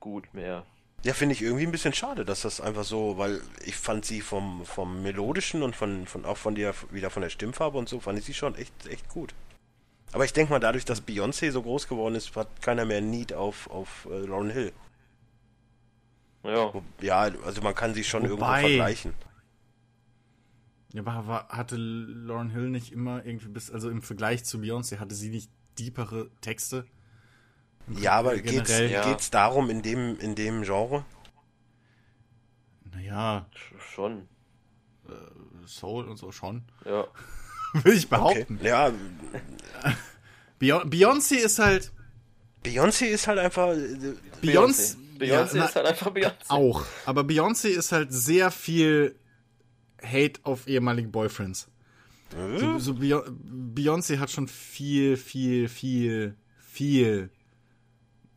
gut 0.00 0.34
mehr. 0.34 0.66
Ja, 1.04 1.14
finde 1.14 1.34
ich 1.34 1.42
irgendwie 1.42 1.66
ein 1.66 1.70
bisschen 1.70 1.94
schade, 1.94 2.24
dass 2.24 2.42
das 2.42 2.60
einfach 2.60 2.82
so, 2.82 3.16
weil 3.16 3.40
ich 3.64 3.76
fand 3.76 4.04
sie 4.04 4.20
vom, 4.20 4.64
vom 4.64 5.00
Melodischen 5.04 5.62
und 5.62 5.76
von, 5.76 6.08
von 6.08 6.24
auch 6.24 6.38
von 6.38 6.56
der, 6.56 6.74
wieder 6.90 7.10
von 7.10 7.22
der 7.22 7.30
Stimmfarbe 7.30 7.78
und 7.78 7.88
so, 7.88 8.00
fand 8.00 8.18
ich 8.18 8.24
sie 8.24 8.34
schon 8.34 8.56
echt, 8.56 8.88
echt 8.88 9.08
gut. 9.08 9.32
Aber 10.10 10.24
ich 10.24 10.32
denke 10.32 10.52
mal, 10.52 10.58
dadurch, 10.58 10.84
dass 10.84 11.06
Beyoncé 11.06 11.52
so 11.52 11.62
groß 11.62 11.86
geworden 11.86 12.16
ist, 12.16 12.34
hat 12.34 12.48
keiner 12.62 12.84
mehr 12.84 13.00
Need 13.00 13.32
auf, 13.32 13.70
auf 13.70 14.08
äh, 14.10 14.26
Lauren 14.26 14.50
Hill. 14.50 14.72
Ja, 16.44 16.72
Ja, 17.00 17.20
also 17.44 17.62
man 17.62 17.74
kann 17.74 17.94
sie 17.94 18.04
schon 18.04 18.22
irgendwo 18.24 18.42
Wobei- 18.44 18.60
vergleichen. 18.60 19.14
Ja, 20.92 21.02
aber 21.04 21.26
war, 21.26 21.48
hatte 21.48 21.76
Lauren 21.76 22.50
Hill 22.50 22.68
nicht 22.70 22.92
immer 22.92 23.24
irgendwie 23.26 23.48
bis, 23.48 23.70
also 23.70 23.90
im 23.90 24.00
Vergleich 24.02 24.44
zu 24.44 24.58
Beyoncé, 24.58 24.98
hatte 24.98 25.14
sie 25.16 25.28
nicht 25.30 25.50
deepere 25.78 26.30
Texte? 26.40 26.86
Ja, 27.88 28.12
aber 28.12 28.30
Prinzip 28.36 28.50
geht's, 28.66 28.78
ja. 28.78 29.04
geht's 29.10 29.30
darum 29.30 29.70
in 29.70 29.82
dem, 29.82 30.16
in 30.20 30.34
dem 30.36 30.62
Genre? 30.62 31.04
naja, 32.92 33.46
sch- 33.54 33.80
schon. 33.80 34.28
Soul 35.66 36.04
und 36.08 36.16
so 36.16 36.30
schon. 36.32 36.62
Ja. 36.84 37.06
Würde 37.74 37.92
ich 37.92 38.04
Okay. 38.06 38.14
behaupten. 38.46 38.60
Ja, 38.62 38.92
Beyon- 40.60 40.88
Beyoncé 40.88 41.36
ist 41.36 41.58
halt, 41.58 41.92
Beyoncé 42.64 43.06
ist 43.06 43.26
halt 43.26 43.38
einfach. 43.38 43.68
äh, 43.70 44.14
Beyoncé, 44.42 44.96
Beyoncé 45.18 45.56
ja, 45.56 45.64
ist 45.66 45.76
halt 45.76 45.86
einfach 45.86 46.12
Beyoncé. 46.12 46.32
auch, 46.48 46.84
aber 47.06 47.22
Beyoncé 47.22 47.68
ist 47.68 47.92
halt 47.92 48.12
sehr 48.12 48.50
viel 48.50 49.14
Hate 50.02 50.40
auf 50.42 50.66
ehemalige 50.66 51.08
Boyfriends. 51.08 51.68
So, 52.56 52.78
so 52.80 52.92
Beyo- 52.94 53.24
Beyoncé 53.74 54.18
hat 54.18 54.30
schon 54.30 54.48
viel, 54.48 55.16
viel, 55.16 55.68
viel, 55.68 56.34
viel 56.58 57.30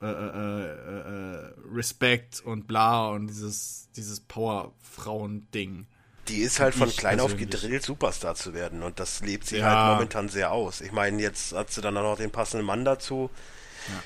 äh, 0.02 0.06
äh, 0.06 0.10
äh, 0.12 1.00
äh, 1.48 1.54
Respekt 1.74 2.42
und 2.46 2.68
bla 2.68 3.08
und 3.10 3.26
dieses, 3.28 3.90
dieses 3.96 4.20
Powerfrauen-Ding. 4.20 5.88
Die 6.28 6.38
ist 6.42 6.60
halt 6.60 6.76
von 6.76 6.90
Ich 6.90 6.98
klein 6.98 7.20
auf 7.20 7.38
gedrillt, 7.38 7.82
Superstar 7.84 8.36
zu 8.36 8.54
werden. 8.54 8.84
Und 8.84 9.00
das 9.00 9.22
lebt 9.22 9.48
sie 9.48 9.58
Ja. 9.58 9.70
halt 9.88 9.96
momentan 9.96 10.30
sehr 10.30 10.52
aus. 10.52 10.82
Ich 10.82 10.92
meine, 10.92 11.20
jetzt 11.22 11.54
hat 11.54 11.72
sie 11.72 11.82
dann 11.82 11.98
auch 11.98 12.04
noch 12.04 12.18
den 12.18 12.30
passenden 12.32 12.66
Mann 12.68 12.86
dazu. 12.86 13.32
Äh, 13.88 13.92
pf, 13.92 14.04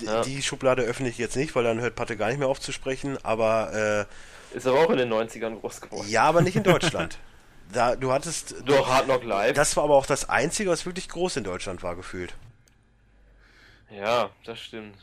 Ja. 0.00 0.22
Die 0.22 0.42
Schublade 0.42 0.82
öffne 0.82 1.08
ich 1.08 1.18
jetzt 1.18 1.36
nicht, 1.36 1.54
weil 1.54 1.64
dann 1.64 1.80
hört 1.80 1.94
Patte 1.94 2.16
gar 2.16 2.28
nicht 2.28 2.38
mehr 2.38 2.48
auf 2.48 2.60
zu 2.60 2.72
sprechen. 2.72 3.18
Aber 3.24 4.06
Ist 4.52 4.66
aber 4.66 4.80
auch 4.80 4.90
in 4.90 4.98
den 4.98 5.12
90ern 5.12 5.60
groß 5.60 5.78
äh, 5.78 5.80
geworden. 5.80 6.08
ja, 6.08 6.24
aber 6.24 6.40
nicht 6.42 6.56
in 6.56 6.62
Deutschland. 6.62 7.18
da, 7.72 7.96
du 7.96 8.12
hattest. 8.12 8.54
Doch, 8.66 8.88
Hard 8.88 9.04
Knock 9.06 9.24
Live. 9.24 9.54
Das 9.54 9.76
war 9.76 9.84
aber 9.84 9.94
auch 9.94 10.06
das 10.06 10.28
Einzige, 10.28 10.70
was 10.70 10.84
wirklich 10.86 11.08
groß 11.08 11.36
in 11.38 11.44
Deutschland 11.44 11.82
war, 11.82 11.96
gefühlt. 11.96 12.34
ja, 13.90 14.30
das 14.44 14.58
stimmt. 14.60 14.96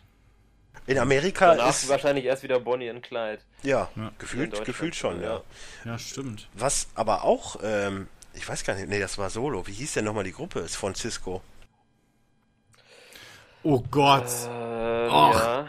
In 0.87 0.97
Amerika 0.97 1.55
Danach 1.55 1.69
ist. 1.69 1.87
wahrscheinlich 1.89 2.25
erst 2.25 2.41
wieder 2.41 2.59
Bonnie 2.59 2.89
und 2.89 3.01
Clyde. 3.03 3.41
Ja, 3.63 3.89
Ja. 3.95 4.11
gefühlt, 4.17 4.65
gefühlt 4.65 4.95
schon, 4.95 5.21
ja. 5.21 5.41
Ja, 5.85 5.99
stimmt. 5.99 6.47
Was 6.53 6.87
aber 6.95 7.23
auch, 7.23 7.57
ähm, 7.63 8.07
ich 8.33 8.47
weiß 8.47 8.63
gar 8.63 8.73
nicht, 8.75 8.87
nee, 8.89 8.99
das 8.99 9.17
war 9.17 9.29
Solo. 9.29 9.67
Wie 9.67 9.73
hieß 9.73 9.93
denn 9.93 10.05
nochmal 10.05 10.23
die 10.23 10.31
Gruppe? 10.31 10.59
Ist 10.61 10.75
von 10.77 10.95
Cisco. 10.95 11.41
Oh 13.63 13.81
Gott, 13.91 14.25
Äh, 14.47 15.07
Och. 15.09 15.33
ja. 15.33 15.67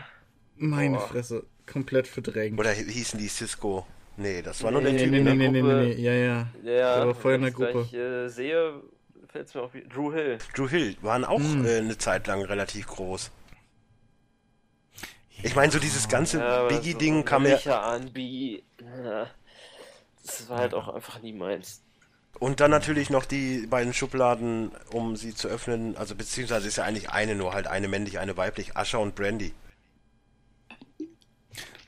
meine 0.56 0.98
boah. 0.98 1.08
Fresse, 1.08 1.44
komplett 1.70 2.06
verdrängt. 2.06 2.58
Oder 2.58 2.70
hi- 2.70 2.84
hießen 2.90 3.18
die 3.18 3.28
Cisco? 3.28 3.86
Nee, 4.16 4.42
das 4.42 4.62
war 4.62 4.70
nur 4.70 4.82
der 4.82 4.92
Nee, 4.92 4.98
Typ. 5.04 5.10
nee, 5.12 5.20
ne? 5.22 5.34
nee, 5.34 5.48
nee, 5.48 5.48
nee, 5.48 5.60
Gruppe- 5.60 5.74
nee, 5.86 5.92
ja, 5.94 6.12
ja. 6.12 6.46
Ja, 6.62 6.96
Der 6.98 7.06
war 7.06 7.14
vorher 7.14 7.36
in 7.36 7.42
der 7.42 7.50
Gruppe. 7.52 7.72
gleich, 7.90 7.94
äh, 7.94 8.28
sehe, 8.28 8.82
fällt 9.28 9.48
es 9.48 9.54
mir 9.54 9.62
auch 9.62 9.74
wie 9.74 9.82
Drew 9.82 10.12
Hill. 10.12 10.38
Drew 10.54 10.68
Hill 10.68 10.96
waren 11.02 11.24
auch 11.24 11.38
Hm. 11.40 11.64
äh, 11.64 11.78
eine 11.78 11.96
Zeit 11.98 12.26
lang 12.26 12.42
relativ 12.42 12.86
groß. 12.86 13.30
Ich 15.42 15.56
meine, 15.56 15.72
so 15.72 15.78
dieses 15.78 16.06
ganze 16.08 16.38
Ja, 16.38 16.68
Biggie-Ding 16.68 17.18
so 17.18 17.22
kam 17.24 17.46
ja. 17.46 17.80
An, 17.80 18.12
Biggie. 18.12 18.62
Ja, 19.02 19.26
das 20.24 20.48
war 20.50 20.58
halt 20.58 20.74
auch 20.74 20.88
einfach 20.94 21.20
nie 21.22 21.32
meins. 21.32 21.82
Und 22.38 22.60
dann 22.60 22.70
natürlich 22.70 23.10
noch 23.10 23.26
die 23.26 23.66
beiden 23.66 23.92
Schubladen, 23.92 24.70
um 24.92 25.16
sie 25.16 25.34
zu 25.34 25.48
öffnen. 25.48 25.96
Also 25.96 26.14
beziehungsweise 26.14 26.68
ist 26.68 26.76
ja 26.76 26.84
eigentlich 26.84 27.10
eine 27.10 27.34
nur, 27.34 27.52
halt 27.52 27.66
eine 27.66 27.86
männlich, 27.88 28.18
eine 28.18 28.36
weiblich. 28.36 28.76
Asher 28.76 29.00
und 29.00 29.14
Brandy. 29.14 29.52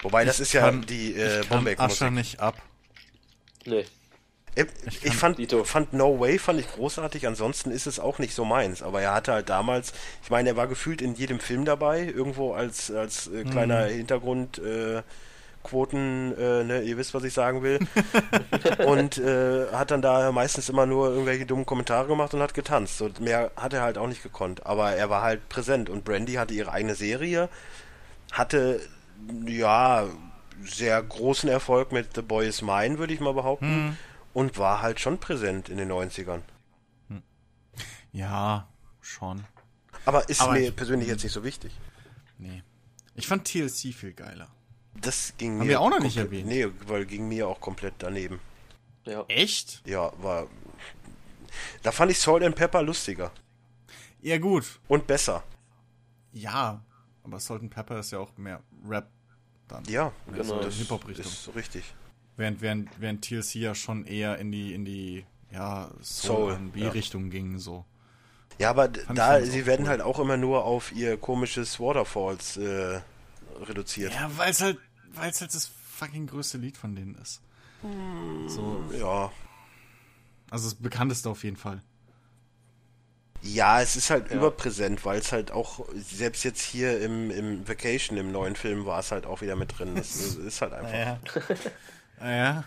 Wobei, 0.02 0.24
das 0.24 0.36
Ich 0.36 0.43
ist 0.43 0.52
ja 0.52 0.62
kann- 0.62 0.82
die 0.86 1.14
äh, 1.14 1.40
ich 1.40 1.48
kann 1.48 1.66
Ascher 1.78 2.10
nicht 2.10 2.40
ab. 2.40 2.60
Nee. 3.64 3.85
Ich, 4.55 4.66
Ich 4.86 5.05
ich 5.06 5.14
fand, 5.14 5.39
Dito. 5.39 5.64
fand 5.64 5.94
No 5.94 6.20
Way 6.20 6.39
fand 6.39 6.60
ich 6.60 6.69
großartig, 6.69 7.27
ansonsten 7.27 7.70
ist 7.70 7.86
es 7.86 7.98
auch 7.98 8.19
nicht 8.19 8.35
so 8.35 8.44
meins. 8.44 8.82
Aber 8.82 9.01
er 9.01 9.14
hatte 9.14 9.32
halt 9.32 9.48
damals, 9.48 9.94
ich 10.23 10.28
meine, 10.28 10.51
er 10.51 10.56
war 10.56 10.66
gefühlt 10.66 11.01
in 11.01 11.14
jedem 11.14 11.40
Film 11.40 11.64
dabei, 11.64 12.05
irgendwo 12.05 12.52
als, 12.52 12.90
als 12.90 13.28
äh, 13.28 13.44
kleiner 13.44 13.85
Hintergrund 13.86 14.59
äh, 14.59 15.02
Quoten, 15.62 16.34
äh, 16.36 16.64
ne, 16.64 16.82
ihr 16.82 16.97
wisst, 16.97 17.14
was 17.14 17.24
ich 17.24 17.32
sagen 17.32 17.62
will. 17.62 17.78
und 18.86 19.18
äh, 19.18 19.66
hat 19.72 19.90
dann 19.90 20.02
da 20.02 20.30
meistens 20.32 20.68
immer 20.68 20.86
nur 20.86 21.10
irgendwelche 21.10 21.47
dummen 21.47 21.66
Kommentare 21.66 22.06
gemacht 22.09 22.34
und 22.34 22.40
hat 22.40 22.55
getanzt. 22.55 23.01
Und 23.02 23.20
mehr 23.20 23.51
hat 23.56 23.72
er 23.72 23.82
halt 23.82 23.98
auch 23.98 24.09
nicht 24.09 24.22
gekonnt. 24.22 24.66
Aber 24.66 24.93
er 24.93 25.09
war 25.10 25.22
halt 25.22 25.48
präsent 25.48 25.89
und 25.90 26.05
Brandy 26.05 26.34
hatte 26.34 26.55
ihre 26.55 26.72
eigene 26.72 26.94
Serie, 26.94 27.48
hatte 28.32 28.80
ja 29.47 30.06
sehr 30.64 31.02
großen 31.02 31.48
Erfolg 31.48 31.93
mit 31.93 32.14
The 32.14 32.22
Boy 32.22 32.47
Is 32.48 32.62
Mine, 32.62 32.98
würde 32.98 33.14
ich 33.14 33.20
mal 33.20 33.34
behaupten. 33.34 33.97
Und 34.34 34.59
war 34.59 34.80
halt 34.82 34.98
schon 35.01 35.18
präsent 35.18 35.68
in 35.68 35.76
den 35.76 35.90
90ern. 35.93 36.40
Ja, 38.12 38.68
schon. 39.01 39.44
Aber 40.05 40.28
ist 40.28 40.40
Aber 40.40 40.52
mir 40.52 40.68
ich- 40.68 40.76
persönlich 40.76 41.09
jetzt 41.09 41.22
nicht 41.22 41.32
so 41.32 41.44
wichtig. 41.44 41.72
Nee. 42.39 42.62
Ich 43.14 43.26
fand 43.26 43.44
TLC 43.44 43.93
viel 43.94 44.12
geiler. 44.12 44.48
Das 44.94 45.35
ging 45.39 45.52
Haben 45.52 45.66
mir. 45.66 45.69
wir 45.70 45.81
auch 45.81 45.90
noch 45.90 46.01
nicht 46.01 46.16
erwähnt. 46.16 46.47
Nee, 46.47 46.69
weil 46.86 47.06
ging 47.06 47.28
mir 47.28 47.48
auch 47.48 47.60
komplett 47.60 47.94
daneben. 47.98 48.40
Ja. 49.06 49.24
Echt? 49.28 49.82
Ja, 49.86 50.12
war. 50.23 50.47
Da 51.82 51.93
fand 51.93 52.10
ich 52.12 52.19
Salt 52.19 52.43
and 52.43 52.55
Pepper 52.56 52.82
lustiger. 52.82 53.32
Ja, 54.20 54.39
gut. 54.39 54.81
Und 54.89 55.06
besser. 55.06 55.43
Ja, 56.32 56.82
aber 57.24 57.40
Salt 57.40 57.62
and 57.62 57.70
Pepper 57.70 57.98
ist 57.98 58.10
ja 58.12 58.19
auch 58.19 58.36
mehr 58.36 58.60
Rap 58.89 59.09
dann. 59.69 59.85
Ja, 59.85 60.12
Genau. 60.32 60.60
das 60.60 60.77
Hip-Hop-Richtung. 60.77 61.24
ist 61.27 61.44
so 61.44 61.51
richtig. 61.52 61.82
Während, 62.36 62.60
während, 62.62 62.89
während 63.01 63.23
TLC 63.24 63.56
ja 63.56 63.74
schon 63.74 64.05
eher 64.06 64.39
in 64.39 64.52
die, 64.52 64.73
in 64.74 64.85
die, 64.85 65.27
ja, 65.51 65.90
Soul, 66.01 66.52
Soul-R&B-Richtung 66.55 67.28
ging, 67.31 67.59
so. 67.59 67.85
Ja, 68.59 68.70
aber 68.70 68.90
Fand 69.06 69.19
da, 69.19 69.43
sie 69.43 69.66
werden 69.66 69.82
cool. 69.85 69.89
halt 69.90 70.01
auch 70.02 70.19
immer 70.19 70.36
nur 70.36 70.64
auf 70.64 70.93
ihr 70.93 71.16
komisches 71.16 71.78
Waterfalls 71.81 72.56
äh, 72.56 73.01
reduziert. 73.62 74.12
Ja, 74.14 74.30
weil 74.36 74.51
es 74.51 74.60
halt, 74.60 74.78
weil 75.14 75.30
es 75.30 75.40
halt 75.40 75.55
das 75.55 75.70
fucking 75.97 76.26
größte 76.26 76.59
Lied 76.59 76.76
von 76.76 76.94
denen 76.94 77.14
ist. 77.16 77.40
So, 78.48 78.82
Ja. 78.98 79.30
also 80.51 80.66
das 80.70 80.74
bekannteste 80.76 81.28
auf 81.28 81.43
jeden 81.44 81.56
Fall. 81.56 81.80
Ja, 83.44 83.80
es 83.82 83.97
ist 83.97 84.10
halt 84.10 84.30
Ja. 84.30 84.36
überpräsent, 84.36 85.05
weil 85.05 85.18
es 85.18 85.32
halt 85.32 85.51
auch, 85.51 85.84
selbst 85.97 86.44
jetzt 86.44 86.60
hier 86.62 87.01
im, 87.01 87.30
im 87.32 87.66
Vacation, 87.68 88.16
im 88.16 88.30
neuen 88.30 88.55
Film, 88.55 88.86
war 88.86 89.01
es 89.01 89.10
halt 89.10 89.26
auch 89.26 89.40
wieder 89.40 89.56
mit 89.56 89.76
drin. 89.76 89.97
Das 89.97 90.14
ist 90.16 90.36
ist 90.36 90.62
halt 90.62 90.72
einfach. 90.72 90.93
Ja. 90.93 91.18
ja, 92.24 92.64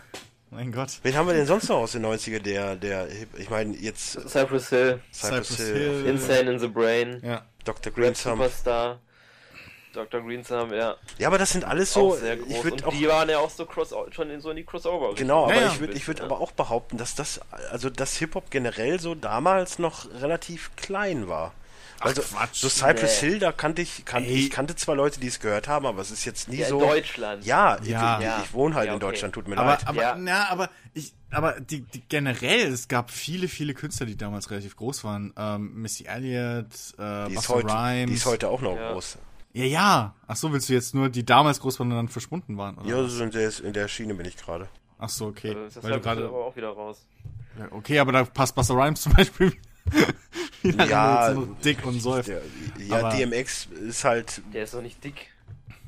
mein 0.50 0.70
Gott. 0.72 1.00
Wen 1.02 1.14
haben 1.16 1.26
wir 1.26 1.32
denn 1.34 1.46
sonst 1.46 1.68
noch 1.70 1.76
aus 1.78 1.92
den 1.92 2.04
90er, 2.04 2.40
der, 2.40 2.76
der, 2.76 3.08
ich 3.38 3.48
meine, 3.48 3.74
jetzt 3.74 4.12
Cypress 4.28 4.68
Hill, 4.68 5.00
Cypress, 5.12 5.48
Cypress 5.48 5.56
Hill, 5.56 5.74
Hill. 6.02 6.06
Insane 6.06 6.50
in 6.52 6.58
the 6.58 6.68
Brain, 6.68 7.20
Ja. 7.24 7.46
Dr. 7.64 7.86
Rap 7.92 7.94
Greensam. 7.94 8.36
Superstar, 8.36 9.00
Dr. 9.96 10.20
Greensam, 10.22 10.72
ja. 10.72 10.94
Ja, 11.18 11.28
aber 11.28 11.38
das 11.38 11.50
sind 11.50 11.64
alles 11.64 11.92
so, 11.92 12.12
auch 12.12 12.16
sehr 12.18 12.36
groß. 12.36 12.64
Und 12.64 12.84
auch, 12.84 12.92
die 12.92 13.08
waren 13.08 13.28
ja 13.28 13.38
auch 13.38 13.50
so 13.50 13.66
cross 13.66 13.92
schon 14.10 14.30
in 14.30 14.40
so 14.40 14.50
in 14.50 14.56
die 14.56 14.64
Crossover. 14.64 15.14
genau, 15.14 15.44
aber 15.44 15.54
Ja, 15.56 15.66
ich 15.72 15.80
würde 15.80 15.94
ich 15.94 16.06
würd 16.06 16.20
Ja. 16.20 16.26
aber 16.26 16.40
auch 16.40 16.52
behaupten, 16.52 16.96
dass 16.98 17.14
das, 17.14 17.40
also 17.72 17.90
dass 17.90 18.16
Hip-Hop 18.16 18.50
generell 18.50 19.00
so 19.00 19.14
damals 19.14 19.78
noch 19.78 20.06
relativ 20.20 20.70
klein 20.76 21.26
war. 21.28 21.52
Also, 21.98 22.20
Quatsch. 22.20 22.56
so 22.60 22.68
Cypress 22.68 23.22
Nee. 23.22 23.28
Hill, 23.30 23.38
da 23.38 23.52
kannte 23.52 23.80
ich, 23.80 24.04
kan 24.04 24.22
Ey. 24.22 24.34
ich 24.34 24.50
kannte 24.50 24.76
zwar 24.76 24.94
Leute, 24.96 25.18
die 25.18 25.28
es 25.28 25.40
gehört 25.40 25.66
haben, 25.66 25.86
aber 25.86 26.02
es 26.02 26.10
ist 26.10 26.26
jetzt 26.26 26.46
nie 26.46 26.56
Ja, 26.58 26.64
in 26.66 26.70
so. 26.70 26.80
Deutschland. 26.80 27.42
Ja, 27.46 27.78
Ja. 27.82 28.20
ich, 28.40 28.44
ich 28.44 28.52
wohne 28.52 28.74
halt 28.74 28.86
Ja, 28.88 28.92
in 28.92 28.96
okay. 28.96 29.06
Deutschland, 29.12 29.34
tut 29.34 29.48
mir 29.48 29.56
Aber, 29.56 29.70
leid. 29.70 29.86
aber, 29.88 30.02
Ja. 30.02 30.14
na, 30.14 30.50
aber 30.50 30.68
ich, 30.92 31.14
aber 31.30 31.58
die, 31.58 31.80
die 31.80 32.02
generell, 32.06 32.70
es 32.70 32.88
gab 32.88 33.10
viele, 33.10 33.48
viele 33.48 33.72
Künstler, 33.72 34.04
die 34.04 34.14
damals 34.16 34.50
relativ 34.50 34.76
groß 34.76 35.04
waren. 35.04 35.32
Ähm, 35.38 35.72
Missy 35.80 36.04
Elliott, 36.04 36.66
äh, 36.98 37.28
die, 37.28 37.32
ist 37.32 37.36
Busta 37.46 37.54
heute, 37.54 37.66
Rhymes. 37.72 38.10
die 38.10 38.14
ist 38.16 38.26
heute 38.26 38.48
auch 38.50 38.60
noch 38.60 38.76
Ja. 38.76 38.92
groß. 38.92 39.16
Ja, 39.56 39.64
ja. 39.64 40.14
Ach 40.26 40.36
so, 40.36 40.52
willst 40.52 40.68
du 40.68 40.74
jetzt 40.74 40.94
nur 40.94 41.08
die 41.08 41.24
damals 41.24 41.60
groß 41.60 41.80
waren 41.80 41.90
und 41.90 41.96
dann 41.96 42.08
verschwunden 42.08 42.58
waren? 42.58 42.76
Oder? 42.76 42.88
Ja, 42.88 43.08
so 43.08 43.24
in 43.24 43.30
der, 43.30 43.50
in 43.64 43.72
der 43.72 43.88
Schiene 43.88 44.14
bin 44.14 44.26
ich 44.26 44.36
gerade. 44.36 44.68
Ach 44.98 45.08
so, 45.08 45.26
okay. 45.28 45.48
Also 45.54 45.60
das 45.76 45.82
Weil 45.82 45.92
du 45.92 45.96
ist 45.96 46.02
gerade. 46.04 46.26
aber 46.26 46.44
auch 46.44 46.56
wieder 46.56 46.68
raus. 46.68 47.06
Ja, 47.58 47.68
okay, 47.70 47.98
aber 47.98 48.12
da 48.12 48.24
passt 48.24 48.54
Buster 48.54 48.74
Rhymes 48.74 49.00
zum 49.00 49.14
Beispiel 49.14 49.54
wieder 50.62 50.84
Ja, 50.86 51.14
rein, 51.26 51.34
so 51.36 51.46
dick 51.64 51.86
und 51.86 52.00
säuft. 52.00 52.28
Ja, 52.78 52.98
Aber- 52.98 53.16
DMX 53.16 53.66
ist 53.66 54.04
halt. 54.04 54.42
Der 54.52 54.64
ist 54.64 54.74
doch 54.74 54.82
nicht 54.82 55.02
dick. 55.02 55.30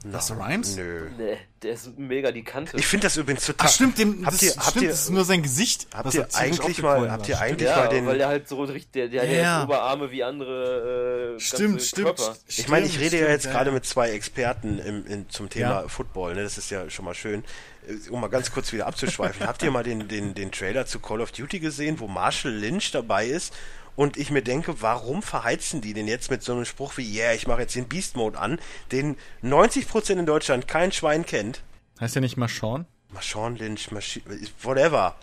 Busta 0.05 0.35
Rhymes? 0.35 0.77
Nö. 0.77 1.09
Nee, 1.19 1.39
der 1.62 1.73
ist 1.73 1.99
mega 1.99 2.31
die 2.31 2.45
Kante. 2.45 2.77
Ich 2.77 2.87
finde 2.87 3.07
das 3.07 3.16
übrigens 3.16 3.45
total. 3.47 3.66
Ach 3.69 3.73
stimmt, 3.73 3.99
dem, 3.99 4.25
Habt 4.25 4.35
das, 4.37 4.43
ihr- 4.43 4.55
habt 4.57 4.66
stimmt, 4.70 4.83
ihr- 4.85 4.91
das 4.91 5.01
ist 5.01 5.11
nur 5.11 5.25
sein 5.25 5.43
Gesicht. 5.43 5.87
Habt 5.93 6.15
ihr 6.15 6.29
eigentlich 6.35 6.83
mal- 6.83 7.11
habt 7.11 7.29
ihr 7.29 7.41
eigentlich 7.41 7.69
ja, 7.69 7.77
mal 7.77 7.89
den- 7.89 8.07
weil 8.07 8.19
der 8.19 8.29
halt 8.29 8.49
so 8.49 8.62
richtig, 8.62 8.93
der, 8.93 9.09
der 9.09 9.23
hat 9.23 9.29
ja 9.29 9.35
Ja. 9.35 9.57
jetzt 9.59 9.65
Oberarme 9.65 10.11
wie 10.12 10.23
andere 10.23 11.35
äh, 11.37 11.41
Stimmt, 11.41 11.70
ganze 11.73 11.87
stimmt. 11.87 12.07
Körper. 12.07 12.37
Ich 12.47 12.69
meine, 12.69 12.87
ich 12.87 12.93
Stimmt, 12.93 13.05
rede 13.07 13.16
ja 13.16 13.23
stimmt, 13.27 13.43
jetzt 13.45 13.53
gerade 13.53 13.73
mit 13.73 13.87
zwei 13.87 14.11
Experten 14.11 14.79
im, 14.79 15.07
in, 15.07 15.29
zum 15.31 15.49
Thema 15.51 15.83
Ja. 15.83 15.89
Football, 15.89 16.35
ne? 16.37 16.43
das 16.45 16.59
ist 16.59 16.70
ja 16.70 16.89
schon 16.91 17.05
mal 17.05 17.15
schön. 17.15 17.43
Äh, 17.89 18.09
Um 18.11 18.20
mal 18.20 18.29
ganz 18.29 18.53
kurz 18.53 18.73
wieder 18.73 18.87
abzuschweifen, 18.87 19.47
habt 19.47 19.62
ihr 19.62 19.70
mal 19.73 19.83
den, 19.83 20.07
den, 20.09 20.35
den 20.35 20.53
Trailer 20.53 20.87
zu 20.87 21.01
Call 21.01 21.20
of 21.20 21.33
Duty 21.33 21.59
gesehen, 21.59 21.99
wo 21.99 22.07
Marshall 22.07 22.53
Lynch 22.53 22.93
dabei 22.93 23.27
ist 23.27 23.53
und 23.99 24.16
ich 24.16 24.31
mir 24.31 24.43
denke, 24.43 24.81
warum 24.81 25.23
verheizen 25.23 25.81
die 25.81 25.93
den 25.93 26.07
jetzt 26.07 26.31
mit 26.31 26.45
so 26.45 26.53
einem 26.53 26.65
Spruch 26.65 26.97
wie, 26.99 27.16
yeah, 27.19 27.35
ich 27.35 27.49
mache 27.49 27.62
jetzt 27.62 27.75
den 27.75 27.89
Beast 27.89 28.15
Mode 28.16 28.39
an, 28.39 28.61
den 28.93 29.16
90% 29.43 30.12
in 30.12 30.25
Deutschland 30.25 30.69
kein 30.69 30.93
Schwein 30.93 31.27
kennt? 31.27 31.62
Heißt 32.01 32.15
ja 32.15 32.20
nicht 32.20 32.37
mal 32.37 32.47
Sean? 32.49 32.87
Marshawn 33.12 33.57
Lynch, 33.57 33.91
Maschi 33.91 34.23
whatever. 34.62 35.16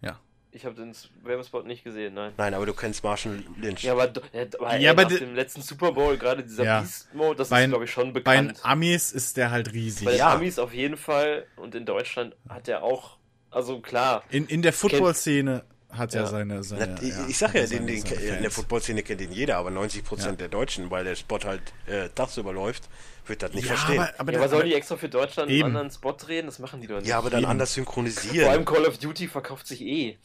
Ja. 0.00 0.18
Ich 0.50 0.64
habe 0.64 0.74
den 0.74 0.92
Werbespot 1.22 1.64
nicht 1.64 1.84
gesehen, 1.84 2.14
nein. 2.14 2.32
Nein, 2.38 2.54
aber 2.54 2.66
du 2.66 2.72
kennst 2.74 3.04
Marshall 3.04 3.44
Lynch. 3.56 3.84
Ja, 3.84 3.92
aber, 3.92 4.06
ja, 4.32 4.46
aber, 4.58 4.76
Ja, 4.78 4.90
aber 4.90 5.02
nach 5.04 5.08
de- 5.10 5.18
dem 5.20 5.34
letzten 5.36 5.62
Super 5.62 5.92
Bowl, 5.92 6.16
gerade 6.18 6.42
dieser 6.42 6.64
Ja. 6.64 6.80
Beast-Mode, 6.80 7.36
das 7.36 7.50
Bei- 7.50 7.62
ist, 7.62 7.68
glaube 7.68 7.84
ich, 7.84 7.90
schon 7.92 8.12
Bei 8.12 8.20
den 8.36 8.48
bekannt. 8.48 8.60
Amis 8.64 9.12
ist 9.12 9.36
der 9.36 9.52
halt 9.52 9.72
riesig. 9.72 10.06
Bei 10.06 10.10
den 10.12 10.18
Ja. 10.18 10.34
Amis 10.34 10.58
auf 10.58 10.74
jeden 10.74 10.96
Fall 10.96 11.46
und 11.54 11.76
in 11.76 11.86
Deutschland 11.86 12.34
hat 12.48 12.66
er 12.66 12.82
auch, 12.82 13.18
also 13.52 13.80
klar, 13.80 14.24
In, 14.30 14.46
in 14.48 14.62
der 14.62 14.72
Football-Szene 14.72 15.62
hat 15.92 16.14
er 16.14 16.22
Ja. 16.22 16.26
seine, 16.28 16.62
seine 16.64 16.86
Na, 16.94 17.02
ich- 17.02 17.08
ja, 17.10 17.26
ich 17.28 17.38
sag 17.38 17.54
ja, 17.54 17.66
den, 17.66 17.86
den, 17.86 18.04
in 18.04 18.42
der. 18.42 18.50
Footballszene 18.50 19.02
kennt 19.02 19.20
ihn 19.20 19.30
jeder, 19.32 19.56
aber 19.58 19.70
90% 19.70 20.24
Ja. 20.24 20.32
der 20.32 20.48
Deutschen, 20.48 20.90
weil 20.90 21.04
der 21.04 21.14
Spot 21.16 21.38
halt 21.44 21.60
äh, 21.86 22.08
tagsüber 22.10 22.52
läuft, 22.52 22.88
wird 23.26 23.42
das 23.42 23.52
nicht 23.52 23.66
ja, 23.68 23.74
verstehen. 23.76 24.00
aber, 24.00 24.14
aber, 24.18 24.32
ja, 24.32 24.38
aber 24.40 24.48
sollen 24.48 24.66
die 24.66 24.74
extra 24.74 24.96
für 24.96 25.08
Deutschland 25.08 25.50
Eben. 25.50 25.66
einen 25.66 25.76
anderen 25.76 25.90
Spot 25.94 26.12
drehen? 26.12 26.46
Das 26.46 26.58
machen 26.58 26.80
die 26.80 26.86
doch 26.86 26.96
nicht. 26.98 27.06
ja, 27.08 27.18
aber 27.18 27.30
dann 27.30 27.42
Eben. 27.42 27.50
anders 27.50 27.74
Vor 27.74 27.80
allem 27.80 27.84
synchronisieren. 27.86 28.64
Call 28.64 28.86
of 28.86 28.98
Duty 28.98 29.28
verkauft 29.28 29.66
sich 29.66 29.80
eh. 29.82 30.16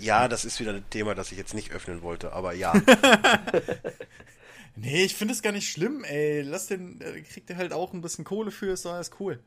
Ja, 0.00 0.26
das 0.26 0.44
ist 0.46 0.58
wieder 0.58 0.72
ein 0.72 0.84
Thema, 0.90 1.14
das 1.14 1.30
ich 1.32 1.38
jetzt 1.38 1.52
nicht 1.54 1.70
öffnen 1.72 2.00
wollte, 2.02 2.32
aber 2.32 2.54
ja. 2.54 2.72
Nee, 4.74 5.04
ich 5.04 5.14
finde 5.14 5.34
es 5.34 5.42
gar 5.42 5.52
nicht 5.52 5.70
schlimm, 5.70 6.02
ey. 6.04 6.40
Lass 6.40 6.66
den, 6.68 6.98
äh, 7.02 7.20
kriegt 7.20 7.50
er 7.50 7.56
halt 7.58 7.74
auch 7.74 7.92
ein 7.92 8.00
bisschen 8.00 8.24
Kohle 8.24 8.50
für, 8.50 8.72
ist 8.72 8.86
alles 8.86 9.10
cool. 9.20 9.38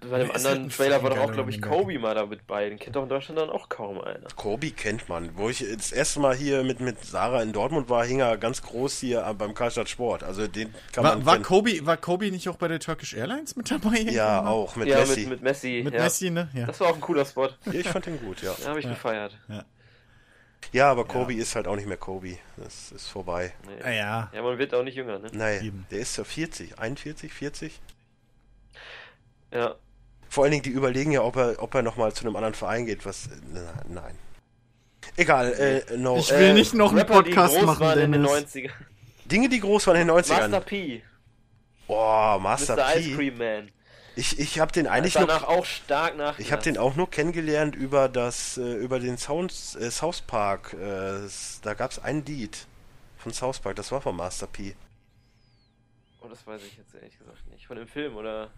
Bei 0.00 0.18
dem 0.18 0.28
halt 0.28 0.36
anderen 0.36 0.64
ein 0.64 0.68
Trailer 0.68 1.02
war 1.02 1.10
doch 1.10 1.18
auch, 1.18 1.32
glaube 1.32 1.50
ich. 1.50 1.60
Kobe 1.60 1.98
mal 1.98 2.14
damit 2.14 2.46
bei. 2.46 2.68
Den 2.68 2.78
kennt 2.78 2.94
doch 2.94 3.02
in 3.02 3.08
Deutschland 3.08 3.40
dann 3.40 3.50
auch 3.50 3.68
kaum 3.68 4.00
einer. 4.00 4.28
Kobi 4.36 4.70
kennt 4.70 5.08
man. 5.08 5.36
Wo 5.36 5.48
ich 5.48 5.64
das 5.74 5.90
erste 5.90 6.20
Mal 6.20 6.36
hier 6.36 6.62
mit, 6.62 6.78
mit 6.78 7.04
Sarah 7.04 7.42
in 7.42 7.52
Dortmund 7.52 7.88
war, 7.88 8.04
hing 8.04 8.20
er 8.20 8.36
ganz 8.36 8.62
groß 8.62 9.00
hier 9.00 9.34
beim 9.36 9.54
Karstadt 9.54 9.88
Sport. 9.88 10.22
Also 10.22 10.46
den 10.46 10.72
kann 10.92 11.02
War, 11.02 11.16
man 11.16 11.26
war, 11.26 11.32
kennen. 11.34 11.44
Kobe, 11.44 11.86
war 11.86 11.96
Kobe 11.96 12.30
nicht 12.30 12.48
auch 12.48 12.56
bei 12.56 12.68
der 12.68 12.78
Turkish 12.78 13.14
Airlines 13.14 13.56
mit 13.56 13.70
dabei? 13.70 13.98
Ja, 13.98 14.46
auch, 14.46 14.76
mit 14.76 14.86
ja, 14.86 14.98
Messi. 14.98 15.20
mit, 15.20 15.30
mit 15.30 15.42
Messi. 15.42 15.80
Mit 15.84 15.94
ja. 15.94 16.02
Messi, 16.02 16.30
ne? 16.30 16.48
Ja. 16.54 16.66
Das 16.66 16.78
war 16.80 16.90
auch 16.90 16.94
ein 16.94 17.00
cooler 17.00 17.24
Spot. 17.24 17.48
Ja, 17.66 17.72
ich 17.72 17.88
fand 17.88 18.06
den 18.06 18.20
gut, 18.20 18.40
ja. 18.42 18.54
Ja, 18.62 18.68
habe 18.68 18.78
ich 18.78 18.88
gefeiert. 18.88 19.36
Ja, 20.72 20.90
aber 20.90 21.06
Kobe 21.06 21.34
ist 21.34 21.56
halt 21.56 21.66
auch 21.66 21.76
nicht 21.76 21.88
mehr 21.88 21.96
Kobe. 21.96 22.38
Das 22.56 22.92
ist 22.92 23.08
vorbei. 23.08 23.52
Nee. 23.66 23.82
Ah, 23.82 23.90
ja. 23.90 24.30
Ja, 24.32 24.42
man 24.42 24.58
wird 24.58 24.74
auch 24.74 24.82
nicht 24.82 24.96
jünger, 24.96 25.18
ne? 25.18 25.60
Eben. 25.60 25.86
der 25.90 25.98
ist 25.98 26.16
ja 26.16 26.24
40, 26.24 26.78
41, 26.78 27.32
40. 27.32 27.80
Ja. 29.52 29.76
Vor 30.28 30.44
allen 30.44 30.50
Dingen, 30.50 30.62
die 30.62 30.70
überlegen 30.70 31.12
ja, 31.12 31.22
ob 31.22 31.36
er, 31.36 31.62
ob 31.62 31.74
er 31.74 31.82
nochmal 31.82 32.12
zu 32.12 32.24
einem 32.24 32.36
anderen 32.36 32.54
Verein 32.54 32.86
geht, 32.86 33.06
was. 33.06 33.28
Na, 33.52 33.60
nein. 33.88 34.14
Egal, 35.16 35.52
äh, 35.52 35.96
no. 35.96 36.18
Ich 36.18 36.30
will 36.30 36.38
äh, 36.38 36.52
nicht 36.52 36.74
noch 36.74 36.90
einen 36.90 36.98
Rapper, 36.98 37.22
die 37.22 37.30
Podcast 37.30 37.54
groß 37.54 37.66
machen, 37.66 37.80
waren 37.80 37.98
in 37.98 38.12
den 38.12 38.22
Dennis. 38.22 38.54
90ern. 38.54 38.70
Dinge, 39.24 39.48
die 39.48 39.60
groß 39.60 39.86
waren 39.86 39.96
in 39.96 40.08
den 40.08 40.16
90ern. 40.16 40.40
Master 40.40 40.60
P. 40.60 41.02
Boah, 41.86 42.38
Master 42.38 42.76
Mr. 42.76 42.96
Ice 42.96 43.08
P. 43.08 43.14
Cream 43.14 43.38
Man. 43.38 43.70
Ich, 44.16 44.38
ich 44.38 44.58
habe 44.58 44.72
den 44.72 44.86
eigentlich 44.88 45.14
Ist 45.14 45.20
nur, 45.20 45.28
danach 45.28 45.44
auch 45.44 45.64
stark 45.64 46.16
nach. 46.16 46.38
ich 46.40 46.50
habe 46.50 46.62
den 46.62 46.76
auch 46.76 46.96
nur 46.96 47.08
kennengelernt 47.08 47.76
über 47.76 48.08
das, 48.08 48.58
äh, 48.58 48.74
über 48.74 48.98
den 48.98 49.16
Sounds, 49.16 49.76
äh, 49.76 49.90
South 49.90 50.22
Park. 50.22 50.74
Äh, 50.74 51.28
da 51.62 51.74
gab 51.74 51.92
es 51.92 52.00
ein 52.00 52.24
Lied 52.24 52.66
von 53.16 53.32
South 53.32 53.60
Park, 53.60 53.76
das 53.76 53.92
war 53.92 54.00
von 54.00 54.16
Master 54.16 54.48
P. 54.48 54.74
Oh, 56.28 56.30
das 56.30 56.46
weiß 56.46 56.60
ich 56.66 56.76
jetzt 56.76 56.94
ehrlich 56.94 57.18
gesagt 57.18 57.46
nicht. 57.50 57.66
Von 57.66 57.76
dem 57.78 57.88
Film, 57.88 58.16
oder? 58.16 58.50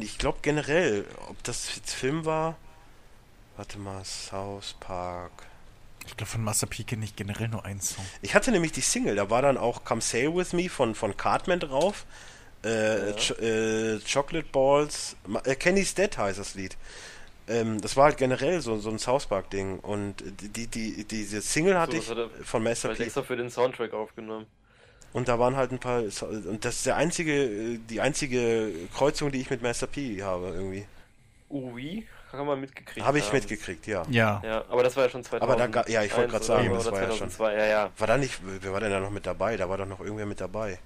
Ich 0.00 0.18
glaube 0.18 0.38
generell, 0.42 1.04
ob 1.28 1.40
das 1.44 1.76
jetzt 1.76 1.92
Film 1.94 2.24
war. 2.24 2.56
Warte 3.56 3.78
mal, 3.78 4.04
South 4.04 4.74
Park. 4.80 5.30
Ich 6.06 6.16
glaube, 6.16 6.30
von 6.30 6.42
Master 6.42 6.66
P 6.66 6.82
kenne 6.82 7.04
ich 7.04 7.14
generell 7.14 7.48
nur 7.48 7.64
einen 7.64 7.80
Song. 7.80 8.04
Ich 8.20 8.34
hatte 8.34 8.50
nämlich 8.50 8.72
die 8.72 8.80
Single, 8.80 9.14
da 9.14 9.30
war 9.30 9.42
dann 9.42 9.56
auch 9.56 9.84
Come 9.84 10.00
Sail 10.00 10.34
With 10.34 10.52
Me 10.52 10.68
von, 10.68 10.94
von 10.94 11.16
Cartman 11.16 11.60
drauf. 11.60 12.04
Äh, 12.64 13.10
Ja. 13.10 13.12
Ch 13.16 13.30
äh, 13.40 14.00
Chocolate 14.00 14.48
Balls. 14.50 15.16
Äh, 15.44 15.54
Kenny's 15.54 15.94
Dead 15.94 16.16
heißt 16.18 16.38
das 16.38 16.54
Lied. 16.54 16.76
Ähm, 17.46 17.80
das 17.80 17.96
war 17.96 18.06
halt 18.06 18.16
generell 18.16 18.60
so, 18.60 18.78
so 18.78 18.90
ein 18.90 18.98
South 18.98 19.26
Park-Ding. 19.26 19.78
Und 19.78 20.16
die, 20.40 20.48
die, 20.48 20.66
die, 20.66 21.04
diese 21.04 21.40
Single 21.42 21.78
hatte 21.78 21.92
So, 21.92 21.98
ich 21.98 22.08
das 22.08 22.16
hat 22.16 22.30
er 22.40 22.44
von 22.44 22.62
Master 22.64 22.88
Vielleicht 22.88 22.98
P. 22.98 23.04
extra 23.04 23.22
für 23.22 23.36
den 23.36 23.50
Soundtrack 23.50 23.92
aufgenommen. 23.92 24.46
Und 25.14 25.28
da 25.28 25.38
waren 25.38 25.56
halt 25.56 25.70
ein 25.72 25.78
paar. 25.78 26.02
Und 26.02 26.64
das 26.66 26.76
ist 26.76 26.86
der 26.86 26.96
einzige, 26.96 27.78
die 27.78 28.00
einzige 28.00 28.70
Kreuzung, 28.94 29.30
die 29.32 29.40
ich 29.40 29.48
mit 29.48 29.62
Master 29.62 29.86
P 29.86 30.22
habe, 30.22 30.48
irgendwie. 30.48 30.84
Ui, 31.48 32.06
kann 32.32 32.44
man 32.46 32.60
mitgekriegt 32.60 33.06
Habe 33.06 33.18
ich 33.18 33.26
haben. 33.28 33.36
mitgekriegt, 33.36 33.86
ja. 33.86 34.02
Ja. 34.10 34.42
Ja, 34.44 34.64
aber 34.68 34.82
das 34.82 34.96
war 34.96 35.04
ja 35.04 35.10
schon 35.10 35.22
2000. 35.22 35.42
Aber 35.50 35.56
da 35.58 35.66
ga- 35.68 35.88
ja, 35.88 36.02
ich 36.02 36.14
wollte 36.16 36.30
gerade 36.32 36.44
sagen, 36.44 36.68
das 36.74 36.90
war 36.90 37.00
ja 37.00 37.06
schon- 37.12 37.30
2002, 37.30 37.54
ja, 37.56 37.64
ja. 37.66 37.90
War 37.96 38.06
da 38.08 38.18
nicht. 38.18 38.40
Wer 38.60 38.72
war 38.72 38.80
denn 38.80 38.90
da 38.90 38.98
noch 39.00 39.10
mit 39.12 39.24
dabei? 39.24 39.56
Da 39.56 39.68
war 39.68 39.78
doch 39.78 39.86
noch 39.86 40.00
irgendwer 40.00 40.26
mit 40.26 40.40
dabei. 40.40 40.78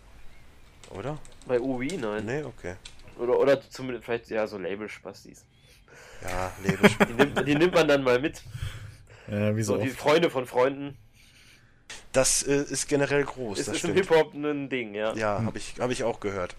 Oder? 0.91 1.19
Bei 1.47 1.59
Ui, 1.59 1.89
nein. 1.97 2.25
Nee, 2.27 2.43
okay. 2.43 2.75
Oder, 3.19 3.39
oder 3.39 3.61
zumindest 3.71 4.05
vielleicht, 4.05 4.29
ja, 4.29 4.47
so 4.47 4.59
Label-Spastis. 4.59 5.45
Ja, 6.23 6.53
Leben. 6.63 6.83
Die 7.09 7.13
nimmt, 7.15 7.49
die 7.49 7.55
nimmt 7.55 7.75
man 7.75 7.89
dann 7.89 8.03
mal 8.03 8.19
mit. 8.21 8.43
Äh, 9.29 9.57
wie 9.57 9.63
so 9.63 9.77
So, 9.77 9.83
die. 9.83 9.89
Freunde 9.89 10.29
von 10.31 10.47
Freunden. 10.47 10.97
Das 12.13 12.43
äh, 12.43 12.63
ist 12.63 12.89
generell 12.89 13.25
groß, 13.25 13.59
Ist, 13.61 13.69
das 13.69 13.77
ist 13.77 13.85
im. 13.85 13.95
Hip-Hop 13.95 14.35
ein 14.35 14.69
Ding, 14.69 14.95
ja. 14.95 15.15
Ja, 15.15 15.43
habe 15.43 15.59
ich, 15.59 15.75
hab 15.79 15.91
ich 15.91 16.05
auch 16.05 16.21
gehört. 16.21 16.57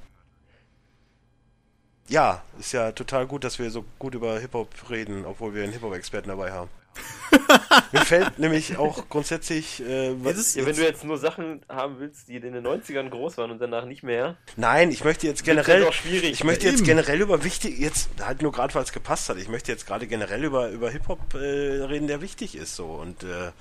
Ja, 2.07 2.41
ist 2.59 2.71
ja 2.71 2.91
total 2.91 3.27
gut, 3.27 3.43
dass 3.43 3.59
wir 3.59 3.69
so 3.69 3.85
gut 3.99 4.15
über 4.15 4.39
Hip-Hop 4.39 4.69
reden, 4.89 5.25
obwohl 5.25 5.53
wir 5.53 5.63
einen 5.63 5.73
Hip-Hop-Experten 5.73 6.29
dabei 6.29 6.51
haben. 6.51 6.69
Mir 7.91 8.01
fällt 8.01 8.39
nämlich 8.39 8.77
auch 8.77 9.07
grundsätzlich. 9.09 9.79
Äh, 9.81 10.13
was, 10.23 10.31
Jetzt 10.35 10.39
ist- 10.39 10.55
Ja, 10.55 10.65
wenn 10.65 10.75
du 10.75 10.81
jetzt 10.83 11.03
nur 11.03 11.17
Sachen 11.19 11.61
haben 11.69 11.99
willst, 11.99 12.27
die 12.27 12.35
in 12.35 12.41
den 12.53 12.65
90ern 12.65 13.09
groß 13.09 13.37
waren 13.37 13.51
und 13.51 13.59
danach 13.59 13.85
nicht 13.85 14.01
mehr, 14.01 14.37
nein, 14.55 14.89
ich 14.91 15.03
möchte 15.03 15.27
jetzt 15.27 15.45
wird 15.45 15.57
generell. 15.57 15.81
das 15.81 15.89
auch 15.89 15.93
schwierig. 15.93 16.31
Ich 16.31 16.43
möchte 16.43 16.65
jetzt 16.65 16.77
eben. 16.79 16.85
generell 16.87 17.21
über 17.21 17.43
wichtig, 17.43 17.77
jetzt 17.77 18.09
halt 18.21 18.41
nur 18.41 18.51
gerade, 18.51 18.73
weil 18.73 18.83
es 18.83 18.91
gepasst 18.91 19.29
hat. 19.29 19.37
Ich 19.37 19.47
möchte 19.47 19.71
jetzt 19.71 19.85
gerade 19.85 20.07
generell 20.07 20.43
über, 20.43 20.69
über 20.69 20.89
Hip-Hop 20.89 21.35
äh, 21.35 21.37
reden, 21.37 22.07
der 22.07 22.21
wichtig 22.21 22.55
ist 22.55 22.75
so. 22.75 22.87
Und 22.87 23.23
äh, 23.23 23.51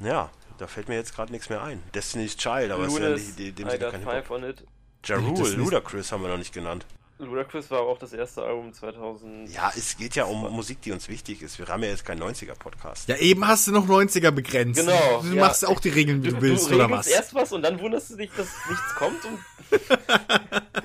ja, 0.00 0.30
da 0.58 0.66
fällt 0.66 0.88
mir 0.88 0.96
jetzt 0.96 1.14
gerade 1.14 1.32
nichts 1.32 1.48
mehr 1.48 1.62
ein. 1.62 1.82
Destiny's 1.94 2.36
Child, 2.36 2.72
aber 2.72 2.86
ist 2.86 2.98
ja 2.98 3.08
nicht, 3.10 3.38
die, 3.38 3.52
dem 3.52 3.68
I 3.68 3.78
Got 3.78 3.92
kein. 3.92 4.02
Five 4.02 4.30
on 4.30 4.44
It. 4.44 4.64
Ja 5.06 5.16
Rule, 5.16 5.50
Ludacris 5.52 6.12
haben 6.12 6.22
wir 6.22 6.28
noch 6.30 6.36
nicht 6.38 6.52
genannt. 6.52 6.84
Ludacris 7.18 7.70
war 7.70 7.80
auch 7.80 7.98
das 7.98 8.12
erste 8.14 8.42
Album 8.42 8.72
2000. 8.72 9.50
Ja, 9.52 9.70
es 9.76 9.96
geht 9.98 10.14
ja 10.14 10.24
um 10.24 10.40
Musik, 10.54 10.80
die 10.82 10.92
uns 10.92 11.08
wichtig 11.08 11.42
ist. 11.42 11.58
Wir 11.58 11.66
haben 11.68 11.82
ja 11.82 11.90
jetzt 11.90 12.04
keinen 12.06 12.22
90er-Podcast. 12.22 13.08
Ja, 13.10 13.16
eben 13.16 13.46
hast 13.46 13.66
du 13.66 13.72
noch 13.72 13.86
90er 13.86 14.30
begrenzt. 14.30 14.80
Genau, 14.80 15.20
Du 15.22 15.34
ja. 15.34 15.40
machst 15.44 15.66
auch 15.66 15.80
die 15.80 15.90
Regeln, 15.90 16.22
wie 16.22 16.28
du, 16.30 16.40
willst, 16.40 16.70
du 16.70 16.74
oder 16.76 16.90
was? 16.90 17.06
erst 17.08 17.34
was 17.34 17.52
und 17.52 17.62
dann 17.62 17.78
wunderst 17.78 18.10
du 18.10 18.16
dich, 18.16 18.30
dass 18.36 18.48
nichts 18.70 18.94
kommt 18.96 19.22
und 19.26 19.38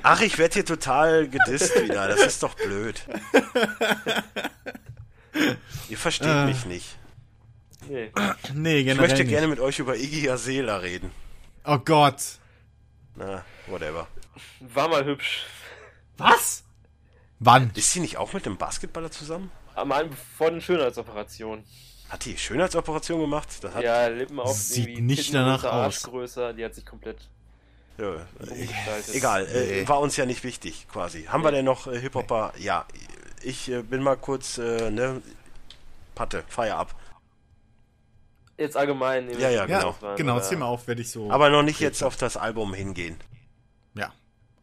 Ach, 0.04 0.22
ich 0.22 0.38
werde 0.38 0.54
hier 0.56 0.66
total 0.66 1.28
gedisst 1.28 1.74
wieder. 1.82 2.08
Das 2.08 2.22
ist 2.26 2.44
doch 2.44 2.54
blöd. 2.54 3.02
Ihr 5.90 5.98
versteht 5.98 6.28
Äh. 6.28 6.46
mich 6.46 6.66
nicht. 6.66 6.98
Nee. 7.90 8.12
Nee, 8.54 8.78
Ich 8.80 8.86
generell 8.86 8.96
möchte 9.08 9.24
nicht. 9.24 9.30
gerne 9.32 9.48
mit 9.48 9.60
euch 9.60 9.80
über 9.80 9.96
Iggy 9.96 10.30
Azalea 10.30 10.78
reden. 10.78 11.12
Oh 11.66 11.78
Gott. 11.80 12.22
Na, 13.16 13.44
whatever. 13.68 14.08
War 14.60 14.88
mal 14.90 15.06
hübsch. 15.06 15.46
Was? 16.18 16.64
Wann? 17.40 17.72
Ist 17.76 17.92
sie 17.92 18.00
nicht 18.00 18.18
auch 18.18 18.34
mit 18.34 18.46
dem 18.46 18.58
Basketballer 18.58 19.12
zusammen? 19.12 19.52
Mal 19.86 20.10
vor 20.38 20.52
den 20.52 20.62
Schönheitsoperationen. 20.62 21.66
Hat 22.10 22.24
die 22.26 22.38
Schönheitsoperation 22.38 23.20
gemacht? 23.22 23.50
Das 23.62 23.74
hat, 23.74 23.84
Ja, 23.84 24.08
Lippen 24.08 24.40
auf 24.40 24.56
Sieht 24.56 25.00
nicht 25.02 25.26
Titten 25.26 25.34
danach 25.36 25.64
aus. 25.64 26.04
größer, 26.04 26.54
die 26.54 26.64
hat 26.64 26.76
sich 26.76 26.86
komplett 26.86 27.18
ja, 27.98 28.26
umgestaltet. 28.40 29.16
egal, 29.16 29.46
äh, 29.48 29.82
Nee. 29.82 29.88
war 29.88 30.00
uns 30.02 30.16
ja 30.18 30.26
nicht 30.26 30.44
wichtig, 30.44 30.86
quasi. 30.92 31.24
Haben 31.24 31.44
wir 31.44 31.52
denn 31.52 31.66
noch 31.66 31.88
äh, 31.88 32.00
Hip-Hopper? 32.00 32.54
Ja, 32.58 32.86
ich 33.42 33.70
äh, 33.72 33.82
bin 33.82 34.04
mal 34.04 34.18
kurz, 34.18 34.58
äh, 34.58 34.92
ne, 34.92 35.22
Patte, 36.14 36.44
feier 36.48 36.78
ab. 36.78 36.94
Jetzt 38.58 38.78
allgemein. 38.78 39.30
Ja, 39.32 39.50
ja, 39.50 39.50
Ja, 39.50 39.66
genau. 39.66 39.96
genau, 40.16 40.40
zähl 40.40 40.58
mal 40.58 40.66
auf, 40.68 40.88
werde 40.88 41.02
ich 41.02 41.12
so. 41.12 41.30
Aber 41.32 41.50
noch 41.50 41.64
nicht 41.64 41.80
jetzt 41.80 42.04
auf 42.04 42.16
das 42.16 42.38
Album 42.38 42.74
hingehen. 42.74 43.18
ja, 43.96 44.14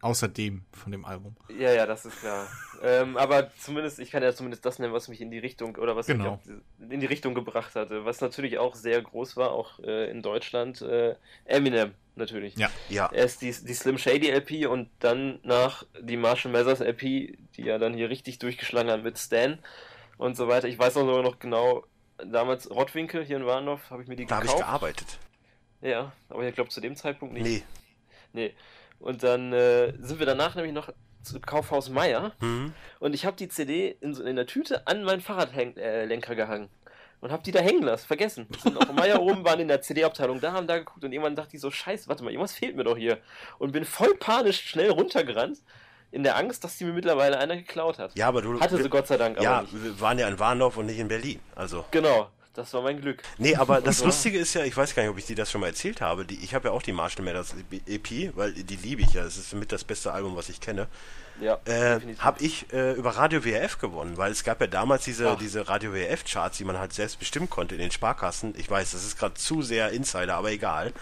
außerdem 0.01 0.63
von 0.71 0.91
dem 0.91 1.05
Album. 1.05 1.35
Ja, 1.57 1.71
ja, 1.71 1.85
das 1.85 2.05
ist 2.05 2.19
klar. 2.19 2.47
ähm, 2.81 3.15
aber 3.17 3.51
zumindest, 3.57 3.99
ich 3.99 4.11
kann 4.11 4.21
ja 4.23 4.33
zumindest 4.33 4.65
das 4.65 4.79
nennen, 4.79 4.93
was 4.93 5.07
mich 5.07 5.21
in 5.21 5.31
die 5.31 5.37
Richtung 5.39 5.75
oder 5.77 5.95
was 5.95 6.07
Genau. 6.07 6.39
mich 6.77 6.91
in 6.91 6.99
die 6.99 7.05
Richtung 7.05 7.33
gebracht 7.35 7.75
hatte. 7.75 8.03
Was 8.03 8.19
natürlich 8.19 8.57
auch 8.57 8.75
sehr 8.75 9.01
groß 9.01 9.37
war, 9.37 9.51
auch 9.51 9.79
äh, 9.79 10.09
in 10.09 10.21
Deutschland, 10.21 10.81
äh, 10.81 11.15
Eminem 11.45 11.93
natürlich. 12.15 12.55
Ja. 12.57 12.69
Ja. 12.89 13.09
Erst 13.13 13.41
die, 13.43 13.51
die 13.51 13.73
Slim 13.73 13.97
Shady 13.97 14.29
LP 14.29 14.67
und 14.67 14.89
dann 14.99 15.39
nach 15.43 15.85
die 16.01 16.17
Marshall 16.17 16.51
Mathers 16.51 16.79
LP, 16.81 17.01
die 17.55 17.63
ja 17.63 17.77
dann 17.77 17.93
hier 17.93 18.09
richtig 18.09 18.39
durchgeschlagen 18.39 18.89
hat 18.91 19.03
mit 19.03 19.17
Stan 19.17 19.59
und 20.17 20.35
so 20.35 20.47
weiter. 20.47 20.67
Ich 20.67 20.77
weiß 20.77 20.97
auch 20.97 21.05
nur 21.05 21.23
noch 21.23 21.39
genau, 21.39 21.85
damals 22.25 22.69
Rottwinkel 22.69 23.23
hier 23.25 23.37
in 23.37 23.45
Warndorf, 23.45 23.89
habe 23.89 24.01
ich 24.03 24.07
mir 24.07 24.15
die 24.15 24.25
Da 24.25 24.35
habe 24.37 24.45
ich 24.45 24.51
gekauft. 24.51 24.67
gearbeitet. 24.67 25.19
ja, 25.81 26.11
aber 26.29 26.47
ich 26.47 26.55
glaube 26.55 26.69
zu 26.69 26.81
dem 26.81 26.95
Zeitpunkt 26.95 27.33
nicht. 27.33 27.43
Nee. 27.45 27.63
Nee. 28.33 28.53
Und 28.99 29.23
dann 29.23 29.51
äh, 29.53 29.93
sind 29.99 30.19
wir 30.19 30.25
danach 30.25 30.55
nämlich 30.55 30.73
noch 30.73 30.89
zu 31.21 31.39
Kaufhaus 31.39 31.89
Meier 31.89 32.33
Hm? 32.39 32.73
und 32.99 33.13
ich 33.13 33.25
habe 33.25 33.37
die 33.37 33.47
CD 33.47 33.95
in, 34.01 34.13
so 34.13 34.23
in 34.23 34.35
der 34.35 34.45
Tüte 34.45 34.87
an 34.87 35.03
meinen 35.03 35.21
Fahrradlenker 35.21 36.33
äh, 36.33 36.35
gehangen. 36.35 36.69
Und 37.21 37.31
habe 37.31 37.41
die 37.43 37.51
da 37.51 37.61
hängen 37.61 37.83
lassen, 37.83 38.05
vergessen. 38.05 38.47
Sind 38.61 38.77
auch 38.77 38.91
Meier 38.91 39.21
oben, 39.21 39.45
waren 39.45 39.61
in 39.61 39.69
der 39.69 39.81
CD-Abteilung 39.81 40.41
da, 40.41 40.51
haben 40.51 40.67
da 40.67 40.77
geguckt 40.79 41.05
und 41.05 41.13
irgendwann 41.13 41.37
dachte 41.37 41.55
ich 41.55 41.61
so, 41.61 41.71
scheiße, 41.71 42.09
warte 42.09 42.21
mal, 42.21 42.31
irgendwas 42.31 42.53
fehlt 42.53 42.75
mir 42.75 42.83
doch 42.83 42.97
hier. 42.97 43.17
Und 43.59 43.71
bin 43.71 43.85
voll 43.85 44.13
panisch 44.15 44.59
schnell 44.59 44.89
runtergerannt, 44.89 45.59
in 46.13 46.23
der 46.23 46.37
Angst, 46.37 46.63
dass 46.63 46.77
die 46.77 46.85
mir 46.85 46.93
mittlerweile 46.93 47.37
einer 47.39 47.57
geklaut 47.57 47.97
hat. 47.99 48.11
Ja, 48.15 48.27
aber 48.27 48.41
du. 48.41 48.59
Hatte 48.59 48.81
sie 48.81 48.87
Gott 48.89 49.07
sei 49.07 49.17
Dank 49.17 49.37
aber 49.37 49.43
Ja, 49.43 49.61
nicht. 49.63 49.83
wir 49.83 49.99
waren 49.99 50.19
ja 50.19 50.27
in 50.27 50.37
Warndorf 50.39 50.77
und 50.77 50.85
nicht 50.85 50.99
in 50.99 51.07
Berlin. 51.07 51.39
Also. 51.55 51.85
Genau, 51.91 52.29
das 52.53 52.71
war 52.73 52.83
mein 52.83 53.01
Glück. 53.01 53.23
Nee, 53.39 53.55
aber 53.55 53.81
das. 53.81 54.03
Lustige 54.05 54.37
ist 54.37 54.53
ja, 54.53 54.63
ich 54.63 54.77
weiß 54.77 54.93
gar 54.93 55.01
nicht, 55.03 55.11
ob 55.11 55.17
ich 55.17 55.25
dir 55.25 55.35
das 55.35 55.49
schon 55.51 55.61
mal 55.61 55.67
erzählt 55.67 56.01
habe. 56.01 56.23
Die, 56.23 56.35
ich 56.43 56.53
habe 56.53 56.67
ja 56.67 56.73
auch 56.73 56.83
die 56.83 56.91
Marshall 56.93 57.25
Mathers 57.25 57.55
EP, 57.87 58.35
weil 58.37 58.53
die 58.53 58.75
liebe 58.75 59.01
ich 59.01 59.13
ja. 59.13 59.23
Es 59.23 59.37
ist 59.37 59.53
mit 59.53 59.71
das 59.71 59.83
beste 59.83 60.11
Album, 60.13 60.35
was 60.35 60.49
ich 60.49 60.61
kenne. 60.61 60.87
Ja, 61.41 61.57
Äh, 61.65 61.99
habe 62.19 62.43
ich 62.43 62.71
äh, 62.71 62.93
über 62.93 63.09
Radio 63.17 63.43
WRF 63.43 63.79
gewonnen, 63.79 64.17
weil 64.17 64.31
es 64.31 64.43
gab 64.43 64.61
ja 64.61 64.67
damals 64.67 65.03
diese, 65.05 65.31
Ach. 65.31 65.37
diese 65.39 65.67
Radio 65.67 65.91
WRF 65.91 66.25
Charts, 66.25 66.59
die 66.59 66.63
man 66.63 66.77
halt 66.77 66.93
selbst 66.93 67.17
bestimmen 67.17 67.49
konnte 67.49 67.73
in 67.73 67.81
den 67.81 67.89
Sparkassen. 67.89 68.53
Ich 68.55 68.69
weiß, 68.69 68.91
das 68.91 69.03
ist 69.03 69.17
gerade 69.17 69.33
zu 69.33 69.63
sehr 69.63 69.89
Insider, 69.89 70.35
aber 70.35 70.51
egal. 70.51 70.93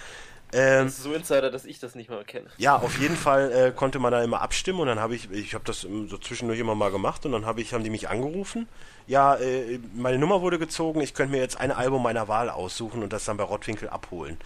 Ähm, 0.53 0.85
Das 0.85 0.97
ist 0.97 1.03
so 1.03 1.13
Insider, 1.13 1.49
dass 1.49 1.65
ich 1.65 1.79
das 1.79 1.95
nicht 1.95 2.09
mal 2.09 2.23
kenne. 2.25 2.47
ja, 2.57 2.75
auf 2.75 2.99
jeden 2.99 3.15
Fall 3.15 3.51
äh, 3.51 3.71
konnte 3.71 3.99
man 3.99 4.11
da 4.11 4.21
immer 4.23 4.41
abstimmen 4.41 4.79
und 4.81 4.87
dann 4.87 4.99
habe 4.99 5.15
ich, 5.15 5.31
ich 5.31 5.53
habe 5.53 5.63
das 5.63 5.81
so 5.81 6.17
zwischendurch 6.17 6.59
immer 6.59 6.75
mal 6.75 6.91
gemacht 6.91 7.25
und 7.25 7.31
dann 7.31 7.45
habe 7.45 7.61
ich, 7.61 7.73
haben 7.73 7.83
die 7.83 7.89
mich 7.89 8.09
angerufen. 8.09 8.67
Ja, 9.07 9.35
äh, 9.35 9.79
meine 9.95 10.17
Nummer 10.17 10.41
wurde 10.41 10.59
gezogen, 10.59 11.01
ich 11.01 11.13
könnte 11.13 11.31
mir 11.33 11.39
jetzt 11.41 11.59
ein 11.59 11.71
Album 11.71 12.03
meiner 12.03 12.27
Wahl 12.27 12.49
aussuchen 12.49 13.01
und 13.03 13.13
das 13.13 13.25
dann 13.25 13.37
bei 13.37 13.43
Rottwinkel 13.43 13.89
abholen. 13.89 14.37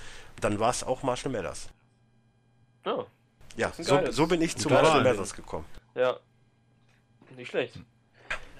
Dann 0.42 0.60
war 0.60 0.70
es 0.70 0.84
auch 0.84 1.02
Marshall 1.04 1.32
Mathers. 1.32 1.70
Oh, 2.86 3.06
Ja, 3.58 3.72
so, 3.78 4.00
so 4.12 4.28
bin 4.28 4.42
ich 4.42 4.56
zu 4.58 4.70
Marshall. 4.70 5.04
Mathers 5.04 5.34
gekommen. 5.34 5.66
Ja. 5.96 6.18
Nicht 7.36 7.50
schlecht. 7.50 7.80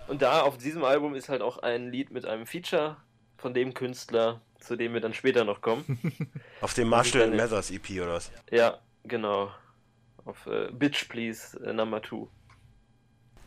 Und 0.08 0.22
da 0.22 0.42
auf 0.42 0.58
diesem 0.58 0.84
Album 0.84 1.16
ist 1.16 1.30
halt 1.30 1.42
auch 1.42 1.60
ein 1.60 1.92
Lied 1.92 2.12
mit 2.12 2.26
einem 2.26 2.46
Feature 2.46 2.98
von 3.38 3.54
dem 3.54 3.74
Künstler, 3.74 4.42
zu 4.60 4.76
dem 4.76 4.94
wir 4.94 5.02
dann 5.02 5.14
später 5.14 5.44
noch 5.44 5.62
kommen. 5.62 6.00
Auf 6.62 6.74
dem 6.74 6.88
Marshall 6.90 7.24
eine- 7.24 7.36
Mathers 7.36 7.72
EP 7.72 7.90
oder 8.02 8.14
was? 8.14 8.32
ja, 8.52 8.80
genau. 9.04 9.52
Auf 10.26 10.48
äh, 10.48 10.70
Bitch 10.72 11.08
Please 11.08 11.58
äh, 11.64 11.72
Number 11.74 12.02
2. 12.02 12.28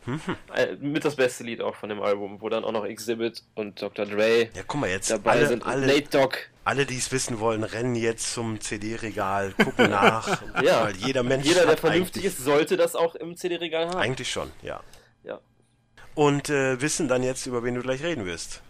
Mhm. 0.05 0.21
Äh, 0.55 0.75
mit 0.77 1.03
das 1.03 1.17
beste 1.17 1.43
Lied 1.43 1.59
auch 1.61 1.75
von 1.75 1.89
dem 1.89 2.01
Album, 2.01 2.39
wo 2.41 2.47
dann 2.47 2.63
auch 2.63 2.71
noch 2.71 2.85
Exhibit 2.85 3.43
und 3.53 3.81
Dr. 3.81 4.05
Dre 4.05 4.43
Ja, 4.53 4.63
guck 4.65 4.79
mal 4.79 4.89
jetzt, 4.89 5.11
dabei 5.11 5.31
alle, 5.31 5.47
sind. 5.47 5.65
Alle, 5.65 5.87
Nate 5.87 6.07
Dogg. 6.17 6.37
alle, 6.63 6.85
die 6.85 6.97
es 6.97 7.11
wissen 7.11 7.39
wollen, 7.41 7.63
rennen 7.65 7.95
jetzt 7.95 8.33
zum 8.33 8.61
CD-Regal, 8.61 9.51
gucken 9.61 9.89
nach, 9.91 10.41
Ja. 10.63 10.85
weil 10.85 10.95
jeder 10.95 11.23
Mensch 11.23 11.45
Jeder, 11.45 11.65
der 11.65 11.75
vernünftig 11.75 12.23
ist, 12.23 12.37
sollte 12.37 12.77
das 12.77 12.95
auch 12.95 13.13
im 13.15 13.35
CD-Regal 13.35 13.89
haben. 13.89 13.97
Eigentlich 13.97 14.31
schon, 14.31 14.49
ja. 14.61 14.79
Ja. 15.25 15.41
Und 16.15 16.49
äh, 16.49 16.79
wissen 16.81 17.09
dann 17.09 17.21
jetzt, 17.21 17.45
über 17.45 17.61
wen 17.65 17.75
du 17.75 17.81
gleich 17.81 18.01
reden 18.01 18.25
wirst. 18.25 18.63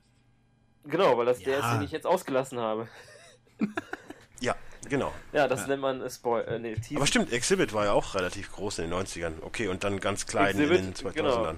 Genau, 0.90 1.18
weil 1.18 1.26
das 1.26 1.40
der 1.40 1.60
Ja. 1.60 1.60
ist, 1.72 1.76
den 1.78 1.82
ich 1.84 1.92
jetzt 1.92 2.06
ausgelassen 2.08 2.60
habe. 2.60 2.88
Ja, 4.42 4.56
genau. 4.88 5.12
Ja, 5.34 5.50
das 5.50 5.68
nennt 5.68 5.82
man 5.82 6.02
äh, 6.02 6.10
Spoil. 6.10 6.46
Äh, 6.46 6.60
nee. 6.60 6.78
Aber 6.96 7.06
stimmt, 7.06 7.34
Exhibit 7.34 7.74
war 7.74 7.84
ja 7.84 7.92
auch 7.92 8.16
relativ 8.16 8.50
groß 8.54 8.80
in 8.80 8.90
den 8.90 8.98
90ern. 8.98 9.34
Okay, 9.42 9.68
und 9.68 9.84
dann 9.84 10.00
ganz 10.00 10.26
klein 10.26 10.58
in 10.58 10.70
den 10.70 10.90
Exhibit, 10.92 11.14
2000ern. 11.14 11.14
genau. 11.14 11.54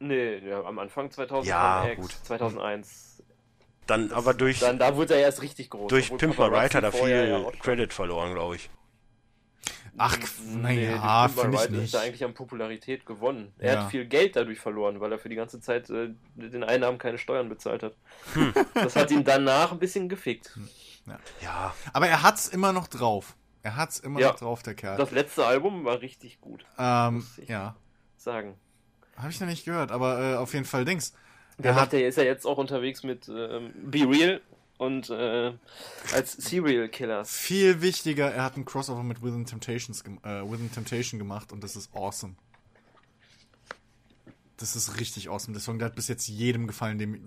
Nee, 0.00 0.38
ja, 0.46 0.62
am 0.62 0.78
Anfang 0.78 1.10
2000 1.10 1.46
Ja, 1.48 1.86
X, 1.86 2.00
gut. 2.02 2.10
2001. 2.24 3.22
Dann 3.86 4.12
aber 4.12 4.34
durch, 4.34 4.60
Dann, 4.60 4.78
da 4.78 4.94
wurde 4.94 5.14
er 5.14 5.20
erst 5.20 5.40
richtig 5.40 5.70
groß. 5.70 5.88
durch 5.88 6.04
obwohl 6.06 6.18
Pimp 6.18 6.32
My 6.38 6.44
Paparazzi 6.44 6.64
Ride 6.66 6.76
hat 6.76 6.84
er 6.84 6.92
vorher 6.98 7.22
viel 7.24 7.44
ja 7.44 7.50
Credit 7.62 7.92
verloren, 7.94 8.34
glaube 8.34 8.56
ich. 8.56 8.68
Ach, 9.98 10.16
Nee, 10.44 10.86
naja, 10.88 11.28
My 11.34 11.40
finde 11.42 11.58
ich 11.64 11.70
nicht. 11.70 11.94
er 11.94 12.00
eigentlich 12.02 12.24
an 12.24 12.34
Popularität 12.34 13.04
gewonnen. 13.06 13.52
Er 13.58 13.74
Ja. 13.74 13.82
hat 13.82 13.90
viel 13.90 14.04
Geld 14.06 14.36
dadurch 14.36 14.58
verloren, 14.60 15.00
weil 15.00 15.12
er 15.12 15.18
für 15.18 15.28
die 15.28 15.36
ganze 15.36 15.60
Zeit 15.60 15.90
äh, 15.90 16.10
den 16.36 16.64
Einnahmen 16.64 16.98
keine 16.98 17.18
Steuern 17.18 17.48
bezahlt 17.48 17.82
hat. 17.82 17.94
Hm. 18.34 18.52
Das 18.74 18.96
hat 18.96 19.10
ihn 19.10 19.24
danach 19.24 19.72
ein 19.72 19.78
bisschen 19.78 20.08
gefickt. 20.08 20.56
Ja, 21.42 21.74
Aber 21.92 22.06
er 22.08 22.22
hat's 22.22 22.48
immer 22.48 22.72
noch 22.72 22.86
drauf. 22.86 23.34
Er 23.62 23.76
hat's 23.76 23.98
immer 23.98 24.20
Ja. 24.20 24.28
noch 24.28 24.36
drauf, 24.36 24.62
der 24.62 24.74
Kerl. 24.74 24.96
Das 24.98 25.10
letzte 25.10 25.44
Album 25.46 25.84
war 25.84 26.00
richtig 26.00 26.40
gut, 26.40 26.64
ähm, 26.78 27.16
muss 27.16 27.38
ich- 27.38 27.48
ja. 27.48 27.74
sagen. 28.16 28.54
Habe 29.16 29.30
ich 29.30 29.40
noch 29.40 29.48
nicht 29.48 29.64
gehört, 29.64 29.90
aber 29.90 30.20
äh, 30.20 30.36
auf 30.36 30.52
jeden 30.54 30.64
Fall 30.64 30.84
Dings. 30.84 31.12
Der 31.58 31.70
Er 31.72 31.74
macht 31.74 31.86
hat, 31.86 31.92
ja, 31.94 32.06
ist 32.06 32.16
ja 32.18 32.22
jetzt 32.22 32.46
auch 32.46 32.56
unterwegs 32.58 33.02
mit 33.02 33.28
ähm, 33.28 33.72
Be 33.74 34.00
Real 34.08 34.40
und 34.78 35.10
äh, 35.10 35.52
als 36.12 36.32
Serial 36.32 36.88
Killers. 36.88 37.30
viel 37.30 37.82
wichtiger, 37.82 38.30
er 38.32 38.44
hat 38.44 38.56
ein 38.56 38.64
Crossover 38.64 39.02
mit 39.02 39.22
Within 39.22 39.44
Temptations, 39.44 40.02
äh, 40.22 40.42
Within 40.50 40.72
Temptation 40.72 41.18
gemacht 41.18 41.52
und 41.52 41.62
das 41.62 41.76
ist 41.76 41.94
awesome. 41.94 42.36
Das 44.56 44.74
ist 44.74 44.98
richtig 44.98 45.28
awesome. 45.28 45.52
Der 45.52 45.60
Song, 45.60 45.78
der 45.78 45.86
hat 45.86 45.94
bis 45.94 46.08
jetzt 46.08 46.26
jedem 46.26 46.66
gefallen, 46.66 46.98
dem, 46.98 47.24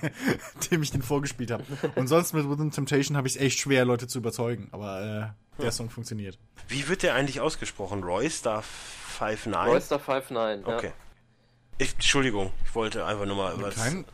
dem 0.70 0.82
ich 0.82 0.90
den 0.90 1.02
vorgespielt 1.02 1.50
habe. 1.50 1.64
Und 1.94 2.08
sonst 2.08 2.34
mit 2.34 2.48
Within 2.48 2.70
Temptation 2.70 3.16
habe 3.16 3.26
ich 3.26 3.36
es 3.36 3.40
echt 3.40 3.58
schwer, 3.58 3.86
Leute 3.86 4.06
zu 4.06 4.18
überzeugen. 4.18 4.68
Aber 4.72 5.34
äh, 5.58 5.62
der 5.62 5.72
Song 5.72 5.88
funktioniert. 5.88 6.38
wie 6.68 6.88
wird 6.88 7.02
der 7.02 7.14
eigentlich 7.14 7.40
ausgesprochen? 7.40 8.02
Roystar 8.02 8.64
59? 9.18 9.72
Royster 9.72 9.98
59, 9.98 10.66
ja. 10.66 10.76
Okay. 10.76 10.92
Ich, 11.78 11.94
Entschuldigung, 11.94 12.52
ich 12.64 12.74
wollte 12.74 13.06
einfach 13.06 13.24
nur 13.24 13.36
mal. 13.36 13.56
Kein, 13.70 14.04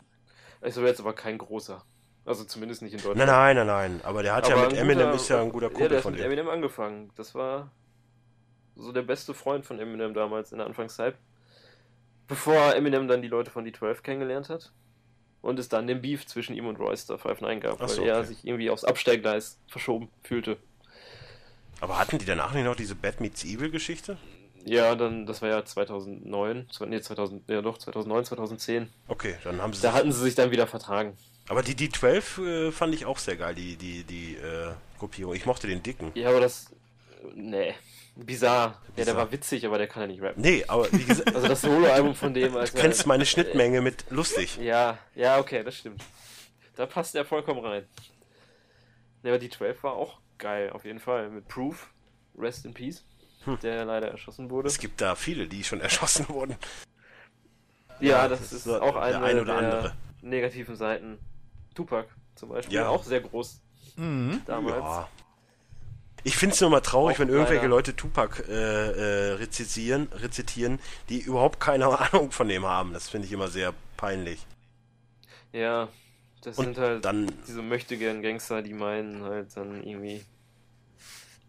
Ich 0.61 0.75
wäre 0.75 0.87
jetzt 0.87 1.01
aber 1.01 1.13
kein 1.13 1.37
großer. 1.37 1.83
Also 2.25 2.43
zumindest 2.43 2.81
nicht 2.81 2.93
in 2.93 2.97
Deutschland. 2.99 3.17
Nein, 3.17 3.55
nein, 3.55 3.55
nein, 3.55 3.67
nein. 3.67 4.01
Aber 4.03 4.23
der 4.23 4.35
hat 4.35 4.45
Aber 4.51 4.61
ja 4.63 4.67
mit 4.69 4.77
Eminem 4.77 5.05
guter- 5.07 5.15
ist 5.15 5.29
ja 5.29 5.41
ein 5.41 5.51
guter 5.51 5.67
Ja, 5.67 5.71
Kumpel 5.71 5.89
der 5.89 5.97
ist 5.99 6.03
von 6.03 6.11
mit 6.13 6.21
dem. 6.21 6.25
Eminem 6.25 6.49
angefangen. 6.49 7.11
Das 7.15 7.35
war 7.35 7.69
so 8.75 8.91
der 8.91 9.03
beste 9.03 9.33
Freund 9.33 9.65
von 9.65 9.79
Eminem 9.79 10.13
damals 10.13 10.51
in 10.51 10.57
der 10.57 10.67
Anfangszeit. 10.67 11.15
Bevor 12.27 12.73
Eminem 12.75 13.07
dann 13.07 13.21
die 13.21 13.27
Leute 13.27 13.51
von 13.51 13.65
D12 13.65 14.01
kennengelernt 14.01 14.49
hat. 14.49 14.71
Und 15.41 15.59
es 15.59 15.69
dann 15.69 15.85
den 15.85 16.01
Beef 16.01 16.25
zwischen 16.25 16.55
ihm 16.55 16.65
und 16.65 16.79
Royster 16.79 17.19
59 17.19 17.61
gab, 17.61 17.73
Ach 17.75 17.81
weil 17.81 17.89
so, 17.89 18.01
er 18.03 18.17
okay. 18.17 18.25
sich 18.27 18.45
irgendwie 18.47 18.71
aufs 18.71 18.83
Abstellgleis 18.83 19.59
verschoben 19.67 20.09
fühlte. 20.23 20.57
Aber 21.81 21.99
hatten 21.99 22.17
die 22.17 22.25
danach 22.25 22.53
nicht 22.55 22.63
noch 22.65 22.75
diese 22.75 22.95
Bad 22.95 23.21
Meets 23.21 23.43
Evil 23.45 23.69
Geschichte? 23.69 24.17
Ja, 24.63 24.95
dann, 24.95 25.27
das 25.27 25.43
war 25.43 25.49
ja 25.49 25.63
2009, 25.63 26.67
zwe- 26.71 26.87
nee, 26.87 26.99
2000, 26.99 27.47
ja 27.47 27.61
doch, 27.61 27.77
2009, 27.77 28.25
2010. 28.25 28.89
Okay, 29.07 29.35
dann 29.43 29.61
haben 29.61 29.73
sie. 29.73 29.83
Da 29.83 29.93
hatten 29.93 30.11
sie 30.11 30.21
sich 30.23 30.33
dann 30.33 30.49
wieder 30.49 30.65
vertragen. 30.65 31.15
Aber 31.47 31.61
die 31.63 31.75
D12 31.75 32.67
äh, 32.67 32.71
fand 32.71 32.93
ich 32.95 33.05
auch 33.05 33.17
sehr 33.19 33.35
geil, 33.37 33.55
die, 33.55 33.75
die, 33.75 34.03
die 34.03 34.35
äh, 34.35 34.71
Gruppierung. 34.99 35.35
Ich 35.35 35.45
mochte 35.45 35.67
den 35.67 35.83
dicken. 35.83 36.11
Ja, 36.15 36.29
aber 36.29 36.39
das, 36.41 36.73
nee, 37.35 37.73
bizarr. 38.15 38.81
Ja, 38.95 39.05
der 39.05 39.15
war 39.15 39.31
witzig, 39.31 39.65
aber 39.65 39.77
der 39.77 39.87
kann 39.87 40.01
ja 40.03 40.07
nicht 40.07 40.21
rappen. 40.21 40.41
Nee, 40.41 40.63
aber 40.67 40.91
wie 40.91 41.03
gesagt, 41.03 41.27
Also 41.35 41.47
das 41.47 41.61
Soloalbum 41.61 42.15
von 42.15 42.33
dem, 42.33 42.55
als 42.55 42.71
du 42.73 42.79
kennst 42.79 43.05
meine 43.05 43.25
Schnittmenge 43.25 43.81
mit 43.81 44.05
lustig. 44.09 44.57
Ja, 44.57 44.97
ja, 45.13 45.39
okay, 45.39 45.63
das 45.63 45.75
stimmt. 45.77 46.01
Da 46.75 46.85
passt 46.85 47.15
er 47.15 47.25
vollkommen 47.25 47.63
rein. 47.63 47.85
Ja, 49.23 49.31
aber 49.31 49.39
die 49.39 49.49
12 49.49 49.83
war 49.83 49.93
auch 49.93 50.19
geil, 50.37 50.69
auf 50.71 50.85
jeden 50.85 50.99
Fall. 50.99 51.29
Mit 51.29 51.47
Proof, 51.47 51.89
Rest 52.37 52.65
in 52.65 52.73
Peace, 52.73 53.05
der 53.61 53.85
leider 53.85 54.09
erschossen 54.09 54.49
wurde. 54.49 54.67
Es 54.67 54.79
gibt 54.79 54.99
da 55.01 55.15
viele, 55.15 55.47
die 55.47 55.63
schon 55.63 55.81
erschossen 55.81 56.27
wurden. 56.29 56.55
Ja, 57.99 58.09
ja, 58.09 58.27
das, 58.27 58.41
das 58.41 58.51
ist 58.53 58.67
auch 58.67 58.93
der 58.93 59.01
eine 59.01 59.23
ein 59.23 59.39
oder 59.39 59.45
der 59.45 59.55
andere. 59.57 59.97
negativen 60.21 60.75
Seiten. 60.75 61.17
Tupac 61.75 62.07
zum 62.35 62.49
Beispiel, 62.49 62.75
Ja. 62.75 62.87
auch 62.89 63.03
sehr 63.03 63.21
groß 63.21 63.61
mhm. 63.97 64.41
damals. 64.45 64.77
Ja. 64.83 65.09
Ich 66.23 66.37
finde 66.37 66.55
es 66.55 66.61
nur 66.61 66.71
mal 66.71 66.81
traurig, 66.81 67.17
Auch 67.17 67.19
wenn 67.19 67.29
irgendwelche 67.29 67.57
leider. 67.57 67.67
Leute 67.69 67.95
Tupac 67.95 68.43
äh, 68.47 68.51
äh, 68.51 69.31
rezitieren, 69.33 70.07
rezitieren, 70.11 70.79
die 71.09 71.19
überhaupt 71.19 71.59
keine 71.59 71.87
Ahnung 71.99 72.31
von 72.31 72.47
dem 72.47 72.65
haben. 72.65 72.93
Das 72.93 73.09
finde 73.09 73.27
ich 73.27 73.31
immer 73.33 73.47
sehr 73.47 73.73
peinlich. 73.95 74.43
Ja, 75.51 75.87
das 76.41 76.57
Und 76.57 76.65
sind 76.65 76.77
halt 76.79 77.05
dann, 77.05 77.31
diese 77.47 77.61
möchtegern 77.61 78.23
Gangster, 78.23 78.63
die 78.63 78.73
meinen 78.73 79.21
halt 79.23 79.55
dann 79.55 79.83
irgendwie, 79.83 80.25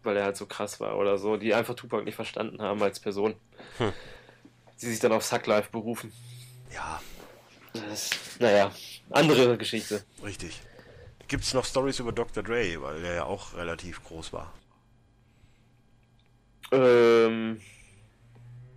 weil 0.03 0.15
er 0.17 0.25
halt 0.25 0.37
so 0.37 0.45
krass 0.45 0.79
war 0.79 0.97
oder 0.97 1.17
so, 1.17 1.37
die 1.37 1.53
einfach 1.55 1.73
Tupac 1.73 2.03
nicht 2.03 2.15
verstanden 2.15 2.61
haben 2.61 2.81
als 2.83 2.99
Person. 2.99 3.33
Hm. 3.79 3.91
Die 4.79 4.85
sich 4.85 4.99
dann 4.99 5.11
auf 5.11 5.25
Suck 5.25 5.47
Life 5.47 5.69
berufen. 5.71 6.13
ja, 6.71 7.01
Das, 7.73 8.11
naja, 8.39 8.71
andere 9.11 9.57
Geschichte. 9.57 10.03
richtig. 10.23 10.61
Gibt 11.27 11.43
es 11.43 11.53
noch 11.53 11.65
Stories 11.65 11.99
über 11.99 12.11
Dr. 12.13 12.41
Dre, 12.43 12.81
weil 12.81 13.01
der 13.01 13.13
ja 13.15 13.23
auch 13.25 13.53
relativ 13.55 14.01
groß 14.05 14.31
war. 14.33 14.53
Ähm, 16.71 17.59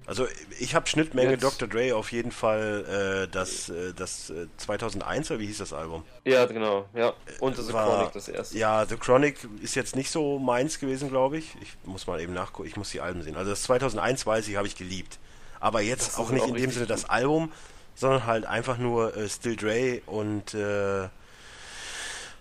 Also 0.07 0.27
ich 0.59 0.75
habe 0.75 0.89
Schnittmenge 0.89 1.33
Jetzt- 1.33 1.45
Dr. 1.45 1.69
Dre 1.69 1.95
auf 1.95 2.11
jeden 2.11 2.33
Fall 2.33 3.27
äh, 3.29 3.33
das, 3.33 3.69
äh, 3.69 3.93
das 3.95 4.31
äh, 4.31 4.49
2001 4.57 5.31
oder 5.31 5.39
wie 5.39 5.47
hieß 5.47 5.59
das 5.59 5.73
Album? 5.73 6.03
ja, 6.25 6.47
genau, 6.47 6.89
ja. 6.95 7.13
Und 7.39 7.57
The 7.57 7.73
War- 7.73 7.87
Chronic, 7.97 8.13
das 8.15 8.27
erste. 8.29 8.59
Ja, 8.59 8.85
The 8.87 8.97
Chronic 8.97 9.37
ist 9.63 9.77
jetzt 9.77 9.95
nicht 9.95 10.11
so 10.11 10.41
meins 10.41 10.81
gewesen, 10.81 11.11
glaube 11.11 11.39
ich. 11.39 11.55
Ich 11.63 11.77
muss 11.85 12.09
mal 12.09 12.21
eben 12.21 12.33
nachgucken, 12.35 12.69
ich 12.69 12.77
muss 12.77 12.91
die 12.91 13.01
Alben 13.01 13.23
sehen. 13.23 13.37
Also 13.37 13.51
das 13.51 13.63
2001 13.63 14.27
weiß 14.27 14.49
ich, 14.49 14.57
habe 14.57 14.67
ich 14.67 14.75
geliebt. 14.77 15.21
Aber 15.61 15.81
jetzt 15.81 16.19
auch 16.19 16.31
nicht 16.31 16.43
auch 16.43 16.49
in 16.49 16.55
dem 16.55 16.71
Sinne 16.73 16.87
das. 16.87 17.05
Album, 17.05 17.53
sondern 17.95 18.27
halt 18.27 18.47
einfach 18.47 18.79
nur 18.79 19.17
äh, 19.17 19.29
Still 19.29 19.57
Dre 19.57 20.01
und 20.07 20.55
äh, 20.55 21.09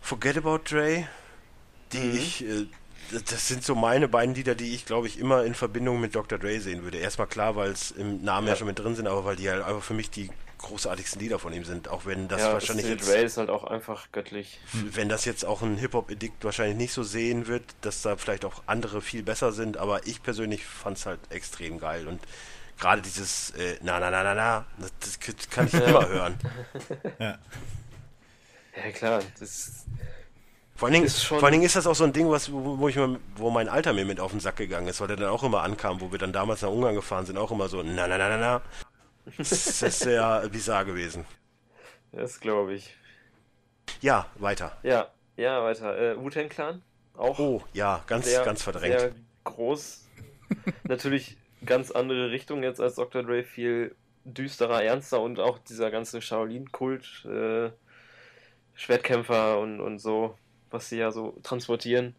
Forget 0.02 0.38
About 0.38 0.60
Dre, 0.70 1.08
die 1.94 1.98
Mhm. 2.00 2.16
ich, 2.18 2.46
äh, 2.46 2.66
das- 3.26 3.48
sind 3.48 3.64
so 3.64 3.76
meine 3.76 4.08
beiden 4.08 4.36
Lieder, 4.36 4.56
die 4.56 4.74
ich 4.76 4.86
glaube 4.86 5.08
ich 5.08 5.20
immer 5.20 5.44
in 5.44 5.56
Verbindung 5.56 6.00
mit 6.00 6.16
Dr. 6.16 6.38
Dre 6.40 6.60
sehen 6.60 6.84
würde. 6.84 6.98
Erstmal 7.00 7.28
klar, 7.28 7.56
weil 7.56 7.72
es 7.72 7.92
im 7.92 8.24
Namen 8.24 8.48
ja. 8.48 8.54
Ja. 8.54 8.58
schon 8.58 8.68
mit 8.68 8.80
drin 8.80 8.96
sind, 8.96 9.08
aber 9.08 9.26
weil 9.26 9.36
die 9.36 9.50
halt 9.50 9.64
einfach 9.64 9.84
für 9.84 9.94
mich 9.94 10.10
die 10.10 10.30
großartigsten 10.60 11.22
Lieder 11.22 11.40
von 11.40 11.54
ihm 11.54 11.64
sind, 11.64 11.88
auch 11.88 12.06
wenn 12.06 12.28
das 12.28 12.42
ja, 12.42 12.52
wahrscheinlich 12.54 12.86
Still 12.86 12.98
jetzt 12.98 13.08
Dre 13.10 13.22
ist 13.22 13.38
halt 13.38 13.50
auch 13.50 13.64
einfach 13.64 14.12
göttlich. 14.12 14.60
wenn 14.74 15.08
das 15.08 15.24
jetzt 15.26 15.46
auch 15.46 15.62
ein 15.62 15.78
Hip-Hop-Edikt 15.78 16.44
wahrscheinlich 16.44 16.76
nicht 16.78 16.92
so 16.94 17.02
sehen 17.04 17.48
wird, 17.48 17.64
dass 17.82 18.02
da 18.02 18.18
vielleicht 18.18 18.44
auch 18.44 18.64
andere 18.66 19.02
viel 19.02 19.24
besser 19.24 19.54
sind, 19.54 19.78
aber 19.78 20.06
ich 20.06 20.22
persönlich 20.22 20.66
fand 20.66 20.98
es 20.98 21.06
halt 21.06 21.20
extrem 21.30 21.80
geil 21.80 22.08
und 22.10 22.20
gerade 22.80 23.02
dieses 23.02 23.52
äh, 23.52 23.78
na 23.82 24.00
na 24.00 24.10
na 24.10 24.24
na 24.24 24.34
na, 24.34 24.66
das, 25.00 25.20
kann 25.50 25.68
ich 25.68 25.74
immer 25.74 26.08
hören. 26.08 26.38
Ja, 27.20 28.92
klar, 28.94 29.22
das 29.40 29.86
Vor 30.76 30.88
allen, 30.88 30.94
Dingen, 30.94 31.06
Ist 31.06 31.24
schon- 31.24 31.40
vor 31.40 31.48
allen 31.48 31.54
Dingen 31.54 31.66
ist 31.66 31.76
das 31.76 31.86
auch 31.88 31.96
so 31.96 32.06
ein 32.06 32.14
Ding, 32.14 32.30
was, 32.30 32.52
wo, 32.52 32.88
ich 32.88 32.96
mal, 32.96 33.20
wo 33.36 33.50
mein 33.50 33.68
Alter 33.68 33.92
mir 33.94 34.06
mit 34.06 34.20
auf 34.22 34.32
den 34.32 34.40
Sack 34.40 34.56
gegangen 34.58 34.88
ist, 34.88 35.02
weil 35.02 35.08
der 35.10 35.18
dann 35.18 35.30
auch 35.30 35.44
immer 35.44 35.62
ankam, 35.62 36.00
wo 36.00 36.12
wir 36.12 36.20
dann 36.20 36.32
damals 36.32 36.62
nach 36.62 36.70
Ungarn 36.70 36.96
gefahren 36.96 37.26
sind, 37.26 37.38
auch 37.38 37.52
immer 37.52 37.68
so 37.68 37.84
na 37.84 38.08
na 38.08 38.18
na 38.18 38.30
na 38.30 38.38
na. 38.38 38.62
Das 39.38 39.52
ist 39.52 40.00
sehr 40.00 40.48
bizarr 40.52 40.86
gewesen. 40.86 41.26
das 42.14 42.40
glaube 42.40 42.74
ich. 42.74 42.96
Ja, 44.02 44.28
weiter. 44.36 44.78
Ja, 44.84 45.10
ja, 45.36 45.64
weiter. 45.64 45.98
Äh, 45.98 46.18
Wu-Tang 46.18 46.48
Clan, 46.48 46.82
auch 47.18 47.38
Oh, 47.40 47.62
ja, 47.74 48.02
ganz, 48.08 48.26
sehr, 48.28 48.44
ganz 48.46 48.62
verdrängt. 48.64 49.00
sehr 49.00 49.12
groß. 49.44 50.06
Natürlich 50.84 51.38
ganz 51.66 51.92
andere 51.92 52.32
Richtung 52.32 52.64
jetzt 52.64 52.80
als 52.80 52.96
Dr. 52.96 53.24
Dre, 53.24 53.44
viel 53.44 53.96
düsterer, 54.24 54.84
ernster 54.84 55.22
und 55.22 55.40
auch 55.40 55.60
dieser 55.60 55.92
ganze 55.92 56.22
Shaolin-Kult, 56.22 57.26
äh, 57.26 57.72
Schwertkämpfer 58.76 59.60
und, 59.60 59.82
und 59.82 60.00
so, 60.00 60.38
was 60.70 60.90
sie 60.90 60.98
ja 60.98 61.12
so 61.12 61.38
transportieren. 61.44 62.16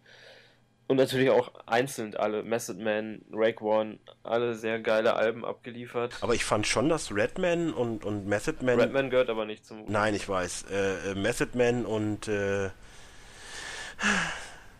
Und 0.89 0.97
natürlich 0.97 1.31
auch 1.31 1.53
einzeln 1.67 2.17
alle, 2.17 2.43
Method 2.43 2.83
Man, 2.83 3.23
Rake 3.33 3.63
One, 3.63 4.01
alle 4.25 4.57
sehr 4.57 4.81
geile 4.81 5.15
Alben 5.15 5.45
abgeliefert. 5.45 6.17
Aber 6.21 6.35
ich 6.35 6.45
fand 6.45 6.67
schon, 6.67 6.89
dass 6.89 7.15
Redman 7.15 7.73
und, 7.73 8.05
und 8.05 8.27
Method 8.27 8.65
Man 8.65 8.81
Redman 8.81 9.09
gehört 9.09 9.31
aber 9.31 9.45
nicht 9.45 9.65
zum 9.65 9.85
Nein, 9.87 10.17
ich 10.17 10.29
weiß. 10.29 10.65
Äh, 10.69 11.13
äh, 11.13 11.15
Method 11.15 11.57
Man 11.57 11.87
und 11.87 12.27
äh, 12.27 12.71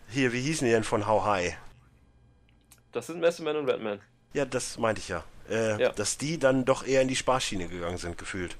hier, 0.09 0.33
wie 0.33 0.41
hießen 0.41 0.67
die 0.67 0.73
denn 0.73 0.83
von 0.83 1.07
How 1.07 1.23
High? 1.23 1.57
Das 2.91 3.07
sind 3.07 3.21
Method 3.21 3.43
Man 3.43 3.55
und 3.55 3.69
Redman. 3.69 4.01
Ja, 4.33 4.45
das 4.45 4.77
meinte 4.77 4.99
ich 5.01 5.09
ja. 5.09 5.23
Äh, 5.49 5.81
Ja. 5.81 5.89
Dass 5.91 6.17
die 6.17 6.37
dann 6.39 6.65
doch 6.65 6.85
eher 6.85 7.01
in 7.01 7.07
die 7.07 7.15
Spaßschiene 7.15 7.67
gegangen 7.67 7.97
sind, 7.97 8.17
gefühlt. 8.17 8.55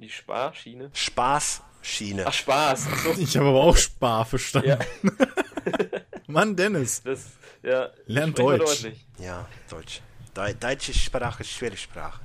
Die 0.00 0.10
Sparschiene. 0.10 0.90
Spaßschiene. 0.92 2.24
Ach, 2.26 2.32
Spaß. 2.32 2.86
Ach 2.90 2.98
so. 2.98 3.10
Ich 3.18 3.36
habe 3.36 3.48
aber 3.48 3.62
auch 3.64 3.76
Spar 3.76 4.24
verstanden. 4.24 4.68
Ja, 4.68 4.78
Mann, 6.26 6.54
Dennis. 6.54 7.02
das, 7.02 7.30
ja. 7.62 7.90
Lern 8.06 8.32
Deutsch. 8.34 8.82
deutlich. 8.82 9.06
Ja, 9.18 9.48
Deutsch. 9.68 10.00
Deu 10.34 10.52
Deutsche 10.54 10.94
Sprache 10.94 11.42
ist 11.42 11.50
schwere 11.50 11.76
Sprache. 11.76 12.20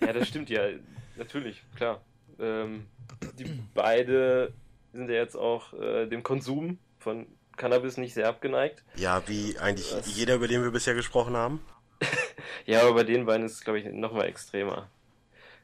Ja, 0.00 0.12
das 0.12 0.26
stimmt 0.28 0.50
ja. 0.50 0.62
Natürlich, 1.16 1.62
klar. 1.76 2.00
Ähm, 2.40 2.86
die 3.38 3.44
beide 3.74 4.52
sind 4.92 5.08
ja 5.08 5.16
jetzt 5.16 5.36
auch 5.36 5.72
äh, 5.74 6.06
dem 6.06 6.22
Konsum 6.22 6.78
von 6.98 7.26
Cannabis 7.58 7.98
nicht 7.98 8.14
sehr 8.14 8.28
abgeneigt. 8.28 8.82
Ja, 8.94 9.22
wie 9.26 9.58
eigentlich 9.58 9.92
Was? 9.92 10.16
jeder, 10.16 10.36
über 10.36 10.48
den 10.48 10.62
wir 10.62 10.70
bisher 10.70 10.94
gesprochen 10.94 11.36
haben. 11.36 11.60
Ja, 12.64 12.82
aber 12.82 12.92
bei 12.94 13.04
den 13.04 13.24
beiden 13.24 13.46
ist 13.46 13.52
es, 13.52 13.60
glaube 13.62 13.78
ich, 13.78 13.86
nochmal 13.86 14.26
extremer. 14.26 14.90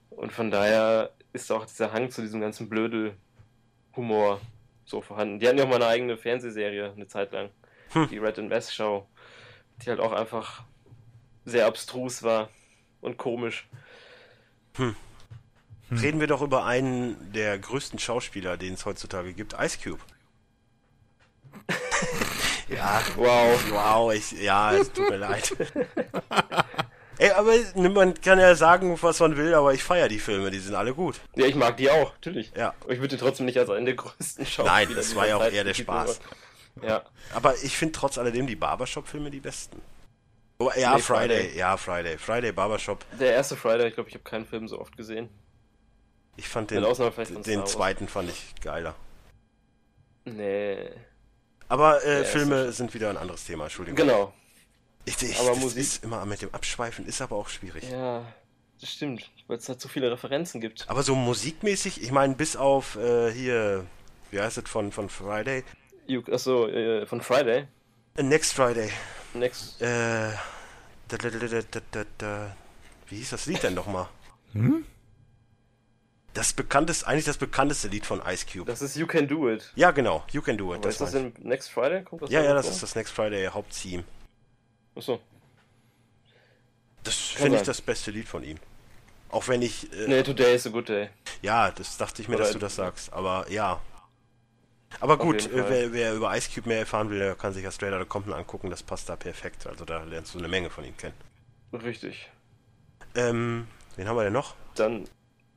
Und 0.09 0.33
von 0.33 0.51
daher 0.51 1.11
ist 1.35 1.53
auch 1.53 1.67
dieser 1.67 1.93
Hang 1.93 2.11
zu 2.11 2.23
diesem 2.23 2.41
ganzen 2.41 2.71
Blödel-Humor 2.71 4.41
so 4.87 5.03
vorhanden. 5.03 5.39
Die 5.39 5.47
hatten 5.47 5.59
ja 5.59 5.65
auch 5.65 5.69
mal 5.69 5.77
eine 5.77 5.87
eigene 5.87 6.17
Fernsehserie, 6.17 6.93
eine 6.93 7.07
Zeit 7.07 7.33
lang. 7.33 7.51
Hm. 7.93 8.09
Die 8.09 8.17
Red 8.17 8.39
and 8.39 8.51
West 8.51 8.75
Show. 8.75 9.07
Die 9.83 9.91
halt 9.91 10.01
auch 10.01 10.13
einfach 10.13 10.63
sehr 11.45 11.67
abstrus 11.67 12.23
war 12.23 12.49
und 13.03 13.19
komisch. 13.19 13.69
Reden 15.91 16.21
wir 16.21 16.27
doch 16.27 16.41
über 16.41 16.65
einen 16.65 17.33
der 17.33 17.59
größten 17.59 17.99
Schauspieler, 17.99 18.57
den 18.57 18.75
es 18.75 18.87
heutzutage 18.87 19.35
gibt, 19.35 19.55
Ice 19.61 19.79
Cube. 19.83 20.01
Ja, 22.69 23.03
Wow. 23.17 23.71
Wow, 23.71 24.13
ich, 24.13 24.33
ja, 24.33 24.75
es 24.75 24.93
tut 24.93 25.11
mir 25.11 25.17
leid. 25.17 25.55
Ey, 27.19 27.31
aber 27.31 27.53
man 27.91 28.15
kann 28.21 28.41
ja 28.41 28.55
sagen, 28.57 28.99
was 29.01 29.21
man 29.21 29.37
will, 29.37 29.55
aber 29.55 29.73
ich 29.73 29.85
feiere 29.85 30.09
die 30.09 30.19
Filme, 30.19 30.51
die 30.51 30.59
sind 30.59 30.75
alle 30.75 30.95
gut. 30.95 31.21
Ja, 31.37 31.47
ich 31.47 31.55
mag 31.55 31.77
die 31.77 31.89
auch, 31.89 32.13
natürlich. 32.15 32.53
Ja. 32.57 32.75
Aber 32.81 32.93
ich 32.93 33.01
würde 33.01 33.17
trotzdem 33.17 33.47
nicht 33.47 33.59
als 33.59 33.71
einen 33.71 33.87
der 33.87 33.95
größten 33.95 34.45
Schauspieler 34.45 34.87
Nein, 34.87 34.95
das 34.97 35.15
war 35.15 35.29
ja 35.29 35.37
auch 35.37 35.41
Zeit 35.41 35.53
eher 35.53 35.65
der 35.65 35.75
Spaß. 35.75 36.21
Ja. 36.83 37.05
Aber 37.33 37.55
ich 37.63 37.77
finde 37.77 37.93
trotz 37.93 38.19
alledem 38.19 38.49
die 38.49 38.57
Barbershop-Filme 38.57 39.31
die 39.31 39.41
besten. 39.41 39.81
Oh, 40.59 40.71
ja, 40.77 40.97
Nee, 40.97 41.03
Friday. 41.03 41.41
Friday. 41.41 41.59
ja, 41.59 41.77
Friday. 41.77 42.19
Friday, 42.19 42.53
Barbershop. 42.53 43.05
Der 43.19 43.33
erste 43.33 43.57
Friday, 43.57 43.89
ich 43.89 43.95
glaube, 43.95 44.09
ich 44.09 44.15
habe 44.15 44.25
keinen 44.25 44.47
Film 44.47 44.67
so 44.67 44.81
oft 44.81 44.97
gesehen. 44.97 45.29
Ich 46.37 46.49
fand 46.49 46.73
den, 46.73 46.83
den 47.45 47.67
zweiten 47.67 48.09
fand 48.09 48.29
ich 48.29 48.55
geiler. 48.61 48.97
Nee. 50.25 50.91
Aber 51.69 52.03
äh, 52.05 52.17
Der 52.19 52.25
Filme 52.25 52.73
sind 52.73 52.95
wieder 52.95 53.11
ein 53.11 53.17
anderes 53.17 53.45
Thema, 53.45 53.65
Entschuldigung. 53.65 53.97
Genau. 53.97 54.33
Ich, 55.07 55.21
ich, 55.23 55.39
Aber 55.39 55.51
das 55.51 55.59
Musik- 55.61 55.81
ist 55.83 56.05
immer 56.05 56.25
mit 56.25 56.41
dem 56.43 56.53
Abschweifen, 56.55 57.07
ist 57.07 57.21
aber 57.21 57.37
auch 57.37 57.49
schwierig. 57.49 57.85
Ja, 57.91 58.25
das 58.81 58.91
stimmt. 58.91 59.31
Weil 59.47 59.59
es 59.59 59.65
da 59.67 59.77
zu 59.79 59.89
viele 59.89 60.11
Referenzen 60.11 60.61
gibt. 60.61 60.89
Aber 60.89 61.03
so 61.03 61.15
musikmäßig, 61.15 62.03
ich 62.03 62.11
meine, 62.11 62.35
bis 62.35 62.57
auf 62.57 62.97
äh, 62.97 63.31
hier, 63.33 63.85
wie 64.31 64.41
heißt 64.41 64.59
es 64.59 64.69
von, 64.69 64.93
von 64.93 65.09
Friday? 65.11 65.63
You- 66.07 66.23
Achso, 66.33 66.67
äh, 66.69 67.07
von 67.07 67.21
Friday. 67.21 67.67
Äh, 68.17 68.23
Next 68.23 68.53
Friday. 68.55 68.91
Next. 69.35 69.81
Äh, 69.83 70.31
da, 71.09 71.17
da, 71.19 71.29
da, 71.31 71.39
da, 71.39 71.61
da, 71.71 71.81
da, 71.91 72.05
da. 72.19 72.57
Wie 73.09 73.17
hieß 73.17 73.31
das 73.31 73.47
Lied 73.47 73.63
denn 73.63 73.75
nochmal? 73.75 74.09
Hm? 74.53 74.87
Das 76.35 76.53
bekannteste, 76.53 77.07
eigentlich 77.07 77.25
das 77.25 77.39
bekannteste 77.39 77.89
Lied 77.89 78.05
von 78.05 78.21
Ice 78.27 78.45
Cube. 78.45 78.67
Das 78.67 78.83
ist 78.83 78.97
You 78.97 79.07
Can 79.07 79.29
Do 79.29 79.49
It. 79.51 79.73
ja, 79.77 79.93
genau. 79.93 80.25
You 80.33 80.43
Can 80.43 80.59
Do 80.59 80.73
It. 80.75 80.81
Aber 80.81 80.89
ist 80.89 81.01
das 81.01 81.15
in 81.15 81.33
Next 81.39 81.71
Friday? 81.71 82.03
Kommt 82.03 82.23
das 82.23 82.31
ja, 82.31 82.43
ja, 82.43 82.55
das 82.55 82.67
vor? 82.67 82.75
ist 82.75 82.83
das 82.83 82.95
Next 82.97 83.13
Friday 83.15 83.47
Haupttheme. 83.47 84.05
Achso. 84.97 85.21
Das 87.05 87.15
finde 87.17 87.59
ich 87.59 87.63
das 87.65 87.81
beste 87.81 88.11
Lied 88.11 88.27
von 88.29 88.43
ihm. 88.43 88.59
Auch 89.31 89.47
wenn 89.49 89.63
ich, 89.63 89.93
äh, 89.93 90.09
Nee, 90.09 90.23
Today 90.23 90.55
is 90.55 90.67
a 90.67 90.71
good 90.71 90.89
day. 90.89 91.09
ja, 91.43 91.71
das 91.71 91.97
dachte 91.97 92.23
ich 92.23 92.29
mir, 92.29 92.35
Oder- 92.37 92.45
dass 92.45 92.53
du 92.53 92.59
das 92.59 92.77
sagst. 92.77 93.13
Aber 93.13 93.49
ja. 93.51 93.81
Aber 95.01 95.19
gut, 95.19 95.47
äh, 95.53 95.69
wer, 95.69 95.93
wer 95.93 96.15
über 96.15 96.37
Ice 96.37 96.49
Cube 96.55 96.69
mehr 96.69 96.79
erfahren 96.81 97.11
will, 97.11 97.19
der 97.19 97.35
kann 97.35 97.53
sich 97.53 97.65
ja 97.65 97.71
Straight 97.73 97.93
Outta 97.93 98.05
Compton 98.05 98.33
angucken. 98.33 98.71
Das 98.71 98.83
passt 98.83 99.09
da 99.09 99.17
perfekt. 99.17 99.67
Also 99.67 99.85
da 99.85 100.03
lernst 100.05 100.35
du 100.35 100.39
eine 100.39 100.49
Menge 100.49 100.71
von 100.71 100.85
ihm 100.85 100.97
kennen. 100.97 101.15
Richtig. 101.73 102.31
Ähm, 103.17 103.67
wen 103.97 104.09
haben 104.09 104.17
wir 104.17 104.25
denn 104.25 104.33
noch? 104.33 104.55
Dann 104.77 105.05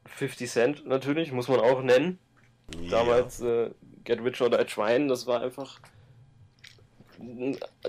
50 0.07 0.49
Cent 0.49 0.85
natürlich, 0.87 1.31
muss 1.31 1.47
man 1.47 1.59
auch 1.59 1.81
nennen. 1.81 2.19
Damals 2.89 3.39
äh, 3.41 3.71
Get 4.03 4.21
Rich 4.23 4.41
or 4.41 4.49
Die 4.49 4.63
Trying, 4.65 5.07
das 5.07 5.25
war 5.27 5.41
einfach 5.41 5.79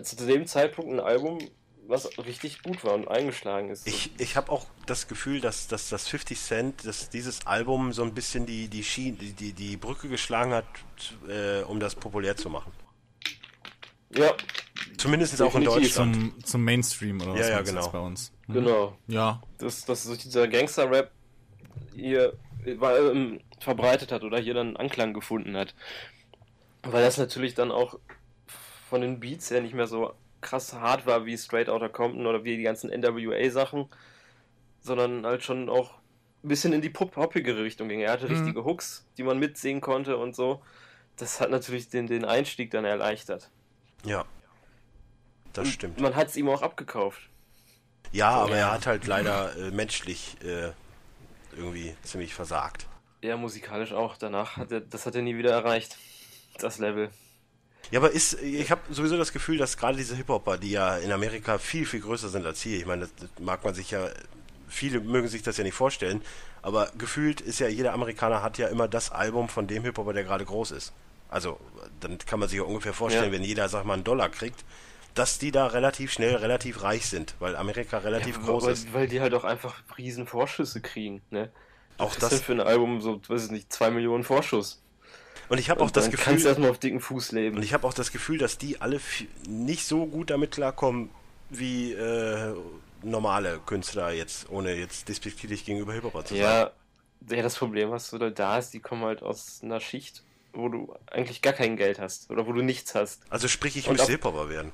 zu 0.03 0.27
dem 0.27 0.47
Zeitpunkt 0.47 0.91
ein 0.93 1.01
Album, 1.01 1.39
was 1.87 2.19
richtig 2.19 2.63
gut 2.63 2.85
war 2.85 2.95
und 2.95 3.09
eingeschlagen 3.09 3.71
ist. 3.71 3.87
Ich, 3.87 4.11
ich 4.19 4.37
habe 4.37 4.53
auch 4.53 4.67
das 4.87 5.09
Gefühl, 5.09 5.41
dass, 5.41 5.69
dass 5.69 5.89
das 5.89 6.09
50 6.09 6.39
Cent, 6.39 6.87
dass 6.87 7.09
dieses 7.11 7.47
Album 7.47 7.93
so 7.93 8.03
ein 8.03 8.15
bisschen 8.15 8.47
die, 8.47 8.69
die, 8.69 8.85
Schien, 8.85 9.19
die, 9.19 9.33
die, 9.33 9.53
die 9.53 9.77
Brücke 9.77 10.09
geschlagen 10.09 10.53
hat, 10.53 10.65
äh, 11.29 11.63
um 11.63 11.81
das 11.81 11.95
populär 11.95 12.37
zu 12.37 12.51
machen. 12.51 12.73
ja, 14.11 14.35
Zumindest 14.97 15.41
auch 15.41 15.55
in. 15.55 15.65
Deutschland. 15.65 16.15
Zum, 16.15 16.45
zum 16.45 16.65
Mainstream 16.65 17.21
oder 17.21 17.33
was 17.35 17.41
Ja, 17.41 17.51
ja, 17.51 17.63
genau. 17.63 17.81
jetzt 17.83 17.93
bei 17.93 17.99
uns? 17.99 18.33
Hm? 18.47 18.55
genau. 18.55 18.99
Ja. 19.07 19.43
Dass, 19.59 19.85
dass 19.85 20.05
sich 20.05 20.19
dieser 20.19 20.49
Gangster-Rap 20.49 21.11
hier 21.99 22.35
ähm, 22.67 23.41
verbreitet 23.61 24.13
hat 24.13 24.23
oder 24.23 24.39
hier 24.39 24.55
dann 24.55 24.77
Anklang 24.77 25.15
gefunden 25.15 25.57
hat. 25.57 25.75
Weil 26.83 27.03
das 27.03 27.19
natürlich 27.19 27.55
dann 27.55 27.71
auch 27.71 27.99
von 28.89 29.01
den 29.01 29.21
Beats 29.21 29.51
her 29.51 29.61
nicht 29.61 29.75
mehr 29.75 29.87
so 29.87 30.13
krass 30.41 30.73
hart 30.75 31.07
war 31.07 31.27
wie 31.27 31.37
Straight 31.37 31.69
Outta 31.69 31.89
Compton 31.89 32.27
oder 32.27 32.45
wie 32.45 32.57
die 32.57 32.63
ganzen 32.63 32.91
NWA-Sachen, 32.91 33.87
sondern 34.81 35.27
halt 35.27 35.43
schon 35.43 35.69
auch 35.69 35.95
ein 36.45 36.49
bisschen 36.49 36.73
in 36.73 36.81
die 36.81 36.89
pop-hoppigere 36.89 37.63
Richtung 37.65 37.89
ging. 37.89 38.01
Er 38.01 38.13
hatte 38.13 38.27
Mhm. 38.27 38.33
richtige 38.33 38.65
Hooks, 38.65 39.07
die 39.19 39.25
man 39.25 39.39
mitsingen 39.39 39.81
konnte 39.81 40.17
und 40.17 40.37
so. 40.37 40.63
Das 41.17 41.41
hat 41.41 41.51
natürlich 41.51 41.89
den, 41.89 42.07
den 42.07 42.25
Einstieg 42.25 42.71
dann 42.71 42.85
erleichtert. 42.85 43.51
Ja. 44.05 44.25
das 45.53 45.67
stimmt. 45.69 46.01
Man 46.01 46.15
hat 46.15 46.29
es 46.29 46.37
ihm 46.37 46.49
auch 46.49 46.63
abgekauft. 46.63 47.21
Ja, 48.13 48.31
aber 48.31 48.57
er 48.57 48.71
hat 48.71 48.87
halt 48.87 49.07
leider 49.09 49.57
äh, 49.57 49.71
menschlich 49.73 50.37
äh, 50.45 50.71
irgendwie 51.57 51.95
ziemlich 52.03 52.35
versagt. 52.35 52.87
Ja, 53.23 53.37
musikalisch 53.37 53.93
auch. 53.93 54.17
Danach 54.17 54.57
hat 54.57 54.73
er, 54.73 54.81
das 54.81 55.07
hat 55.07 55.15
er 55.15 55.23
nie 55.23 55.37
wieder 55.37 55.53
erreicht. 55.53 55.97
Das 56.59 56.79
Level. 56.79 57.11
Ja, 57.91 58.01
aber 58.01 58.11
ist, 58.11 58.35
ich 58.43 58.71
habe 58.71 58.83
sowieso 58.91 59.17
das 59.17 59.33
Gefühl, 59.33 59.57
dass 59.57 59.77
gerade 59.77 59.97
diese 59.97 60.15
Hip-Hopper, 60.17 60.59
die 60.59 60.73
ja 60.73 60.97
in 60.99 61.11
Amerika 61.11 61.59
viel, 61.59 61.87
viel 61.87 62.01
größer 62.01 62.29
sind 62.29 62.45
als 62.45 62.61
hier, 62.61 62.79
ich 62.79 62.87
meine, 62.87 63.09
das, 63.19 63.29
mag 63.41 63.65
man 63.65 63.75
sich 63.75 63.91
ja, 63.93 64.09
viele 64.69 65.01
mögen 65.01 65.29
sich 65.29 65.43
das 65.43 65.57
ja 65.57 65.65
nicht 65.65 65.75
vorstellen, 65.75 66.23
aber 66.61 66.91
gefühlt 66.99 67.41
ist 67.41 67.61
ja, 67.61 67.69
jeder 67.69 67.95
Amerikaner 67.95 68.43
hat 68.43 68.59
ja 68.59 68.69
immer 68.69 68.89
das 68.89 69.11
Album 69.11 69.49
von 69.49 69.67
dem 69.67 69.85
Hip-Hopper, 69.85 70.13
der 70.13 70.25
gerade 70.25 70.45
groß 70.45 70.73
ist. 70.73 70.93
Also, 71.31 71.59
dann 72.01 72.19
kann 72.19 72.41
man 72.41 72.49
sich 72.49 72.59
ja 72.59 72.65
ungefähr 72.65 72.93
vorstellen, 72.93 73.33
ja. 73.33 73.33
wenn 73.33 73.45
jeder, 73.45 73.69
sag 73.69 73.85
mal, 73.85 73.95
einen 73.95 74.05
Dollar 74.05 74.29
kriegt, 74.29 74.65
dass 75.19 75.39
die 75.39 75.51
da 75.51 75.67
relativ 75.67 76.13
schnell 76.13 76.37
relativ 76.37 76.83
reich 76.83 77.07
sind, 77.07 77.35
weil 77.41 77.57
Amerika 77.57 77.99
relativ 77.99 78.37
ja, 78.37 78.43
groß 78.45 78.65
weil, 78.65 78.73
ist. 78.73 78.95
Weil 78.95 79.09
die 79.09 79.21
halt 79.21 79.35
auch 79.35 79.45
einfach 79.45 79.83
riesen 79.97 80.27
Vorschüsse 80.27 80.81
kriegen, 80.81 81.23
ne? 81.31 81.51
Auch 81.99 82.15
das. 82.15 82.41
Für 82.41 82.53
ein 82.53 82.61
Album 82.61 83.01
so, 83.01 83.21
weiß 83.27 83.47
ich 83.47 83.51
nicht, 83.51 83.73
zwei 83.73 83.91
Millionen 83.91 84.23
Vorschuss. 84.23 84.81
Und 85.49 85.59
ich 85.59 85.71
habe 85.71 85.83
auch 85.83 85.91
das 85.91 86.11
Gefühl. 86.11 86.25
Kannst 86.25 86.45
du 86.45 86.49
erstmal 86.49 86.71
auf 86.71 86.79
dicken 86.79 87.01
Fuß 87.01 87.33
leben. 87.33 87.57
Und 87.57 87.63
ich 87.65 87.75
habe 87.75 87.87
auch 87.87 87.95
das 87.95 88.13
Gefühl, 88.13 88.39
dass 88.39 88.59
die 88.59 88.81
alle 88.81 89.01
nicht 89.49 89.87
so 89.87 90.07
gut 90.07 90.31
damit 90.31 90.53
klarkommen 90.53 91.11
wie 91.51 91.93
äh, 91.95 92.55
normale 93.03 93.59
Künstler 93.67 94.13
jetzt, 94.13 94.49
ohne 94.51 94.75
jetzt 94.75 95.09
despektierlich 95.09 95.65
gegenüber 95.65 95.95
Hip-Hopper 95.95 96.25
zu 96.25 96.37
ja, 96.37 96.71
sein. 97.27 97.37
Ja, 97.37 97.43
das 97.43 97.57
Problem, 97.57 97.91
was 97.91 98.11
du 98.11 98.31
da 98.31 98.59
ist, 98.59 98.75
die 98.75 98.81
kommen 98.81 99.03
halt 99.03 99.23
aus 99.23 99.61
einer 99.63 99.81
Schicht, 99.81 100.23
wo 100.53 100.69
du 100.69 100.95
eigentlich 101.11 101.43
gar 101.43 101.55
kein 101.55 101.77
Geld 101.77 101.99
hast 101.99 102.31
oder 102.31 102.47
wo 102.47 102.53
du 102.53 102.63
nichts 102.63 102.95
hast. 102.95 103.23
Also 103.31 103.49
sprich, 103.49 103.77
ich 103.77 103.89
möchte 103.89 104.07
Hip-Hopper 104.07 104.49
werden. 104.49 104.71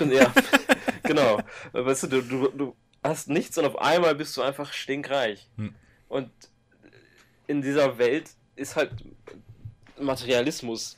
Ja, 0.00 0.32
genau. 1.02 1.40
Weißt 1.72 2.04
du, 2.04 2.06
du, 2.08 2.22
du, 2.22 2.48
du 2.48 2.76
hast 3.02 3.28
nichts 3.28 3.56
und 3.58 3.64
auf 3.64 3.78
einmal 3.80 4.14
bist 4.14 4.36
du 4.36 4.42
einfach 4.42 4.72
stinkreich. 4.72 5.48
Hm. 5.56 5.74
Und 6.08 6.30
in 7.46 7.62
dieser 7.62 7.98
Welt 7.98 8.30
ist 8.56 8.76
halt 8.76 8.92
Materialismus 9.98 10.96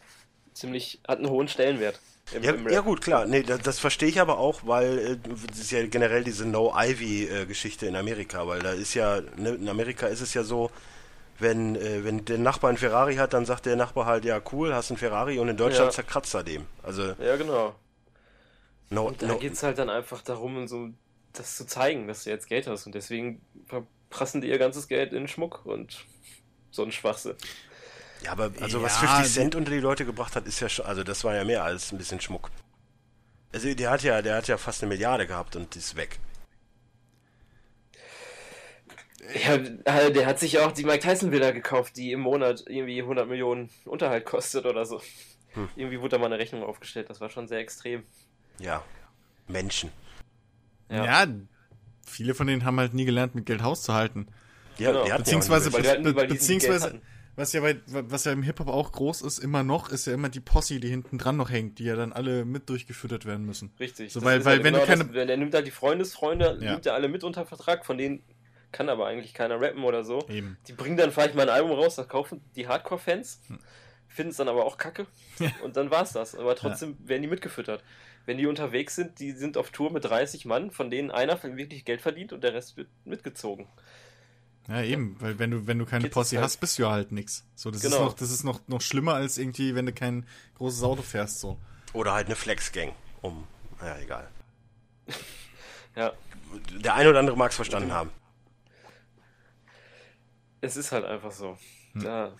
ziemlich, 0.53 1.01
hat 1.07 1.19
einen 1.19 1.31
hohen 1.31 1.49
Stellenwert. 1.49 2.01
Im, 2.35 2.43
ja, 2.43 2.53
im 2.53 2.69
ja, 2.69 2.81
gut, 2.81 3.03
klar. 3.03 3.27
Nee, 3.27 3.43
das, 3.43 3.61
das, 3.61 3.79
verstehe 3.79 4.09
ich 4.09 4.21
aber 4.21 4.39
auch, 4.39 4.61
weil 4.65 4.99
äh, 4.99 5.17
das 5.49 5.59
ist 5.59 5.71
ja 5.71 5.87
generell 5.87 6.25
diese 6.25 6.47
No-Ivy-Geschichte 6.47 7.87
in 7.87 7.97
Amerika, 7.97 8.47
weil 8.47 8.61
da 8.61 8.73
ist 8.73 8.95
ja, 8.95 9.21
ne, 9.37 9.51
in 9.51 9.69
Amerika 9.69 10.07
ist 10.07 10.21
es 10.21 10.35
ja 10.35 10.43
so, 10.43 10.71
wenn, 11.39 11.77
äh, 11.77 12.05
wenn 12.05 12.25
der 12.25 12.39
Nachbar 12.39 12.69
einen 12.69 12.79
Ferrari 12.79 13.17
hat, 13.17 13.33
dann 13.35 13.45
sagt 13.45 13.67
der 13.67 13.77
Nachbar 13.77 14.07
halt, 14.07 14.25
ja 14.25 14.41
cool, 14.53 14.75
hast 14.75 14.91
einen 14.91 14.99
Ferrari 14.99 15.39
und 15.39 15.49
in 15.49 15.57
Deutschland 15.57 15.87
ja. 15.87 15.91
zerkratzt 15.91 16.35
er 16.35 16.45
dem. 16.45 16.67
Also, 16.83 17.15
ja, 17.19 17.37
genau. 17.37 17.75
No, 18.91 19.09
und 19.09 19.23
da 19.23 19.27
no, 19.27 19.39
geht 19.39 19.53
es 19.53 19.63
halt 19.63 19.79
dann 19.79 19.91
einfach 19.91 20.23
darum, 20.23 20.69
so 20.69 20.91
das 21.33 21.57
zu 21.57 21.67
zeigen, 21.67 22.07
dass 22.09 22.25
du 22.25 22.31
jetzt 22.31 22.47
Geld 22.47 22.67
hast 22.67 22.87
und 22.87 22.95
deswegen 22.95 23.41
verprassen 23.67 24.41
die 24.41 24.49
ihr 24.49 24.59
ganzes 24.59 24.89
Geld 24.89 25.13
in 25.13 25.29
Schmuck 25.29 25.65
und 25.65 26.05
so 26.71 26.83
ein 26.83 26.93
Schwachsinn. 26.93 27.37
Ja, 28.23 28.33
aber 28.33 28.53
also 28.61 28.79
ja, 28.79 28.85
was 28.85 28.99
50 28.99 29.33
Cent 29.33 29.55
unter 29.55 29.71
die 29.71 29.81
Leute 29.81 30.05
gebracht 30.05 30.37
hat, 30.37 30.47
ist 30.47 30.61
ja 30.61 30.69
schon, 30.69 30.87
also 30.87 31.03
das 31.03 31.25
war 31.25 31.35
ja 31.35 31.45
mehr 31.45 31.65
als 31.65 31.93
ein 31.93 31.99
bisschen 31.99 32.21
Schmuck. 32.21 32.51
Also 33.53 33.75
der 33.75 33.91
hat 33.91 34.03
ja, 34.03 34.23
der 34.23 34.37
hat 34.37 34.49
ja 34.49 34.57
fast 34.57 34.83
eine 34.83 34.89
Milliarde 34.91 35.27
gehabt 35.27 35.57
und 35.57 35.75
ist 35.77 35.97
weg. 35.97 36.19
Ja, 39.45 39.55
äh, 39.55 40.13
der 40.13 40.27
hat 40.27 40.41
sich 40.41 40.59
auch 40.59 40.73
die 40.73 40.85
Mike 40.85 41.01
Tyson 41.01 41.31
Villa 41.31 41.53
gekauft, 41.53 41.97
die 41.97 42.13
im 42.13 42.21
Monat 42.21 42.65
irgendwie 42.67 43.01
100 43.01 43.29
Millionen 43.29 43.71
Unterhalt 43.85 44.25
kostet 44.25 44.67
oder 44.67 44.85
so. 44.85 45.01
Hm. 45.55 45.69
Irgendwie 45.77 46.01
wurde 46.01 46.11
da 46.11 46.19
mal 46.19 46.27
eine 46.27 46.39
Rechnung 46.39 46.63
aufgestellt, 46.63 47.09
das 47.09 47.21
war 47.21 47.31
schon 47.31 47.47
sehr 47.47 47.59
extrem. 47.59 48.05
Ja, 48.59 48.85
Menschen. 49.49 49.91
Ja. 50.89 51.05
ja, 51.05 51.27
viele 52.07 52.35
von 52.35 52.47
denen 52.47 52.65
haben 52.65 52.79
halt 52.79 52.95
nie 52.95 53.05
gelernt, 53.05 53.35
mit 53.35 53.47
Geld 53.47 53.63
Haus 53.63 53.83
zu 53.83 53.95
halten. 53.95 54.27
Ja, 54.79 54.93
genau. 54.93 55.17
beziehungsweise, 55.17 55.71
be 55.71 56.13
be 56.13 56.27
beziehungsweise 56.27 57.01
was 57.35 57.53
ja, 57.55 57.63
bei, 57.63 57.79
was 57.87 58.25
ja 58.25 58.33
im 58.33 58.43
Hip-Hop 58.43 58.69
auch 58.69 58.93
groß 58.93 59.23
ist, 59.23 59.39
immer 59.39 59.63
noch, 59.63 59.89
ist 59.89 60.07
ja 60.07 60.13
immer 60.13 60.29
die 60.29 60.41
Posse, 60.41 60.81
die 60.81 60.89
hinten 60.89 61.17
dran 61.17 61.39
noch 61.39 61.51
hängt, 61.51 61.79
die 61.79 61.85
ja 61.85 61.97
dann 61.97 62.13
alle 62.13 62.45
mit 62.45 62.69
durchgefüttert 62.69 63.25
werden 63.25 63.47
müssen. 63.47 63.73
Richtig. 63.81 64.13
So, 64.13 64.23
weil, 64.23 64.45
weil 64.45 64.57
halt 64.57 64.65
wenn 64.65 64.75
genau 64.75 64.85
du 64.85 64.91
keine. 64.91 65.05
Das, 65.07 65.27
der 65.27 65.37
nimmt 65.39 65.55
halt 65.55 65.67
die 65.67 65.71
Freundesfreunde, 65.71 66.59
ja. 66.61 66.73
nimmt 66.73 66.85
ja 66.85 66.93
alle 66.93 67.09
mit 67.09 67.25
unter 67.25 67.47
Vertrag, 67.47 67.87
von 67.87 67.97
denen 67.97 68.23
kann 68.71 68.89
aber 68.89 69.07
eigentlich 69.07 69.33
keiner 69.33 69.61
rappen 69.61 69.85
oder 69.85 70.05
so. 70.05 70.27
Eben. 70.29 70.59
Die 70.69 70.73
bringen 70.73 70.97
dann 70.97 71.11
vielleicht 71.11 71.35
mal 71.35 71.43
ein 71.43 71.55
Album 71.55 71.73
raus, 71.73 71.97
das 71.97 72.09
kaufen 72.09 72.43
die 72.55 72.69
Hardcore-Fans, 72.69 73.41
hm. 73.47 73.59
finden 74.09 74.31
es 74.31 74.37
dann 74.37 74.49
aber 74.49 74.67
auch 74.67 74.77
kacke. 74.77 75.07
Ja. 75.39 75.51
Und 75.63 75.77
dann 75.77 75.91
war's 75.91 76.13
das. 76.13 76.35
Aber 76.35 76.55
trotzdem 76.55 76.97
ja. 77.03 77.09
werden 77.09 77.23
die 77.23 77.29
mitgefüttert. 77.29 77.83
Wenn 78.25 78.39
die 78.39 78.47
unterwegs 78.47 78.95
sind, 78.95 79.19
die 79.19 79.33
sind 79.33 79.57
auf 79.57 79.71
Tour 79.71 79.93
mit 79.93 80.05
30 80.05 80.45
Mann, 80.45 80.71
von 80.71 80.91
denen 80.91 81.11
einer 81.11 81.43
wirklich 81.43 81.85
Geld 81.85 82.01
verdient 82.01 82.33
und 82.33 82.45
der 82.45 82.55
Rest 82.55 82.77
wird 82.77 82.89
mitgezogen. 83.05 83.67
Ja, 84.69 84.83
eben, 84.83 85.17
weil 85.21 85.39
wenn 85.39 85.51
du, 85.51 85.67
wenn 85.67 85.79
du 85.79 85.87
keine 85.87 86.05
Geht's 86.05 86.15
Posse 86.15 86.37
halt. 86.37 86.45
hast, 86.45 86.59
bist 86.59 86.79
du 86.79 86.85
ja 86.85 86.91
halt 86.93 87.11
nix. 87.11 87.45
So, 87.57 87.71
das 87.71 87.83
genau. 87.83 87.97
ist 87.97 88.03
noch, 88.03 88.13
das 88.15 88.31
ist 88.31 88.45
noch, 88.45 88.61
noch 88.69 88.81
schlimmer 88.81 89.15
als 89.15 89.39
irgendwie, 89.39 89.75
wenn 89.75 89.87
du 89.87 89.93
kein 89.93 90.25
großes 90.57 90.83
Auto 90.85 91.03
fährst, 91.03 91.41
so. 91.41 91.59
Oder 91.93 92.13
halt 92.13 92.27
eine 92.27 92.37
Flex-Gang, 92.37 92.95
um, 93.23 93.47
naja, 93.81 93.99
egal. 94.01 94.29
ja. 95.97 96.13
Der 96.85 96.95
eine 96.95 97.11
oder 97.11 97.19
andere 97.19 97.37
mag 97.37 97.51
es 97.51 97.57
verstanden 97.57 97.93
haben. 97.93 98.11
Es 100.61 100.77
ist 100.77 100.93
halt 100.93 101.05
einfach 101.05 101.33
so. 101.33 101.59
Hm. 101.95 102.03
Ja, 102.03 102.33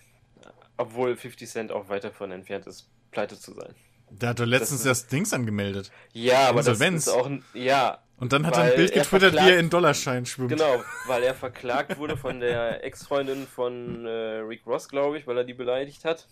obwohl 0.77 1.15
50 1.17 1.49
Cent 1.49 1.71
auch 1.71 1.89
weit 1.89 2.03
davon 2.03 2.31
entfernt 2.31 2.67
ist, 2.67 2.89
pleite 3.11 3.37
zu 3.37 3.53
sein. 3.53 3.75
Der 4.21 4.29
hat 4.29 4.39
doch 4.39 4.45
letztens 4.45 4.83
das, 4.83 5.01
das 5.01 5.07
Dings 5.07 5.33
angemeldet. 5.33 5.91
Ja, 6.13 6.49
aber 6.49 6.59
Insolvenz. 6.59 7.05
das 7.05 7.15
ist 7.15 7.19
auch, 7.19 7.29
ja, 7.53 8.03
und 8.23 8.31
dann 8.31 8.45
hat 8.45 8.55
er 8.55 8.63
ein 8.63 8.75
Bild 8.75 8.93
getwittert, 8.93 9.33
wie 9.33 9.49
er 9.49 9.59
in 9.59 9.69
Dollarschein 9.69 10.25
schwimmt. 10.25 10.49
Genau, 10.49 10.81
weil 11.07 11.23
er 11.23 11.35
verklagt 11.35 11.97
wurde 11.97 12.15
von 12.15 12.39
der 12.39 12.83
Ex-Freundin 12.83 13.47
von 13.47 14.05
äh, 14.05 14.09
Rick 14.09 14.65
Ross, 14.65 14.87
glaube 14.87 15.17
ich, 15.17 15.27
weil 15.27 15.37
er 15.37 15.43
die 15.43 15.53
beleidigt 15.53 16.05
hat. 16.05 16.27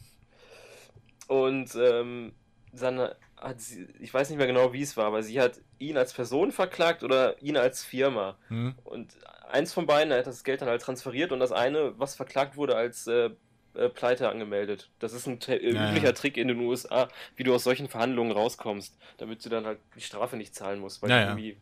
Und 1.28 1.76
ähm, 1.76 2.32
dann 2.72 3.10
hat 3.36 3.60
sie, 3.60 3.88
ich 4.00 4.14
weiß 4.14 4.30
nicht 4.30 4.38
mehr 4.38 4.48
genau, 4.48 4.72
wie 4.74 4.84
es 4.84 4.96
war, 4.96 5.06
aber 5.06 5.24
sie 5.24 5.42
hat 5.42 5.60
ihn 5.80 5.98
als 5.98 6.14
Person 6.14 6.52
verklagt 6.52 7.04
oder 7.04 7.42
ihn 7.42 7.58
als 7.58 7.84
Firma. 7.84 8.38
Hm. 8.48 8.76
Und 8.84 9.18
eins 9.50 9.74
von 9.74 9.86
beiden 9.86 10.14
hat 10.14 10.28
das 10.28 10.44
Geld 10.44 10.62
dann 10.62 10.70
halt 10.70 10.82
transferiert 10.82 11.32
und 11.32 11.40
das 11.40 11.52
eine, 11.52 12.00
was 12.00 12.16
verklagt 12.16 12.56
wurde, 12.56 12.76
als 12.76 13.08
äh, 13.08 13.32
äh, 13.76 13.90
Pleite 13.90 14.30
angemeldet. 14.30 14.90
Das 15.00 15.14
ist 15.14 15.28
ein 15.28 15.40
ja, 15.46 15.56
üblicher 15.56 16.08
ja. 16.08 16.12
Trick 16.12 16.38
in 16.38 16.48
den 16.48 16.60
USA, 16.60 17.10
wie 17.36 17.44
du 17.44 17.54
aus 17.54 17.64
solchen 17.64 17.88
Verhandlungen 17.88 18.32
rauskommst, 18.32 18.98
damit 19.18 19.44
du 19.46 19.50
dann 19.50 19.66
halt 19.66 19.80
die 19.96 20.02
Strafe 20.02 20.38
nicht 20.38 20.56
zahlen 20.56 20.80
musst, 20.80 21.02
weil 21.02 21.10
ja, 21.10 21.18
du 21.18 21.24
irgendwie 21.30 21.58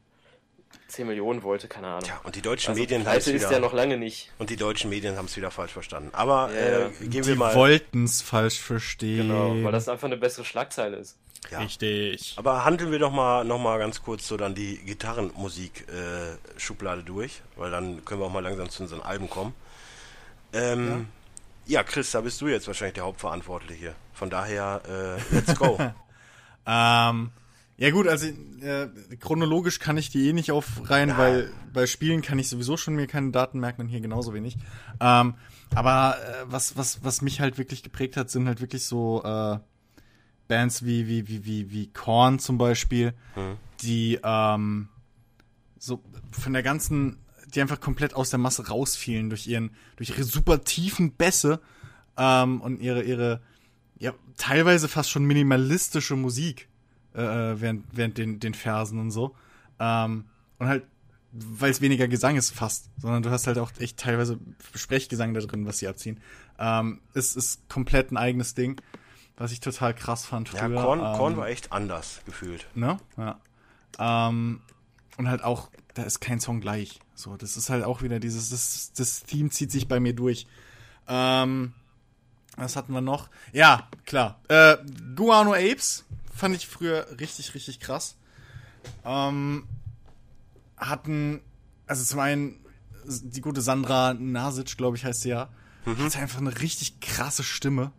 10 0.88 1.07
Millionen 1.07 1.44
wollte, 1.44 1.68
keine 1.68 1.88
Ahnung. 1.88 2.07
Ja, 2.07 2.22
und 2.23 2.36
die 2.36 2.41
deutschen 2.41 2.72
also 2.72 2.81
Medien 2.81 3.06
haben 3.06 3.18
es 3.18 3.31
wieder... 3.31 3.52
ja 3.52 3.60
noch 3.60 3.73
lange 3.73 3.98
nicht. 3.98 4.31
Und 4.40 4.49
die 4.49 4.56
deutschen 4.56 4.90
Medien 4.90 5.18
haben 5.18 5.26
es 5.26 5.38
wieder 5.38 5.52
falsch 5.52 5.73
verstanden. 5.73 6.10
Aber 6.14 6.49
ja, 6.53 6.88
äh, 6.88 7.07
gehen 7.07 7.26
wir 7.26 7.36
mal... 7.36 7.52
Die 7.52 7.57
wollten 7.57 8.06
es 8.06 8.22
falsch 8.22 8.60
verstehen. 8.60 9.27
Genau, 9.27 9.64
weil 9.64 9.72
das 9.72 9.88
einfach 9.88 10.07
eine 10.07 10.18
bessere 10.18 10.45
Schlagzeile 10.45 10.98
ist. 10.98 11.18
Ja. 11.52 11.60
Richtig. 11.60 12.34
Aber 12.38 12.65
handeln 12.65 12.91
wir 12.91 12.98
doch 12.99 13.11
mal 13.11 13.45
noch 13.45 13.60
mal 13.60 13.80
ganz 13.80 14.03
kurz 14.03 14.27
so 14.27 14.36
dann 14.38 14.56
die 14.56 14.77
Gitarrenmusik-Schublade 14.77 17.02
äh, 17.02 17.06
durch, 17.06 17.41
weil 17.56 17.72
dann 17.72 18.06
können 18.06 18.22
wir 18.22 18.26
auch 18.26 18.31
mal 18.31 18.44
langsam 18.44 18.69
zu 18.69 18.84
unseren 18.84 19.02
Alben 19.02 19.30
kommen. 19.30 19.53
Ähm, 20.52 21.07
ja. 21.70 21.80
ja. 21.80 21.84
Chris, 21.84 22.12
da 22.12 22.22
bist 22.22 22.41
du 22.41 22.48
jetzt 22.48 22.68
wahrscheinlich 22.68 22.96
der 22.96 23.04
Hauptverantwortliche 23.04 23.80
hier. 23.80 23.96
Von 24.14 24.30
daher, 24.30 24.82
äh, 24.88 25.36
let's 25.36 25.56
go. 25.56 25.78
ähm, 26.66 27.32
ja 27.78 27.91
gut, 27.91 28.10
also 28.10 28.28
äh, 28.28 28.90
chronologisch 29.22 29.80
kann 29.80 29.98
ich 29.98 30.10
die 30.10 30.28
eh 30.28 30.34
nicht 30.34 30.52
aufreihen, 30.52 31.18
weil 31.18 31.50
bei 31.72 31.88
Spielen 31.88 32.22
kann 32.22 32.38
ich 32.38 32.50
sowieso 32.50 32.76
schon 32.76 32.96
mir 32.96 33.08
keine 33.08 33.32
Daten 33.32 33.62
merken 33.62 33.84
und 33.84 33.88
hier 33.88 34.02
genauso 34.02 34.34
wenig. 34.34 34.58
Ähm, 35.00 35.36
aber 35.74 36.18
äh, 36.22 36.44
was, 36.48 36.76
was, 36.76 37.06
was 37.06 37.22
mich 37.22 37.40
halt 37.40 37.58
wirklich 37.58 37.82
geprägt 37.82 38.18
hat, 38.18 38.30
sind 38.30 38.48
halt 38.48 38.60
wirklich 38.60 38.86
so 38.86 39.24
äh, 39.24 39.60
Bands 40.50 40.84
wie, 40.84 41.08
wie, 41.08 41.30
wie, 41.30 41.46
wie, 41.46 41.72
wie 41.72 41.88
Korn 41.88 42.40
zum 42.40 42.58
Beispiel, 42.58 43.14
hm. 43.36 43.56
die 43.82 44.20
ähm, 44.24 44.90
so 45.78 46.04
von 46.32 46.52
der 46.52 46.64
ganzen, 46.64 47.20
die 47.56 47.62
einfach 47.62 47.80
komplett 47.80 48.14
aus 48.14 48.30
der 48.30 48.40
Masse 48.40 48.68
rausfielen 48.68 49.30
durch 49.30 49.48
ihren, 49.48 49.72
durch 49.96 50.10
ihre 50.10 50.24
super 50.24 50.64
tiefen 50.64 51.12
Bässe 51.12 51.60
ähm, 52.18 52.62
und 52.62 52.82
ihre, 52.82 53.04
ihre, 53.04 53.42
ja, 53.98 54.14
teilweise 54.38 54.88
fast 54.88 55.10
schon 55.10 55.26
minimalistische 55.26 56.16
Musik 56.16 56.70
äh, 57.16 57.22
äh, 57.22 57.62
während, 57.62 57.86
während 57.92 58.18
den, 58.18 58.40
den 58.40 58.54
Versen 58.54 59.00
und 59.00 59.12
so. 59.12 59.36
Ähm, 59.80 60.26
und 60.60 60.68
halt, 60.68 60.86
weil 61.32 61.72
es 61.72 61.82
weniger 61.82 62.08
Gesang 62.08 62.36
ist 62.36 62.52
fast, 62.52 62.90
sondern 62.98 63.24
du 63.24 63.30
hast 63.30 63.48
halt 63.48 63.58
auch 63.58 63.72
echt 63.80 63.98
teilweise 63.98 64.40
Sprechgesang 64.76 65.34
da 65.34 65.40
drin, 65.40 65.66
was 65.66 65.80
sie 65.80 65.88
abziehen. 65.88 66.20
Ähm, 66.58 67.02
es 67.14 67.36
ist 67.36 67.68
komplett 67.70 68.12
ein 68.12 68.18
eigenes 68.18 68.54
Ding, 68.54 68.82
was 69.38 69.52
ich 69.52 69.60
total 69.60 69.94
krass 69.94 70.26
fand 70.26 70.50
früher. 70.50 70.70
Ja, 70.70 70.82
Korn, 70.82 71.00
ähm, 71.00 71.18
Korn 71.18 71.38
war 71.38 71.48
echt 71.48 71.72
anders 71.72 72.22
gefühlt. 72.26 72.68
Ne? 72.76 72.98
Ja. 73.18 73.40
Ähm, 73.98 74.62
und 75.18 75.30
halt 75.30 75.44
auch, 75.44 75.70
da 76.00 76.06
ist 76.06 76.20
kein 76.20 76.40
Song 76.40 76.62
gleich. 76.62 77.00
So, 77.14 77.36
das 77.38 77.58
ist 77.58 77.70
halt 77.70 77.84
auch 77.84 78.02
wieder 78.02 78.20
dieses, 78.20 78.50
das, 78.50 78.94
das 78.94 79.24
Theme 79.24 79.50
zieht 79.50 79.72
sich 79.72 79.88
bei 79.88 80.00
mir 80.00 80.14
durch. 80.14 80.48
Ähm, 81.08 81.74
was 82.56 82.76
hatten 82.76 82.94
wir 82.94 83.02
noch? 83.02 83.30
Ja, 83.52 83.88
klar. 84.06 84.40
Äh, 84.48 84.78
Guano 85.16 85.54
Apes 85.54 86.06
fand 86.34 86.56
ich 86.56 86.68
früher 86.68 87.08
richtig, 87.20 87.54
richtig 87.54 87.80
krass. 87.80 88.16
ähm, 89.06 89.68
hatten, 90.78 91.42
also 91.88 92.04
zum 92.06 92.20
einen 92.20 92.60
die 93.06 93.42
gute 93.42 93.62
Sandra 93.62 94.14
Nasic, 94.14 94.78
glaube 94.78 94.96
ich, 94.96 95.04
heißt 95.04 95.22
sie 95.22 95.30
ja, 95.30 95.50
mhm. 95.86 95.98
hat 95.98 96.18
einfach 96.18 96.40
eine 96.40 96.62
richtig 96.62 97.00
krasse 97.00 97.44
Stimme. 97.44 97.92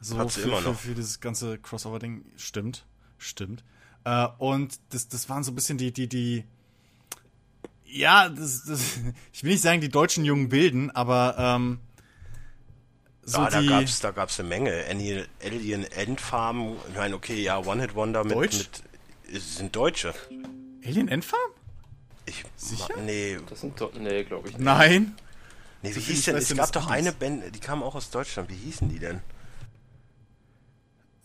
So 0.00 0.18
hat 0.18 0.30
sie 0.30 0.42
für, 0.42 0.48
immer 0.48 0.60
noch. 0.60 0.78
Für, 0.78 0.88
für 0.88 0.94
dieses 0.94 1.20
ganze 1.20 1.58
Crossover-Ding. 1.58 2.24
Stimmt, 2.36 2.86
stimmt. 3.18 3.64
Äh, 4.04 4.28
und 4.38 4.78
das, 4.90 5.08
das 5.08 5.28
waren 5.28 5.42
so 5.42 5.52
ein 5.52 5.54
bisschen 5.54 5.78
die, 5.78 5.92
die, 5.92 6.08
die, 6.08 6.44
ja, 7.86 8.28
das, 8.28 8.64
das, 8.64 8.80
ich 9.32 9.42
will 9.42 9.52
nicht 9.52 9.62
sagen, 9.62 9.80
die 9.80 9.88
deutschen 9.88 10.24
jungen 10.24 10.48
Bilden, 10.48 10.90
aber 10.90 11.36
ähm, 11.38 11.80
so 13.22 13.38
ja, 13.38 13.50
da 13.50 13.60
die 13.60 13.66
gab's, 13.66 14.00
da 14.00 14.10
gab's 14.12 14.38
eine 14.38 14.48
Menge. 14.48 14.84
Alien 15.42 15.84
Endfarm, 15.90 16.76
meine, 16.94 17.16
okay, 17.16 17.42
ja, 17.42 17.58
One-Hit-Wonder 17.58 18.24
mit, 18.24 18.38
mit, 18.38 18.82
sind 19.42 19.74
Deutsche. 19.74 20.14
Alien 20.84 21.08
Endfarm? 21.08 21.50
Ich, 22.26 22.44
Sicher? 22.56 22.96
Nee. 23.04 23.38
Das 23.48 23.60
sind 23.60 23.80
doch, 23.80 23.92
nee, 23.94 24.24
glaube 24.24 24.48
ich 24.48 24.54
nicht. 24.54 24.64
Nein. 24.64 25.16
Nee, 25.82 25.90
wie 25.90 25.92
so 25.94 26.00
hieß 26.00 26.24
denn, 26.26 26.36
es 26.36 26.54
gab 26.54 26.72
doch 26.72 26.88
eine 26.88 27.12
Band, 27.12 27.54
die 27.54 27.60
kam 27.60 27.82
auch 27.82 27.94
aus 27.94 28.10
Deutschland, 28.10 28.48
wie 28.48 28.54
hießen 28.54 28.88
die 28.88 28.98
denn? 28.98 29.20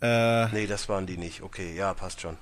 Äh. 0.01 0.47
Nee, 0.49 0.67
das 0.67 0.89
waren 0.89 1.05
die 1.05 1.17
nicht, 1.17 1.41
okay, 1.41 1.75
ja, 1.75 1.93
passt 1.93 2.21
schon. 2.21 2.37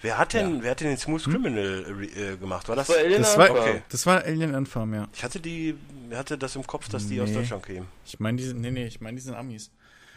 Wer 0.00 0.18
hat 0.18 0.32
denn, 0.32 0.56
ja. 0.56 0.62
wer 0.62 0.70
hat 0.70 0.80
denn 0.80 0.88
den 0.88 0.98
Smooth 0.98 1.24
hm? 1.26 1.32
Criminal 1.32 2.02
äh, 2.16 2.36
gemacht? 2.36 2.68
War 2.68 2.76
das? 2.76 2.86
Das 2.86 2.96
war 2.96 3.04
Alien, 3.04 3.22
das 3.22 3.38
war, 3.38 3.50
okay. 3.50 3.82
das 3.88 4.06
war 4.06 4.22
Alien 4.22 4.54
Anfarm, 4.54 4.94
ja. 4.94 5.08
Ich 5.12 5.24
hatte 5.24 5.40
die, 5.40 5.76
hatte 6.12 6.38
das 6.38 6.54
im 6.56 6.66
Kopf, 6.66 6.88
dass 6.88 7.08
die 7.08 7.16
nee. 7.16 7.22
aus 7.22 7.32
Deutschland 7.32 7.64
kämen. 7.64 7.88
Ich 8.04 8.20
meine, 8.20 8.38
die 8.38 8.44
sind, 8.44 8.60
nee, 8.60 8.70
nee, 8.70 8.86
ich 8.86 9.00
meine, 9.00 9.16
die 9.16 9.22
sind 9.22 9.34
Amis. 9.34 9.70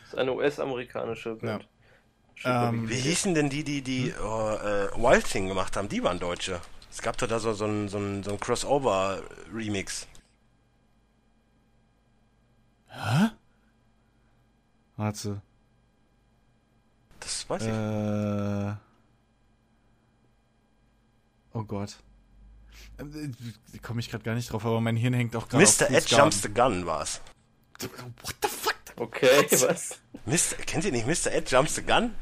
Das 0.03 0.13
ist 0.13 0.19
eine 0.19 0.33
US-amerikanische 0.33 1.35
Band. 1.35 1.67
Ja. 2.43 2.69
Ähm, 2.69 2.89
wie 2.89 2.95
hießen 2.95 3.33
denn 3.33 3.49
die, 3.49 3.63
die, 3.63 3.81
die 3.81 4.13
hm? 4.13 4.23
oh, 4.23 4.51
äh, 4.55 4.87
Wild 4.95 5.25
Thing 5.25 5.47
gemacht 5.47 5.75
haben? 5.75 5.89
Die 5.89 6.03
waren 6.03 6.19
Deutsche. 6.19 6.59
Es 6.91 7.01
gab 7.01 7.17
doch 7.17 7.27
da 7.27 7.39
so, 7.39 7.53
so 7.53 7.65
ein, 7.65 7.87
so 7.87 7.97
ein, 7.97 8.21
so 8.23 8.31
ein 8.31 8.39
Crossover-Remix. 8.39 10.07
Hä? 12.89 13.29
Warte. 14.97 15.41
Das 17.19 17.49
weiß 17.49 17.63
ich. 17.63 17.69
Äh. 17.69 18.90
Oh 21.53 21.63
Gott. 21.63 21.97
Äh, 22.97 23.77
Komme 23.81 23.99
ich 23.99 24.09
gerade 24.09 24.23
gar 24.23 24.35
nicht 24.35 24.51
drauf, 24.51 24.65
aber 24.65 24.81
mein 24.81 24.95
Hirn 24.95 25.13
hängt 25.13 25.35
auch 25.35 25.47
gerade 25.47 25.63
Mr. 25.63 25.91
Ed 25.91 26.09
Jumps 26.09 26.41
the 26.41 26.49
Gun 26.49 26.85
war's. 26.85 27.21
What 27.79 28.35
the 28.41 28.47
fuck? 28.47 28.75
Okay, 28.97 29.45
was? 29.51 29.99
Mr. 30.25 30.63
Kennt 30.65 30.85
ihr 30.85 30.91
nicht 30.91 31.07
Mr. 31.07 31.31
Ed 31.31 31.49
Jumps 31.49 31.75
the 31.75 31.81
Gun? 31.81 32.13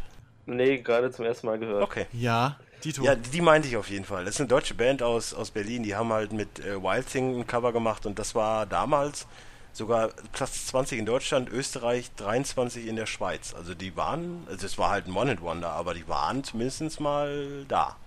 Nee, 0.45 0.79
gerade 0.79 1.11
zum 1.11 1.25
ersten 1.25 1.47
Mal 1.47 1.59
gehört. 1.59 1.83
Okay. 1.83 2.07
Ja, 2.13 2.57
Dito. 2.83 3.03
Ja, 3.03 3.15
die 3.15 3.41
meinte 3.41 3.67
ich 3.67 3.75
auf 3.77 3.89
jeden 3.89 4.05
Fall. 4.05 4.25
Das 4.25 4.35
ist 4.35 4.41
eine 4.41 4.47
deutsche 4.47 4.73
Band 4.73 5.03
aus, 5.03 5.33
aus 5.33 5.51
Berlin, 5.51 5.83
die 5.83 5.95
haben 5.95 6.11
halt 6.13 6.31
mit 6.31 6.59
äh, 6.59 6.81
Wild 6.81 7.07
Thing 7.07 7.39
ein 7.39 7.47
Cover 7.47 7.73
gemacht 7.73 8.05
und 8.05 8.17
das 8.17 8.35
war 8.35 8.65
damals 8.65 9.27
sogar 9.73 10.09
Platz 10.31 10.67
20 10.67 10.99
in 10.99 11.05
Deutschland, 11.05 11.49
Österreich 11.49 12.11
23 12.15 12.87
in 12.87 12.95
der 12.95 13.05
Schweiz. 13.05 13.53
Also 13.53 13.75
die 13.75 13.95
waren, 13.95 14.47
also 14.49 14.65
es 14.65 14.77
war 14.77 14.89
halt 14.91 15.07
ein 15.07 15.15
One-Hit-Wonder, 15.15 15.69
aber 15.69 15.93
die 15.93 16.07
waren 16.07 16.43
zumindest 16.43 16.99
mal 16.99 17.65
da. 17.67 17.97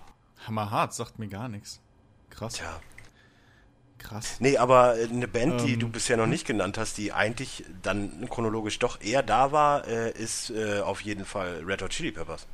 Hammerhart, 0.47 0.93
sagt 0.93 1.19
mir 1.19 1.27
gar 1.27 1.49
nichts. 1.49 1.81
Krass. 2.29 2.53
Tja. 2.53 2.81
Krass. 3.97 4.37
Nee, 4.39 4.57
aber 4.57 4.97
äh, 4.97 5.07
eine 5.07 5.27
Band, 5.27 5.61
die 5.61 5.73
ähm, 5.73 5.79
du 5.79 5.89
bisher 5.89 6.17
noch 6.17 6.27
nicht 6.27 6.45
genannt 6.45 6.77
hast, 6.77 6.97
die 6.97 7.13
eigentlich 7.13 7.63
dann 7.81 8.27
chronologisch 8.29 8.79
doch 8.79 9.01
eher 9.01 9.23
da 9.23 9.51
war, 9.51 9.87
äh, 9.87 10.11
ist 10.11 10.49
äh, 10.49 10.81
auf 10.81 11.01
jeden 11.01 11.25
Fall 11.25 11.63
Red 11.65 11.81
Hot 11.81 11.91
Chili 11.91 12.11
Peppers. 12.11 12.45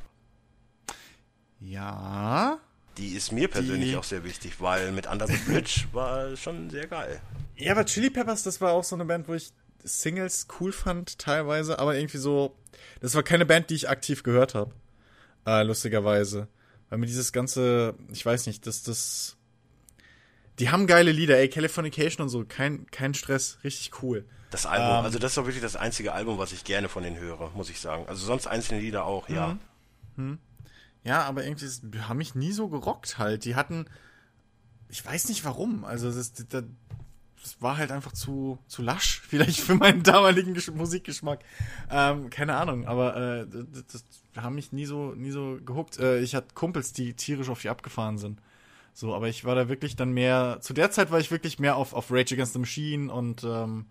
Ja. 1.58 2.58
Die 2.96 3.14
ist 3.14 3.32
mir 3.32 3.48
persönlich 3.48 3.90
die... 3.90 3.96
auch 3.96 4.04
sehr 4.04 4.24
wichtig, 4.24 4.60
weil 4.60 4.92
mit 4.92 5.06
Under 5.06 5.26
the 5.26 5.36
Bridge 5.46 5.86
war 5.92 6.36
schon 6.36 6.70
sehr 6.70 6.86
geil. 6.86 7.20
Ja, 7.56 7.72
aber 7.72 7.84
Chili 7.84 8.10
Peppers, 8.10 8.42
das 8.42 8.60
war 8.60 8.72
auch 8.72 8.84
so 8.84 8.94
eine 8.94 9.04
Band, 9.04 9.28
wo 9.28 9.34
ich 9.34 9.52
Singles 9.82 10.46
cool 10.60 10.72
fand, 10.72 11.18
teilweise, 11.18 11.78
aber 11.78 11.96
irgendwie 11.96 12.18
so. 12.18 12.54
Das 13.00 13.14
war 13.14 13.22
keine 13.22 13.46
Band, 13.46 13.70
die 13.70 13.74
ich 13.74 13.88
aktiv 13.88 14.22
gehört 14.22 14.54
habe. 14.54 14.72
Äh, 15.46 15.62
lustigerweise. 15.62 16.48
Weil 16.90 16.98
mir 16.98 17.06
dieses 17.06 17.32
ganze, 17.32 17.94
ich 18.12 18.26
weiß 18.26 18.46
nicht, 18.46 18.66
das, 18.66 18.82
das. 18.82 19.36
Die 20.58 20.68
haben 20.68 20.86
geile 20.86 21.12
Lieder, 21.12 21.38
ey, 21.38 21.48
Californication 21.48 22.22
und 22.22 22.28
so, 22.28 22.44
kein, 22.44 22.86
kein 22.90 23.14
Stress, 23.14 23.58
richtig 23.64 24.02
cool. 24.02 24.26
Das 24.50 24.66
Album, 24.66 24.98
ähm, 24.98 25.04
also 25.04 25.18
das 25.18 25.30
ist 25.30 25.36
doch 25.38 25.46
wirklich 25.46 25.62
das 25.62 25.76
einzige 25.76 26.12
Album, 26.12 26.36
was 26.36 26.52
ich 26.52 26.64
gerne 26.64 26.88
von 26.88 27.02
denen 27.02 27.18
höre, 27.18 27.50
muss 27.54 27.70
ich 27.70 27.80
sagen. 27.80 28.04
Also 28.08 28.26
sonst 28.26 28.46
einzelne 28.46 28.80
Lieder 28.80 29.04
auch, 29.04 29.28
ja. 29.28 29.58
Mhm. 30.16 30.24
Mhm. 30.24 30.38
Ja, 31.04 31.22
aber 31.22 31.44
irgendwie 31.44 31.66
die 31.82 32.00
haben 32.00 32.18
mich 32.18 32.34
nie 32.34 32.52
so 32.52 32.68
gerockt 32.68 33.16
halt. 33.16 33.44
Die 33.44 33.54
hatten, 33.54 33.86
ich 34.88 35.04
weiß 35.04 35.28
nicht 35.28 35.44
warum. 35.44 35.84
Also 35.84 36.12
das, 36.12 36.32
das, 36.32 36.64
das 37.42 37.60
war 37.60 37.76
halt 37.76 37.90
einfach 37.90 38.12
zu, 38.12 38.58
zu 38.66 38.82
lasch, 38.82 39.20
vielleicht 39.28 39.60
für 39.60 39.74
meinen 39.74 40.02
damaligen 40.02 40.56
Musikgeschmack. 40.74 41.40
Ähm, 41.90 42.30
keine 42.30 42.56
Ahnung, 42.56 42.86
aber 42.86 43.16
äh, 43.16 43.46
das, 43.50 43.86
das 43.86 44.04
haben 44.36 44.54
mich 44.54 44.72
nie 44.72 44.86
so, 44.86 45.12
nie 45.14 45.30
so 45.30 45.58
gehuckt. 45.64 45.98
Äh, 45.98 46.20
ich 46.20 46.34
hatte 46.34 46.54
Kumpels, 46.54 46.92
die 46.92 47.14
tierisch 47.14 47.48
auf 47.48 47.62
die 47.62 47.68
abgefahren 47.68 48.18
sind. 48.18 48.40
So, 48.92 49.14
aber 49.14 49.28
ich 49.28 49.44
war 49.44 49.54
da 49.54 49.68
wirklich 49.68 49.96
dann 49.96 50.12
mehr, 50.12 50.58
zu 50.60 50.74
der 50.74 50.90
Zeit 50.90 51.10
war 51.10 51.20
ich 51.20 51.30
wirklich 51.30 51.58
mehr 51.58 51.76
auf, 51.76 51.94
auf 51.94 52.10
Rage 52.10 52.34
Against 52.34 52.52
the 52.52 52.58
Machine 52.58 53.12
und 53.12 53.44
ähm, 53.44 53.86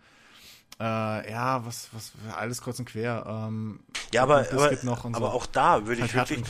äh, 0.80 1.32
ja, 1.32 1.66
was, 1.66 1.90
was, 1.92 2.14
alles 2.38 2.62
kurz 2.62 2.80
und 2.80 2.86
quer. 2.86 3.26
Ähm, 3.28 3.80
ja, 4.14 4.24
aber, 4.24 4.46
aber, 4.52 4.72
aber 4.72 5.20
so. 5.20 5.26
auch 5.26 5.46
da 5.46 5.86
würde 5.86 6.06
ich 6.06 6.16
halt 6.16 6.30
wirklich 6.30 6.48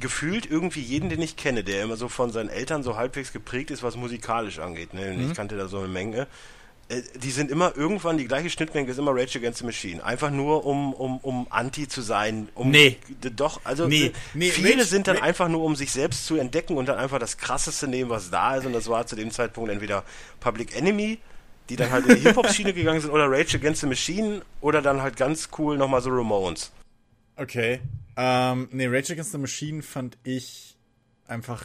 gefühlt 0.00 0.46
irgendwie 0.46 0.80
jeden, 0.80 1.08
den 1.08 1.20
ich 1.20 1.36
kenne, 1.36 1.64
der 1.64 1.82
immer 1.82 1.96
so 1.96 2.08
von 2.08 2.30
seinen 2.30 2.50
Eltern 2.50 2.82
so 2.82 2.96
halbwegs 2.96 3.32
geprägt 3.32 3.70
ist, 3.70 3.82
was 3.82 3.96
musikalisch 3.96 4.60
angeht. 4.60 4.94
Ne? 4.94 5.12
Mhm. 5.12 5.28
Ich 5.28 5.34
kannte 5.34 5.56
da 5.56 5.66
so 5.66 5.78
eine 5.78 5.88
Menge. 5.88 6.28
Äh, 6.88 7.02
die 7.16 7.30
sind 7.30 7.50
immer 7.50 7.76
irgendwann, 7.76 8.16
die 8.16 8.26
gleiche 8.26 8.48
Schnittmenge 8.48 8.90
ist 8.90 8.98
immer 8.98 9.12
Rage 9.12 9.38
Against 9.38 9.58
the 9.58 9.64
Machine. 9.64 10.04
Einfach 10.04 10.30
nur, 10.30 10.66
um, 10.66 10.92
um, 10.92 11.18
um 11.18 11.46
Anti 11.50 11.88
zu 11.88 12.02
sein. 12.02 12.48
Um, 12.54 12.70
nee. 12.70 12.98
Doch, 13.34 13.60
also 13.64 13.88
nee, 13.88 14.12
nee, 14.34 14.50
viele 14.50 14.74
Rage, 14.74 14.84
sind 14.84 15.08
dann 15.08 15.16
Rage. 15.16 15.26
einfach 15.26 15.48
nur, 15.48 15.64
um 15.64 15.74
sich 15.76 15.90
selbst 15.90 16.26
zu 16.26 16.36
entdecken 16.36 16.76
und 16.76 16.86
dann 16.86 16.98
einfach 16.98 17.18
das 17.18 17.38
Krasseste 17.38 17.88
nehmen, 17.88 18.10
was 18.10 18.30
da 18.30 18.56
ist. 18.56 18.66
Und 18.66 18.72
das 18.72 18.88
war 18.88 19.06
zu 19.06 19.16
dem 19.16 19.30
Zeitpunkt 19.30 19.70
entweder 19.70 20.04
Public 20.40 20.76
Enemy 20.76 21.18
die 21.68 21.76
dann 21.76 21.90
halt 21.90 22.06
in 22.06 22.16
die 22.16 22.22
Hip-Hop-Schiene 22.22 22.72
gegangen 22.72 23.00
sind 23.00 23.10
oder 23.10 23.30
Rage 23.30 23.56
Against 23.56 23.80
the 23.80 23.86
Machine 23.86 24.42
oder 24.60 24.82
dann 24.82 25.00
halt 25.00 25.16
ganz 25.16 25.48
cool 25.58 25.78
nochmal 25.78 26.02
so 26.02 26.10
Ramones. 26.10 26.72
Okay. 27.36 27.80
Ähm, 28.16 28.68
nee, 28.70 28.86
Rage 28.86 29.12
Against 29.12 29.32
the 29.32 29.38
Machine 29.38 29.82
fand 29.82 30.18
ich 30.22 30.76
einfach, 31.26 31.64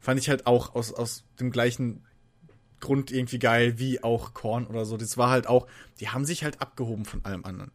fand 0.00 0.20
ich 0.20 0.28
halt 0.28 0.46
auch 0.46 0.74
aus, 0.74 0.92
aus 0.92 1.24
dem 1.38 1.50
gleichen 1.50 2.04
Grund 2.80 3.10
irgendwie 3.10 3.38
geil 3.38 3.78
wie 3.78 4.02
auch 4.02 4.34
Korn 4.34 4.66
oder 4.66 4.84
so. 4.84 4.96
Das 4.96 5.18
war 5.18 5.30
halt 5.30 5.46
auch, 5.46 5.66
die 6.00 6.08
haben 6.08 6.24
sich 6.24 6.44
halt 6.44 6.60
abgehoben 6.60 7.04
von 7.04 7.24
allem 7.24 7.44
anderen. 7.44 7.72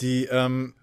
Die, 0.00 0.26
ähm, 0.26 0.74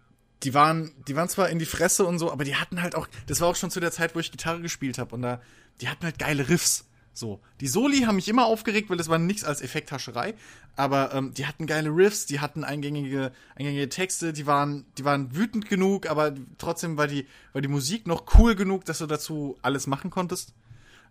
die 0.43 0.53
waren, 0.53 0.91
die 1.07 1.15
waren 1.15 1.30
zwar 1.30 1.49
in 1.49 1.60
die 1.60 1.65
Fresse 1.65 2.06
und 2.06 2.18
so, 2.19 2.31
aber 2.31 2.43
die 2.43 2.56
hatten 2.56 2.81
halt 2.81 2.95
auch, 2.95 3.07
das 3.27 3.41
war 3.41 3.48
auch 3.48 3.56
schon 3.56 3.72
zu 3.72 3.80
der 3.80 3.91
Zeit, 3.91 4.15
wo 4.15 4.19
ich 4.19 4.31
Gitarre 4.31 4.61
gespielt 4.61 4.98
habe 4.98 5.14
und 5.15 5.22
da, 5.22 5.41
die 5.80 5.89
hatten 5.89 6.03
halt 6.03 6.19
geile 6.19 6.49
Riffs. 6.49 6.88
So. 7.13 7.41
Die 7.59 7.67
Soli 7.67 8.01
haben 8.01 8.15
mich 8.15 8.29
immer 8.29 8.45
aufgeregt, 8.45 8.89
weil 8.89 8.97
das 8.97 9.09
war 9.09 9.17
nichts 9.17 9.43
als 9.43 9.61
Effekthascherei. 9.61 10.33
Aber 10.75 11.13
ähm, 11.13 11.33
die 11.33 11.45
hatten 11.45 11.67
geile 11.67 11.89
Riffs, 11.89 12.25
die 12.25 12.39
hatten 12.39 12.63
eingängige, 12.63 13.31
eingängige 13.55 13.89
Texte, 13.89 14.31
die 14.31 14.47
waren, 14.47 14.85
die 14.97 15.03
waren 15.03 15.35
wütend 15.35 15.67
genug, 15.67 16.09
aber 16.09 16.33
trotzdem 16.57 16.97
war 16.97 17.07
die, 17.07 17.27
war 17.51 17.61
die 17.61 17.67
Musik 17.67 18.07
noch 18.07 18.23
cool 18.38 18.55
genug, 18.55 18.85
dass 18.85 18.99
du 18.99 19.07
dazu 19.07 19.57
alles 19.61 19.88
machen 19.88 20.09
konntest. 20.09 20.53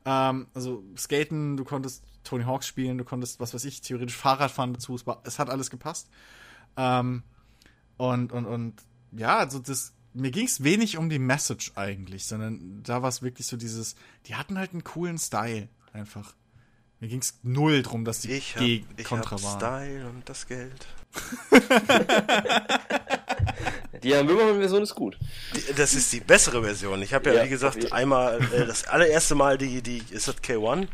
Ähm, 0.05 0.47
also 0.55 0.83
Skaten, 0.97 1.57
du 1.57 1.65
konntest 1.65 2.05
Tony 2.25 2.45
Hawks 2.45 2.67
spielen, 2.67 2.97
du 2.97 3.05
konntest, 3.05 3.41
was 3.41 3.53
weiß 3.53 3.65
ich, 3.65 3.83
theoretisch 3.83 4.17
Fahrrad 4.17 4.51
fahren 4.51 4.73
dazu, 4.73 4.95
es, 4.95 5.07
war, 5.07 5.21
es 5.25 5.39
hat 5.39 5.51
alles 5.51 5.71
gepasst. 5.71 6.09
Ähm, 6.77 7.23
und, 7.99 8.33
und, 8.33 8.47
und 8.47 8.83
ja, 9.13 9.39
also 9.39 9.59
das, 9.59 9.93
mir 10.15 10.31
ging 10.31 10.47
es 10.47 10.63
wenig 10.63 10.97
um 10.97 11.11
die 11.11 11.19
Message 11.19 11.73
eigentlich, 11.77 12.25
sondern 12.25 12.83
da 12.83 13.03
war 13.03 13.11
es 13.11 13.21
wirklich 13.21 13.47
so 13.47 13.59
dieses, 13.59 13.95
die 14.27 14.35
hatten 14.35 14.59
halt 14.59 14.73
einen 14.73 14.85
coolen 14.85 15.19
Style 15.19 15.69
einfach. 15.93 16.35
Mir 17.01 17.09
ging 17.09 17.21
es 17.21 17.41
null 17.43 17.83
drum, 17.83 18.05
dass 18.05 18.21
die 18.21 18.31
ich 18.33 18.57
hab, 18.57 18.63
ich 18.63 18.85
Kontra 19.05 19.37
hab 19.37 19.43
waren. 19.43 19.59
Style 19.59 20.07
und 20.07 20.29
das 20.29 20.47
Geld. 20.47 20.87
die 24.03 24.11
Jan 24.11 24.27
Böhmermann-Version 24.27 24.83
ist 24.83 24.95
gut. 24.95 25.19
Die, 25.55 25.73
das 25.73 25.95
ist 25.95 26.13
die 26.13 26.21
bessere 26.21 26.63
Version. 26.63 27.01
Ich 27.03 27.15
habe 27.15 27.31
ja, 27.31 27.37
ja, 27.37 27.45
wie 27.45 27.49
gesagt, 27.49 27.91
einmal 27.93 28.39
äh, 28.53 28.67
das 28.67 28.87
allererste 28.87 29.35
Mal 29.35 29.57
die, 29.57 29.81
die 29.81 30.03
ist 30.11 30.29
das 30.29 30.37
K1? 30.43 30.89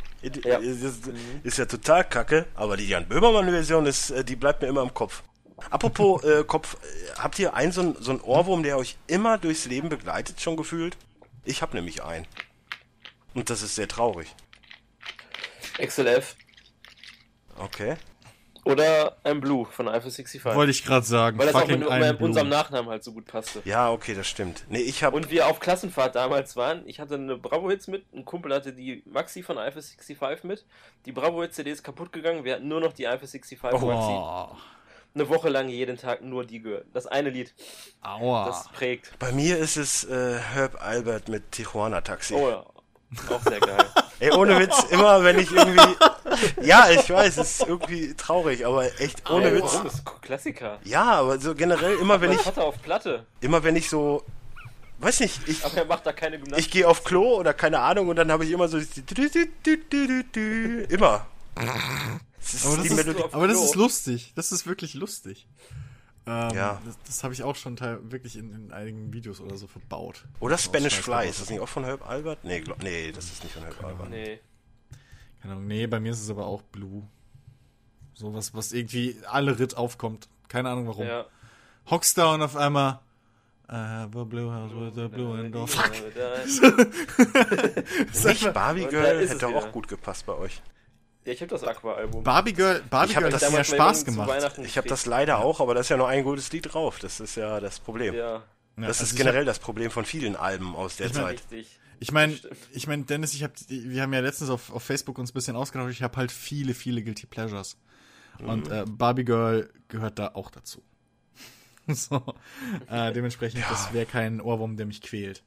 Ja. 0.45 0.59
Ist, 0.59 1.11
ist, 1.43 1.59
ja 1.59 1.67
total 1.67 2.05
kacke, 2.05 2.47
aber 2.55 2.77
die 2.77 2.87
Jan 2.89 3.09
Böhmermann-Version 3.09 3.87
ist, 3.87 4.11
äh, 4.11 4.23
die 4.25 4.37
bleibt 4.37 4.63
mir 4.63 4.69
immer 4.69 4.83
im 4.83 4.95
Kopf. 4.95 5.25
Apropos 5.71 6.23
äh, 6.25 6.45
Kopf, 6.45 6.75
äh, 6.75 6.77
habt 7.19 7.37
ihr 7.41 7.55
einen 7.55 7.73
so, 7.73 7.81
ein, 7.81 7.97
so 7.99 8.13
einen 8.13 8.21
Ohrwurm, 8.21 8.63
der 8.63 8.79
euch 8.79 8.97
immer 9.09 9.39
durchs 9.39 9.67
Leben 9.67 9.89
begleitet, 9.89 10.41
schon 10.41 10.57
gefühlt? 10.57 10.97
Ich 11.45 11.63
habe 11.63 11.75
nämlich 11.77 12.05
einen. 12.05 12.29
Und 13.35 13.51
das 13.51 13.63
ist 13.63 13.75
sehr 13.75 13.89
traurig. 13.89 14.33
XLF. 15.79 16.37
Okay. 17.59 17.97
Oder 18.67 19.17
I'm 19.25 19.39
Blue 19.41 19.65
von 19.65 19.87
Alpha 19.87 20.11
65. 20.11 20.45
Wollte 20.45 20.73
ich 20.73 20.85
gerade 20.85 21.07
sagen. 21.07 21.39
Weil 21.39 21.47
das 21.47 21.55
auch 21.55 21.69
mit, 21.69 21.89
mit 21.89 22.21
unserem 22.21 22.49
Nachnamen 22.49 22.91
halt 22.91 23.05
so 23.05 23.13
gut 23.13 23.27
passte. 23.27 23.63
Ja, 23.65 23.93
okay, 23.93 24.13
das 24.13 24.27
stimmt. 24.27 24.65
Nee, 24.69 24.81
ich 24.81 25.05
habe 25.05 25.17
Und 25.17 25.31
wir 25.31 25.47
auf 25.47 25.61
Klassenfahrt 25.61 26.17
damals 26.17 26.57
waren, 26.57 26.83
ich 26.87 26.99
hatte 26.99 27.15
eine 27.15 27.37
Bravo-Hits 27.37 27.87
mit, 27.87 28.13
ein 28.13 28.25
Kumpel 28.25 28.53
hatte 28.53 28.73
die 28.73 29.05
Maxi 29.07 29.45
von 29.45 29.57
Alpha 29.57 29.81
65 29.81 30.43
mit. 30.43 30.67
Die 31.05 31.13
Bravo-Hits-CD 31.13 31.71
ist 31.71 31.85
kaputt 31.85 32.13
gegangen, 32.13 32.43
wir 32.43 32.55
hatten 32.55 32.67
nur 32.67 32.81
noch 32.81 32.93
die 32.93 33.07
Alpha 33.07 33.27
65 33.29 33.63
Maxi. 33.63 33.85
Oh, 33.85 34.49
Eine 35.15 35.29
Woche 35.29 35.49
lang 35.49 35.69
jeden 35.69 35.97
Tag 35.97 36.23
nur 36.23 36.45
die 36.45 36.61
gehört. 36.61 36.87
Das 36.93 37.07
eine 37.07 37.31
Lied, 37.31 37.55
aua. 38.03 38.47
das 38.47 38.69
prägt. 38.73 39.17
bei 39.21 39.31
mir 39.31 39.59
ist 39.59 39.77
es 39.77 40.03
äh, 40.03 40.39
Herb 40.41 40.83
Albert 40.83 41.29
mit 41.29 41.53
Tijuana 41.53 42.01
Taxi. 42.01 42.35
Oh 42.35 42.49
ja, 42.51 42.67
auch 43.31 43.43
sehr 43.43 43.61
geil. 43.61 43.87
Ey, 44.19 44.33
ohne 44.33 44.59
Witz, 44.59 44.85
immer 44.91 45.23
wenn 45.23 45.39
ich 45.39 45.51
irgendwie. 45.53 45.97
Ja, 46.63 46.91
ich 46.91 47.09
weiß, 47.09 47.39
es 47.39 47.61
ist 47.61 47.69
irgendwie 47.69 48.15
traurig, 48.15 48.67
aber 48.67 48.85
echt 49.01 49.31
ohne 49.31 49.47
Ey, 49.47 49.57
Witz. 49.57 49.73
Das 49.83 49.95
ist 49.95 50.07
ein 50.07 50.21
Klassiker. 50.21 50.79
Ja, 50.85 51.05
aber 51.05 51.39
so 51.39 51.55
generell 51.55 51.97
immer 51.97 52.21
wenn 52.21 52.33
ich 52.33 52.41
Vater 52.41 52.65
auf 52.65 52.81
Platte, 52.83 53.27
immer 53.41 53.63
wenn 53.63 53.77
ich 53.77 53.89
so 53.89 54.23
weiß 54.99 55.21
nicht, 55.21 55.49
ich 55.49 55.65
aber 55.65 55.77
er 55.77 55.85
macht 55.85 56.07
da 56.07 56.13
keine 56.13 56.39
Gymnastik. 56.39 56.67
ich 56.67 56.71
gehe 56.71 56.89
auf 56.89 57.05
Klo 57.05 57.37
oder 57.37 57.53
keine 57.55 57.81
Ahnung 57.81 58.09
und 58.09 58.17
dann 58.17 58.33
habe 58.33 58.45
ich 58.45 58.51
immer 58.51 58.69
so 58.69 58.79
immer. 60.89 61.27
Das 61.55 62.55
ist 62.55 62.67
Aber 62.67 62.77
das, 62.77 62.85
die 62.85 62.95
ist, 62.95 63.35
aber 63.35 63.49
das 63.49 63.61
ist 63.61 63.75
lustig. 63.75 64.33
Das 64.37 64.53
ist 64.53 64.67
wirklich 64.67 64.95
lustig. 64.95 65.47
Ähm, 66.27 66.51
Ja. 66.55 66.81
Das, 66.85 66.99
das 67.07 67.25
habe 67.25 67.35
ich 67.35 67.43
auch 67.43 67.57
schon 67.57 67.77
teil 67.77 67.99
wirklich 68.11 68.37
in, 68.37 68.53
in 68.53 68.73
einigen 68.73 69.13
Videos 69.13 69.41
oder 69.41 69.57
so 69.57 69.67
verbaut. 69.67 70.25
Oder 70.41 70.59
Spanish 70.59 71.01
Fly, 71.01 71.29
ist 71.29 71.41
das 71.41 71.51
nicht 71.51 71.61
auch 71.61 71.69
von 71.69 71.85
Herb 71.85 72.09
Albert? 72.09 72.45
Nee, 72.45 72.61
glaub, 72.61 72.83
nee, 72.83 73.13
das 73.13 73.27
ist 73.27 73.45
nicht 73.45 73.53
von 73.55 73.63
Herb 73.63 73.83
Albert. 73.85 74.11
Nee. 74.11 74.41
Keine 75.41 75.55
Ahnung. 75.55 75.67
Nee, 75.67 75.87
bei 75.87 76.01
mir 76.01 76.13
ist 76.13 76.23
es 76.23 76.31
aber 76.31 76.47
auch 76.47 76.63
Blue. 76.63 77.03
So 78.15 78.35
was, 78.35 78.55
was 78.55 78.73
irgendwie 78.73 79.17
alle 79.31 79.59
Ritt 79.59 79.77
aufkommt. 79.77 80.29
Keine 80.49 80.71
Ahnung 80.71 80.87
warum. 80.89 81.07
Ja. 81.07 81.27
Hockst 81.91 82.17
da 82.19 82.35
und 82.35 82.43
auf 82.43 82.57
einmal. 82.57 83.01
I 83.69 83.73
have 83.75 84.17
a 84.19 84.25
blue 84.25 84.51
house 84.51 84.71
with 84.73 84.97
a 84.97 85.09
blue 85.09 85.37
window. 85.37 85.67
Fuck. 85.67 85.91
Nicht 88.25 88.55
Barbie 88.55 88.87
Girl 88.87 89.21
ist 89.21 89.35
hätte 89.35 89.49
auch 89.49 89.73
gut 89.73 89.89
gepasst 89.89 90.25
bei 90.25 90.35
euch. 90.35 90.63
Ja, 91.27 91.33
ich 91.33 91.41
habe 91.41 91.51
das 91.51 91.65
Aqua-Album. 91.65 92.23
Barbie 92.23 92.53
Girl, 92.53 92.83
Barbie 92.89 93.11
Ich 93.11 93.17
hab 93.17 93.23
Girl 93.25 93.33
das 93.33 93.43
hat 93.43 93.51
mir 93.51 93.57
damals 93.57 93.71
mal 93.71 93.77
Spaß 93.77 94.05
gemacht. 94.05 94.59
Ich 94.65 94.79
habe 94.79 94.89
das 94.89 95.07
leider 95.07 95.39
auch, 95.41 95.61
aber 95.61 95.75
da 95.75 95.81
ist 95.81 95.89
ja 95.89 95.97
nur 95.97 96.09
ein 96.09 96.23
gutes 96.23 96.53
Lied 96.53 96.73
drauf. 96.73 97.01
Das 97.01 97.19
ist 97.21 97.35
ja 97.35 97.59
das 97.61 97.81
Problem. 97.81 98.15
Ja, 98.15 98.35
Ja, 98.35 98.43
Das 98.77 99.01
also 99.01 99.11
ist 99.11 99.17
generell 99.17 99.45
das 99.45 99.59
Problem 99.59 99.91
von 99.91 100.05
vielen 100.05 100.37
Alben 100.37 100.77
aus 100.77 100.97
der 100.97 101.09
Ich 101.09 101.15
mein, 101.15 101.23
Zeit. 101.25 101.35
richtig. 101.51 101.79
Ich 101.99 102.13
meine, 102.13 102.39
ich 102.73 102.87
meine, 102.87 103.03
Dennis, 103.05 103.35
ich 103.35 103.43
hab, 103.43 103.53
wir 103.69 104.03
haben 104.03 104.13
ja 104.13 104.21
letztens 104.21 104.51
auf, 104.51 104.71
auf 104.73 104.83
Facebook 104.83 105.19
uns 105.19 105.31
ein 105.31 105.35
bisschen 105.35 105.57
ausgetauscht. 105.57 105.93
Ich 105.93 106.03
habe 106.03 106.17
halt 106.17 106.31
viele, 106.31 106.75
viele 106.75 107.03
Guilty 107.03 107.27
Pleasures. 107.27 107.77
Und 108.39 108.71
äh, 108.71 108.85
Barbie 108.87 109.25
Girl 109.25 109.71
gehört 109.89 110.19
da 110.19 110.29
auch 110.35 110.51
dazu. 110.51 110.83
so, 111.89 112.23
äh, 112.89 113.13
dementsprechend, 113.13 113.65
das 113.71 113.93
wäre 113.93 114.07
kein 114.07 114.41
Ohrwurm, 114.41 114.77
der 114.77 114.87
mich 114.87 115.01
quält. 115.01 115.43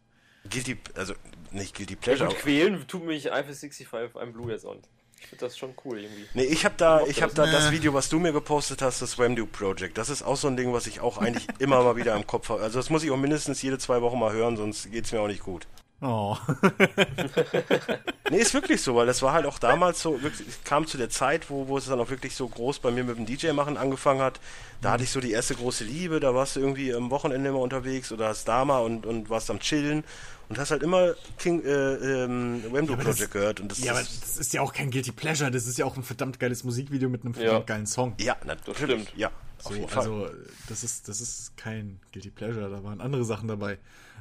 Guilty, 0.50 0.78
also 0.96 1.14
nicht 1.52 1.76
Guilty 1.76 1.94
Ja, 1.94 2.00
Pleasure. 2.02 2.30
gut, 2.30 2.40
quälen 2.40 2.88
tut 2.88 3.06
mich 3.06 3.32
Alpha 3.32 3.54
65 3.54 3.88
I'm 3.88 4.32
Blue 4.32 4.52
jetzt 4.52 4.66
und. 4.66 4.90
Ich 5.22 5.28
finde 5.28 5.46
das 5.46 5.58
schon 5.58 5.74
cool 5.86 6.00
irgendwie. 6.00 6.26
Nee, 6.34 6.46
ich 6.46 6.66
habe 6.66 6.76
da, 6.78 7.06
ich 7.06 7.22
habe 7.22 7.34
das. 7.34 7.52
da 7.52 7.58
das. 7.58 7.72
Video, 7.72 7.94
was 7.94 8.10
du 8.10 8.20
mir 8.20 8.32
gepostet 8.32 8.82
hast, 8.82 9.02
das 9.02 9.20
Wemdo 9.20 9.46
Project. 9.46 9.98
Das 9.98 10.10
ist 10.10 10.24
auch 10.24 10.38
so 10.38 10.48
ein 10.48 10.58
Ding, 10.58 10.74
was 10.74 10.88
ich 10.88 11.02
auch 11.02 11.18
eigentlich 11.18 11.46
immer 11.60 11.84
mal 11.84 11.96
wieder 11.96 12.16
im 12.16 12.26
Kopf 12.26 12.50
habe. 12.50 12.62
Also 12.62 12.80
das 12.80 12.90
muss 12.90 13.04
ich 13.04 13.12
auch 13.12 13.18
mindestens 13.18 13.62
jede 13.62 13.78
zwei 13.78 14.02
Wochen 14.02 14.18
mal 14.18 14.32
hören, 14.32 14.58
sonst 14.58 14.92
geht's 14.92 15.12
mir 15.12 15.22
auch 15.22 15.28
nicht 15.28 15.44
gut. 15.44 15.68
Oh. 16.02 16.38
Nee, 18.32 18.38
ist 18.38 18.54
wirklich 18.54 18.82
so, 18.82 18.96
weil 18.96 19.08
das 19.08 19.24
war 19.24 19.34
halt 19.34 19.48
auch 19.48 19.58
damals 19.58 20.02
so, 20.04 20.22
wirklich, 20.22 20.48
es 20.48 20.64
kam 20.64 20.86
zu 20.86 21.00
der 21.00 21.10
Zeit, 21.10 21.50
wo, 21.50 21.68
wo 21.68 21.80
es 21.80 21.88
dann 21.88 22.00
auch 22.00 22.12
wirklich 22.12 22.36
so 22.36 22.48
groß 22.48 22.78
bei 22.78 22.92
mir 22.92 23.04
mit 23.04 23.18
dem 23.18 23.26
DJ-Machen 23.26 23.76
angefangen 23.76 24.22
hat. 24.22 24.40
Da 24.82 24.92
hatte 24.92 25.04
ich 25.04 25.10
so 25.10 25.20
die 25.20 25.32
erste 25.32 25.56
große 25.56 25.84
Liebe, 25.84 26.20
da 26.20 26.36
warst 26.36 26.56
du 26.56 26.60
irgendwie 26.60 26.94
am 26.94 27.10
Wochenende 27.10 27.50
immer 27.50 27.60
unterwegs 27.60 28.12
oder 28.12 28.28
hast 28.28 28.48
da 28.48 28.66
mal 28.66 28.80
und, 28.80 29.08
und 29.08 29.32
warst 29.32 29.50
am 29.50 29.60
Chillen 29.60 30.04
und 30.50 30.58
hast 30.58 30.72
halt 30.72 30.84
immer 30.84 31.14
King, 31.38 31.64
äh, 31.64 31.70
ähm, 32.24 32.64
Wemdo 32.74 32.94
aber 32.94 33.04
das- 33.04 33.16
Project 33.16 33.32
gehört. 33.34 33.60
Und 33.62 33.72
das 33.72 33.80
ja, 33.80 33.92
aber 33.94 34.02
ist, 34.02 34.22
das 34.24 34.38
ist 34.38 34.54
ja 34.54 34.62
auch 34.62 34.74
kein 34.74 34.92
Guilty 34.92 35.12
Pleasure. 35.12 35.50
Das 35.52 35.66
ist 35.68 35.78
ja 35.78 35.86
auch 35.86 35.96
ein 35.96 36.04
verdammt 36.04 36.40
geiles 36.40 36.64
Musikvideo 36.64 37.08
mit 37.10 37.24
einem 37.24 37.34
verdammt 37.34 37.68
geilen 37.68 37.86
Song. 37.86 38.16
ja, 38.20 38.36
natürlich. 38.46 38.78
stimmt. 38.80 39.14
Ja, 39.16 39.28
auf 39.28 39.34
So, 39.70 39.74
jeden 39.76 39.88
Fall. 39.90 40.00
also, 40.00 40.30
das 40.68 40.84
ist, 40.84 41.08
das 41.08 41.22
ist 41.22 41.56
kein 41.56 42.00
Guilty 42.12 42.32
Pleasure. 42.32 42.70
Da 42.70 42.84
waren 42.84 43.00
andere 43.02 43.24
Sachen 43.26 43.48
dabei. 43.48 43.78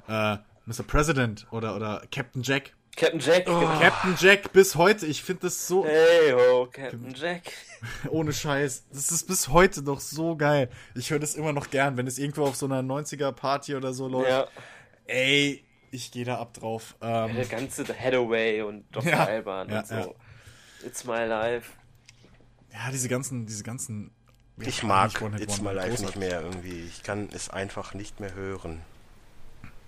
Äh, 0.07 0.37
Mr. 0.67 0.83
President 0.87 1.47
oder, 1.51 1.75
oder 1.75 2.03
Captain 2.13 2.43
Jack. 2.43 2.75
Captain 2.97 3.21
Jack, 3.21 3.45
Oh. 3.49 3.61
genau. 3.61 3.79
Captain 3.79 4.17
Jack 4.19 4.53
bis 4.53 4.75
heute. 4.75 5.07
Ich 5.07 5.23
finde 5.23 5.43
das 5.43 5.69
so, 5.69 5.85
Hey 5.87 6.33
ho, 6.33 6.67
Captain 6.71 7.15
Jack. 7.15 7.43
ohne 8.11 8.33
Scheiß. 8.33 8.85
Das 8.93 9.13
ist 9.13 9.29
bis 9.29 9.49
heute 9.49 9.83
noch 9.83 10.01
so 10.01 10.35
geil. 10.37 10.69
Ich 10.97 11.11
höre 11.11 11.21
das 11.21 11.37
immer 11.37 11.53
noch 11.53 11.71
gern, 11.71 11.97
wenn 11.97 12.09
es 12.09 12.19
irgendwo 12.19 12.43
auf 12.45 12.57
so 12.57 12.67
einer 12.67 12.81
90er 12.83 13.31
Party 13.33 13.77
oder 13.77 13.93
so 13.95 14.09
läuft. 14.09 14.29
Ja, 14.29 14.49
Ey, 15.07 15.65
ich 15.91 16.11
gehe 16.11 16.25
da 16.25 16.39
ab 16.39 16.55
drauf. 16.55 16.95
Ähm, 17.01 17.35
der 17.35 17.47
ganze 17.47 17.85
Hathaway 17.99 18.63
und 18.63 18.85
Dr. 18.93 19.11
Ja, 19.11 19.25
Alban 19.25 19.69
ja, 19.71 19.79
und 19.81 19.87
so. 19.87 19.95
ja. 19.95 20.07
It's 20.87 21.05
my 21.05 21.25
life. 21.25 21.71
ja, 22.73 22.91
diese 22.93 23.09
ganzen, 23.09 23.47
diese 23.47 23.63
ganzen. 23.65 24.11
Ich 24.61 24.83
Ja, 24.83 24.89
mag 24.89 25.13
It's 25.39 25.61
My 25.61 25.73
Life 25.73 26.03
nicht 26.03 26.17
mehr 26.17 26.41
irgendwie. 26.43 26.83
Ich 26.89 27.03
kann 27.05 27.29
es 27.33 27.49
einfach 27.49 27.95
nicht 27.95 28.19
mehr 28.19 28.35
hören. 28.35 28.81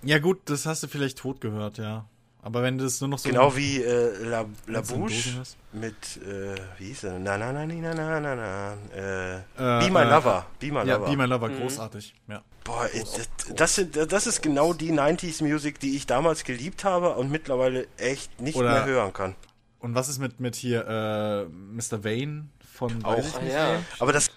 Ja 0.03 0.19
gut, 0.19 0.39
das 0.45 0.65
hast 0.65 0.81
du 0.83 0.87
vielleicht 0.87 1.17
tot 1.17 1.41
gehört, 1.41 1.77
ja. 1.77 2.05
Aber 2.41 2.63
wenn 2.63 2.77
du 2.77 2.85
das 2.85 2.99
nur 3.01 3.09
noch 3.09 3.19
so 3.19 3.29
Genau 3.29 3.55
wie 3.55 3.83
äh, 3.83 4.23
La, 4.23 4.45
La 4.67 4.81
Bouche 4.81 5.43
mit, 5.73 5.93
äh, 6.25 6.55
wie 6.79 6.85
hieß 6.85 7.03
er? 7.03 7.19
Na 7.19 7.37
na 7.37 7.51
na 7.51 7.65
na 7.65 7.93
na 7.93 8.19
na 8.19 8.35
na. 8.35 8.73
Äh, 8.95 9.35
Äh, 9.35 9.41
Be 9.57 9.91
My 9.91 9.99
äh, 9.99 10.09
Lover. 10.09 10.45
Be 10.59 10.67
My 10.71 10.77
ja, 10.87 10.95
Lover. 10.95 11.09
Be 11.11 11.17
My 11.17 11.25
Lover, 11.25 11.49
großartig. 11.49 12.15
Ja. 12.27 12.41
Boah, 12.71 12.89
das, 12.93 13.29
das, 13.55 13.75
sind, 13.75 13.95
das 14.11 14.27
ist 14.27 14.41
genau 14.41 14.73
die 14.73 14.91
90s 14.93 15.43
Music, 15.43 15.79
die 15.79 15.95
ich 15.97 16.05
damals 16.05 16.43
geliebt 16.43 16.83
habe 16.83 17.15
und 17.15 17.29
mittlerweile 17.29 17.87
echt 17.97 18.39
nicht 18.39 18.55
Oder- 18.55 18.71
mehr 18.71 18.85
hören 18.85 19.13
kann. 19.13 19.35
Und 19.79 19.95
was 19.95 20.07
ist 20.09 20.19
mit, 20.19 20.39
mit 20.39 20.55
hier 20.55 20.85
äh, 20.87 21.45
Mr. 21.49 22.03
Vane 22.03 22.45
von 22.73 23.03
Auch. 23.03 23.17
weiß 23.17 23.27
ich 23.27 23.41
nicht 23.41 23.53
ja. 23.53 23.81
Aber 23.99 24.13
das, 24.13 24.29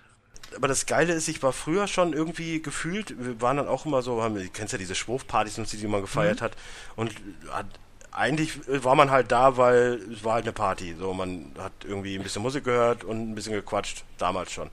aber 0.56 0.68
das 0.68 0.86
Geile 0.86 1.12
ist, 1.12 1.28
ich 1.28 1.42
war 1.42 1.52
früher 1.52 1.86
schon 1.86 2.12
irgendwie 2.14 2.62
gefühlt, 2.62 3.14
wir 3.18 3.40
waren 3.42 3.58
dann 3.58 3.68
auch 3.68 3.84
immer 3.86 4.00
so, 4.02 4.22
haben, 4.22 4.34
du 4.36 4.48
kennst 4.48 4.72
ja 4.72 4.78
diese 4.78 4.94
Schwurfpartys 4.94 5.58
und 5.58 5.68
so, 5.68 5.76
die 5.76 5.86
man 5.86 6.00
gefeiert 6.00 6.40
Mhm. 6.40 6.44
hat. 6.44 6.52
Und 6.96 7.12
hat, 7.50 7.66
eigentlich 8.10 8.58
war 8.66 8.94
man 8.94 9.10
halt 9.10 9.30
da, 9.32 9.56
weil 9.58 10.00
es 10.12 10.24
war 10.24 10.34
halt 10.34 10.44
eine 10.44 10.52
Party. 10.52 10.96
So, 10.98 11.12
man 11.12 11.52
hat 11.58 11.72
irgendwie 11.86 12.16
ein 12.16 12.22
bisschen 12.22 12.40
Musik 12.42 12.64
gehört 12.64 13.04
und 13.04 13.30
ein 13.30 13.34
bisschen 13.34 13.52
gequatscht, 13.52 14.04
damals 14.18 14.50
schon. 14.50 14.70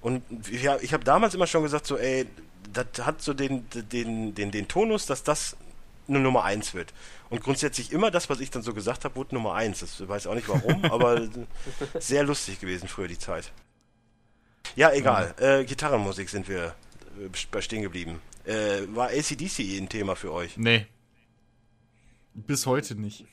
Und 0.00 0.22
ja, 0.50 0.78
ich 0.80 0.92
habe 0.94 1.04
damals 1.04 1.34
immer 1.34 1.46
schon 1.46 1.62
gesagt, 1.62 1.86
so, 1.86 1.96
ey, 1.98 2.26
das 2.76 3.06
hat 3.06 3.22
so 3.22 3.34
den, 3.34 3.66
den, 3.70 4.34
den, 4.34 4.50
den 4.50 4.68
Tonus, 4.68 5.06
dass 5.06 5.22
das 5.22 5.56
eine 6.08 6.20
Nummer 6.20 6.44
eins 6.44 6.74
wird. 6.74 6.92
Und 7.30 7.42
grundsätzlich 7.42 7.92
immer 7.92 8.10
das, 8.10 8.28
was 8.28 8.40
ich 8.40 8.50
dann 8.50 8.62
so 8.62 8.74
gesagt 8.74 9.04
habe, 9.04 9.16
wurde 9.16 9.34
Nummer 9.34 9.54
eins. 9.54 9.80
Das 9.80 10.06
weiß 10.06 10.26
auch 10.26 10.34
nicht 10.34 10.48
warum, 10.48 10.84
aber 10.90 11.28
sehr 11.98 12.24
lustig 12.24 12.60
gewesen 12.60 12.88
früher 12.88 13.08
die 13.08 13.18
Zeit. 13.18 13.52
Ja, 14.76 14.92
egal. 14.92 15.34
Äh, 15.38 15.64
Gitarrenmusik 15.64 16.28
sind 16.28 16.48
wir 16.48 16.74
äh, 17.18 17.28
bei 17.50 17.60
stehen 17.60 17.82
geblieben. 17.82 18.20
Äh, 18.44 18.82
war 18.88 19.08
ACDC 19.08 19.78
ein 19.78 19.88
Thema 19.88 20.16
für 20.16 20.32
euch? 20.32 20.56
Nee. 20.56 20.86
Bis 22.34 22.66
heute 22.66 22.94
nicht. 22.96 23.24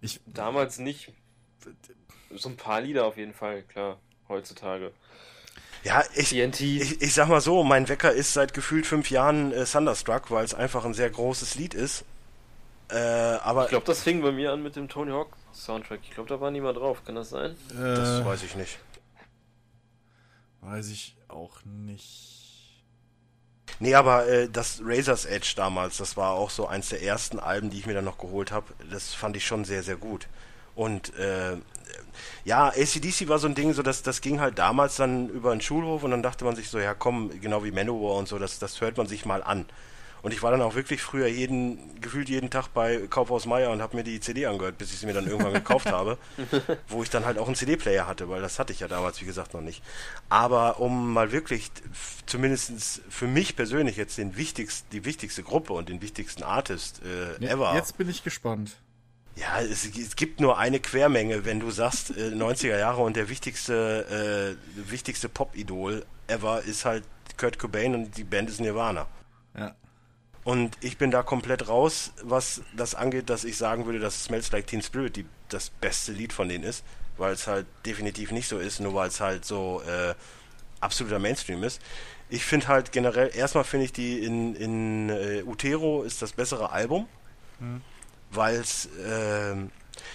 Ich, 0.00 0.20
Damals 0.26 0.78
nicht. 0.78 1.12
So 2.34 2.50
ein 2.50 2.56
paar 2.56 2.80
Lieder 2.80 3.06
auf 3.06 3.16
jeden 3.16 3.34
Fall, 3.34 3.62
klar. 3.62 3.98
Heutzutage. 4.28 4.92
Ja, 5.84 6.04
ich, 6.14 6.30
TNT. 6.30 6.60
ich, 6.60 7.02
ich 7.02 7.14
sag 7.14 7.28
mal 7.28 7.40
so, 7.40 7.64
mein 7.64 7.88
Wecker 7.88 8.12
ist 8.12 8.32
seit 8.32 8.54
gefühlt 8.54 8.86
fünf 8.86 9.10
Jahren 9.10 9.52
äh, 9.52 9.64
Thunderstruck, 9.64 10.30
weil 10.30 10.44
es 10.44 10.54
einfach 10.54 10.84
ein 10.84 10.94
sehr 10.94 11.10
großes 11.10 11.56
Lied 11.56 11.74
ist. 11.74 12.04
Äh, 12.88 12.96
aber 12.96 13.64
Ich 13.64 13.70
glaube, 13.70 13.86
das 13.86 14.02
fing 14.02 14.22
bei 14.22 14.32
mir 14.32 14.52
an 14.52 14.62
mit 14.62 14.76
dem 14.76 14.88
Tony 14.88 15.10
Hawk 15.10 15.36
Soundtrack. 15.54 16.00
Ich 16.04 16.10
glaube, 16.10 16.28
da 16.28 16.40
war 16.40 16.50
niemand 16.50 16.78
drauf. 16.78 17.04
Kann 17.04 17.14
das 17.14 17.30
sein? 17.30 17.56
das 17.68 18.20
äh, 18.20 18.24
weiß 18.24 18.42
ich 18.42 18.54
nicht. 18.54 18.78
weiß 20.60 20.88
ich 20.90 21.16
auch 21.28 21.58
nicht. 21.64 22.28
Nee, 23.80 23.94
aber 23.94 24.28
äh, 24.28 24.48
das 24.48 24.80
Razor's 24.84 25.24
Edge 25.24 25.54
damals, 25.56 25.96
das 25.96 26.16
war 26.16 26.32
auch 26.32 26.50
so 26.50 26.66
eins 26.66 26.90
der 26.90 27.02
ersten 27.02 27.40
Alben, 27.40 27.70
die 27.70 27.78
ich 27.78 27.86
mir 27.86 27.94
dann 27.94 28.04
noch 28.04 28.18
geholt 28.18 28.52
habe. 28.52 28.66
Das 28.90 29.12
fand 29.14 29.36
ich 29.36 29.44
schon 29.44 29.64
sehr, 29.64 29.82
sehr 29.82 29.96
gut. 29.96 30.28
Und 30.74 31.14
äh, 31.18 31.56
ja, 32.44 32.68
ACDC 32.68 33.28
war 33.28 33.38
so 33.38 33.46
ein 33.46 33.54
Ding, 33.54 33.72
so 33.72 33.82
dass 33.82 34.02
das 34.02 34.20
ging 34.20 34.40
halt 34.40 34.58
damals 34.58 34.96
dann 34.96 35.28
über 35.28 35.54
den 35.54 35.60
Schulhof 35.60 36.02
und 36.02 36.10
dann 36.10 36.22
dachte 36.22 36.44
man 36.44 36.56
sich 36.56 36.68
so, 36.68 36.78
ja 36.78 36.94
komm, 36.94 37.30
genau 37.40 37.64
wie 37.64 37.70
Manowar 37.70 38.16
und 38.16 38.28
so, 38.28 38.38
das, 38.38 38.58
das 38.58 38.80
hört 38.80 38.96
man 38.96 39.06
sich 39.06 39.24
mal 39.24 39.42
an. 39.42 39.66
Und 40.22 40.32
ich 40.32 40.40
war 40.40 40.52
dann 40.52 40.62
auch 40.62 40.76
wirklich 40.76 41.02
früher 41.02 41.26
jeden, 41.26 42.00
gefühlt 42.00 42.28
jeden 42.28 42.48
Tag 42.48 42.68
bei 42.68 43.08
Kaufhaus 43.10 43.44
Meier 43.44 43.70
und 43.70 43.82
habe 43.82 43.96
mir 43.96 44.04
die 44.04 44.20
CD 44.20 44.46
angehört, 44.46 44.78
bis 44.78 44.92
ich 44.92 45.00
sie 45.00 45.06
mir 45.06 45.14
dann 45.14 45.26
irgendwann 45.26 45.52
gekauft 45.52 45.86
habe, 45.90 46.16
wo 46.86 47.02
ich 47.02 47.10
dann 47.10 47.24
halt 47.24 47.38
auch 47.38 47.46
einen 47.46 47.56
CD-Player 47.56 48.06
hatte, 48.06 48.28
weil 48.28 48.40
das 48.40 48.60
hatte 48.60 48.72
ich 48.72 48.78
ja 48.80 48.86
damals, 48.86 49.20
wie 49.20 49.24
gesagt, 49.24 49.52
noch 49.52 49.60
nicht. 49.60 49.82
Aber 50.28 50.78
um 50.78 51.12
mal 51.12 51.32
wirklich, 51.32 51.72
zumindest 52.24 53.02
für 53.08 53.26
mich 53.26 53.56
persönlich 53.56 53.96
jetzt 53.96 54.16
den 54.16 54.36
wichtigsten, 54.36 54.88
die 54.92 55.04
wichtigste 55.04 55.42
Gruppe 55.42 55.72
und 55.72 55.88
den 55.88 56.00
wichtigsten 56.00 56.44
Artist 56.44 57.02
äh, 57.04 57.44
ever 57.44 57.74
Jetzt 57.74 57.98
bin 57.98 58.08
ich 58.08 58.22
gespannt. 58.22 58.76
Ja, 59.36 59.60
es, 59.60 59.86
es, 59.96 60.16
gibt 60.16 60.40
nur 60.40 60.58
eine 60.58 60.78
Quermenge, 60.78 61.44
wenn 61.44 61.58
du 61.58 61.70
sagst, 61.70 62.10
äh, 62.10 62.30
90er 62.30 62.78
Jahre 62.78 63.02
und 63.02 63.16
der 63.16 63.28
wichtigste, 63.28 64.56
äh, 64.76 64.90
wichtigste 64.90 65.28
Pop-Idol 65.28 66.04
ever 66.26 66.62
ist 66.62 66.84
halt 66.84 67.04
Kurt 67.38 67.58
Cobain 67.58 67.94
und 67.94 68.16
die 68.16 68.24
Band 68.24 68.50
ist 68.50 68.60
Nirvana. 68.60 69.06
Ja. 69.56 69.74
Und 70.44 70.76
ich 70.80 70.98
bin 70.98 71.10
da 71.10 71.22
komplett 71.22 71.68
raus, 71.68 72.12
was 72.22 72.62
das 72.76 72.94
angeht, 72.94 73.30
dass 73.30 73.44
ich 73.44 73.56
sagen 73.56 73.86
würde, 73.86 74.00
dass 74.00 74.24
Smells 74.24 74.50
Like 74.50 74.66
Teen 74.66 74.82
Spirit 74.82 75.16
die, 75.16 75.26
das 75.48 75.70
beste 75.70 76.12
Lied 76.12 76.32
von 76.32 76.48
denen 76.48 76.64
ist, 76.64 76.84
weil 77.16 77.32
es 77.32 77.46
halt 77.46 77.66
definitiv 77.86 78.32
nicht 78.32 78.48
so 78.48 78.58
ist, 78.58 78.80
nur 78.80 78.94
weil 78.94 79.08
es 79.08 79.20
halt 79.20 79.44
so 79.44 79.82
äh, 79.82 80.14
absoluter 80.80 81.20
Mainstream 81.20 81.62
ist. 81.62 81.80
Ich 82.28 82.44
finde 82.44 82.68
halt 82.68 82.92
generell, 82.92 83.30
erstmal 83.34 83.64
finde 83.64 83.86
ich 83.86 83.92
die 83.92 84.24
in, 84.24 84.56
in 84.56 85.10
äh, 85.10 85.42
Utero 85.44 86.02
ist 86.02 86.22
das 86.22 86.32
bessere 86.32 86.70
Album, 86.70 87.06
mhm. 87.60 87.82
Weil 88.32 88.56
es, 88.56 88.86
äh, 88.86 89.54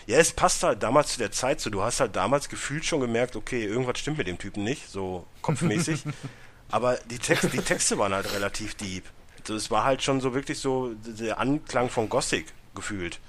ja, 0.08 0.18
es 0.18 0.32
passt 0.32 0.64
halt 0.64 0.84
damals 0.84 1.14
zu 1.14 1.20
der 1.20 1.32
Zeit 1.32 1.62
so. 1.62 1.70
Du 1.70 1.82
hast 1.82 2.00
halt 2.00 2.16
damals 2.16 2.50
gefühlt 2.50 2.86
schon 2.86 3.00
gemerkt, 3.00 3.36
okay, 3.36 3.64
irgendwas 3.64 4.00
stimmt 4.00 4.18
mit 4.18 4.28
dem 4.28 4.38
Typen 4.38 4.64
nicht, 4.64 4.90
so 4.90 5.26
kopfmäßig. 5.42 6.04
Aber 6.70 6.98
die, 7.10 7.20
Text, 7.20 7.54
die 7.54 7.60
Texte 7.60 7.98
waren 7.98 8.14
halt 8.14 8.34
relativ 8.34 8.76
deep. 8.76 9.06
Es 9.48 9.72
war 9.72 9.86
halt 9.86 10.04
schon 10.04 10.20
so 10.20 10.34
wirklich 10.34 10.60
so 10.60 10.94
der 11.06 11.40
Anklang 11.40 11.90
von 11.90 12.10
Gothic 12.10 12.48
gefühlt, 12.76 13.20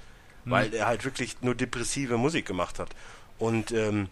mhm. 0.43 0.51
weil 0.51 0.73
er 0.73 0.87
halt 0.87 1.05
wirklich 1.05 1.37
nur 1.41 1.55
depressive 1.55 2.17
Musik 2.17 2.45
gemacht 2.45 2.79
hat. 2.79 2.89
Und 3.37 3.71
ähm, 3.71 4.09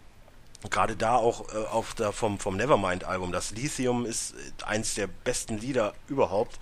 gerade 0.70 0.96
da 0.96 1.16
auch 1.16 1.52
äh, 1.54 1.58
auf 1.66 1.94
der 1.94 2.12
vom, 2.12 2.38
vom 2.38 2.56
Nevermind-Album, 2.56 3.32
das 3.32 3.50
Lithium 3.50 4.06
ist 4.06 4.34
eins 4.64 4.94
der 4.94 5.06
besten 5.06 5.58
Lieder 5.58 5.94
überhaupt. 6.08 6.58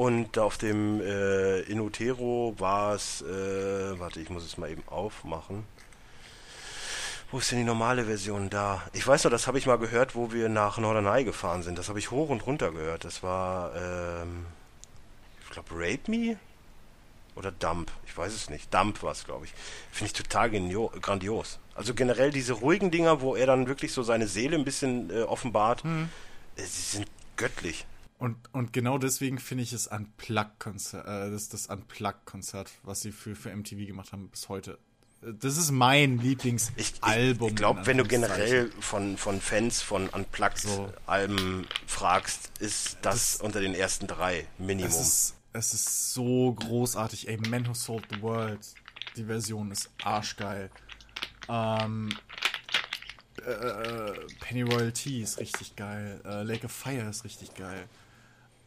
Und 0.00 0.38
auf 0.38 0.56
dem 0.56 1.02
äh, 1.02 1.60
Inutero 1.60 2.54
war 2.56 2.94
es, 2.94 3.20
äh, 3.20 4.00
warte, 4.00 4.18
ich 4.18 4.30
muss 4.30 4.46
es 4.46 4.56
mal 4.56 4.70
eben 4.70 4.82
aufmachen. 4.88 5.66
Wo 7.30 7.36
ist 7.36 7.50
denn 7.50 7.58
die 7.58 7.64
normale 7.66 8.06
Version 8.06 8.48
da? 8.48 8.80
Ich 8.94 9.06
weiß 9.06 9.24
noch, 9.24 9.30
das 9.30 9.46
habe 9.46 9.58
ich 9.58 9.66
mal 9.66 9.76
gehört, 9.76 10.14
wo 10.14 10.32
wir 10.32 10.48
nach 10.48 10.78
Norderney 10.78 11.24
gefahren 11.24 11.62
sind. 11.62 11.76
Das 11.76 11.90
habe 11.90 11.98
ich 11.98 12.10
hoch 12.10 12.30
und 12.30 12.46
runter 12.46 12.70
gehört. 12.70 13.04
Das 13.04 13.22
war, 13.22 13.76
ähm, 13.76 14.46
ich 15.44 15.50
glaube, 15.50 15.68
Rape 15.72 16.10
Me 16.10 16.38
oder 17.36 17.52
Dump. 17.52 17.90
Ich 18.06 18.16
weiß 18.16 18.32
es 18.32 18.48
nicht. 18.48 18.72
Dump 18.72 19.02
war 19.02 19.12
es, 19.12 19.24
glaube 19.24 19.44
ich. 19.44 19.52
Finde 19.92 20.06
ich 20.06 20.12
total 20.14 20.48
grandios. 21.02 21.58
Also 21.74 21.92
generell 21.92 22.30
diese 22.30 22.54
ruhigen 22.54 22.90
Dinger, 22.90 23.20
wo 23.20 23.36
er 23.36 23.44
dann 23.44 23.66
wirklich 23.66 23.92
so 23.92 24.02
seine 24.02 24.28
Seele 24.28 24.56
ein 24.56 24.64
bisschen 24.64 25.10
äh, 25.10 25.24
offenbart, 25.24 25.84
mhm. 25.84 26.08
äh, 26.56 26.62
sie 26.62 26.96
sind 26.96 27.06
göttlich. 27.36 27.84
Und, 28.20 28.36
und 28.52 28.74
genau 28.74 28.98
deswegen 28.98 29.38
finde 29.38 29.64
ich 29.64 29.72
es 29.72 29.86
Unplugged-Konzert, 29.86 31.06
äh, 31.06 31.30
das, 31.30 31.48
das 31.48 31.68
Unplugged-Konzert, 31.68 32.70
was 32.82 33.00
sie 33.00 33.12
für, 33.12 33.34
für 33.34 33.54
MTV 33.54 33.86
gemacht 33.86 34.12
haben, 34.12 34.28
bis 34.28 34.50
heute 34.50 34.78
das 35.22 35.58
ist 35.58 35.70
mein 35.70 36.18
Lieblingsalbum. 36.18 36.78
Ich, 36.78 36.94
ich, 37.02 37.48
ich 37.50 37.56
glaube, 37.56 37.86
wenn 37.86 37.98
du 37.98 38.04
generell 38.04 38.70
von, 38.80 39.18
von 39.18 39.40
Fans 39.40 39.82
von 39.82 40.08
Unplugged-Alben 40.08 41.64
so. 41.64 41.86
fragst, 41.86 42.52
ist 42.58 42.98
das, 43.02 43.32
das, 43.32 43.40
unter 43.42 43.60
den 43.60 43.74
ersten 43.74 44.06
drei 44.06 44.46
Minimum. 44.56 44.90
Es 44.90 45.00
ist, 45.00 45.34
es 45.52 45.74
ist 45.74 46.14
so 46.14 46.54
großartig. 46.54 47.28
Ey, 47.28 47.36
Man 47.36 47.66
Who 47.66 47.74
Sold 47.74 48.06
the 48.10 48.22
World, 48.22 48.60
die 49.16 49.24
Version 49.24 49.70
ist 49.70 49.90
arschgeil. 50.02 50.70
Ähm, 51.50 52.08
äh, 53.44 53.50
äh 53.50 54.26
Penny 54.40 54.62
Royalty 54.62 55.20
ist 55.20 55.38
richtig 55.38 55.76
geil. 55.76 56.22
Äh, 56.24 56.44
Lake 56.44 56.64
of 56.64 56.72
Fire 56.72 57.08
ist 57.10 57.24
richtig 57.24 57.54
geil. 57.54 57.88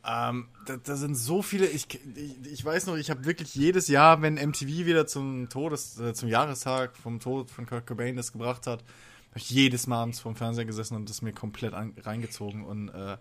Ähm, 0.06 0.48
da, 0.66 0.76
da, 0.76 0.96
sind 0.98 1.16
so 1.16 1.42
viele, 1.42 1.66
ich, 1.66 1.88
ich, 2.16 2.52
ich 2.52 2.66
weiß 2.66 2.88
noch, 2.88 2.98
ich 2.98 3.10
habe 3.10 3.24
wirklich 3.24 3.56
jedes 3.56 3.88
Jahr, 3.88 4.22
wenn 4.22 4.34
MTV 4.34 4.86
wieder 4.86 5.08
zum 5.08 5.48
Todes, 5.48 5.98
äh, 5.98 6.14
zum 6.14 6.28
Jahrestag 6.28 6.98
vom 6.98 7.22
Tod 7.22 7.50
von 7.50 7.66
Kurt 7.66 7.88
Cobain 7.88 8.18
das 8.18 8.34
gebracht 8.34 8.68
hat, 8.68 8.82
habe 8.82 9.40
ich 9.40 9.50
jedes 9.50 9.88
Mal 9.88 10.02
abends 10.02 10.20
vorm 10.20 10.36
Fernseher 10.36 10.66
gesessen 10.66 10.96
und 10.96 11.10
das 11.10 11.22
mir 11.22 11.32
komplett 11.32 11.74
an, 11.74 11.94
reingezogen 12.04 12.66
und 12.66 12.90
äh, 12.90 13.18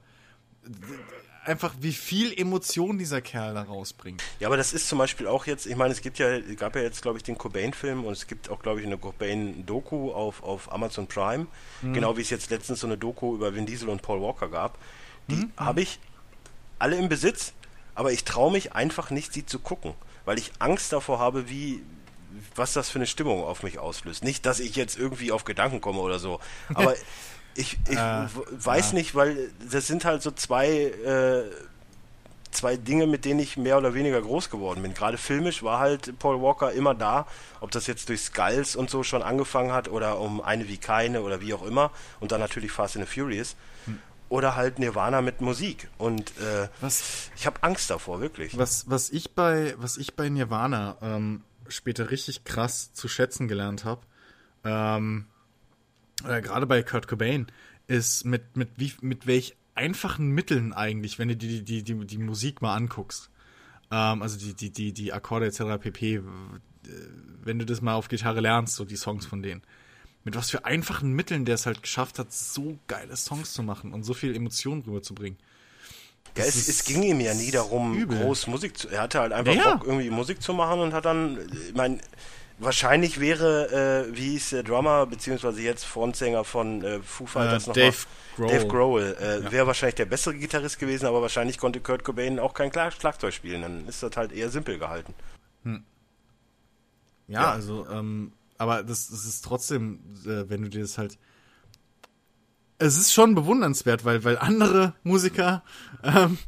einfach 1.44 1.72
wie 1.80 1.92
viel 1.92 2.32
Emotion 2.36 2.98
dieser 2.98 3.20
Kerl 3.20 3.54
da 3.54 3.62
rausbringt. 3.62 4.22
Ja, 4.40 4.48
aber 4.48 4.56
das 4.56 4.72
ist 4.72 4.88
zum 4.88 4.98
Beispiel 4.98 5.28
auch 5.28 5.46
jetzt, 5.46 5.66
ich 5.66 5.76
meine, 5.76 5.92
es 5.92 6.00
gibt 6.00 6.18
ja, 6.18 6.40
gab 6.56 6.74
ja 6.74 6.82
jetzt, 6.82 7.02
glaube 7.02 7.18
ich, 7.18 7.24
den 7.24 7.38
Cobain-Film 7.38 8.04
und 8.04 8.12
es 8.12 8.26
gibt 8.26 8.50
auch, 8.50 8.60
glaube 8.60 8.80
ich, 8.80 8.86
eine 8.86 8.98
Cobain-Doku 8.98 10.12
auf, 10.12 10.42
auf 10.42 10.72
Amazon 10.72 11.06
Prime, 11.06 11.46
mhm. 11.82 11.92
genau 11.92 12.16
wie 12.16 12.22
es 12.22 12.30
jetzt 12.30 12.50
letztens 12.50 12.80
so 12.80 12.88
eine 12.88 12.98
Doku 12.98 13.34
über 13.36 13.54
Vin 13.54 13.66
Diesel 13.66 13.88
und 13.88 14.02
Paul 14.02 14.20
Walker 14.20 14.48
gab. 14.48 14.78
Die 15.28 15.36
mhm. 15.36 15.52
habe 15.56 15.82
ich 15.82 16.00
alle 16.82 16.96
im 16.96 17.08
Besitz, 17.08 17.52
aber 17.94 18.12
ich 18.12 18.24
traue 18.24 18.52
mich 18.52 18.74
einfach 18.74 19.10
nicht, 19.10 19.32
sie 19.32 19.46
zu 19.46 19.58
gucken, 19.58 19.94
weil 20.24 20.38
ich 20.38 20.52
Angst 20.58 20.92
davor 20.92 21.18
habe, 21.18 21.48
wie 21.48 21.82
was 22.56 22.72
das 22.72 22.90
für 22.90 22.98
eine 22.98 23.06
Stimmung 23.06 23.44
auf 23.44 23.62
mich 23.62 23.78
auslöst. 23.78 24.24
Nicht, 24.24 24.46
dass 24.46 24.58
ich 24.58 24.74
jetzt 24.74 24.98
irgendwie 24.98 25.32
auf 25.32 25.44
Gedanken 25.44 25.80
komme 25.80 26.00
oder 26.00 26.18
so, 26.18 26.40
aber 26.74 26.94
ich, 27.54 27.78
ich 27.88 27.96
äh, 27.96 28.26
weiß 28.50 28.92
ja. 28.92 28.98
nicht, 28.98 29.14
weil 29.14 29.50
das 29.70 29.86
sind 29.86 30.04
halt 30.04 30.22
so 30.22 30.30
zwei 30.30 30.68
äh, 30.68 31.44
zwei 32.50 32.76
Dinge, 32.76 33.06
mit 33.06 33.24
denen 33.24 33.40
ich 33.40 33.56
mehr 33.56 33.78
oder 33.78 33.94
weniger 33.94 34.20
groß 34.20 34.50
geworden 34.50 34.82
bin. 34.82 34.92
Gerade 34.92 35.16
filmisch 35.18 35.62
war 35.62 35.78
halt 35.78 36.18
Paul 36.18 36.42
Walker 36.42 36.72
immer 36.72 36.94
da, 36.94 37.26
ob 37.60 37.70
das 37.70 37.86
jetzt 37.86 38.08
durch 38.08 38.20
Skulls 38.20 38.76
und 38.76 38.90
so 38.90 39.02
schon 39.02 39.22
angefangen 39.22 39.72
hat 39.72 39.88
oder 39.88 40.18
um 40.18 40.40
eine 40.40 40.68
wie 40.68 40.78
keine 40.78 41.22
oder 41.22 41.40
wie 41.40 41.54
auch 41.54 41.64
immer 41.64 41.90
und 42.20 42.32
dann 42.32 42.40
natürlich 42.40 42.70
Fast 42.70 42.96
and 42.96 43.06
the 43.08 43.20
Furious 43.20 43.56
oder 44.32 44.56
halt 44.56 44.78
Nirvana 44.78 45.20
mit 45.20 45.42
Musik. 45.42 45.88
Und 45.98 46.30
äh, 46.38 46.68
was, 46.80 47.30
ich 47.36 47.44
habe 47.44 47.62
Angst 47.62 47.90
davor, 47.90 48.22
wirklich. 48.22 48.56
Was, 48.56 48.88
was, 48.88 49.10
ich, 49.10 49.34
bei, 49.34 49.74
was 49.76 49.98
ich 49.98 50.14
bei 50.14 50.30
Nirvana 50.30 50.96
ähm, 51.02 51.42
später 51.68 52.10
richtig 52.10 52.42
krass 52.44 52.94
zu 52.94 53.08
schätzen 53.08 53.46
gelernt 53.46 53.84
habe, 53.84 54.00
ähm, 54.64 55.26
äh, 56.26 56.40
gerade 56.40 56.66
bei 56.66 56.82
Kurt 56.82 57.08
Cobain, 57.08 57.48
ist 57.88 58.24
mit, 58.24 58.56
mit, 58.56 58.70
wie, 58.76 58.94
mit 59.02 59.26
welch 59.26 59.54
einfachen 59.74 60.30
Mitteln 60.30 60.72
eigentlich, 60.72 61.18
wenn 61.18 61.28
du 61.28 61.36
die, 61.36 61.62
die, 61.62 61.82
die, 61.82 62.06
die 62.06 62.18
Musik 62.18 62.62
mal 62.62 62.74
anguckst. 62.74 63.28
Ähm, 63.90 64.22
also 64.22 64.38
die, 64.38 64.54
die, 64.54 64.70
die, 64.70 64.94
die 64.94 65.12
Akkorde 65.12 65.44
etc. 65.44 65.78
pp. 65.78 66.22
Wenn 67.44 67.58
du 67.58 67.66
das 67.66 67.82
mal 67.82 67.96
auf 67.96 68.08
Gitarre 68.08 68.40
lernst, 68.40 68.76
so 68.76 68.86
die 68.86 68.96
Songs 68.96 69.26
von 69.26 69.42
denen 69.42 69.60
mit 70.24 70.36
was 70.36 70.50
für 70.50 70.64
einfachen 70.64 71.12
Mitteln 71.12 71.44
der 71.44 71.56
es 71.56 71.66
halt 71.66 71.82
geschafft 71.82 72.18
hat, 72.18 72.32
so 72.32 72.78
geile 72.86 73.16
Songs 73.16 73.52
zu 73.52 73.62
machen 73.62 73.92
und 73.92 74.04
so 74.04 74.14
viel 74.14 74.34
Emotionen 74.34 74.82
rüberzubringen. 74.82 75.38
Ja, 76.36 76.44
es, 76.44 76.68
es, 76.68 76.84
ging 76.84 77.02
ihm 77.02 77.20
ja 77.20 77.34
nie 77.34 77.50
darum, 77.50 77.94
übel. 77.94 78.18
groß 78.18 78.46
Musik 78.46 78.78
zu. 78.78 78.88
Er 78.88 79.02
hatte 79.02 79.20
halt 79.20 79.32
einfach 79.32 79.54
ja, 79.54 79.74
Bock, 79.74 79.86
irgendwie 79.86 80.08
Musik 80.08 80.40
zu 80.40 80.54
machen 80.54 80.80
und 80.80 80.94
hat 80.94 81.04
dann, 81.04 81.38
ich 81.68 81.74
meine, 81.74 81.98
wahrscheinlich 82.58 83.20
wäre, 83.20 84.08
äh, 84.08 84.16
wie 84.16 84.30
hieß 84.30 84.50
der 84.50 84.62
Drummer, 84.62 85.04
beziehungsweise 85.04 85.60
jetzt 85.60 85.84
Frontsänger 85.84 86.44
von 86.44 86.82
äh, 86.82 87.00
Foo 87.00 87.26
Fighters 87.26 87.64
äh, 87.64 87.68
noch 87.68 87.74
Dave 87.74 87.96
Grohl. 88.36 88.48
Dave 88.48 88.66
Grohl, 88.66 89.16
äh, 89.20 89.40
ja. 89.42 89.52
wäre 89.52 89.66
wahrscheinlich 89.66 89.96
der 89.96 90.06
bessere 90.06 90.34
Gitarrist 90.34 90.78
gewesen, 90.78 91.04
aber 91.04 91.20
wahrscheinlich 91.20 91.58
konnte 91.58 91.80
Kurt 91.80 92.02
Cobain 92.02 92.38
auch 92.38 92.54
kein 92.54 92.72
Schlagzeug 92.72 93.34
spielen. 93.34 93.62
Dann 93.62 93.86
ist 93.86 94.02
das 94.02 94.16
halt 94.16 94.32
eher 94.32 94.48
simpel 94.48 94.78
gehalten. 94.78 95.14
Hm. 95.64 95.84
Ja, 97.28 97.42
ja, 97.42 97.50
also 97.52 97.86
ähm, 97.90 98.32
aber 98.62 98.84
das, 98.84 99.08
das 99.08 99.24
ist 99.24 99.44
trotzdem, 99.44 99.98
äh, 100.24 100.48
wenn 100.48 100.62
du 100.62 100.68
dir 100.68 100.82
das 100.82 100.96
halt. 100.96 101.18
Es 102.78 102.96
ist 102.96 103.12
schon 103.12 103.34
bewundernswert, 103.34 104.04
weil, 104.04 104.22
weil 104.22 104.38
andere 104.38 104.94
Musiker 105.02 105.64
ähm, 106.04 106.38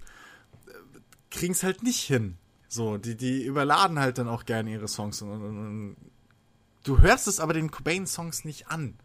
kriegen 1.30 1.54
es 1.54 1.64
halt 1.64 1.82
nicht 1.82 2.00
hin. 2.00 2.36
So, 2.68 2.98
die, 2.98 3.16
die 3.16 3.44
überladen 3.44 3.98
halt 3.98 4.18
dann 4.18 4.28
auch 4.28 4.44
gerne 4.44 4.70
ihre 4.70 4.86
Songs. 4.86 5.22
Und, 5.22 5.30
und, 5.30 5.42
und 5.42 5.96
du 6.84 7.00
hörst 7.00 7.26
es 7.26 7.40
aber 7.40 7.52
den 7.52 7.72
Cobain-Songs 7.72 8.44
nicht 8.44 8.68
an, 8.68 8.96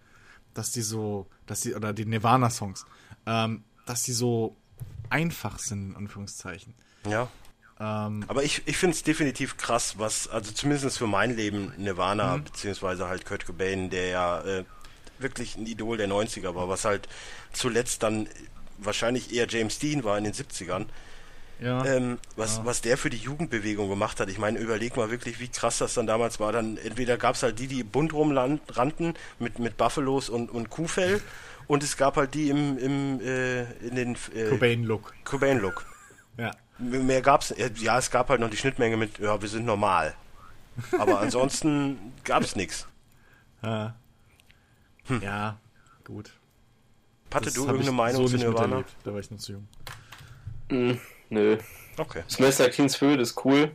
dass 0.54 0.72
die 0.72 0.84
so, 0.84 1.26
dass 1.48 1.62
die, 1.62 1.74
oder 1.74 1.94
die 1.94 2.06
Nirvana-Songs, 2.06 2.86
ähm, 3.26 3.64
dass 3.88 4.04
die 4.04 4.14
so 4.14 4.56
einfach 5.10 5.58
sind, 5.58 5.92
in 5.92 5.96
Anführungszeichen. 5.96 6.76
Ja. 7.08 7.28
Ähm, 7.80 8.26
Aber 8.28 8.44
ich, 8.44 8.64
ich 8.66 8.78
finde 8.78 8.96
es 8.96 9.04
definitiv 9.04 9.58
krass, 9.58 9.96
was, 9.98 10.28
also 10.28 10.52
zumindest 10.52 10.98
für 10.98 11.08
mein 11.08 11.36
Leben 11.36 11.74
Nirvana, 11.78 12.38
mhm. 12.38 12.44
beziehungsweise 12.44 13.08
halt 13.08 13.26
Kurt 13.26 13.46
Cobain, 13.46 13.90
der 13.90 14.08
ja 14.08 14.42
äh, 14.42 14.64
wirklich 15.18 15.56
ein 15.56 15.66
Idol 15.66 15.98
der 15.98 16.10
90er 16.10 16.56
war, 16.56 16.68
was 16.68 16.86
halt 16.86 17.08
zuletzt 17.54 18.04
dann 18.04 18.28
wahrscheinlich 18.78 19.34
eher 19.34 19.48
James 19.48 19.80
Dean 19.80 20.04
war 20.04 20.18
in 20.18 20.26
den 20.26 20.34
70ern. 20.34 20.86
Ja. 21.62 21.84
Ähm, 21.86 22.20
was, 22.38 22.58
ja. 22.58 22.66
was 22.66 22.82
der 22.82 22.98
für 22.98 23.10
die 23.10 23.18
Jugendbewegung 23.18 23.90
gemacht 23.90 24.22
hat. 24.22 24.30
Ich 24.30 24.38
meine, 24.38 24.60
überleg 24.60 24.96
mal 24.96 25.12
wirklich, 25.12 25.42
wie 25.42 25.50
krass 25.50 25.80
das 25.80 25.94
dann 25.94 26.08
damals 26.08 26.40
war. 26.40 26.54
Dann 26.54 26.78
entweder 26.78 27.18
gab 27.18 27.36
es 27.36 27.44
halt 27.44 27.60
die, 27.60 27.68
die 27.68 27.84
bunt 27.84 28.14
rumrannten 28.14 29.14
mit, 29.40 29.60
mit 29.60 29.76
Buffalos 29.76 30.30
und, 30.30 30.50
und 30.50 30.70
Kuhfell 30.70 31.22
und 31.68 31.84
es 31.84 31.98
gab 31.98 32.16
halt 32.16 32.34
die 32.34 32.50
im, 32.50 32.78
im 32.78 33.20
äh, 33.22 33.64
in 33.86 33.96
den 33.96 34.18
äh, 34.34 34.50
Cobain-Look. 34.50 35.14
Cobain-Look. 35.26 35.86
Ja. 36.38 36.52
Mehr 36.80 37.22
gab's, 37.22 37.54
ja, 37.58 37.98
es 37.98 38.10
gab 38.10 38.30
halt 38.30 38.40
noch 38.40 38.50
die 38.50 38.58
Schnittmenge 38.58 38.98
mit, 38.98 39.20
ja, 39.20 39.42
wir 39.42 39.50
sind 39.50 39.66
normal. 39.66 40.16
Aber 40.98 41.20
ansonsten 41.22 42.14
gab 42.24 42.44
es 42.44 42.56
nichts. 42.56 42.88
Ja. 43.62 43.96
Hm. 45.08 45.22
ja, 45.22 45.60
gut. 46.06 46.32
Hatte 47.34 47.52
du 47.52 47.66
irgendeine 47.66 47.92
Meinung 47.92 48.28
so 48.28 48.38
zu 48.38 48.44
Nirvana? 48.44 48.84
Da 49.04 49.14
war 49.14 49.20
ich 49.20 49.30
noch 49.30 49.38
zu 49.38 49.54
jung. 49.54 49.68
Mm, 50.70 50.98
nö. 51.30 51.58
Okay. 51.98 52.24
Semester 52.28 52.72
Spirit 52.72 53.20
ist 53.20 53.44
cool. 53.46 53.72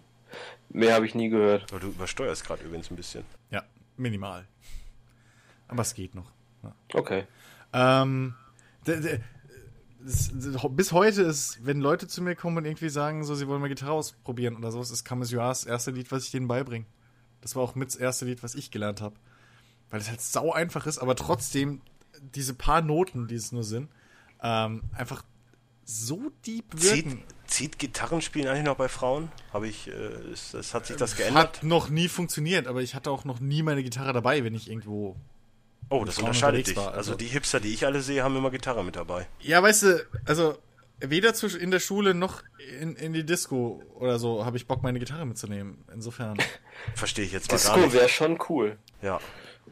Mehr 0.71 0.95
habe 0.95 1.07
ich 1.07 1.15
nie 1.15 1.29
gehört. 1.29 1.71
Aber 1.71 1.81
du 1.81 1.89
übersteuerst 1.89 2.45
gerade 2.45 2.65
übrigens 2.65 2.91
ein 2.91 2.97
bisschen. 2.97 3.25
Ja, 3.51 3.63
minimal. 3.97 4.47
Aber 5.69 5.83
es 5.83 5.95
geht 5.95 6.15
noch. 6.15 6.33
Ja. 6.63 6.75
Okay. 6.95 7.27
Ähm, 7.73 8.35
bis 10.71 10.93
heute 10.93 11.23
ist, 11.23 11.65
wenn 11.65 11.81
Leute 11.81 12.07
zu 12.07 12.23
mir 12.23 12.37
kommen 12.37 12.59
und 12.59 12.65
irgendwie 12.67 12.91
sagen, 12.91 13.25
so, 13.25 13.35
sie 13.35 13.49
wollen 13.49 13.61
mal 13.61 13.69
Gitarre 13.69 13.93
ausprobieren 13.93 14.57
oder 14.57 14.71
sowas, 14.71 14.91
ist 14.91 15.05
Come 15.05 15.23
As 15.23 15.31
You 15.31 15.41
Are 15.41 15.49
das 15.49 15.65
erste 15.65 15.93
Lied, 15.93 16.13
was 16.13 16.25
ich 16.25 16.31
denen 16.31 16.47
beibringe. 16.47 16.85
Das 17.41 17.57
war 17.57 17.63
auch 17.63 17.75
mit 17.75 17.89
das 17.89 17.97
erste 17.97 18.25
Lied, 18.27 18.43
was 18.43 18.55
ich 18.55 18.71
gelernt 18.71 19.01
habe. 19.01 19.17
Weil 19.91 20.01
es 20.01 20.09
halt 20.09 20.21
sau 20.21 20.53
einfach 20.53 20.87
ist, 20.87 20.99
aber 20.99 21.17
trotzdem 21.17 21.81
diese 22.35 22.55
paar 22.55 22.83
Noten, 22.83 23.29
die 23.29 23.35
es 23.35 23.53
nur 23.53 23.65
sind, 23.65 23.89
ähm, 24.43 24.83
einfach 24.93 25.25
so 25.85 26.31
deep 26.47 26.79
Zieht, 26.79 27.05
wirken. 27.07 27.23
zieht 27.47 27.79
Gitarrenspielen 27.79 28.49
eigentlich 28.49 28.65
noch 28.65 28.77
bei 28.77 28.89
Frauen? 28.89 29.31
Habe 29.53 29.69
ich, 29.69 29.89
äh, 29.89 30.33
ist, 30.33 30.55
das, 30.55 30.75
hat 30.75 30.87
sich 30.87 30.97
das 30.97 31.17
geändert? 31.17 31.59
Hat 31.59 31.63
noch 31.63 31.89
nie 31.89 32.09
funktioniert, 32.09 32.67
aber 32.67 32.83
ich 32.83 32.95
hatte 32.95 33.11
auch 33.11 33.25
noch 33.25 33.41
nie 33.41 33.63
meine 33.63 33.83
Gitarre 33.83 34.13
dabei, 34.13 34.45
wenn 34.45 34.55
ich 34.55 34.71
irgendwo 34.71 35.17
oh, 36.01 36.05
das 36.05 36.19
unterscheidet 36.19 36.67
dich. 36.67 36.77
war, 36.77 36.89
also 36.89 37.13
also- 37.13 37.15
die 37.15 37.27
Hipster, 37.27 37.61
die 37.61 37.73
ich 37.73 37.87
alle 37.87 38.01
sehe, 38.01 38.23
haben 38.23 38.37
immer 38.37 38.51
Gitarre 38.51 38.85
mit 38.85 38.97
dabei. 38.97 39.27
Ja, 39.41 39.63
weißt 39.63 39.83
du, 39.85 40.07
also 40.25 40.59
weder 41.01 41.35
in 41.61 41.71
der 41.71 41.81
Schule 41.81 42.15
noch 42.15 42.43
in, 42.81 42.97
in 42.97 43.13
die 43.13 43.25
Disco 43.25 43.83
oder 43.95 44.19
so 44.19 44.45
habe 44.45 44.57
ich 44.57 44.67
Bock, 44.67 44.83
meine 44.83 44.99
Gitarre 44.99 45.27
mitzunehmen. 45.27 45.85
Insofern. 45.93 46.39
Verstehe 46.95 47.25
ich 47.25 47.33
jetzt 47.33 47.51
mal 47.51 47.59
gar 47.59 47.75
Disco 47.75 47.81
nicht. 47.87 47.93
wäre 47.95 48.09
schon 48.09 48.39
cool. 48.49 48.79
Ja. 49.03 49.21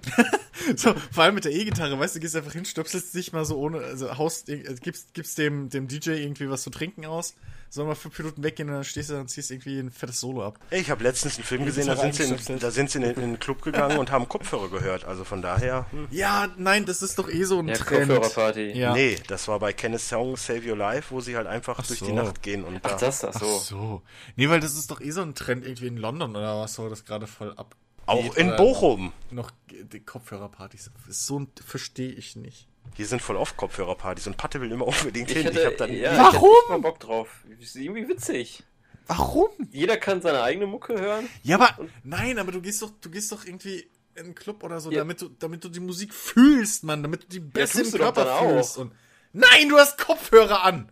so, 0.77 0.95
vor 1.11 1.25
allem 1.25 1.35
mit 1.35 1.45
der 1.45 1.53
E-Gitarre, 1.53 1.99
weißt 1.99 2.17
du, 2.17 2.21
gehst 2.21 2.37
einfach 2.37 2.53
hin, 2.53 2.65
stöpselst 2.65 3.15
dich 3.15 3.33
mal 3.33 3.45
so 3.45 3.57
ohne, 3.59 3.79
also 3.79 4.17
haust, 4.19 4.49
äh, 4.49 4.63
gibst, 4.81 5.15
gibst 5.15 5.39
dem, 5.39 5.69
dem 5.71 5.89
DJ 5.89 6.11
irgendwie 6.11 6.49
was 6.51 6.63
zu 6.63 6.71
trinken 6.71 7.07
aus, 7.07 7.35
soll 7.71 7.87
mal 7.87 7.95
fünf 7.95 8.19
Minuten 8.19 8.43
weggehen 8.43 8.69
und 8.69 8.75
dann 8.75 8.85
stehst 8.85 9.09
du 9.09 9.15
da 9.15 9.21
und 9.21 9.29
ziehst 9.29 9.51
irgendwie 9.51 9.79
ein 9.79 9.91
fettes 9.91 10.21
Solo 10.21 10.45
ab. 10.45 10.59
Ey, 10.71 10.81
Ich 10.83 10.91
habe 10.91 11.03
letztens 11.05 11.37
einen 11.37 11.45
Film 11.45 11.65
gesehen, 11.65 11.87
da 11.87 11.97
sind, 11.97 12.15
sie 12.15 12.25
in, 12.53 12.59
da 12.59 12.71
sind 12.71 12.91
sie 12.91 12.99
in, 12.99 13.05
in 13.05 13.15
den 13.15 13.39
Club 13.39 13.63
gegangen 13.63 13.97
und 13.99 14.11
haben 14.11 14.29
Kopfhörer 14.29 14.69
gehört. 14.69 15.05
Also 15.07 15.25
von 15.25 15.41
daher, 15.41 15.87
hm. 15.91 16.07
Ja, 16.11 16.49
nein, 16.59 16.85
das 16.85 17.01
ist 17.01 17.19
doch 17.19 17.31
eh 17.31 17.45
so 17.45 17.59
ein 17.61 17.69
Ja, 17.69 17.75
Trend. 17.75 18.09
Kopfhörerparty. 18.11 18.73
Ja. 18.79 18.93
nee, 18.93 19.17
das 19.27 19.49
war 19.49 19.59
bei 19.59 19.73
Kenneth 19.73 20.03
Song 20.03 20.37
Save 20.37 20.69
Your 20.69 20.77
Life, 20.77 21.13
wo 21.15 21.21
sie 21.23 21.35
halt 21.35 21.47
einfach 21.47 21.83
durch 21.87 22.01
so. 22.01 22.05
die 22.07 22.13
Nacht 22.13 22.43
gehen 22.43 22.63
und 22.65 22.81
Ach, 22.83 22.91
da 22.91 22.97
das, 22.99 23.25
ach 23.25 23.33
Ach 23.37 23.41
so. 23.41 23.59
so. 23.59 24.03
Nee, 24.37 24.51
weil 24.51 24.61
das 24.61 24.75
ist 24.75 24.91
doch 24.91 25.01
eh 25.01 25.11
so 25.11 25.23
ein 25.23 25.35
Trend 25.35 25.65
irgendwie 25.65 25.87
in 25.87 25.97
London 25.97 26.37
oder 26.37 26.61
was 26.61 26.75
soll 26.75 26.91
das 26.91 27.07
gerade 27.07 27.27
voll 27.27 27.55
ab. 27.57 27.75
Auch 28.07 28.35
in 28.37 28.55
Bochum. 28.57 29.13
Noch 29.31 29.51
die 29.71 30.01
Kopfhörerpartys. 30.01 30.91
So 31.09 31.47
verstehe 31.65 32.11
ich 32.13 32.37
nicht. 32.37 32.69
Hier 32.95 33.07
sind 33.07 33.23
voll 33.23 33.37
oft 33.37 33.57
Kopfhörerpartys 33.57 34.27
und 34.27 34.37
Patte 34.37 34.61
will 34.61 34.71
immer 34.71 34.87
unbedingt 34.87 35.31
Ich 35.31 35.37
hin. 35.37 35.47
hätte, 35.47 35.61
ich 35.61 35.67
hab 35.67 35.77
dann 35.77 35.93
ja, 35.95 36.17
Warum? 36.19 36.51
Ich 36.65 36.69
mal 36.69 36.81
Bock 36.81 37.01
drauf. 37.01 37.29
Ist 37.61 37.77
irgendwie 37.77 38.09
witzig. 38.09 38.65
Warum? 39.07 39.49
Jeder 39.71 39.97
kann 39.97 40.21
seine 40.23 40.43
eigene 40.43 40.67
Mucke 40.67 41.01
hören. 41.01 41.29
Ja, 41.43 41.57
aber 41.57 41.77
nein, 42.05 42.39
aber 42.39 42.53
du 42.53 42.61
gehst 42.61 42.83
doch, 42.83 42.91
du 43.01 43.11
gehst 43.11 43.33
doch 43.33 43.45
irgendwie 43.45 43.89
in 44.15 44.25
einen 44.25 44.35
Club 44.35 44.63
oder 44.63 44.79
so, 44.81 44.91
Ja. 44.91 44.99
damit 44.99 45.21
du, 45.23 45.29
damit 45.29 45.65
du 45.65 45.69
die 45.69 45.81
Musik 45.81 46.13
fühlst, 46.13 46.85
Mann, 46.85 47.03
damit 47.03 47.25
du 47.25 47.27
die 47.29 47.41
Bässe 47.41 47.83
tust 47.83 47.95
im 47.95 48.01
Körper 48.01 48.39
fühlst. 48.39 48.79
Und 48.79 48.93
nein, 49.33 49.69
du 49.69 49.79
hast 49.79 49.97
Kopfhörer 49.99 50.63
an. 50.65 50.91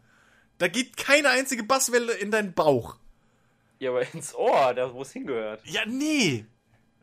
Da 0.59 0.69
geht 0.69 0.97
keine 0.97 1.29
einzige 1.31 1.63
Basswelle 1.65 2.13
in 2.15 2.31
deinen 2.31 2.53
Bauch. 2.55 2.97
Ja, 3.79 3.91
aber 3.91 4.03
ins 4.15 4.35
Ohr, 4.35 4.75
da 4.75 4.93
wo 4.93 5.03
es 5.03 5.13
hingehört. 5.13 5.61
Ja, 5.65 5.83
nee. 5.87 6.45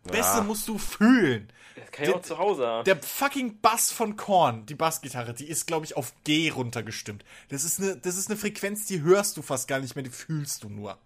Bässe 0.07 0.37
Ja. 0.37 0.43
musst 0.43 0.67
du 0.67 0.77
fühlen. 0.77 1.51
Das 1.75 1.91
kann 1.91 2.05
ich 2.05 2.13
auch 2.15 2.21
zu 2.21 2.37
Hause 2.37 2.65
haben. 2.67 2.85
Der 2.85 2.97
fucking 3.01 3.59
Bass 3.61 3.91
von 3.91 4.17
Korn, 4.17 4.65
die 4.65 4.73
Bassgitarre, 4.75 5.33
die 5.33 5.47
ist, 5.47 5.67
glaube 5.67 5.85
ich, 5.85 5.95
auf 5.95 6.13
G 6.23 6.49
runtergestimmt. 6.49 7.23
Das 7.49 7.63
ist 7.63 7.79
eine, 7.79 7.95
das 7.97 8.17
ist 8.17 8.29
eine 8.29 8.37
Frequenz, 8.37 8.85
die 8.87 9.01
hörst 9.01 9.37
du 9.37 9.41
fast 9.41 9.67
gar 9.67 9.79
nicht 9.79 9.95
mehr, 9.95 10.03
die 10.03 10.09
fühlst 10.09 10.63
du 10.63 10.69
nur. 10.69 10.97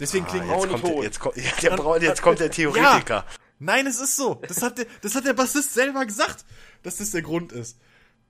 Deswegen 0.00 0.26
Ah, 0.26 0.28
klingt 0.28 0.46
jetzt, 0.46 0.68
kommt, 0.68 0.84
der- 0.84 1.02
jetzt, 1.02 1.20
kommt, 1.20 1.36
ja, 1.36 1.50
der 1.62 1.76
Braun, 1.76 2.02
jetzt 2.02 2.22
kommt 2.22 2.40
der 2.40 2.50
Theoretiker. 2.50 3.24
Nein, 3.58 3.86
es 3.86 3.98
ist 4.00 4.16
so. 4.16 4.34
Das 4.46 4.60
hat 4.62 4.76
der, 4.78 4.86
das 5.00 5.14
hat 5.14 5.24
der 5.24 5.32
Bassist 5.32 5.72
selber 5.72 6.04
gesagt, 6.04 6.44
dass 6.82 6.96
das 6.96 7.12
der 7.12 7.22
Grund 7.22 7.52
ist. 7.52 7.78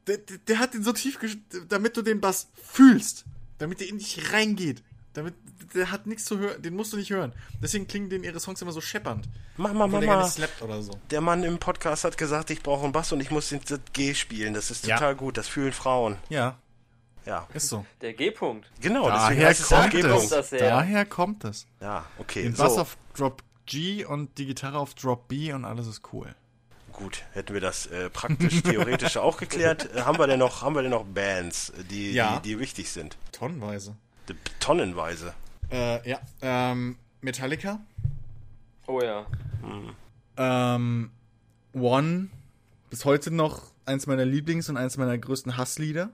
Der, 0.07 0.19
der, 0.19 0.39
der 0.39 0.59
hat 0.61 0.75
den 0.75 0.85
so 0.85 0.93
tief, 0.93 1.19
gesch- 1.19 1.41
damit 1.69 1.97
du 1.97 2.03
den 2.03 2.21
Bass 2.21 2.49
fühlst, 2.63 3.25
damit 3.59 3.81
der 3.81 3.89
in 3.89 3.99
dich 3.99 4.33
reingeht. 4.33 4.85
Damit, 5.17 5.35
der 5.75 5.91
hat 5.91 6.07
nichts 6.07 6.25
zu 6.25 6.39
hören, 6.39 6.61
den 6.63 6.75
musst 6.77 6.93
du 6.93 6.97
nicht 6.97 7.11
hören. 7.11 7.33
Deswegen 7.63 7.87
klingen 7.87 8.11
denen 8.11 8.25
ihre 8.25 8.39
Songs 8.41 8.61
immer 8.63 8.73
so 8.73 8.81
scheppernd. 8.81 9.29
Nicht 9.57 10.27
slappt 10.31 10.63
oder 10.63 10.83
so. 10.83 10.93
Der 11.11 11.21
Mann 11.21 11.43
im 11.43 11.59
Podcast 11.59 12.05
hat 12.05 12.19
gesagt, 12.19 12.51
ich 12.51 12.63
brauche 12.63 12.85
einen 12.85 12.93
Bass 12.93 13.13
und 13.13 13.21
ich 13.21 13.31
muss 13.31 13.49
den 13.49 13.61
G 13.93 14.15
spielen. 14.15 14.55
Das 14.55 14.71
ist 14.71 14.87
Ja. 14.87 14.97
total 14.97 15.17
gut. 15.17 15.37
Das 15.39 15.49
fühlen 15.49 15.73
Frauen. 15.73 16.17
Ja, 16.29 16.57
Ja. 17.25 17.47
ist 17.55 17.69
so. 17.69 17.85
Der 18.03 18.13
G-Punkt. 18.13 18.71
Genau, 18.81 19.05
deswegen 19.11 19.17
Daher 19.41 19.49
heißt 19.49 19.61
es 19.61 19.73
auch 19.73 19.81
kommt 19.81 19.91
G-Punkt. 19.93 20.25
es. 20.25 20.29
das 20.31 20.53
her. 20.53 20.71
Daher 20.71 21.05
kommt 21.07 21.45
es. 21.45 21.67
Ja, 21.81 22.05
okay. 22.19 22.43
Den 22.43 22.55
Bass 22.55 22.75
So, 22.75 22.81
auf 22.83 22.97
Drop 23.17 23.43
G 23.65 24.05
und 24.05 24.37
die 24.39 24.47
Gitarre 24.47 24.79
auf 24.79 24.95
Drop 24.95 25.27
B 25.29 25.53
und 25.53 25.65
alles 25.65 25.87
ist 25.87 26.03
cool. 26.13 26.35
gut. 26.93 27.25
Hätten 27.33 27.53
wir 27.53 27.61
das 27.61 27.87
äh, 27.89 28.09
praktisch, 28.09 28.63
theoretisch 28.63 29.17
auch 29.19 29.37
geklärt. 29.37 29.95
Äh, 29.95 30.03
haben 30.03 30.19
wir 30.19 30.27
denn 30.27 30.39
noch, 30.39 30.63
haben 30.63 30.75
wir 30.75 30.81
denn 30.83 30.93
noch 30.93 31.05
Bands, 31.05 31.71
die, 31.91 32.13
Ja. 32.13 32.39
die, 32.39 32.51
die 32.51 32.59
wichtig 32.59 32.91
sind? 32.91 33.17
Tonnenweise. 33.33 33.97
Tonnenweise. 34.61 35.35
Äh, 35.71 36.09
ja. 36.09 36.21
Ähm, 36.43 36.97
Metallica. 37.21 37.81
Oh 38.87 39.01
ja. 39.01 39.27
Ähm, 40.37 41.11
One. 41.73 42.29
Bis 42.91 43.05
heute 43.05 43.31
noch 43.33 43.63
eins 43.85 44.07
meiner 44.07 44.25
Lieblings- 44.25 44.69
und 44.71 44.77
eins 44.77 44.97
meiner 44.97 45.17
größten 45.19 45.57
Hasslieder. 45.57 46.11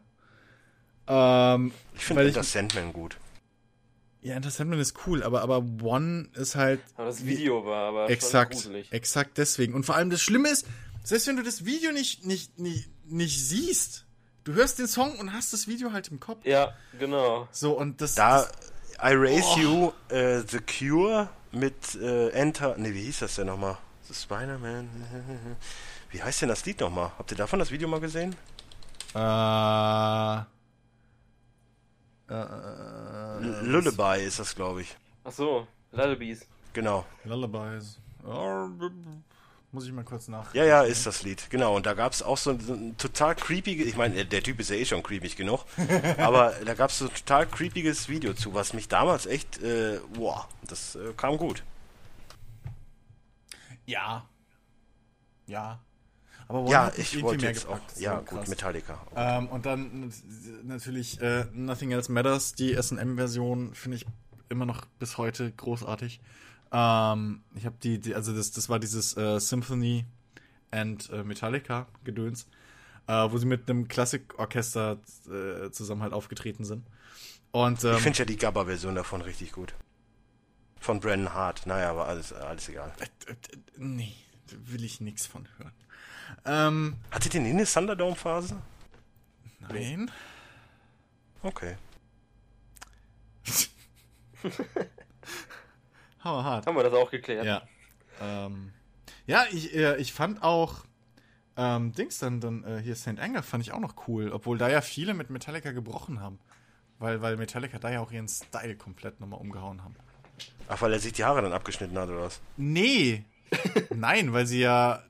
Ähm, 1.07 1.73
Ich 1.95 2.05
finde 2.05 2.29
ich- 2.29 2.35
das 2.35 2.53
Sandman 2.53 2.93
gut. 2.93 3.19
ja, 4.23 4.35
Enter 4.35 4.51
Sandman 4.51 4.79
ist 4.79 5.07
cool, 5.07 5.23
aber, 5.23 5.43
aber 5.43 5.59
One 5.83 6.29
ist 6.35 6.55
halt 6.55 6.81
Aber 6.97 7.07
das 7.07 7.27
Video 7.27 7.65
war 7.67 7.89
aber 7.89 8.09
exakt, 8.11 8.55
schon 8.55 8.63
gruselig. 8.63 8.93
exakt 8.93 9.37
deswegen. 9.39 9.75
Und 9.75 9.85
vor 9.85 9.97
allem 9.97 10.11
das 10.11 10.23
Schlimme 10.23 10.49
ist, 10.49 10.67
selbst 11.03 11.27
wenn 11.27 11.37
du 11.37 11.43
das 11.43 11.65
Video 11.65 11.93
nicht, 11.93 12.25
nicht, 12.25 12.59
nicht, 12.59 12.89
nicht 13.07 13.45
siehst, 13.45 14.07
du 14.45 14.53
hörst 14.55 14.79
den 14.79 14.87
Song 14.89 15.19
und 15.19 15.33
hast 15.33 15.53
das 15.53 15.67
Video 15.67 15.93
halt 15.93 16.09
im 16.09 16.21
Kopf. 16.21 16.45
Ja, 16.45 16.73
genau. 16.99 17.49
So, 17.53 17.77
und 17.79 18.01
das, 18.01 18.15
Da, 18.15 18.43
das 18.43 18.53
I 19.03 19.15
Raise 19.15 19.45
Oh. 19.57 19.59
You, 19.59 19.93
äh, 20.17 20.41
The 20.47 20.59
Cure 20.61 21.29
mit 21.53 21.95
äh, 21.97 22.29
Enter, 22.31 22.77
ne, 22.79 22.95
wie 22.95 23.03
hieß 23.03 23.21
das 23.21 23.35
denn 23.37 23.47
nochmal? 23.47 23.77
The 24.09 24.15
Spider-Man. 24.15 24.89
Wie 26.11 26.23
heißt 26.23 26.43
denn 26.43 26.49
das 26.49 26.65
Lied 26.67 26.81
nochmal? 26.81 27.13
Habt 27.19 27.31
ihr 27.31 27.37
davon 27.37 27.59
das 27.59 27.71
Video 27.71 27.89
mal 27.89 28.01
gesehen? 28.01 28.35
äh, 29.15 30.39
L- 32.35 33.61
Lullaby 33.67 34.25
ist 34.25 34.39
das, 34.39 34.55
glaube 34.55 34.83
ich. 34.83 34.97
Ach 35.25 35.33
so, 35.33 35.67
Lullabies. 35.93 36.47
Genau. 36.73 37.05
Lullabies. 37.25 37.99
Muss 39.75 39.87
ich 39.87 39.93
mal 39.93 40.05
kurz 40.05 40.29
nach. 40.29 40.55
Ja, 40.55 40.65
ja, 40.65 40.83
ist 40.83 41.07
das 41.07 41.23
Lied. 41.23 41.49
Genau. 41.49 41.75
Und 41.75 41.87
da 41.87 41.95
gab 41.95 42.13
es 42.13 42.23
auch 42.23 42.37
so 42.37 42.51
ein, 42.51 42.61
so 42.61 42.75
ein 42.75 42.95
total 42.99 43.35
creepy, 43.35 43.83
ich 43.83 43.97
meine, 43.97 44.27
der- 44.27 44.43
Typ 44.43 44.61
ist 44.61 44.69
ja 44.69 44.77
eh 44.77 44.85
schon 44.85 45.03
creepy 45.03 45.29
genug, 45.31 45.65
aber 46.19 46.53
da 46.67 46.75
gab 46.75 46.91
es 46.91 46.99
so 46.99 47.07
ein 47.07 47.15
total 47.15 47.47
creepiges 47.47 48.09
Video 48.11 48.35
zu, 48.35 48.53
was 48.53 48.75
mich 48.75 48.89
damals 48.89 49.25
echt, 49.25 49.63
äh, 49.63 49.99
boah, 50.13 50.47
das 50.69 50.97
äh, 50.97 51.15
kam 51.17 51.39
gut. 51.39 51.63
Ja. 53.87 54.27
Ja. 55.47 55.81
Aber 56.49 56.61
One 56.63 56.71
ja, 56.71 56.93
ich 56.97 57.23
wollte 57.23 57.43
mehr 57.45 57.53
jetzt 57.55 57.67
auch, 57.67 57.79
ja, 57.97 58.19
gut, 58.19 58.29
krass. 58.29 58.49
Metallica. 58.49 59.01
Ähm, 59.17 59.49
und 59.49 59.65
dann 59.65 60.13
natürlich 60.65 61.19
äh, 61.23 61.47
Nothing 61.55 61.93
Else 61.93 62.13
Matters, 62.13 62.53
die 62.55 62.75
SM-Version 62.75 63.75
finde 63.75 63.97
ich 63.97 64.07
immer 64.51 64.67
noch 64.67 64.85
bis 64.99 65.17
heute 65.17 65.51
großartig. 65.53 66.21
Ähm, 66.73 67.43
ich 67.55 67.67
habe 67.67 67.77
die, 67.83 67.99
die, 68.01 68.15
also 68.15 68.35
das, 68.35 68.51
das 68.51 68.69
war 68.69 68.79
dieses 68.79 69.17
äh, 69.17 69.39
Symphony 69.39 70.07
and 70.71 71.11
äh, 71.11 71.23
Metallica 71.23 71.87
Gedöns, 72.03 72.47
äh, 73.07 73.13
wo 73.31 73.37
sie 73.37 73.47
mit 73.47 73.69
einem 73.69 73.89
Klassikorchester 73.89 74.99
äh, 75.31 75.71
zusammen 75.71 76.03
halt 76.03 76.15
aufgetreten 76.15 76.65
sind. 76.65 76.87
Und 77.51 77.85
ähm, 77.85 77.97
Ich 77.97 78.03
finde 78.03 78.19
ja 78.21 78.25
die 78.25 78.37
Gabba-Version 78.39 78.95
davon 78.95 79.21
richtig 79.21 79.53
gut. 79.53 79.75
Von 80.81 81.01
Brennan 81.01 81.35
Hart. 81.35 81.67
Naja, 81.67 81.91
aber 81.91 82.09
alles, 82.09 82.33
alles 82.33 82.69
egal. 82.71 82.93
äh, 82.99 83.33
äh, 83.33 83.37
nee, 83.77 84.15
da 84.49 84.57
will 84.73 84.83
ich 84.83 85.01
nichts 85.03 85.27
von 85.27 85.47
hören. 85.59 85.73
Ähm, 86.47 86.97
Hattet 87.11 87.35
ihr 87.35 87.41
nie 87.43 87.51
eine 87.51 87.67
Thunderdome-Phase? 87.67 88.57
nein. 89.69 90.11
Okay. 91.43 91.77
Hau 96.25 96.43
hart. 96.43 96.67
Haben 96.67 96.77
wir 96.77 96.83
das 96.85 96.93
auch 96.95 97.11
geklärt? 97.11 97.45
Ja. 97.45 97.63
Ähm, 98.21 98.73
ja, 99.27 99.45
ich, 99.51 99.75
äh, 99.75 99.97
ich 99.97 100.13
fand 100.13 100.43
auch 100.43 100.85
ähm, 101.57 101.93
Dings 101.93 102.19
dann, 102.19 102.41
dann 102.41 102.65
äh, 102.65 102.81
hier 102.83 102.95
St. 102.97 103.19
Anger 103.19 103.43
fand 103.43 103.63
ich 103.65 103.73
auch 103.73 103.81
noch 103.81 103.95
cool, 104.09 104.31
obwohl 104.33 104.59
da 104.59 104.69
ja 104.69 104.81
viele 104.81 105.15
mit 105.15 105.31
Metallica 105.31 105.73
gebrochen 105.73 106.21
haben. 106.21 106.39
Weil, 106.99 107.21
weil 107.21 107.37
Metallica 107.37 107.79
da 107.79 107.91
ja 107.91 108.01
auch 108.01 108.13
ihren 108.13 108.29
Style 108.29 108.77
komplett 108.77 109.19
nochmal 109.21 109.41
umgehauen 109.41 109.83
haben. 109.83 109.97
Ach, 110.69 110.81
weil 110.81 110.93
er 110.93 111.01
sich 111.01 111.13
die 111.13 111.25
Haare 111.25 111.43
dann 111.43 111.53
abgeschnitten 111.53 111.99
hat, 111.99 112.09
oder 112.09 112.23
was? 112.23 112.41
Nee! 112.57 113.25
Nein, 113.91 114.33
weil 114.33 114.47
sie 114.47 114.61
ja. 114.61 115.03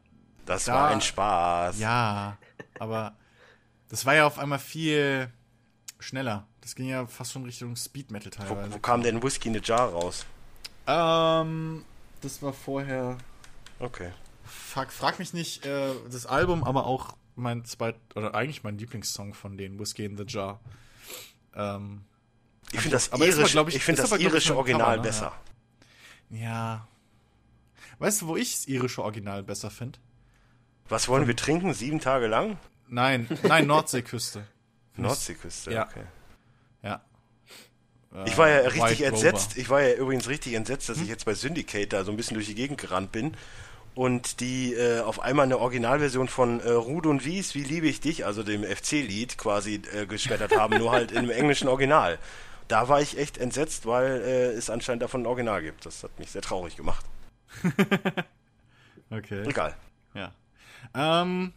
Das 0.46 0.64
Da- 0.64 0.74
war 0.74 0.88
ein 0.88 1.00
Spaß. 1.00 1.78
Ja, 1.78 2.38
aber 2.78 3.14
das 3.88 4.04
war 4.06 4.14
ja 4.14 4.26
auf 4.26 4.38
einmal 4.38 4.58
viel 4.58 5.28
schneller. 6.00 6.46
Das 6.62 6.74
ging 6.74 6.88
ja 6.88 7.06
fast 7.06 7.32
schon 7.32 7.44
Richtung 7.44 7.76
Speed 7.76 8.10
Metal 8.10 8.32
Wo, 8.32 8.42
teilweise. 8.54 8.72
wo 8.74 8.78
kam 8.78 9.02
denn 9.02 9.22
Whiskey 9.22 9.48
in 9.50 9.56
a 9.56 9.60
Jar 9.62 9.90
raus? 9.90 10.24
Ähm, 10.86 11.84
das 12.20 12.42
war 12.42 12.52
vorher. 12.52 13.18
Okay. 13.78 14.10
Fuck, 14.44 14.90
frag 14.92 15.18
mich 15.18 15.32
nicht 15.32 15.64
äh, 15.66 15.92
das 16.10 16.26
Album, 16.26 16.64
aber 16.64 16.86
auch 16.86 17.16
mein 17.36 17.64
zweit 17.64 17.96
oder 18.14 18.34
eigentlich 18.34 18.62
mein 18.64 18.78
Lieblingssong 18.78 19.34
von 19.34 19.56
denen, 19.56 19.78
Whiskey 19.78 20.04
in 20.04 20.16
the 20.16 20.24
Jar. 20.26 20.60
Ähm, 21.54 22.04
ich 22.72 22.80
finde 22.80 22.96
das, 22.96 23.12
aber 23.12 23.26
irische, 23.26 23.52
glaub 23.52 23.68
ich- 23.68 23.76
ich 23.76 23.84
find 23.84 23.98
ist 23.98 24.04
das 24.04 24.12
aber, 24.12 24.20
irische 24.22 24.56
Original 24.56 24.82
Cover, 24.84 24.96
ne? 24.96 25.02
besser. 25.02 25.32
ja. 26.30 26.86
Weißt 27.98 28.22
du, 28.22 28.26
wo 28.26 28.36
ich 28.36 28.52
das 28.52 28.66
irische 28.66 29.02
Original 29.02 29.42
besser 29.44 29.70
finde? 29.70 29.98
Was 30.88 31.06
wollen 31.08 31.26
wir 31.28 31.36
trinken? 31.36 31.72
Sieben 31.72 32.00
Tage 32.00 32.26
lang? 32.26 32.58
Nein, 32.88 33.28
nein, 33.44 33.66
Nordseeküste. 33.66 34.44
Nordseeküste, 34.96 35.72
Ja. 35.72 35.86
okay. 35.86 36.02
Ja. 36.82 37.00
Ich 38.26 38.36
war 38.36 38.48
ja 38.48 38.56
Äh, 38.58 38.66
richtig 38.68 38.82
White 39.00 39.04
entsetzt. 39.06 39.50
Rover. 39.52 39.60
Ich 39.60 39.70
war 39.70 39.82
ja 39.82 39.94
übrigens 39.94 40.28
richtig 40.28 40.54
entsetzt, 40.54 40.88
Hm? 40.88 40.94
dass 40.94 41.02
ich 41.02 41.08
jetzt 41.08 41.24
bei 41.24 41.34
Syndicate 41.34 41.92
da 41.92 42.04
so 42.04 42.10
ein 42.10 42.16
bisschen 42.16 42.34
durch 42.34 42.46
die 42.46 42.54
Gegend 42.54 42.78
gerannt 42.78 43.10
bin 43.12 43.34
und 43.94 44.40
die 44.40 44.74
äh, 44.74 45.00
auf 45.00 45.20
einmal 45.20 45.44
eine 45.46 45.58
Originalversion 45.58 46.28
von 46.28 46.60
äh, 46.60 46.70
Rude 46.70 47.08
und 47.08 47.24
Wies, 47.24 47.54
wie 47.54 47.62
liebe 47.62 47.86
ich 47.86 48.00
dich, 48.00 48.24
also 48.26 48.42
dem 48.42 48.64
FC-Lied 48.64 49.38
quasi 49.38 49.82
äh, 49.94 50.06
geschmettert 50.06 50.56
haben, 50.56 50.78
nur 50.78 50.92
halt 50.92 51.12
im 51.12 51.30
englischen 51.30 51.68
Original. 51.68 52.18
Da 52.68 52.88
war 52.88 53.00
ich 53.02 53.18
echt 53.18 53.38
entsetzt, 53.38 53.86
weil 53.86 54.22
äh, 54.22 54.46
es 54.52 54.70
anscheinend 54.70 55.02
davon 55.02 55.22
ein 55.22 55.26
Original 55.26 55.62
gibt. 55.62 55.84
Das 55.84 56.02
hat 56.04 56.18
mich 56.18 56.30
sehr 56.30 56.42
traurig 56.42 56.76
gemacht. 56.76 57.04
Okay. 59.10 59.42
Egal. 59.46 59.74
Ja. 60.14 60.32
Ähm, 60.94 61.52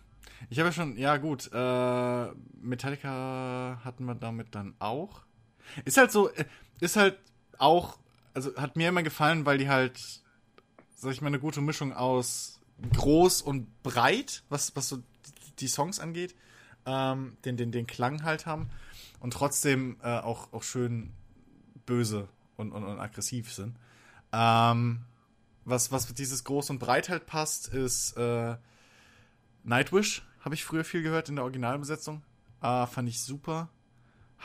ich 0.49 0.59
habe 0.59 0.67
ja 0.69 0.73
schon, 0.73 0.97
ja 0.97 1.15
gut, 1.17 1.49
äh, 1.53 2.25
Metallica 2.61 3.79
hatten 3.83 4.05
wir 4.05 4.15
damit 4.15 4.53
dann 4.55 4.75
auch. 4.79 5.21
Ist 5.83 5.97
halt 5.97 6.11
so, 6.11 6.29
äh, 6.29 6.45
ist 6.79 6.95
halt 6.95 7.17
auch, 7.57 7.97
also 8.33 8.55
hat 8.55 8.75
mir 8.75 8.89
immer 8.89 9.03
gefallen, 9.03 9.45
weil 9.45 9.57
die 9.57 9.69
halt, 9.69 10.21
sag 10.95 11.11
ich 11.11 11.21
mal, 11.21 11.27
eine 11.27 11.39
gute 11.39 11.61
Mischung 11.61 11.93
aus 11.93 12.59
groß 12.93 13.41
und 13.41 13.83
breit, 13.83 14.43
was, 14.49 14.75
was 14.75 14.89
so 14.89 14.97
die 15.59 15.67
Songs 15.67 15.99
angeht, 15.99 16.35
ähm, 16.85 17.37
den, 17.45 17.57
den, 17.57 17.71
den 17.71 17.87
Klang 17.87 18.23
halt 18.23 18.45
haben 18.45 18.69
und 19.19 19.31
trotzdem 19.31 19.97
äh, 20.03 20.19
auch, 20.19 20.51
auch 20.53 20.63
schön 20.63 21.13
böse 21.85 22.27
und, 22.57 22.71
und, 22.71 22.83
und 22.83 22.99
aggressiv 22.99 23.53
sind. 23.53 23.75
Ähm, 24.31 25.01
was, 25.63 25.91
was 25.91 26.13
dieses 26.13 26.43
Groß 26.43 26.69
und 26.69 26.79
Breit 26.79 27.09
halt 27.09 27.25
passt, 27.25 27.67
ist 27.69 28.17
äh, 28.17 28.55
Nightwish. 29.63 30.23
Habe 30.41 30.55
ich 30.55 30.63
früher 30.63 30.83
viel 30.83 31.01
gehört 31.01 31.29
in 31.29 31.35
der 31.35 31.43
Originalbesetzung. 31.43 32.21
Äh, 32.61 32.85
fand 32.85 33.09
ich 33.09 33.21
super. 33.21 33.69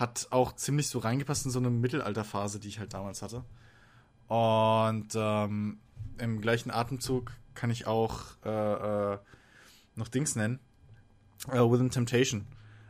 Hat 0.01 0.29
auch 0.31 0.57
ziemlich 0.57 0.89
so 0.89 0.99
reingepasst 0.99 1.45
in 1.45 1.51
so 1.51 1.59
eine 1.59 1.69
Mittelalterphase, 1.69 2.59
die 2.59 2.69
ich 2.69 2.79
halt 2.79 2.95
damals 2.95 3.21
hatte. 3.21 3.45
Und 4.29 5.09
ähm, 5.15 5.79
im 6.17 6.41
gleichen 6.41 6.71
Atemzug 6.71 7.33
kann 7.55 7.71
ich 7.71 7.87
auch 7.87 8.23
äh, 8.45 9.13
äh, 9.13 9.19
noch 9.97 10.09
Dings 10.09 10.37
nennen. 10.37 10.59
Äh, 11.49 11.59
Within 11.59 11.91
Temptation. 11.91 12.47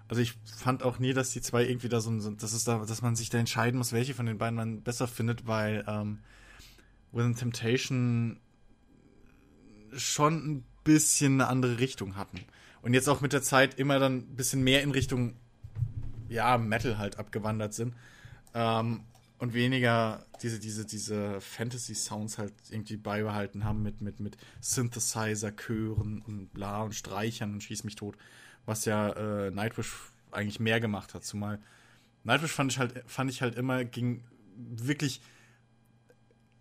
Also 0.06 0.22
ich 0.22 0.38
fand 0.44 0.84
auch 0.84 1.00
nie, 1.00 1.12
dass 1.12 1.30
die 1.30 1.40
zwei 1.40 1.64
irgendwie 1.64 1.88
da 1.88 2.00
so, 2.00 2.16
dass 2.30 2.52
es 2.52 2.64
da, 2.64 2.84
dass 2.84 3.02
man 3.02 3.16
sich 3.16 3.28
da 3.28 3.38
entscheiden 3.38 3.78
muss, 3.78 3.92
welche 3.92 4.14
von 4.14 4.26
den 4.26 4.38
beiden 4.38 4.56
man 4.56 4.82
besser 4.82 5.08
findet, 5.08 5.46
weil 5.48 5.84
ähm, 5.88 6.20
Within 7.10 7.34
Temptation 7.34 8.38
schon 9.96 10.34
ein 10.34 10.64
bisschen 10.84 11.40
eine 11.40 11.48
andere 11.48 11.78
Richtung 11.78 12.14
hatten. 12.14 12.40
Und 12.82 12.94
jetzt 12.94 13.08
auch 13.08 13.20
mit 13.20 13.32
der 13.32 13.42
Zeit 13.42 13.78
immer 13.78 13.98
dann 13.98 14.18
ein 14.18 14.36
bisschen 14.36 14.62
mehr 14.62 14.82
in 14.82 14.90
Richtung, 14.90 15.36
ja, 16.30 16.56
Metal 16.56 16.96
halt 16.96 17.18
abgewandert 17.18 17.74
sind. 17.74 17.94
Ähm, 18.54 19.02
und 19.38 19.54
weniger 19.54 20.26
diese, 20.42 20.58
diese, 20.58 20.84
diese 20.84 21.40
Fantasy-Sounds 21.40 22.38
halt 22.38 22.52
irgendwie 22.70 22.96
beibehalten 22.96 23.64
haben 23.64 23.82
mit, 23.82 24.00
mit, 24.00 24.20
mit 24.20 24.36
Synthesizer, 24.60 25.52
Chören 25.56 26.22
und 26.26 26.52
bla 26.52 26.82
und 26.82 26.94
Streichern 26.94 27.54
und 27.54 27.62
schieß 27.62 27.84
mich 27.84 27.96
tot. 27.96 28.16
Was 28.66 28.84
ja 28.84 29.10
äh, 29.10 29.50
Nightwish 29.50 29.92
eigentlich 30.30 30.60
mehr 30.60 30.78
gemacht 30.78 31.14
hat. 31.14 31.24
Zumal 31.24 31.58
Nightwish 32.22 32.52
fand 32.52 32.72
ich 32.72 32.78
halt, 32.78 33.02
fand 33.06 33.30
ich 33.30 33.40
halt 33.40 33.56
immer, 33.56 33.84
ging 33.84 34.22
wirklich 34.56 35.22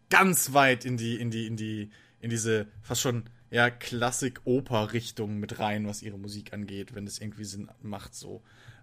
ganz 0.09 0.53
weit 0.53 0.85
in 0.85 0.97
die, 0.97 1.15
in 1.19 1.31
die, 1.31 1.47
in 1.47 1.57
die, 1.57 1.91
in 2.21 2.29
diese 2.29 2.67
fast 2.81 3.01
schon 3.01 3.25
ja 3.51 3.69
Klassik-Oper-Richtung 3.69 5.37
mit 5.37 5.59
rein, 5.59 5.87
was 5.87 6.01
ihre 6.01 6.17
Musik 6.17 6.53
angeht, 6.53 6.95
wenn 6.95 7.05
es 7.05 7.19
irgendwie 7.19 7.45
Sinn 7.45 7.69
macht 7.81 8.15
so. 8.15 8.41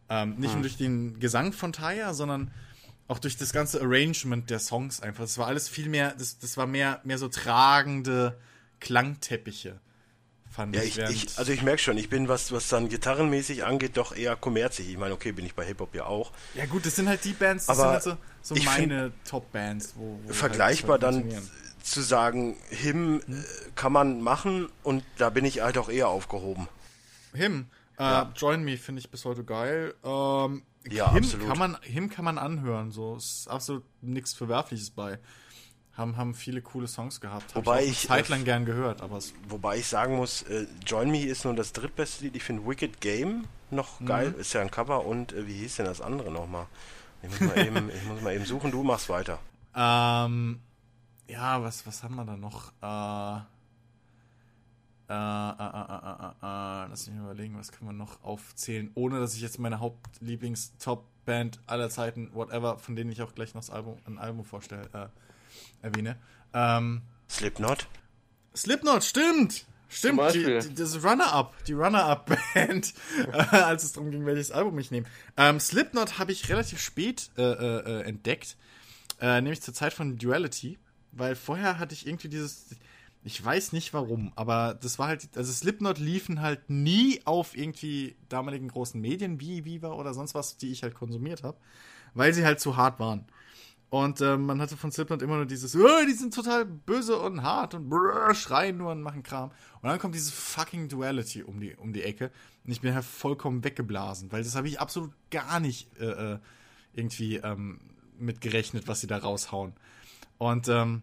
Ähm, 0.09 0.37
nicht 0.37 0.53
nur 0.53 0.63
durch 0.63 0.77
den 0.77 1.19
Gesang 1.19 1.53
von 1.53 1.73
Taya, 1.73 2.15
sondern 2.15 2.51
auch 3.09 3.19
durch 3.19 3.37
das 3.37 3.53
ganze 3.53 3.81
Arrangement 3.81 4.51
der 4.51 4.59
Songs 4.59 5.01
einfach. 5.01 5.25
Das 5.25 5.39
war 5.39 5.47
alles 5.47 5.69
viel 5.69 5.89
mehr, 5.89 6.15
das, 6.19 6.39
das 6.39 6.57
war 6.57 6.67
mehr, 6.67 7.01
mehr 7.05 7.19
so 7.19 7.29
tragende 7.29 8.37
Klangteppiche, 8.81 9.79
fand 10.51 10.75
Ja, 10.75 10.83
ich. 10.83 10.99
ich, 10.99 11.39
also 11.39 11.53
ich 11.53 11.63
merke 11.63 11.81
schon, 11.83 11.99
ich 11.99 12.09
bin, 12.09 12.29
was, 12.29 12.53
was 12.53 12.69
dann 12.69 12.89
gitarrenmäßig 12.89 13.65
angeht, 13.65 13.97
doch 13.97 14.15
eher 14.15 14.37
kommerzig. 14.37 14.89
Ich 14.89 14.97
meine, 14.99 15.15
okay, 15.15 15.33
bin 15.33 15.45
ich 15.45 15.55
bei 15.55 15.65
Hip-Hop 15.65 15.95
ja 15.95 16.05
auch. 16.07 16.33
ja 16.55 16.67
gut, 16.67 16.87
das 16.87 16.97
sind 16.97 17.09
halt 17.09 17.25
die 17.25 17.33
Bands, 17.33 17.67
das 17.67 17.79
Aber 17.79 18.01
sind 18.01 18.13
halt 18.13 18.19
so, 18.43 18.55
so 18.55 18.63
meine 18.65 19.13
Top-Bands, 19.29 19.95
wo, 19.97 20.19
wo 20.25 20.33
vergleichbar 20.33 21.01
halt 21.01 21.03
dann 21.03 21.33
zu 21.83 22.01
sagen, 22.01 22.57
Him 22.71 23.21
äh, 23.29 23.33
kann 23.77 23.93
man 23.93 24.21
machen 24.21 24.69
und 24.83 25.05
da 25.19 25.31
bin 25.31 25.45
ich 25.45 25.61
halt 25.63 25.79
auch 25.79 25.89
eher 25.89 26.09
aufgehoben. 26.09 26.69
Him, 27.33 27.67
äh, 27.99 28.03
Ja. 28.03 28.33
Join 28.37 28.63
Me 28.65 28.77
finde 28.77 29.01
ich 29.01 29.11
bis 29.11 29.25
heute 29.25 29.45
geil. 29.45 29.95
Ähm, 30.05 30.63
Ja, 30.91 31.11
Him 31.13 31.25
absolut. 31.25 31.49
kann 31.49 31.59
man, 31.59 31.77
Him 31.83 32.09
kann 32.11 32.25
man 32.25 32.39
anhören, 32.39 32.91
so 32.93 33.17
ist 33.17 33.49
absolut 33.49 33.85
nichts 34.03 34.33
Verwerfliches 34.35 34.91
bei. 34.91 35.19
Haben, 35.95 36.17
haben 36.19 36.35
viele 36.35 36.61
coole 36.61 36.89
Songs 36.89 37.21
gehabt. 37.23 37.55
Hab 37.55 37.67
Wobei 37.67 37.85
ich, 37.85 38.05
ich, 38.05 38.11
äh, 38.11 38.23
lang 38.29 38.45
gern 38.45 38.67
gehört, 38.67 39.01
aber 39.01 39.19
Wobei 39.49 39.79
ich 39.79 39.87
sagen 39.87 40.17
muss, 40.17 40.43
äh, 40.43 40.67
Join 40.87 41.11
Me 41.11 41.25
ist 41.25 41.45
nur 41.47 41.55
das 41.55 41.73
drittbeste 41.73 42.25
Lied. 42.25 42.37
Ich 42.37 42.45
finde 42.45 42.67
Wicked 42.67 43.01
Game 43.01 43.45
noch 43.71 44.05
geil, 44.05 44.35
ist 44.39 44.53
ja 44.53 44.61
ein 44.61 44.71
Cover 44.71 45.07
und 45.07 45.33
äh, 45.33 45.47
wie 45.47 45.55
hieß 45.55 45.77
denn 45.77 45.87
das 45.87 46.01
andere 46.03 46.31
nochmal? 46.31 46.67
Ich 47.23 47.31
muss 47.31 47.41
mal 47.41 47.59
eben, 47.67 47.89
ich 47.91 48.05
muss 48.05 48.21
mal 48.21 48.35
eben 48.35 48.45
suchen, 48.45 48.71
du 48.71 48.83
machst 48.83 49.09
weiter. 49.09 49.39
ähm, 49.75 50.61
ja, 51.29 51.63
was, 51.63 51.87
was 51.87 52.03
haben 52.03 52.15
wir 52.17 52.25
da 52.27 52.37
noch? 52.37 52.73
Äh, 52.83 53.45
äh, 55.09 55.13
äh, 55.13 55.17
äh, 55.17 55.19
äh, 55.19 56.27
äh, 56.27 56.85
äh, 56.85 56.89
lass 56.89 57.07
mich 57.07 57.17
mal 57.17 57.25
überlegen, 57.25 57.57
was 57.57 57.71
können 57.71 57.91
wir 57.91 57.93
noch 57.93 58.23
aufzählen, 58.25 58.91
ohne 58.95 59.21
dass 59.21 59.35
ich 59.35 59.41
jetzt 59.41 59.59
meine 59.59 59.79
Hauptlieblings-Top-Band 59.79 61.61
aller 61.67 61.91
Zeiten, 61.91 62.31
whatever, 62.35 62.79
von 62.79 62.97
denen 62.97 63.13
ich 63.13 63.23
auch 63.23 63.35
gleich 63.35 63.55
noch 63.55 63.61
das 63.61 63.71
Album, 63.71 63.99
ein 64.07 64.19
Album 64.19 64.45
vorstelle, 64.45 64.89
äh, 64.93 65.87
erwähne. 65.87 66.17
Ähm, 66.53 67.03
Slipknot? 67.31 67.87
Slipknot, 68.55 69.05
stimmt! 69.05 69.67
Stimmt, 69.89 70.35
die, 70.35 70.43
die, 70.43 70.75
das 70.75 71.05
Runner-Up, 71.05 71.55
die 71.65 71.73
Runner-Up-Band, 71.73 72.93
äh, 73.33 73.57
als 73.57 73.85
es 73.85 73.93
darum 73.93 74.11
ging, 74.11 74.27
welches 74.27 74.51
Album 74.51 74.77
ich 74.81 74.91
nehme. 74.91 75.07
Ähm, 75.37 75.61
Slipknot 75.61 76.19
habe 76.19 76.33
ich 76.33 76.49
relativ 76.49 76.81
spät 76.81 77.31
äh, 77.39 77.43
äh, 77.43 78.01
äh, 78.01 78.03
entdeckt, 78.03 78.57
äh, 79.21 79.41
nämlich 79.41 79.63
zur 79.63 79.75
Zeit 79.75 79.93
von 79.93 80.19
Duality, 80.19 80.79
weil 81.13 81.37
vorher 81.37 81.79
hatte 81.79 81.95
ich 81.95 82.07
irgendwie 82.07 82.29
dieses, 82.29 82.75
ich 83.27 83.45
weiß 83.45 83.73
nicht 83.73 83.93
warum, 83.93 84.33
aber 84.37 84.79
das 84.81 85.01
war 85.01 85.09
halt, 85.09 85.37
also 85.37 85.53
Slipknot 85.53 85.99
liefen 85.99 86.41
halt 86.43 86.71
nie 86.71 87.21
auf 87.25 87.57
irgendwie 87.57 88.15
damaligen 88.29 88.69
großen 88.69 89.01
Medien 89.01 89.41
wie 89.41 89.65
Viva 89.65 89.91
oder 89.95 90.15
sonst 90.15 90.37
was, 90.37 90.59
die 90.59 90.71
ich 90.71 90.85
halt 90.85 90.95
konsumiert 90.95 91.43
habe, 91.43 91.59
weil 92.15 92.33
sie 92.33 92.45
halt 92.45 92.61
zu 92.61 92.77
hart 92.77 93.01
waren. 93.01 93.27
Und 93.91 94.21
ähm, 94.21 94.47
man 94.47 94.61
hatte 94.61 94.77
von 94.77 94.93
Slipknot 94.93 95.23
immer 95.23 95.37
nur 95.37 95.47
dieses, 95.47 95.75
oh, 95.75 96.07
die 96.07 96.13
sind 96.13 96.35
total 96.35 96.65
böse 96.65 97.19
und 97.19 97.43
hart 97.43 97.75
und 97.75 97.89
brrr, 97.89 98.33
schreien 98.33 98.77
nur 98.77 98.93
und 98.93 99.03
machen 99.03 99.25
Kram. 99.25 99.51
Und 99.83 99.89
dann 99.89 99.99
kommt 99.99 100.15
diese 100.15 100.31
fucking 100.31 100.89
Duality 100.89 101.43
um 101.43 101.59
die, 101.59 101.75
um 101.75 101.93
die 101.93 102.05
Ecke. 102.05 102.31
Und 102.65 102.71
ich 102.71 102.81
bin 102.81 102.95
halt 102.95 103.05
vollkommen 103.05 103.65
weggeblasen, 103.65 104.31
weil 104.31 104.45
das 104.45 104.55
habe 104.55 104.69
ich 104.69 104.79
absolut 104.79 105.11
gar 105.33 105.59
nicht 105.59 105.89
äh, 105.99 106.35
äh, 106.35 106.39
irgendwie 106.95 107.39
ähm, 107.39 107.81
mitgerechnet, 108.21 108.87
was 108.87 109.01
sie 109.01 109.09
da 109.09 109.19
raushauen. 109.19 109.73
Und, 110.39 110.69
ähm, 110.69 111.03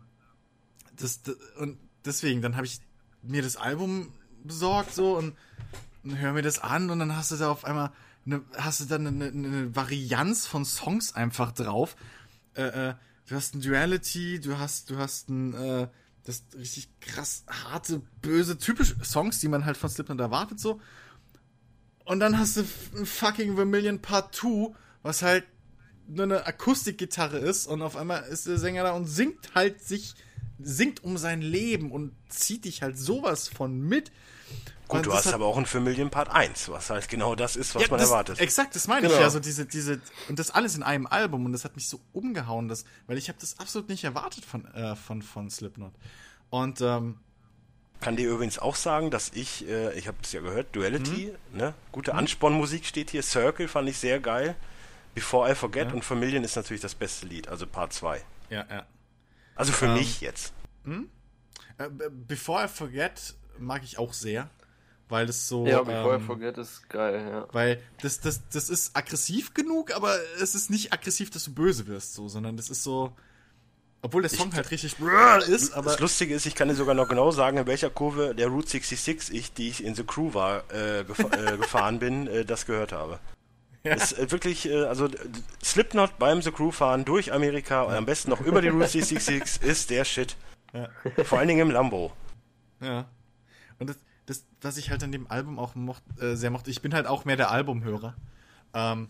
das, 0.95 1.21
das, 1.23 1.35
und 1.59 1.77
deswegen, 2.06 2.41
dann 2.41 2.56
habe 2.56 2.65
ich 2.65 2.80
mir 3.22 3.41
das 3.41 3.56
Album 3.56 4.11
besorgt 4.43 4.93
so 4.93 5.17
und, 5.17 5.35
und 6.03 6.19
höre 6.19 6.33
mir 6.33 6.41
das 6.41 6.59
an 6.59 6.90
und 6.90 6.99
dann 6.99 7.15
hast 7.15 7.32
du 7.32 7.38
da 7.38 7.49
auf 7.49 7.65
einmal 7.65 7.91
eine, 8.25 8.41
hast 8.57 8.82
du 8.82 8.85
dann 8.85 9.07
eine, 9.07 9.27
eine 9.27 9.75
Varianz 9.75 10.45
von 10.45 10.65
Songs 10.65 11.15
einfach 11.15 11.51
drauf 11.51 11.95
äh, 12.56 12.90
äh, 12.90 12.93
du 13.27 13.35
hast 13.35 13.56
ein 13.56 13.61
Duality, 13.61 14.40
du 14.40 14.57
hast, 14.57 14.90
du 14.90 14.98
hast 14.98 15.30
ein, 15.30 15.53
äh, 15.53 15.88
das 16.23 16.43
richtig 16.56 16.90
krass 17.01 17.43
harte, 17.48 18.01
böse, 18.22 18.57
typische 18.57 18.95
Songs, 19.03 19.40
die 19.40 19.48
man 19.48 19.65
halt 19.65 19.77
von 19.77 19.90
Slipknot 19.90 20.19
erwartet, 20.19 20.59
so. 20.59 20.80
Und 22.06 22.19
dann 22.19 22.38
hast 22.38 22.57
du 22.57 22.64
ein 22.98 23.06
fucking 23.06 23.56
Vermilion 23.56 24.01
Part 24.01 24.35
2, 24.35 24.73
was 25.03 25.22
halt 25.22 25.45
nur 26.07 26.23
eine 26.23 26.45
Akustikgitarre 26.45 27.38
ist 27.38 27.65
und 27.65 27.82
auf 27.82 27.95
einmal 27.95 28.23
ist 28.23 28.45
der 28.45 28.57
Sänger 28.57 28.83
da 28.83 28.91
und 28.91 29.06
singt 29.06 29.56
halt 29.56 29.82
sich, 29.82 30.15
singt 30.64 31.03
um 31.03 31.17
sein 31.17 31.42
Leben 31.42 31.92
und 31.92 32.14
zieht 32.30 32.66
dich 32.66 32.82
halt 32.82 32.98
sowas 32.98 33.48
von 33.48 33.80
mit. 33.80 34.11
Gut, 34.88 34.98
Und 34.98 35.06
du 35.08 35.14
hast 35.14 35.27
hat- 35.27 35.33
aber 35.33 35.45
auch 35.45 35.58
ein 35.58 35.66
Familien 35.66 36.09
Part 36.09 36.30
1, 36.30 36.69
was 36.69 36.90
halt 36.90 37.08
genau 37.08 37.35
das 37.35 37.56
ist, 37.56 37.74
was 37.74 37.90
man 37.90 38.00
das, 38.00 38.09
erwartet. 38.09 38.40
Exakt, 38.40 38.75
das 38.75 38.88
meine 38.88 39.08
ich 39.08 39.14
Genau. 39.14 39.24
ja. 39.24 39.30
So 39.30 39.40
diese, 39.40 39.66
diese, 39.66 40.01
und 40.30 40.40
das 40.40 40.51
alles 40.51 40.75
in 40.75 40.83
einem 40.83 41.08
Album 41.08 41.45
und 41.45 41.53
das 41.53 41.64
hat 41.64 41.75
mich 41.75 41.88
so 41.88 42.00
umgehauen, 42.11 42.67
das, 42.67 42.85
weil 43.08 43.17
ich 43.17 43.30
habe 43.30 43.40
das 43.40 43.59
absolut 43.59 43.90
nicht 43.90 44.03
erwartet 44.03 44.45
von, 44.45 44.66
äh, 44.74 44.95
von, 44.95 45.22
von 45.22 45.50
Slipknot. 45.50 45.93
Und 46.50 46.82
ähm, 46.82 47.17
kann 48.01 48.17
dir 48.17 48.30
übrigens 48.30 48.59
auch 48.59 48.75
sagen, 48.75 49.09
dass 49.11 49.32
ich, 49.33 49.67
äh, 49.67 49.98
ich 49.98 50.09
habe 50.09 50.17
es 50.22 50.33
ja 50.33 50.42
gehört, 50.42 50.75
Duality, 50.75 51.33
mhm. 51.51 51.58
ne? 51.58 51.74
Gute 51.93 52.11
mhm. 52.11 52.19
Anspornmusik 52.19 52.85
steht 52.85 53.11
hier. 53.11 53.24
Circle 53.24 53.69
fand 53.69 53.88
ich 53.88 53.98
sehr 53.98 54.19
geil. 54.19 54.56
Before 55.16 55.50
I 55.50 55.56
Forget 55.56 55.88
ja. 55.88 55.93
und 55.93 56.03
Familien 56.03 56.43
ist 56.43 56.56
natürlich 56.58 56.82
das 56.82 56.95
beste 56.95 57.25
Lied, 57.25 57.48
also 57.48 57.66
Part 57.66 57.93
2. 57.93 58.22
Ja, 58.50 58.66
ja. 58.69 58.85
Also 59.56 59.72
für 59.72 59.85
ähm, 59.85 59.95
mich 59.95 60.22
jetzt. 60.22 60.53
Hm? 60.85 61.09
Äh, 61.77 61.90
Before 62.27 62.65
I 62.65 62.67
Forget 62.67 63.35
mag 63.57 63.83
ich 63.83 63.98
auch 63.98 64.14
sehr. 64.14 64.49
Weil 65.09 65.27
das 65.27 65.48
so. 65.48 65.67
Ja, 65.67 65.83
Before 65.83 66.15
ähm, 66.15 66.23
I 66.23 66.25
Forget 66.25 66.57
ist 66.57 66.90
geil, 66.90 67.27
ja. 67.30 67.48
Weil 67.51 67.82
das, 68.01 68.19
das, 68.22 68.41
das 68.51 68.69
ist 68.69 68.95
aggressiv 68.95 69.53
genug, 69.53 69.95
aber 69.95 70.15
es 70.41 70.56
ist 70.56 70.69
nicht 70.69 70.93
aggressiv, 70.93 71.30
dass 71.30 71.43
du 71.45 71.53
böse 71.53 71.88
wirst, 71.88 72.14
so, 72.14 72.27
sondern 72.27 72.57
das 72.57 72.69
ist 72.69 72.83
so. 72.83 73.15
Obwohl 74.01 74.22
der 74.22 74.32
Song 74.32 74.49
ich, 74.49 74.56
halt 74.56 74.69
richtig 74.72 74.98
ist, 74.99 75.73
aber. 75.73 75.91
Das 75.91 75.99
Lustige 75.99 76.33
ist, 76.33 76.45
ich 76.45 76.56
kann 76.56 76.67
dir 76.67 76.75
sogar 76.75 76.95
noch 76.95 77.07
genau 77.07 77.32
sagen, 77.32 77.57
in 77.57 77.67
welcher 77.67 77.90
Kurve 77.90 78.35
der 78.35 78.48
Route 78.48 78.69
66 78.69 79.33
ich, 79.35 79.53
die 79.53 79.69
ich 79.69 79.83
in 79.83 79.95
The 79.95 80.03
Crew 80.03 80.33
war, 80.33 80.64
äh, 80.73 81.06
gef 81.06 81.19
äh, 81.19 81.57
gefahren 81.57 81.99
bin, 81.99 82.27
äh, 82.27 82.43
das 82.43 82.65
gehört 82.65 82.91
habe. 82.91 83.19
Ja. 83.85 83.95
Ist 83.95 84.17
äh, 84.17 84.31
wirklich, 84.31 84.69
äh, 84.69 84.85
also 84.85 85.09
Slipknot 85.61 86.17
beim 86.17 86.41
The 86.41 86.51
Crew 86.51 86.71
fahren 86.71 87.03
durch 87.03 87.33
Amerika 87.33 87.83
und 87.83 87.93
am 87.93 88.05
besten 88.05 88.29
noch 88.29 88.39
über 88.39 88.61
die 88.61 88.69
Route 88.69 88.87
66 88.87 89.61
ist 89.61 89.89
der 89.89 90.05
Shit. 90.05 90.37
Ja. 90.71 90.89
Vor 91.25 91.39
allen 91.39 91.49
Dingen 91.49 91.67
im 91.67 91.71
Lambo. 91.71 92.13
Ja. 92.79 93.09
Und 93.79 93.89
das, 93.89 93.97
das 94.25 94.45
was 94.61 94.77
ich 94.77 94.89
halt 94.89 95.03
an 95.03 95.11
dem 95.11 95.29
Album 95.29 95.59
auch 95.59 95.75
mocht, 95.75 96.03
äh, 96.21 96.35
sehr 96.35 96.49
mochte, 96.49 96.71
ich 96.71 96.81
bin 96.81 96.93
halt 96.93 97.07
auch 97.07 97.25
mehr 97.25 97.35
der 97.35 97.51
Albumhörer. 97.51 98.15
Ähm, 98.73 99.09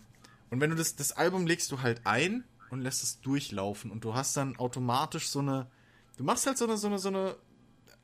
und 0.50 0.60
wenn 0.60 0.70
du 0.70 0.76
das, 0.76 0.96
das 0.96 1.12
Album 1.12 1.46
legst 1.46 1.70
du 1.70 1.80
halt 1.80 2.00
ein 2.04 2.42
und 2.70 2.80
lässt 2.80 3.04
es 3.04 3.20
durchlaufen 3.20 3.92
und 3.92 4.04
du 4.04 4.14
hast 4.14 4.36
dann 4.36 4.56
automatisch 4.56 5.28
so 5.28 5.38
eine, 5.38 5.68
du 6.16 6.24
machst 6.24 6.48
halt 6.48 6.58
so 6.58 6.64
eine, 6.64 6.76
so 6.76 6.88
eine, 6.88 6.98
so 6.98 7.08
eine 7.08 7.36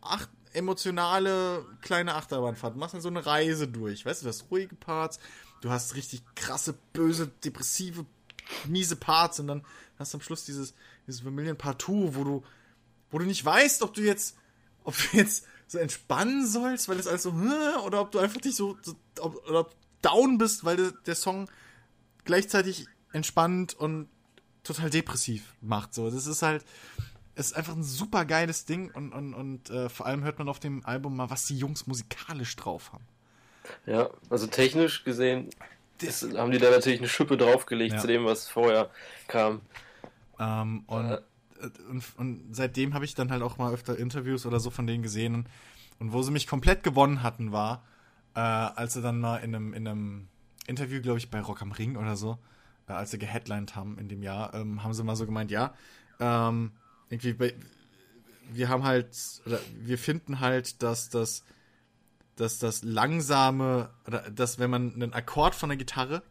acht, 0.01 0.31
emotionale 0.53 1.65
kleine 1.81 2.15
Achterbahnfahrt, 2.15 2.75
du 2.75 2.79
machst 2.79 2.95
dann 2.95 3.01
so 3.01 3.09
eine 3.09 3.27
Reise 3.27 3.67
durch, 3.67 4.07
weißt 4.07 4.23
du, 4.23 4.29
hast 4.29 4.51
ruhige 4.51 4.77
Parts, 4.77 5.19
du 5.61 5.71
hast 5.71 5.95
richtig 5.95 6.23
krasse, 6.35 6.75
böse, 6.93 7.29
depressive, 7.45 8.07
miese 8.67 8.97
Parts 8.97 9.41
und 9.41 9.47
dann 9.47 9.65
hast 9.99 10.13
du 10.13 10.19
am 10.19 10.23
Schluss 10.23 10.45
dieses, 10.45 10.75
dieses 11.07 11.21
Vermilion 11.21 11.57
Partout, 11.57 12.15
wo 12.15 12.25
du, 12.25 12.43
wo 13.11 13.19
du 13.19 13.27
nicht 13.27 13.45
weißt, 13.45 13.83
ob 13.83 13.95
du 13.95 14.03
jetzt, 14.03 14.37
ob 14.85 14.95
du 14.97 15.17
jetzt 15.17 15.45
so 15.67 15.79
entspannen 15.79 16.47
sollst, 16.47 16.89
weil 16.89 16.99
es 16.99 17.07
alles 17.07 17.23
so, 17.23 17.31
oder 17.31 18.01
ob 18.01 18.11
du 18.11 18.19
einfach 18.19 18.41
dich 18.41 18.57
so, 18.57 18.77
so 18.83 18.97
ob, 19.21 19.37
oder 19.49 19.69
down 20.03 20.39
bist, 20.39 20.65
weil 20.65 20.77
der, 20.77 20.93
der 21.07 21.15
Song 21.15 21.49
gleichzeitig 22.25 22.87
entspannt 23.13 23.75
und 23.75 24.09
total 24.63 24.91
depressiv 24.91 25.55
macht. 25.61 25.95
So, 25.95 26.11
das 26.11 26.27
ist 26.27 26.43
halt, 26.43 26.65
es 27.35 27.49
ist 27.49 27.53
einfach 27.55 27.75
ein 27.75 27.85
super 27.85 28.25
geiles 28.25 28.65
Ding 28.65 28.91
und, 28.91 29.13
und, 29.13 29.35
und 29.35 29.71
äh, 29.71 29.89
vor 29.89 30.07
allem 30.07 30.25
hört 30.25 30.39
man 30.39 30.49
auf 30.49 30.61
dem 30.61 30.85
Album 30.85 31.17
mal, 31.17 31.31
was 31.31 31.47
die 31.47 31.57
Jungs 31.57 31.87
musikalisch 31.87 32.57
drauf 32.57 32.93
haben. 32.93 33.05
Ja, 33.87 34.11
also 34.29 34.47
technisch 34.47 35.05
gesehen 35.05 35.51
das, 35.99 36.27
haben 36.37 36.51
die 36.51 36.59
da 36.59 36.71
natürlich 36.71 37.01
eine 37.01 37.09
Schippe 37.09 37.37
draufgelegt 37.37 37.95
ja. 37.95 38.01
zu 38.01 38.07
dem, 38.07 38.25
was 38.25 38.49
vorher 38.49 38.91
kam. 39.29 39.61
Ähm, 40.39 40.85
und, 40.87 41.11
äh. 41.11 41.21
und, 41.91 42.05
und, 42.17 42.45
seitdem 42.53 42.95
habe 42.95 43.05
ich 43.05 43.15
dann 43.15 43.31
halt 43.31 43.43
auch 43.43 43.59
mal 43.59 43.73
öfter 43.73 43.99
Interviews 43.99 44.47
oder 44.47 44.61
so 44.61 44.71
von 44.71 44.87
denen 44.87 45.03
gesehen. 45.03 45.35
Und, 45.35 45.49
und 45.99 46.13
wo 46.13 46.23
sie 46.23 46.31
mich 46.31 46.47
komplett 46.47 46.83
gewonnen 46.83 47.23
hatten, 47.23 47.53
war, 47.53 47.85
äh, 48.35 48.41
als 48.41 48.95
sie 48.95 49.03
dann 49.03 49.21
mal 49.21 49.39
in 49.39 49.55
einem, 49.55 49.75
in 49.75 49.87
einem 49.87 50.29
Interview, 50.67 51.03
glaube 51.03 51.19
ich, 51.19 51.31
bei 51.31 51.41
Rock 51.41 51.63
am 51.63 51.73
Ring 51.73 51.97
oder 51.97 52.17
so, 52.17 52.39
äh, 52.89 52.93
als 52.93 53.11
sie 53.11 53.19
geheadlined 53.19 53.77
haben 53.77 53.99
in 53.99 54.09
dem 54.09 54.23
Jahr, 54.23 54.55
ähm, 54.55 54.83
haben 54.83 54.95
sie 54.95 55.05
mal 55.05 55.17
so 55.17 55.27
gemeint, 55.27 55.51
ja, 55.51 55.75
ähm, 56.19 56.73
irgendwie 57.09 57.33
bei, 57.33 57.55
wir 58.53 58.69
haben 58.69 58.85
halt, 58.85 59.09
oder 59.47 59.59
wir 59.81 59.99
finden 59.99 60.41
halt, 60.41 60.83
dass 60.83 61.11
das, 61.11 61.45
dass 62.41 62.59
das 62.59 62.83
langsame, 62.83 63.91
oder 64.07 64.31
dass 64.31 64.59
wenn 64.59 64.71
man 64.71 64.95
einen 64.95 65.13
Akkord 65.13 65.55
von 65.55 65.69
der 65.69 65.79
Gitarre, 65.79 66.23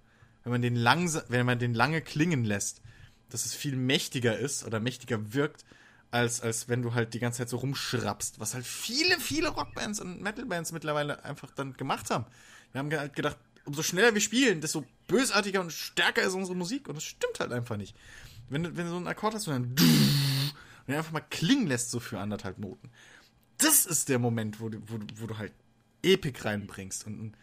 wenn 0.44 0.52
man 0.52 0.62
den 0.62 0.76
langsam, 0.76 1.24
wenn 1.28 1.46
man 1.46 1.60
den 1.60 1.74
lange 1.74 2.02
klingen 2.02 2.44
lässt, 2.44 2.82
dass 3.30 3.46
es 3.46 3.54
viel 3.54 3.76
mächtiger 3.76 4.38
ist 4.38 4.66
oder 4.66 4.80
mächtiger 4.80 5.34
wirkt, 5.34 5.66
als, 6.12 6.42
als 6.42 6.68
wenn 6.68 6.82
du 6.82 6.96
halt 6.96 7.14
die 7.14 7.20
ganze 7.20 7.40
Zeit 7.40 7.50
so 7.50 7.58
rumschrappst, 7.58 8.40
was 8.40 8.56
halt 8.56 8.66
viele, 8.66 9.20
viele 9.20 9.50
Rockbands 9.50 10.00
und 10.00 10.22
Metalbands 10.22 10.72
mittlerweile 10.72 11.24
einfach 11.24 11.52
dann 11.52 11.74
gemacht 11.74 12.10
haben. 12.10 12.26
Wir 12.72 12.80
haben 12.80 12.92
halt 12.92 13.16
gedacht, 13.16 13.38
umso 13.66 13.84
schneller 13.84 14.14
wir 14.16 14.22
spielen, 14.22 14.62
desto 14.62 14.86
bösartiger 15.08 15.62
und 15.62 15.72
stärker 15.72 16.24
ist 16.24 16.34
unsere 16.34 16.58
Musik. 16.58 16.88
Und 16.88 16.96
das 16.96 17.04
stimmt 17.04 17.40
halt 17.40 17.52
einfach 17.52 17.78
nicht. 17.78 17.96
Wenn 18.50 18.64
du, 18.64 18.76
wenn 18.76 18.86
du 18.86 18.92
so 18.92 18.98
einen 18.98 19.08
Akkord 19.08 19.36
hast 19.36 19.48
und 19.48 19.54
dann 19.54 19.64
und 19.64 20.88
den 20.88 20.96
einfach 20.96 21.12
mal 21.12 21.20
klingen 21.20 21.68
lässt, 21.68 21.92
so 21.92 22.00
für 22.00 22.20
anderthalb 22.20 22.58
Noten. 22.58 22.90
Das 23.60 23.86
ist 23.86 24.10
der 24.10 24.18
Moment, 24.18 24.60
wo 24.60 24.70
du, 24.70 24.80
wo, 24.88 24.98
wo 25.18 25.28
du 25.28 25.38
halt 25.38 25.54
Epik 26.03 26.45
reinbringst. 26.45 27.06
Und, 27.08 27.19
und 27.19 27.38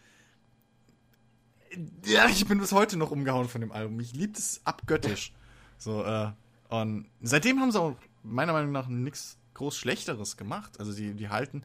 ja, 2.05 2.27
ich 2.27 2.45
bin 2.47 2.59
bis 2.59 2.71
heute 2.71 2.97
noch 2.97 3.11
umgehauen 3.11 3.47
von 3.47 3.61
dem 3.61 3.71
Album. 3.71 3.99
Ich 3.99 4.13
liebe 4.13 4.37
es 4.37 4.61
abgöttisch. 4.63 5.33
So, 5.77 6.03
äh, 6.03 6.31
und 6.69 7.09
seitdem 7.21 7.59
haben 7.59 7.71
sie 7.71 7.79
auch 7.79 7.95
meiner 8.23 8.53
Meinung 8.53 8.71
nach 8.71 8.87
nichts 8.87 9.37
groß 9.53 9.77
Schlechteres 9.77 10.37
gemacht. 10.37 10.79
Also 10.79 10.93
die, 10.93 11.13
die 11.13 11.29
halten, 11.29 11.63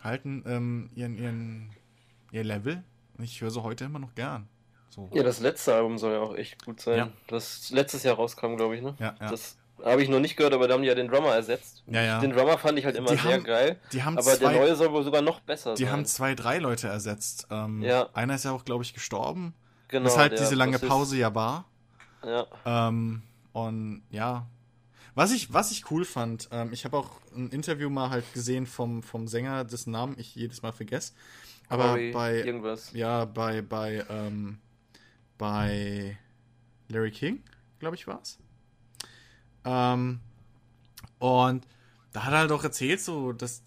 halten 0.00 0.44
ähm, 0.46 0.90
ihren, 0.94 1.16
ihren, 1.16 1.70
ihr 2.32 2.44
Level 2.44 2.84
ich 3.22 3.40
höre 3.40 3.50
sie 3.50 3.62
heute 3.62 3.84
immer 3.84 3.98
noch 3.98 4.14
gern. 4.14 4.48
So. 4.88 5.08
Ja, 5.12 5.22
das 5.22 5.40
letzte 5.40 5.74
Album 5.74 5.98
soll 5.98 6.14
ja 6.14 6.20
auch 6.20 6.34
echt 6.34 6.64
gut 6.64 6.80
sein. 6.80 6.98
Ja. 6.98 7.12
Das 7.28 7.70
letztes 7.70 8.02
Jahr 8.02 8.16
rauskam, 8.16 8.56
glaube 8.56 8.76
ich, 8.76 8.82
ne? 8.82 8.96
Ja, 8.98 9.14
ja. 9.20 9.30
Das 9.30 9.56
habe 9.84 10.02
ich 10.02 10.08
noch 10.08 10.20
nicht 10.20 10.36
gehört, 10.36 10.54
aber 10.54 10.68
da 10.68 10.74
haben 10.74 10.82
die 10.82 10.88
ja 10.88 10.94
den 10.94 11.08
Drummer 11.08 11.34
ersetzt. 11.34 11.82
Ja, 11.86 12.02
ja. 12.02 12.20
Den 12.20 12.32
Drummer 12.32 12.58
fand 12.58 12.78
ich 12.78 12.84
halt 12.84 12.96
immer 12.96 13.10
die 13.10 13.16
sehr 13.16 13.34
haben, 13.34 13.44
geil. 13.44 13.80
Die 13.92 14.02
haben 14.02 14.18
aber 14.18 14.32
zwei, 14.32 14.52
der 14.52 14.60
neue 14.60 14.76
soll 14.76 14.92
wohl 14.92 15.04
sogar 15.04 15.22
noch 15.22 15.40
besser 15.40 15.74
die 15.74 15.82
sein. 15.82 15.86
Die 15.86 15.92
haben 15.92 16.04
zwei, 16.06 16.34
drei 16.34 16.58
Leute 16.58 16.88
ersetzt. 16.88 17.46
Ähm, 17.50 17.82
ja. 17.82 18.08
Einer 18.14 18.34
ist 18.34 18.44
ja 18.44 18.52
auch, 18.52 18.64
glaube 18.64 18.84
ich, 18.84 18.94
gestorben. 18.94 19.54
Genau. 19.88 20.06
Weshalb 20.06 20.36
diese 20.36 20.54
lange 20.54 20.78
Pause 20.78 21.16
ja 21.16 21.34
war. 21.34 21.64
Ja. 22.24 22.46
Ähm, 22.64 23.22
und 23.52 24.02
ja. 24.10 24.46
Was 25.14 25.32
ich, 25.32 25.52
was 25.52 25.70
ich 25.70 25.90
cool 25.90 26.04
fand, 26.04 26.48
ähm, 26.52 26.72
ich 26.72 26.84
habe 26.84 26.96
auch 26.96 27.10
ein 27.34 27.50
Interview 27.50 27.90
mal 27.90 28.10
halt 28.10 28.32
gesehen 28.32 28.66
vom, 28.66 29.02
vom 29.02 29.26
Sänger, 29.26 29.64
dessen 29.64 29.90
Namen 29.90 30.14
ich 30.18 30.34
jedes 30.34 30.62
Mal 30.62 30.72
vergesse. 30.72 31.12
Aber 31.68 31.88
Corey, 31.90 32.12
bei 32.12 32.36
irgendwas. 32.36 32.92
ja 32.92 33.24
bei 33.24 33.62
bei 33.62 34.04
ähm, 34.10 34.58
bei 35.38 36.18
Larry 36.88 37.12
King, 37.12 37.42
glaube 37.78 37.96
ich, 37.96 38.06
war's. 38.06 38.38
Ähm, 39.64 40.20
und 41.18 41.66
da 42.12 42.24
hat 42.24 42.32
er 42.32 42.38
halt 42.38 42.52
auch 42.52 42.64
erzählt, 42.64 43.00
so, 43.00 43.32
dass 43.32 43.62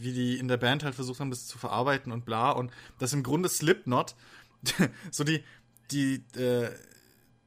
wie 0.00 0.12
die 0.12 0.38
in 0.38 0.48
der 0.48 0.56
Band 0.56 0.84
halt 0.84 0.94
versucht 0.94 1.20
haben, 1.20 1.30
das 1.30 1.46
zu 1.46 1.58
verarbeiten 1.58 2.12
und 2.12 2.24
bla 2.24 2.50
und 2.50 2.70
dass 2.98 3.12
im 3.12 3.22
Grunde 3.22 3.48
Slipknot 3.48 4.14
so 5.10 5.24
die 5.24 5.42
die 5.90 6.22
äh, 6.36 6.70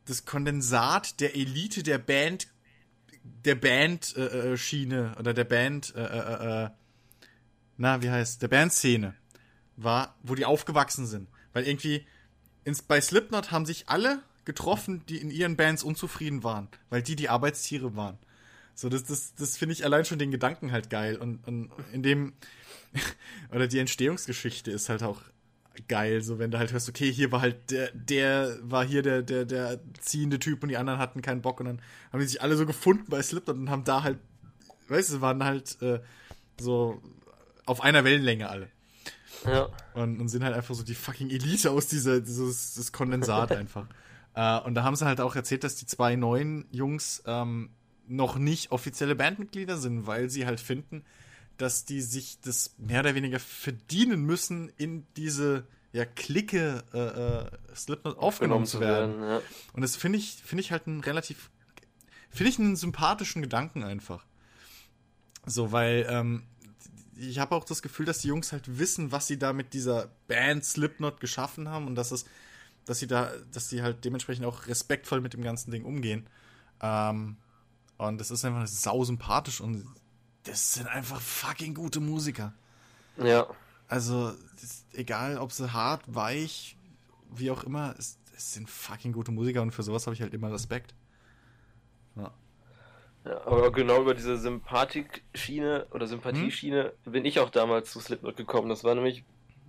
das 0.06 0.25
Kondensat 0.25 1.19
der 1.22 1.35
Elite 1.35 1.83
der 1.83 1.98
Band 1.98 2.48
der 3.24 3.56
Band 3.56 4.16
äh, 4.17 4.53
äh 4.53 5.19
oder 5.19 5.33
der 5.33 5.43
Band 5.45 5.95
äh, 5.95 6.03
äh, 6.03 6.66
äh, 6.66 6.69
na 7.77 8.01
wie 8.01 8.09
heißt 8.09 8.41
der 8.41 8.50
Bandszene 8.50 9.16
war, 9.83 10.16
wo 10.24 10.35
die 10.35 10.45
aufgewachsen 10.45 11.06
sind. 11.08 11.30
Weil 11.53 11.67
irgendwie 11.67 12.06
ins, 12.64 12.82
bei 12.82 13.01
Slipknot 13.01 13.51
haben 13.51 13.66
sich 13.66 13.90
alle 13.90 14.22
getroffen, 14.45 15.03
die 15.08 15.18
in 15.18 15.32
ihren 15.32 15.56
Bands 15.56 15.84
unzufrieden 15.84 16.44
waren, 16.44 16.68
weil 16.90 17.02
die 17.02 17.16
die 17.16 17.30
Arbeitstiere 17.30 17.95
waren. 17.95 18.18
So, 18.74 18.90
das, 18.90 19.03
das, 19.03 19.36
das 19.36 19.58
finde 19.58 19.74
ich 19.74 19.86
allein 19.86 20.06
schon 20.06 20.20
den 20.20 20.32
Gedanken 20.32 20.72
halt 20.72 20.90
geil. 20.90 21.18
Und, 21.18 21.45
und 21.48 21.70
in 21.92 22.03
dem, 22.03 22.34
oder 23.52 23.68
die 23.68 23.80
Entstehungsgeschichte 23.80 24.72
ist 24.72 24.90
halt 24.90 25.03
auch 25.03 25.22
geil, 25.88 26.22
so 26.22 26.40
wenn 26.40 26.52
du 26.52 26.58
halt 26.58 26.74
hörst, 26.74 26.90
okay, 26.90 27.11
hier 27.11 27.32
war 27.32 27.42
halt 27.42 27.72
der, 27.72 27.92
der 27.92 28.58
war 28.61 28.86
hier 28.86 29.02
der, 29.02 29.22
der, 29.22 29.45
der 29.45 29.80
ziehende 30.00 30.38
Typ 30.40 30.64
und 30.64 30.70
die 30.70 30.78
anderen 30.78 31.00
hatten 31.00 31.22
keinen 31.22 31.42
Bock 31.42 31.60
und 31.60 31.68
dann 31.68 31.82
haben 32.11 32.20
die 32.20 32.26
sich 32.26 32.42
alle 32.42 32.58
so 32.58 32.66
gefunden 32.66 33.06
bei 33.10 33.22
Slipknot 33.22 33.56
und 33.56 33.70
haben 33.70 33.84
da 33.84 34.03
halt, 34.03 34.20
weißt 34.90 35.14
du, 35.14 35.22
waren 35.22 35.44
halt 35.44 35.82
äh, 35.82 36.02
so 36.60 37.02
auf 37.66 37.82
einer 37.82 38.03
Wellenlänge 38.03 38.50
alle. 38.50 38.68
Ja. 39.45 39.70
Und, 39.94 40.20
und 40.20 40.28
sind 40.28 40.44
halt 40.44 40.56
einfach 40.56 40.76
so 40.76 40.84
die 40.84 40.94
fucking 40.94 41.30
Elite 41.30 41.72
aus 41.72 41.88
dieser, 41.88 42.20
dieses, 42.20 42.74
dieses 42.74 42.92
Kondensat 42.92 43.52
einfach. 43.56 43.88
Äh, 44.34 44.60
und 44.60 44.76
da 44.76 44.84
haben 44.84 44.95
sie 44.95 45.06
halt 45.06 45.22
auch 45.22 45.35
erzählt, 45.35 45.64
dass 45.64 45.76
die 45.76 45.85
zwei 45.85 46.16
neuen 46.16 46.66
Jungs 46.72 47.24
ähm, 47.26 47.72
noch 48.08 48.38
nicht 48.38 48.72
offizielle 48.72 49.16
Bandmitglieder 49.16 49.77
sind, 49.77 50.08
weil 50.08 50.30
sie 50.30 50.45
halt 50.45 50.60
finden, 50.60 51.03
dass 51.58 51.85
die 51.85 52.01
sich 52.01 52.40
das 52.42 52.76
mehr 52.77 53.01
oder 53.01 53.16
weniger 53.16 53.40
verdienen 53.40 54.22
müssen, 54.22 54.72
in 54.77 55.06
diese 55.16 55.66
ja, 55.93 56.06
Clique 56.06 56.84
äh, 56.93 56.98
äh, 56.98 57.76
Slipknot 57.76 58.18
aufgenommen 58.18 58.66
zu 58.66 58.80
werden. 58.80 59.22
werden 59.22 59.30
ja. 59.30 59.42
Und 59.74 59.82
das 59.82 59.95
finde 59.95 60.18
ich, 60.18 60.35
finde 60.43 60.61
ich 60.61 60.72
halt 60.72 60.88
einen 60.88 61.01
relativ, 61.01 61.50
finde 62.30 62.50
ich 62.50 62.60
einen 62.60 62.76
sympathischen 62.76 63.42
Gedanken 63.42 63.84
einfach. 63.84 64.26
So, 65.45 65.72
weil 65.72 66.06
ähm, 66.10 66.43
ich 67.16 67.40
habe 67.40 67.56
auch 67.56 67.66
das 67.66 67.82
Gefühl, 67.82 68.06
dass 68.06 68.19
die 68.19 68.30
Jungs 68.30 68.51
halt 68.51 68.80
wissen, 68.80 69.11
was 69.11 69.27
sie 69.27 69.38
da 69.38 69.53
mit 69.53 69.74
dieser 69.74 70.10
Band 70.27 70.64
Slipknot 70.64 71.19
geschaffen 71.19 71.69
haben 71.69 71.88
und 71.88 71.95
dass 71.95 72.11
es, 72.11 72.26
dass 72.85 73.00
sie 73.00 73.08
da, 73.08 73.32
dass 73.51 73.69
sie 73.69 73.82
halt 73.82 74.03
dementsprechend 74.06 74.45
auch 74.45 74.68
respektvoll 74.68 75.22
mit 75.22 75.34
dem 75.34 75.43
ganzen 75.43 75.72
Ding 75.72 75.85
umgehen. 75.85 76.27
Ähm, 76.82 77.38
und 77.98 78.19
das 78.19 78.32
ist 78.32 78.43
einfach 78.45 78.66
sau 78.68 79.03
sympathisch 79.03 79.61
und 79.61 79.85
das 80.43 80.74
sind 80.74 80.88
einfach 80.88 81.22
fucking 81.22 81.76
gute 81.76 82.00
Musiker. 82.00 82.53
Ja. 83.18 83.48
Also, 83.88 84.32
egal 84.93 85.38
ob 85.38 85.51
sie 85.51 85.72
hart, 85.72 86.01
weich, 86.08 86.77
wie 87.30 87.51
auch 87.51 87.64
immer, 87.64 87.93
es, 87.98 88.18
es 88.35 88.53
sind 88.53 88.69
fucking 88.69 89.11
gute 89.11 89.32
Musiker 89.32 89.61
und 89.61 89.72
für 89.72 89.84
sowas 89.84 90.08
habe 90.08 90.16
ich 90.16 90.22
halt 90.22 90.34
immer 90.34 90.51
Respekt. 90.51 90.95
Ja. 92.16 92.32
ja. 93.26 93.45
aber 93.45 93.72
genau 93.72 94.01
über 94.01 94.14
diese 94.16 94.38
Sympathik-Schiene 94.38 95.88
oder 95.92 96.08
Sympathieschiene 96.08 96.93
hm? 97.03 97.11
bin 97.11 97.26
ich 97.26 97.40
auch 97.40 97.50
damals 97.50 97.92
zu 97.92 98.00
Slipknot 98.00 98.38
gekommen. 98.38 98.69
Das 98.69 98.84
war 98.84 98.95
nämlich, 98.95 99.24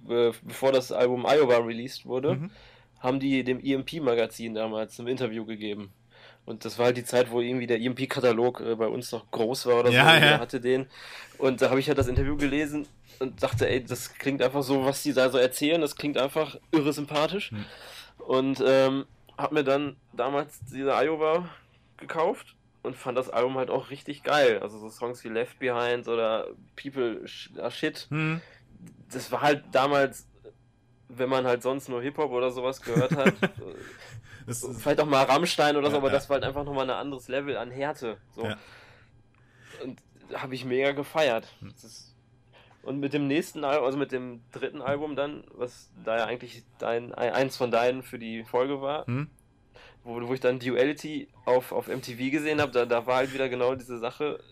äh, 0.08 0.32
bevor 0.42 0.73
das 0.73 0.91
Album 0.91 1.26
Iowa 1.26 1.58
released 1.58 2.07
wurde, 2.07 2.36
mhm. 2.36 2.50
Haben 3.02 3.20
die 3.20 3.44
dem 3.44 3.60
EMP-Magazin 3.60 4.55
damals 4.55 4.98
ein 4.98 5.08
Interview 5.08 5.44
gegeben. 5.44 5.92
Und 6.44 6.64
das 6.64 6.78
war 6.78 6.86
halt 6.86 6.97
die 6.97 7.05
Zeit, 7.05 7.31
wo 7.31 7.40
irgendwie 7.40 7.66
der 7.66 7.81
EMP-Katalog 7.81 8.60
äh, 8.60 8.74
bei 8.74 8.89
uns 8.89 9.12
noch 9.12 9.31
groß 9.31 9.66
war 9.66 9.81
oder 9.81 9.90
ja, 9.90 10.05
so. 10.05 10.24
Ja. 10.24 10.40
hatte 10.40 10.60
den. 10.60 10.86
Und 11.39 11.62
da 11.62 11.70
habe 11.70 11.81
ich 11.81 11.89
halt 11.89 11.98
das 11.98 12.08
Interview 12.08 12.36
gelesen 12.36 12.86
und 13.20 13.42
dachte, 13.42 13.68
ey, 13.68 13.84
das 13.84 14.14
klingt 14.14 14.42
einfach 14.42 14.62
so, 14.62 14.84
was 14.84 15.02
die 15.02 15.12
da 15.12 15.31
so 15.31 15.39
erzählen, 15.39 15.81
das 15.81 15.97
klingt 15.97 16.18
einfach 16.18 16.56
irre 16.72 16.92
sympathisch. 16.92 17.50
Hm. 17.50 17.64
Und 18.18 18.62
ähm, 18.66 19.06
habe 19.39 19.55
mir 19.55 19.64
dann 19.64 19.97
damals 20.12 20.60
diese 20.70 20.94
Iowa 20.94 21.48
gekauft 21.97 22.56
und 22.82 22.97
fand 22.97 23.16
das 23.16 23.31
Album 23.31 23.56
halt 23.56 23.70
auch 23.70 23.90
richtig 23.90 24.24
geil. 24.24 24.58
Also 24.60 24.78
so 24.78 24.89
Songs 24.89 25.22
wie 25.24 25.28
Left 25.28 25.58
Behind 25.58 26.08
oder 26.08 26.48
People 26.81 27.26
Shit. 27.26 28.06
Hm. 28.10 28.40
Das 29.12 29.31
war 29.31 29.42
halt 29.42 29.64
damals, 29.70 30.26
wenn 31.16 31.28
man 31.28 31.47
halt 31.47 31.62
sonst 31.62 31.89
nur 31.89 32.02
Hip-Hop 32.02 32.31
oder 32.31 32.50
sowas 32.50 32.81
gehört 32.81 33.15
hat, 33.16 33.34
vielleicht 34.47 35.00
auch 35.00 35.07
mal 35.07 35.24
Rammstein 35.24 35.76
oder 35.76 35.86
ja, 35.86 35.92
so, 35.92 35.97
aber 35.99 36.08
ja. 36.08 36.15
das 36.15 36.28
war 36.28 36.34
halt 36.34 36.44
einfach 36.44 36.65
nochmal 36.65 36.89
ein 36.89 36.97
anderes 36.97 37.28
Level 37.28 37.57
an 37.57 37.70
Härte. 37.70 38.16
So. 38.34 38.44
Ja. 38.44 38.57
Und 39.82 40.02
habe 40.34 40.55
ich 40.55 40.65
mega 40.65 40.92
gefeiert. 40.92 41.47
Hm. 41.60 41.73
und 42.82 43.00
mit 43.00 43.12
dem 43.12 43.26
nächsten 43.26 43.65
Album, 43.65 43.84
also 43.84 43.99
mit 43.99 44.12
dem 44.12 44.42
dritten 44.52 44.82
Album 44.82 45.16
dann, 45.16 45.44
was 45.52 45.91
da 46.05 46.18
ja 46.18 46.24
eigentlich 46.26 46.65
dein, 46.78 47.15
eins 47.15 47.57
von 47.57 47.70
deinen 47.70 48.02
für 48.02 48.18
die 48.18 48.44
Folge 48.44 48.81
war, 48.81 49.07
hm? 49.07 49.28
wo, 50.05 50.26
wo 50.26 50.34
ich 50.34 50.41
dann 50.41 50.58
Duality 50.58 51.28
auf, 51.44 51.73
auf 51.73 51.89
MTV 51.89 52.31
gesehen 52.31 52.60
habe, 52.60 52.73
da, 52.73 52.86
da 52.86 53.07
war 53.07 53.16
halt 53.16 53.34
wieder 53.34 53.49
genau 53.49 53.74
diese 53.74 53.99
Sache, 53.99 54.42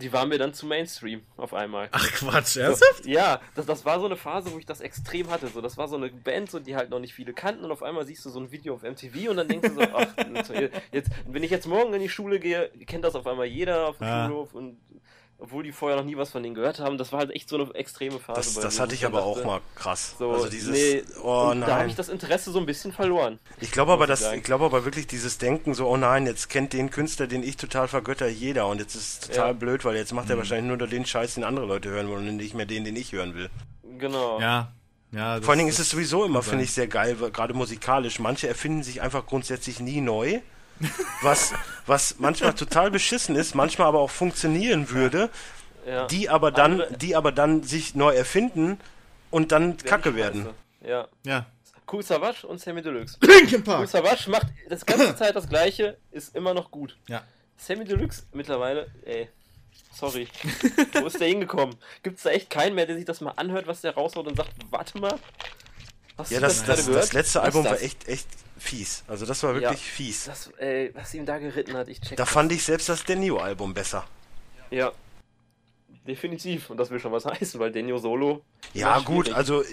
die 0.00 0.12
waren 0.12 0.28
mir 0.28 0.38
dann 0.38 0.54
zu 0.54 0.66
Mainstream 0.66 1.22
auf 1.36 1.54
einmal. 1.54 1.88
Ach 1.92 2.06
Quatsch, 2.12 2.56
ernsthaft? 2.56 3.04
So, 3.04 3.10
ja, 3.10 3.40
das, 3.54 3.66
das 3.66 3.84
war 3.84 4.00
so 4.00 4.06
eine 4.06 4.16
Phase, 4.16 4.52
wo 4.52 4.58
ich 4.58 4.66
das 4.66 4.80
extrem 4.80 5.30
hatte. 5.30 5.48
So, 5.48 5.60
das 5.60 5.76
war 5.76 5.88
so 5.88 5.96
eine 5.96 6.10
Band, 6.10 6.50
so, 6.50 6.58
die 6.58 6.76
halt 6.76 6.90
noch 6.90 7.00
nicht 7.00 7.14
viele 7.14 7.32
kannten 7.32 7.64
und 7.64 7.70
auf 7.70 7.82
einmal 7.82 8.04
siehst 8.06 8.24
du 8.24 8.30
so 8.30 8.40
ein 8.40 8.50
Video 8.50 8.74
auf 8.74 8.82
MTV 8.82 9.30
und 9.30 9.36
dann 9.36 9.48
denkst 9.48 9.68
du 9.68 9.74
so, 9.74 9.80
ach, 9.80 10.08
jetzt, 10.92 11.10
wenn 11.26 11.42
ich 11.42 11.50
jetzt 11.50 11.66
morgen 11.66 11.92
in 11.94 12.00
die 12.00 12.08
Schule 12.08 12.40
gehe, 12.40 12.70
kennt 12.86 13.04
das 13.04 13.14
auf 13.14 13.26
einmal 13.26 13.46
jeder 13.46 13.88
auf 13.88 13.98
dem 13.98 14.06
ja. 14.06 14.26
Schulhof 14.26 14.54
und 14.54 14.78
obwohl 15.40 15.62
die 15.62 15.72
vorher 15.72 15.96
noch 15.98 16.04
nie 16.04 16.16
was 16.16 16.30
von 16.30 16.42
denen 16.42 16.54
gehört 16.54 16.78
haben. 16.78 16.98
Das 16.98 17.12
war 17.12 17.20
halt 17.20 17.30
echt 17.30 17.48
so 17.48 17.56
eine 17.56 17.74
extreme 17.74 18.18
Phase. 18.18 18.38
Das, 18.38 18.54
das 18.54 18.80
hatte 18.80 18.94
ich 18.94 19.04
aber 19.06 19.18
dachte, 19.18 19.30
auch 19.30 19.44
mal 19.44 19.60
krass. 19.74 20.16
So, 20.18 20.30
also 20.30 20.48
dieses, 20.48 20.70
nee, 20.70 21.02
oh 21.22 21.52
nein. 21.54 21.60
Da 21.60 21.78
habe 21.78 21.88
ich 21.88 21.94
das 21.94 22.08
Interesse 22.08 22.52
so 22.52 22.58
ein 22.58 22.66
bisschen 22.66 22.92
verloren. 22.92 23.38
Ich 23.60 23.72
glaube 23.72 23.92
aber, 23.92 24.06
dass, 24.06 24.32
ich 24.32 24.42
glaube 24.42 24.64
aber 24.66 24.84
wirklich 24.84 25.06
dieses 25.06 25.38
Denken 25.38 25.74
so, 25.74 25.88
oh 25.88 25.96
nein, 25.96 26.26
jetzt 26.26 26.48
kennt 26.48 26.72
den 26.72 26.90
Künstler, 26.90 27.26
den 27.26 27.42
ich 27.42 27.56
total 27.56 27.88
vergötter, 27.88 28.28
jeder 28.28 28.66
und 28.66 28.78
jetzt 28.78 28.94
ist 28.94 29.22
es 29.22 29.28
total 29.28 29.48
ja. 29.48 29.52
blöd, 29.54 29.84
weil 29.84 29.96
jetzt 29.96 30.12
macht 30.12 30.28
er 30.28 30.36
mhm. 30.36 30.40
wahrscheinlich 30.40 30.78
nur 30.78 30.88
den 30.88 31.06
Scheiß, 31.06 31.34
den 31.34 31.44
andere 31.44 31.66
Leute 31.66 31.88
hören 31.88 32.08
wollen 32.08 32.28
und 32.28 32.36
nicht 32.36 32.54
mehr 32.54 32.66
den, 32.66 32.84
den 32.84 32.96
ich 32.96 33.12
hören 33.12 33.34
will. 33.34 33.50
Genau. 33.98 34.40
Ja. 34.40 34.72
Ja, 35.12 35.40
Vor 35.40 35.50
allen 35.50 35.58
Dingen 35.58 35.70
ist 35.70 35.80
es 35.80 35.90
sowieso 35.90 36.24
immer, 36.24 36.40
finde 36.40 36.62
ich, 36.62 36.72
sehr 36.72 36.86
geil, 36.86 37.16
gerade 37.32 37.52
musikalisch. 37.52 38.20
Manche 38.20 38.46
erfinden 38.46 38.84
sich 38.84 39.02
einfach 39.02 39.26
grundsätzlich 39.26 39.80
nie 39.80 40.00
neu 40.00 40.40
was, 41.22 41.52
was 41.86 42.16
manchmal 42.18 42.54
total 42.54 42.90
beschissen 42.90 43.36
ist, 43.36 43.54
manchmal 43.54 43.88
aber 43.88 44.00
auch 44.00 44.10
funktionieren 44.10 44.90
würde 44.90 45.30
ja. 45.86 46.06
die 46.06 46.28
aber 46.28 46.50
dann, 46.50 46.72
Andere, 46.72 46.96
die 46.96 47.16
aber 47.16 47.32
dann 47.32 47.62
sich 47.62 47.94
neu 47.94 48.14
erfinden 48.14 48.78
und 49.30 49.52
dann 49.52 49.76
Kacke 49.76 50.14
werden. 50.14 50.48
Ja. 50.82 51.08
Ja. 51.24 51.46
Cool 51.90 52.02
Savage 52.02 52.46
und 52.46 52.60
Sammy 52.60 52.82
Deluxe. 52.82 53.18
Linkin 53.20 53.64
Park. 53.64 53.80
Cool 53.80 53.86
Savage 53.86 54.30
macht 54.30 54.46
das 54.68 54.86
ganze 54.86 55.16
Zeit 55.16 55.34
das 55.34 55.48
gleiche, 55.48 55.96
ist 56.12 56.36
immer 56.36 56.54
noch 56.54 56.70
gut. 56.70 56.96
Ja. 57.08 57.22
Sammy 57.56 57.84
Deluxe 57.84 58.22
mittlerweile, 58.32 58.88
ey. 59.04 59.28
Sorry. 59.92 60.28
Wo 60.92 61.06
ist 61.06 61.20
der 61.20 61.28
hingekommen? 61.28 61.76
Gibt 62.02 62.18
es 62.18 62.22
da 62.22 62.30
echt 62.30 62.48
keinen 62.48 62.74
mehr, 62.74 62.86
der 62.86 62.96
sich 62.96 63.04
das 63.04 63.20
mal 63.20 63.32
anhört, 63.32 63.66
was 63.66 63.80
der 63.80 63.94
raushaut 63.94 64.26
und 64.26 64.36
sagt, 64.36 64.52
warte 64.70 64.98
mal? 64.98 65.18
Hast 66.20 66.30
ja, 66.30 66.40
das, 66.40 66.64
das, 66.64 66.86
das, 66.86 66.94
das, 66.94 67.12
letzte 67.12 67.40
Album 67.40 67.64
war 67.64 67.80
echt, 67.80 68.06
echt 68.06 68.26
fies. 68.58 69.04
Also 69.08 69.26
das 69.26 69.42
war 69.42 69.54
wirklich 69.54 69.70
ja, 69.70 69.76
fies. 69.76 70.24
Das, 70.24 70.50
ey, 70.58 70.90
was 70.94 71.14
ihm 71.14 71.24
da 71.24 71.38
geritten 71.38 71.76
hat, 71.76 71.88
ich 71.88 72.00
check. 72.00 72.16
Da 72.16 72.26
fand 72.26 72.52
ich 72.52 72.62
selbst 72.62 72.88
das 72.88 73.04
Denio-Album 73.04 73.72
besser. 73.72 74.06
Ja, 74.70 74.92
definitiv. 76.06 76.70
Und 76.70 76.76
das 76.76 76.90
will 76.90 77.00
schon 77.00 77.12
was 77.12 77.24
heißen, 77.40 77.58
weil 77.58 77.72
Denio 77.72 77.98
Solo. 77.98 78.42
Ja, 78.74 78.98
gut, 79.00 79.32
also 79.32 79.64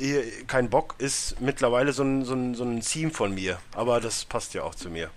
kein 0.48 0.70
Bock 0.70 0.96
ist 0.98 1.40
mittlerweile 1.42 1.92
so 1.92 2.04
ein, 2.04 2.24
so, 2.24 2.34
ein, 2.34 2.56
so 2.56 2.64
ein 2.64 2.82
Theme 2.82 3.12
von 3.12 3.34
mir. 3.34 3.60
Aber 3.74 4.00
das 4.00 4.26
passt 4.26 4.54
ja 4.54 4.64
auch 4.64 4.76
zu 4.76 4.90
mir. 4.90 5.12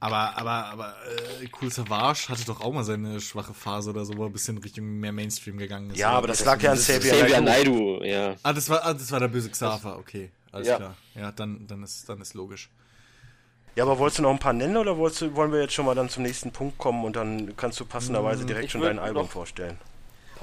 Aber, 0.00 0.36
aber, 0.36 0.50
aber, 0.66 0.96
äh, 1.40 1.48
Cool 1.60 1.70
Savage 1.70 2.28
hatte 2.28 2.44
doch 2.44 2.60
auch 2.60 2.72
mal 2.72 2.84
seine 2.84 3.20
schwache 3.20 3.54
Phase 3.54 3.90
oder 3.90 4.04
so, 4.04 4.16
wo 4.16 4.24
er 4.24 4.28
ein 4.28 4.32
bisschen 4.32 4.58
Richtung 4.58 4.84
mehr 5.00 5.12
Mainstream 5.12 5.58
gegangen 5.58 5.90
ist. 5.90 5.98
Ja, 5.98 6.10
aber 6.10 6.28
das, 6.28 6.38
das 6.38 6.46
lag 6.46 6.62
ja 6.62 6.72
an 6.72 6.78
Xavier 6.78 7.40
Naidu. 7.40 8.02
ja. 8.02 8.34
Ah, 8.42 8.52
das 8.52 8.68
war, 8.68 8.84
ah, 8.84 8.92
das 8.94 9.10
war 9.10 9.20
der 9.20 9.28
böse 9.28 9.50
Xaver, 9.50 9.98
okay. 9.98 10.30
Alles 10.52 10.68
ja. 10.68 10.76
klar. 10.76 10.96
Ja, 11.14 11.32
dann, 11.32 11.66
dann 11.66 11.82
ist, 11.82 12.08
dann 12.08 12.20
ist 12.20 12.34
logisch. 12.34 12.68
Ja, 13.74 13.84
aber 13.84 13.98
wolltest 13.98 14.18
du 14.18 14.22
noch 14.22 14.30
ein 14.30 14.38
paar 14.38 14.52
nennen 14.52 14.76
oder 14.76 14.94
du, 14.94 15.34
wollen 15.34 15.50
wir 15.50 15.62
jetzt 15.62 15.72
schon 15.72 15.86
mal 15.86 15.94
dann 15.94 16.10
zum 16.10 16.24
nächsten 16.24 16.52
Punkt 16.52 16.76
kommen 16.76 17.04
und 17.04 17.16
dann 17.16 17.56
kannst 17.56 17.80
du 17.80 17.86
passenderweise 17.86 18.40
hm, 18.40 18.46
direkt 18.48 18.66
ich 18.66 18.72
schon 18.72 18.82
dein 18.82 18.98
Album 18.98 19.28
vorstellen? 19.28 19.78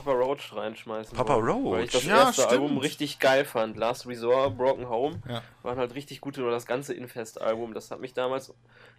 Papa 0.04 0.12
Roach 0.12 0.56
reinschmeißen. 0.56 1.16
Papa 1.16 1.36
Roach? 1.36 1.72
Weil 1.72 1.84
ich 1.86 1.92
das 1.92 2.06
ja, 2.06 2.18
erste 2.18 2.42
stimmt. 2.44 2.52
Album 2.52 2.78
richtig 2.78 3.20
geil 3.20 3.46
fand. 3.46 3.78
Last 3.78 4.08
Resort, 4.08 4.58
Broken 4.58 4.90
Home 4.90 5.22
ja. 5.28 5.42
waren 5.64 5.78
halt 5.78 5.96
richtig 5.96 6.22
gute, 6.22 6.42
oder 6.42 6.52
das 6.52 6.66
ganze 6.66 6.94
Infest-Album. 6.94 7.74
Das 7.74 7.92
hat 7.92 8.00
mich 8.00 8.14
damals 8.14 8.54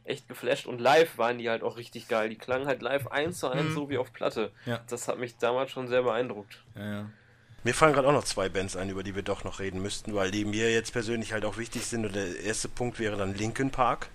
echt 0.05 0.29
geflasht. 0.29 0.67
Und 0.67 0.81
live 0.81 1.19
waren 1.19 1.39
die 1.39 1.49
halt 1.49 1.62
auch 1.62 1.77
richtig 1.77 2.09
geil. 2.09 2.29
Die 2.29 2.37
klangen 2.37 2.67
halt 2.67 2.83
live 2.83 3.09
eins 3.09 3.39
zu 3.39 3.49
eins, 3.49 3.70
mhm. 3.70 3.75
so 3.75 3.91
wie 3.91 3.99
auf 3.99 4.12
Platte. 4.12 4.53
Ja. 4.67 4.81
Das 4.89 5.09
hat 5.09 5.19
mich 5.19 5.37
damals 5.39 5.70
schon 5.70 5.89
sehr 5.89 6.03
beeindruckt. 6.03 6.62
Ja, 6.77 7.07
mir 7.62 7.75
fallen 7.75 7.93
gerade 7.93 8.09
auch 8.09 8.12
noch 8.12 8.25
zwei 8.25 8.49
Bands 8.49 8.75
ein, 8.77 8.89
über 8.89 9.03
die 9.03 9.15
wir 9.15 9.23
doch 9.23 9.45
noch 9.45 9.61
reden 9.61 9.83
müssten, 9.83 10.15
weil 10.15 10.31
die 10.31 10.47
mir 10.47 10.73
jetzt 10.73 10.93
persönlich 10.93 11.33
halt 11.33 11.45
auch 11.45 11.59
wichtig 11.59 11.85
sind. 11.85 12.07
Und 12.07 12.15
der 12.15 12.41
erste 12.41 12.69
Punkt 12.69 12.99
wäre 12.99 13.17
dann 13.17 13.35
Linkin 13.35 13.70
Park. 13.70 14.09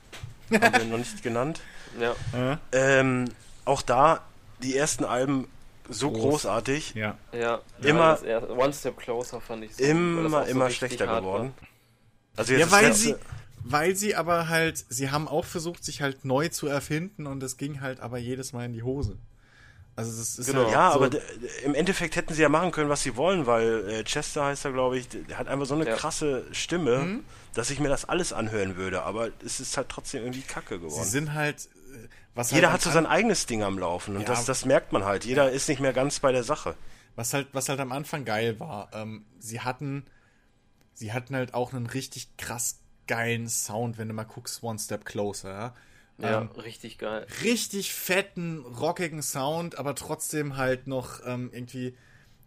Haben 0.51 0.73
wir 0.73 0.85
noch 0.85 0.97
nicht 0.97 1.23
genannt. 1.23 1.61
Ja. 1.97 2.59
Ähm, 2.73 3.29
auch 3.63 3.81
da, 3.81 4.19
die 4.61 4.75
ersten 4.75 5.05
Alben 5.05 5.47
so 5.89 6.11
Groß. 6.11 6.21
großartig. 6.21 6.95
Ja. 6.95 7.17
Ja. 7.31 7.61
Immer. 7.81 8.19
Ja, 8.25 8.47
One 8.49 8.73
Step 8.73 8.97
Closer 8.97 9.41
fand 9.41 9.63
ich 9.63 9.75
so, 9.75 9.83
Immer, 9.83 10.47
immer 10.47 10.67
so 10.67 10.75
schlechter 10.75 11.07
geworden. 11.07 11.53
Also 12.35 12.53
jetzt 12.53 12.61
ja, 12.61 12.71
weil 12.71 12.93
sie, 12.93 13.15
weil 13.63 13.95
sie 13.95 14.15
aber 14.15 14.49
halt, 14.49 14.83
sie 14.89 15.09
haben 15.11 15.27
auch 15.27 15.45
versucht, 15.45 15.83
sich 15.83 16.01
halt 16.01 16.25
neu 16.25 16.49
zu 16.49 16.67
erfinden 16.67 17.27
und 17.27 17.41
es 17.43 17.57
ging 17.57 17.81
halt 17.81 17.99
aber 17.99 18.17
jedes 18.17 18.53
Mal 18.53 18.65
in 18.65 18.73
die 18.73 18.83
Hose. 18.83 19.17
Also 19.95 20.11
das 20.11 20.37
ist 20.37 20.47
genau. 20.47 20.63
Halt 20.63 20.73
ja, 20.73 20.91
so 20.91 21.03
aber 21.03 21.09
im 21.63 21.73
Endeffekt 21.73 22.17
hätten 22.17 22.33
sie 22.33 22.41
ja 22.41 22.49
machen 22.49 22.71
können, 22.71 22.89
was 22.89 23.03
sie 23.03 23.15
wollen, 23.15 23.45
weil 23.45 23.89
äh, 23.89 24.03
Chester 24.03 24.45
heißt 24.45 24.65
er, 24.65 24.73
glaube 24.73 24.97
ich, 24.97 25.07
der 25.07 25.37
hat 25.37 25.47
einfach 25.47 25.65
so 25.65 25.75
eine 25.75 25.87
ja. 25.87 25.95
krasse 25.95 26.45
Stimme, 26.51 26.99
mhm. 26.99 27.23
dass 27.53 27.69
ich 27.69 27.79
mir 27.79 27.87
das 27.87 28.03
alles 28.03 28.33
anhören 28.33 28.75
würde. 28.75 29.03
Aber 29.03 29.29
es 29.45 29.61
ist 29.61 29.77
halt 29.77 29.87
trotzdem 29.87 30.23
irgendwie 30.23 30.41
Kacke 30.41 30.79
geworden. 30.79 31.01
Sie 31.01 31.09
sind 31.09 31.33
halt 31.33 31.69
was 32.35 32.51
Jeder 32.51 32.67
halt 32.67 32.75
hat 32.75 32.81
so 32.81 32.91
sein 32.91 33.05
eigenes 33.05 33.45
Ding 33.45 33.63
am 33.63 33.79
Laufen 33.79 34.15
und 34.15 34.21
ja, 34.21 34.27
das, 34.27 34.45
das 34.45 34.65
merkt 34.65 34.91
man 34.91 35.05
halt. 35.05 35.25
Jeder 35.25 35.51
ist 35.51 35.67
nicht 35.69 35.79
mehr 35.79 35.93
ganz 35.93 36.19
bei 36.19 36.31
der 36.31 36.43
Sache. 36.43 36.75
Was 37.15 37.33
halt, 37.33 37.47
was 37.53 37.69
halt 37.69 37.79
am 37.79 37.91
Anfang 37.91 38.25
geil 38.25 38.59
war, 38.59 38.89
ähm, 38.93 39.25
sie 39.39 39.61
hatten, 39.61 40.05
sie 40.93 41.13
hatten 41.13 41.35
halt 41.35 41.53
auch 41.53 41.73
einen 41.73 41.87
richtig 41.87 42.35
krass 42.37 42.81
geilen 43.07 43.47
Sound, 43.47 43.97
wenn 43.97 44.09
du 44.09 44.13
mal 44.13 44.23
guckst, 44.25 44.63
One 44.63 44.77
Step 44.79 45.05
Closer, 45.05 45.51
ja. 45.51 45.75
Ja, 46.17 46.41
ähm, 46.41 46.47
richtig 46.51 46.97
geil. 46.97 47.27
Richtig 47.43 47.93
fetten, 47.93 48.59
rockigen 48.59 49.21
Sound, 49.21 49.77
aber 49.77 49.95
trotzdem 49.95 50.55
halt 50.55 50.87
noch 50.87 51.19
ähm, 51.25 51.49
irgendwie 51.53 51.97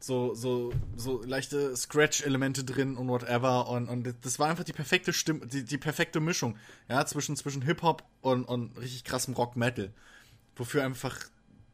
so, 0.00 0.34
so, 0.34 0.72
so 0.96 1.22
leichte 1.22 1.76
Scratch-Elemente 1.76 2.64
drin 2.64 2.96
und 2.96 3.08
whatever. 3.08 3.68
Und, 3.68 3.88
und 3.88 4.14
das 4.22 4.38
war 4.38 4.48
einfach 4.48 4.64
die 4.64 4.72
perfekte 4.72 5.12
Stimme, 5.12 5.46
die, 5.46 5.64
die 5.64 5.78
perfekte 5.78 6.20
Mischung, 6.20 6.56
ja, 6.88 7.04
zwischen, 7.06 7.36
zwischen 7.36 7.62
Hip-Hop 7.62 8.04
und, 8.20 8.44
und 8.44 8.78
richtig 8.78 9.04
krassem 9.04 9.34
Rock-Metal. 9.34 9.92
Wofür 10.56 10.84
einfach 10.84 11.18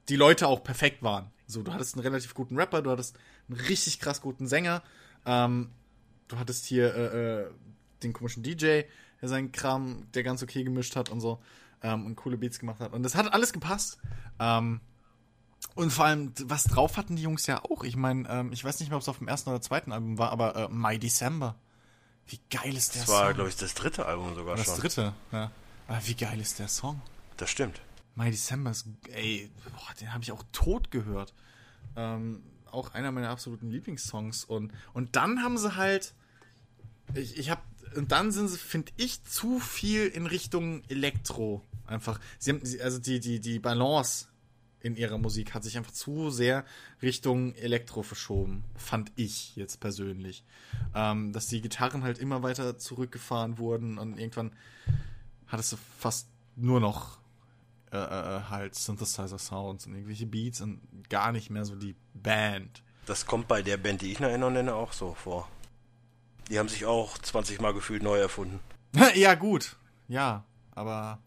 die 0.09 0.17
Leute 0.17 0.49
auch 0.49 0.63
perfekt 0.63 1.03
waren. 1.03 1.31
So, 1.47 1.63
du 1.63 1.73
hattest 1.73 1.95
einen 1.95 2.03
relativ 2.03 2.35
guten 2.35 2.57
Rapper, 2.57 2.83
du 2.83 2.91
hattest 2.91 3.19
einen 3.49 3.61
richtig 3.61 4.01
krass 4.01 4.21
guten 4.21 4.47
Sänger, 4.47 4.83
ähm, 5.27 5.71
du 6.29 6.39
hattest 6.39 6.65
hier 6.67 6.95
äh, 6.95 7.43
äh, 7.43 7.51
den 8.03 8.13
komischen 8.13 8.43
DJ, 8.43 8.83
der 9.21 9.29
seinen 9.29 9.53
Kram, 9.53 10.07
der 10.15 10.23
ganz 10.23 10.43
okay 10.43 10.65
gemischt 10.65 10.97
hat 10.97 11.11
und 11.11 11.21
so, 11.21 11.41
ähm, 11.83 12.07
und 12.07 12.17
coole 12.17 12.39
Beats 12.39 12.59
gemacht 12.59 12.81
hat. 12.81 12.93
Und 12.93 13.03
das 13.03 13.15
hat 13.15 13.33
alles 13.33 13.53
gepasst. 13.53 13.99
Ähm, 14.39 14.81
und 15.75 15.91
vor 15.91 16.05
allem, 16.05 16.33
was 16.45 16.65
drauf 16.65 16.97
hatten 16.97 17.17
die 17.17 17.23
Jungs 17.23 17.47
ja 17.47 17.63
auch. 17.65 17.85
Ich 17.85 17.97
meine, 17.97 18.29
ähm, 18.29 18.53
ich 18.53 18.65
weiß 18.65 18.81
nicht 18.81 18.91
mehr, 18.91 18.97
ob 18.97 19.03
es 19.03 19.09
auf 19.09 19.19
dem 19.19 19.29
ersten 19.29 19.51
oder 19.51 19.61
zweiten 19.61 19.93
Album 19.93 20.19
war, 20.19 20.31
aber 20.31 20.57
äh, 20.57 20.69
My 20.69 20.99
December. 20.99 21.57
Wie 22.27 22.41
geil 22.51 22.77
ist 22.77 22.95
der 22.95 23.03
das 23.03 23.09
Song? 23.09 23.17
Das 23.17 23.25
war, 23.25 23.35
glaube 23.35 23.51
ich, 23.51 23.57
das 23.57 23.75
dritte 23.75 24.07
Album 24.07 24.35
sogar 24.35 24.57
das 24.57 24.67
schon. 24.67 24.75
Das 24.75 24.81
dritte, 24.83 25.15
ja. 25.33 25.51
Aber 25.89 26.07
wie 26.07 26.15
geil 26.15 26.41
ist 26.41 26.59
der 26.59 26.69
Song? 26.69 27.03
Das 27.37 27.51
stimmt. 27.51 27.81
My 28.15 28.31
December 28.31 28.71
ist, 28.71 28.87
ey, 29.13 29.51
boah, 29.65 29.95
den 30.01 30.13
habe 30.13 30.23
ich 30.23 30.33
auch 30.33 30.45
tot 30.53 30.91
gehört. 30.91 31.35
Ähm, 31.97 32.43
auch 32.71 32.95
einer 32.95 33.13
meiner 33.13 33.31
absoluten 33.31 33.71
Lieblingssongs. 33.71 34.45
Und, 34.45 34.73
und 34.93 35.17
dann 35.17 35.43
haben 35.43 35.59
sie 35.59 35.77
halt, 35.77 36.15
ich, 37.15 37.37
ich 37.37 37.51
habe, 37.51 37.61
und 37.97 38.13
dann 38.13 38.33
sind 38.33 38.49
sie, 38.49 38.59
finde 38.59 38.93
ich, 38.97 39.25
zu 39.25 39.59
viel 39.59 40.07
in 40.07 40.27
Richtung 40.27 40.83
Elektro. 40.89 41.63
Einfach, 41.87 42.21
sie 42.39 42.53
haben, 42.53 42.63
also 42.83 42.99
die, 42.99 43.21
die, 43.21 43.41
die 43.41 43.59
Balance 43.59 44.29
in 44.85 44.97
ihrer 44.97 45.19
Musik 45.19 45.55
hat 45.55 45.65
sich 45.65 45.77
einfach 45.77 45.93
zu 45.93 46.31
sehr 46.31 46.65
Richtung 47.01 47.55
Elektro 47.55 48.03
verschoben, 48.03 48.65
fand 48.77 49.11
ich 49.17 49.57
jetzt 49.57 49.81
persönlich. 49.81 50.45
Ähm, 50.95 51.33
dass 51.33 51.47
die 51.47 51.61
Gitarren 51.61 52.03
halt 52.03 52.19
immer 52.19 52.43
weiter 52.43 52.79
zurückgefahren 52.79 53.59
wurden 53.59 53.99
und 53.99 54.19
irgendwann 54.19 54.53
hattest 55.47 55.73
du 55.73 55.77
fast 55.99 56.29
nur 56.57 56.81
noch 56.81 57.19
äh, 57.93 57.97
äh, 57.97 58.41
halt 58.51 58.75
Synthesizer-Sounds 58.75 59.87
und 59.87 59.95
irgendwelche 59.95 60.27
Beats 60.27 60.61
und 60.61 60.81
gar 61.09 61.33
nicht 61.33 61.49
mehr 61.49 61.65
so 61.65 61.77
die 61.77 61.95
Band. 62.13 62.83
Das 63.07 63.25
kommt 63.25 63.49
bei 63.49 63.63
der 63.63 63.77
Band, 63.77 64.03
die 64.03 64.13
ich 64.13 64.21
noch 64.21 64.29
nenne, 64.29 64.75
auch 64.75 64.93
so 64.93 65.15
vor. 65.15 65.49
Die 66.51 66.59
haben 66.59 66.69
sich 66.69 66.85
auch 66.85 67.17
20 67.17 67.61
Mal 67.61 67.73
gefühlt 67.73 68.03
neu 68.03 68.19
erfunden. 68.19 68.61
ja, 69.15 69.35
gut. 69.35 69.77
Ja, 70.09 70.45
aber 70.75 71.21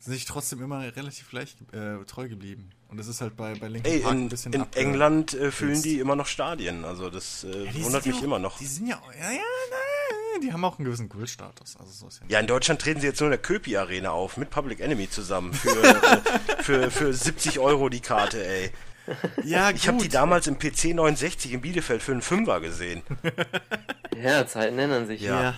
sind 0.00 0.12
sich 0.14 0.24
trotzdem 0.24 0.62
immer 0.62 0.80
relativ 0.96 1.30
gleich 1.30 1.54
äh, 1.72 2.02
treu 2.06 2.28
geblieben. 2.28 2.70
Und 2.88 2.96
das 2.98 3.06
ist 3.06 3.20
halt 3.20 3.36
bei, 3.36 3.54
bei 3.54 3.68
Linkin 3.68 3.92
Ey, 3.92 4.00
Park 4.00 4.14
in, 4.14 4.20
ein 4.24 4.28
bisschen 4.30 4.52
in 4.52 4.62
abge- 4.62 4.76
England 4.78 5.34
äh, 5.34 5.50
füllen 5.52 5.80
die 5.82 6.00
immer 6.00 6.16
noch 6.16 6.26
Stadien. 6.26 6.84
Also 6.84 7.08
das 7.10 7.44
äh, 7.44 7.64
Ja, 7.66 7.84
wundert 7.84 8.04
mich 8.06 8.16
auch, 8.16 8.22
immer 8.22 8.38
noch. 8.38 8.58
Die 8.58 8.66
sind 8.66 8.88
ja, 8.88 8.96
auch- 8.96 9.12
ja, 9.14 9.30
ja, 9.30 9.38
na, 9.70 10.40
die 10.42 10.52
haben 10.52 10.64
auch 10.64 10.78
einen 10.78 10.86
gewissen 10.86 11.08
Kultstatus. 11.08 11.76
Also 11.76 11.92
so 11.92 12.08
ist 12.08 12.20
ja. 12.20 12.26
Ja, 12.28 12.40
in 12.40 12.46
Deutschland 12.46 12.80
treten 12.80 13.00
sie 13.00 13.06
jetzt 13.08 13.20
nur 13.20 13.28
in 13.28 13.32
der 13.32 13.38
Köpi 13.42 13.76
Arena 13.76 14.10
auf 14.10 14.36
mit 14.38 14.50
Public 14.50 14.80
Enemy 14.80 15.08
zusammen 15.10 15.52
für, 15.52 15.68
äh, 15.84 16.62
für, 16.62 16.90
für 16.90 17.12
70 17.12 17.58
Euro 17.58 17.88
die 17.90 18.00
Karte, 18.00 18.44
ey. 18.44 18.70
ja 19.44 19.70
Ich 19.70 19.86
habe 19.86 19.98
die 19.98 20.08
damals 20.08 20.46
im 20.46 20.58
PC 20.58 20.94
69 20.94 21.52
in 21.52 21.60
Bielefeld 21.60 22.02
für 22.02 22.12
einen 22.12 22.22
Fünfer 22.22 22.60
gesehen. 22.60 23.02
Ja, 24.22 24.46
Zeiten 24.46 24.78
ändern 24.78 25.06
sich. 25.06 25.22
Ja. 25.22 25.42
Ja. 25.42 25.54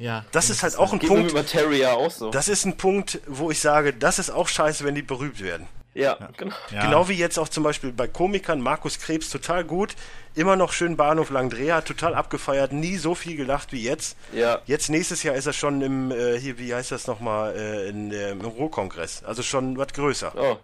Ja. 0.00 0.24
Das 0.32 0.50
ist 0.50 0.62
halt 0.64 0.76
auch 0.76 0.92
ein 0.92 0.98
Geht 0.98 1.08
Punkt, 1.08 1.24
mit 1.26 1.34
Materia 1.34 1.92
auch 1.92 2.10
so. 2.10 2.30
das 2.30 2.48
ist 2.48 2.64
ein 2.64 2.76
Punkt, 2.76 3.20
wo 3.26 3.50
ich 3.50 3.60
sage, 3.60 3.92
das 3.92 4.18
ist 4.18 4.30
auch 4.30 4.48
scheiße, 4.48 4.84
wenn 4.84 4.94
die 4.96 5.02
berühmt 5.02 5.40
werden. 5.40 5.68
ja, 5.94 6.16
genau. 6.36 6.54
Ja. 6.70 6.82
Genau 6.82 7.08
wie 7.08 7.14
jetzt 7.14 7.38
auch 7.38 7.48
zum 7.48 7.62
Beispiel 7.62 7.92
bei 7.92 8.08
Komikern, 8.08 8.60
Markus 8.60 8.98
Krebs 8.98 9.28
total 9.28 9.64
gut, 9.64 9.94
immer 10.34 10.56
noch 10.56 10.72
schön 10.72 10.96
Bahnhof 10.96 11.30
Langdrea, 11.30 11.82
total 11.82 12.14
abgefeiert, 12.14 12.72
nie 12.72 12.96
so 12.96 13.14
viel 13.14 13.36
gelacht 13.36 13.72
wie 13.72 13.82
jetzt. 13.82 14.16
Ja, 14.32 14.60
Jetzt 14.66 14.88
nächstes 14.88 15.22
Jahr 15.22 15.34
ist 15.34 15.46
er 15.46 15.52
schon 15.52 15.82
im, 15.82 16.10
äh, 16.10 16.38
hier, 16.38 16.58
wie 16.58 16.74
heißt 16.74 16.92
das 16.92 17.06
nochmal, 17.06 17.54
äh, 17.56 17.88
in, 17.88 18.10
äh, 18.10 18.30
im 18.30 18.40
Ruhrkongress. 18.40 19.22
Also 19.24 19.42
schon 19.42 19.76
was 19.76 19.92
größer. 19.92 20.32
oh, 20.36 20.56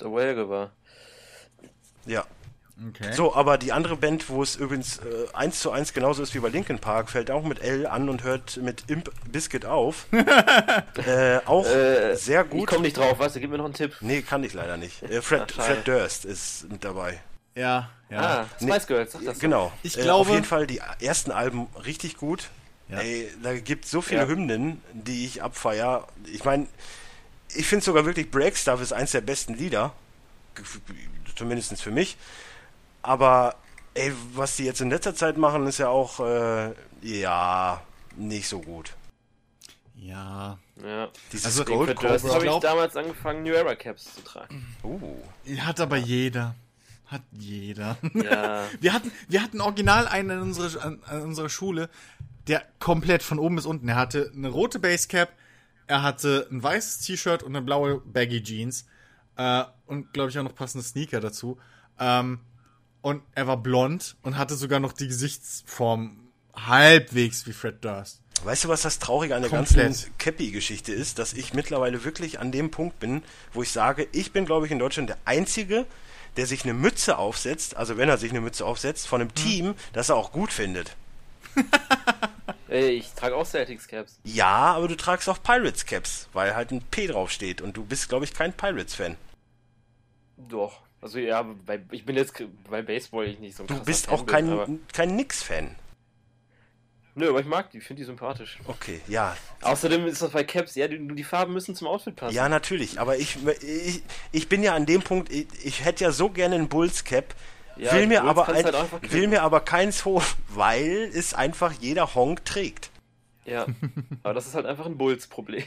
der 0.00 0.14
Welge 0.14 0.48
war. 0.48 0.70
Ja. 2.06 2.24
Okay. 2.90 3.12
So, 3.12 3.34
aber 3.34 3.58
die 3.58 3.72
andere 3.72 3.96
Band, 3.96 4.28
wo 4.28 4.40
es 4.40 4.54
übrigens 4.54 4.98
äh, 4.98 5.02
eins 5.34 5.58
zu 5.58 5.72
eins 5.72 5.92
genauso 5.92 6.22
ist 6.22 6.32
wie 6.34 6.38
bei 6.38 6.48
Linkin 6.48 6.78
Park, 6.78 7.10
fällt 7.10 7.28
auch 7.30 7.42
mit 7.42 7.60
L 7.60 7.86
an 7.88 8.08
und 8.08 8.22
hört 8.22 8.56
mit 8.58 8.84
Imp 8.88 9.10
Biscuit 9.32 9.64
auf. 9.66 10.06
äh, 10.12 11.38
auch 11.44 11.66
Äh, 11.66 12.14
sehr 12.14 12.44
Ich 12.44 12.50
gut. 12.50 12.68
komme 12.68 12.82
nicht 12.82 12.96
drauf, 12.96 13.18
weißt 13.18 13.34
du, 13.36 13.40
gib 13.40 13.50
mir 13.50 13.58
noch 13.58 13.64
einen 13.64 13.74
Tipp. 13.74 13.96
Nee, 14.00 14.22
kann 14.22 14.44
ich 14.44 14.54
leider 14.54 14.76
nicht. 14.76 15.02
Äh, 15.02 15.22
Fred, 15.22 15.52
Ach. 15.58 15.64
Fred 15.64 15.88
Durst 15.88 16.24
ist 16.24 16.70
mit 16.70 16.84
dabei. 16.84 17.20
Ja, 17.56 17.90
ja. 18.10 18.20
Ah, 18.20 18.46
Spice 18.62 18.86
Girls, 18.86 19.10
sag 19.12 19.24
das. 19.24 19.38
Genau. 19.40 19.72
Ich 19.82 19.98
Äh, 19.98 20.02
glaube- 20.02 20.20
auf 20.20 20.30
jeden 20.30 20.44
Fall 20.44 20.68
die 20.68 20.80
ersten 21.00 21.32
Alben 21.32 21.66
richtig 21.84 22.16
gut. 22.16 22.48
Ja. 22.88 23.00
Ey, 23.00 23.28
da 23.42 23.54
gibt 23.58 23.86
so 23.86 24.00
viele 24.00 24.20
Ja. 24.22 24.28
Hymnen, 24.28 24.80
die 24.92 25.24
ich 25.26 25.42
abfeier. 25.42 26.06
Ich 26.32 26.44
meine, 26.44 26.68
ich 27.56 27.66
finde 27.66 27.84
sogar 27.84 28.06
wirklich 28.06 28.30
Break 28.30 28.56
Stuff 28.56 28.80
ist 28.80 28.92
eins 28.92 29.10
der 29.10 29.20
besten 29.20 29.54
Lieder. 29.54 29.92
Zumindest 31.36 31.80
für 31.82 31.90
mich. 31.90 32.16
Aber 33.02 33.56
ey, 33.94 34.12
was 34.34 34.56
die 34.56 34.64
jetzt 34.64 34.80
in 34.80 34.90
letzter 34.90 35.14
Zeit 35.14 35.36
machen, 35.36 35.66
ist 35.66 35.78
ja 35.78 35.88
auch 35.88 36.20
äh, 36.20 36.72
ja 37.02 37.80
nicht 38.16 38.48
so 38.48 38.60
gut. 38.60 38.94
Ja. 39.96 40.58
Ja. 40.82 41.08
Dieses 41.32 41.46
Also, 41.46 41.64
Gold 41.64 41.96
Cobra. 41.96 42.34
habe 42.34 42.46
ich 42.46 42.56
damals 42.58 42.96
angefangen, 42.96 43.42
New 43.42 43.52
Era 43.52 43.74
Caps 43.74 44.14
zu 44.14 44.22
tragen. 44.22 44.64
Uh, 44.84 45.16
Hat 45.58 45.80
aber 45.80 45.96
jeder. 45.96 46.54
Hat 47.06 47.22
jeder. 47.32 47.96
Ja. 48.14 48.64
Wir 48.80 48.92
hatten, 48.92 49.10
wir 49.28 49.42
hatten 49.42 49.60
original 49.62 50.06
einen 50.06 50.30
in 50.30 50.40
unserer, 50.40 50.84
an, 50.84 51.02
an 51.06 51.22
unserer 51.22 51.48
Schule, 51.48 51.88
der 52.48 52.62
komplett 52.80 53.22
von 53.22 53.38
oben 53.38 53.56
bis 53.56 53.64
unten. 53.64 53.88
Er 53.88 53.96
hatte 53.96 54.30
eine 54.34 54.48
rote 54.48 54.78
Basecap, 54.78 55.30
er 55.86 56.02
hatte 56.02 56.46
ein 56.50 56.62
weißes 56.62 57.00
T-Shirt 57.00 57.42
und 57.42 57.56
eine 57.56 57.64
blaue 57.64 58.00
Baggy 58.00 58.42
Jeans. 58.42 58.86
Äh, 59.36 59.64
und 59.86 60.12
glaube 60.12 60.28
ich 60.30 60.38
auch 60.38 60.42
noch 60.42 60.54
passende 60.54 60.86
Sneaker 60.86 61.20
dazu. 61.20 61.58
Ähm, 61.98 62.40
und 63.02 63.22
er 63.34 63.46
war 63.46 63.56
blond 63.56 64.16
und 64.22 64.36
hatte 64.36 64.54
sogar 64.54 64.80
noch 64.80 64.92
die 64.92 65.08
Gesichtsform 65.08 66.28
halbwegs 66.54 67.46
wie 67.46 67.52
Fred 67.52 67.84
Durst. 67.84 68.20
Weißt 68.44 68.64
du, 68.64 68.68
was 68.68 68.82
das 68.82 68.98
Traurige 68.98 69.34
an 69.34 69.42
der 69.42 69.50
Komplett. 69.50 69.84
ganzen 69.84 70.18
Cappy-Geschichte 70.18 70.92
ist? 70.92 71.18
Dass 71.18 71.32
ich 71.32 71.54
mittlerweile 71.54 72.04
wirklich 72.04 72.38
an 72.38 72.52
dem 72.52 72.70
Punkt 72.70 73.00
bin, 73.00 73.22
wo 73.52 73.62
ich 73.62 73.72
sage, 73.72 74.06
ich 74.12 74.32
bin, 74.32 74.46
glaube 74.46 74.66
ich, 74.66 74.72
in 74.72 74.78
Deutschland 74.78 75.08
der 75.08 75.18
Einzige, 75.24 75.86
der 76.36 76.46
sich 76.46 76.62
eine 76.62 76.74
Mütze 76.74 77.18
aufsetzt, 77.18 77.76
also 77.76 77.96
wenn 77.96 78.08
er 78.08 78.18
sich 78.18 78.30
eine 78.30 78.40
Mütze 78.40 78.64
aufsetzt, 78.64 79.08
von 79.08 79.20
einem 79.20 79.34
Team, 79.34 79.74
das 79.92 80.08
er 80.08 80.16
auch 80.16 80.30
gut 80.30 80.52
findet. 80.52 80.94
Ey, 82.68 82.90
ich 82.90 83.12
trage 83.14 83.34
auch 83.34 83.46
Celtics 83.46 83.88
Caps. 83.88 84.18
Ja, 84.24 84.74
aber 84.74 84.88
du 84.88 84.96
tragst 84.96 85.28
auch 85.28 85.42
Pirates-Caps, 85.42 86.28
weil 86.32 86.54
halt 86.54 86.70
ein 86.70 86.82
P 86.82 87.06
draufsteht 87.06 87.60
und 87.60 87.76
du 87.76 87.84
bist, 87.84 88.08
glaube 88.08 88.24
ich, 88.24 88.34
kein 88.34 88.52
Pirates-Fan. 88.52 89.16
Doch. 90.36 90.82
Also 91.00 91.18
ja, 91.18 91.42
bei, 91.42 91.80
ich 91.92 92.04
bin 92.04 92.16
jetzt 92.16 92.34
bei 92.68 92.82
Baseball 92.82 93.26
ich 93.26 93.38
nicht 93.38 93.56
so 93.56 93.62
ein 93.62 93.66
Du 93.68 93.82
bist 93.84 94.08
auch 94.08 94.24
bin, 94.24 94.26
kein, 94.26 94.52
aber, 94.52 94.68
kein 94.92 95.16
Nix-Fan. 95.16 95.76
Nö, 97.14 97.28
aber 97.28 97.40
ich 97.40 97.46
mag 97.46 97.70
die, 97.70 97.78
ich 97.78 97.84
finde 97.84 98.02
die 98.02 98.06
sympathisch. 98.06 98.58
Okay, 98.66 99.00
ja. 99.08 99.36
Außerdem 99.62 100.06
ist 100.06 100.22
das 100.22 100.30
bei 100.30 100.44
Caps, 100.44 100.76
ja, 100.76 100.86
die, 100.86 100.98
die 100.98 101.24
Farben 101.24 101.52
müssen 101.52 101.74
zum 101.74 101.88
Outfit 101.88 102.14
passen. 102.14 102.34
Ja, 102.34 102.48
natürlich, 102.48 103.00
aber 103.00 103.16
ich, 103.16 103.38
ich, 103.62 104.02
ich 104.30 104.48
bin 104.48 104.62
ja 104.62 104.74
an 104.74 104.86
dem 104.86 105.02
Punkt, 105.02 105.32
ich, 105.32 105.46
ich 105.64 105.84
hätte 105.84 106.04
ja 106.04 106.12
so 106.12 106.30
gerne 106.30 106.54
einen 106.54 106.68
Bulls-Cap, 106.68 107.34
Ja, 107.76 107.92
will, 107.92 108.06
mir 108.06 108.20
Bulls 108.20 108.30
aber 108.30 108.48
ein, 108.48 108.64
halt 108.64 109.12
will 109.12 109.26
mir 109.26 109.42
aber 109.42 109.60
keins 109.60 110.04
holen, 110.04 110.24
weil 110.48 111.10
es 111.12 111.34
einfach 111.34 111.72
jeder 111.80 112.14
Honk 112.14 112.44
trägt. 112.44 112.90
Ja, 113.44 113.66
aber 114.22 114.34
das 114.34 114.46
ist 114.46 114.54
halt 114.54 114.66
einfach 114.66 114.86
ein 114.86 114.96
Bulls-Problem. 114.96 115.64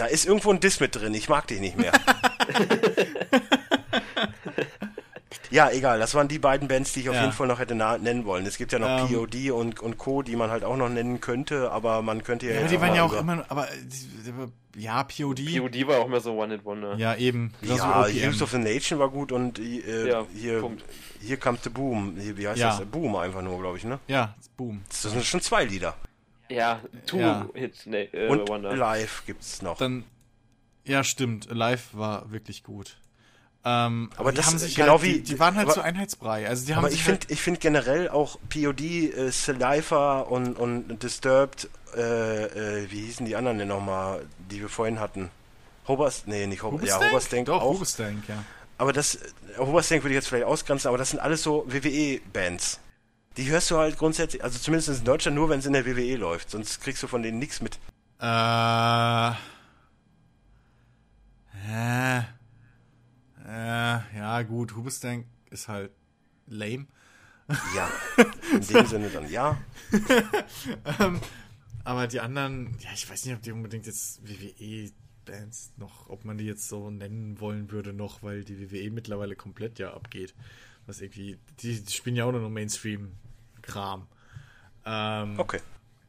Da 0.00 0.06
ist 0.06 0.24
irgendwo 0.24 0.50
ein 0.50 0.60
Diss 0.60 0.80
mit 0.80 0.96
drin, 0.96 1.12
ich 1.12 1.28
mag 1.28 1.46
dich 1.46 1.60
nicht 1.60 1.76
mehr. 1.76 1.92
ja, 5.50 5.70
egal, 5.70 5.98
das 5.98 6.14
waren 6.14 6.26
die 6.26 6.38
beiden 6.38 6.68
Bands, 6.68 6.94
die 6.94 7.00
ich 7.00 7.10
auf 7.10 7.16
Ja. 7.16 7.20
jeden 7.20 7.34
Fall 7.34 7.46
noch 7.48 7.58
hätte 7.58 7.74
nennen 7.74 8.24
wollen. 8.24 8.46
Es 8.46 8.56
gibt 8.56 8.72
ja 8.72 8.78
noch 8.78 8.88
Ähm. 8.88 9.08
POD 9.14 9.50
und, 9.50 9.80
und 9.80 9.98
Co., 9.98 10.22
die 10.22 10.36
man 10.36 10.48
halt 10.50 10.64
auch 10.64 10.78
noch 10.78 10.88
nennen 10.88 11.20
könnte, 11.20 11.70
aber 11.70 12.00
man 12.00 12.24
könnte 12.24 12.46
ja, 12.46 12.62
Ja, 12.62 12.66
die 12.66 12.80
waren 12.80 12.94
ja 12.94 13.02
auch 13.02 13.12
immer, 13.12 13.44
aber 13.50 13.68
ja, 14.74 15.04
POD. 15.04 15.58
POD 15.58 15.86
war 15.86 15.98
auch 15.98 16.08
mehr 16.08 16.20
so 16.20 16.32
One-Hit-Wonder. 16.32 16.94
Ja, 16.96 17.14
eben. 17.16 17.52
Genauso 17.60 17.82
Ja, 17.84 18.06
Heroes 18.06 18.40
of 18.40 18.52
the 18.52 18.58
Nation 18.58 18.98
war 18.98 19.10
gut 19.10 19.32
und 19.32 19.58
äh, 19.58 20.08
Ja, 20.08 20.24
hier, 20.34 20.60
Punkt. 20.60 20.82
hier 21.20 21.36
kommt 21.36 21.62
the 21.62 21.68
Boom. 21.68 22.16
Hier, 22.18 22.38
wie 22.38 22.48
heißt 22.48 22.58
Ja. 22.58 22.78
das? 22.78 22.86
Boom 22.86 23.16
einfach 23.16 23.42
nur, 23.42 23.60
glaube 23.60 23.76
ich, 23.76 23.84
ne? 23.84 23.98
Ja, 24.08 24.34
Boom. 24.56 24.80
Das 24.88 25.02
sind 25.02 25.22
schon 25.26 25.42
zwei 25.42 25.64
Lieder. 25.64 25.94
Ja, 26.50 26.80
Ja. 27.12 27.46
Two-Hit, 27.46 27.74
nee, 27.86 28.08
äh, 28.12 28.28
Und 28.28 28.48
Wonder. 28.48 28.76
Live 28.76 29.22
gibt's 29.26 29.62
noch. 29.62 29.78
Dann, 29.78 30.04
ja, 30.84 31.04
stimmt. 31.04 31.48
Live 31.50 31.88
war 31.92 32.30
wirklich 32.32 32.62
gut. 32.64 32.96
Ähm, 33.64 34.10
Aber 34.16 34.30
die 34.32 34.38
das 34.38 34.46
haben 34.46 34.58
sich 34.58 34.74
genau 34.74 34.92
halt, 34.94 35.02
wie- 35.02 35.12
die, 35.14 35.22
die 35.22 35.38
waren 35.38 35.54
halt 35.54 35.66
aber- 35.66 35.74
so 35.74 35.80
Einheitsbrei. 35.82 36.48
Also 36.48 36.66
die 36.66 36.74
haben 36.74 36.84
Aber 36.84 36.92
ich 36.92 37.06
halt, 37.06 37.24
finde 37.24 37.34
ich 37.34 37.40
find 37.42 37.60
generell 37.60 38.08
auch 38.08 38.38
POD, 38.48 38.80
äh, 39.12 39.30
Saliva 39.30 40.20
und, 40.20 40.54
und 40.56 41.02
Disturbed, 41.02 41.68
äh, 41.94 42.44
äh, 42.84 42.90
wie 42.90 43.00
hießen 43.02 43.26
die 43.26 43.36
anderen 43.36 43.58
denn 43.58 43.68
nochmal, 43.68 44.24
die 44.50 44.60
wir 44.62 44.70
vorhin 44.70 44.98
hatten? 44.98 45.30
Hobers, 45.86 46.22
nee, 46.26 46.46
nicht 46.46 46.62
Hobers, 46.62 46.88
ja, 46.88 46.98
Hoberstank 47.00 47.46
Doch, 47.46 47.60
auch. 47.60 47.74
Huberstank, 47.74 48.26
ja. 48.28 48.42
Aber 48.78 48.94
das, 48.94 49.16
äh, 49.16 49.28
Hoberstank 49.58 50.02
würde 50.04 50.14
ich 50.14 50.16
jetzt 50.16 50.28
vielleicht 50.28 50.46
ausgrenzen, 50.46 50.88
aber 50.88 50.96
das 50.98 51.10
sind 51.10 51.20
alles 51.20 51.42
so 51.42 51.64
WWE-Bands. 51.68 52.80
Die 53.36 53.48
hörst 53.48 53.70
du 53.70 53.76
halt 53.76 53.96
grundsätzlich, 53.96 54.42
also 54.42 54.58
zumindest 54.58 54.88
in 54.88 55.04
Deutschland 55.04 55.36
nur, 55.36 55.48
wenn 55.48 55.60
es 55.60 55.66
in 55.66 55.72
der 55.72 55.86
WWE 55.86 56.16
läuft, 56.16 56.50
sonst 56.50 56.80
kriegst 56.80 57.02
du 57.02 57.06
von 57.06 57.22
denen 57.22 57.38
nichts 57.38 57.62
mit. 57.62 57.78
Äh. 58.18 59.32
Hä? 61.52 62.24
Äh, 63.46 64.16
ja, 64.16 64.42
gut, 64.42 64.74
Huberstank 64.74 65.26
ist 65.50 65.68
halt 65.68 65.92
lame. 66.46 66.86
Ja, 67.74 67.90
in 68.52 68.66
dem 68.66 68.86
Sinne 68.86 69.08
dann 69.10 69.30
ja. 69.30 69.60
Aber 71.84 72.06
die 72.06 72.20
anderen, 72.20 72.76
ja, 72.80 72.90
ich 72.94 73.08
weiß 73.08 73.24
nicht, 73.24 73.34
ob 73.34 73.42
die 73.42 73.52
unbedingt 73.52 73.86
jetzt 73.86 74.20
WWE-Bands 74.26 75.72
noch, 75.76 76.08
ob 76.08 76.24
man 76.24 76.38
die 76.38 76.44
jetzt 76.44 76.68
so 76.68 76.90
nennen 76.90 77.40
wollen 77.40 77.70
würde 77.70 77.92
noch, 77.92 78.22
weil 78.22 78.44
die 78.44 78.70
WWE 78.70 78.90
mittlerweile 78.90 79.34
komplett 79.34 79.78
ja 79.78 79.94
abgeht. 79.94 80.34
Was 80.90 81.00
irgendwie, 81.00 81.38
die, 81.62 81.80
die 81.84 81.92
spielen 81.92 82.16
ja 82.16 82.24
auch 82.24 82.32
nur 82.32 82.40
noch 82.40 82.50
Mainstream-Kram. 82.50 84.08
Ähm, 84.84 85.38
Okay. 85.38 85.60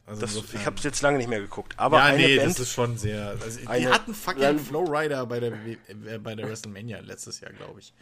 Also 0.06 0.20
Das, 0.22 0.34
insofern- 0.34 0.60
ich 0.60 0.66
habe 0.66 0.76
es 0.76 0.82
jetzt 0.82 1.00
lange 1.02 1.18
nicht 1.18 1.28
mehr 1.28 1.38
geguckt. 1.40 1.74
Aber 1.78 1.98
ja, 1.98 2.04
eine 2.06 2.16
nee, 2.18 2.36
Band, 2.36 2.50
das 2.50 2.58
ist 2.58 2.72
schon 2.72 2.98
sehr. 2.98 3.36
Also, 3.40 3.60
die 3.60 3.66
Eine- 3.68 3.90
hatten 3.92 4.12
fucking 4.12 4.42
Dann- 4.42 4.58
Flowrider 4.58 5.24
bei 5.26 5.38
der, 5.38 5.52
äh, 5.52 6.18
bei 6.18 6.34
der 6.34 6.48
WrestleMania 6.48 6.98
letztes 6.98 7.38
Jahr, 7.38 7.52
glaube 7.52 7.78
ich. 7.78 7.94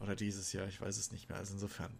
Oder 0.00 0.16
dieses 0.16 0.50
Jahr, 0.54 0.66
ich 0.68 0.80
weiß 0.80 0.96
es 0.96 1.12
nicht 1.12 1.28
mehr. 1.28 1.36
Also 1.38 1.52
insofern. 1.52 1.90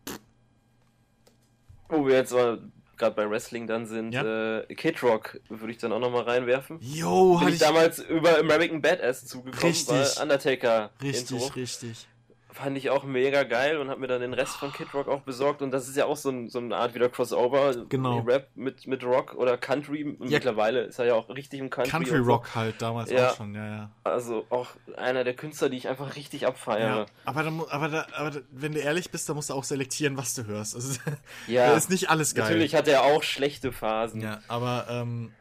Wo 1.91 2.07
wir 2.07 2.15
jetzt 2.17 2.33
mal 2.33 2.63
gerade 2.97 3.15
bei 3.15 3.29
Wrestling 3.29 3.67
dann 3.67 3.85
sind, 3.87 4.13
Ja. 4.13 4.61
äh, 4.61 4.75
Kid 4.75 5.03
Rock 5.03 5.39
würde 5.51 5.73
ich 5.73 5.79
dann 5.79 5.93
auch 5.93 6.01
nochmal 6.01 6.23
reinwerfen. 6.23 6.79
Yo, 6.81 7.33
Bin 7.33 7.41
hatte 7.41 7.49
ich 7.51 7.55
ich. 7.57 7.61
damals 7.61 7.99
über 7.99 8.39
American 8.39 8.81
Badass 8.81 9.27
zugekommen, 9.27 9.65
Richtig. 9.67 9.89
weil 9.95 10.23
Undertaker 10.23 10.91
Richtig, 11.03 11.31
Intro. 11.33 11.47
richtig. 11.49 12.09
Fand 12.55 12.79
ich 12.79 12.89
auch 12.89 13.03
mega 13.03 13.43
geil 13.43 13.79
und 13.79 13.91
habe 13.91 14.01
mir 14.01 14.07
dann 14.07 14.21
den 14.21 14.33
Rest 14.33 14.57
von 14.59 14.73
Kid 14.73 14.95
Rock 14.95 15.09
auch 15.09 15.23
besorgt. 15.23 15.61
Und 15.61 15.73
das 15.73 15.89
ist 15.89 15.97
ja 15.97 16.05
auch 16.07 16.17
so, 16.17 16.31
ein, 16.31 16.49
so 16.49 16.61
eine 16.61 16.77
Art 16.77 16.95
wieder 16.95 17.09
Crossover. 17.09 17.75
Genau. 17.89 18.21
Rap 18.21 18.49
mit, 18.55 18.87
mit 18.87 19.03
Rock 19.03 19.35
oder 19.35 19.59
Country. 19.59 20.05
Und 20.05 20.29
Ja. 20.31 20.37
Mittlerweile 20.39 20.83
ist 20.83 21.01
er 21.01 21.07
ja 21.07 21.15
auch 21.15 21.29
richtig 21.31 21.59
im 21.59 21.69
Country. 21.69 21.91
Country 21.91 22.19
und 22.19 22.25
so. 22.27 22.31
Rock 22.33 22.55
halt 22.55 22.81
damals 22.81 23.11
Ja. 23.11 23.31
auch 23.31 23.37
schon, 23.37 23.57
ja, 23.57 23.67
ja. 23.67 23.91
Also 24.05 24.47
auch 24.51 24.69
einer 24.97 25.25
der 25.25 25.35
Künstler, 25.35 25.69
die 25.69 25.77
ich 25.79 25.89
einfach 25.89 26.15
richtig 26.15 26.47
abfeiere. 26.47 26.97
ja. 27.01 27.07
Aber, 27.25 27.43
da, 27.43 27.51
aber, 27.71 27.89
da, 27.89 28.07
aber 28.15 28.31
da, 28.31 28.41
wenn 28.53 28.73
du 28.73 28.79
ehrlich 28.79 29.11
bist, 29.11 29.29
da 29.29 29.35
musst 29.35 29.51
du 29.51 29.55
auch 29.55 29.65
selektieren, 29.65 30.17
was 30.17 30.35
du 30.35 30.47
hörst. 30.47 30.77
Also, 30.77 31.01
Ja, 31.49 31.75
ist 31.75 31.91
nicht 31.91 32.09
alles 32.09 32.37
geil. 32.37 32.45
Natürlich 32.45 32.77
hat 32.77 32.87
er 32.87 33.03
auch 33.03 33.25
schlechte 33.25 33.73
Phasen. 33.73 34.21
Ja, 34.21 34.39
aber 34.47 34.87
ähm, 34.89 35.33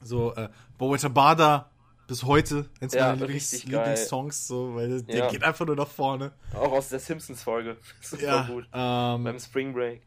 so, 0.00 0.34
äh, 0.34 0.48
Boeta 0.78 1.08
Bada 1.08 1.70
bis 2.08 2.24
heute 2.24 2.68
eins 2.80 2.94
Ja, 2.94 3.10
meiner 3.10 3.26
Lieblings. 3.26 3.62
Lieblingssongs, 3.64 4.48
so, 4.48 4.74
weil 4.74 5.02
der 5.02 5.16
Ja. 5.18 5.28
geht 5.28 5.44
einfach 5.44 5.64
nur 5.66 5.76
nach 5.76 5.86
vorne. 5.86 6.32
Auch 6.52 6.72
aus 6.72 6.88
der 6.88 6.98
Simpsons-Folge. 6.98 7.76
Super 8.00 8.22
Ja, 8.22 8.42
gut. 8.48 8.68
Beim 8.72 9.26
ähm, 9.26 9.38
Spring 9.38 9.72
Break. 9.72 10.02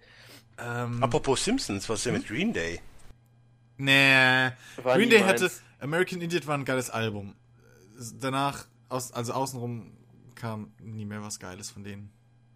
ähm, 0.57 1.01
apropos 1.01 1.43
Simpsons, 1.45 1.88
was 1.88 1.99
ist 1.99 2.05
denn 2.07 2.13
mit 2.15 2.27
Green 2.27 2.51
Day? 2.51 2.81
nee. 3.77 4.51
War 4.83 4.97
Green 4.97 5.09
Day 5.09 5.21
hatte, 5.21 5.43
meins. 5.45 5.61
American 5.80 6.21
Idiot 6.21 6.45
war 6.47 6.57
ein 6.57 6.65
geiles 6.65 6.89
Album. 6.89 7.35
Danach, 8.19 8.65
aus, 8.89 9.11
also 9.11 9.33
außenrum 9.33 9.93
kam 10.35 10.73
nie 10.80 11.05
mehr 11.05 11.21
was 11.21 11.39
Geiles 11.39 11.69
von 11.69 11.83
denen, 11.83 12.11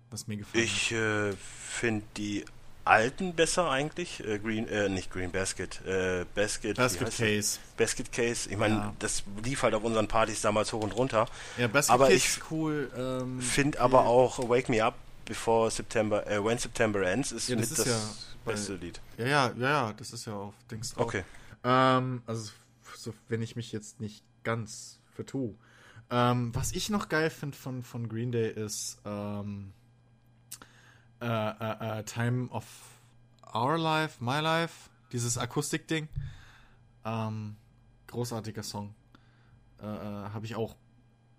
was 0.09 0.27
mir 0.27 0.37
gefallen 0.37 0.63
hat. 0.63 0.69
Ich 0.71 0.91
äh, 0.91 1.33
finde 1.33 2.05
die 2.17 2.45
alten 2.85 3.33
besser 3.35 3.69
eigentlich. 3.69 4.23
Äh, 4.25 4.39
Green, 4.39 4.67
äh, 4.67 4.87
nicht 4.89 5.11
Green 5.11 5.31
Basket, 5.31 5.81
äh, 5.85 6.25
Basket, 6.35 6.77
Basket? 6.77 7.15
Case. 7.15 7.59
Basket 7.77 8.11
Case. 8.11 8.49
Ich 8.49 8.57
meine, 8.57 8.75
Ja. 8.75 8.93
das 8.99 9.23
lief 9.43 9.63
halt 9.63 9.73
auf 9.73 9.83
unseren 9.83 10.07
Partys 10.07 10.41
damals 10.41 10.71
hoch 10.73 10.81
und 10.83 10.91
runter. 10.95 11.27
Ja, 11.57 11.67
Basket 11.67 11.93
Aber 11.93 12.05
Case 12.05 12.15
ich 12.17 12.25
ist 12.27 12.41
cool. 12.51 12.91
Ähm, 12.97 13.41
Finde 13.41 13.79
aber 13.81 14.05
auch 14.05 14.49
Wake 14.49 14.69
Me 14.69 14.83
Up 14.83 14.95
Before 15.25 15.71
September, 15.71 16.25
äh, 16.27 16.43
When 16.43 16.57
September 16.59 17.01
Ends 17.01 17.31
ist 17.31 17.49
Ja, 17.49 17.55
das 17.55 17.69
mit 17.71 17.79
ist 17.79 17.87
das 17.87 17.93
ja 17.93 18.09
bei- 18.45 18.51
beste 18.53 18.75
Lied. 18.75 19.01
Ja, 19.17 19.25
ja, 19.25 19.53
ja, 19.57 19.69
ja, 19.87 19.93
das 19.93 20.13
ist 20.13 20.25
ja 20.25 20.33
auf 20.33 20.53
Dings 20.69 20.93
drauf. 20.93 21.05
Okay. 21.07 21.23
Ähm, 21.63 22.21
also, 22.27 22.51
so, 22.95 23.13
wenn 23.27 23.41
ich 23.41 23.55
mich 23.55 23.71
jetzt 23.71 23.99
nicht 23.99 24.23
ganz 24.43 24.99
vertue. 25.15 25.55
Ähm, 26.11 26.53
was 26.53 26.71
ich 26.73 26.91
noch 26.91 27.09
geil 27.09 27.31
finde 27.31 27.57
von, 27.57 27.83
von 27.83 28.07
Green 28.07 28.31
Day 28.31 28.51
ist 28.51 28.99
ähm, 29.05 29.73
äh, 31.21 31.25
äh, 31.25 31.99
äh, 31.99 32.03
Time 32.03 32.49
of 32.49 32.65
Our 33.53 33.77
Life, 33.77 34.23
My 34.23 34.39
Life, 34.39 34.89
dieses 35.11 35.37
Akustik-Ding. 35.37 36.09
Ähm, 37.05 37.55
großartiger 38.07 38.63
Song. 38.63 38.95
Äh, 39.81 39.85
äh, 39.85 40.29
habe 40.29 40.45
ich 40.45 40.55
auch, 40.55 40.75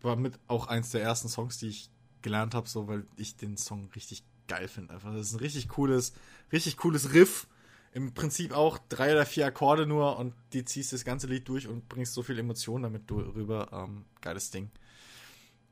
war 0.03 0.17
mit 0.17 0.39
auch 0.47 0.69
eins 0.69 0.91
der 0.91 1.03
ersten 1.03 1.29
Songs, 1.29 1.59
die 1.59 1.69
ich 1.69 1.91
gelernt 2.23 2.55
habe, 2.55 2.69
so, 2.69 2.89
weil 2.89 3.07
ich 3.17 3.37
den 3.37 3.57
Song 3.57 3.91
richtig 3.95 4.25
geil 4.49 4.69
finde. 4.69 4.95
Einfach, 4.95 5.13
das 5.13 5.29
ist 5.29 5.35
ein 5.35 5.41
richtig 5.41 5.69
cooles, 5.69 6.13
richtig 6.53 6.77
cooles 6.77 7.13
Riff. 7.13 7.47
Im 7.93 8.13
Prinzip 8.13 8.53
auch 8.53 8.79
drei 8.91 9.13
oder 9.13 9.25
vier 9.25 9.47
Akkorde 9.47 9.87
nur 9.87 10.19
und 10.19 10.35
die 10.53 10.65
ziehst 10.65 10.93
das 10.93 11.05
ganze 11.05 11.27
Lied 11.27 11.49
durch 11.49 11.67
und 11.67 11.89
bringst 11.89 12.13
so 12.13 12.23
viel 12.23 12.39
Emotion 12.39 12.83
damit 12.83 13.11
rüber. 13.11 13.69
Ähm, 13.73 14.05
geiles 14.21 14.51
Ding. 14.51 14.71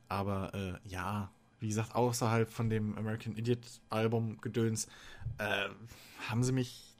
Aber 0.08 0.54
äh, 0.54 0.88
ja, 0.88 1.30
wie 1.64 1.68
gesagt, 1.68 1.94
außerhalb 1.94 2.50
von 2.50 2.68
dem 2.68 2.96
American 2.98 3.34
Idiot 3.36 3.58
Album 3.88 4.38
Gedöns 4.42 4.86
äh, 5.38 5.68
haben 6.28 6.44
sie 6.44 6.52
mich 6.52 6.94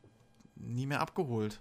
nie 0.57 0.87
mehr 0.87 1.01
abgeholt. 1.01 1.61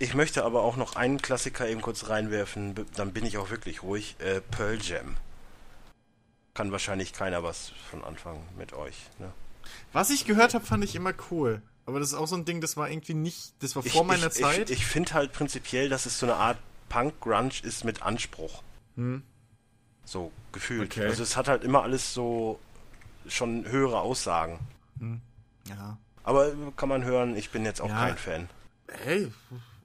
Ich 0.00 0.12
möchte 0.14 0.44
aber 0.44 0.62
auch 0.62 0.76
noch 0.76 0.96
einen 0.96 1.22
Klassiker 1.22 1.68
eben 1.68 1.80
kurz 1.80 2.08
reinwerfen, 2.08 2.74
dann 2.96 3.12
bin 3.12 3.24
ich 3.24 3.38
auch 3.38 3.50
wirklich 3.50 3.84
ruhig. 3.84 4.16
Äh, 4.18 4.40
Pearl 4.40 4.78
Jam. 4.82 5.16
Kann 6.52 6.72
wahrscheinlich 6.72 7.12
keiner 7.12 7.44
was 7.44 7.70
von 7.90 8.02
anfangen 8.02 8.42
mit 8.58 8.72
euch. 8.72 9.08
Ne? 9.20 9.32
Was 9.92 10.10
ich 10.10 10.24
gehört 10.24 10.54
habe, 10.54 10.66
fand 10.66 10.82
ich 10.82 10.96
immer 10.96 11.12
cool. 11.30 11.62
Aber 11.86 12.00
das 12.00 12.08
ist 12.08 12.14
auch 12.14 12.26
so 12.26 12.34
ein 12.34 12.44
Ding, 12.44 12.60
das 12.60 12.76
war 12.76 12.90
irgendwie 12.90 13.14
nicht, 13.14 13.54
das 13.60 13.76
war 13.76 13.84
vor 13.84 14.02
meiner 14.02 14.26
ich, 14.26 14.32
Zeit. 14.32 14.68
Ich, 14.68 14.78
ich 14.78 14.86
finde 14.86 15.14
halt 15.14 15.32
prinzipiell, 15.32 15.88
dass 15.88 16.06
es 16.06 16.18
so 16.18 16.26
eine 16.26 16.34
Art 16.34 16.58
Punk-Grunge 16.88 17.62
ist 17.62 17.84
mit 17.84 18.02
Anspruch. 18.02 18.64
Hm. 18.96 19.22
So 20.06 20.32
gefühlt. 20.52 20.92
Okay. 20.92 21.06
Also 21.06 21.22
es 21.22 21.36
hat 21.36 21.48
halt 21.48 21.62
immer 21.64 21.82
alles 21.82 22.14
so 22.14 22.58
schon 23.28 23.66
höhere 23.66 24.00
Aussagen. 24.00 24.58
ja. 25.68 25.98
Aber 26.22 26.52
kann 26.76 26.88
man 26.88 27.04
hören, 27.04 27.36
ich 27.36 27.50
bin 27.50 27.64
jetzt 27.64 27.80
auch 27.80 27.88
Ja. 27.88 28.06
kein 28.06 28.16
Fan. 28.16 28.48
Hey, 28.88 29.30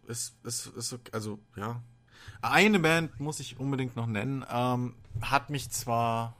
ist, 0.07 0.35
ist, 0.43 0.67
ist 0.67 0.93
okay, 0.93 1.11
also 1.11 1.37
ja. 1.55 1.81
Eine 2.41 2.79
Band 2.79 3.19
muss 3.19 3.39
ich 3.39 3.59
unbedingt 3.59 3.95
noch 3.95 4.07
nennen. 4.07 4.45
Ähm, 4.49 4.95
hat 5.21 5.49
mich 5.49 5.69
zwar. 5.71 6.35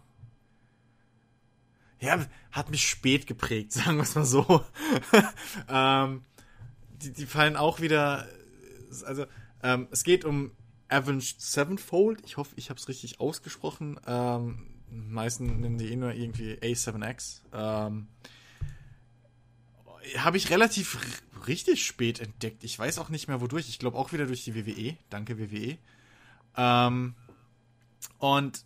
Ja, 2.00 2.26
hat 2.52 2.70
mich 2.72 2.88
spät 2.88 3.28
geprägt, 3.28 3.72
sagen 3.74 3.98
wir 3.98 4.04
es 4.04 4.16
mal 4.16 4.26
so. 4.26 4.64
ähm, 5.70 6.24
die, 7.02 7.14
die 7.14 7.26
fallen 7.26 7.56
auch 7.56 7.80
wieder. 7.80 8.28
Also, 9.06 9.26
ähm, 9.64 9.88
es 9.92 10.04
geht 10.04 10.26
um 10.26 10.52
Avenged 10.92 11.42
Sevenfold. 11.42 12.22
Ich 12.26 12.38
hoffe, 12.38 12.54
ich 12.58 12.70
habe 12.70 12.80
es 12.80 12.88
richtig 12.88 13.20
ausgesprochen. 13.20 14.00
Ähm, 14.06 14.68
meisten 14.90 15.62
nennen 15.62 15.78
die 15.78 15.92
eh 15.92 15.96
nur 15.96 16.14
irgendwie 16.14 16.54
A7X. 16.56 17.42
Ähm, 17.54 18.08
habe 20.18 20.38
ich 20.38 20.50
relativ 20.50 20.98
richtig 21.48 21.86
spät 21.86 22.20
entdeckt. 22.20 22.64
Ich 22.64 22.78
weiß 22.78 23.00
auch 23.00 23.10
nicht 23.10 23.28
mehr 23.28 23.42
wodurch. 23.42 23.70
Ich 23.70 23.80
glaube 23.80 23.98
auch 23.98 24.12
wieder 24.12 24.26
durch 24.26 24.44
die 24.44 24.56
WWE. 24.56 24.98
Danke 25.10 25.40
WWE. 25.40 25.78
Ähm, 26.58 27.16
und 28.20 28.66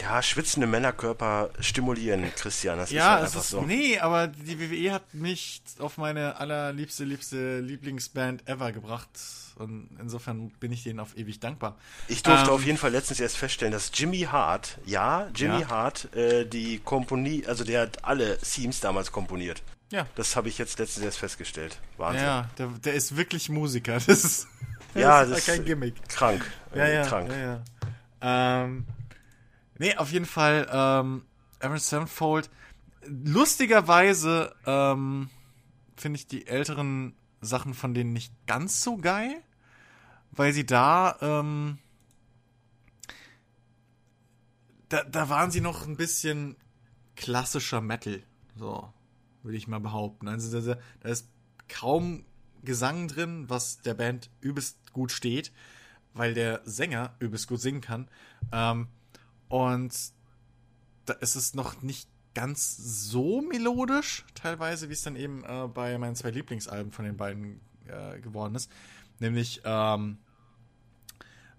Ja, 0.00 0.22
schwitzende 0.22 0.66
Männerkörper 0.66 1.50
stimulieren, 1.60 2.24
Christian. 2.36 2.78
Das 2.78 2.90
ja, 2.90 2.98
ist 2.98 3.10
halt 3.10 3.24
einfach 3.24 3.40
ist 3.40 3.50
so. 3.50 3.62
nee, 3.62 3.98
aber 3.98 4.28
die 4.28 4.58
WWE 4.60 4.92
hat 4.92 5.12
mich 5.12 5.60
auf 5.80 5.98
meine 5.98 6.36
allerliebste, 6.36 7.04
liebste 7.04 7.60
Lieblingsband 7.60 8.46
ever 8.48 8.70
gebracht. 8.72 9.08
Und 9.56 9.88
insofern 10.00 10.50
bin 10.60 10.70
ich 10.70 10.84
denen 10.84 11.00
auf 11.00 11.16
ewig 11.16 11.40
dankbar. 11.40 11.76
Ich 12.06 12.22
durfte 12.22 12.46
Ähm, 12.46 12.50
auf 12.54 12.64
jeden 12.64 12.78
Fall 12.78 12.92
letztens 12.92 13.18
erst 13.18 13.36
feststellen, 13.36 13.72
dass 13.72 13.90
Jimmy 13.92 14.20
Hart, 14.20 14.78
ja, 14.86 15.28
Jimmy 15.34 15.62
Ja. 15.62 15.68
Hart, 15.68 16.14
äh, 16.14 16.44
die 16.46 16.78
Komponie, 16.78 17.44
also 17.44 17.64
der 17.64 17.80
hat 17.82 18.04
alle 18.04 18.38
Themes 18.38 18.78
damals 18.78 19.10
komponiert. 19.10 19.64
Ja. 19.90 20.06
Das 20.14 20.36
habe 20.36 20.48
ich 20.48 20.58
jetzt 20.58 20.78
letztens 20.78 21.04
erst 21.06 21.18
festgestellt. 21.18 21.80
Wahnsinn. 21.96 22.22
Ja, 22.24 22.48
der, 22.56 22.68
der 22.68 22.94
ist 22.94 23.16
wirklich 23.16 23.48
Musiker. 23.48 23.94
Das 24.06 24.06
ist, 24.06 24.46
das 24.94 25.02
Ja, 25.02 25.22
ist 25.22 25.30
das 25.32 25.46
kein 25.46 25.60
ist- 25.60 25.66
Gimmick. 25.66 26.08
Krank. 26.08 26.48
Ja, 26.72 26.84
Äh, 26.84 26.94
ja, 26.94 27.04
Krank. 27.06 27.30
ja, 27.32 27.38
ja. 27.38 27.62
Ähm, 28.64 28.86
nee, 29.78 29.96
auf 29.96 30.12
jeden 30.12 30.26
Fall, 30.26 30.68
ähm, 30.70 31.24
Avenged 31.60 31.82
Sevenfold. 31.82 32.50
Lustigerweise, 33.06 34.54
ähm, 34.66 35.30
finde 35.96 36.18
ich 36.18 36.26
die 36.26 36.46
älteren 36.46 37.14
Sachen 37.40 37.74
von 37.74 37.94
denen 37.94 38.12
nicht 38.12 38.32
ganz 38.46 38.82
so 38.82 38.96
geil, 38.96 39.42
weil 40.32 40.52
sie 40.52 40.66
da, 40.66 41.16
ähm, 41.20 41.78
da, 44.88 45.04
da 45.04 45.28
waren 45.28 45.50
sie 45.50 45.60
noch 45.60 45.86
ein 45.86 45.96
bisschen 45.96 46.56
klassischer 47.16 47.80
Metal, 47.80 48.22
so, 48.56 48.92
würde 49.42 49.58
ich 49.58 49.68
mal 49.68 49.80
behaupten. 49.80 50.28
Also 50.28 50.60
da, 50.60 50.78
da 51.00 51.08
ist 51.08 51.28
kaum 51.68 52.24
Gesang 52.62 53.08
drin, 53.08 53.48
was 53.48 53.80
der 53.80 53.94
Band 53.94 54.30
übelst 54.40 54.92
gut 54.92 55.12
steht, 55.12 55.52
weil 56.14 56.34
der 56.34 56.60
Sänger 56.64 57.14
übelst 57.20 57.48
gut 57.48 57.60
singen 57.60 57.80
kann. 57.80 58.08
Ähm, 58.52 58.88
und 59.48 59.94
da 61.06 61.14
ist 61.14 61.34
es 61.34 61.54
noch 61.54 61.82
nicht 61.82 62.08
ganz 62.34 62.76
so 62.76 63.40
melodisch, 63.40 64.24
teilweise, 64.34 64.88
wie 64.88 64.92
es 64.92 65.02
dann 65.02 65.16
eben 65.16 65.44
äh, 65.44 65.66
bei 65.66 65.96
meinen 65.98 66.14
zwei 66.14 66.30
Lieblingsalben 66.30 66.92
von 66.92 67.04
den 67.04 67.16
beiden 67.16 67.60
äh, 67.86 68.20
geworden 68.20 68.54
ist. 68.54 68.70
Nämlich 69.18 69.62
ähm, 69.64 70.18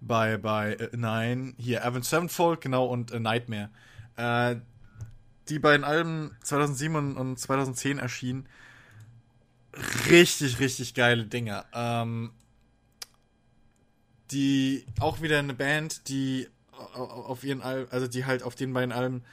bei, 0.00 0.38
bei 0.38 0.74
äh, 0.74 0.96
Nine, 0.96 1.54
hier 1.58 1.84
Avenged 1.84 2.06
Sevenfold, 2.06 2.60
genau, 2.60 2.86
und 2.86 3.10
äh, 3.10 3.20
Nightmare. 3.20 3.70
Äh, 4.16 4.56
die 5.48 5.58
beiden 5.58 5.84
Alben 5.84 6.36
2007 6.42 7.16
und 7.16 7.38
2010 7.38 7.98
erschienen. 7.98 8.48
Richtig, 10.08 10.60
richtig 10.60 10.94
geile 10.94 11.26
Dinger. 11.26 11.66
Ähm, 11.72 12.32
die 14.30 14.86
auch 15.00 15.20
wieder 15.20 15.38
eine 15.40 15.54
Band, 15.54 16.08
die 16.08 16.48
auf 16.94 17.44
ihren 17.44 17.62
Alben, 17.62 17.90
also 17.92 18.06
die 18.06 18.24
halt 18.24 18.42
auf 18.42 18.54
den 18.54 18.72
beiden 18.72 18.92
Alben 18.92 19.24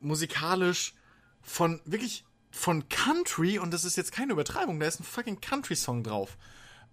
musikalisch 0.00 0.94
von 1.42 1.80
wirklich 1.84 2.24
von 2.50 2.88
Country, 2.88 3.58
und 3.58 3.72
das 3.72 3.84
ist 3.84 3.96
jetzt 3.96 4.12
keine 4.12 4.32
Übertreibung, 4.32 4.78
da 4.78 4.86
ist 4.86 5.00
ein 5.00 5.04
fucking 5.04 5.40
Country-Song 5.40 6.04
drauf. 6.04 6.36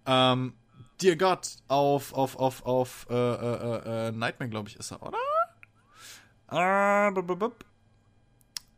Ähm, 0.06 0.54
Dear 1.00 1.16
God 1.16 1.48
auf, 1.68 2.12
auf, 2.12 2.36
auf, 2.36 2.64
auf, 2.64 3.06
äh, 3.10 3.14
äh, 3.14 4.08
äh, 4.08 4.12
Nightmare, 4.12 4.50
glaube 4.50 4.68
ich, 4.68 4.76
ist 4.76 4.92
er, 4.92 5.02
oder? 5.02 5.18
Äh, 6.50 7.12
bup, 7.12 7.26
bup, 7.26 7.38
bup. 7.38 7.64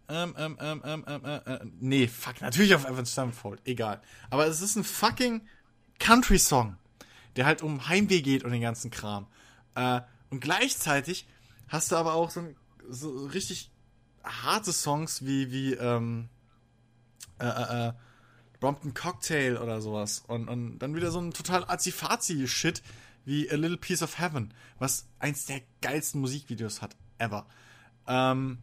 Ähm, 0.08 0.34
ähm, 0.38 0.58
ähm, 0.60 0.82
ähm, 0.84 1.04
ähm, 1.06 1.24
äh, 1.24 1.36
äh, 1.36 1.60
nee, 1.80 2.06
fuck, 2.06 2.40
natürlich 2.40 2.74
auf 2.74 2.84
Evan 2.84 3.06
Stamford, 3.06 3.60
egal. 3.64 4.02
Aber 4.30 4.46
es 4.46 4.60
ist 4.60 4.76
ein 4.76 4.84
fucking 4.84 5.46
Country-Song, 5.98 6.76
der 7.36 7.46
halt 7.46 7.62
um 7.62 7.88
Heimweh 7.88 8.20
geht 8.20 8.44
und 8.44 8.52
den 8.52 8.60
ganzen 8.60 8.90
Kram. 8.90 9.26
Äh, 9.74 10.02
und 10.34 10.40
gleichzeitig 10.40 11.28
hast 11.68 11.92
du 11.92 11.96
aber 11.96 12.14
auch 12.14 12.28
so, 12.28 12.42
so 12.88 13.26
richtig 13.26 13.70
harte 14.24 14.72
Songs 14.72 15.24
wie, 15.24 15.52
wie, 15.52 15.74
ähm, 15.74 16.28
äh, 17.38 17.46
äh, 17.46 17.88
äh, 17.88 17.92
Brompton 18.58 18.94
Cocktail 18.94 19.58
oder 19.58 19.80
sowas. 19.80 20.24
Und, 20.26 20.48
und 20.48 20.80
dann 20.80 20.96
wieder 20.96 21.12
so 21.12 21.20
ein 21.20 21.30
total 21.30 21.64
azifazi-Shit 21.70 22.82
wie 23.24 23.48
A 23.48 23.54
Little 23.54 23.76
Piece 23.76 24.02
of 24.02 24.18
Heaven, 24.18 24.52
was 24.80 25.06
eins 25.20 25.46
der 25.46 25.62
geilsten 25.80 26.20
Musikvideos 26.20 26.82
hat, 26.82 26.96
ever. 27.18 27.46
Ähm, 28.08 28.58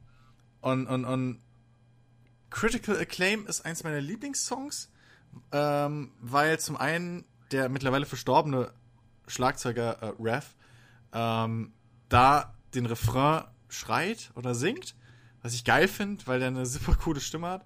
und, 0.60 0.88
und, 0.88 1.06
und 1.06 1.42
Critical 2.50 3.00
Acclaim 3.00 3.48
ist 3.48 3.62
eins 3.62 3.86
meiner 3.86 4.02
Lieblingssongs, 4.02 4.92
ähm, 5.54 6.12
weil 6.20 6.60
zum 6.60 6.76
einen 6.76 7.24
der 7.54 7.70
mittlerweile 7.70 8.06
verstorbene 8.06 8.74
Schlagzeuger 9.28 10.02
äh, 10.02 10.14
Rev 10.20 10.46
ähm, 11.14 11.74
da 12.10 12.54
den 12.74 12.86
Refrain 12.86 13.46
schreit 13.70 14.32
oder 14.36 14.56
singt, 14.56 14.96
was 15.42 15.54
ich 15.54 15.64
geil 15.64 15.88
finde, 15.88 16.26
weil 16.28 16.40
der 16.40 16.50
eine 16.50 16.66
super 16.66 16.96
coole 16.96 17.20
Stimme 17.20 17.48
hat. 17.48 17.66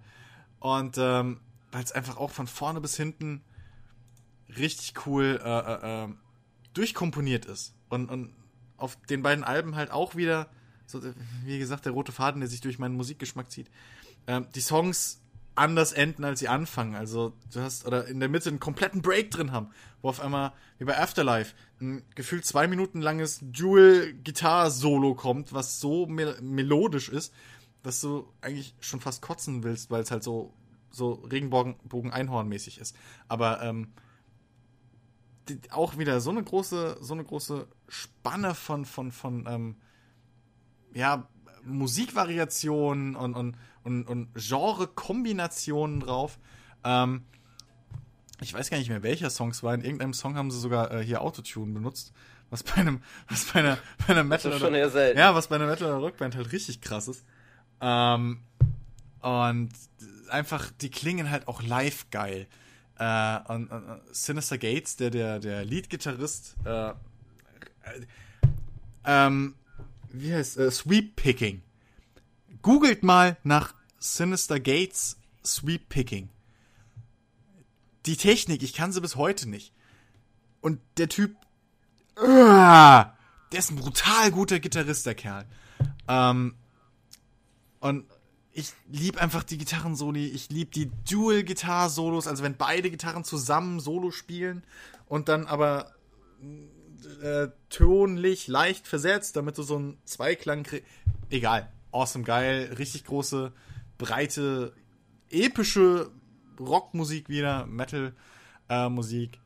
Und 0.60 0.98
ähm, 0.98 1.42
weil 1.72 1.84
es 1.84 1.92
einfach 1.92 2.18
auch 2.18 2.32
von 2.32 2.48
vorne 2.48 2.82
bis 2.82 2.96
hinten 2.96 3.44
richtig 4.58 5.06
cool 5.06 5.40
äh, 5.44 5.50
äh, 5.50 6.06
äh, 6.06 6.08
durchkomponiert 6.74 7.46
ist. 7.46 7.76
Und, 7.90 8.10
und 8.10 8.34
auf 8.78 8.98
den 9.10 9.22
beiden 9.22 9.44
Alben 9.44 9.76
halt 9.76 9.92
auch 9.92 10.16
wieder, 10.16 10.50
so, 10.86 11.02
wie 11.44 11.60
gesagt, 11.60 11.86
der 11.86 11.94
rote 11.94 12.12
Faden, 12.12 12.42
der 12.42 12.50
sich 12.50 12.62
durch 12.62 12.80
meinen 12.80 12.96
Musikgeschmack 12.96 13.52
zieht. 13.52 13.70
Ähm, 14.28 14.48
die 14.56 14.62
Songs 14.62 15.22
anders 15.56 15.94
enden, 15.94 16.24
als 16.24 16.40
sie 16.40 16.48
anfangen. 16.48 16.96
Also 16.96 17.34
du 17.54 17.62
hast, 17.62 17.86
oder 17.86 18.08
in 18.08 18.20
der 18.20 18.30
Mitte 18.30 18.50
einen 18.50 18.60
kompletten 18.60 19.02
Break 19.02 19.32
drin 19.32 19.52
haben, 19.52 19.70
wo 20.02 20.10
auf 20.10 20.20
einmal, 20.20 20.54
wie 20.78 20.86
bei 20.86 20.98
Afterlife, 20.98 21.56
ein 21.80 22.04
gefühlt 22.16 22.46
zwei 22.46 22.68
Minuten 22.68 23.02
langes 23.02 23.40
Dual-Gitarre-Solo 23.42 25.16
kommt, 25.16 25.54
was 25.54 25.80
so 25.80 26.06
mel 26.06 26.40
melodisch 26.42 27.10
ist, 27.10 27.34
dass 27.84 28.02
du 28.02 28.32
eigentlich 28.42 28.76
schon 28.80 29.00
fast 29.00 29.22
kotzen 29.22 29.64
willst, 29.64 29.92
weil 29.92 30.02
es 30.02 30.12
halt 30.12 30.24
so, 30.24 30.54
so 30.90 31.14
Regenbogen-Einhorn-mäßig 31.14 32.80
ist. 32.80 32.96
Aber 33.28 33.62
ähm, 33.62 33.94
die, 35.50 35.60
auch 35.72 35.98
wieder 35.98 36.20
so 36.22 36.32
eine 36.32 36.44
große, 36.44 36.98
so 37.02 37.14
eine 37.14 37.24
große 37.24 37.68
Spanne 37.88 38.56
von, 38.56 38.86
von, 38.86 39.12
von 39.12 39.46
ähm, 39.48 39.76
ja, 40.94 41.28
Musikvariationen 41.64 43.16
und, 43.16 43.36
und, 43.36 43.58
und, 43.86 44.04
und 44.06 44.34
Genre-Kombinationen 44.36 46.00
drauf. 46.02 46.38
Ähm, 46.84 47.24
ich 48.42 48.54
weiß 48.54 48.70
gar 48.70 48.78
nicht 48.78 48.90
mehr, 48.90 49.04
welcher 49.04 49.30
Song 49.30 49.52
es 49.52 49.64
war. 49.64 49.74
In 49.74 49.82
irgendeinem 49.82 50.14
Song 50.14 50.36
haben 50.36 50.52
sie 50.52 50.60
sogar 50.60 50.92
äh, 50.92 51.04
hier 51.04 51.22
Autotune 51.22 51.72
benutzt. 51.72 52.12
Was 52.50 52.64
bei 52.64 52.76
einem, 52.76 53.02
was 53.30 53.46
bei 53.46 53.60
einer, 53.60 53.78
bei 54.00 54.14
einer 54.14 54.24
Metal 54.24 54.52
Das 54.52 54.56
ist 54.56 54.60
schon 54.60 54.70
oder, 54.70 54.80
eher 54.80 54.90
selten. 54.90 55.20
ja, 55.20 55.34
was 55.34 55.48
bei 55.48 55.56
einer 55.56 55.68
Metal 55.68 55.88
oder 55.88 55.98
Rockband 55.98 56.36
halt 56.36 56.52
richtig 56.52 56.82
krass 56.82 57.08
ist. 57.08 57.24
Ähm, 57.80 58.42
und 59.22 59.70
einfach, 60.30 60.72
die 60.82 60.90
klingen 60.90 61.30
halt 61.30 61.48
auch 61.48 61.62
live 61.62 62.10
geil. 62.10 62.48
Äh, 62.98 63.40
und, 63.48 63.72
und, 63.72 63.84
und 63.84 64.02
Sinister 64.12 64.58
Gates, 64.58 64.96
der, 64.96 65.10
der, 65.10 65.40
der 65.40 65.66
Lead-Gitarrist, 65.66 66.56
äh, 66.66 66.90
äh, 66.90 66.94
ähm, 69.06 69.56
wie 70.12 70.34
heißt, 70.34 70.58
äh, 70.58 70.72
Sweep 70.72 71.16
Picking. 71.16 71.62
Googelt 72.62 73.04
mal 73.04 73.38
nach 73.44 73.75
Sinister 74.00 74.60
Gates 74.60 75.18
Sweep 75.44 75.90
Picking. 75.90 76.30
Die 78.06 78.18
Technik, 78.18 78.64
ich 78.64 78.74
kann 78.74 78.92
sie 78.92 79.02
bis 79.02 79.16
heute 79.16 79.50
nicht. 79.50 79.74
Und 80.62 80.80
der 80.98 81.10
Typ, 81.10 81.36
uah, 82.18 83.16
der 83.52 83.60
ist 83.60 83.72
ein 83.72 83.78
brutal 83.78 84.32
guter 84.32 84.60
Gitarrist, 84.60 85.06
der 85.06 85.16
Kerl. 85.16 85.46
Ähm, 86.08 86.56
und 87.80 88.06
ich 88.52 88.72
lieb 88.88 89.22
einfach 89.22 89.44
die 89.44 89.58
Gitarrensoli, 89.58 90.28
ich 90.28 90.50
lieb 90.50 90.72
die 90.72 90.90
Dual-Gitarre-Solos, 91.10 92.28
also 92.28 92.42
wenn 92.44 92.56
beide 92.56 92.90
Gitarren 92.90 93.24
zusammen 93.24 93.80
Solo 93.80 94.12
spielen 94.12 94.64
und 95.08 95.28
dann 95.28 95.46
aber 95.46 95.94
äh, 97.22 97.50
tonlich 97.70 98.48
leicht 98.48 98.88
versetzt, 98.88 99.36
damit 99.36 99.58
du 99.58 99.64
so 99.64 99.76
einen 99.76 99.98
Zweiklang 100.06 100.64
kriegst. 100.64 100.88
Egal. 101.30 101.72
Awesome, 101.92 102.24
geil. 102.24 102.74
Richtig 102.78 103.06
große, 103.06 103.52
breite, 103.98 104.74
epische 105.30 106.12
Rockmusik 106.60 107.30
wieder, 107.30 107.66
Metal-Musik. 107.66 109.40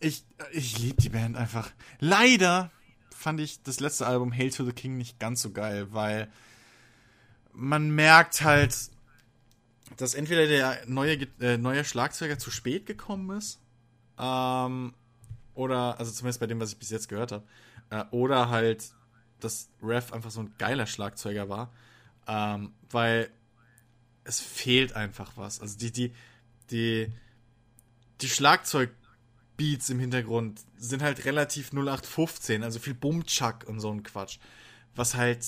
ich, 0.00 0.24
ich 0.52 0.78
lieb 0.78 0.98
die 0.98 1.08
Band 1.08 1.36
einfach. 1.36 1.70
Leider 1.98 2.70
fand 3.14 3.40
ich 3.40 3.62
das 3.62 3.80
letzte 3.80 4.06
Album 4.06 4.32
Hail 4.32 4.50
to 4.50 4.64
the 4.64 4.72
King 4.72 4.96
nicht 4.96 5.18
ganz 5.18 5.42
so 5.42 5.50
geil, 5.50 5.88
weil 5.92 6.30
man 7.52 7.90
merkt 7.90 8.42
halt, 8.42 8.76
dass 9.96 10.14
entweder 10.14 10.46
der 10.46 10.82
neue, 10.86 11.22
äh, 11.40 11.56
neue 11.56 11.84
Schlagzeuger 11.84 12.38
zu 12.38 12.50
spät 12.50 12.86
gekommen 12.86 13.36
ist, 13.36 13.60
ähm, 14.18 14.94
oder, 15.54 15.98
also 15.98 16.10
zumindest 16.12 16.40
bei 16.40 16.46
dem, 16.46 16.60
was 16.60 16.72
ich 16.72 16.78
bis 16.78 16.90
jetzt 16.90 17.08
gehört 17.08 17.32
habe, 17.32 17.44
äh, 17.90 18.04
oder 18.10 18.50
halt, 18.50 18.92
dass 19.40 19.68
Rev 19.82 20.12
einfach 20.12 20.30
so 20.30 20.40
ein 20.40 20.52
geiler 20.58 20.86
Schlagzeuger 20.86 21.48
war, 21.48 21.72
ähm, 22.26 22.72
weil 22.90 23.30
es 24.24 24.40
fehlt 24.40 24.94
einfach 24.94 25.32
was. 25.36 25.60
Also 25.60 25.76
die, 25.78 25.92
die, 25.92 26.12
die, 26.70 27.12
die 28.20 28.28
Schlagzeugbeats 28.28 29.90
im 29.90 30.00
Hintergrund 30.00 30.60
sind 30.76 31.02
halt 31.02 31.24
relativ 31.24 31.72
0815, 31.72 32.62
also 32.62 32.78
viel 32.78 32.94
Bumchuck 32.94 33.64
und 33.66 33.80
so 33.80 33.90
ein 33.90 34.02
Quatsch. 34.02 34.38
Was 34.94 35.14
halt, 35.14 35.44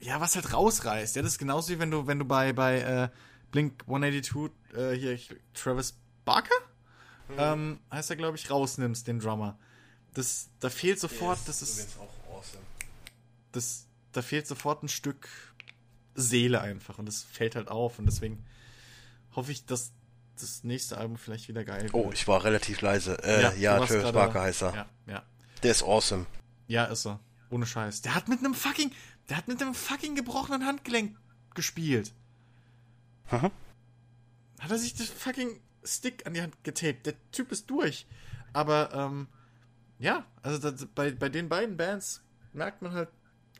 ja, 0.00 0.20
was 0.20 0.34
halt 0.34 0.52
rausreißt. 0.52 1.16
Ja, 1.16 1.22
das 1.22 1.32
ist 1.32 1.38
genauso 1.38 1.72
wie 1.72 1.78
wenn 1.78 1.90
du, 1.90 2.06
wenn 2.06 2.18
du 2.18 2.24
bei, 2.24 2.52
bei 2.52 2.80
äh, 2.80 3.08
Blink 3.50 3.82
182, 3.82 4.50
äh, 4.74 4.92
hier, 4.92 5.18
Travis 5.54 5.96
Barker? 6.24 6.54
Ähm, 7.36 7.80
heißt 7.90 8.10
er, 8.10 8.16
glaube 8.16 8.36
ich, 8.36 8.50
rausnimmst, 8.50 9.06
den 9.06 9.18
Drummer. 9.18 9.58
Das, 10.14 10.50
da 10.60 10.68
fehlt 10.68 11.00
sofort, 11.00 11.38
das 11.46 11.62
ist, 11.62 11.96
auch 11.98 12.36
awesome. 12.36 12.62
das, 13.52 13.86
da 14.12 14.22
fehlt 14.22 14.46
sofort 14.46 14.82
ein 14.82 14.88
Stück 14.88 15.28
Seele 16.14 16.60
einfach 16.60 16.98
und 16.98 17.06
das 17.06 17.22
fällt 17.22 17.56
halt 17.56 17.68
auf 17.68 17.98
und 17.98 18.06
deswegen 18.06 18.44
hoffe 19.34 19.52
ich, 19.52 19.64
dass 19.64 19.92
das 20.38 20.64
nächste 20.64 20.98
Album 20.98 21.16
vielleicht 21.16 21.48
wieder 21.48 21.64
geil 21.64 21.82
wird. 21.82 21.94
Oh, 21.94 22.10
ich 22.12 22.26
war 22.28 22.44
relativ 22.44 22.80
leise. 22.80 23.22
Äh, 23.22 23.58
ja, 23.60 23.78
warst 23.78 23.88
Travis 23.92 24.02
gerade- 24.04 24.12
Barker 24.18 24.40
heißt 24.42 24.62
er. 24.62 24.74
Ja, 24.74 24.86
ja. 25.06 25.22
Der 25.62 25.70
ist 25.70 25.82
awesome. 25.82 26.26
Ja, 26.66 26.84
ist 26.86 27.06
er. 27.06 27.20
Ohne 27.50 27.66
Scheiß. 27.66 28.02
Der 28.02 28.14
hat 28.14 28.28
mit 28.28 28.40
einem 28.40 28.54
fucking, 28.54 28.90
der 29.28 29.36
hat 29.36 29.48
mit 29.48 29.60
einem 29.62 29.74
fucking 29.74 30.14
gebrochenen 30.16 30.66
Handgelenk 30.66 31.16
gespielt. 31.54 32.12
Mhm. 33.30 33.50
Hat 34.60 34.70
er 34.70 34.78
sich 34.78 34.94
das 34.94 35.08
fucking 35.08 35.60
Stick 35.84 36.26
an 36.26 36.34
die 36.34 36.42
Hand 36.42 36.62
getaped. 36.64 37.06
Der 37.06 37.14
Typ 37.30 37.52
ist 37.52 37.68
durch. 37.70 38.06
Aber, 38.52 38.92
ähm, 38.94 39.28
ja, 39.98 40.24
also 40.42 40.70
das, 40.70 40.86
bei, 40.94 41.10
bei 41.12 41.28
den 41.28 41.48
beiden 41.48 41.76
Bands 41.76 42.22
merkt 42.52 42.82
man 42.82 42.92
halt 42.92 43.08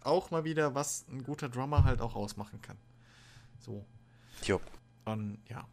auch 0.06 0.30
mal 0.30 0.44
wieder, 0.44 0.74
was 0.74 1.06
ein 1.08 1.22
guter 1.22 1.48
Drummer 1.48 1.84
halt 1.84 2.00
auch 2.00 2.14
ausmachen 2.14 2.60
kann. 2.62 2.76
So. 3.60 3.84
Jo. 4.44 4.60
Und 5.04 5.38
ja, 5.48 5.64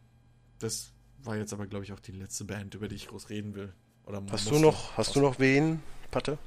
das 0.58 0.92
war 1.22 1.36
jetzt 1.36 1.52
aber, 1.52 1.66
glaube 1.66 1.84
ich, 1.84 1.92
auch 1.92 2.00
die 2.00 2.12
letzte 2.12 2.44
Band, 2.44 2.74
über 2.74 2.88
die 2.88 2.94
ich 2.96 3.08
groß 3.08 3.30
reden 3.30 3.54
will. 3.54 3.72
Oder 4.06 4.22
Hast 4.30 4.50
du 4.50 4.58
noch, 4.58 4.96
hast 4.96 5.14
du 5.16 5.20
noch 5.20 5.38
wen, 5.38 5.82
Patte? 6.10 6.38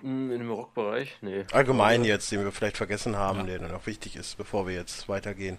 Hm, 0.00 0.32
In 0.32 0.38
dem 0.38 0.50
Rockbereich? 0.50 1.18
Nee. 1.20 1.44
Allgemein 1.52 2.04
Äh, 2.04 2.08
jetzt, 2.08 2.30
den 2.32 2.42
wir 2.42 2.50
vielleicht 2.52 2.76
vergessen 2.76 3.16
haben, 3.16 3.40
Ja. 3.40 3.44
der 3.46 3.58
dann 3.60 3.72
auch 3.72 3.86
wichtig 3.86 4.16
ist, 4.16 4.36
bevor 4.36 4.66
wir 4.66 4.74
jetzt 4.74 5.08
weitergehen. 5.08 5.58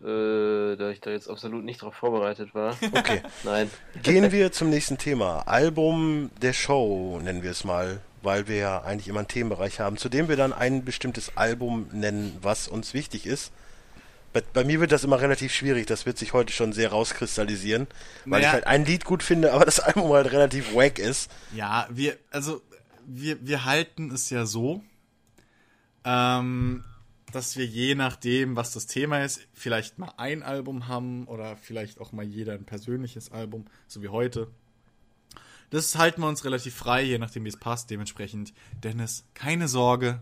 Äh, 0.00 0.76
da 0.76 0.90
ich 0.90 1.00
da 1.00 1.10
jetzt 1.10 1.28
absolut 1.28 1.64
nicht 1.64 1.82
drauf 1.82 1.94
vorbereitet 1.94 2.54
war. 2.54 2.76
Okay. 2.92 3.20
Nein. 3.44 3.68
Gehen 4.02 4.30
wir 4.30 4.52
zum 4.52 4.70
nächsten 4.70 4.96
Thema. 4.96 5.40
Album 5.48 6.30
der 6.40 6.52
Show 6.52 7.18
nennen 7.20 7.42
wir 7.42 7.50
es 7.50 7.64
mal, 7.64 8.00
weil 8.22 8.48
wir 8.48 8.56
ja 8.56 8.82
eigentlich 8.82 9.08
immer 9.08 9.20
einen 9.20 9.28
Themenbereich 9.28 9.80
haben, 9.80 9.96
zu 9.96 10.08
dem 10.08 10.28
wir 10.28 10.36
dann 10.36 10.52
ein 10.52 10.84
bestimmtes 10.84 11.36
Album 11.36 11.88
nennen, 11.92 12.36
was 12.42 12.68
uns 12.68 12.94
wichtig 12.94 13.26
ist. 13.26 13.52
Bei, 14.32 14.42
bei 14.52 14.64
mir 14.64 14.80
wird 14.80 14.92
das 14.92 15.04
immer 15.04 15.20
relativ 15.20 15.52
schwierig, 15.52 15.86
das 15.86 16.04
wird 16.04 16.18
sich 16.18 16.32
heute 16.32 16.52
schon 16.52 16.72
sehr 16.72 16.90
rauskristallisieren, 16.90 17.86
weil 18.24 18.40
Naja. 18.40 18.48
ich 18.48 18.52
halt 18.52 18.66
ein 18.66 18.84
Lied 18.84 19.04
gut 19.04 19.22
finde, 19.22 19.52
aber 19.52 19.64
das 19.64 19.80
Album 19.80 20.12
halt 20.12 20.30
relativ 20.32 20.74
wack 20.74 20.98
ist. 20.98 21.30
Ja, 21.54 21.88
wir, 21.90 22.16
also, 22.30 22.60
wir, 23.06 23.38
wir 23.46 23.64
halten 23.64 24.10
es 24.10 24.28
ja 24.30 24.44
so. 24.46 24.82
Ähm, 26.04 26.84
dass 27.32 27.56
wir 27.56 27.66
je 27.66 27.94
nachdem, 27.94 28.56
was 28.56 28.72
das 28.72 28.86
Thema 28.86 29.22
ist, 29.24 29.46
vielleicht 29.52 29.98
mal 29.98 30.12
ein 30.16 30.42
Album 30.42 30.88
haben 30.88 31.26
oder 31.26 31.56
vielleicht 31.56 32.00
auch 32.00 32.12
mal 32.12 32.24
jeder 32.24 32.54
ein 32.54 32.64
persönliches 32.64 33.32
Album, 33.32 33.66
so 33.86 34.02
wie 34.02 34.08
heute. 34.08 34.48
Das 35.70 35.96
halten 35.96 36.22
wir 36.22 36.28
uns 36.28 36.44
relativ 36.44 36.74
frei, 36.74 37.02
je 37.02 37.18
nachdem, 37.18 37.44
wie 37.44 37.48
es 37.48 37.56
passt. 37.56 37.90
Dementsprechend, 37.90 38.54
Dennis, 38.82 39.24
keine 39.34 39.68
Sorge. 39.68 40.20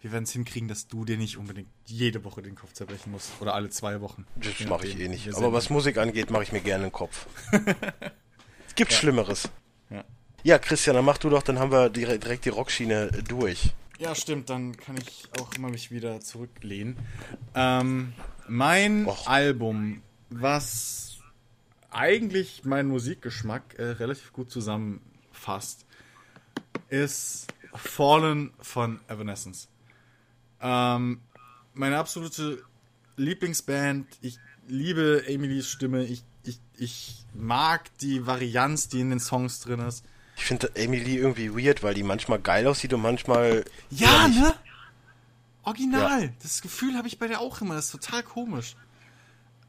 Wir 0.00 0.12
werden 0.12 0.24
es 0.24 0.32
hinkriegen, 0.32 0.68
dass 0.68 0.86
du 0.86 1.06
dir 1.06 1.16
nicht 1.16 1.38
unbedingt 1.38 1.70
jede 1.86 2.24
Woche 2.24 2.42
den 2.42 2.54
Kopf 2.54 2.74
zerbrechen 2.74 3.10
musst. 3.10 3.30
Oder 3.40 3.54
alle 3.54 3.70
zwei 3.70 4.02
Wochen. 4.02 4.26
Das 4.36 4.68
mache 4.68 4.86
ich 4.86 5.00
eh 5.00 5.08
nicht. 5.08 5.34
Aber 5.34 5.54
was 5.54 5.70
Musik 5.70 5.96
angeht, 5.96 6.30
mache 6.30 6.42
ich 6.42 6.52
mir 6.52 6.60
gerne 6.60 6.84
den 6.84 6.92
Kopf. 6.92 7.26
es 8.66 8.74
gibt 8.74 8.92
ja. 8.92 8.98
Schlimmeres. 8.98 9.48
Ja. 9.88 10.04
ja, 10.42 10.58
Christian, 10.58 10.96
dann 10.96 11.06
mach 11.06 11.16
du 11.16 11.30
doch, 11.30 11.42
dann 11.42 11.58
haben 11.58 11.72
wir 11.72 11.88
direkt 11.88 12.44
die 12.44 12.50
Rockschiene 12.50 13.12
durch. 13.26 13.72
Ja, 13.98 14.14
stimmt, 14.14 14.50
dann 14.50 14.76
kann 14.76 14.98
ich 14.98 15.26
auch 15.40 15.54
immer 15.54 15.70
mich 15.70 15.90
wieder 15.90 16.20
zurücklehnen. 16.20 16.98
Ähm, 17.54 18.12
mein 18.46 19.06
Och. 19.06 19.26
Album, 19.26 20.02
was 20.28 21.13
eigentlich 21.94 22.64
meinen 22.64 22.88
Musikgeschmack 22.88 23.78
äh, 23.78 23.90
relativ 23.90 24.32
gut 24.32 24.50
zusammenfasst, 24.50 25.86
ist 26.88 27.46
Fallen 27.74 28.52
von 28.60 29.00
Evanescence. 29.08 29.68
Ähm, 30.60 31.20
meine 31.72 31.98
absolute 31.98 32.62
Lieblingsband. 33.16 34.06
Ich 34.20 34.38
liebe 34.66 35.24
Emilys 35.26 35.68
Stimme. 35.68 36.04
Ich, 36.04 36.24
ich, 36.44 36.60
ich 36.78 37.24
mag 37.34 37.96
die 37.98 38.26
Varianz, 38.26 38.88
die 38.88 39.00
in 39.00 39.10
den 39.10 39.20
Songs 39.20 39.60
drin 39.60 39.80
ist. 39.80 40.04
Ich 40.36 40.44
finde 40.44 40.74
Emily 40.74 41.16
irgendwie 41.16 41.54
weird, 41.54 41.82
weil 41.82 41.94
die 41.94 42.02
manchmal 42.02 42.40
geil 42.40 42.66
aussieht 42.66 42.92
und 42.92 43.02
manchmal. 43.02 43.64
Ja, 43.90 44.28
ne? 44.28 44.54
Original. 45.62 46.24
Ja. 46.24 46.30
Das 46.42 46.60
Gefühl 46.60 46.96
habe 46.96 47.06
ich 47.08 47.18
bei 47.18 47.28
der 47.28 47.40
auch 47.40 47.60
immer. 47.60 47.74
Das 47.74 47.86
ist 47.86 47.92
total 47.92 48.22
komisch. 48.22 48.76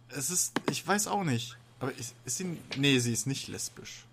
Es 0.10 0.30
ist, 0.30 0.60
ich 0.72 0.86
weiß 0.86 1.08
auch 1.08 1.24
nicht. 1.24 1.58
Aber 1.80 1.92
ist, 1.98 2.16
ist 2.26 2.38
sie. 2.38 2.58
Nee, 2.78 3.00
sie 3.00 3.14
ist 3.14 3.28
nicht 3.28 3.48
lesbisch. 3.48 4.06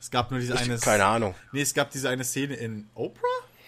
Es 0.00 0.10
gab 0.10 0.30
nur 0.30 0.40
diese 0.40 0.54
ich, 0.54 0.62
eine. 0.62 0.78
Keine 0.78 1.04
Ahnung. 1.04 1.34
Nee, 1.52 1.62
es 1.62 1.74
gab 1.74 1.90
diese 1.90 2.08
eine 2.08 2.24
Szene 2.24 2.54
in 2.54 2.88
Oprah, 2.94 3.20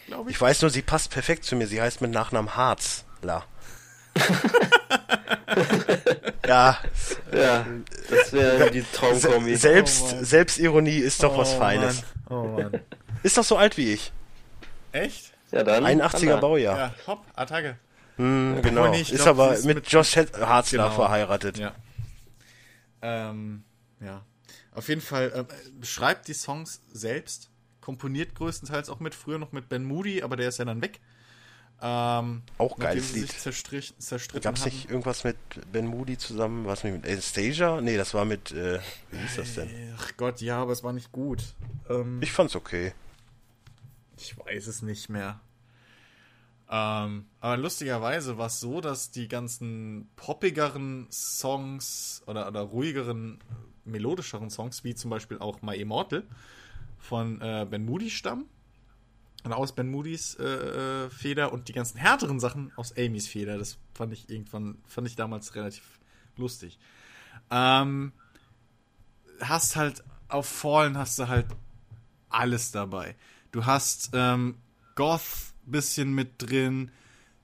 glaube 0.06 0.30
ich. 0.30 0.36
Ich 0.36 0.40
weiß 0.40 0.62
nur, 0.62 0.70
sie 0.70 0.82
passt 0.82 1.10
perfekt 1.10 1.44
zu 1.44 1.56
mir. 1.56 1.66
Sie 1.66 1.80
heißt 1.80 2.00
mit 2.00 2.10
Nachnamen 2.10 2.56
Harzler. 2.56 3.44
ja. 6.46 6.78
Ja, 7.32 7.66
das 8.10 8.32
wäre 8.32 8.70
die 8.70 8.82
Traumkombi. 8.82 9.56
Selbst, 9.56 10.14
oh 10.14 10.24
Selbstironie 10.24 10.98
ist 10.98 11.22
doch 11.22 11.34
oh 11.34 11.38
was 11.38 11.52
Feines. 11.54 12.02
Mann. 12.28 12.38
Oh 12.38 12.44
Mann. 12.44 12.80
Ist 13.22 13.36
doch 13.38 13.44
so 13.44 13.56
alt 13.56 13.76
wie 13.76 13.92
ich. 13.92 14.12
Echt? 14.92 15.32
Ja, 15.50 15.62
dann. 15.64 15.84
81er 15.84 16.36
Baujahr. 16.36 16.78
Ja, 16.78 16.94
hopp, 17.06 17.24
Attacke. 17.34 17.76
Hm, 18.16 18.60
genau. 18.62 18.92
Ist 18.92 19.14
glaub, 19.14 19.26
aber 19.26 19.54
ist 19.54 19.64
mit, 19.64 19.76
mit 19.76 19.88
Josh 19.88 20.16
Harzler 20.16 20.84
genau. 20.84 20.94
verheiratet. 20.94 21.58
Ja. 21.58 21.72
Ähm, 23.04 23.64
ja. 24.00 24.24
Auf 24.72 24.88
jeden 24.88 25.02
Fall, 25.02 25.46
äh, 25.46 25.84
schreibt 25.84 26.26
die 26.26 26.32
Songs 26.32 26.80
selbst, 26.90 27.50
komponiert 27.82 28.34
größtenteils 28.34 28.88
auch 28.88 28.98
mit, 28.98 29.14
früher 29.14 29.38
noch 29.38 29.52
mit 29.52 29.68
Ben 29.68 29.84
Moody, 29.84 30.22
aber 30.22 30.36
der 30.36 30.48
ist 30.48 30.58
ja 30.58 30.64
dann 30.64 30.80
weg. 30.80 31.00
Ähm, 31.82 32.42
auch 32.56 32.78
geiles 32.78 33.12
Lied. 33.12 33.28
Gab 34.42 34.56
es 34.56 34.64
nicht 34.64 34.88
irgendwas 34.88 35.24
mit 35.24 35.36
Ben 35.70 35.86
Moody 35.86 36.16
zusammen? 36.16 36.64
Was 36.64 36.82
mit 36.82 37.06
Anastasia? 37.06 37.80
Nee, 37.82 37.98
das 37.98 38.14
war 38.14 38.24
mit, 38.24 38.52
äh, 38.52 38.80
wie 39.10 39.18
hieß 39.18 39.36
das 39.36 39.54
denn? 39.54 39.94
Ach 39.98 40.12
Gott, 40.16 40.40
ja, 40.40 40.62
aber 40.62 40.72
es 40.72 40.82
war 40.82 40.94
nicht 40.94 41.12
gut. 41.12 41.54
Ähm, 41.90 42.22
ich 42.22 42.32
fand's 42.32 42.56
okay. 42.56 42.94
Ich 44.16 44.38
weiß 44.38 44.66
es 44.68 44.80
nicht 44.80 45.10
mehr. 45.10 45.40
Ähm, 46.70 47.26
aber 47.40 47.56
lustigerweise 47.56 48.38
war 48.38 48.46
es 48.46 48.60
so, 48.60 48.80
dass 48.80 49.10
die 49.10 49.28
ganzen 49.28 50.08
poppigeren 50.16 51.06
Songs 51.10 52.22
oder, 52.26 52.48
oder 52.48 52.60
ruhigeren, 52.60 53.38
melodischeren 53.84 54.50
Songs, 54.50 54.82
wie 54.82 54.94
zum 54.94 55.10
Beispiel 55.10 55.38
auch 55.38 55.62
My 55.62 55.76
Immortal 55.76 56.24
von 56.98 57.40
äh, 57.40 57.66
Ben 57.68 57.84
Moody 57.84 58.10
stammen 58.10 58.46
aus 59.52 59.72
Ben 59.72 59.90
Moody's 59.90 60.36
äh, 60.36 60.44
äh, 60.44 61.10
Feder 61.10 61.52
und 61.52 61.68
die 61.68 61.72
ganzen 61.72 61.98
härteren 61.98 62.40
Sachen 62.40 62.72
aus 62.76 62.96
Amy's 62.96 63.28
Feder. 63.28 63.58
Das 63.58 63.78
fand 63.92 64.12
ich 64.12 64.30
irgendwann, 64.30 64.78
fand 64.86 65.06
ich 65.06 65.16
damals 65.16 65.54
relativ 65.54 65.98
lustig. 66.36 66.78
Ähm, 67.50 68.12
hast 69.40 69.76
halt 69.76 70.02
auf 70.28 70.46
Fallen 70.46 70.96
hast 70.96 71.18
du 71.18 71.28
halt 71.28 71.46
alles 72.30 72.72
dabei. 72.72 73.16
Du 73.52 73.66
hast 73.66 74.10
ähm, 74.14 74.56
Goth 74.94 75.53
bisschen 75.66 76.14
mit 76.14 76.34
drin. 76.38 76.90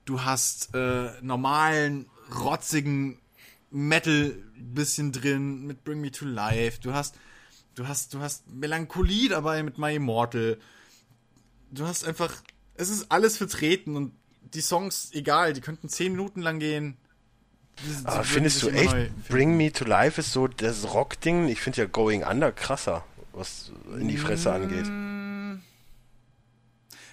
Du 0.05 0.23
hast 0.23 0.73
äh, 0.73 1.11
normalen, 1.21 2.07
rotzigen 2.33 3.19
Metal 3.69 4.35
bisschen 4.57 5.11
drin 5.11 5.65
mit 5.65 5.83
Bring 5.83 6.01
Me 6.01 6.11
to 6.11 6.25
Life. 6.25 6.79
Du 6.81 6.93
hast, 6.93 7.15
du 7.75 7.87
hast, 7.87 8.13
du 8.13 8.19
hast 8.19 8.49
Melancholie 8.49 9.29
dabei 9.29 9.63
mit 9.63 9.77
My 9.77 9.95
Immortal 9.95 10.57
du 11.71 11.87
hast 11.87 12.05
einfach, 12.05 12.33
es 12.75 12.89
ist 12.89 13.11
alles 13.11 13.37
vertreten 13.37 13.95
und 13.95 14.13
die 14.53 14.61
Songs, 14.61 15.11
egal, 15.13 15.53
die 15.53 15.61
könnten 15.61 15.89
zehn 15.89 16.11
Minuten 16.11 16.41
lang 16.41 16.59
gehen. 16.59 16.97
Die, 17.79 18.05
Aber 18.05 18.23
findest 18.23 18.61
du 18.63 18.69
echt, 18.69 18.93
Bring 19.29 19.55
Me 19.55 19.71
to 19.71 19.85
Life 19.85 20.19
ist 20.19 20.33
so 20.33 20.47
das 20.47 20.93
Rock-Ding? 20.93 21.47
Ich 21.47 21.61
finde 21.61 21.81
ja 21.81 21.87
Going 21.87 22.23
Under 22.23 22.51
krasser, 22.51 23.05
was 23.31 23.71
in 23.97 24.09
die 24.09 24.17
Fresse 24.17 24.49
mm. 24.49 24.53
angeht. 24.53 24.85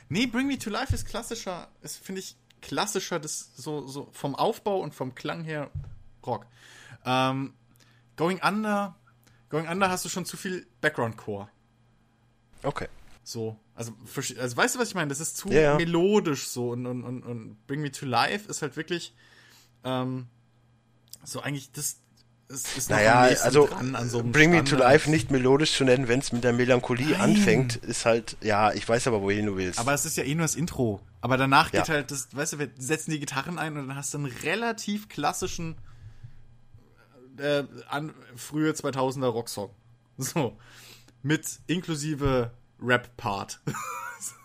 Nee, 0.09 0.27
Bring 0.27 0.47
Me 0.47 0.59
to 0.59 0.71
Life 0.71 0.95
ist 0.95 1.07
klassischer, 1.07 1.69
ist, 1.83 1.99
finde 1.99 2.21
ich, 2.21 2.37
klassischer, 2.61 3.21
das 3.21 3.51
so, 3.57 3.87
so 3.87 4.09
vom 4.13 4.35
Aufbau 4.35 4.81
und 4.81 4.95
vom 4.95 5.15
Klang 5.15 5.45
her 5.45 5.71
Rock. 6.27 6.47
Ähm, 7.05 7.55
Going 8.17 8.41
Under, 8.43 8.97
Going 9.49 9.69
Under 9.69 9.91
hast 9.91 10.05
du 10.05 10.09
schon 10.09 10.25
zu 10.25 10.37
viel 10.37 10.67
Background-Core. 10.81 11.49
Okay. 12.63 12.89
So. 13.23 13.59
Also, 13.75 13.93
also 14.39 14.57
weißt 14.57 14.75
du, 14.75 14.79
was 14.79 14.89
ich 14.89 14.95
meine? 14.95 15.09
Das 15.09 15.21
ist 15.21 15.37
zu 15.37 15.51
ja. 15.51 15.77
melodisch 15.77 16.49
so 16.49 16.71
und, 16.71 16.87
und, 16.87 17.05
und, 17.05 17.23
und 17.23 17.67
Bring 17.67 17.81
Me 17.81 17.93
to 17.93 18.07
Life 18.07 18.49
ist 18.49 18.63
halt 18.63 18.77
wirklich 18.77 19.15
ähm, 19.85 20.27
so 21.25 21.41
eigentlich 21.41 21.71
das. 21.73 22.01
Ist, 22.49 22.79
ist 22.79 22.91
naja, 22.91 23.21
also 23.21 23.69
so 24.07 24.23
Bring 24.23 24.51
Me 24.51 24.65
to 24.65 24.77
Life 24.77 25.11
nicht 25.11 25.31
melodisch 25.31 25.77
zu 25.77 25.85
nennen, 25.85 26.09
wenn 26.09 26.21
es 26.21 26.33
mit 26.33 26.45
der 26.45 26.55
Melancholie 26.55 27.11
Nein. 27.11 27.21
anfängt, 27.21 27.77
ist 27.77 28.07
halt, 28.07 28.39
ja, 28.41 28.73
ich 28.73 28.89
weiß 28.89 29.07
aber, 29.07 29.21
wohin 29.21 29.47
du 29.47 29.57
willst. 29.57 29.79
Aber 29.79 29.93
es 29.93 30.07
ist 30.07 30.17
ja 30.17 30.25
eh 30.25 30.35
nur 30.35 30.45
das 30.45 30.55
Intro. 30.55 31.01
Aber 31.21 31.37
danach 31.37 31.73
ja. 31.73 31.81
geht 31.81 31.91
halt 31.91 32.11
das, 32.11 32.29
weißt 32.33 32.55
du, 32.55 32.59
wir 32.59 32.71
setzen 32.79 33.11
die 33.11 33.21
Gitarren 33.21 33.59
ein 33.59 33.77
und 33.77 33.89
dann 33.89 33.97
hast 33.97 34.15
du 34.15 34.19
einen 34.19 34.27
relativ 34.27 35.11
klassischen 35.11 35.77
äh, 37.39 37.65
an, 37.89 38.15
frühe 38.35 38.73
2000er 38.73 39.27
Rocksong. 39.27 39.71
So. 40.17 40.57
Mit 41.23 41.61
inklusive 41.67 42.51
Rap-Part. 42.81 43.61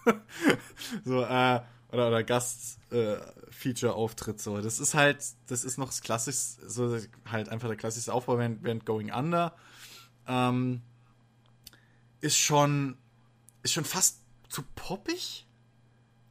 so, 1.06 1.24
äh, 1.24 1.62
oder, 1.94 2.08
oder 2.08 2.24
Gast-Feature-Auftritt, 2.24 4.38
äh, 4.38 4.42
so. 4.42 4.62
Das 4.62 4.80
ist 4.80 4.96
halt, 4.96 5.24
das 5.48 5.64
ist 5.64 5.78
noch 5.78 5.88
das 5.88 6.02
klassischste, 6.02 6.70
so 6.70 6.98
halt 7.32 7.48
einfach 7.50 7.68
der 7.68 7.78
klassischste 7.78 8.12
Aufbau 8.12 8.40
während, 8.40 8.64
während 8.64 8.86
Going 8.86 9.14
Under. 9.14 9.56
Ähm, 10.28 10.82
ist 12.20 12.38
schon, 12.38 12.98
ist 13.62 13.74
schon 13.74 13.86
fast 13.86 14.22
zu 14.50 14.64
poppig 14.76 15.46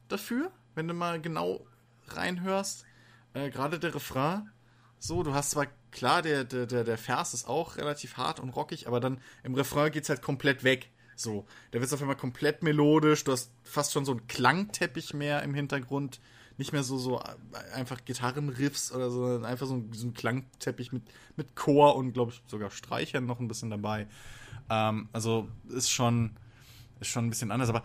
dafür, 0.09 0.51
wenn 0.75 0.87
du 0.87 0.93
mal 0.93 1.21
genau 1.21 1.65
reinhörst. 2.07 2.85
Äh, 3.33 3.49
Gerade 3.49 3.79
der 3.79 3.95
Refrain. 3.95 4.49
So, 4.99 5.23
du 5.23 5.33
hast 5.33 5.51
zwar 5.51 5.67
klar, 5.91 6.21
der, 6.21 6.43
der, 6.43 6.65
der 6.65 6.97
Vers 6.97 7.33
ist 7.33 7.47
auch 7.47 7.77
relativ 7.77 8.17
hart 8.17 8.39
und 8.39 8.49
rockig, 8.49 8.87
aber 8.87 8.99
dann 8.99 9.21
im 9.43 9.55
Refrain 9.55 9.91
geht's 9.91 10.09
halt 10.09 10.21
komplett 10.21 10.63
weg. 10.63 10.89
So, 11.15 11.45
da 11.71 11.79
wird 11.79 11.85
es 11.85 11.93
auf 11.93 12.01
einmal 12.01 12.17
komplett 12.17 12.63
melodisch, 12.63 13.23
du 13.23 13.31
hast 13.31 13.51
fast 13.63 13.93
schon 13.93 14.05
so 14.05 14.13
einen 14.13 14.27
Klangteppich 14.27 15.13
mehr 15.13 15.43
im 15.43 15.53
Hintergrund. 15.53 16.19
Nicht 16.57 16.71
mehr 16.71 16.83
so, 16.83 16.99
so 16.99 17.19
einfach 17.73 18.05
Gitarrenriffs 18.05 18.91
oder 18.91 19.09
so, 19.09 19.25
sondern 19.25 19.45
einfach 19.45 19.65
so 19.65 19.73
ein, 19.73 19.91
so 19.91 20.05
ein 20.05 20.13
Klangteppich 20.13 20.91
mit, 20.91 21.01
mit 21.35 21.55
Chor 21.55 21.95
und, 21.95 22.13
glaube 22.13 22.31
ich, 22.31 22.43
sogar 22.45 22.69
Streichern 22.69 23.25
noch 23.25 23.39
ein 23.39 23.47
bisschen 23.47 23.71
dabei. 23.71 24.07
Ähm, 24.69 25.09
also 25.13 25.47
ist 25.69 25.89
schon, 25.89 26.37
ist 26.99 27.07
schon 27.07 27.25
ein 27.25 27.29
bisschen 27.31 27.49
anders, 27.49 27.69
aber 27.69 27.83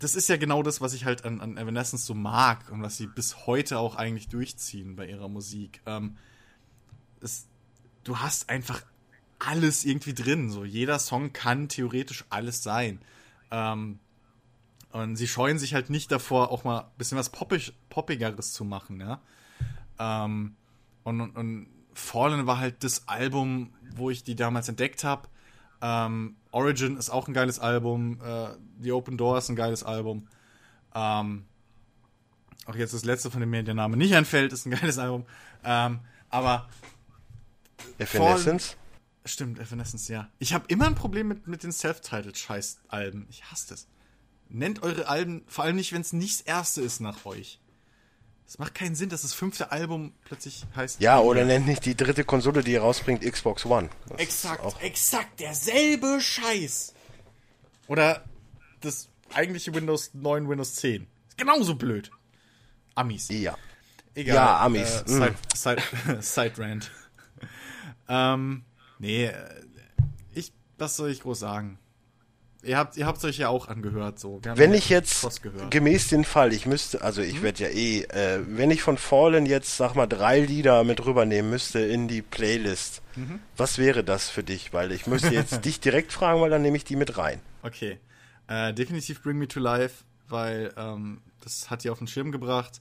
das 0.00 0.16
ist 0.16 0.28
ja 0.28 0.36
genau 0.36 0.62
das, 0.62 0.80
was 0.80 0.92
ich 0.92 1.04
halt 1.04 1.24
an, 1.24 1.40
an 1.40 1.56
Evanescence 1.56 2.04
so 2.04 2.14
mag 2.14 2.70
und 2.70 2.82
was 2.82 2.96
sie 2.96 3.06
bis 3.06 3.46
heute 3.46 3.78
auch 3.78 3.96
eigentlich 3.96 4.28
durchziehen 4.28 4.96
bei 4.96 5.06
ihrer 5.06 5.28
Musik. 5.28 5.80
Ähm, 5.86 6.16
es, 7.20 7.46
du 8.02 8.18
hast 8.18 8.50
einfach 8.50 8.82
alles 9.38 9.84
irgendwie 9.84 10.14
drin. 10.14 10.50
So 10.50 10.64
jeder 10.64 10.98
Song 10.98 11.32
kann 11.32 11.68
theoretisch 11.68 12.24
alles 12.30 12.62
sein. 12.62 13.00
Ähm, 13.50 13.98
und 14.92 15.16
sie 15.16 15.26
scheuen 15.26 15.58
sich 15.58 15.74
halt 15.74 15.90
nicht 15.90 16.12
davor, 16.12 16.50
auch 16.50 16.64
mal 16.64 16.80
ein 16.80 16.98
bisschen 16.98 17.18
was 17.18 17.30
Poppig, 17.30 17.72
Poppigeres 17.88 18.52
zu 18.52 18.64
machen, 18.64 19.00
ja. 19.00 19.20
Ähm, 19.98 20.54
und, 21.02 21.20
und, 21.20 21.36
und 21.36 21.66
Fallen 21.94 22.46
war 22.46 22.58
halt 22.58 22.84
das 22.84 23.08
Album, 23.08 23.72
wo 23.96 24.10
ich 24.10 24.24
die 24.24 24.36
damals 24.36 24.68
entdeckt 24.68 25.04
habe. 25.04 25.28
Ähm, 25.80 26.36
Origin 26.50 26.96
ist 26.96 27.10
auch 27.10 27.28
ein 27.28 27.34
geiles 27.34 27.58
Album. 27.58 28.20
Äh, 28.24 28.50
The 28.80 28.92
Open 28.92 29.16
Door 29.16 29.38
ist 29.38 29.48
ein 29.48 29.56
geiles 29.56 29.82
Album. 29.82 30.28
Ähm, 30.94 31.44
auch 32.66 32.74
jetzt 32.74 32.94
das 32.94 33.04
letzte, 33.04 33.30
von 33.30 33.40
dem 33.40 33.50
mir 33.50 33.62
der 33.62 33.74
Name 33.74 33.96
nicht 33.96 34.14
einfällt, 34.14 34.52
ist 34.52 34.66
ein 34.66 34.70
geiles 34.70 34.98
Album. 34.98 35.26
Ähm, 35.64 36.00
aber. 36.30 36.68
Evanescence? 37.98 38.68
Fall, 38.68 38.76
stimmt, 39.24 39.58
Evanescence, 39.58 40.08
ja. 40.08 40.28
Ich 40.38 40.52
habe 40.52 40.66
immer 40.68 40.86
ein 40.86 40.94
Problem 40.94 41.28
mit, 41.28 41.46
mit 41.46 41.62
den 41.62 41.72
Self-Titled-Scheiß-Alben. 41.72 43.26
Ich 43.30 43.44
hasse 43.50 43.68
das. 43.70 43.86
Nennt 44.48 44.82
eure 44.82 45.08
Alben, 45.08 45.42
vor 45.46 45.64
allem 45.64 45.76
nicht, 45.76 45.92
wenn 45.92 46.02
es 46.02 46.12
nicht 46.12 46.40
das 46.40 46.46
erste 46.46 46.82
ist 46.82 47.00
nach 47.00 47.24
euch. 47.24 47.60
Es 48.46 48.58
macht 48.58 48.74
keinen 48.74 48.94
Sinn, 48.94 49.08
dass 49.08 49.22
das 49.22 49.32
fünfte 49.32 49.72
Album 49.72 50.12
plötzlich 50.24 50.66
heißt. 50.76 51.00
Ja, 51.00 51.18
oder 51.18 51.44
nennt 51.44 51.66
nicht 51.66 51.86
die 51.86 51.96
dritte 51.96 52.24
Konsole, 52.24 52.62
die 52.62 52.72
ihr 52.72 52.82
rausbringt, 52.82 53.22
Xbox 53.22 53.64
One. 53.64 53.88
Das 54.08 54.18
exakt, 54.18 54.82
exakt 54.82 55.40
derselbe 55.40 56.20
Scheiß. 56.20 56.94
Oder 57.86 58.24
das 58.80 59.08
eigentliche 59.32 59.74
Windows 59.74 60.12
9, 60.12 60.48
Windows 60.48 60.74
10. 60.74 61.06
Ist 61.28 61.38
genauso 61.38 61.74
blöd. 61.74 62.10
Amis. 62.94 63.28
Ja. 63.30 63.56
Egal. 64.14 64.36
Ja, 64.36 64.60
Amis. 64.60 65.02
Äh, 65.02 65.08
Side, 65.08 65.34
Side, 65.54 65.82
Side 66.22 66.52
Rant. 66.58 66.90
ähm, 68.08 68.64
nee, 68.98 69.30
ich, 70.32 70.52
was 70.78 70.96
soll 70.96 71.10
ich 71.10 71.20
groß 71.20 71.38
sagen? 71.38 71.78
Ihr 72.64 72.78
habt 72.78 72.96
ihr 72.96 73.06
habt's 73.06 73.24
euch 73.24 73.36
ja 73.36 73.48
auch 73.48 73.68
angehört, 73.68 74.18
so. 74.18 74.40
wenn 74.42 74.72
ich 74.72 74.88
jetzt 74.88 75.42
gemäß 75.68 76.08
den 76.08 76.24
Fall, 76.24 76.52
ich 76.54 76.64
müsste, 76.64 77.02
also 77.02 77.20
ich 77.20 77.36
hm? 77.36 77.42
werde 77.42 77.64
ja 77.64 77.68
eh, 77.68 78.02
äh, 78.04 78.40
wenn 78.46 78.70
ich 78.70 78.80
von 78.80 78.96
Fallen 78.96 79.44
jetzt, 79.44 79.76
sag 79.76 79.94
mal, 79.94 80.06
drei 80.06 80.40
Lieder 80.40 80.82
mit 80.82 81.04
rübernehmen 81.04 81.50
müsste 81.50 81.80
in 81.80 82.08
die 82.08 82.22
Playlist, 82.22 83.02
mhm. 83.16 83.40
was 83.56 83.76
wäre 83.76 84.02
das 84.02 84.30
für 84.30 84.42
dich? 84.42 84.72
Weil 84.72 84.92
ich 84.92 85.06
müsste 85.06 85.28
jetzt 85.28 85.64
dich 85.66 85.78
direkt 85.80 86.10
fragen, 86.10 86.40
weil 86.40 86.50
dann 86.50 86.62
nehme 86.62 86.76
ich 86.78 86.84
die 86.84 86.96
mit 86.96 87.18
rein. 87.18 87.40
Okay. 87.62 87.98
Äh, 88.46 88.72
definitiv 88.72 89.22
Bring 89.22 89.36
Me 89.38 89.48
to 89.48 89.60
Life, 89.60 90.04
weil 90.28 90.72
ähm, 90.76 91.20
das 91.42 91.68
hat 91.68 91.84
die 91.84 91.90
auf 91.90 91.98
den 91.98 92.06
Schirm 92.06 92.32
gebracht. 92.32 92.80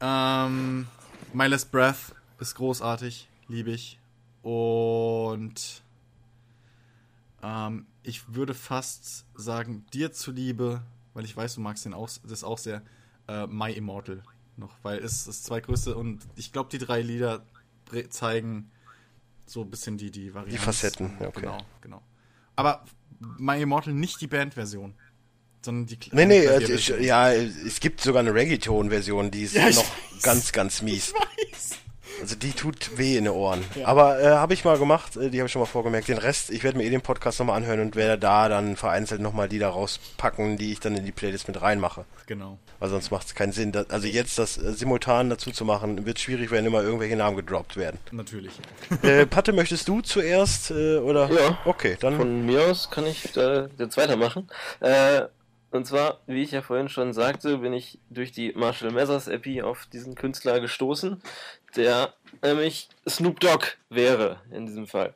Ähm, 0.00 0.86
My 1.32 1.46
Last 1.46 1.72
Breath 1.72 2.14
ist 2.38 2.54
großartig, 2.54 3.28
liebe 3.48 3.72
ich. 3.72 3.98
Und 4.44 5.82
ähm, 7.42 7.86
ich 8.02 8.34
würde 8.34 8.52
fast 8.52 9.24
sagen, 9.34 9.86
dir 9.94 10.12
zuliebe, 10.12 10.82
weil 11.14 11.24
ich 11.24 11.34
weiß, 11.34 11.54
du 11.54 11.62
magst 11.62 11.86
den 11.86 11.94
auch, 11.94 12.10
das 12.28 12.44
auch 12.44 12.58
sehr, 12.58 12.82
äh, 13.26 13.46
My 13.46 13.72
Immortal 13.72 14.22
noch, 14.58 14.76
weil 14.82 14.98
es 14.98 15.26
ist 15.26 15.44
zwei 15.44 15.60
größte 15.60 15.96
und 15.96 16.20
ich 16.36 16.52
glaube, 16.52 16.68
die 16.70 16.78
drei 16.78 17.00
Lieder 17.00 17.44
zeigen 18.10 18.70
so 19.46 19.62
ein 19.62 19.70
bisschen 19.70 19.96
die, 19.96 20.10
die 20.10 20.34
Varianten. 20.34 20.56
Die 20.56 20.58
Facetten, 20.58 21.16
okay. 21.20 21.40
Genau, 21.40 21.58
genau. 21.80 22.02
Aber 22.54 22.84
My 23.18 23.60
Immortal 23.62 23.94
nicht 23.94 24.20
die 24.20 24.26
Bandversion 24.26 24.94
sondern 25.64 25.86
die 25.86 25.98
Nee, 26.12 26.26
nee, 26.26 26.44
äh, 26.44 26.62
ich, 26.62 26.88
ja, 26.88 27.32
es 27.32 27.80
gibt 27.80 28.02
sogar 28.02 28.20
eine 28.20 28.34
Reggaeton-Version, 28.34 29.30
die 29.30 29.44
ist 29.44 29.54
ja, 29.54 29.70
noch 29.70 29.76
weiß. 29.76 30.22
ganz, 30.22 30.52
ganz 30.52 30.82
mies. 30.82 31.08
Ich 31.08 31.14
weiß. 31.14 31.78
Also 32.20 32.36
die 32.36 32.52
tut 32.52 32.96
weh 32.96 33.16
in 33.16 33.24
den 33.24 33.32
Ohren. 33.32 33.64
Ja. 33.74 33.86
Aber 33.86 34.20
äh, 34.20 34.26
habe 34.26 34.54
ich 34.54 34.64
mal 34.64 34.78
gemacht, 34.78 35.16
äh, 35.16 35.30
die 35.30 35.38
habe 35.38 35.46
ich 35.46 35.52
schon 35.52 35.60
mal 35.60 35.66
vorgemerkt. 35.66 36.08
Den 36.08 36.18
Rest, 36.18 36.50
ich 36.50 36.64
werde 36.64 36.78
mir 36.78 36.84
eh 36.84 36.90
den 36.90 37.00
Podcast 37.00 37.38
nochmal 37.38 37.56
anhören 37.56 37.80
und 37.80 37.96
werde 37.96 38.18
da 38.18 38.48
dann 38.48 38.76
vereinzelt 38.76 39.20
nochmal 39.20 39.48
die 39.48 39.58
da 39.58 39.68
rauspacken, 39.68 40.56
die 40.56 40.72
ich 40.72 40.80
dann 40.80 40.96
in 40.96 41.04
die 41.04 41.12
Playlist 41.12 41.48
mit 41.48 41.60
reinmache. 41.60 42.04
Genau. 42.26 42.58
Weil 42.78 42.88
sonst 42.88 43.10
macht 43.10 43.26
es 43.26 43.34
keinen 43.34 43.52
Sinn. 43.52 43.72
Da, 43.72 43.84
also 43.88 44.06
jetzt 44.06 44.38
das 44.38 44.58
äh, 44.58 44.72
simultan 44.72 45.30
dazu 45.30 45.50
zu 45.50 45.64
machen, 45.64 46.06
wird 46.06 46.18
schwierig, 46.18 46.50
wenn 46.50 46.64
immer 46.64 46.82
irgendwelche 46.82 47.16
Namen 47.16 47.36
gedroppt 47.36 47.76
werden. 47.76 47.98
Natürlich. 48.12 48.52
Äh, 49.02 49.26
Patte, 49.26 49.52
möchtest 49.52 49.88
du 49.88 50.00
zuerst 50.00 50.70
äh, 50.70 50.96
oder? 50.96 51.28
Ja. 51.30 51.58
Okay, 51.64 51.96
dann. 52.00 52.16
Von 52.16 52.46
mir 52.46 52.62
aus 52.62 52.90
kann 52.90 53.06
ich 53.06 53.36
äh, 53.36 53.68
jetzt 53.76 53.96
weitermachen. 53.96 54.48
Äh, 54.80 55.22
und 55.74 55.88
zwar, 55.88 56.20
wie 56.28 56.42
ich 56.42 56.52
ja 56.52 56.62
vorhin 56.62 56.88
schon 56.88 57.12
sagte, 57.12 57.58
bin 57.58 57.72
ich 57.72 57.98
durch 58.08 58.30
die 58.30 58.52
Marshall 58.52 58.92
Mathers 58.92 59.26
Epi 59.26 59.60
auf 59.60 59.86
diesen 59.86 60.14
Künstler 60.14 60.60
gestoßen, 60.60 61.20
der 61.76 62.14
nämlich 62.42 62.88
Snoop 63.08 63.40
Dogg 63.40 63.66
wäre 63.88 64.42
in 64.50 64.66
diesem 64.66 64.86
Fall. 64.86 65.14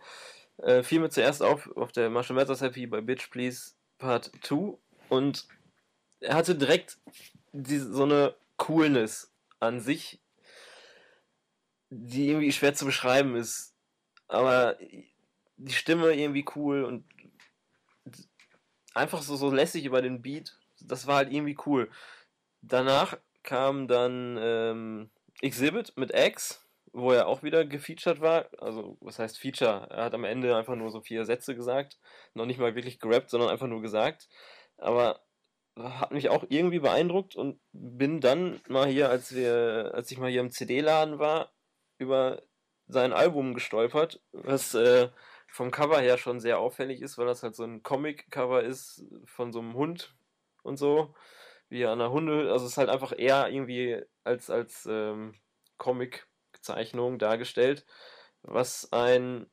Äh, 0.58 0.82
fiel 0.82 1.00
mir 1.00 1.10
zuerst 1.10 1.42
auf 1.42 1.70
auf 1.76 1.92
der 1.92 2.10
Marshall 2.10 2.36
Mathers 2.36 2.62
Epi 2.62 2.86
bei 2.86 3.00
Bitch 3.00 3.30
Please 3.30 3.72
Part 3.98 4.30
2 4.42 4.76
und 5.08 5.46
er 6.20 6.34
hatte 6.34 6.54
direkt 6.56 6.98
die, 7.52 7.78
so 7.78 8.04
eine 8.04 8.34
Coolness 8.56 9.32
an 9.60 9.80
sich, 9.80 10.20
die 11.90 12.28
irgendwie 12.28 12.52
schwer 12.52 12.74
zu 12.74 12.84
beschreiben 12.84 13.36
ist. 13.36 13.74
Aber 14.26 14.76
die 15.56 15.72
Stimme 15.72 16.12
irgendwie 16.12 16.44
cool 16.54 16.84
und 16.84 17.04
einfach 18.94 19.22
so, 19.22 19.36
so 19.36 19.50
lässig 19.50 19.84
über 19.84 20.02
den 20.02 20.22
Beat. 20.22 20.58
Das 20.80 21.06
war 21.06 21.16
halt 21.16 21.32
irgendwie 21.32 21.56
cool. 21.66 21.90
Danach 22.62 23.16
kam 23.42 23.88
dann 23.88 24.38
ähm, 24.40 25.10
Exhibit 25.40 25.96
mit 25.96 26.12
X, 26.14 26.66
wo 26.92 27.12
er 27.12 27.26
auch 27.26 27.42
wieder 27.42 27.64
gefeatured 27.64 28.20
war. 28.20 28.48
Also, 28.58 28.96
was 29.00 29.18
heißt 29.18 29.38
Feature? 29.38 29.88
Er 29.90 30.04
hat 30.04 30.14
am 30.14 30.24
Ende 30.24 30.56
einfach 30.56 30.74
nur 30.76 30.90
so 30.90 31.00
vier 31.00 31.24
Sätze 31.24 31.54
gesagt. 31.54 31.98
Noch 32.34 32.46
nicht 32.46 32.58
mal 32.58 32.74
wirklich 32.74 32.98
gerappt, 32.98 33.30
sondern 33.30 33.50
einfach 33.50 33.68
nur 33.68 33.82
gesagt. 33.82 34.28
Aber 34.76 35.20
hat 35.78 36.10
mich 36.10 36.28
auch 36.28 36.44
irgendwie 36.48 36.80
beeindruckt 36.80 37.36
und 37.36 37.60
bin 37.72 38.20
dann 38.20 38.60
mal 38.68 38.88
hier, 38.88 39.10
als 39.10 39.34
wir, 39.34 39.92
als 39.94 40.10
ich 40.10 40.18
mal 40.18 40.30
hier 40.30 40.40
im 40.40 40.50
CD-Laden 40.50 41.18
war, 41.18 41.52
über 41.98 42.42
sein 42.88 43.12
Album 43.12 43.54
gestolpert, 43.54 44.20
was 44.32 44.74
äh, 44.74 45.08
vom 45.46 45.70
Cover 45.70 46.00
her 46.00 46.18
schon 46.18 46.40
sehr 46.40 46.58
auffällig 46.58 47.00
ist, 47.00 47.18
weil 47.18 47.26
das 47.26 47.42
halt 47.42 47.54
so 47.54 47.64
ein 47.64 47.82
Comic-Cover 47.82 48.62
ist 48.62 49.04
von 49.24 49.52
so 49.52 49.60
einem 49.60 49.74
Hund 49.74 50.16
und 50.62 50.78
so, 50.78 51.14
wie 51.68 51.84
an 51.84 52.00
einer 52.00 52.10
Hunde, 52.10 52.50
also 52.52 52.64
es 52.64 52.72
ist 52.72 52.78
halt 52.78 52.88
einfach 52.88 53.12
eher 53.16 53.48
irgendwie 53.48 54.00
als, 54.24 54.50
als 54.50 54.86
ähm, 54.90 55.34
Comic-Zeichnung 55.76 57.18
dargestellt, 57.18 57.84
was 58.42 58.92
ein 58.92 59.46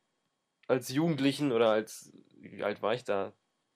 als 0.68 0.88
Jugendlichen 0.88 1.52
oder 1.52 1.70
als, 1.70 2.12
wie 2.38 2.64
alt 2.64 2.82
war 2.82 2.94
ich 2.94 3.04
da, 3.04 3.32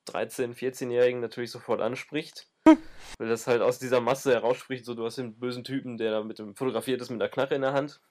13-, 0.07 0.55
14-Jährigen 0.55 1.21
natürlich 1.21 1.51
sofort 1.51 1.79
anspricht. 1.79 2.49
Weil 2.65 3.29
das 3.29 3.47
halt 3.47 3.61
aus 3.61 3.79
dieser 3.79 4.01
Masse 4.01 4.33
herausspricht, 4.33 4.85
so 4.85 4.93
du 4.93 5.05
hast 5.05 5.17
den 5.17 5.39
bösen 5.39 5.63
Typen, 5.63 5.97
der 5.97 6.11
da 6.11 6.23
mit 6.23 6.39
dem 6.39 6.55
fotografiert 6.55 7.01
ist 7.01 7.09
mit 7.09 7.21
einer 7.21 7.29
Knarre 7.29 7.55
in 7.55 7.61
der 7.61 7.73
Hand 7.73 8.01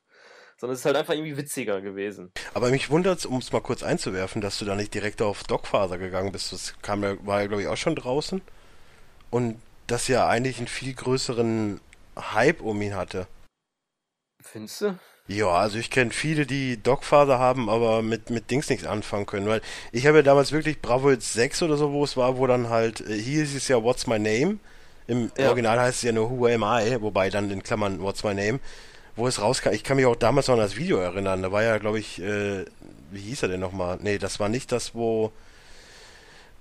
sondern 0.60 0.75
es 0.75 0.81
ist 0.81 0.84
halt 0.84 0.97
einfach 0.97 1.15
irgendwie 1.15 1.39
witziger 1.39 1.81
gewesen. 1.81 2.33
Aber 2.52 2.68
mich 2.68 2.91
wundert 2.91 3.25
um 3.25 3.39
es 3.39 3.50
mal 3.50 3.62
kurz 3.62 3.83
einzuwerfen, 3.83 4.42
dass 4.42 4.59
du 4.59 4.67
da 4.67 4.75
nicht 4.76 4.92
direkt 4.92 5.23
auf 5.23 5.42
Dogfather 5.42 5.97
gegangen 5.97 6.33
bist. 6.33 6.52
Das 6.52 6.75
kam 6.83 7.02
ja, 7.02 7.17
war 7.26 7.41
ja, 7.41 7.47
glaube 7.47 7.62
ich, 7.62 7.68
auch 7.68 7.78
schon 7.78 7.97
draußen. 7.97 8.42
Und 9.31 9.59
das 9.90 10.08
ja 10.08 10.28
eigentlich 10.28 10.58
einen 10.58 10.68
viel 10.68 10.94
größeren 10.94 11.80
Hype 12.16 12.60
um 12.60 12.80
ihn 12.82 12.94
hatte. 12.94 13.26
Findest 14.42 14.80
du? 14.80 14.98
Ja, 15.26 15.48
also 15.48 15.78
ich 15.78 15.90
kenne 15.90 16.10
viele, 16.10 16.44
die 16.44 16.82
Dogfather 16.82 17.38
haben, 17.38 17.68
aber 17.70 18.02
mit, 18.02 18.30
mit 18.30 18.50
Dings 18.50 18.68
nichts 18.68 18.84
anfangen 18.84 19.26
können, 19.26 19.46
weil 19.46 19.60
ich 19.92 20.06
habe 20.06 20.18
ja 20.18 20.22
damals 20.22 20.50
wirklich 20.50 20.80
Bravo 20.80 21.14
6 21.14 21.62
oder 21.62 21.76
so, 21.76 21.92
wo 21.92 22.02
es 22.02 22.16
war, 22.16 22.36
wo 22.36 22.46
dann 22.48 22.68
halt, 22.68 23.00
äh, 23.02 23.16
hier 23.16 23.44
ist 23.44 23.54
es 23.54 23.68
ja 23.68 23.80
What's 23.82 24.08
My 24.08 24.18
Name, 24.18 24.58
im 25.06 25.30
ja. 25.36 25.48
Original 25.48 25.78
heißt 25.78 25.98
es 25.98 26.02
ja 26.02 26.12
nur 26.12 26.30
Who 26.30 26.46
Am 26.46 26.62
I, 26.62 27.00
wobei 27.00 27.30
dann 27.30 27.50
in 27.50 27.62
Klammern 27.62 28.00
What's 28.00 28.24
My 28.24 28.34
Name, 28.34 28.58
wo 29.16 29.26
es 29.26 29.40
rauskam. 29.40 29.72
Ich 29.72 29.84
kann 29.84 29.96
mich 29.96 30.06
auch 30.06 30.16
damals 30.16 30.48
noch 30.48 30.54
an 30.54 30.60
das 30.60 30.76
Video 30.76 30.98
erinnern. 30.98 31.42
Da 31.42 31.52
war 31.52 31.62
ja, 31.62 31.78
glaube 31.78 31.98
ich, 31.98 32.20
äh, 32.20 32.64
wie 33.10 33.20
hieß 33.20 33.42
er 33.42 33.48
denn 33.48 33.60
nochmal? 33.60 33.98
Nee, 34.00 34.18
das 34.18 34.40
war 34.40 34.48
nicht 34.48 34.72
das, 34.72 34.94
wo. 34.94 35.32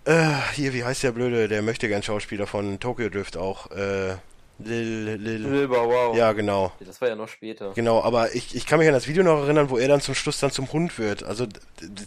Äh, 0.05 0.33
hier, 0.53 0.73
wie 0.73 0.83
heißt 0.83 1.03
der 1.03 1.11
blöde, 1.11 1.47
der 1.47 1.61
möchte 1.61 1.87
gern 1.87 2.03
Schauspieler 2.03 2.47
von 2.47 2.79
Tokyo 2.79 3.09
Drift 3.09 3.37
auch. 3.37 3.69
Äh, 3.71 4.15
Lil, 4.59 5.15
Lil, 5.15 5.37
Lil 5.37 5.69
wow. 5.69 6.15
Ja, 6.15 6.33
genau. 6.33 6.73
Das 6.81 6.99
war 6.99 7.07
ja 7.07 7.15
noch 7.15 7.29
später. 7.29 7.71
Genau, 7.75 8.03
aber 8.03 8.35
ich, 8.35 8.55
ich 8.55 8.65
kann 8.65 8.79
mich 8.79 8.89
an 8.89 8.93
das 8.93 9.07
Video 9.07 9.23
noch 9.23 9.43
erinnern, 9.43 9.69
wo 9.69 9.77
er 9.77 9.87
dann 9.87 10.01
zum 10.01 10.15
Schluss 10.15 10.39
dann 10.39 10.51
zum 10.51 10.71
Hund 10.73 10.99
wird. 10.99 11.23
Also 11.23 11.47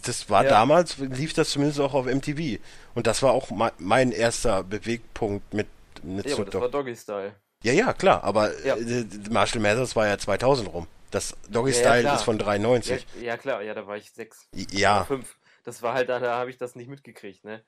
das 0.03 0.29
war 0.29 0.43
ja. 0.43 0.51
damals, 0.51 0.97
lief 0.99 1.33
das 1.33 1.49
zumindest 1.49 1.79
auch 1.79 1.95
auf 1.95 2.05
MTV. 2.05 2.59
Und 2.93 3.07
das 3.07 3.23
war 3.23 3.31
auch 3.31 3.49
mein 3.79 4.11
erster 4.11 4.63
Bewegpunkt 4.63 5.51
mit, 5.53 5.67
mit 6.03 6.27
ja, 6.27 6.35
aber 6.35 6.45
das 6.45 6.61
war 6.61 6.69
Doggy 6.69 6.95
Style. 6.95 7.33
Ja, 7.63 7.73
ja, 7.73 7.93
klar, 7.93 8.23
aber 8.23 8.51
ja. 8.63 8.75
Äh, 8.75 9.05
Marshall 9.31 9.61
Mathers 9.61 9.95
war 9.95 10.05
ja 10.05 10.17
2000 10.17 10.71
rum. 10.71 10.87
Das 11.09 11.35
Doggy 11.49 11.71
ja, 11.71 11.77
Style 11.77 12.03
ja, 12.03 12.15
ist 12.15 12.23
von 12.23 12.37
93. 12.37 13.05
Ja, 13.15 13.23
ja, 13.23 13.37
klar, 13.37 13.63
ja, 13.63 13.73
da 13.73 13.87
war 13.87 13.97
ich 13.97 14.11
sechs. 14.11 14.47
Ja. 14.71 15.05
Fünf. 15.05 15.35
Das 15.63 15.81
war 15.81 15.93
halt, 15.93 16.09
da, 16.09 16.19
da 16.19 16.37
habe 16.37 16.49
ich 16.49 16.57
das 16.57 16.75
nicht 16.75 16.89
mitgekriegt, 16.89 17.43
ne? 17.43 17.63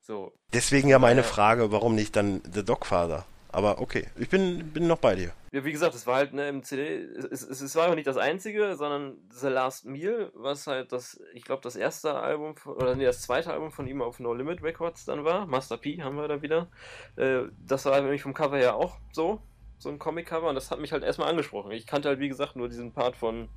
So. 0.00 0.32
Deswegen 0.52 0.88
ja 0.88 0.98
meine 0.98 1.22
Frage, 1.22 1.72
warum 1.72 1.94
nicht 1.94 2.14
dann 2.14 2.42
The 2.52 2.64
Dogfather? 2.64 3.24
Aber 3.54 3.80
okay, 3.80 4.08
ich 4.18 4.28
bin, 4.28 4.72
bin 4.72 4.88
noch 4.88 4.98
bei 4.98 5.14
dir. 5.14 5.32
Ja, 5.52 5.64
wie 5.64 5.70
gesagt, 5.70 5.94
es 5.94 6.08
war 6.08 6.16
halt 6.16 6.34
ne, 6.34 6.48
im 6.48 6.64
CD, 6.64 6.96
es, 6.96 7.42
es, 7.42 7.60
es 7.60 7.76
war 7.76 7.84
aber 7.84 7.94
nicht 7.94 8.08
das 8.08 8.16
einzige, 8.16 8.74
sondern 8.74 9.16
The 9.30 9.46
Last 9.46 9.84
Meal, 9.84 10.32
was 10.34 10.66
halt 10.66 10.90
das, 10.90 11.20
ich 11.32 11.44
glaube, 11.44 11.62
das 11.62 11.76
erste 11.76 12.14
Album, 12.14 12.56
oder 12.66 12.96
nee, 12.96 13.04
das 13.04 13.22
zweite 13.22 13.52
Album 13.52 13.70
von 13.70 13.86
ihm 13.86 14.02
auf 14.02 14.18
No 14.18 14.34
Limit 14.34 14.62
Records 14.64 15.04
dann 15.04 15.24
war. 15.24 15.46
Master 15.46 15.76
P 15.76 16.02
haben 16.02 16.16
wir 16.16 16.26
da 16.26 16.42
wieder. 16.42 16.68
Äh, 17.14 17.42
das 17.64 17.84
war 17.84 18.00
nämlich 18.00 18.22
vom 18.22 18.34
Cover 18.34 18.58
her 18.58 18.74
auch 18.74 18.98
so, 19.12 19.40
so 19.78 19.88
ein 19.88 20.00
Comic-Cover 20.00 20.48
und 20.48 20.56
das 20.56 20.72
hat 20.72 20.80
mich 20.80 20.90
halt 20.90 21.04
erstmal 21.04 21.30
angesprochen. 21.30 21.70
Ich 21.70 21.86
kannte 21.86 22.08
halt, 22.08 22.18
wie 22.18 22.28
gesagt, 22.28 22.56
nur 22.56 22.68
diesen 22.68 22.92
Part 22.92 23.16
von 23.16 23.48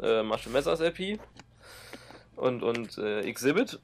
äh, 0.00 0.22
Marshall 0.22 0.52
Messers 0.52 0.80
LP 0.80 1.20
und, 2.36 2.62
und 2.62 2.98
äh, 2.98 3.20
Exhibit 3.20 3.80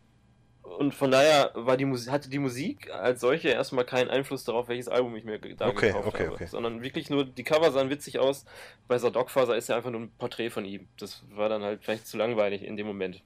und 0.62 0.94
von 0.94 1.10
daher 1.10 1.50
war 1.54 1.76
die 1.76 1.84
Musik, 1.84 2.12
hatte 2.12 2.30
die 2.30 2.38
Musik 2.38 2.90
als 2.90 3.20
solche 3.20 3.48
erstmal 3.48 3.84
keinen 3.84 4.08
Einfluss 4.08 4.44
darauf, 4.44 4.68
welches 4.68 4.88
Album 4.88 5.16
ich 5.16 5.24
mir 5.24 5.38
da 5.38 5.68
Okay, 5.68 5.88
gekauft 5.88 6.08
okay, 6.08 6.24
habe. 6.26 6.34
okay. 6.34 6.46
Sondern 6.46 6.82
wirklich 6.82 7.10
nur, 7.10 7.24
die 7.24 7.44
Cover 7.44 7.72
sahen 7.72 7.90
witzig 7.90 8.18
aus. 8.18 8.44
Bei 8.86 8.98
Sadokfaser 8.98 9.56
ist 9.56 9.68
ja 9.68 9.76
einfach 9.76 9.90
nur 9.90 10.02
ein 10.02 10.12
Porträt 10.18 10.50
von 10.50 10.64
ihm. 10.64 10.88
Das 10.98 11.24
war 11.30 11.48
dann 11.48 11.62
halt 11.62 11.82
vielleicht 11.82 12.06
zu 12.06 12.16
langweilig 12.16 12.62
in 12.62 12.76
dem 12.76 12.86
Moment. 12.86 13.22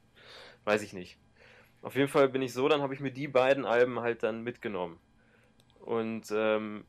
Weiß 0.64 0.82
ich 0.82 0.92
nicht. 0.92 1.18
Auf 1.82 1.96
jeden 1.96 2.08
Fall 2.08 2.28
bin 2.28 2.42
ich 2.42 2.52
so, 2.54 2.68
dann 2.68 2.82
habe 2.82 2.94
ich 2.94 3.00
mir 3.00 3.12
die 3.12 3.28
beiden 3.28 3.66
Alben 3.66 4.00
halt 4.00 4.22
dann 4.22 4.42
mitgenommen. 4.42 4.98
Und 5.80 6.32
ähm, 6.34 6.84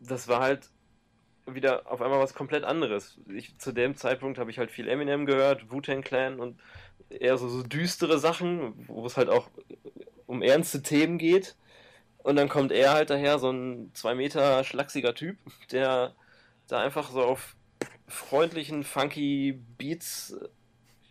das 0.00 0.28
war 0.28 0.40
halt 0.40 0.70
wieder 1.46 1.90
auf 1.90 2.02
einmal 2.02 2.20
was 2.20 2.34
komplett 2.34 2.64
anderes. 2.64 3.20
Ich, 3.28 3.58
zu 3.58 3.72
dem 3.72 3.96
Zeitpunkt 3.96 4.38
habe 4.38 4.50
ich 4.50 4.58
halt 4.58 4.70
viel 4.70 4.88
Eminem 4.88 5.26
gehört, 5.26 5.70
Wu-Tang 5.70 6.02
Clan 6.02 6.40
und 6.40 6.60
eher 7.10 7.38
so, 7.38 7.48
so 7.48 7.62
düstere 7.62 8.18
Sachen, 8.18 8.74
wo 8.86 9.06
es 9.06 9.16
halt 9.16 9.28
auch 9.28 9.48
um 10.26 10.42
ernste 10.42 10.82
Themen 10.82 11.18
geht. 11.18 11.56
Und 12.18 12.36
dann 12.36 12.48
kommt 12.48 12.72
er 12.72 12.92
halt 12.92 13.10
daher, 13.10 13.38
so 13.38 13.50
ein 13.50 13.90
zwei 13.94 14.14
Meter 14.14 14.64
schlachsiger 14.64 15.14
Typ, 15.14 15.38
der 15.70 16.14
da 16.66 16.80
einfach 16.80 17.10
so 17.10 17.22
auf 17.22 17.56
freundlichen, 18.06 18.84
funky 18.84 19.60
Beats 19.78 20.32
äh, 20.32 20.48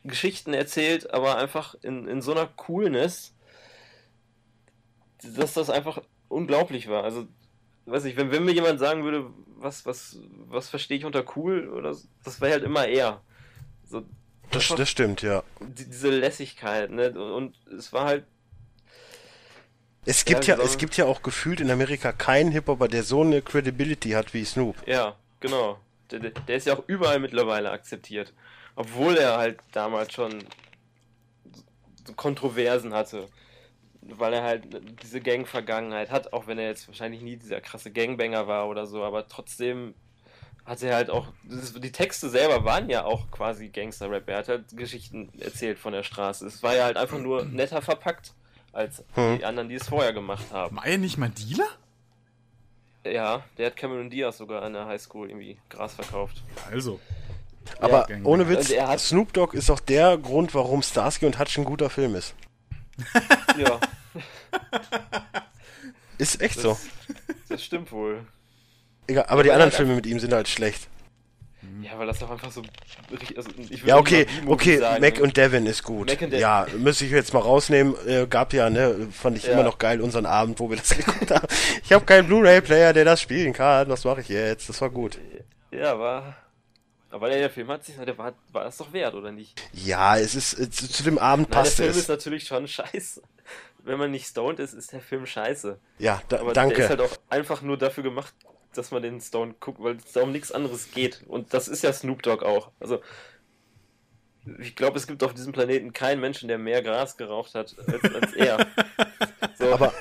Geschichten 0.04 0.54
erzählt, 0.54 1.12
aber 1.14 1.38
einfach 1.38 1.76
in, 1.82 2.08
in 2.08 2.22
so 2.22 2.32
einer 2.32 2.48
Coolness, 2.48 3.36
dass 5.22 5.54
das 5.54 5.70
einfach 5.70 6.02
unglaublich 6.30 6.88
war. 6.88 7.04
Also, 7.04 7.28
weiß 7.86 8.06
ich, 8.06 8.16
wenn, 8.18 8.32
wenn 8.32 8.46
mir 8.46 8.54
jemand 8.54 8.80
sagen 8.80 9.04
würde, 9.04 9.30
was, 9.56 9.86
was, 9.86 10.20
was 10.48 10.70
verstehe 10.70 10.98
ich 10.98 11.06
unter 11.06 11.26
cool, 11.36 11.68
oder 11.70 11.96
das 12.24 12.42
wäre 12.42 12.54
halt 12.54 12.64
immer 12.64 12.86
er. 12.88 13.22
So, 13.86 14.04
Das, 14.52 14.68
das 14.68 14.90
stimmt, 14.90 15.22
ja. 15.22 15.44
die, 15.60 15.86
diese 15.86 16.10
Lässigkeit, 16.10 16.90
ne? 16.92 17.12
Und 17.12 17.56
es 17.78 17.92
war 17.92 18.06
halt, 18.06 18.26
Es 20.06 20.24
gibt 20.26 20.48
Ja, 20.48 20.56
ja, 20.56 20.64
es 20.64 20.78
gibt 20.78 20.96
ja 20.98 21.06
auch 21.06 21.22
gefühlt 21.22 21.60
in 21.60 21.70
Amerika 21.70 22.12
keinen 22.14 22.52
Hip-Hopper, 22.52 22.88
der 22.88 23.04
so 23.04 23.22
eine 23.22 23.42
Credibility 23.42 24.12
hat 24.12 24.34
wie 24.34 24.46
Snoop. 24.46 24.76
ja, 24.88 25.16
genau. 25.40 25.80
Der, 26.12 26.20
der 26.20 26.56
ist 26.56 26.68
ja 26.68 26.78
auch 26.78 26.84
überall 26.88 27.20
mittlerweile 27.20 27.70
akzeptiert. 27.72 28.34
Obwohl 28.76 29.18
er 29.18 29.38
halt 29.38 29.60
damals 29.74 30.14
schon 30.14 30.46
Kontroversen 32.16 32.94
hatte. 32.94 33.28
Weil 34.02 34.34
er 34.34 34.44
halt 34.44 34.64
diese 35.04 35.20
Gang-Vergangenheit 35.20 36.12
hat, 36.12 36.32
auch 36.32 36.48
wenn 36.48 36.58
er 36.60 36.68
jetzt 36.68 36.88
wahrscheinlich 36.88 37.22
nie 37.22 37.36
dieser 37.36 37.60
krasse 37.60 37.92
Gangbanger 37.92 38.48
war 38.48 38.70
oder 38.70 38.88
so, 38.88 39.04
aber 39.04 39.28
trotzdem 39.28 39.96
hat 40.68 40.84
er 40.84 40.96
halt 40.96 41.10
auch. 41.10 41.28
Das, 41.46 41.74
die 41.74 41.92
Texte 41.92 42.30
selber 42.30 42.64
waren 42.66 42.90
ja 42.90 43.06
auch 43.06 43.32
quasi 43.32 43.70
Gangster-Rap. 43.70 44.28
Er 44.30 44.38
hat 44.38 44.50
halt 44.50 44.66
Geschichten 44.78 45.30
erzählt 45.40 45.80
von 45.80 45.94
der 45.94 46.04
Straße. 46.04 46.46
Es 46.46 46.62
war 46.62 46.76
ja 46.76 46.84
halt 46.84 46.98
einfach 46.98 47.18
nur 47.20 47.46
netter 47.46 47.82
verpackt 47.82 48.34
als 48.74 49.04
Hm. 49.16 49.38
die 49.40 49.46
anderen, 49.46 49.70
die 49.70 49.76
es 49.76 49.88
vorher 49.88 50.14
gemacht 50.14 50.46
haben. 50.52 50.76
War 50.78 50.86
er 50.86 50.98
nicht 51.00 51.18
mal 51.18 51.30
Dealer? 51.30 51.68
Ja, 53.06 53.44
der 53.58 53.68
hat 53.68 53.78
Cameron 53.78 54.10
Diaz 54.10 54.38
sogar 54.38 54.62
an 54.64 54.74
der 54.74 54.86
Highschool 54.86 55.30
irgendwie 55.30 55.58
Gras 55.70 55.94
verkauft. 55.96 56.44
Also. 56.70 57.00
Aber 57.80 58.06
Gang- 58.06 58.26
ohne 58.26 58.48
Witz, 58.50 58.70
er 58.70 58.90
hat- 58.90 59.00
Snoop 59.00 59.32
Dogg 59.34 59.56
ist 59.58 59.70
auch 59.70 59.80
der 59.80 60.18
Grund, 60.18 60.54
warum 60.54 60.82
Starsky 60.82 61.26
und 61.26 61.40
Hutch 61.40 61.58
ein 61.58 61.64
guter 61.66 61.90
Film 61.90 62.16
ist. 62.16 62.36
Ja, 63.58 63.80
Ist 66.18 66.42
echt 66.42 66.60
so. 66.60 66.78
das, 67.08 67.18
das 67.50 67.64
stimmt 67.64 67.92
wohl. 67.92 68.26
Egal, 69.08 69.26
aber 69.28 69.44
die 69.44 69.52
anderen 69.52 69.72
er 69.72 69.76
Filme 69.76 69.96
mit 69.96 70.06
ihm 70.06 70.20
sind 70.20 70.34
halt 70.34 70.48
schlecht. 70.48 70.88
Ja, 71.82 71.98
weil 71.98 72.08
das 72.08 72.20
doch 72.20 72.30
einfach 72.30 72.52
so. 72.52 72.62
Also 73.36 73.50
Ja, 73.86 73.98
okay, 73.98 74.26
okay, 74.46 74.78
sagen. 74.80 75.02
Mac 75.02 75.20
und 75.20 75.38
Devin 75.38 75.66
ist 75.66 75.84
gut. 75.84 76.10
Mac 76.10 76.22
und 76.22 76.32
De- 76.32 76.40
ja, 76.40 76.66
müsste 76.78 77.06
ich 77.06 77.12
jetzt 77.12 77.34
mal 77.34 77.40
rausnehmen. 77.40 77.96
Äh, 78.08 78.26
gab 78.28 78.52
ja, 78.54 78.70
ne, 78.70 79.08
fand 79.12 79.38
ich 79.38 79.46
Ja. 79.46 79.54
immer 79.54 79.64
noch 79.64 79.78
geil, 79.78 80.02
unseren 80.02 80.26
Abend, 80.26 80.60
wo 80.60 80.70
wir 80.70 80.78
das 80.78 80.90
geguckt 80.98 81.30
haben. 81.32 81.48
Ich 81.84 81.94
habe 81.94 82.04
keinen 82.06 82.28
Blu-ray-Player, 82.28 82.94
der 82.94 83.06
das 83.06 83.22
spielen 83.22 83.54
kann. 83.54 83.88
Was 83.90 84.04
mache 84.06 84.22
ich 84.22 84.30
jetzt? 84.30 84.68
Das 84.70 84.82
war 84.82 84.90
gut. 84.90 85.18
Ja, 85.72 85.98
war. 86.00 86.36
Aber 87.10 87.30
der 87.30 87.50
Film 87.50 87.70
hat 87.70 87.86
sich. 87.86 87.96
Der 87.96 88.18
war, 88.18 88.34
war 88.52 88.66
es 88.66 88.78
doch 88.78 88.92
wert, 88.92 89.14
oder 89.14 89.32
nicht? 89.32 89.62
Ja, 89.74 90.18
es 90.18 90.36
ist, 90.36 90.60
äh, 90.60 90.70
zu, 90.70 90.90
zu 90.90 91.04
dem 91.04 91.18
Abend 91.18 91.50
Nein, 91.50 91.52
der 91.52 91.60
passt 91.60 91.78
Film 91.78 91.90
ist 91.90 91.98
es. 91.98 92.08
natürlich 92.08 92.46
schon 92.46 92.68
scheiße. 92.68 93.22
Wenn 93.84 93.98
man 93.98 94.12
nicht 94.12 94.28
stoned 94.28 94.60
ist, 94.60 94.74
ist 94.74 94.92
der 94.92 95.00
Film 95.00 95.26
scheiße. 95.26 95.80
Ja, 96.00 96.22
da, 96.28 96.40
Aber 96.42 96.52
der 96.54 96.64
ist 96.66 96.78
danke. 96.78 96.90
halt 96.90 97.00
auch 97.02 97.16
einfach 97.30 97.62
nur 97.62 97.78
dafür 97.78 98.04
gemacht, 98.04 98.34
dass 98.74 98.92
man 98.92 99.02
den 99.02 99.20
Stone 99.22 99.56
guckt, 99.60 99.82
weil 99.82 99.96
es 99.98 100.12
da 100.14 100.22
um 100.24 100.32
nichts 100.32 100.52
anderes 100.52 100.92
geht. 100.92 101.24
Und 101.28 101.54
das 101.54 101.68
ist 101.68 101.84
ja 101.84 101.92
Snoop 101.94 102.22
Dogg 102.24 102.44
auch. 102.46 102.72
Also. 102.80 103.02
Ich 104.60 104.78
glaube, 104.78 104.98
es 104.98 105.08
gibt 105.08 105.24
auf 105.24 105.34
diesem 105.34 105.52
Planeten 105.52 105.92
keinen 105.92 106.22
Menschen, 106.22 106.48
der 106.48 106.58
mehr 106.58 106.82
Gras 106.82 107.18
geraucht 107.18 107.54
hat 107.54 107.76
als, 107.86 108.14
als 108.16 108.34
er. 108.34 108.66
So, 109.60 109.74
Aber 109.74 109.92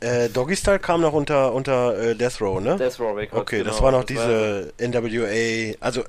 äh, 0.00 0.28
Doggy 0.30 0.56
Style 0.56 0.78
kam 0.78 1.02
noch 1.02 1.12
unter, 1.12 1.52
unter 1.52 1.96
äh, 1.98 2.14
Death 2.16 2.40
Row, 2.40 2.58
ne? 2.60 2.76
Death 2.76 2.98
Row 2.98 3.14
Records. 3.14 3.40
Okay, 3.42 3.62
das 3.62 3.76
genau. 3.76 3.84
war 3.84 3.92
noch 3.92 4.04
diese 4.04 4.72
NWA, 4.80 5.76
also 5.80 6.04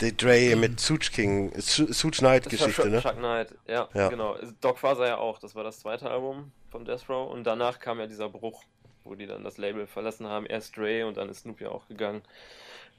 die 0.00 0.14
Dre 0.16 0.54
mit 0.56 0.78
Such 0.78 1.10
King, 1.12 1.52
Su- 1.58 1.90
Such 1.92 2.18
Knight 2.18 2.46
Das 2.46 2.60
war 2.60 2.66
Geschichte, 2.68 2.90
ne? 2.90 3.00
Chuck 3.00 3.16
Knight, 3.16 3.54
ja, 3.66 3.88
Ja. 3.94 4.08
genau. 4.08 4.36
Doc 4.60 4.78
Faser 4.78 5.06
ja 5.06 5.18
auch, 5.18 5.38
das 5.38 5.54
war 5.54 5.64
das 5.64 5.80
zweite 5.80 6.10
Album 6.10 6.52
von 6.70 6.84
Death 6.84 7.08
Row 7.08 7.30
und 7.32 7.44
danach 7.44 7.78
kam 7.78 7.98
ja 7.98 8.06
dieser 8.06 8.28
Bruch, 8.28 8.62
wo 9.04 9.14
die 9.14 9.26
dann 9.26 9.44
das 9.44 9.58
Label 9.58 9.86
verlassen 9.86 10.26
haben. 10.26 10.46
Erst 10.46 10.76
Dre 10.76 11.06
und 11.06 11.16
dann 11.16 11.28
ist 11.28 11.40
Snoop 11.40 11.60
ja 11.60 11.70
auch 11.70 11.86
gegangen, 11.88 12.22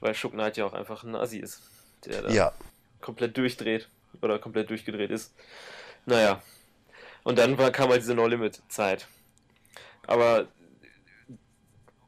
weil 0.00 0.14
Chuck 0.14 0.32
Knight 0.32 0.56
ja 0.56 0.64
auch 0.64 0.72
einfach 0.72 1.04
ein 1.04 1.14
Assi 1.14 1.38
ist, 1.38 1.62
der 2.04 2.22
da 2.22 2.30
Ja, 2.30 2.52
komplett 3.00 3.36
durchdreht 3.36 3.88
oder 4.22 4.38
komplett 4.38 4.70
durchgedreht 4.70 5.10
ist. 5.10 5.34
Naja, 6.06 6.42
und 7.24 7.38
dann 7.38 7.58
war, 7.58 7.70
kam 7.72 7.90
halt 7.90 8.02
diese 8.02 8.14
No-Limit-Zeit. 8.14 9.08
Aber 10.06 10.46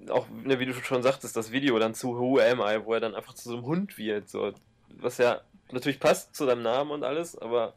auch, 0.09 0.29
ne, 0.29 0.59
wie 0.61 0.67
du 0.67 0.75
schon 0.75 1.03
sagtest, 1.03 1.37
das 1.37 1.51
Video 1.51 1.79
dann 1.79 1.95
zu 1.95 2.17
Who 2.17 2.39
Am 2.39 2.61
I, 2.61 2.85
wo 2.85 2.95
er 2.95 3.01
dann 3.01 3.15
einfach 3.15 3.35
zu 3.35 3.49
so 3.49 3.57
einem 3.57 3.67
Hund 3.67 3.99
wird, 3.99 4.29
so, 4.29 4.53
was 4.91 5.19
ja 5.19 5.41
natürlich 5.73 6.01
passt 6.01 6.35
zu 6.35 6.47
seinem 6.47 6.63
Namen 6.63 6.93
und 6.93 7.05
alles, 7.05 7.37
aber 7.37 7.75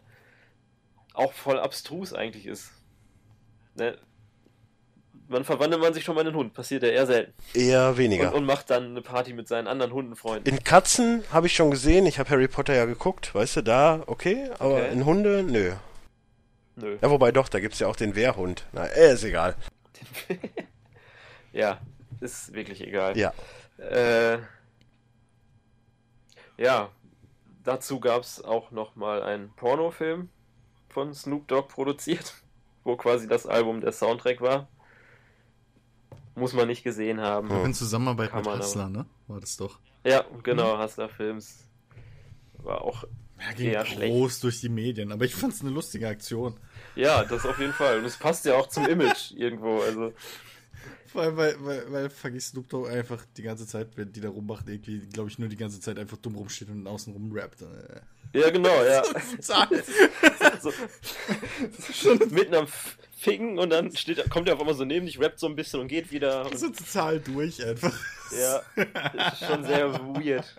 auch 1.14 1.33
voll 1.33 1.59
abstrus 1.59 2.14
eigentlich 2.14 2.45
ist. 2.45 2.72
Ne? 3.75 3.98
Wann 5.32 5.45
verwandelt 5.45 5.82
man 5.82 5.93
sich 5.93 6.03
schon 6.03 6.16
mal 6.16 6.22
in 6.22 6.27
einen 6.27 6.35
Hund? 6.35 6.53
Passiert 6.53 6.84
ja 6.84 6.90
eher 6.90 7.06
selten. 7.06 7.34
eher 7.53 7.90
Und, 7.90 7.98
weniger. 7.98 8.34
und 8.34 8.45
macht 8.45 8.69
dann 8.69 8.88
eine 8.92 9.01
Party 9.01 9.34
mit 9.34 9.48
seinen 9.48 9.68
anderen 9.68 9.93
Hundenfreunden. 9.93 10.51
In 10.53 10.64
Katzen 10.64 11.24
habe 11.32 11.48
ich 11.48 11.56
schon 11.56 11.72
gesehen, 11.72 12.06
ich 12.06 12.19
habe 12.19 12.30
Harry 12.30 12.48
Potter 12.50 12.76
ja 12.76 12.84
geguckt, 12.85 13.34
weißt 13.34 13.56
du, 13.58 13.61
da 13.64 14.03
okay, 14.08 14.50
aber 14.60 14.76
Okay. 14.76 14.92
in 14.92 15.06
Hunde, 15.06 15.43
nö. 15.43 15.72
Nö. 16.76 16.98
Ja, 17.01 17.10
wobei 17.10 17.32
doch, 17.32 17.48
da 17.50 17.60
gibt's 17.60 17.80
ja 17.80 17.88
auch 17.88 17.95
den 17.95 18.16
Wehrhund. 18.16 18.66
Na, 18.74 18.85
äh, 18.85 19.14
ist 19.14 19.24
egal. 19.24 19.56
Ja, 21.53 21.80
ist 22.22 22.53
wirklich 22.53 22.82
egal. 22.82 23.18
Ja. 23.18 23.34
Äh, 23.77 24.38
ja, 26.58 26.90
dazu 27.64 28.00
gab 28.00 28.22
es 28.24 28.43
auch 28.43 28.72
nochmal 28.72 29.24
einen 29.24 29.53
Pornofilm 29.56 30.30
von 30.90 31.14
Snoop 31.14 31.48
Dogg 31.48 31.68
produziert, 31.69 32.35
wo 32.84 32.95
quasi 32.95 33.27
das 33.27 33.45
Album 33.45 33.82
der 33.82 33.92
Soundtrack 33.92 34.40
war. 34.42 34.68
Muss 36.35 36.53
man 36.53 36.68
nicht 36.68 36.84
gesehen 36.84 37.19
haben. 37.19 37.50
Hm. 37.50 37.66
In 37.66 37.74
Zusammenarbeit 37.74 38.32
Kann 38.32 38.43
mit. 38.43 38.60
Hustler, 38.60 38.90
ne? 38.90 39.06
War 39.27 39.40
das 39.40 39.58
doch. 39.58 39.80
Ja, 40.03 40.24
genau, 40.43 40.82
Hustler 40.82 41.10
Films. 41.10 41.68
War 42.60 42.82
auch. 42.82 43.03
Ja, 43.40 43.53
ging 43.53 43.68
Eher 43.72 43.84
groß 43.84 43.92
schlecht. 43.93 44.43
durch 44.43 44.61
die 44.61 44.69
Medien, 44.69 45.11
aber 45.11 45.26
ich 45.26 45.34
fand's 45.34 45.61
eine 45.61 45.72
lustige 45.72 46.08
Aktion. 46.08 46.58
Ja, 46.95 47.24
das 47.24 47.45
auf 47.45 47.60
jeden 47.60 47.74
Fall. 47.74 47.98
Und 48.00 48.06
es 48.06 48.18
passt 48.18 48.45
ja 48.45 48.56
auch 48.56 48.68
zum 48.68 48.88
Image 48.88 49.32
irgendwo. 49.35 49.82
Also, 49.82 50.14
Weil, 51.14 51.36
weil, 51.36 51.56
weil, 51.66 51.92
weil 51.92 52.10
fucking 52.10 52.40
Snoop 52.40 52.70
Dogg 52.70 52.90
einfach 52.90 53.26
die 53.36 53.42
ganze 53.42 53.68
Zeit, 53.68 53.90
wenn 53.96 54.12
die 54.12 54.22
da 54.22 54.30
rummacht, 54.30 54.68
irgendwie, 54.68 55.00
glaube 55.00 55.30
ich, 55.30 55.40
nur 55.40 55.50
die 55.50 55.58
ganze 55.58 55.80
Zeit 55.82 56.00
einfach 56.00 56.18
dumm 56.18 56.36
rumsteht 56.36 56.70
und 56.70 56.88
außen 56.88 57.12
rum 57.12 57.32
rappt. 57.34 57.62
Äh. 57.62 58.40
ja, 58.40 58.50
genau, 58.50 58.84
ja. 58.84 59.02
Total. 59.42 59.68
so, 60.62 60.72
mitten 62.30 62.56
am 62.56 62.68
Ficken 63.18 63.60
und 63.60 63.70
dann 63.70 63.96
steht, 63.96 64.30
kommt 64.30 64.48
er 64.48 64.56
auf 64.56 64.62
einmal 64.62 64.76
so 64.76 64.86
neben 64.86 65.06
dich, 65.06 65.20
rappt 65.20 65.40
so 65.40 65.48
ein 65.48 65.56
bisschen 65.56 65.82
und 65.82 65.90
geht 65.90 66.12
wieder. 66.12 66.46
Und, 66.46 66.58
so 66.58 66.70
total 66.70 67.20
durch 67.20 67.64
einfach. 67.66 67.94
ja, 68.32 68.62
ist 69.32 69.46
schon 69.46 69.64
sehr 69.66 69.94
weird. 70.16 70.56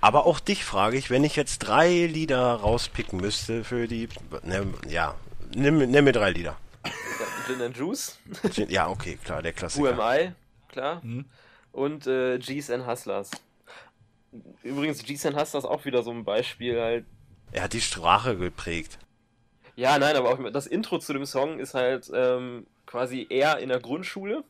Aber 0.00 0.26
auch 0.26 0.40
dich 0.40 0.64
frage 0.64 0.96
ich, 0.96 1.10
wenn 1.10 1.24
ich 1.24 1.36
jetzt 1.36 1.60
drei 1.60 2.06
Lieder 2.06 2.54
rauspicken 2.54 3.20
müsste 3.20 3.64
für 3.64 3.86
die, 3.86 4.08
ne, 4.42 4.66
ja, 4.88 5.14
nimm, 5.54 5.78
nimm 5.78 6.04
mir 6.04 6.12
drei 6.12 6.30
Lieder. 6.30 6.58
Gin 7.46 7.60
and 7.60 7.76
Juice, 7.76 8.18
Ja, 8.68 8.88
okay, 8.88 9.18
klar, 9.22 9.42
der 9.42 9.52
Klassiker. 9.52 9.98
Am 9.98 10.00
I, 10.00 10.32
klar. 10.68 11.00
Mhm. 11.04 11.26
Und 11.72 12.06
äh, 12.06 12.38
G's 12.38 12.70
and 12.70 12.86
Hustlers. 12.86 13.30
Übrigens, 14.62 15.02
G's 15.02 15.26
and 15.26 15.36
Hustlers 15.36 15.64
auch 15.64 15.84
wieder 15.84 16.02
so 16.02 16.10
ein 16.10 16.24
Beispiel 16.24 16.80
halt. 16.80 17.04
Er 17.52 17.64
hat 17.64 17.72
die 17.72 17.80
Sprache 17.80 18.36
geprägt. 18.36 18.98
Ja, 19.76 19.98
nein, 19.98 20.16
aber 20.16 20.30
auch 20.30 20.50
das 20.52 20.66
Intro 20.66 20.98
zu 20.98 21.12
dem 21.12 21.26
Song 21.26 21.58
ist 21.58 21.74
halt 21.74 22.10
ähm, 22.14 22.66
quasi 22.86 23.26
er 23.28 23.58
in 23.58 23.68
der 23.68 23.80
Grundschule. 23.80 24.44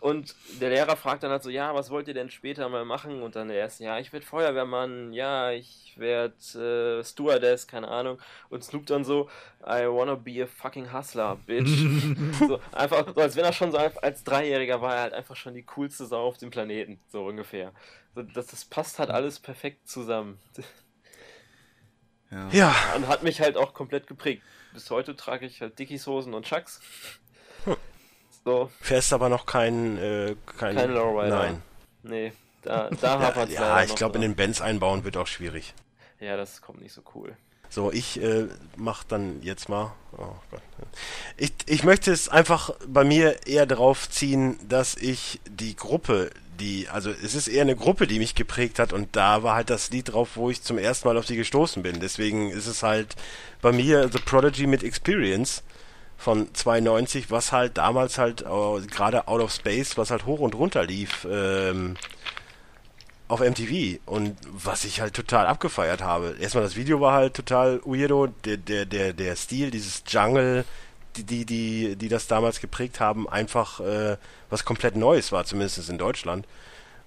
Und 0.00 0.36
der 0.60 0.70
Lehrer 0.70 0.96
fragt 0.96 1.24
dann 1.24 1.32
halt 1.32 1.42
so, 1.42 1.50
ja, 1.50 1.74
was 1.74 1.90
wollt 1.90 2.06
ihr 2.06 2.14
denn 2.14 2.30
später 2.30 2.68
mal 2.68 2.84
machen? 2.84 3.20
Und 3.20 3.34
dann 3.34 3.48
der 3.48 3.56
erste, 3.56 3.82
ja, 3.82 3.98
ich 3.98 4.12
werde 4.12 4.24
Feuerwehrmann, 4.24 5.12
ja, 5.12 5.50
ich 5.50 5.94
werde 5.96 6.34
äh, 7.00 7.02
Stewardess, 7.02 7.66
keine 7.66 7.88
Ahnung. 7.88 8.18
Und 8.48 8.62
Snoop 8.62 8.86
dann 8.86 9.04
so, 9.04 9.28
I 9.62 9.86
wanna 9.88 10.14
be 10.14 10.42
a 10.42 10.46
fucking 10.46 10.92
hustler, 10.92 11.36
bitch. 11.46 11.68
so, 12.38 12.60
einfach, 12.70 13.12
so 13.12 13.20
als 13.20 13.34
wenn 13.34 13.44
er 13.44 13.52
schon 13.52 13.72
so 13.72 13.78
als 13.78 14.22
Dreijähriger 14.22 14.80
war, 14.80 14.94
er 14.94 15.02
halt 15.02 15.14
einfach 15.14 15.34
schon 15.34 15.54
die 15.54 15.64
coolste 15.64 16.06
Sau 16.06 16.28
auf 16.28 16.38
dem 16.38 16.50
Planeten, 16.50 17.00
so 17.08 17.24
ungefähr. 17.24 17.72
So, 18.14 18.22
das, 18.22 18.46
das 18.46 18.64
passt 18.64 19.00
halt 19.00 19.10
alles 19.10 19.40
perfekt 19.40 19.88
zusammen. 19.88 20.38
Ja. 22.30 22.48
ja. 22.50 22.74
Und 22.94 23.08
hat 23.08 23.24
mich 23.24 23.40
halt 23.40 23.56
auch 23.56 23.74
komplett 23.74 24.06
geprägt. 24.06 24.42
Bis 24.72 24.90
heute 24.90 25.16
trage 25.16 25.46
ich 25.46 25.60
halt 25.60 25.78
Dickies 25.78 26.06
Hosen 26.06 26.34
und 26.34 26.46
Chucks. 26.46 26.80
So. 28.48 28.70
Fährst 28.80 29.12
aber 29.12 29.28
noch 29.28 29.44
kein, 29.44 29.98
äh, 29.98 30.34
kein, 30.56 30.74
kein 30.74 30.90
Lowrider. 30.90 31.36
Nein. 31.36 31.62
Nee, 32.02 32.32
da, 32.62 32.88
da 32.98 33.20
hapert 33.20 33.50
Ja, 33.50 33.76
ja 33.78 33.84
ich 33.84 33.94
glaube, 33.94 34.14
in 34.14 34.22
den 34.22 34.36
Bands 34.36 34.62
einbauen 34.62 35.04
wird 35.04 35.18
auch 35.18 35.26
schwierig. 35.26 35.74
Ja, 36.18 36.34
das 36.38 36.62
kommt 36.62 36.80
nicht 36.80 36.94
so 36.94 37.02
cool. 37.14 37.36
So, 37.68 37.92
ich 37.92 38.22
äh, 38.22 38.46
mach 38.74 39.04
dann 39.04 39.42
jetzt 39.42 39.68
mal. 39.68 39.92
Oh 40.16 40.32
Gott. 40.50 40.62
Ich, 41.36 41.52
ich 41.66 41.84
möchte 41.84 42.10
es 42.10 42.30
einfach 42.30 42.70
bei 42.86 43.04
mir 43.04 43.46
eher 43.46 43.66
darauf 43.66 44.08
ziehen, 44.08 44.58
dass 44.66 44.96
ich 44.96 45.40
die 45.50 45.76
Gruppe, 45.76 46.30
die, 46.58 46.88
also 46.88 47.10
es 47.10 47.34
ist 47.34 47.48
eher 47.48 47.60
eine 47.60 47.76
Gruppe, 47.76 48.06
die 48.06 48.18
mich 48.18 48.34
geprägt 48.34 48.78
hat 48.78 48.94
und 48.94 49.14
da 49.14 49.42
war 49.42 49.56
halt 49.56 49.68
das 49.68 49.90
Lied 49.90 50.14
drauf, 50.14 50.36
wo 50.36 50.48
ich 50.48 50.62
zum 50.62 50.78
ersten 50.78 51.06
Mal 51.06 51.18
auf 51.18 51.26
die 51.26 51.36
gestoßen 51.36 51.82
bin. 51.82 52.00
Deswegen 52.00 52.50
ist 52.50 52.66
es 52.66 52.82
halt 52.82 53.14
bei 53.60 53.72
mir 53.72 54.08
The 54.10 54.20
Prodigy 54.20 54.66
mit 54.66 54.82
Experience 54.82 55.62
von 56.18 56.52
92, 56.52 57.30
was 57.30 57.52
halt 57.52 57.78
damals 57.78 58.18
halt 58.18 58.42
äh, 58.42 58.86
gerade 58.90 59.28
Out 59.28 59.40
of 59.40 59.52
Space, 59.52 59.96
was 59.96 60.10
halt 60.10 60.26
hoch 60.26 60.40
und 60.40 60.54
runter 60.56 60.84
lief 60.84 61.26
ähm, 61.30 61.96
auf 63.28 63.40
MTV 63.40 64.00
und 64.04 64.36
was 64.50 64.84
ich 64.84 65.00
halt 65.00 65.14
total 65.14 65.46
abgefeiert 65.46 66.02
habe. 66.02 66.34
Erstmal 66.40 66.64
das 66.64 66.76
Video 66.76 67.00
war 67.00 67.12
halt 67.12 67.34
total 67.34 67.80
weirdo, 67.84 68.26
der 68.44 68.56
der 68.56 68.84
der 68.84 69.12
der 69.12 69.36
Stil, 69.36 69.70
dieses 69.70 70.02
Jungle, 70.08 70.64
die 71.16 71.24
die 71.24 71.44
die 71.44 71.96
die 71.96 72.08
das 72.08 72.26
damals 72.26 72.60
geprägt 72.60 72.98
haben, 73.00 73.28
einfach 73.28 73.80
äh, 73.80 74.16
was 74.50 74.64
komplett 74.64 74.96
Neues 74.96 75.30
war, 75.30 75.44
zumindest 75.44 75.88
in 75.88 75.98
Deutschland. 75.98 76.46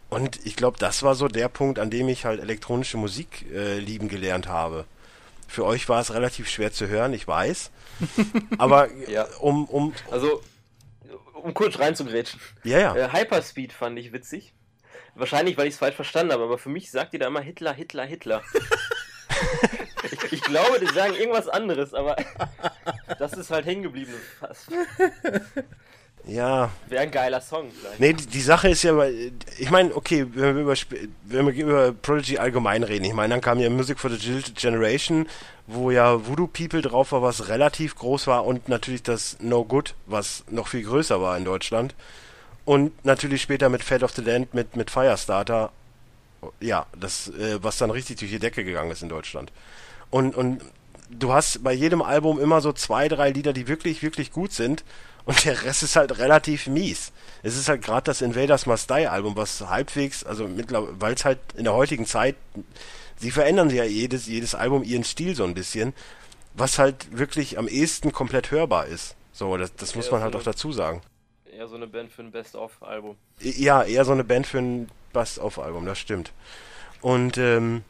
Und 0.09 0.40
ich 0.45 0.56
glaube, 0.56 0.77
das 0.80 1.03
war 1.03 1.15
so 1.15 1.27
der 1.27 1.49
Punkt, 1.49 1.80
an 1.80 1.90
dem 1.90 2.07
ich 2.09 2.25
halt 2.25 2.40
elektronische 2.41 2.98
Musik 2.98 3.45
äh, 3.53 3.80
lieben 3.80 4.07
gelernt 4.07 4.48
habe. 4.48 4.85
Für 5.51 5.65
euch 5.65 5.89
war 5.89 5.99
es 5.99 6.13
relativ 6.13 6.49
schwer 6.49 6.71
zu 6.71 6.88
hören, 6.88 7.11
ich 7.11 7.27
weiß. 7.27 7.71
Aber 8.57 8.89
ja. 9.09 9.25
um, 9.41 9.65
um. 9.65 9.93
Also, 10.09 10.41
um 11.33 11.53
kurz 11.53 11.77
reinzugrätschen. 11.77 12.39
Ja, 12.63 12.80
ja. 12.80 12.95
Äh, 12.95 13.11
Hyperspeed 13.11 13.73
fand 13.73 13.99
ich 13.99 14.13
witzig. 14.13 14.53
Wahrscheinlich, 15.13 15.57
weil 15.57 15.67
ich 15.67 15.73
es 15.73 15.80
falsch 15.80 15.95
verstanden 15.97 16.31
habe, 16.31 16.43
aber 16.43 16.57
für 16.57 16.69
mich 16.69 16.89
sagt 16.89 17.13
ihr 17.13 17.19
da 17.19 17.27
immer 17.27 17.41
Hitler, 17.41 17.73
Hitler, 17.73 18.05
Hitler. 18.05 18.41
ich, 20.03 20.31
ich, 20.31 20.41
glaube, 20.41 20.80
die 20.80 20.93
sagen 20.93 21.15
irgendwas 21.15 21.49
anderes, 21.49 21.93
aber 21.93 22.15
das 23.19 23.33
ist 23.33 23.51
halt 23.51 23.65
hängen 23.65 23.83
geblieben. 23.83 24.13
Ja. 26.25 26.69
Wäre 26.88 27.03
ein 27.03 27.11
geiler 27.11 27.41
Song 27.41 27.72
vielleicht. 27.72 28.00
Nee, 28.00 28.14
die, 28.14 28.27
die 28.27 28.41
Sache 28.41 28.69
ist 28.69 28.83
ja, 28.83 28.95
ich 29.58 29.72
meine, 29.72 29.95
okay, 29.95 30.25
wenn 30.33 30.56
wir, 30.56 30.61
über, 30.64 30.75
wenn 31.25 31.48
wir 31.48 31.53
über 31.53 31.91
Prodigy 31.93 32.38
allgemein 32.38 32.83
reden, 32.83 33.06
ich 33.06 33.14
meine, 33.14 33.33
dann 33.33 33.41
kam 33.41 33.59
ja 33.59 33.69
Music 33.69 34.00
for 34.00 34.09
the 34.09 34.41
Generation, 34.56 35.27
wo 35.67 35.91
ja 35.91 36.27
Voodoo 36.27 36.48
People 36.48 36.82
drauf 36.82 37.11
war, 37.11 37.22
was 37.22 37.48
relativ 37.48 37.95
groß 37.95 38.27
war 38.27 38.45
und 38.45 38.69
natürlich 38.69 39.03
das 39.03 39.38
No 39.40 39.64
Good, 39.64 39.95
was 40.06 40.43
noch 40.50 40.67
viel 40.67 40.83
größer 40.83 41.22
war 41.22 41.38
in 41.38 41.45
Deutschland. 41.45 41.95
Und 42.66 43.03
natürlich 43.03 43.41
später 43.41 43.69
mit 43.69 43.83
Fate 43.83 44.03
of 44.03 44.11
the 44.11 44.22
Land, 44.22 44.53
mit, 44.53 44.75
mit 44.75 44.91
Firestarter, 44.91 45.72
ja, 46.59 46.85
das, 46.98 47.30
äh, 47.30 47.58
was 47.61 47.77
dann 47.77 47.90
richtig 47.91 48.17
durch 48.19 48.32
die 48.32 48.40
Decke 48.40 48.64
gegangen 48.64 48.91
ist 48.91 49.01
in 49.01 49.09
Deutschland. 49.09 49.51
Und, 50.11 50.35
und 50.35 50.61
du 51.09 51.33
hast 51.33 51.64
bei 51.64 51.74
jedem 51.74 52.01
Album 52.01 52.40
immer 52.40 52.61
so 52.61 52.72
zwei, 52.74 53.08
drei 53.08 53.32
Lieder, 53.32 53.53
die 53.53 53.67
wirklich, 53.67 54.03
wirklich 54.03 54.32
gut 54.32 54.51
sind 54.51 54.83
und 55.25 55.45
der 55.45 55.64
Rest 55.64 55.83
ist 55.83 55.95
halt 55.95 56.17
relativ 56.17 56.67
mies. 56.67 57.11
Es 57.43 57.58
ist 57.58 57.69
halt 57.69 57.82
gerade 57.82 58.06
das 58.06 58.22
Invaders 58.22 58.66
Must 58.66 58.90
Die 58.90 59.08
Album, 59.08 59.35
was 59.35 59.61
halbwegs, 59.61 60.24
also 60.24 60.48
mittlerweile, 60.48 61.00
weil 61.00 61.14
es 61.14 61.25
halt 61.25 61.40
in 61.56 61.64
der 61.64 61.74
heutigen 61.74 62.06
Zeit, 62.06 62.35
sie 63.17 63.32
verändern 63.32 63.69
ja 63.69 63.83
jedes, 63.83 64.27
jedes 64.27 64.56
Album 64.56 64.83
ihren 64.83 65.03
Stil 65.03 65.35
so 65.35 65.43
ein 65.43 65.53
bisschen, 65.53 65.93
was 66.53 66.80
halt 66.80 67.17
wirklich 67.17 67.58
am 67.58 67.67
ehesten 67.67 68.11
komplett 68.11 68.51
hörbar 68.51 68.88
ist. 68.88 69.16
So, 69.32 69.58
das, 69.58 69.74
das 69.75 69.95
muss 69.95 70.11
man 70.11 70.22
halt 70.22 70.33
so 70.33 70.40
auch 70.40 70.43
dazu 70.43 70.72
sagen. 70.72 71.01
Eher 71.45 71.67
so 71.67 71.75
eine 71.75 71.88
Band 71.88 72.11
für 72.11 72.24
ein 72.24 72.32
Best-of-Album. 72.32 73.16
Ja, 73.40 73.83
eher 73.83 74.06
so 74.06 74.11
eine 74.11 74.24
Band 74.24 74.48
für 74.48 74.59
ein 74.59 74.90
Best-of-Album, 75.14 75.85
das 75.85 76.00
stimmt. 76.00 76.32
Und 77.01 77.38
ähm, 77.38 77.83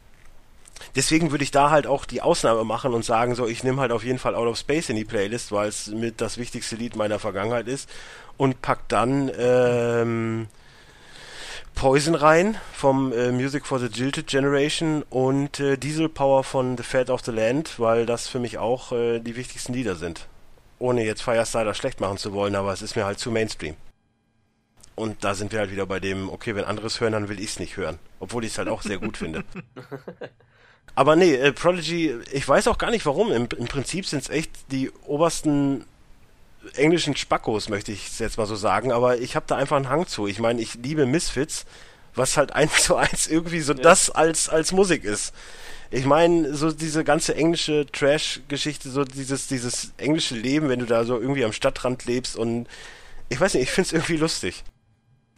deswegen 0.96 1.30
würde 1.30 1.44
ich 1.44 1.50
da 1.50 1.70
halt 1.70 1.86
auch 1.86 2.04
die 2.04 2.22
Ausnahme 2.22 2.64
machen 2.64 2.94
und 2.94 3.04
sagen, 3.04 3.34
so, 3.34 3.46
ich 3.46 3.64
nehme 3.64 3.80
halt 3.80 3.92
auf 3.92 4.04
jeden 4.04 4.18
Fall 4.18 4.34
Out 4.34 4.48
of 4.48 4.58
Space 4.58 4.88
in 4.88 4.96
die 4.96 5.04
Playlist, 5.04 5.52
weil 5.52 5.68
es 5.68 5.88
mit 5.88 6.20
das 6.20 6.38
wichtigste 6.38 6.76
Lied 6.76 6.96
meiner 6.96 7.18
Vergangenheit 7.18 7.68
ist 7.68 7.88
und 8.36 8.62
pack 8.62 8.88
dann 8.88 9.30
ähm, 9.38 10.48
Poison 11.74 12.14
rein 12.14 12.58
vom 12.72 13.12
äh, 13.12 13.32
Music 13.32 13.66
for 13.66 13.78
the 13.78 13.86
Jilted 13.86 14.26
Generation 14.26 15.02
und 15.10 15.58
äh, 15.58 15.76
Diesel 15.76 16.08
Power 16.08 16.44
von 16.44 16.76
The 16.76 16.82
Fat 16.82 17.10
of 17.10 17.22
the 17.24 17.30
Land, 17.30 17.78
weil 17.78 18.06
das 18.06 18.28
für 18.28 18.38
mich 18.38 18.58
auch 18.58 18.92
äh, 18.92 19.20
die 19.20 19.36
wichtigsten 19.36 19.72
Lieder 19.72 19.96
sind. 19.96 20.28
Ohne 20.78 21.04
jetzt 21.04 21.22
Firestarter 21.22 21.74
schlecht 21.74 22.00
machen 22.00 22.18
zu 22.18 22.32
wollen, 22.32 22.54
aber 22.54 22.72
es 22.72 22.82
ist 22.82 22.96
mir 22.96 23.04
halt 23.04 23.18
zu 23.18 23.30
Mainstream. 23.30 23.76
Und 24.94 25.24
da 25.24 25.34
sind 25.34 25.52
wir 25.52 25.60
halt 25.60 25.70
wieder 25.70 25.86
bei 25.86 26.00
dem, 26.00 26.28
okay, 26.28 26.54
wenn 26.54 26.64
anderes 26.64 27.00
hören, 27.00 27.12
dann 27.12 27.28
will 27.28 27.40
ich 27.40 27.50
es 27.50 27.58
nicht 27.58 27.76
hören. 27.76 27.98
Obwohl 28.20 28.44
ich 28.44 28.52
es 28.52 28.58
halt 28.58 28.68
auch 28.68 28.82
sehr 28.82 28.98
gut 28.98 29.16
finde. 29.16 29.44
Aber 30.94 31.16
nee, 31.16 31.34
äh, 31.34 31.52
Prodigy, 31.52 32.14
ich 32.32 32.46
weiß 32.46 32.68
auch 32.68 32.78
gar 32.78 32.90
nicht 32.90 33.06
warum. 33.06 33.32
Im, 33.32 33.48
im 33.56 33.66
Prinzip 33.66 34.06
sind 34.06 34.22
es 34.22 34.28
echt 34.28 34.50
die 34.70 34.90
obersten 35.06 35.84
englischen 36.74 37.16
Spackos, 37.16 37.68
möchte 37.68 37.92
ich 37.92 38.18
jetzt 38.18 38.38
mal 38.38 38.46
so 38.46 38.56
sagen. 38.56 38.92
Aber 38.92 39.18
ich 39.18 39.34
habe 39.36 39.46
da 39.48 39.56
einfach 39.56 39.76
einen 39.76 39.88
Hang 39.88 40.06
zu. 40.06 40.26
Ich 40.26 40.38
meine, 40.38 40.60
ich 40.60 40.74
liebe 40.74 41.06
Misfits, 41.06 41.64
was 42.14 42.36
halt 42.36 42.52
eins 42.54 42.84
zu 42.84 42.96
eins 42.96 43.26
irgendwie 43.26 43.60
so 43.60 43.72
ja. 43.72 43.80
das 43.80 44.10
als, 44.10 44.48
als 44.48 44.72
Musik 44.72 45.04
ist. 45.04 45.32
Ich 45.90 46.06
meine, 46.06 46.54
so 46.54 46.72
diese 46.72 47.04
ganze 47.04 47.34
englische 47.34 47.86
Trash-Geschichte, 47.92 48.88
so 48.88 49.04
dieses, 49.04 49.46
dieses 49.46 49.92
englische 49.98 50.34
Leben, 50.34 50.70
wenn 50.70 50.78
du 50.78 50.86
da 50.86 51.04
so 51.04 51.20
irgendwie 51.20 51.44
am 51.44 51.52
Stadtrand 51.52 52.06
lebst 52.06 52.34
und 52.34 52.66
ich 53.28 53.38
weiß 53.38 53.54
nicht, 53.54 53.64
ich 53.64 53.70
finde 53.70 53.88
es 53.88 53.92
irgendwie 53.92 54.16
lustig. 54.16 54.64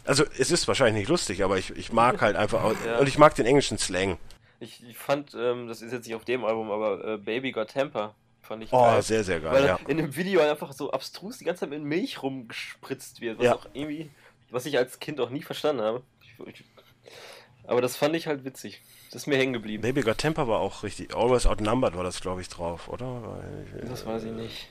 Also 0.04 0.24
es 0.38 0.52
ist 0.52 0.68
wahrscheinlich 0.68 1.02
nicht 1.02 1.08
lustig, 1.08 1.42
aber 1.42 1.58
ich, 1.58 1.70
ich 1.76 1.92
mag 1.92 2.20
halt 2.20 2.36
einfach 2.36 2.72
ja. 2.86 2.98
und 2.98 3.08
ich 3.08 3.18
mag 3.18 3.34
den 3.34 3.46
englischen 3.46 3.78
Slang. 3.78 4.18
Ich, 4.64 4.82
ich 4.88 4.98
fand, 4.98 5.34
ähm, 5.34 5.68
das 5.68 5.82
ist 5.82 5.92
jetzt 5.92 6.06
nicht 6.06 6.14
auf 6.14 6.24
dem 6.24 6.44
Album, 6.44 6.70
aber 6.70 7.04
äh, 7.04 7.16
Baby 7.18 7.52
Got 7.52 7.68
Temper 7.68 8.14
fand 8.42 8.64
ich 8.64 8.72
oh, 8.72 8.80
geil. 8.80 9.02
sehr, 9.02 9.24
sehr 9.24 9.40
geil. 9.40 9.52
Weil 9.52 9.66
ja. 9.66 9.78
in 9.88 9.96
dem 9.96 10.16
Video 10.16 10.40
einfach 10.40 10.72
so 10.72 10.90
abstrus 10.90 11.38
die 11.38 11.44
ganze 11.44 11.60
Zeit 11.60 11.70
mit 11.70 11.82
Milch 11.82 12.22
rumgespritzt 12.22 13.20
wird, 13.20 13.38
was 13.38 13.44
ja. 13.44 13.54
auch 13.54 13.66
irgendwie, 13.72 14.10
was 14.50 14.66
ich 14.66 14.76
als 14.76 14.98
Kind 14.98 15.20
auch 15.20 15.30
nie 15.30 15.42
verstanden 15.42 15.82
habe. 15.82 16.02
Ich, 16.22 16.46
ich, 16.46 16.64
aber 17.66 17.80
das 17.80 17.96
fand 17.96 18.16
ich 18.16 18.26
halt 18.26 18.44
witzig. 18.44 18.82
Das 19.10 19.22
ist 19.22 19.26
mir 19.26 19.36
hängen 19.36 19.52
geblieben. 19.52 19.82
Baby 19.82 20.02
Got 20.02 20.18
Temper 20.18 20.48
war 20.48 20.60
auch 20.60 20.82
richtig. 20.82 21.14
Always 21.14 21.46
Outnumbered 21.46 21.96
war 21.96 22.04
das, 22.04 22.20
glaube 22.20 22.40
ich, 22.40 22.48
drauf, 22.48 22.88
oder? 22.88 23.42
Das 23.82 24.04
weiß 24.04 24.24
ich 24.24 24.32
nicht 24.32 24.68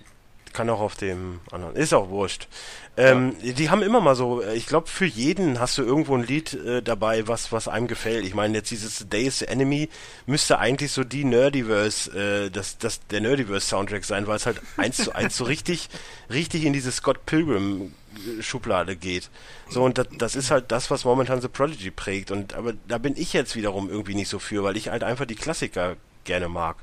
kann 0.53 0.69
auch 0.69 0.79
auf 0.79 0.95
dem 0.95 1.39
anderen. 1.51 1.75
Ist 1.75 1.93
auch 1.93 2.09
wurscht. 2.09 2.47
Ähm, 2.95 3.35
ja. 3.41 3.53
Die 3.53 3.69
haben 3.69 3.81
immer 3.81 4.01
mal 4.01 4.15
so, 4.15 4.41
äh, 4.41 4.55
ich 4.55 4.67
glaube, 4.67 4.87
für 4.87 5.05
jeden 5.05 5.59
hast 5.59 5.77
du 5.77 5.83
irgendwo 5.83 6.15
ein 6.15 6.23
Lied 6.23 6.53
äh, 6.53 6.81
dabei, 6.81 7.27
was, 7.27 7.51
was 7.51 7.67
einem 7.67 7.87
gefällt. 7.87 8.23
Ich 8.25 8.35
meine, 8.35 8.57
jetzt 8.57 8.69
dieses 8.69 9.09
Days 9.09 9.41
Enemy 9.41 9.89
müsste 10.27 10.59
eigentlich 10.59 10.91
so 10.91 11.03
die 11.03 11.25
Nerdiverse, 11.25 12.45
äh, 12.45 12.49
das, 12.51 12.77
das, 12.77 13.05
der 13.07 13.21
Nerdiverse 13.21 13.67
Soundtrack 13.67 14.05
sein, 14.05 14.27
weil 14.27 14.35
es 14.35 14.45
halt 14.45 14.61
eins 14.77 14.97
zu 14.97 15.13
eins 15.13 15.35
so 15.35 15.43
richtig, 15.43 15.89
richtig 16.29 16.65
in 16.65 16.73
diese 16.73 16.91
Scott 16.91 17.25
Pilgrim 17.25 17.93
Schublade 18.41 18.95
geht. 18.95 19.29
So, 19.69 19.83
und 19.83 19.97
das, 19.97 20.07
das 20.17 20.35
ist 20.35 20.51
halt 20.51 20.71
das, 20.71 20.91
was 20.91 21.03
momentan 21.03 21.41
The 21.41 21.47
Prodigy 21.47 21.91
prägt. 21.91 22.31
Und, 22.31 22.53
aber 22.53 22.73
da 22.87 22.97
bin 22.99 23.15
ich 23.17 23.33
jetzt 23.33 23.55
wiederum 23.55 23.89
irgendwie 23.89 24.15
nicht 24.15 24.29
so 24.29 24.39
für, 24.39 24.63
weil 24.63 24.77
ich 24.77 24.89
halt 24.89 25.03
einfach 25.03 25.25
die 25.25 25.35
Klassiker 25.35 25.95
gerne 26.23 26.47
mag. 26.47 26.77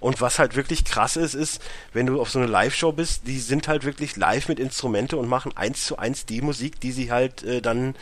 Und 0.00 0.20
was 0.20 0.38
halt 0.38 0.56
wirklich 0.56 0.84
krass 0.84 1.16
ist, 1.16 1.34
ist, 1.34 1.62
wenn 1.92 2.06
du 2.06 2.20
auf 2.20 2.30
so 2.30 2.38
eine 2.38 2.48
Live-Show 2.48 2.92
bist, 2.92 3.26
die 3.26 3.38
sind 3.38 3.68
halt 3.68 3.84
wirklich 3.84 4.16
live 4.16 4.48
mit 4.48 4.58
Instrumente 4.58 5.16
und 5.16 5.28
machen 5.28 5.56
eins 5.56 5.84
zu 5.84 5.98
eins 5.98 6.26
die 6.26 6.40
Musik, 6.40 6.80
die 6.80 6.92
sie 6.92 7.10
halt 7.10 7.42
äh, 7.42 7.60
dann 7.60 7.94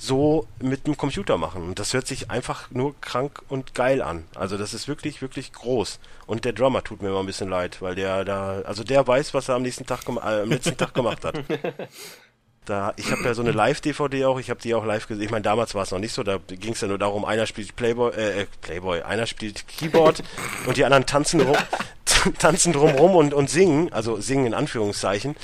so 0.00 0.46
mit 0.60 0.86
dem 0.86 0.96
Computer 0.96 1.36
machen. 1.36 1.62
Und 1.62 1.78
das 1.78 1.92
hört 1.92 2.06
sich 2.06 2.30
einfach 2.30 2.70
nur 2.70 2.98
krank 3.02 3.42
und 3.48 3.74
geil 3.74 4.00
an. 4.00 4.24
Also 4.34 4.56
das 4.56 4.72
ist 4.72 4.88
wirklich, 4.88 5.20
wirklich 5.20 5.52
groß. 5.52 5.98
Und 6.26 6.46
der 6.46 6.54
Drummer 6.54 6.82
tut 6.82 7.02
mir 7.02 7.08
immer 7.08 7.20
ein 7.20 7.26
bisschen 7.26 7.50
leid, 7.50 7.82
weil 7.82 7.94
der 7.94 8.24
da, 8.24 8.62
also 8.62 8.82
der 8.82 9.06
weiß, 9.06 9.34
was 9.34 9.50
er 9.50 9.56
am 9.56 9.62
nächsten 9.62 9.84
Tag, 9.84 10.08
äh, 10.08 10.42
am 10.42 10.48
letzten 10.48 10.76
Tag 10.76 10.94
gemacht 10.94 11.24
hat. 11.24 11.34
Da, 12.70 12.94
ich 12.96 13.10
habe 13.10 13.22
ja 13.24 13.34
so 13.34 13.42
eine 13.42 13.50
Live-DVD 13.50 14.26
auch, 14.26 14.38
ich 14.38 14.48
habe 14.48 14.60
die 14.60 14.74
auch 14.76 14.84
live 14.84 15.08
gesehen. 15.08 15.24
Ich 15.24 15.30
meine, 15.32 15.42
damals 15.42 15.74
war 15.74 15.82
es 15.82 15.90
noch 15.90 15.98
nicht 15.98 16.12
so, 16.12 16.22
da 16.22 16.38
ging 16.46 16.72
es 16.72 16.80
ja 16.80 16.86
nur 16.86 16.98
darum, 16.98 17.24
einer 17.24 17.46
spielt 17.46 17.74
Playboy, 17.74 18.12
äh, 18.12 18.42
äh 18.42 18.46
Playboy, 18.60 19.02
einer 19.02 19.26
spielt 19.26 19.66
Keyboard 19.66 20.22
und 20.66 20.76
die 20.76 20.84
anderen 20.84 21.04
tanzen 21.04 21.40
rum, 21.40 21.56
tanzen 22.38 22.72
drumrum 22.72 23.16
und, 23.16 23.34
und 23.34 23.50
singen, 23.50 23.92
also 23.92 24.20
singen 24.20 24.46
in 24.46 24.54
Anführungszeichen. 24.54 25.34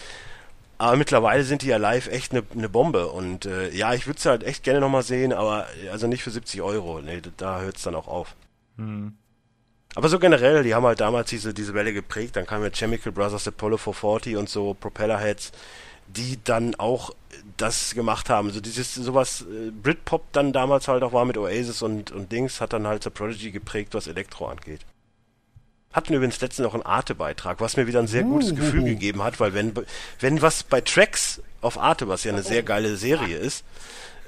Aber 0.79 0.97
mittlerweile 0.97 1.43
sind 1.43 1.63
die 1.63 1.67
ja 1.67 1.79
live 1.79 2.07
echt 2.07 2.31
eine 2.31 2.45
ne 2.55 2.69
Bombe. 2.69 3.09
Und 3.09 3.45
äh, 3.45 3.71
ja, 3.71 3.93
ich 3.95 4.07
würde 4.07 4.19
es 4.19 4.27
halt 4.27 4.45
echt 4.45 4.63
gerne 4.63 4.81
nochmal 4.81 5.03
sehen, 5.03 5.33
aber 5.33 5.67
also 5.91 6.07
nicht 6.07 6.23
für 6.23 6.31
70 6.31 6.63
Euro. 6.63 7.01
Nee, 7.01 7.23
da 7.37 7.61
hört 7.61 7.77
es 7.77 7.83
dann 7.83 7.97
auch 7.97 8.07
auf. 8.07 8.37
Hm. 8.77 9.17
Aber 9.97 10.11
so 10.11 10.19
generell, 10.19 10.63
die 10.63 10.75
haben 10.75 10.85
halt 10.85 11.01
damals 11.01 11.31
diese, 11.31 11.55
diese 11.55 11.73
Welle 11.75 11.93
geprägt. 11.95 12.37
Dann 12.37 12.47
kamen 12.47 12.63
ja 12.63 12.71
Chemical 12.71 13.11
Brothers, 13.11 13.49
Apollo 13.49 13.79
440 13.79 14.37
und 14.37 14.49
so 14.49 14.75
Propellerheads, 14.75 15.53
die 16.09 16.39
dann 16.45 16.75
auch 16.75 17.13
das 17.57 17.95
gemacht 17.95 18.29
haben. 18.31 18.51
So 18.51 18.61
dieses, 18.61 18.95
sowas, 18.95 19.43
äh, 19.43 19.71
Britpop 19.71 20.33
dann 20.33 20.53
damals 20.53 20.89
halt 20.89 21.03
auch 21.03 21.13
war 21.13 21.25
mit 21.25 21.39
Oasis 21.39 21.83
und, 21.83 22.11
und 22.11 22.33
Dings, 22.33 22.61
hat 22.61 22.73
dann 22.73 22.87
halt 22.87 23.05
The 23.05 23.11
Prodigy 23.11 23.51
geprägt, 23.51 23.95
was 23.95 24.07
Elektro 24.07 24.47
angeht. 24.47 24.81
Hatten 25.93 26.13
übrigens 26.13 26.41
letztens 26.41 26.67
noch 26.67 26.75
einen 26.75 26.85
Arte-Beitrag, 26.85 27.61
was 27.61 27.77
mir 27.77 27.87
wieder 27.87 28.01
ein 28.01 28.07
sehr 28.07 28.23
gutes 28.23 28.53
uh, 28.53 28.55
Gefühl 28.55 28.85
gegeben 28.85 29.23
hat, 29.23 29.41
weil 29.41 29.55
wenn, 29.55 29.73
wenn 30.21 30.43
was 30.43 30.63
bei 30.63 30.83
Tracks 30.83 31.41
auf 31.63 31.79
Arte, 31.79 32.07
was 32.09 32.25
ja 32.25 32.33
eine 32.33 32.43
sehr 32.43 32.63
geile 32.63 32.97
Serie 32.97 33.39
ist, 33.39 33.65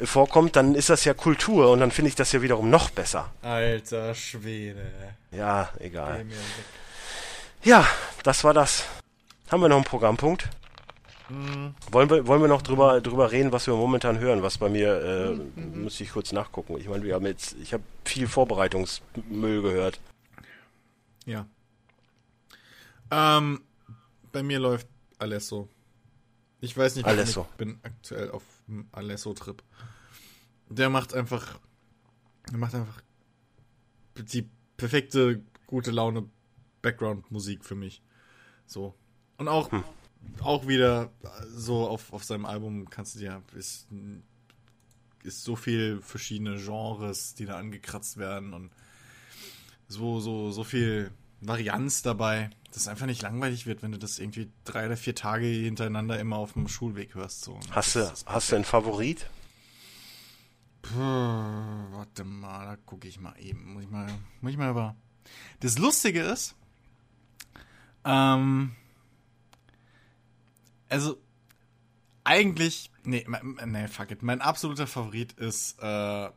äh, 0.01 0.07
vorkommt, 0.07 0.57
dann 0.57 0.75
ist 0.75 0.89
das 0.89 1.05
ja 1.05 1.13
Kultur 1.13 1.71
und 1.71 1.81
dann 1.81 1.91
finde 1.91 2.09
ich 2.09 2.15
das 2.15 2.33
ja 2.33 2.41
wiederum 2.41 2.71
noch 2.71 2.89
besser. 2.89 3.31
Alter 3.43 4.15
Schwede. 4.15 4.93
Ja, 5.31 5.69
egal. 5.79 6.25
Ja, 7.65 7.87
das 8.23 8.45
war 8.45 8.55
das. 8.55 8.85
Haben 9.51 9.63
wir 9.63 9.69
noch 9.69 9.77
einen 9.77 9.85
Programmpunkt? 9.85 10.49
Mhm. 11.29 11.75
Wollen, 11.91 12.11
wir, 12.11 12.27
wollen 12.27 12.41
wir 12.41 12.49
noch 12.49 12.63
drüber, 12.63 13.01
drüber 13.01 13.31
reden, 13.31 13.53
was 13.53 13.67
wir 13.67 13.75
momentan 13.75 14.19
hören? 14.19 14.43
Was 14.43 14.59
bei 14.59 14.69
mir, 14.69 15.01
äh, 15.03 15.35
mhm. 15.35 15.85
müsste 15.85 16.05
ich 16.05 16.13
kurz 16.13 16.33
nachgucken. 16.33 16.77
Ich 16.79 16.89
meine, 16.89 17.05
wir 17.05 17.15
haben 17.15 17.27
jetzt, 17.27 17.57
ich 17.61 17.73
habe 17.73 17.83
viel 18.05 18.27
Vorbereitungsmüll 18.27 19.63
gehört. 19.63 20.01
Ja. 21.27 21.47
Ähm, 23.11 23.63
bei 24.33 24.43
mir 24.43 24.59
läuft 24.59 24.89
Alesso. 25.19 25.69
Ich 26.61 26.77
weiß 26.77 26.97
nicht, 26.97 27.07
Alesso. 27.07 27.47
ich 27.51 27.57
bin 27.57 27.79
aktuell 27.83 28.31
auf 28.31 28.43
dem 28.67 28.89
Alesso-Trip. 28.93 29.63
Der 30.69 30.91
macht 30.91 31.15
einfach, 31.15 31.59
der 32.51 32.59
macht 32.59 32.75
einfach 32.75 33.01
die 34.17 34.49
perfekte, 34.77 35.43
gute 35.67 35.91
Laune 35.91 36.29
Background-Musik 36.83 37.65
für 37.65 37.75
mich. 37.75 38.03
So. 38.67 38.95
Und 39.37 39.49
auch, 39.49 39.71
hm. 39.71 39.85
Auch 40.41 40.67
wieder 40.67 41.11
so 41.49 41.89
auf, 41.89 42.13
auf 42.13 42.25
seinem 42.25 42.47
Album 42.47 42.89
kannst 42.91 43.15
du 43.15 43.21
dir, 43.21 43.43
ist, 43.57 43.89
ist 45.23 45.45
so 45.45 45.57
viel 45.57 46.01
verschiedene 46.01 46.57
Genres, 46.57 47.35
die 47.35 47.47
da 47.47 47.59
angekratzt 47.59 48.17
werden 48.17 48.55
und 48.55 48.71
so, 49.89 50.21
so, 50.21 50.51
so 50.51 50.65
viel 50.65 51.11
Varianz 51.41 52.03
dabei, 52.03 52.51
dass 52.69 52.83
es 52.83 52.89
einfach 52.89 53.07
nicht 53.07 53.23
langweilig 53.23 53.67
wird, 53.67 53.83
wenn 53.83 53.93
du 53.93 53.99
das 53.99 54.19
irgendwie 54.19 54.51
drei 54.65 54.87
oder 54.87 54.97
vier 54.97 55.15
Tage 55.15 55.47
hintereinander 55.47 56.19
immer 56.19 56.37
auf 56.37 56.53
dem 56.53 56.69
Schulweg 56.69 57.15
hörst. 57.15 57.43
So. 57.43 57.59
Hast 57.71 57.97
du, 57.97 58.13
hast 58.27 58.53
du 58.53 58.57
einen 58.57 58.65
Favorit? 58.65 59.27
Puh, 60.83 60.99
warte 60.99 62.25
mal, 62.25 62.65
da 62.67 62.77
gucke 62.77 63.09
ich 63.09 63.21
mal 63.21 63.35
eben. 63.39 63.73
Muss 63.73 63.85
ich 63.85 63.91
mal, 63.91 64.09
muss 64.41 64.53
ich 64.53 64.59
mal 64.59 64.71
über. 64.71 64.97
Das 65.61 65.79
Lustige 65.79 66.23
ist, 66.23 66.55
ähm, 68.05 68.75
also 70.89 71.19
eigentlich, 72.25 72.91
nee, 73.05 73.27
nee, 73.65 73.89
fuck 73.89 74.11
it. 74.11 74.23
Mein 74.23 74.41
absoluter 74.41 74.87
Favorit 74.87 75.33
ist, 75.35 75.79
äh, 75.81 76.29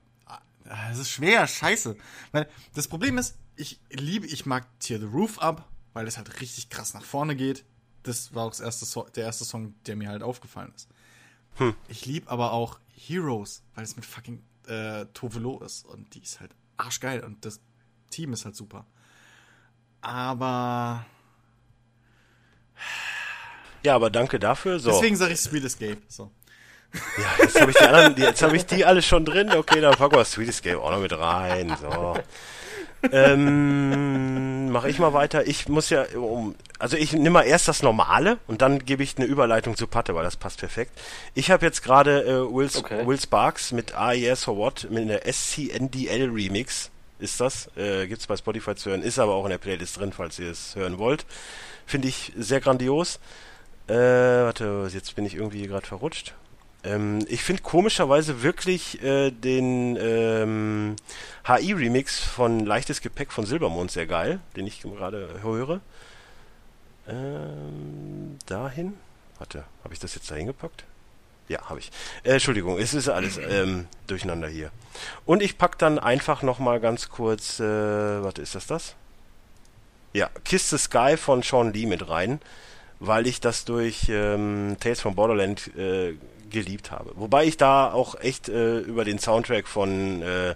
es 0.91 0.97
ist 0.99 1.09
schwer, 1.09 1.47
scheiße. 1.47 1.97
Weil 2.31 2.49
das 2.73 2.88
Problem 2.88 3.17
ist, 3.17 3.38
ich 3.55 3.80
liebe, 3.89 4.25
ich 4.25 4.45
mag 4.45 4.67
Tear 4.80 4.99
the 4.99 5.05
Roof 5.05 5.39
Up, 5.39 5.67
weil 5.93 6.07
es 6.07 6.17
halt 6.17 6.39
richtig 6.41 6.69
krass 6.69 6.93
nach 6.93 7.03
vorne 7.03 7.35
geht. 7.35 7.65
Das 8.03 8.33
war 8.33 8.45
auch 8.45 8.51
das 8.51 8.61
erste 8.61 8.85
so 8.85 9.03
der 9.15 9.25
erste 9.25 9.45
Song, 9.45 9.75
der 9.85 9.95
mir 9.95 10.09
halt 10.09 10.23
aufgefallen 10.23 10.71
ist. 10.75 10.88
Hm. 11.55 11.75
Ich 11.89 12.05
liebe 12.05 12.30
aber 12.31 12.53
auch 12.53 12.80
Heroes, 12.95 13.63
weil 13.75 13.83
es 13.83 13.95
mit 13.95 14.05
fucking 14.05 14.41
äh, 14.67 15.05
Tovelo 15.13 15.59
ist 15.59 15.85
und 15.85 16.15
die 16.15 16.21
ist 16.21 16.39
halt 16.39 16.55
arschgeil 16.77 17.23
und 17.23 17.45
das 17.45 17.59
Team 18.09 18.33
ist 18.33 18.45
halt 18.45 18.55
super. 18.55 18.85
Aber 20.01 21.05
ja, 23.84 23.95
aber 23.95 24.10
danke 24.10 24.40
dafür. 24.40 24.80
So. 24.80 24.92
Deswegen 24.92 25.16
sage 25.16 25.34
ich 25.34 25.40
Sweet 25.40 25.66
Escape. 25.66 25.98
So. 26.08 26.32
Ja, 26.93 27.43
jetzt 27.43 27.60
habe 27.60 27.72
ich 27.72 27.77
die 27.77 27.85
anderen, 27.85 28.18
jetzt 28.18 28.42
habe 28.42 28.56
ich 28.56 28.66
die 28.66 28.85
alle 28.85 29.01
schon 29.01 29.24
drin. 29.24 29.51
Okay, 29.51 29.80
dann 29.82 29.95
packen 29.95 30.16
wir 30.16 30.26
Sweet 30.26 30.50
Escape 30.50 30.80
auch 30.80 30.92
noch 30.92 31.00
mit 31.00 31.18
rein. 31.18 31.76
So 31.82 32.16
ähm, 33.11 34.69
Mache 34.72 34.90
ich 34.90 35.00
mal 35.00 35.14
weiter. 35.14 35.48
Ich 35.48 35.68
muss 35.68 35.90
ja, 35.90 36.06
um, 36.16 36.56
also 36.80 36.98
ich 36.98 37.14
nehme 37.14 37.32
mal 37.32 37.43
erst 37.43 37.68
das 37.68 37.84
Normale 37.84 38.38
und 38.48 38.61
dann 38.61 38.85
gebe 38.85 39.03
ich 39.03 39.18
eine 39.18 39.26
Überleitung 39.26 39.76
zu 39.76 39.88
Patte, 39.88 40.16
weil 40.16 40.24
das 40.24 40.38
passt 40.38 40.60
perfekt. 40.60 40.92
Ich 41.34 41.51
habe 41.51 41.66
jetzt 41.66 41.84
gerade 41.84 42.24
äh, 42.24 42.53
Will, 42.53 42.69
okay. 42.74 43.06
Will 43.06 43.19
Sparks 43.19 43.72
mit 43.72 43.95
AES 43.95 44.43
for 44.43 44.58
What, 44.58 44.88
mit 44.90 45.03
einer 45.03 45.22
SCNDL 45.32 46.30
Remix 46.30 46.90
ist 47.19 47.40
das. 47.40 47.69
Äh, 47.76 48.08
gibt's 48.08 48.27
bei 48.27 48.38
Spotify 48.38 48.76
zu 48.76 48.90
hören, 48.90 49.03
ist 49.03 49.19
aber 49.19 49.34
auch 49.34 49.45
in 49.45 49.51
der 49.51 49.58
Playlist 49.58 50.00
drin, 50.00 50.14
falls 50.14 50.40
ihr 50.40 50.51
es 50.51 50.76
hören 50.76 50.98
wollt. 50.98 51.26
Finde 51.85 52.08
ich 52.08 52.32
sehr 52.38 52.61
grandios. 52.61 53.19
Äh, 53.91 54.45
warte, 54.45 54.87
jetzt 54.93 55.15
bin 55.15 55.25
ich 55.25 55.35
irgendwie 55.35 55.67
gerade 55.67 55.85
verrutscht. 55.85 56.33
Ähm, 56.85 57.25
ich 57.27 57.43
finde 57.43 57.61
komischerweise 57.61 58.41
wirklich 58.41 59.03
äh, 59.03 59.31
den 59.31 59.97
ähm, 59.99 60.95
HI-Remix 61.45 62.19
von 62.19 62.65
Leichtes 62.65 63.01
Gepäck 63.01 63.33
von 63.33 63.45
Silbermond 63.45 63.91
sehr 63.91 64.07
geil, 64.07 64.39
den 64.55 64.65
ich 64.65 64.81
gerade 64.81 65.41
höre. 65.41 65.81
Ähm, 67.05 68.39
dahin. 68.45 68.93
Warte, 69.39 69.65
habe 69.83 69.93
ich 69.93 69.99
das 69.99 70.15
jetzt 70.15 70.31
dahin 70.31 70.47
gepackt? 70.47 70.85
Ja, 71.49 71.69
habe 71.69 71.79
ich. 71.79 71.91
Äh, 72.23 72.33
Entschuldigung, 72.33 72.79
es 72.79 72.93
ist 72.93 73.09
alles 73.09 73.37
ähm, 73.37 73.87
durcheinander 74.07 74.47
hier. 74.47 74.71
Und 75.25 75.43
ich 75.43 75.57
pack 75.57 75.77
dann 75.79 75.99
einfach 75.99 76.43
nochmal 76.43 76.79
ganz 76.79 77.09
kurz, 77.09 77.59
äh, 77.59 77.63
warte, 78.23 78.41
ist 78.41 78.55
das 78.55 78.67
das? 78.67 78.95
Ja, 80.13 80.29
Kiss 80.45 80.69
the 80.69 80.77
Sky 80.77 81.17
von 81.17 81.41
Sean 81.41 81.73
Lee 81.73 81.85
mit 81.85 82.07
rein, 82.07 82.39
weil 83.01 83.25
ich 83.25 83.41
das 83.41 83.65
durch 83.65 84.09
ähm, 84.09 84.77
Tales 84.80 85.01
from 85.01 85.15
Borderland 85.15 85.75
äh, 85.75 86.13
geliebt 86.51 86.91
habe. 86.91 87.11
Wobei 87.15 87.45
ich 87.45 87.57
da 87.57 87.91
auch 87.91 88.19
echt 88.19 88.47
äh, 88.47 88.77
über 88.80 89.03
den 89.03 89.17
Soundtrack 89.17 89.67
von 89.67 90.21
äh, 90.21 90.53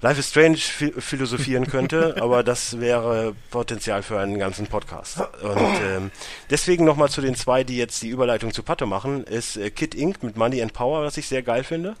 Life 0.00 0.20
is 0.20 0.30
Strange 0.30 0.56
philosophieren 0.56 1.66
könnte, 1.70 2.16
aber 2.20 2.42
das 2.42 2.80
wäre 2.80 3.34
Potenzial 3.50 4.02
für 4.02 4.18
einen 4.18 4.38
ganzen 4.38 4.66
Podcast. 4.66 5.20
Und 5.42 5.80
ähm, 5.84 6.10
deswegen 6.48 6.84
nochmal 6.84 7.10
zu 7.10 7.20
den 7.20 7.34
zwei, 7.34 7.64
die 7.64 7.76
jetzt 7.76 8.00
die 8.02 8.08
Überleitung 8.08 8.52
zu 8.52 8.62
Pato 8.62 8.86
machen, 8.86 9.24
ist 9.24 9.56
äh, 9.56 9.70
Kid 9.70 9.94
Inc. 9.94 10.22
mit 10.22 10.36
Money 10.36 10.62
and 10.62 10.72
Power, 10.72 11.02
was 11.02 11.18
ich 11.18 11.28
sehr 11.28 11.42
geil 11.42 11.64
finde. 11.64 11.96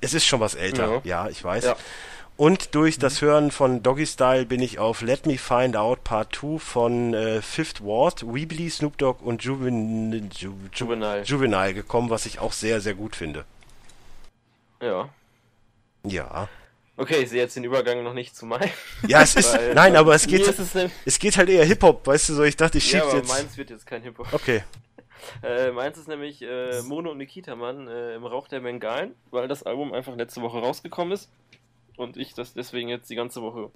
Es 0.00 0.14
ist 0.14 0.26
schon 0.26 0.40
was 0.40 0.54
älter, 0.54 1.00
ja, 1.04 1.24
ja 1.24 1.28
ich 1.28 1.42
weiß. 1.42 1.64
Ja. 1.64 1.76
Und 2.36 2.74
durch 2.74 2.98
das 2.98 3.20
Hören 3.20 3.50
von 3.50 3.82
Doggy 3.82 4.06
Style 4.06 4.46
bin 4.46 4.62
ich 4.62 4.78
auf 4.78 5.02
Let 5.02 5.26
Me 5.26 5.36
Find 5.36 5.76
Out 5.76 6.02
Part 6.02 6.34
2 6.34 6.58
von 6.58 7.14
äh, 7.14 7.42
Fifth 7.42 7.84
Ward, 7.84 8.22
Weebly, 8.26 8.70
Snoop 8.70 8.96
Dogg 8.96 9.22
und 9.22 9.44
Juven 9.44 10.30
Ju 10.30 10.54
Juvenile. 10.72 11.22
Juvenile 11.22 11.74
gekommen, 11.74 12.08
was 12.10 12.24
ich 12.24 12.38
auch 12.38 12.52
sehr, 12.52 12.80
sehr 12.80 12.94
gut 12.94 13.16
finde. 13.16 13.44
Ja. 14.80 15.10
Ja. 16.04 16.48
Okay, 16.96 17.22
ich 17.22 17.30
sehe 17.30 17.40
jetzt 17.40 17.54
den 17.54 17.64
Übergang 17.64 18.02
noch 18.02 18.14
nicht 18.14 18.34
zu 18.34 18.46
meinem. 18.46 18.70
Ja, 19.06 19.22
es 19.22 19.36
ist, 19.36 19.52
Weil, 19.54 19.74
nein, 19.74 19.94
aber 19.94 20.14
es 20.14 20.26
geht, 20.26 20.46
es, 20.46 20.74
es, 21.04 21.18
geht 21.18 21.36
halt 21.36 21.48
eher 21.48 21.64
Hip-Hop, 21.64 22.06
weißt 22.06 22.30
du, 22.30 22.34
so, 22.34 22.42
ich 22.44 22.56
dachte, 22.56 22.78
ich 22.78 22.84
schieb 22.84 23.00
ja, 23.00 23.04
aber 23.04 23.16
jetzt. 23.16 23.28
meins 23.28 23.56
wird 23.56 23.70
jetzt 23.70 23.86
kein 23.86 24.02
Hip-Hop. 24.02 24.32
Okay. 24.32 24.64
Äh, 25.40 25.70
meins 25.70 25.96
ist 25.98 26.08
nämlich 26.08 26.42
äh, 26.42 26.82
Mono 26.82 27.12
und 27.12 27.18
Nikita 27.18 27.54
Mann 27.54 27.86
äh, 27.86 28.16
im 28.16 28.26
Rauch 28.26 28.48
der 28.48 28.58
Bengalen, 28.58 29.14
weil 29.30 29.46
das 29.46 29.62
Album 29.62 29.92
einfach 29.92 30.16
letzte 30.16 30.42
Woche 30.42 30.58
rausgekommen 30.58 31.12
ist 31.12 31.30
und 31.96 32.16
ich 32.16 32.34
das 32.34 32.54
deswegen 32.54 32.88
jetzt 32.88 33.10
die 33.10 33.14
ganze 33.14 33.42
Woche 33.42 33.70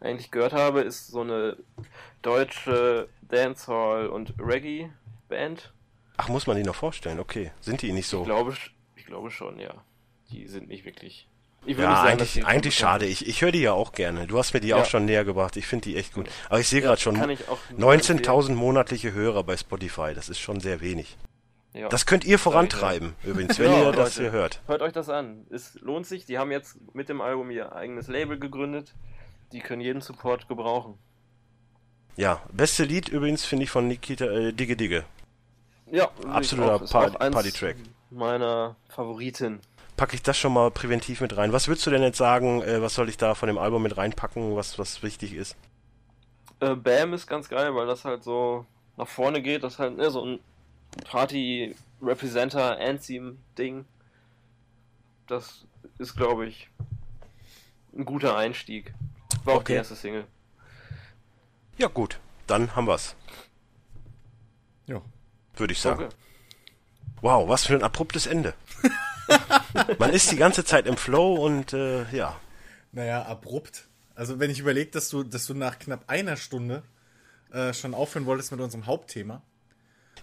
eigentlich 0.00 0.30
gehört 0.30 0.52
habe, 0.52 0.80
ist 0.80 1.08
so 1.08 1.20
eine 1.20 1.56
deutsche 2.22 3.08
Dancehall- 3.22 4.08
und 4.08 4.34
Reggae-Band. 4.38 5.72
Ach, 6.16 6.28
muss 6.28 6.46
man 6.46 6.56
die 6.56 6.64
noch 6.64 6.74
vorstellen? 6.74 7.20
Okay. 7.20 7.52
Sind 7.60 7.82
die 7.82 7.92
nicht 7.92 8.08
so? 8.08 8.20
Ich 8.20 8.26
glaube, 8.26 8.54
ich 8.96 9.06
glaube 9.06 9.30
schon, 9.30 9.58
ja. 9.58 9.74
Die 10.30 10.46
sind 10.46 10.68
nicht 10.68 10.84
wirklich. 10.84 11.26
Ich 11.66 11.76
ja, 11.76 11.94
sagen, 11.94 12.08
eigentlich, 12.08 12.46
eigentlich 12.46 12.74
schade. 12.76 13.06
Ich, 13.06 13.26
ich 13.26 13.42
höre 13.42 13.52
die 13.52 13.60
ja 13.60 13.72
auch 13.72 13.92
gerne. 13.92 14.26
Du 14.26 14.38
hast 14.38 14.54
mir 14.54 14.60
die 14.60 14.68
ja. 14.68 14.76
auch 14.76 14.86
schon 14.86 15.04
näher 15.04 15.24
gebracht. 15.24 15.56
Ich 15.56 15.66
finde 15.66 15.90
die 15.90 15.96
echt 15.96 16.14
gut. 16.14 16.28
Aber 16.48 16.58
ich 16.58 16.68
sehe 16.68 16.80
gerade 16.80 17.00
schon 17.00 17.16
19.000 17.16 18.54
monatliche 18.54 19.12
Hörer 19.12 19.44
bei 19.44 19.56
Spotify. 19.56 20.12
Das 20.14 20.28
ist 20.28 20.38
schon 20.38 20.60
sehr 20.60 20.80
wenig. 20.80 21.16
Ja. 21.72 21.88
Das 21.88 22.04
könnt 22.04 22.24
ihr 22.24 22.38
vorantreiben, 22.38 23.14
übrigens, 23.22 23.58
wenn 23.58 23.70
ja, 23.72 23.84
ihr 23.84 23.92
das 23.92 24.18
hier 24.18 24.32
hört. 24.32 24.60
Hört 24.66 24.82
euch 24.82 24.92
das 24.92 25.08
an. 25.08 25.46
Es 25.50 25.74
lohnt 25.80 26.06
sich. 26.06 26.24
Die 26.26 26.38
haben 26.38 26.50
jetzt 26.50 26.78
mit 26.94 27.08
dem 27.08 27.20
Album 27.20 27.50
ihr 27.50 27.74
eigenes 27.74 28.08
Label 28.08 28.38
gegründet. 28.38 28.94
Die 29.52 29.60
können 29.60 29.80
jeden 29.80 30.00
Support 30.00 30.48
gebrauchen. 30.48 30.98
Ja, 32.16 32.42
beste 32.52 32.84
Lied 32.84 33.08
übrigens 33.08 33.44
finde 33.44 33.64
ich 33.64 33.70
von 33.70 33.86
Nikita 33.86 34.26
äh, 34.26 34.52
Digge 34.52 34.76
Digge. 34.76 35.04
Ja, 35.90 36.08
absoluter 36.28 36.80
Par 36.86 37.10
Party-Track. 37.10 37.76
Meiner 38.10 38.76
Favoriten. 38.88 39.60
Packe 39.96 40.14
ich 40.14 40.22
das 40.22 40.38
schon 40.38 40.52
mal 40.52 40.70
präventiv 40.70 41.20
mit 41.20 41.36
rein. 41.36 41.52
Was 41.52 41.68
würdest 41.68 41.86
du 41.86 41.90
denn 41.90 42.02
jetzt 42.02 42.18
sagen, 42.18 42.62
äh, 42.62 42.82
was 42.82 42.94
soll 42.94 43.08
ich 43.08 43.16
da 43.16 43.34
von 43.34 43.46
dem 43.46 43.58
Album 43.58 43.82
mit 43.82 43.96
reinpacken, 43.96 44.56
was, 44.56 44.78
was 44.78 45.02
wichtig 45.02 45.34
ist? 45.34 45.56
Äh, 46.60 46.74
Bam 46.74 47.12
ist 47.12 47.26
ganz 47.26 47.48
geil, 47.48 47.74
weil 47.74 47.86
das 47.86 48.04
halt 48.04 48.22
so 48.22 48.66
nach 48.96 49.08
vorne 49.08 49.42
geht. 49.42 49.62
Das 49.64 49.78
halt 49.78 49.96
ne, 49.96 50.10
so 50.10 50.24
ein 50.24 50.40
Party 51.04 51.74
Representer 52.02 52.78
Anthem 52.78 53.38
Ding. 53.58 53.84
Das 55.26 55.66
ist, 55.98 56.16
glaube 56.16 56.46
ich, 56.46 56.68
ein 57.96 58.04
guter 58.04 58.36
Einstieg. 58.36 58.92
War 59.44 59.54
auch 59.54 59.60
Okay. 59.60 59.72
die 59.74 59.76
erste 59.76 59.94
Single. 59.96 60.26
Ja, 61.76 61.88
gut. 61.88 62.18
Dann 62.46 62.74
haben 62.74 62.86
wir's. 62.86 63.14
Ja. 64.86 65.00
Würde 65.56 65.72
ich 65.72 65.80
sagen. 65.80 66.04
Okay. 66.04 66.14
Wow, 67.22 67.48
was 67.48 67.66
für 67.66 67.74
ein 67.74 67.82
abruptes 67.82 68.26
Ende. 68.26 68.54
Man 69.98 70.10
ist 70.10 70.30
die 70.32 70.36
ganze 70.36 70.64
Zeit 70.64 70.86
im 70.86 70.96
Flow 70.96 71.34
und 71.34 71.72
äh, 71.72 72.10
ja. 72.10 72.36
Naja, 72.92 73.22
abrupt. 73.22 73.86
Also 74.14 74.40
wenn 74.40 74.50
ich 74.50 74.58
überlege, 74.58 74.90
dass 74.90 75.08
du, 75.10 75.22
dass 75.22 75.46
du 75.46 75.54
nach 75.54 75.78
knapp 75.78 76.04
einer 76.08 76.36
Stunde 76.36 76.82
äh, 77.52 77.72
schon 77.72 77.94
aufhören 77.94 78.26
wolltest 78.26 78.50
mit 78.50 78.60
unserem 78.60 78.86
Hauptthema. 78.86 79.42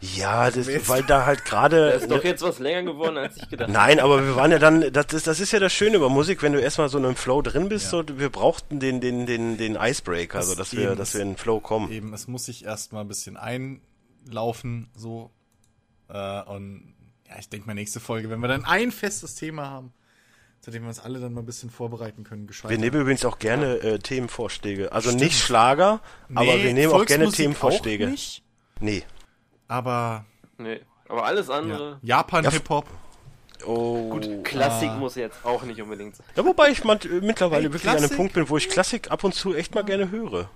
Ja, 0.01 0.51
das, 0.51 0.67
weil 0.87 1.03
da 1.03 1.25
halt 1.25 1.43
gerade. 1.45 1.91
Das 1.91 2.03
ist 2.03 2.11
doch 2.11 2.23
jetzt 2.23 2.41
was 2.43 2.59
länger 2.59 2.83
geworden, 2.91 3.17
als 3.17 3.37
ich 3.37 3.49
gedacht 3.49 3.67
habe. 3.69 3.71
Nein, 3.71 3.99
aber 3.99 4.23
wir 4.23 4.35
waren 4.35 4.51
ja 4.51 4.59
dann, 4.59 4.91
das 4.93 5.07
ist, 5.13 5.27
das 5.27 5.39
ist 5.39 5.51
ja 5.51 5.59
das 5.59 5.73
Schöne 5.73 5.95
über 5.97 6.09
Musik, 6.09 6.41
wenn 6.43 6.53
du 6.53 6.59
erstmal 6.59 6.89
so 6.89 6.97
in 6.97 7.05
einem 7.05 7.15
Flow 7.15 7.41
drin 7.41 7.67
bist, 7.69 7.85
Ja. 7.85 7.89
so, 7.91 8.03
wir 8.19 8.29
brauchten 8.29 8.79
den, 8.79 9.01
den, 9.01 9.25
den, 9.25 9.57
den 9.57 9.75
Icebreaker, 9.75 10.37
also 10.37 10.53
dass 10.55 10.73
wir, 10.75 10.95
dass 10.95 11.13
wir 11.13 11.21
in 11.21 11.31
den 11.31 11.37
Flow 11.37 11.59
kommen. 11.59 11.91
Eben, 11.91 12.13
es 12.13 12.27
muss 12.27 12.45
sich 12.45 12.65
erstmal 12.65 13.03
ein 13.03 13.07
bisschen 13.07 13.37
einlaufen, 13.37 14.89
so. 14.95 15.31
Äh, 16.09 16.41
und 16.43 16.93
ja, 17.27 17.35
ich 17.39 17.49
denke 17.49 17.67
mal, 17.67 17.73
nächste 17.73 17.99
Folge, 17.99 18.29
wenn 18.29 18.39
wir 18.39 18.47
dann 18.47 18.65
ein 18.65 18.91
festes 18.91 19.35
Thema 19.35 19.69
haben, 19.69 19.93
zu 20.61 20.71
dem 20.71 20.83
wir 20.83 20.89
uns 20.89 20.99
alle 20.99 21.19
dann 21.19 21.33
mal 21.33 21.41
ein 21.41 21.45
bisschen 21.45 21.69
vorbereiten 21.69 22.23
können, 22.23 22.47
gescheit. 22.47 22.69
Wir 22.71 22.77
nehmen 22.77 23.01
übrigens 23.01 23.25
auch 23.25 23.39
gerne 23.39 23.77
äh, 23.79 23.99
Themenvorschläge. 23.99 24.91
Also 24.91 25.09
Stimmt. 25.09 25.23
nicht 25.23 25.39
Schlager, 25.39 26.01
aber 26.33 26.61
wir 26.61 26.73
nehmen 26.73 26.93
auch 26.93 27.05
gerne 27.05 27.31
Themenvorschläge. 27.31 28.05
Auch 28.07 28.11
nicht, 28.11 28.43
Nee. 28.79 29.03
Aber 29.67 30.25
Nee. 30.57 30.81
Aber 31.07 31.25
alles 31.25 31.47
ja. 31.47 31.53
andere. 31.55 31.99
Japan-Hip-Hop. 32.01 32.85
Oh. 33.65 34.09
Gut, 34.09 34.43
Klassik 34.43 34.89
Ah. 34.89 34.97
muss 34.97 35.15
jetzt 35.15 35.43
auch 35.43 35.63
nicht 35.63 35.81
unbedingt 35.81 36.15
sein. 36.15 36.25
Ja, 36.35 36.45
wobei 36.45 36.69
ich 36.69 36.83
man, 36.83 36.99
äh, 37.01 37.21
mittlerweile 37.21 37.63
Hey, 37.63 37.73
wirklich 37.73 37.89
an 37.91 37.97
einem? 37.97 38.09
Punkt 38.09 38.33
bin, 38.33 38.47
wo 38.49 38.57
ich 38.57 38.69
Klassik 38.69 39.09
ab 39.09 39.23
und 39.23 39.33
zu 39.33 39.55
echt 39.55 39.73
mal 39.73 39.83
gerne 39.83 40.11
höre. 40.11 40.49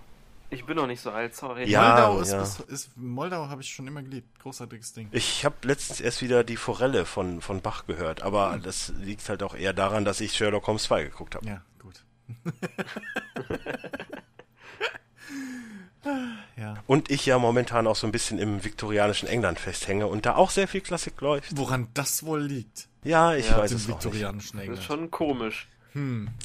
Ich 0.49 0.65
bin 0.65 0.75
noch 0.75 0.85
nicht 0.85 1.01
so 1.01 1.09
alt, 1.11 1.33
sorry. 1.35 1.67
Ja, 1.69 1.93
Moldau 1.95 2.19
ist, 2.19 2.31
ja. 2.33 2.41
ist, 2.41 2.59
ist 2.61 2.97
Moldau 2.97 3.47
habe 3.47 3.61
ich 3.61 3.73
schon 3.73 3.87
immer 3.87 4.01
geliebt. 4.03 4.37
Großartiges 4.39 4.91
Ding. 4.93 5.07
Ich 5.11 5.45
habe 5.45 5.55
letztens 5.63 6.01
erst 6.01 6.21
wieder 6.21 6.43
die 6.43 6.57
Forelle 6.57 7.05
von, 7.05 7.41
von 7.41 7.61
Bach 7.61 7.85
gehört, 7.87 8.21
aber 8.21 8.53
Hm. 8.53 8.61
das 8.63 8.89
liegt 8.99 9.27
halt 9.29 9.41
auch 9.43 9.55
eher 9.55 9.71
daran, 9.73 10.03
dass 10.05 10.19
ich 10.19 10.33
Sherlock 10.35 10.67
Holmes 10.67 10.83
2 10.83 11.03
geguckt 11.05 11.35
habe. 11.35 11.47
Ja, 11.47 11.61
gut. 11.79 12.03
ja. 16.61 16.75
Und 16.87 17.09
ich 17.11 17.25
ja 17.25 17.37
momentan 17.39 17.87
auch 17.87 17.95
so 17.97 18.07
ein 18.07 18.11
bisschen 18.13 18.39
im 18.39 18.63
viktorianischen 18.63 19.27
England 19.27 19.59
festhänge 19.59 20.07
und 20.07 20.25
da 20.25 20.35
auch 20.35 20.49
sehr 20.51 20.67
viel 20.67 20.81
Klassik 20.81 21.19
läuft. 21.19 21.57
Woran 21.57 21.87
das 21.93 22.23
wohl 22.23 22.41
liegt? 22.41 22.87
Ja, 23.03 23.33
ich 23.33 23.49
Ja, 23.49 23.57
weiß 23.57 23.71
es 23.71 23.83
auch 23.85 23.87
nicht. 23.87 24.03
viktorianischen 24.03 24.59
Das 24.65 24.79
ist 24.79 24.83
schon 24.85 25.09
komisch. 25.11 25.67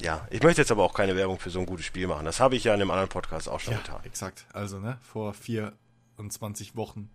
Ja, 0.01 0.27
ich 0.29 0.43
möchte 0.43 0.59
jetzt 0.61 0.71
aber 0.71 0.83
auch 0.83 0.93
keine 0.93 1.15
Werbung 1.15 1.39
für 1.39 1.49
so 1.49 1.59
ein 1.59 1.65
gutes 1.65 1.85
Spiel 1.85 2.07
machen. 2.07 2.25
Das 2.25 2.41
habe 2.41 2.57
ich 2.57 2.65
ja 2.65 2.73
in 2.73 2.81
einem 2.81 2.91
anderen 2.91 3.07
Podcast 3.09 3.47
auch 3.47 3.61
schon 3.61 3.75
Ja, 3.75 3.79
getan. 3.79 4.01
exakt. 4.03 4.45
Also, 4.51 4.79
ne, 4.79 4.97
vor 5.01 5.33
24 5.33 6.75
Wochen. 6.75 7.09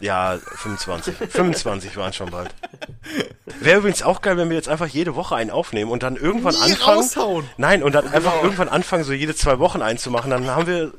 Ja, 0.00 0.38
25. 0.38 1.14
25 1.16 1.96
waren 1.96 2.12
schon 2.12 2.30
bald. 2.30 2.54
Wäre 3.60 3.78
übrigens 3.80 4.02
auch 4.02 4.20
geil, 4.22 4.36
wenn 4.36 4.48
wir 4.48 4.56
jetzt 4.56 4.68
einfach 4.68 4.86
jede 4.86 5.16
Woche 5.16 5.34
einen 5.36 5.50
aufnehmen 5.50 5.90
und 5.90 6.02
dann 6.04 6.16
irgendwann 6.16 6.54
Nie 6.54 6.72
anfangen. 6.72 6.98
raushauen. 6.98 7.50
Nein, 7.56 7.82
und 7.82 7.92
dann 7.94 8.06
einfach 8.06 8.30
Genau. 8.32 8.44
irgendwann 8.44 8.68
anfangen, 8.68 9.04
so 9.04 9.12
jede 9.12 9.34
zwei 9.34 9.58
Wochen 9.58 9.82
einzumachen. 9.82 10.30
Dann 10.30 10.46
haben 10.46 10.66
wir, 10.66 10.92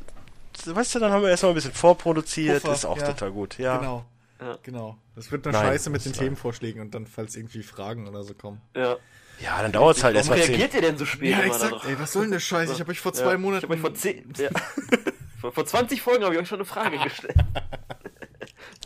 weißt 0.67 0.95
du, 0.95 0.99
dann 0.99 1.11
haben 1.11 1.21
wir 1.21 1.29
erstmal 1.29 1.51
ein 1.51 1.55
bisschen 1.55 1.73
vorproduziert. 1.73 2.61
Puffer, 2.61 2.73
ist 2.73 2.85
auch 2.85 2.97
ja. 2.97 3.07
total 3.07 3.31
gut. 3.31 3.57
Ja. 3.57 3.77
Genau. 3.77 4.05
Ja. 4.39 4.57
Genau. 4.63 4.97
Das 5.15 5.31
wird 5.31 5.45
Nein, 5.45 5.53
scheiße 5.53 5.89
mit 5.89 6.03
den 6.05 6.13
Themenvorschlägen 6.13 6.81
und 6.81 6.93
dann, 6.93 7.07
falls 7.07 7.35
irgendwie 7.35 7.63
Fragen 7.63 8.07
oder 8.07 8.23
so 8.23 8.33
kommen. 8.33 8.61
Ja. 8.75 8.97
Ja, 9.39 9.61
dann 9.61 9.71
dauert 9.71 9.97
es 9.97 10.03
halt 10.03 10.15
erstmal 10.15 10.39
zehn. 10.39 10.49
reagiert 10.49 10.73
ihr 10.75 10.81
denn 10.81 10.97
so 10.97 11.05
spät 11.05 11.31
Ja, 11.31 11.39
immer 11.39 11.47
exakt. 11.47 11.85
Ey, 11.85 11.99
was 11.99 12.13
soll 12.13 12.23
denn 12.23 12.31
der 12.31 12.39
Scheiß? 12.39 12.71
Ich 12.71 12.79
habe 12.79 12.91
euch 12.91 12.99
vor 12.99 13.13
zwei 13.13 13.31
ja. 13.31 13.37
Monaten. 13.37 13.59
Ich 13.59 13.63
habe 13.63 13.73
euch 13.75 13.81
vor 13.81 13.93
zehn. 13.93 14.31
Ja. 14.37 14.49
vor, 15.41 15.51
vor 15.51 15.65
20 15.65 16.01
Folgen 16.01 16.23
habe 16.23 16.35
ich 16.35 16.41
euch 16.41 16.47
schon 16.47 16.59
eine 16.59 16.65
Frage 16.65 16.97
gestellt. 16.99 17.35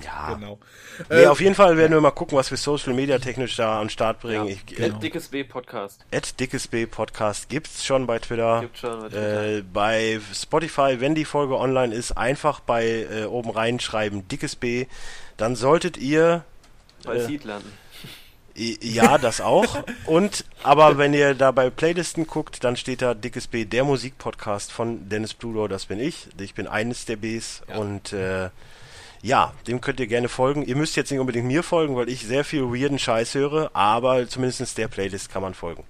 Ja. 0.03 0.33
Genau. 0.33 0.59
Nee, 1.09 1.23
Äh, 1.23 1.27
auf 1.27 1.41
jeden 1.41 1.55
Fall 1.55 1.75
werden 1.77 1.91
wir 1.93 2.01
mal 2.01 2.11
gucken, 2.11 2.37
was 2.37 2.51
wir 2.51 2.57
Social 2.57 2.93
Media 2.93 3.17
technisch 3.19 3.55
da 3.55 3.77
an 3.79 3.85
den 3.85 3.89
Start 3.89 4.19
bringen. 4.19 4.47
Ich, 4.47 4.65
Genau. 4.65 4.97
Dickes 4.99 5.27
B 5.29 5.43
Podcast. 5.43 6.05
At 6.13 6.39
Dickes 6.39 6.67
B 6.67 6.85
Podcast 6.85 7.49
gibt's 7.49 7.83
schon 7.85 8.05
bei 8.05 8.19
Twitter. 8.19 8.61
Gibt 8.61 8.77
schon 8.77 9.01
bei 9.01 9.09
Twitter. 9.09 9.57
Äh, 9.57 9.61
bei 9.73 10.19
Spotify, 10.33 10.99
wenn 10.99 11.15
die 11.15 11.25
Folge 11.25 11.57
online 11.57 11.93
ist, 11.95 12.11
einfach 12.11 12.59
bei 12.59 13.07
äh, 13.11 13.25
oben 13.25 13.49
reinschreiben 13.49 14.27
Dickes 14.27 14.55
B. 14.55 14.85
Dann 15.37 15.55
solltet 15.55 15.97
ihr 15.97 16.43
Bei 17.03 17.15
äh, 17.15 17.25
Seed 17.25 17.43
landen. 17.43 17.71
Ja, 18.55 19.19
das 19.19 19.39
auch. 19.39 19.83
Und 20.07 20.43
aber 20.63 20.97
wenn 20.97 21.13
ihr 21.13 21.35
da 21.35 21.51
bei 21.51 21.69
Playlisten 21.69 22.25
guckt, 22.25 22.63
dann 22.63 22.75
steht 22.75 23.03
da 23.03 23.13
Dickes 23.13 23.45
B, 23.47 23.65
der 23.65 23.83
Musikpodcast 23.83 24.71
von 24.71 25.09
Dennis 25.09 25.35
Bludo, 25.35 25.67
das 25.67 25.85
bin 25.85 25.99
ich. 25.99 26.27
Ich 26.39 26.55
bin 26.55 26.65
eines 26.67 27.05
der 27.05 27.17
Bs 27.17 27.61
Ja. 27.69 27.75
und 27.77 28.13
äh, 28.13 28.49
ja, 29.21 29.53
dem 29.67 29.81
könnt 29.81 29.99
ihr 29.99 30.07
gerne 30.07 30.29
folgen. 30.29 30.63
Ihr 30.63 30.75
müsst 30.75 30.95
jetzt 30.95 31.11
nicht 31.11 31.19
unbedingt 31.19 31.47
mir 31.47 31.63
folgen, 31.63 31.95
weil 31.95 32.09
ich 32.09 32.25
sehr 32.25 32.43
viel 32.43 32.63
weirden 32.63 32.99
Scheiß 32.99 33.35
höre, 33.35 33.75
aber 33.75 34.27
zumindest 34.27 34.77
der 34.77 34.87
Playlist 34.87 35.29
kann 35.29 35.41
man 35.41 35.53
folgen. 35.53 35.83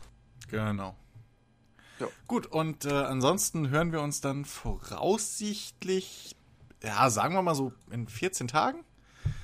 Genau. 0.49 0.95
Ja. 1.99 2.07
Gut, 2.27 2.45
und 2.47 2.85
äh, 2.85 2.89
ansonsten 2.91 3.69
hören 3.69 3.91
wir 3.91 4.01
uns 4.01 4.22
dann 4.22 4.45
voraussichtlich, 4.45 6.35
ja, 6.83 7.09
sagen 7.09 7.33
wir 7.33 7.41
mal 7.41 7.56
so 7.56 7.73
in 7.91 8.07
14 8.07 8.47
Tagen 8.47 8.80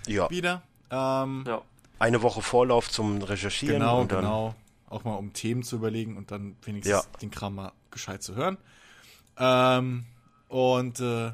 Ja, 0.08 0.30
wieder. 0.30 0.62
Ähm, 0.92 1.44
Ja. 1.48 1.62
eine 2.00 2.22
Woche 2.22 2.42
Vorlauf 2.42 2.90
zum 2.92 3.22
Recherchieren 3.22 3.80
genau, 3.80 4.02
und 4.02 4.12
dann 4.12 4.22
genau. 4.22 4.56
Auch 4.90 5.04
mal 5.06 5.16
um 5.16 5.34
Themen 5.34 5.64
zu 5.64 5.78
überlegen 5.78 6.18
und 6.18 6.30
dann 6.30 6.56
wenigstens 6.64 6.92
Ja. 6.92 7.20
den 7.20 7.32
Kram 7.32 7.56
mal 7.56 7.72
gescheit 7.90 8.22
zu 8.22 8.36
hören. 8.36 8.58
Ähm, 9.40 10.06
und 10.50 11.00
äh, 11.00 11.32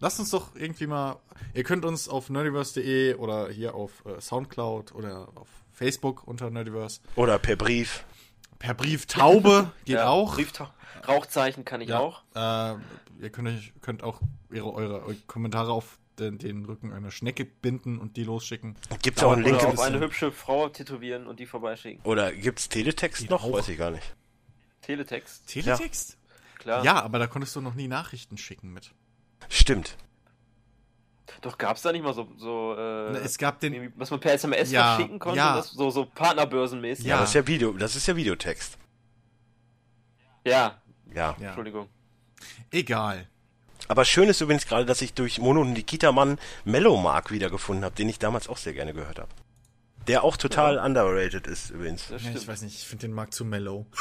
lasst 0.00 0.18
uns 0.20 0.30
doch 0.30 0.54
irgendwie 0.54 0.86
mal. 0.86 1.16
Ihr 1.54 1.64
könnt 1.64 1.84
uns 1.84 2.08
auf 2.08 2.30
nerdiverse.de 2.30 3.14
oder 3.14 3.48
hier 3.50 3.74
auf 3.74 4.04
äh, 4.06 4.20
Soundcloud 4.20 4.94
oder 4.94 5.28
auf 5.34 5.48
Facebook 5.72 6.26
unter 6.26 6.50
Nerdiverse 6.50 7.00
oder 7.14 7.38
per 7.38 7.56
Brief. 7.56 8.04
per 8.58 8.74
Brief 8.74 9.06
Taube 9.06 9.70
geht 9.84 9.96
ja. 9.96 10.08
auch. 10.08 10.36
Brieftau- 10.36 10.68
Rauchzeichen 11.06 11.64
kann 11.64 11.80
ich 11.80 11.90
Ja, 11.90 12.00
auch. 12.00 12.22
Äh, 12.34 12.74
ihr 13.22 13.30
könnt, 13.30 13.48
euch, 13.48 13.72
könnt 13.82 14.02
auch 14.02 14.20
ihre, 14.50 14.72
eure, 14.74 15.02
eure 15.04 15.14
Kommentare 15.26 15.70
auf 15.72 15.98
den, 16.18 16.38
den 16.38 16.64
Rücken 16.64 16.92
einer 16.92 17.12
Schnecke 17.12 17.44
binden 17.44 17.98
und 17.98 18.16
die 18.16 18.24
losschicken. 18.24 18.74
Gibt's 19.02 19.22
auch 19.22 19.30
einen 19.32 19.44
Link 19.44 19.62
auf 19.62 19.78
eine 19.78 20.00
hübsche 20.00 20.32
Frau 20.32 20.68
tätowieren 20.68 21.28
und 21.28 21.38
die 21.38 21.46
vorbeischicken. 21.46 22.02
oder 22.04 22.32
gibt's 22.32 22.68
Teletext 22.68 23.20
Geht 23.22 23.30
noch? 23.30 23.44
auch. 23.44 23.52
Weiß 23.52 23.68
ich 23.68 23.78
gar 23.78 23.92
nicht. 23.92 24.16
Teletext, 24.82 25.46
Teletext? 25.46 26.18
klar. 26.58 26.84
Ja. 26.84 27.00
aber 27.02 27.18
da 27.20 27.26
konntest 27.28 27.54
du 27.54 27.60
noch 27.60 27.74
nie 27.74 27.86
Nachrichten 27.88 28.36
schicken 28.38 28.72
mit. 28.72 28.92
Stimmt. 29.48 29.96
Doch 31.40 31.56
gab's 31.56 31.82
da 31.82 31.92
nicht 31.92 32.02
mal 32.02 32.14
so, 32.14 32.26
so 32.36 32.74
äh, 32.76 33.16
es 33.18 33.38
gab 33.38 33.60
den. 33.60 33.92
was 33.96 34.10
man 34.10 34.18
per 34.18 34.32
SMS 34.32 34.70
Ja, 34.72 34.94
verschicken 34.96 35.18
konnte, 35.20 35.38
ja. 35.38 35.56
das, 35.56 35.70
so, 35.70 35.90
so 35.90 36.04
Partnerbörsenmäßig. 36.06 37.04
Ja. 37.04 37.14
Ja, 37.16 37.20
das 37.20 37.30
ist 37.30 37.34
ja 37.34 37.46
Video, 37.46 37.72
das 37.72 37.94
ist 37.96 38.06
ja 38.08 38.16
Videotext. 38.16 38.76
ja, 40.44 40.80
Ja. 41.14 41.36
Ja. 41.38 41.46
Entschuldigung. 41.46 41.88
Egal. 42.72 43.28
Aber 43.86 44.04
schön 44.04 44.28
ist 44.28 44.40
übrigens 44.40 44.66
gerade, 44.66 44.84
dass 44.84 45.00
ich 45.00 45.14
durch 45.14 45.38
Mono 45.38 45.60
und 45.60 45.72
Nikita 45.72 46.10
Mann 46.12 46.38
Mellow 46.64 47.02
wiedergefunden 47.30 47.84
habe, 47.84 47.94
den 47.94 48.08
ich 48.08 48.18
damals 48.18 48.48
auch 48.48 48.56
sehr 48.58 48.72
gerne 48.72 48.92
gehört 48.92 49.18
habe. 49.18 49.30
Der 50.08 50.24
auch 50.24 50.36
total 50.36 50.76
Ja. 50.76 50.84
underrated 50.84 51.46
ist 51.46 51.70
übrigens. 51.70 52.08
Das 52.08 52.24
Ja, 52.24 52.32
ich 52.34 52.48
weiß 52.48 52.62
nicht, 52.62 52.74
ich 52.76 52.86
finde 52.86 53.06
den 53.06 53.14
Markt 53.14 53.32
zu 53.34 53.44
mellow. 53.44 53.86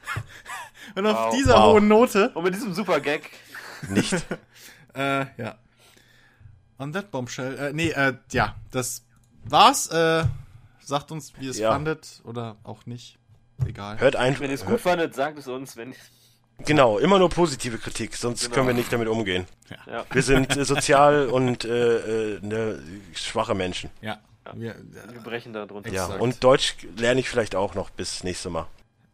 Und 0.95 1.07
auf 1.07 1.17
Wow. 1.27 1.35
dieser 1.35 1.55
Wow. 1.57 1.73
hohen 1.75 1.89
Note, 1.89 2.31
Und 2.35 2.45
mit 2.45 2.55
diesem 2.55 2.75
super 2.75 3.01
Gag, 3.01 3.31
Nicht? 3.89 4.13
äh, 4.95 5.27
ja. 5.37 5.57
On 6.79 6.93
that 6.93 7.11
bombshell, 7.11 7.57
äh, 7.59 7.73
nee, 7.73 7.91
äh, 7.91 8.15
ja, 8.33 8.57
das 8.71 9.05
war's. 9.45 9.89
Äh, 9.89 10.25
sagt 10.81 11.11
uns, 11.13 11.33
wie 11.39 11.45
ihr 11.47 11.51
es 11.51 11.59
Ja. 11.59 11.71
fandet 11.73 12.21
oder 12.25 12.57
auch 12.65 12.85
nicht. 12.87 13.19
Egal. 13.65 14.01
Hört 14.01 14.17
einfach. 14.17 14.41
wenn 14.43 14.51
ihr 14.51 14.55
es 14.55 14.65
gut 14.67 14.81
fandet, 14.81 15.15
sagt 15.15 15.39
es 15.39 15.47
uns, 15.49 15.77
wenn 15.77 15.95
Genau, 16.59 16.99
immer 16.99 17.19
nur 17.19 17.31
positive 17.31 17.79
Kritik, 17.79 18.15
sonst 18.17 18.43
Genau. 18.43 18.55
können 18.55 18.67
wir 18.69 18.75
nicht 18.75 18.93
damit 18.93 19.09
umgehen. 19.09 19.47
ja. 19.87 20.05
Wir 20.11 20.23
sind 20.23 20.57
äh, 20.57 20.65
sozial 20.65 21.27
und 21.29 21.65
äh, 21.65 22.35
äh, 22.35 22.41
ne, 22.43 22.81
schwache 23.15 23.55
Menschen. 23.55 23.91
Ja. 24.03 24.19
Wir, 24.53 24.77
Wir 25.13 25.21
brechen 25.23 25.53
da 25.53 25.65
drunter. 25.67 25.91
Ja, 25.91 26.07
und 26.07 26.45
Deutsch 26.45 26.77
lerne 26.97 27.19
ich 27.21 27.29
vielleicht 27.31 27.55
auch 27.57 27.75
noch 27.75 27.91
bis 27.91 28.23
nächste 28.25 28.51
Mal. 28.51 28.67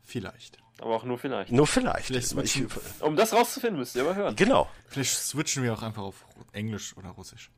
vielleicht. 0.03 0.59
Aber 0.81 0.95
auch 0.97 1.05
nur 1.05 1.19
vielleicht. 1.19 1.53
Nur 1.53 1.67
vielleicht. 1.67 2.07
Vielleicht 2.07 2.35
ich, 2.57 2.65
Um 3.01 3.15
das 3.15 3.33
rauszufinden, 3.35 3.79
müsst 3.79 3.95
ihr 3.97 4.03
aber 4.03 4.15
hören. 4.15 4.35
genau. 4.37 4.69
Vielleicht 4.89 5.15
switchen 5.15 5.63
wir 5.63 5.75
auch 5.75 5.83
einfach 5.83 6.03
auf 6.03 6.25
Englisch 6.53 6.97
oder 6.97 7.11
Russisch. 7.11 7.51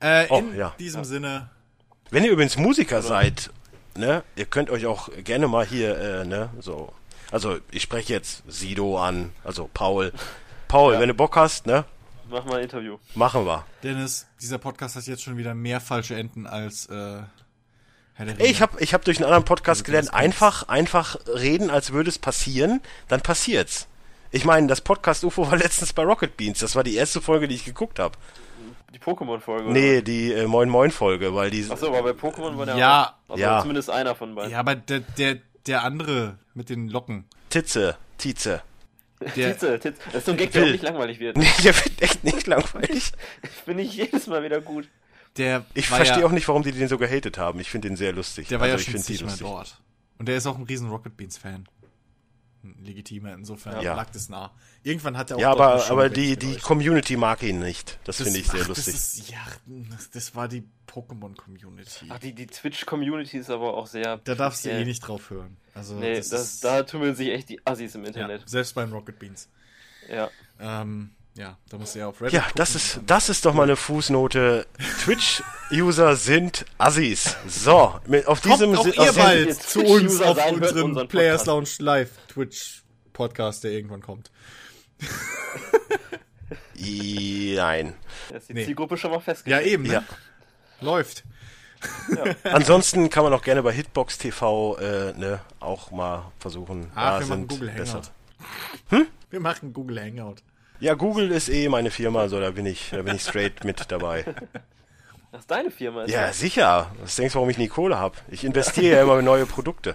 Äh, 0.00 0.26
Oh, 0.30 0.38
in 0.38 0.56
ja. 0.56 0.74
diesem 0.78 1.04
Sinne, 1.04 1.50
Wenn 2.10 2.24
ihr 2.24 2.30
übrigens 2.30 2.56
Musiker 2.56 3.02
seid, 3.02 3.50
ne, 3.96 4.22
ihr 4.36 4.46
könnt 4.46 4.70
euch 4.70 4.86
auch 4.86 5.08
gerne 5.24 5.48
mal 5.48 5.66
hier, 5.66 5.98
äh, 5.98 6.24
ne, 6.24 6.50
so. 6.60 6.92
Also 7.32 7.58
ich 7.72 7.82
spreche 7.82 8.12
jetzt 8.14 8.44
Sido 8.46 8.98
an, 8.98 9.32
also 9.44 9.68
Paul. 9.74 10.12
Paul, 10.68 10.98
wenn 11.00 11.08
du 11.08 11.14
Bock 11.14 11.36
hast, 11.36 11.66
ne, 11.66 11.84
Mach 12.30 12.44
mal 12.44 12.56
ein 12.58 12.64
Interview. 12.64 12.98
Machen 13.14 13.44
wir. 13.46 13.64
Dennis, 13.82 14.26
dieser 14.40 14.58
Podcast 14.58 14.96
hat 14.96 15.06
jetzt 15.06 15.22
schon 15.22 15.36
wieder 15.38 15.54
mehr 15.54 15.80
falsche 15.80 16.14
Enden 16.14 16.46
als 16.46 16.86
äh, 16.86 17.22
ich 18.38 18.60
habe 18.60 18.80
ich 18.80 18.94
hab 18.94 19.04
durch 19.04 19.18
einen 19.18 19.24
anderen 19.26 19.44
Podcast 19.44 19.84
gelernt, 19.84 20.12
einfach, 20.12 20.68
einfach 20.68 21.16
reden, 21.26 21.70
als 21.70 21.92
würde 21.92 22.10
es 22.10 22.18
passieren, 22.18 22.80
dann 23.08 23.20
passiert's. 23.20 23.86
Ich 24.30 24.44
meine, 24.44 24.66
das 24.66 24.80
Podcast 24.80 25.24
UFO 25.24 25.50
war 25.50 25.56
letztens 25.58 25.92
bei 25.92 26.02
Rocket 26.02 26.36
Beans. 26.36 26.58
Das 26.58 26.76
war 26.76 26.84
die 26.84 26.96
erste 26.96 27.20
Folge, 27.20 27.48
die 27.48 27.54
ich 27.54 27.64
geguckt 27.64 27.98
habe. 27.98 28.16
Die 28.92 28.98
Pokémon-Folge. 28.98 29.70
Nee, 29.70 30.02
die 30.02 30.32
äh, 30.32 30.46
Moin 30.46 30.68
Moin 30.68 30.90
Folge, 30.90 31.34
weil 31.34 31.50
die 31.50 31.66
Achso, 31.70 31.88
aber 31.88 32.12
bei 32.14 32.28
Pokémon 32.28 32.56
war 32.56 32.66
der 32.66 32.76
Ja. 32.76 33.14
auch. 33.28 33.32
Also 33.32 33.42
Ja. 33.42 33.60
zumindest 33.60 33.90
einer 33.90 34.14
von 34.14 34.34
beiden. 34.34 34.50
Ja, 34.50 34.60
aber 34.60 34.74
der, 34.74 35.00
der, 35.00 35.36
der 35.66 35.84
andere 35.84 36.38
mit 36.54 36.70
den 36.70 36.88
Locken. 36.88 37.24
Titze, 37.50 37.96
Tietze. 38.16 38.62
Der, 39.20 39.52
Titze, 39.52 39.78
Titze. 39.78 40.00
Das 40.06 40.14
ist 40.16 40.26
so 40.26 40.32
ein 40.32 40.38
Gag, 40.38 40.52
der 40.52 40.64
auch 40.64 40.68
nicht 40.70 40.82
langweilig 40.82 41.18
wird. 41.20 41.36
Nee, 41.38 41.46
der 41.64 41.74
wird 41.76 42.00
echt 42.02 42.24
nicht 42.24 42.46
langweilig. 42.46 43.12
Finde 43.64 43.82
ich 43.82 43.94
jedes 43.94 44.26
Mal 44.26 44.42
wieder 44.42 44.60
gut. 44.60 44.88
Der 45.36 45.64
Ich 45.74 45.88
verstehe 45.88 46.20
ja, 46.20 46.26
auch 46.26 46.32
nicht, 46.32 46.48
warum 46.48 46.62
die 46.62 46.72
den 46.72 46.88
so 46.88 46.98
gehatet 46.98 47.38
haben. 47.38 47.60
Ich 47.60 47.70
finde 47.70 47.88
den 47.88 47.96
sehr 47.96 48.12
lustig. 48.12 48.48
Der 48.48 48.58
war 48.60 48.64
also 48.64 48.74
ja 48.74 48.78
ich 48.78 48.84
schon 48.84 48.92
finde 48.94 49.06
die 49.06 49.12
zigmal 49.14 49.30
lustig. 49.32 49.46
dort. 49.46 49.80
Und 50.18 50.26
der 50.26 50.36
ist 50.36 50.46
auch 50.46 50.56
ein 50.58 50.64
riesen 50.64 50.88
Rocket 50.88 51.16
Beans 51.16 51.38
Fan. 51.38 51.68
Legitimer, 52.82 53.34
insofern 53.34 53.80
Ja. 53.82 53.94
lag 53.94 54.10
das 54.10 54.28
nah. 54.28 54.50
Irgendwann 54.82 55.16
hat 55.16 55.30
er 55.30 55.36
auch 55.36 55.40
Ja, 55.40 55.52
aber, 55.52 55.88
aber 55.90 56.08
die, 56.10 56.36
die. 56.36 56.56
Community 56.56 57.16
mag 57.16 57.42
ihn 57.44 57.60
nicht. 57.60 57.98
Das, 58.04 58.16
Das- 58.18 58.26
finde 58.26 58.40
ich 58.40 58.48
sehr 58.48 58.62
ach, 58.62 58.68
lustig. 58.68 58.94
Das 58.94 59.14
ist, 59.14 59.30
ja, 59.30 59.38
das, 59.66 60.10
das 60.10 60.34
war 60.34 60.48
die 60.48 60.64
Pokémon-Community. 60.88 62.06
Ach, 62.08 62.18
die, 62.18 62.34
die 62.34 62.46
Twitch-Community 62.48 63.38
ist 63.38 63.48
aber 63.50 63.74
auch 63.74 63.86
sehr. 63.86 64.18
Da 64.18 64.34
darfst 64.34 64.64
du 64.64 64.70
eh 64.70 64.84
nicht 64.84 65.00
drauf 65.00 65.30
hören. 65.30 65.56
Also, 65.74 65.94
Nee, 65.94 66.16
das, 66.16 66.30
das, 66.30 66.42
ist, 66.54 66.64
da 66.64 66.82
tummeln 66.82 67.14
sich 67.14 67.28
echt 67.28 67.48
die 67.48 67.64
Assis 67.64 67.94
im 67.94 68.02
ja, 68.02 68.08
Internet. 68.08 68.48
selbst 68.48 68.74
beim 68.74 68.92
Rocket 68.92 69.18
Beans. 69.20 69.48
Ja. 70.10 70.28
Ähm, 70.58 71.10
ja, 71.38 71.56
da 71.70 71.78
musst 71.78 71.94
du 71.94 72.00
ja 72.00 72.08
auf 72.08 72.20
Reddit 72.20 72.34
Ja, 72.34 72.40
gucken. 72.40 72.54
das 72.56 72.74
ist, 72.74 73.00
das 73.06 73.28
ist 73.28 73.44
doch 73.46 73.54
mal 73.54 73.62
eine 73.62 73.76
Fußnote. 73.76 74.66
Twitch-User 75.04 76.16
sind 76.16 76.66
Assis. 76.78 77.36
So, 77.46 77.98
mit, 78.06 78.26
auf 78.26 78.40
diesem 78.40 78.74
Kommt 78.74 78.88
auch 78.88 78.92
Si- 78.92 79.00
ihr 79.06 79.12
bald 79.12 79.54
zu 79.62 79.80
uns 79.84 80.20
auf 80.20 80.50
unserem 80.50 81.08
Players. 81.08 81.46
Lounge 81.46 81.68
Live 81.78 82.10
Twitch 82.28 82.82
Podcast, 83.12 83.64
der 83.64 83.70
irgendwann 83.72 84.02
kommt. 84.02 84.30
diesem- 86.74 87.54
Nein. 87.56 87.94
Da 88.30 88.36
ist 88.36 88.48
die 88.48 88.54
Nee. 88.54 88.64
Zielgruppe 88.64 88.96
schon 88.96 89.10
mal 89.10 89.16
Ja, 89.16 89.20
festgelegt. 89.22 89.66
eben. 89.66 89.82
Ne? 89.84 89.92
Ja. 89.94 90.04
Läuft. 90.80 91.24
Ansonsten 92.44 93.08
kann 93.10 93.22
man 93.22 93.32
auch 93.32 93.42
gerne 93.42 93.62
bei 93.62 93.72
Hitbox 93.72 94.18
TV 94.18 94.76
äh, 94.78 95.12
ne, 95.16 95.40
auch 95.60 95.90
mal 95.92 96.32
versuchen. 96.40 96.90
Ach, 96.94 97.20
Da 97.20 97.20
wir 97.20 97.26
machen 97.26 97.26
sind 97.28 97.48
Google 97.48 97.70
besser. 97.70 98.02
Hangout. 98.90 99.06
Wir 99.30 99.40
machen 99.40 99.72
Google 99.72 100.00
Hangout. 100.00 100.36
Ja, 100.80 100.94
Google 100.94 101.30
ist 101.32 101.48
eh 101.48 101.68
meine 101.68 101.90
Firma, 101.90 102.28
so 102.28 102.40
da 102.40 102.50
bin 102.50 102.66
ich, 102.66 102.90
da 102.90 103.02
bin 103.02 103.16
ich 103.16 103.22
straight 103.22 103.64
mit 103.64 103.90
dabei. 103.90 104.24
Das 105.30 105.42
ist 105.42 105.50
deine 105.50 105.70
Firma. 105.70 106.04
Ist 106.04 106.10
Ja, 106.10 106.28
das? 106.28 106.40
sicher. 106.40 106.90
Was 107.02 107.16
denkst 107.16 107.34
du, 107.34 107.36
warum 107.36 107.50
ich 107.50 107.58
nie 107.58 107.68
Kohle 107.68 107.98
habe? 107.98 108.16
Ich 108.28 108.44
investiere 108.44 108.96
ja 108.96 109.02
immer 109.02 109.18
in 109.18 109.26
neue 109.26 109.44
Produkte. 109.44 109.94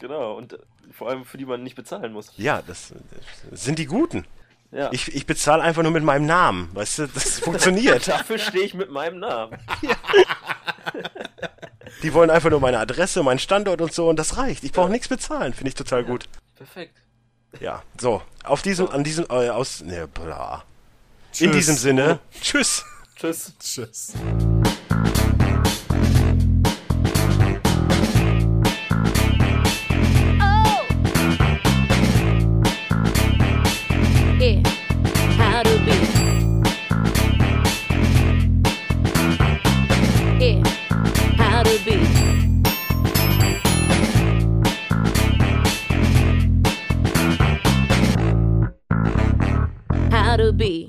Genau. 0.00 0.34
Und 0.36 0.54
äh, 0.54 0.58
vor 0.90 1.08
allem 1.08 1.24
für 1.24 1.38
die 1.38 1.44
man 1.46 1.62
nicht 1.62 1.76
bezahlen 1.76 2.12
muss. 2.12 2.32
Ja, 2.38 2.60
das, 2.60 2.92
das 3.52 3.62
sind 3.64 3.78
die 3.78 3.86
Guten. 3.86 4.26
Ja. 4.72 4.88
Ich, 4.90 5.14
ich 5.14 5.26
bezahle 5.26 5.62
einfach 5.62 5.84
nur 5.84 5.92
mit 5.92 6.02
meinem 6.02 6.26
Namen. 6.26 6.70
Weißt 6.74 6.98
du, 6.98 7.06
das 7.06 7.38
funktioniert. 7.38 8.08
Dafür 8.08 8.36
stehe 8.38 8.64
ich 8.64 8.74
mit 8.74 8.90
meinem 8.90 9.20
Namen. 9.20 9.56
Die 12.02 12.12
wollen 12.12 12.30
einfach 12.30 12.50
nur 12.50 12.58
meine 12.60 12.80
Adresse, 12.80 13.22
meinen 13.22 13.38
Standort 13.38 13.80
und 13.80 13.92
so 13.92 14.08
und 14.08 14.18
das 14.18 14.36
reicht. 14.38 14.64
Ich 14.64 14.72
brauche 14.72 14.90
nichts 14.90 15.06
bezahlen, 15.06 15.54
finde 15.54 15.68
ich 15.68 15.76
total 15.76 16.02
gut. 16.04 16.24
Perfekt. 16.56 16.96
Ja, 17.60 17.82
so. 18.00 18.22
Auf 18.42 18.62
diesem, 18.62 18.88
an 18.90 19.04
diesem, 19.04 19.24
äh, 19.30 19.48
aus, 19.48 19.80
ne, 19.80 20.06
bla. 20.06 20.64
In 21.38 21.50
Tschüss. 21.50 21.52
diesem 21.52 21.76
Sinne, 21.76 22.18
tschüss. 22.40 22.84
Tschüss. 23.16 23.52
Tschüss. 23.58 24.12
be. 50.56 50.88